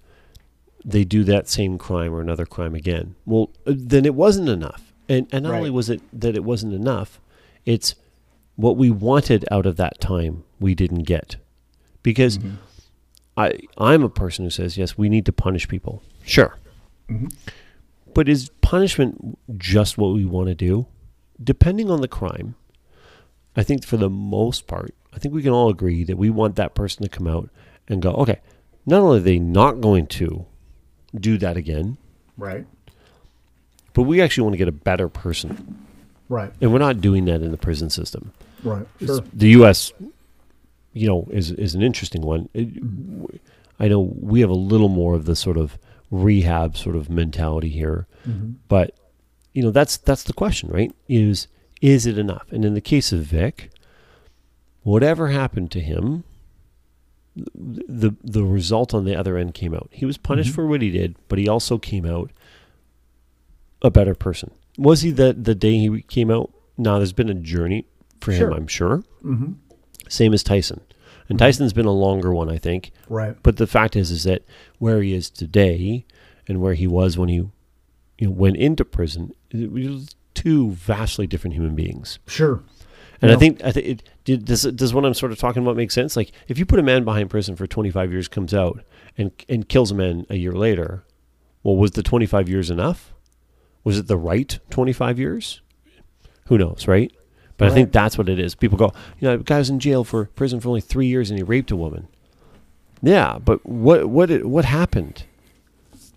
they 0.85 1.05
do 1.05 1.23
that 1.25 1.49
same 1.49 1.79
crime 1.79 2.15
or 2.15 2.21
another 2.21 2.47
crime 2.47 2.75
again, 2.75 3.15
well, 3.27 3.51
uh, 3.67 3.75
then 3.77 4.07
it 4.07 4.15
wasn't 4.15 4.49
enough. 4.49 4.95
And, 5.09 5.29
and 5.31 5.43
not 5.43 5.53
right. 5.53 5.59
only 5.59 5.71
was 5.71 5.91
it 5.91 6.01
that 6.19 6.35
it 6.35 6.45
wasn't 6.45 6.73
enough, 6.73 7.21
it's 7.67 7.95
what 8.57 8.77
we 8.77 8.91
wanted 8.91 9.45
out 9.51 9.67
of 9.67 9.77
that 9.77 10.01
time 10.01 10.45
we 10.61 10.75
didn't 10.75 11.03
get. 11.03 11.37
Because 12.03 12.39
mm-hmm. 12.39 12.57
I, 13.37 13.59
I'm 13.79 14.03
a 14.03 14.09
person 14.09 14.45
who 14.45 14.51
says, 14.51 14.77
yes, 14.77 14.99
we 14.99 15.09
need 15.09 15.27
to 15.27 15.33
punish 15.33 15.69
people. 15.69 16.03
Sure. 16.25 16.57
Mm-hmm. 17.09 17.29
But 18.15 18.29
is 18.29 18.51
punishment 18.61 19.39
just 19.57 19.97
what 19.97 20.13
we 20.13 20.25
want 20.25 20.49
to 20.49 20.55
do? 20.55 20.87
Depending 21.43 21.91
on 21.91 22.01
the 22.01 22.09
crime, 22.09 22.55
I 23.57 23.63
think 23.63 23.85
for 23.85 23.97
the 23.97 24.11
most 24.11 24.67
part, 24.67 24.95
I 25.15 25.19
think 25.19 25.35
we 25.35 25.43
can 25.43 25.53
all 25.53 25.69
agree 25.69 26.05
that 26.05 26.17
we 26.17 26.31
want 26.31 26.57
that 26.57 26.75
person 26.75 27.03
to 27.03 27.09
come 27.09 27.27
out 27.27 27.51
and 27.89 28.01
go, 28.01 28.13
okay, 28.13 28.41
not 28.87 29.01
only 29.01 29.19
are 29.19 29.23
they 29.23 29.39
not 29.39 29.81
going 29.81 30.07
to 30.09 30.47
do 31.15 31.37
that 31.39 31.57
again, 31.57 31.99
right, 32.39 32.65
but 33.93 34.03
we 34.03 34.23
actually 34.23 34.45
want 34.45 34.55
to 34.55 34.59
get 34.59 34.69
a 34.69 34.73
better 34.73 35.09
person, 35.09 35.87
right, 36.29 36.53
and 36.61 36.73
we're 36.73 36.79
not 36.79 37.01
doing 37.01 37.27
that 37.27 37.43
in 37.43 37.51
the 37.51 37.59
prison 37.59 37.91
system, 37.91 38.33
right. 38.63 38.87
Sure. 39.05 39.21
The 39.33 39.49
U.S., 39.51 39.93
you 40.93 41.07
know, 41.09 41.29
is 41.31 41.51
is 41.53 41.75
an 41.75 41.83
interesting 41.83 42.23
one. 42.23 42.49
It, 42.55 42.69
I 43.79 43.89
know 43.89 44.01
we 44.01 44.41
have 44.41 44.51
a 44.51 44.55
little 44.55 44.89
more 44.89 45.15
of 45.15 45.25
the 45.25 45.37
sort 45.37 45.57
of 45.57 45.79
rehab 46.11 46.77
sort 46.77 46.95
of 46.95 47.09
mentality 47.09 47.71
here, 47.71 48.07
mm-hmm. 48.29 48.53
but 48.69 48.95
you 49.53 49.63
know 49.63 49.71
that's 49.71 49.97
that's 49.97 50.23
the 50.23 50.33
question, 50.33 50.71
right? 50.71 50.95
Is 51.09 51.49
is 51.81 52.07
it 52.07 52.19
enough? 52.19 52.47
And 52.53 52.65
in 52.65 52.75
the 52.75 52.81
case 52.81 53.13
of 53.13 53.21
Vick, 53.21 53.71
whatever 54.83 55.29
happened 55.29 55.71
to 55.73 55.81
him, 55.81 56.25
the 57.35 58.15
the 58.23 58.45
result 58.45 58.95
on 58.95 59.05
the 59.05 59.17
other 59.17 59.37
end 59.37 59.55
came 59.55 59.75
out. 59.75 59.89
He 59.91 60.05
was 60.05 60.19
punished 60.19 60.51
mm-hmm. 60.51 60.57
for 60.57 60.67
what 60.67 60.83
he 60.83 60.91
did, 60.91 61.17
but 61.29 61.39
he 61.39 61.49
also 61.49 61.79
came 61.79 62.07
out 62.07 62.31
a 63.81 63.91
better 63.91 64.15
person. 64.15 64.53
Was 64.79 65.03
he 65.03 65.11
the 65.11 65.33
the 65.33 65.55
day 65.55 65.77
he 65.79 66.03
came 66.03 66.31
out? 66.31 66.53
Now 66.79 66.99
there's 66.99 67.13
been 67.13 67.29
a 67.29 67.35
journey 67.35 67.87
for 68.23 68.33
sure. 68.33 68.51
him, 68.51 68.55
I'm 68.55 68.67
sure. 68.67 69.03
Mm-hmm. 69.25 69.53
Same 70.09 70.35
as 70.35 70.43
Tyson, 70.43 70.81
and 71.29 71.39
mm-hmm. 71.39 71.47
Tyson's 71.47 71.73
been 71.73 71.87
a 71.87 71.93
longer 71.93 72.33
one, 72.33 72.51
I 72.51 72.59
think. 72.59 72.93
Right. 73.09 73.37
But 73.43 73.57
the 73.57 73.67
fact 73.67 73.97
is, 73.97 74.11
is 74.11 74.25
that 74.25 74.45
where 74.79 75.03
he 75.03 75.15
is 75.15 75.31
today 75.31 76.05
and 76.49 76.61
where 76.61 76.75
he 76.75 76.87
was 76.87 77.17
when 77.17 77.29
he, 77.29 77.37
you 77.37 77.53
know, 78.21 78.31
went 78.31 78.57
into 78.57 78.85
prison, 78.85 79.33
it 79.51 79.73
was 79.73 80.15
two 80.35 80.73
vastly 80.73 81.27
different 81.27 81.55
human 81.55 81.75
beings. 81.75 82.19
Sure. 82.27 82.63
And 83.23 83.31
I 83.31 83.37
think 83.37 83.63
I 83.63 83.71
think 83.71 83.87
it, 83.87 84.03
did, 84.25 84.45
does 84.45 84.63
does 84.63 84.93
what 84.93 85.05
I'm 85.05 85.15
sort 85.15 85.31
of 85.31 85.39
talking 85.39 85.63
about 85.63 85.77
make 85.77 85.93
sense? 85.93 86.17
Like 86.17 86.33
if 86.49 86.59
you 86.59 86.67
put 86.67 86.81
a 86.81 86.83
man 86.83 87.05
behind 87.05 87.31
prison 87.31 87.55
for 87.55 87.69
25 87.69 88.11
years, 88.11 88.27
comes 88.27 88.53
out 88.53 88.83
and 89.17 89.31
and 89.49 89.69
kills 89.69 89.93
a 89.93 89.95
man 89.95 90.27
a 90.29 90.35
year 90.35 90.53
later, 90.53 91.05
well, 91.63 91.77
was 91.77 91.93
the 91.93 92.03
25 92.03 92.49
years 92.49 92.69
enough? 92.69 93.15
Was 93.85 93.97
it 93.97 94.09
the 94.09 94.17
right 94.17 94.59
25 94.71 95.21
years? 95.21 95.61
Who 96.47 96.59
knows, 96.59 96.89
right? 96.89 97.13
But 97.59 97.67
right. 97.67 97.73
I 97.73 97.75
think 97.75 97.93
that's 97.93 98.17
what 98.19 98.29
it 98.29 98.39
is. 98.39 98.55
People 98.55 98.79
go, 98.79 98.93
you 99.21 99.29
know, 99.29 99.35
a 99.35 99.39
guy 99.39 99.59
was 99.59 99.71
in 99.71 99.79
jail 99.79 100.05
for 100.05 100.27
prison 100.27 100.61
for 100.61 100.69
only 100.69 100.81
three 100.81 101.07
years 101.07 101.31
and 101.31 101.39
he 101.39 101.43
raped 101.43 101.71
a 101.71 101.77
woman. 101.77 102.09
Yeah, 103.03 103.39
but 103.45 103.65
what 103.67 104.09
what 104.09 104.45
what 104.45 104.65
happened? 104.65 105.25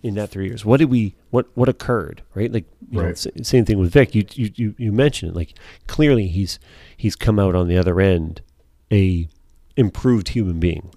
in 0.02 0.14
that 0.14 0.28
three 0.30 0.46
years? 0.46 0.64
What 0.64 0.76
did 0.76 0.88
we? 0.88 1.14
What 1.30 1.48
what 1.54 1.68
occurred? 1.68 2.22
Right, 2.34 2.52
like 2.52 2.64
you 2.92 2.98
know, 2.98 3.04
Right. 3.06 3.12
s- 3.12 3.26
same 3.42 3.64
thing 3.64 3.78
with 3.78 3.90
Vick. 3.90 4.14
You, 4.14 4.24
you 4.34 4.50
you 4.54 4.74
you 4.78 4.92
mentioned 4.92 5.32
it. 5.32 5.34
Like 5.36 5.54
clearly, 5.88 6.28
he's 6.28 6.60
he's 6.96 7.16
come 7.16 7.40
out 7.40 7.56
on 7.56 7.66
the 7.66 7.76
other 7.76 8.00
end 8.00 8.40
a 8.92 9.26
improved 9.76 10.28
human 10.28 10.60
being 10.60 10.90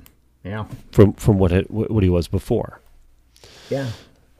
Yeah. 0.44 0.66
from 0.91 1.14
from 1.14 1.40
what 1.40 1.52
it, 1.52 1.72
what 1.72 2.03
he 2.03 2.10
was 2.10 2.28
before. 2.28 2.82
Yeah. 3.72 3.88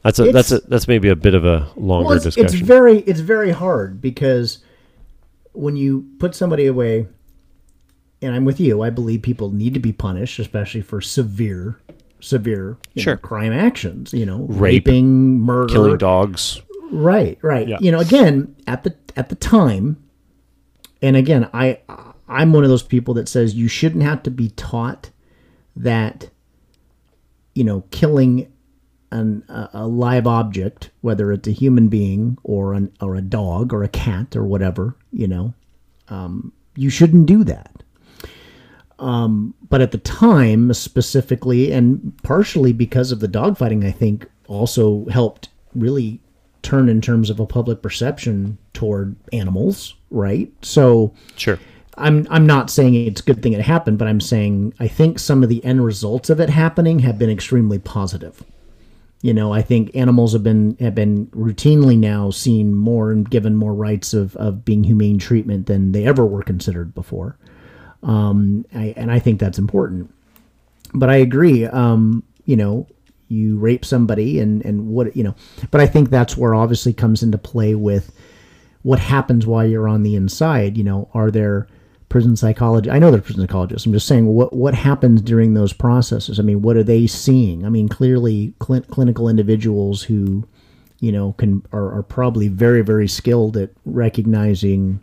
That's 0.04 0.20
a 0.20 0.32
that's 0.32 0.52
a 0.52 0.60
that's 0.60 0.88
maybe 0.88 1.10
a 1.10 1.16
bit 1.16 1.34
of 1.34 1.46
a 1.46 1.68
longer 1.76 2.08
Well, 2.10 2.16
it's, 2.18 2.26
discussion. 2.26 2.46
it's 2.60 2.68
very 2.68 3.00
it's 3.00 3.22
very 3.22 3.52
hard 3.52 4.00
because 4.02 4.60
when 5.54 5.76
you 5.76 6.08
put 6.20 6.36
somebody 6.36 6.66
away, 6.66 7.08
and 8.22 8.36
I'm 8.36 8.46
with 8.46 8.60
you, 8.60 8.82
I 8.82 8.90
believe 8.90 9.22
people 9.22 9.52
need 9.52 9.74
to 9.74 9.80
be 9.80 9.94
punished, 9.94 10.40
especially 10.40 10.82
for 10.82 11.02
severe, 11.02 11.80
severe 12.20 12.78
you 12.94 13.06
know, 13.06 13.18
crime 13.18 13.54
actions. 13.54 14.14
You 14.14 14.26
know, 14.26 14.46
Rape, 14.50 14.86
raping, 14.88 15.40
murder, 15.40 15.74
Killing 15.74 15.98
dogs. 15.98 16.62
Right, 16.92 17.38
right. 17.42 17.68
Yeah. 17.68 17.78
You 17.80 17.92
know, 17.92 18.00
again, 18.00 18.56
at 18.68 18.84
the 18.84 18.96
at 19.16 19.30
the 19.30 19.36
time, 19.36 20.04
and 21.02 21.16
again, 21.16 21.50
I 21.54 21.80
I'm 22.28 22.54
one 22.54 22.64
of 22.64 22.70
those 22.70 22.84
people 22.84 23.14
that 23.16 23.28
says 23.28 23.56
you 23.56 23.68
shouldn't 23.68 24.04
have 24.04 24.24
to 24.24 24.32
be 24.32 24.50
taught 24.50 25.10
that 25.76 26.30
you 27.56 27.64
know 27.64 27.84
killing 27.92 28.52
an, 29.12 29.44
a, 29.74 29.88
live 29.88 30.28
object, 30.28 30.92
whether 31.02 31.32
it's 31.32 31.48
a 31.48 31.52
human 31.52 31.88
being 31.88 32.38
or 32.44 32.74
an 32.74 32.92
or 33.02 33.16
a 33.16 33.22
dog 33.22 33.74
or 33.74 33.84
a 33.84 33.90
cat 33.90 34.36
or 34.36 34.44
whatever, 34.44 34.96
you 35.12 35.28
know, 35.28 35.54
um, 36.10 36.54
you 36.76 36.90
shouldn't 36.90 37.26
do 37.26 37.44
that. 37.44 37.84
Um, 39.00 39.54
but 39.70 39.82
at 39.82 39.92
the 39.92 39.98
time, 39.98 40.74
specifically, 40.74 41.72
and 41.72 42.18
partially 42.24 42.74
because 42.74 43.12
of 43.12 43.22
the 43.22 43.28
dogfighting, 43.28 43.86
I 43.86 43.92
think 43.92 44.30
also 44.48 45.06
helped 45.06 45.50
really 45.74 46.20
turn 46.62 46.90
in 46.90 47.00
terms 47.02 47.30
of 47.30 47.40
a 47.40 47.46
public 47.46 47.82
perception 47.82 48.58
toward 48.74 49.16
animals, 49.32 49.96
right? 50.12 50.52
So 50.62 51.14
Sure. 51.36 51.60
I'm 51.98 52.28
I'm 52.30 52.46
not 52.46 52.70
saying 52.70 52.96
it's 52.96 53.22
a 53.22 53.24
good 53.24 53.44
thing 53.44 53.54
it 53.54 53.62
happened, 53.62 53.98
but 53.98 54.08
I'm 54.08 54.22
saying 54.22 54.74
I 54.80 54.88
think 54.88 55.20
some 55.20 55.44
of 55.44 55.50
the 55.50 55.64
end 55.64 55.84
results 55.84 56.30
of 56.30 56.40
it 56.40 56.50
happening 56.50 57.00
have 57.00 57.18
been 57.18 57.30
extremely 57.30 57.80
positive. 57.80 58.44
You 59.22 59.34
know, 59.34 59.52
I 59.52 59.62
think 59.62 59.96
animals 59.96 60.32
have 60.32 60.44
been 60.44 60.78
have 60.80 60.96
been 60.96 61.28
routinely 61.28 61.98
now 61.98 62.30
seen 62.30 62.74
more 62.74 63.12
and 63.12 63.30
given 63.30 63.56
more 63.56 63.74
rights 63.74 64.14
of, 64.14 64.36
of 64.38 64.64
being 64.64 64.84
humane 64.84 65.20
treatment 65.20 65.66
than 65.66 65.92
they 65.92 66.06
ever 66.06 66.26
were 66.26 66.42
considered 66.44 66.96
before. 66.96 67.38
Um, 68.02 68.66
I, 68.74 68.94
and 68.96 69.12
I 69.12 69.20
think 69.20 69.40
that's 69.40 69.60
important. 69.60 70.14
But 70.94 71.10
I 71.10 71.18
agree. 71.18 71.66
Um, 71.66 72.24
you 72.46 72.56
know, 72.56 72.88
you 73.28 73.58
rape 73.58 73.84
somebody 73.84 74.40
and 74.40 74.64
and 74.64 74.88
what 74.88 75.16
you 75.18 75.24
know, 75.24 75.36
but 75.70 75.82
I 75.82 75.86
think 75.86 76.10
that's 76.10 76.38
where 76.38 76.56
obviously 76.56 76.94
comes 76.94 77.22
into 77.22 77.38
play 77.38 77.76
with 77.76 78.14
what 78.84 79.00
happens 79.00 79.46
while 79.46 79.68
you're 79.68 79.88
on 79.88 80.04
the 80.04 80.16
inside. 80.16 80.78
You 80.78 80.86
know, 80.86 81.10
are 81.14 81.30
there 81.30 81.68
prison 82.10 82.36
psychology? 82.36 82.90
I 82.90 83.00
know 83.00 83.12
they're 83.12 83.22
prison 83.22 83.44
psychologists. 83.44 83.86
I'm 83.86 83.94
just 83.94 84.08
saying 84.08 84.26
what 84.26 84.54
what 84.54 84.74
happens 84.74 85.22
during 85.22 85.54
those 85.54 85.74
processes. 85.74 86.40
I 86.40 86.44
mean, 86.44 86.62
what 86.62 86.76
are 86.76 86.84
they 86.84 87.08
seeing? 87.08 87.66
I 87.66 87.70
mean, 87.70 87.88
clearly 87.88 88.54
clin- 88.60 88.88
clinical 88.88 89.30
individuals 89.30 90.04
who, 90.04 90.48
you 91.00 91.12
know, 91.12 91.34
can 91.34 91.66
are, 91.72 91.94
are 91.98 92.04
probably 92.04 92.48
very 92.48 92.82
very 92.82 93.08
skilled 93.08 93.56
at 93.58 93.72
recognizing 93.86 95.00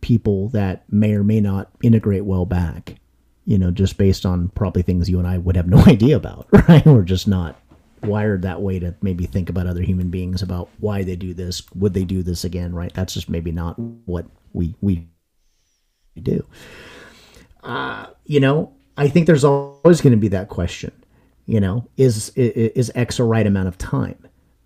people 0.00 0.48
that 0.50 0.84
may 0.92 1.14
or 1.14 1.24
may 1.24 1.40
not 1.40 1.70
integrate 1.82 2.24
well 2.24 2.46
back. 2.46 2.96
You 3.44 3.56
know, 3.56 3.70
just 3.70 3.96
based 3.96 4.26
on 4.26 4.48
probably 4.50 4.82
things 4.82 5.08
you 5.08 5.18
and 5.18 5.26
I 5.26 5.38
would 5.38 5.56
have 5.56 5.68
no 5.68 5.78
idea 5.86 6.16
about, 6.16 6.48
right? 6.68 6.84
We're 6.84 7.02
just 7.02 7.26
not 7.26 7.58
wired 8.02 8.42
that 8.42 8.60
way 8.60 8.78
to 8.78 8.94
maybe 9.02 9.26
think 9.26 9.50
about 9.50 9.66
other 9.66 9.82
human 9.82 10.10
beings 10.10 10.42
about 10.42 10.68
why 10.78 11.02
they 11.02 11.16
do 11.16 11.34
this 11.34 11.62
would 11.74 11.94
they 11.94 12.04
do 12.04 12.22
this 12.22 12.44
again 12.44 12.72
right 12.72 12.94
that's 12.94 13.14
just 13.14 13.28
maybe 13.28 13.50
not 13.50 13.76
what 14.06 14.24
we 14.52 14.72
we 14.80 15.04
do. 16.18 16.44
Uh 17.62 18.06
you 18.26 18.40
know 18.40 18.72
i 18.96 19.08
think 19.08 19.26
there's 19.26 19.44
always 19.44 20.00
going 20.00 20.12
to 20.12 20.16
be 20.18 20.28
that 20.28 20.48
question 20.48 20.92
you 21.46 21.58
know 21.60 21.84
is 21.96 22.32
i- 22.36 22.40
i- 22.40 22.72
is 22.74 22.90
x 22.94 23.18
a 23.18 23.24
right 23.24 23.46
amount 23.46 23.66
of 23.68 23.76
time 23.78 24.16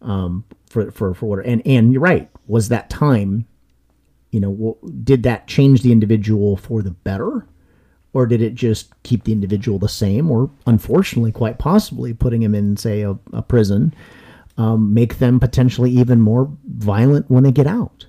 um 0.03 0.45
for 0.67 0.91
for 0.91 1.15
for 1.15 1.27
what 1.27 1.47
and 1.47 1.63
and 1.67 1.93
you're 1.93 2.03
right 2.03 2.29
was 2.49 2.69
that 2.69 2.91
time 2.91 3.47
you 4.31 4.41
know 4.41 4.77
did 5.05 5.23
that 5.23 5.47
change 5.47 5.83
the 5.83 5.93
individual 5.93 6.57
for 6.57 6.83
the 6.83 6.91
better? 6.91 7.47
Or 8.15 8.27
did 8.27 8.43
it 8.43 8.55
just 8.55 8.93
keep 9.05 9.25
the 9.25 9.33
individual 9.33 9.79
the 9.79 9.89
same? 9.89 10.31
Or 10.31 10.51
unfortunately 10.67 11.33
quite 11.33 11.59
possibly 11.59 12.13
putting 12.13 12.43
him 12.43 12.55
in 12.55 12.77
say 12.77 13.01
a, 13.03 13.17
a 13.33 13.41
prison 13.43 13.95
um, 14.59 14.93
make 14.93 15.19
them 15.19 15.41
potentially 15.41 15.91
even 15.91 16.21
more 16.21 16.51
violent 16.67 17.31
when 17.31 17.43
they 17.45 17.53
get 17.53 17.67
out. 17.67 18.05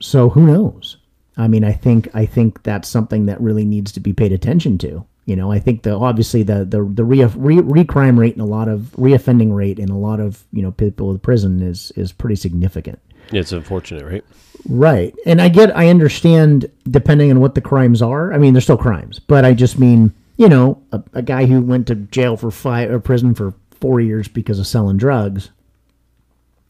So 0.00 0.30
who 0.30 0.46
knows 0.46 0.96
i 1.36 1.48
mean 1.48 1.64
i 1.64 1.72
think 1.72 2.08
i 2.14 2.24
think 2.26 2.62
that's 2.62 2.88
something 2.88 3.26
that 3.26 3.40
really 3.40 3.64
needs 3.64 3.92
to 3.92 4.00
be 4.00 4.12
paid 4.12 4.32
attention 4.32 4.78
to 4.78 5.04
you 5.24 5.36
know 5.36 5.50
i 5.50 5.58
think 5.58 5.82
the 5.82 5.92
obviously 5.94 6.42
the 6.42 6.64
the 6.64 6.82
the 6.82 7.04
re, 7.04 7.24
re, 7.24 7.56
recrime 7.56 8.18
rate 8.18 8.34
and 8.34 8.42
a 8.42 8.46
lot 8.46 8.68
of 8.68 8.92
reoffending 8.96 9.54
rate 9.54 9.78
in 9.78 9.88
a 9.88 9.98
lot 9.98 10.20
of 10.20 10.44
you 10.52 10.62
know 10.62 10.72
people 10.72 11.08
with 11.08 11.22
prison 11.22 11.62
is 11.62 11.92
is 11.96 12.12
pretty 12.12 12.36
significant 12.36 12.98
It's 13.32 13.52
unfortunate, 13.52 14.04
right? 14.04 14.24
Right. 14.68 15.14
And 15.26 15.40
I 15.42 15.48
get, 15.48 15.76
I 15.76 15.88
understand 15.88 16.70
depending 16.90 17.30
on 17.30 17.40
what 17.40 17.54
the 17.54 17.60
crimes 17.60 18.00
are. 18.02 18.32
I 18.32 18.38
mean, 18.38 18.54
they're 18.54 18.62
still 18.62 18.76
crimes, 18.78 19.18
but 19.18 19.44
I 19.44 19.52
just 19.54 19.78
mean, 19.78 20.12
you 20.36 20.48
know, 20.48 20.82
a, 20.92 21.02
a 21.14 21.22
guy 21.22 21.46
who 21.46 21.60
went 21.60 21.86
to 21.88 21.94
jail 21.94 22.36
for 22.36 22.50
five 22.50 22.90
or 22.90 23.00
prison 23.00 23.34
for 23.34 23.54
four 23.80 24.00
years 24.00 24.28
because 24.28 24.58
of 24.58 24.66
selling 24.66 24.96
drugs 24.96 25.50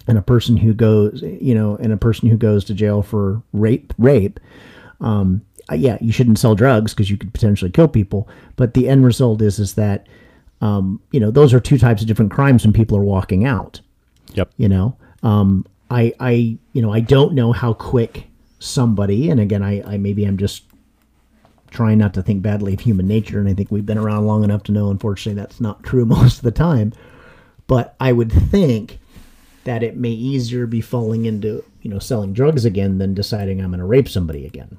and 0.07 0.19
a 0.19 0.23
person 0.23 0.57
who 0.57 0.75
goes, 0.75 1.23
you 1.23 1.55
know, 1.55 1.77
and 1.77 1.93
a 1.93 1.97
person 1.97 2.29
who 2.29 2.37
goes 2.37 2.65
to 2.67 2.75
jail 2.75 3.03
for 3.03 3.43
rape, 3.53 3.93
rape. 3.99 4.39
Um, 5.01 5.43
uh, 5.71 5.75
yeah, 5.75 5.97
you 6.01 6.13
shouldn't 6.13 6.39
sell 6.39 6.55
drugs 6.55 6.93
because 6.93 7.11
you 7.11 7.17
could 7.17 7.33
potentially 7.33 7.71
kill 7.71 7.89
people. 7.89 8.29
But 8.57 8.75
the 8.75 8.89
end 8.89 9.05
result 9.05 9.41
is, 9.41 9.59
is 9.59 9.75
that, 9.75 10.07
um, 10.61 11.01
you 11.11 11.21
know, 11.21 11.31
those 11.31 11.55
are 11.55 11.61
two 11.61 11.79
types 11.79 12.03
of 12.03 12.09
different 12.09 12.33
crimes 12.33 12.65
when 12.65 12.73
people 12.73 12.99
are 12.99 13.03
walking 13.03 13.47
out 13.47 13.81
Yep. 14.35 14.51
you 14.57 14.69
know 14.69 14.97
um 15.23 15.65
i 15.91 16.13
i 16.19 16.59
you 16.73 16.83
know 16.83 16.93
i 16.93 16.99
don't 16.99 17.35
know 17.35 17.53
how 17.53 17.73
quick 17.73 18.25
somebody 18.59 19.31
and 19.31 19.39
again 19.39 19.63
i 19.63 19.81
i 19.93 19.97
maybe 19.97 20.25
i'm 20.25 20.37
just 20.39 20.65
trying 21.71 21.99
not 21.99 22.15
to 22.15 22.23
think 22.23 22.43
badly 22.43 22.75
of 22.75 22.81
human 22.81 23.07
nature 23.07 23.39
and 23.39 23.49
i 23.49 23.55
think 23.55 23.71
we've 23.71 23.87
been 23.87 23.99
around 23.99 24.27
long 24.27 24.43
enough 24.43 24.65
to 24.65 24.73
know 24.73 24.91
unfortunately 24.91 25.41
that's 25.41 25.61
not 25.61 25.85
true 25.85 26.05
most 26.17 26.39
of 26.39 26.43
the 26.43 26.51
time 26.51 26.93
but 27.69 27.95
i 28.01 28.11
would 28.11 28.33
think 28.33 28.99
that 29.65 29.83
it 29.83 29.97
may 29.97 30.11
easier 30.11 30.67
be 30.67 30.81
falling 30.81 31.25
into 31.25 31.65
you 31.83 31.91
know 31.91 31.99
selling 31.99 32.33
drugs 32.33 32.65
again 32.65 32.99
than 32.99 33.15
deciding 33.15 33.61
i'm 33.61 33.71
going 33.71 33.79
to 33.81 33.85
rape 33.87 34.09
somebody 34.09 34.47
again 34.47 34.77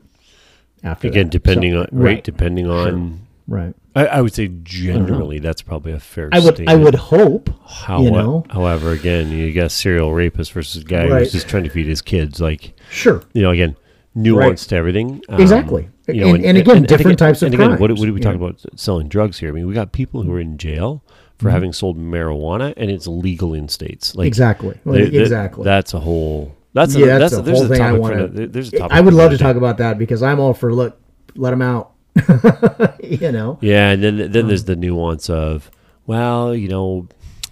after 0.83 1.07
Again, 1.07 1.25
that. 1.27 1.31
depending 1.31 1.73
So- 1.73 1.81
on 1.81 1.87
right, 1.91 2.23
depending 2.23 2.67
on. 2.69 3.21
right 3.47 3.73
I, 3.95 4.07
I 4.07 4.21
would 4.21 4.33
say 4.33 4.49
generally 4.63 5.39
that's 5.39 5.61
probably 5.61 5.93
a 5.93 5.99
fair. 5.99 6.29
i 6.33 6.39
would 6.39 6.67
i 6.67 6.75
would 6.75 6.95
hope 6.95 7.49
How, 7.65 8.01
you 8.01 8.11
know 8.11 8.45
however, 8.49 8.91
again, 8.91 9.31
you 9.31 9.53
got 9.53 9.71
serial 9.71 10.13
rapist 10.13 10.51
versus 10.51 10.83
guy 10.83 11.07
Right. 11.07 11.19
who's 11.23 11.31
just 11.31 11.47
trying 11.47 11.63
to 11.63 11.69
feed 11.69 11.87
his 11.87 12.01
kids. 12.01 12.39
Like 12.39 12.73
sure 12.89 13.21
you 13.33 13.41
know, 13.41 13.51
again, 13.51 13.75
nuance 14.13 14.67
to 14.67 14.75
everything. 14.75 15.21
Um, 15.29 15.39
Exactly. 15.41 15.87
you 16.07 16.21
know, 16.21 16.35
And- 16.35 16.45
and 16.45 16.57
again, 16.57 16.83
different 16.83 17.17
types 17.19 17.41
of 17.41 17.47
and 17.47 17.55
again, 17.55 17.69
what, 17.71 17.77
crimes. 17.87 17.99
what 17.99 18.09
are 18.09 18.13
we 18.13 18.19
talking 18.19 18.41
about 18.41 18.61
selling 18.75 19.07
drugs 19.07 19.39
here? 19.39 19.49
I 19.49 19.51
mean, 19.53 19.65
we 19.67 19.73
got 19.73 19.91
people 19.91 20.21
who 20.23 20.31
are 20.33 20.39
in 20.39 20.57
jail 20.57 21.03
Mm-hmm. 21.37 21.45
for 21.47 21.51
having 21.51 21.73
sold 21.73 21.97
marijuana, 21.99 22.73
and 22.77 22.89
it's 22.89 23.07
legal 23.07 23.53
in 23.53 23.67
states. 23.67 24.15
Like 24.15 24.27
Exactly. 24.27 24.79
They- 24.85 25.09
they- 25.09 25.19
exactly. 25.21 25.63
That's 25.65 25.93
a 25.93 25.99
whole. 25.99 26.55
That's 26.73 26.95
a, 26.95 26.99
yeah, 26.99 27.17
that's, 27.19 27.33
that's, 27.33 27.33
a, 27.35 27.39
a 27.39 27.41
there's 27.43 27.57
whole 27.57 27.65
a 27.65 27.69
thing 27.69 27.81
I 27.81 27.91
want 27.93 28.15
no- 28.17 28.45
there's 28.47 28.73
a 28.73 28.77
topic. 28.77 28.95
I 28.97 29.01
would 29.01 29.13
love 29.13 29.31
to 29.31 29.37
talk 29.37 29.55
about 29.55 29.77
that 29.77 29.97
because 29.97 30.21
I'm 30.23 30.39
all 30.39 30.53
for 30.53 30.73
look, 30.73 30.99
let 31.35 31.51
them 31.51 31.61
out. 31.61 31.91
you 33.03 33.31
know, 33.31 33.57
Yeah, 33.61 33.91
and 33.91 34.01
then 34.03 34.17
then 34.31 34.43
Um, 34.43 34.47
there's 34.47 34.63
the 34.65 34.75
nuance 34.77 35.29
of 35.29 35.69
well, 36.07 36.55
you 36.55 36.67
know, 36.69 37.07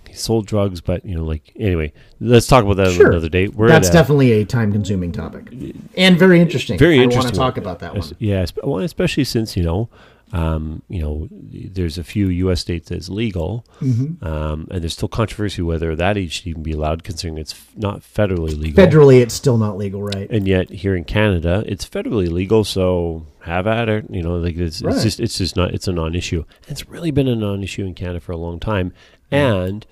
he 0.07 0.13
sold 0.13 0.45
drugs, 0.47 0.79
but 0.81 1.05
you 1.05 1.15
know, 1.15 1.23
like 1.25 1.51
anyway, 1.57 1.91
let's 2.21 2.47
talk 2.47 2.63
about 2.63 2.77
that 2.77 2.91
Sure. 2.93 3.11
another 3.11 3.27
date. 3.29 3.53
We're 3.55 3.67
that's 3.67 3.87
at 3.89 3.93
definitely 3.93 4.31
a 4.33 4.45
time-consuming 4.45 5.11
topic 5.11 5.51
and 5.97 6.17
very 6.17 6.39
interesting. 6.39 6.77
very 6.77 6.99
I 6.99 7.03
interesting. 7.03 7.23
want 7.25 7.33
to 7.35 7.39
talk 7.39 7.57
about 7.57 7.79
that 7.79 7.95
one. 7.95 8.03
Yeah, 8.19 8.45
well, 8.63 8.79
especially 8.83 9.23
since 9.25 9.57
you 9.57 9.63
know, 9.63 9.89
um, 10.33 10.81
you 10.89 10.99
know, 11.01 11.27
there's 11.31 11.97
a 11.97 12.03
few 12.03 12.27
U.S. 12.27 12.59
states 12.59 12.89
that's 12.89 13.07
legal, 13.07 13.65
Mm-hmm. 13.79 14.25
um, 14.25 14.67
and 14.71 14.81
there's 14.81 14.93
still 14.93 15.07
controversy 15.07 15.61
whether 15.61 15.95
that 15.95 16.17
age 16.17 16.33
should 16.33 16.47
even 16.47 16.63
be 16.63 16.71
allowed, 16.73 17.03
considering 17.03 17.37
it's 17.37 17.53
f- 17.53 17.71
not 17.77 18.01
federally 18.01 18.57
legal. 18.59 18.83
Federally, 18.83 19.21
it's 19.21 19.33
still 19.35 19.57
not 19.57 19.77
legal, 19.77 20.01
right? 20.01 20.27
and 20.31 20.47
yet 20.47 20.69
here 20.71 20.95
in 20.95 21.03
Canada, 21.03 21.63
it's 21.67 21.87
federally 21.87 22.29
legal, 22.31 22.63
so 22.63 23.25
have 23.41 23.67
at 23.67 23.87
it. 23.89 24.05
You 24.09 24.23
know, 24.23 24.37
like 24.37 24.57
it's, 24.57 24.81
Right. 24.81 24.95
it's 24.95 25.03
just 25.03 25.19
it's 25.19 25.37
just 25.37 25.55
not 25.55 25.73
it's 25.73 25.87
a 25.87 25.93
non-issue. 25.93 26.43
It's 26.67 26.89
really 26.89 27.11
been 27.11 27.27
a 27.27 27.35
non-issue 27.35 27.85
in 27.85 27.93
Canada 27.93 28.19
for 28.19 28.31
a 28.31 28.37
long 28.37 28.59
time, 28.59 28.91
and 29.31 29.85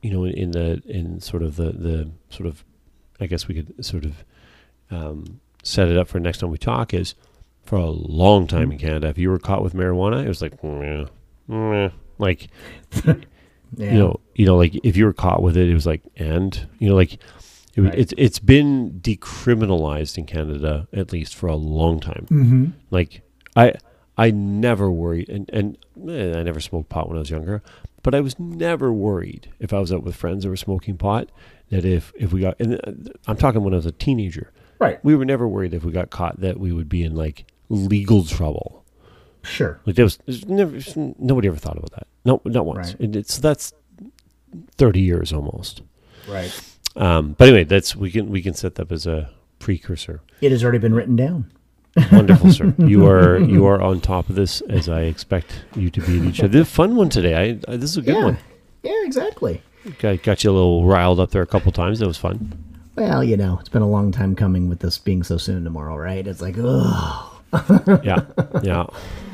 you 0.00 0.10
know, 0.10 0.24
in 0.24 0.52
the 0.52 0.82
in 0.86 1.20
sort 1.20 1.42
of 1.42 1.56
the 1.56 1.72
the 1.72 2.10
sort 2.30 2.46
of, 2.46 2.64
I 3.20 3.26
guess 3.26 3.48
we 3.48 3.54
could 3.54 3.84
sort 3.84 4.04
of 4.06 4.24
um, 4.90 5.40
set 5.62 5.88
it 5.88 5.96
up 5.98 6.08
for 6.08 6.18
next 6.20 6.38
time 6.38 6.50
we 6.50 6.58
talk 6.58 6.94
is 6.94 7.14
for 7.64 7.76
a 7.76 7.90
long 7.90 8.46
time 8.46 8.70
in 8.72 8.78
Canada. 8.78 9.08
If 9.08 9.18
you 9.18 9.30
were 9.30 9.38
caught 9.38 9.62
with 9.62 9.74
marijuana, 9.74 10.24
it 10.24 10.28
was 10.28 10.42
like, 10.42 10.62
meh, 10.62 11.06
meh, 11.48 11.90
like 12.18 12.48
Yeah. 13.04 13.14
You 13.76 13.98
know, 13.98 14.20
you 14.36 14.46
know, 14.46 14.56
like 14.56 14.78
if 14.84 14.96
you 14.96 15.04
were 15.04 15.12
caught 15.12 15.42
with 15.42 15.56
it, 15.56 15.68
it 15.68 15.74
was 15.74 15.84
like, 15.86 16.00
and 16.16 16.68
you 16.78 16.88
know, 16.88 16.94
like 16.94 17.14
it, 17.14 17.20
Right. 17.80 17.94
it's 17.98 18.14
it's 18.16 18.38
been 18.38 19.00
decriminalized 19.02 20.16
in 20.16 20.26
Canada 20.26 20.86
at 20.92 21.12
least 21.12 21.34
for 21.34 21.48
a 21.48 21.56
long 21.56 21.98
time. 22.00 22.26
Mm-hmm. 22.30 22.64
Like 22.90 23.22
I 23.56 23.74
I 24.16 24.30
never 24.30 24.90
worried, 24.92 25.28
and 25.28 25.50
and 25.52 25.76
eh, 26.08 26.38
I 26.38 26.42
never 26.44 26.60
smoked 26.60 26.88
pot 26.88 27.08
when 27.08 27.16
I 27.16 27.20
was 27.20 27.30
younger, 27.30 27.62
but 28.04 28.14
I 28.14 28.20
was 28.20 28.38
never 28.38 28.92
worried 28.92 29.50
if 29.58 29.72
I 29.72 29.80
was 29.80 29.92
out 29.92 30.04
with 30.04 30.14
friends 30.14 30.44
that 30.44 30.50
were 30.50 30.56
smoking 30.56 30.96
pot 30.96 31.30
that 31.70 31.84
if 31.84 32.12
if 32.16 32.32
we 32.32 32.42
got 32.42 32.54
and 32.60 32.74
uh, 32.74 32.92
I'm 33.26 33.36
talking 33.36 33.64
when 33.64 33.72
I 33.74 33.76
was 33.78 33.86
a 33.86 33.92
teenager, 33.92 34.52
Right. 34.78 35.04
we 35.04 35.16
were 35.16 35.24
never 35.24 35.48
worried 35.48 35.74
if 35.74 35.82
we 35.84 35.90
got 35.90 36.10
caught 36.10 36.40
that 36.42 36.60
we 36.60 36.70
would 36.70 36.88
be 36.88 37.02
in 37.02 37.16
like 37.16 37.44
legal 37.68 38.24
trouble. 38.24 38.84
Sure. 39.42 39.80
Like 39.84 39.96
there 39.96 40.04
was 40.04 40.18
there's 40.24 40.46
never 40.46 40.78
nobody 41.18 41.48
ever 41.48 41.56
thought 41.56 41.76
about 41.76 41.92
that. 41.92 42.06
No, 42.24 42.40
not 42.44 42.64
once. 42.64 42.92
Right. 42.92 43.00
And 43.00 43.16
it's 43.16 43.38
that's 43.38 43.72
thirty 44.76 45.00
years 45.00 45.32
almost. 45.32 45.82
Right. 46.28 46.52
Um, 46.96 47.34
but 47.36 47.48
anyway, 47.48 47.64
that's 47.64 47.94
we 47.94 48.10
can 48.10 48.30
we 48.30 48.42
can 48.42 48.54
set 48.54 48.76
that 48.76 48.82
up 48.82 48.92
as 48.92 49.06
a 49.06 49.30
precursor. 49.58 50.22
It 50.40 50.52
has 50.52 50.62
already 50.62 50.78
been 50.78 50.94
written 50.94 51.16
down. 51.16 51.52
Wonderful, 52.10 52.52
sir. 52.52 52.74
You 52.78 53.06
are 53.06 53.38
you 53.38 53.66
are 53.66 53.80
on 53.80 54.00
top 54.00 54.28
of 54.28 54.34
this 54.34 54.60
as 54.62 54.88
I 54.88 55.02
expect 55.02 55.64
you 55.76 55.90
to 55.90 56.00
be. 56.00 56.28
Each 56.28 56.42
other. 56.42 56.64
Fun 56.64 56.96
one 56.96 57.08
today. 57.08 57.36
I, 57.36 57.72
I 57.72 57.76
this 57.76 57.90
is 57.90 57.96
a 57.98 58.02
good 58.02 58.16
yeah. 58.16 58.24
one. 58.24 58.38
Yeah, 58.82 59.04
exactly. 59.04 59.62
Got, 59.98 60.22
got 60.22 60.44
you 60.44 60.50
a 60.50 60.52
little 60.52 60.84
riled 60.86 61.20
up 61.20 61.30
there 61.30 61.42
a 61.42 61.46
couple 61.46 61.70
times. 61.72 61.98
That 61.98 62.06
was 62.06 62.16
fun. 62.16 62.52
Well, 62.96 63.24
you 63.24 63.36
know, 63.36 63.58
it's 63.58 63.68
been 63.68 63.82
a 63.82 63.88
long 63.88 64.12
time 64.12 64.34
coming 64.36 64.68
with 64.68 64.80
this 64.80 64.98
being 64.98 65.22
so 65.22 65.36
soon 65.36 65.64
tomorrow, 65.64 65.96
right? 65.96 66.26
It's 66.26 66.40
like, 66.40 66.54
oh, 66.58 67.33
Yeah, 68.04 68.24
yeah. 68.62 68.86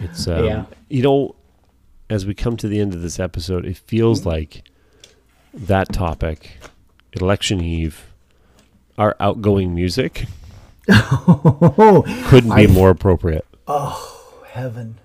It's 0.03 0.27
um, 0.29 0.45
Yeah. 0.45 0.65
You 0.89 1.03
know, 1.03 1.37
as 2.09 2.27
we 2.27 2.35
come 2.35 2.57
to 2.59 2.69
the 2.69 2.81
end 2.81 2.95
of 2.95 3.03
this 3.03 3.19
episode, 3.21 3.65
it 3.65 3.77
feels 3.77 4.27
like 4.27 4.65
that 5.55 5.93
topic, 5.93 6.59
election 7.13 7.61
eve, 7.61 8.07
our 8.99 9.17
outgoing 9.21 9.75
music 9.75 10.25
oh, 10.89 12.03
couldn't 12.29 12.55
be 12.55 12.65
I- 12.65 12.67
more 12.67 12.91
appropriate, 12.91 13.47
Oh, 13.67 14.43
heaven. 14.49 14.99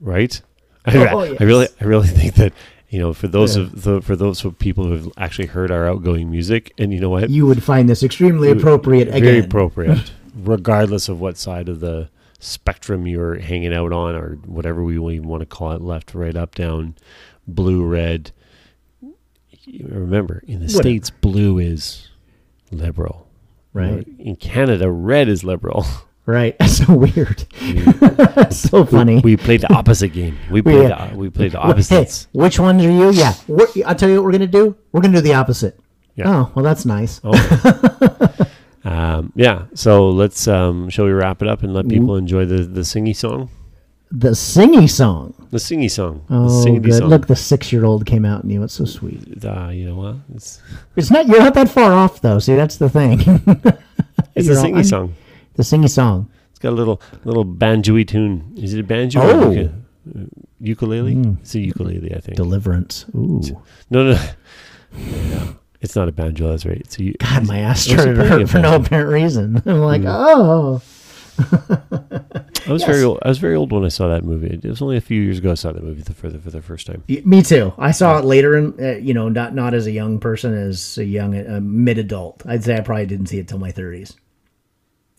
right? 0.00 0.40
Oh, 0.84 0.98
I, 1.20 1.36
I 1.38 1.44
really. 1.44 1.68
I 1.80 1.84
really 1.84 2.08
think 2.08 2.34
that 2.34 2.52
you 2.88 2.98
know, 2.98 3.12
for 3.12 3.28
those 3.28 3.56
Yeah. 3.56 3.62
of 3.62 3.82
the, 3.82 4.02
for 4.02 4.16
those 4.16 4.44
of 4.44 4.58
people 4.58 4.84
who 4.84 4.94
have 4.94 5.08
actually 5.16 5.46
heard 5.46 5.70
our 5.70 5.86
outgoing 5.88 6.28
music, 6.28 6.72
and 6.76 6.92
you 6.92 6.98
know 7.00 7.08
what, 7.08 7.30
You 7.30 7.46
would 7.46 7.62
find 7.62 7.88
this 7.88 8.02
extremely 8.02 8.50
appropriate 8.50 9.06
again. 9.08 9.22
very 9.22 9.38
appropriate, 9.38 10.10
regardless 10.34 11.08
of 11.08 11.20
what 11.20 11.38
side 11.38 11.68
of 11.68 11.78
the 11.78 12.08
spectrum 12.42 13.06
you're 13.06 13.38
hanging 13.38 13.72
out 13.72 13.92
on, 13.92 14.14
or 14.14 14.34
whatever 14.46 14.82
we 14.82 14.94
even 14.94 15.28
want 15.28 15.40
to 15.40 15.46
call 15.46 15.72
it, 15.72 15.80
left, 15.80 16.14
right, 16.14 16.36
up, 16.36 16.54
down, 16.54 16.96
blue, 17.46 17.84
red. 17.84 18.32
Remember, 19.80 20.42
in 20.46 20.58
the 20.58 20.66
Whatever. 20.66 20.82
states, 20.82 21.10
blue 21.10 21.58
is 21.58 22.08
liberal. 22.70 23.28
Right. 23.72 24.06
In 24.18 24.36
Canada, 24.36 24.90
red 24.90 25.28
is 25.28 25.44
liberal. 25.44 25.86
Right. 26.24 26.56
That's 26.60 26.76
so 26.76 26.94
weird. 26.94 27.44
so 28.54 28.84
funny. 28.84 29.20
we 29.24 29.36
played 29.36 29.62
the 29.62 29.72
opposite 29.74 30.10
game. 30.10 30.38
We 30.52 30.62
played 30.62 30.88
the, 30.92 31.10
we 31.16 31.30
played 31.30 31.50
the 31.50 31.86
Hey, 31.88 32.06
which 32.30 32.60
ones 32.60 32.84
are 32.84 32.90
you? 32.90 33.10
Yeah. 33.10 33.34
What, 33.48 33.76
I'll 33.84 33.96
tell 33.96 34.08
you 34.08 34.14
what 34.16 34.26
we're 34.26 34.30
going 34.30 34.42
to 34.42 34.46
do. 34.46 34.76
We're 34.92 35.00
going 35.00 35.10
to 35.14 35.18
do 35.18 35.22
the 35.22 35.34
opposite. 35.34 35.80
Yeah. 36.14 36.30
Oh, 36.30 36.52
well, 36.54 36.64
that's 36.64 36.84
nice. 36.84 37.20
Oh. 37.24 37.32
Um, 38.84 39.32
yeah. 39.36 39.66
So 39.74 40.08
let's 40.10 40.46
um, 40.48 40.88
shall 40.90 41.04
we 41.04 41.12
wrap 41.12 41.42
it 41.42 41.48
up 41.48 41.62
and 41.62 41.72
let 41.72 41.88
people 41.88 42.16
enjoy 42.16 42.44
the 42.46 42.64
the 42.64 42.80
singy 42.80 43.14
song? 43.14 43.48
The 44.14 44.30
singy 44.30 44.90
song. 44.90 45.32
The 45.50 45.56
singy 45.58 45.90
song. 45.90 46.26
Oh, 46.28 46.64
the 46.64 46.78
good. 46.80 46.94
song. 46.98 47.08
Look, 47.08 47.28
the 47.28 47.36
six 47.36 47.72
year 47.72 47.86
old 47.86 48.04
came 48.04 48.26
out 48.26 48.42
and 48.42 48.52
you. 48.52 48.62
It's 48.62 48.74
so 48.74 48.84
sweet. 48.84 49.42
Uh, 49.42 49.68
you 49.68 49.86
know 49.86 49.94
what? 49.94 50.16
It's, 50.34 50.60
It's 50.96 51.10
not, 51.10 51.26
you're 51.26 51.38
not 51.38 51.54
that 51.54 51.70
far 51.70 51.92
off, 51.94 52.20
though. 52.20 52.38
See, 52.38 52.54
that's 52.54 52.76
the 52.76 52.90
thing. 52.90 53.20
it's 54.34 54.48
a 54.48 54.56
all- 54.58 54.64
singy 54.64 54.84
song. 54.84 55.14
the 55.54 55.62
singy 55.62 55.88
song. 55.88 56.28
It's 56.50 56.58
got 56.58 56.70
a 56.70 56.76
little 56.76 57.00
little 57.24 57.46
banjoy 57.46 58.06
tune. 58.06 58.52
Is 58.58 58.74
it 58.74 58.80
a 58.80 58.84
banjo? 58.84 59.20
Oh. 59.22 59.52
Uh, 59.54 60.24
ukulele? 60.60 61.16
It's 61.40 61.54
a 61.54 61.60
ukulele, 61.60 62.14
I 62.14 62.20
think. 62.20 62.36
Deliverance. 62.36 63.06
Ooh. 63.14 63.40
no, 63.88 64.12
no. 64.12 64.18
no. 64.92 65.56
It's 65.82 65.94
not 65.96 66.08
a 66.08 66.12
banjo. 66.12 66.48
That's 66.48 66.64
right. 66.64 66.78
It's 66.78 66.98
a, 66.98 67.04
u- 67.04 67.14
God, 67.18 67.46
my 67.46 67.58
ass 67.58 67.82
started 67.84 68.16
hurt 68.16 68.48
for 68.48 68.58
no 68.60 68.76
apparent 68.76 69.10
reason. 69.10 69.60
I'm 69.66 69.80
like, 69.80 70.02
Hmm. 70.02 70.08
oh. 70.08 70.82
I 72.66 72.70
was 72.72 72.84
very 72.86 73.02
old. 73.02 73.18
I 73.22 73.28
was 73.28 73.38
very 73.38 73.54
old 73.56 73.72
when 73.72 73.84
I 73.84 73.88
saw 73.88 74.08
that 74.08 74.22
movie. 74.24 74.60
It 74.62 74.64
was 74.68 74.82
only 74.82 74.96
a 74.96 75.00
few 75.00 75.20
years 75.20 75.38
ago 75.38 75.50
I 75.50 75.54
saw 75.54 75.72
that 75.72 75.82
movie 75.82 76.02
for 76.12 76.28
the 76.28 76.38
for 76.38 76.50
the 76.50 76.62
first 76.62 76.86
time. 76.86 77.02
Y- 77.08 77.22
Me 77.24 77.42
too. 77.42 77.72
I 77.78 77.90
saw 77.90 78.18
it 78.18 78.24
later, 78.24 78.56
in 78.56 78.74
uh, 78.78 78.92
you 78.98 79.14
know, 79.14 79.28
not 79.28 79.54
not 79.54 79.74
as 79.74 79.86
a 79.86 79.90
young 79.90 80.18
person, 80.20 80.54
as 80.54 80.98
a 80.98 81.04
young 81.04 81.34
uh, 81.36 81.60
mid 81.62 81.98
adult. 81.98 82.42
I'd 82.46 82.62
say 82.64 82.76
I 82.76 82.80
probably 82.80 83.06
didn't 83.06 83.26
see 83.26 83.38
it 83.38 83.48
till 83.48 83.58
my 83.58 83.72
30s, 83.72 84.14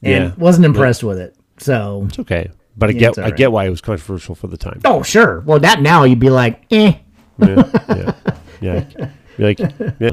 and 0.02 0.26
Yeah. 0.26 0.32
wasn't 0.38 0.66
impressed 0.66 1.04
with 1.04 1.18
it. 1.20 1.36
So, 1.58 2.04
It's 2.08 2.20
okay, 2.20 2.50
but 2.78 2.90
I 2.90 2.94
Yeah, 2.94 3.00
get 3.00 3.18
all 3.20 3.26
I 3.26 3.32
get 3.32 3.52
why 3.52 3.66
it 3.66 3.70
was 3.70 3.82
controversial 3.82 4.36
for 4.36 4.48
the 4.48 4.58
time. 4.58 4.80
oh 4.86 5.04
sure. 5.04 5.42
Well, 5.42 5.60
that 5.60 5.82
now 5.82 6.04
you'd 6.04 6.20
be 6.20 6.30
like, 6.30 6.64
eh. 6.72 6.94
yeah, 7.40 7.72
yeah, 7.90 8.14
yeah. 8.62 9.10
Be 9.38 9.44
like, 9.44 9.60
yeah. 10.00 10.12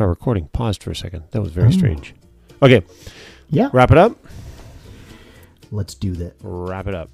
Our 0.00 0.08
recording 0.08 0.48
paused 0.52 0.82
for 0.82 0.90
a 0.90 0.96
second. 0.96 1.24
That 1.30 1.40
was 1.40 1.50
Oh. 1.52 1.54
very 1.60 1.72
strange. 1.72 2.14
Okay, 2.62 2.82
Yeah. 3.50 3.70
wrap 3.72 3.90
it 3.90 3.98
up. 3.98 4.16
Let's 5.70 5.94
do 5.94 6.12
that. 6.16 6.34
Wrap 6.42 6.86
it 6.86 6.94
up. 6.94 7.10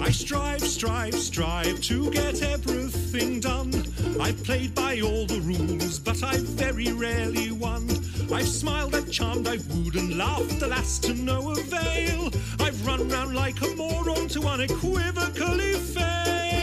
I 0.00 0.10
strive, 0.10 0.60
strive, 0.62 1.14
strive 1.14 1.80
to 1.82 2.10
get 2.10 2.42
everything 2.42 3.40
done. 3.40 3.72
I've 4.20 4.42
played 4.44 4.74
by 4.74 5.00
all 5.00 5.26
the 5.26 5.40
rules, 5.40 5.98
but 5.98 6.22
I've 6.22 6.40
very 6.42 6.92
rarely 6.92 7.50
won. 7.52 7.88
I've 8.32 8.48
smiled, 8.48 8.94
I've 8.94 9.10
charmed, 9.10 9.48
I've 9.48 9.66
wooed 9.68 9.96
and 9.96 10.16
laughed, 10.16 10.62
alas 10.62 10.98
to 11.00 11.14
no 11.14 11.50
avail. 11.50 12.30
I've 12.60 12.84
run 12.86 13.08
round 13.08 13.34
like 13.34 13.60
a 13.62 13.74
moron 13.76 14.28
to 14.28 14.42
unequivocally 14.42 15.74
fail. 15.74 16.57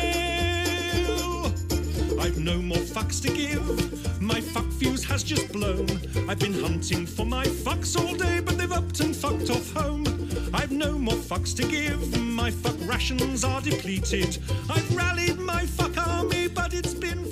I've 2.20 2.40
no 2.40 2.58
more 2.62 2.78
fucks 2.78 3.22
to 3.24 3.30
give. 3.30 4.22
My 4.22 4.42
fuck 4.42 4.70
fuse 4.74 5.04
has 5.06 5.24
just 5.24 5.52
blown. 5.52 5.88
I've 6.30 6.40
been 6.40 6.54
hunting 6.54 7.06
for 7.06 7.26
my 7.26 7.46
fucks 7.46 8.00
all 8.00 8.16
day, 8.16 8.40
but 8.40 8.58
they've 8.58 8.72
upped 8.72 9.00
and 9.00 9.16
fucked 9.16 9.50
off 9.50 9.72
home. 9.74 10.06
I've 10.54 10.72
no 10.72 10.98
more 10.98 11.16
fucks 11.16 11.56
to 11.58 11.68
give. 11.68 12.20
My 12.22 12.52
fuck 12.52 12.76
rations 12.88 13.44
are 13.44 13.62
depleted. 13.62 14.38
I've 14.70 14.96
rallied 14.96 15.40
my 15.40 15.66
fuck 15.66 15.98
army, 16.08 16.48
but 16.48 16.74
it's 16.74 16.94
been 16.94 17.26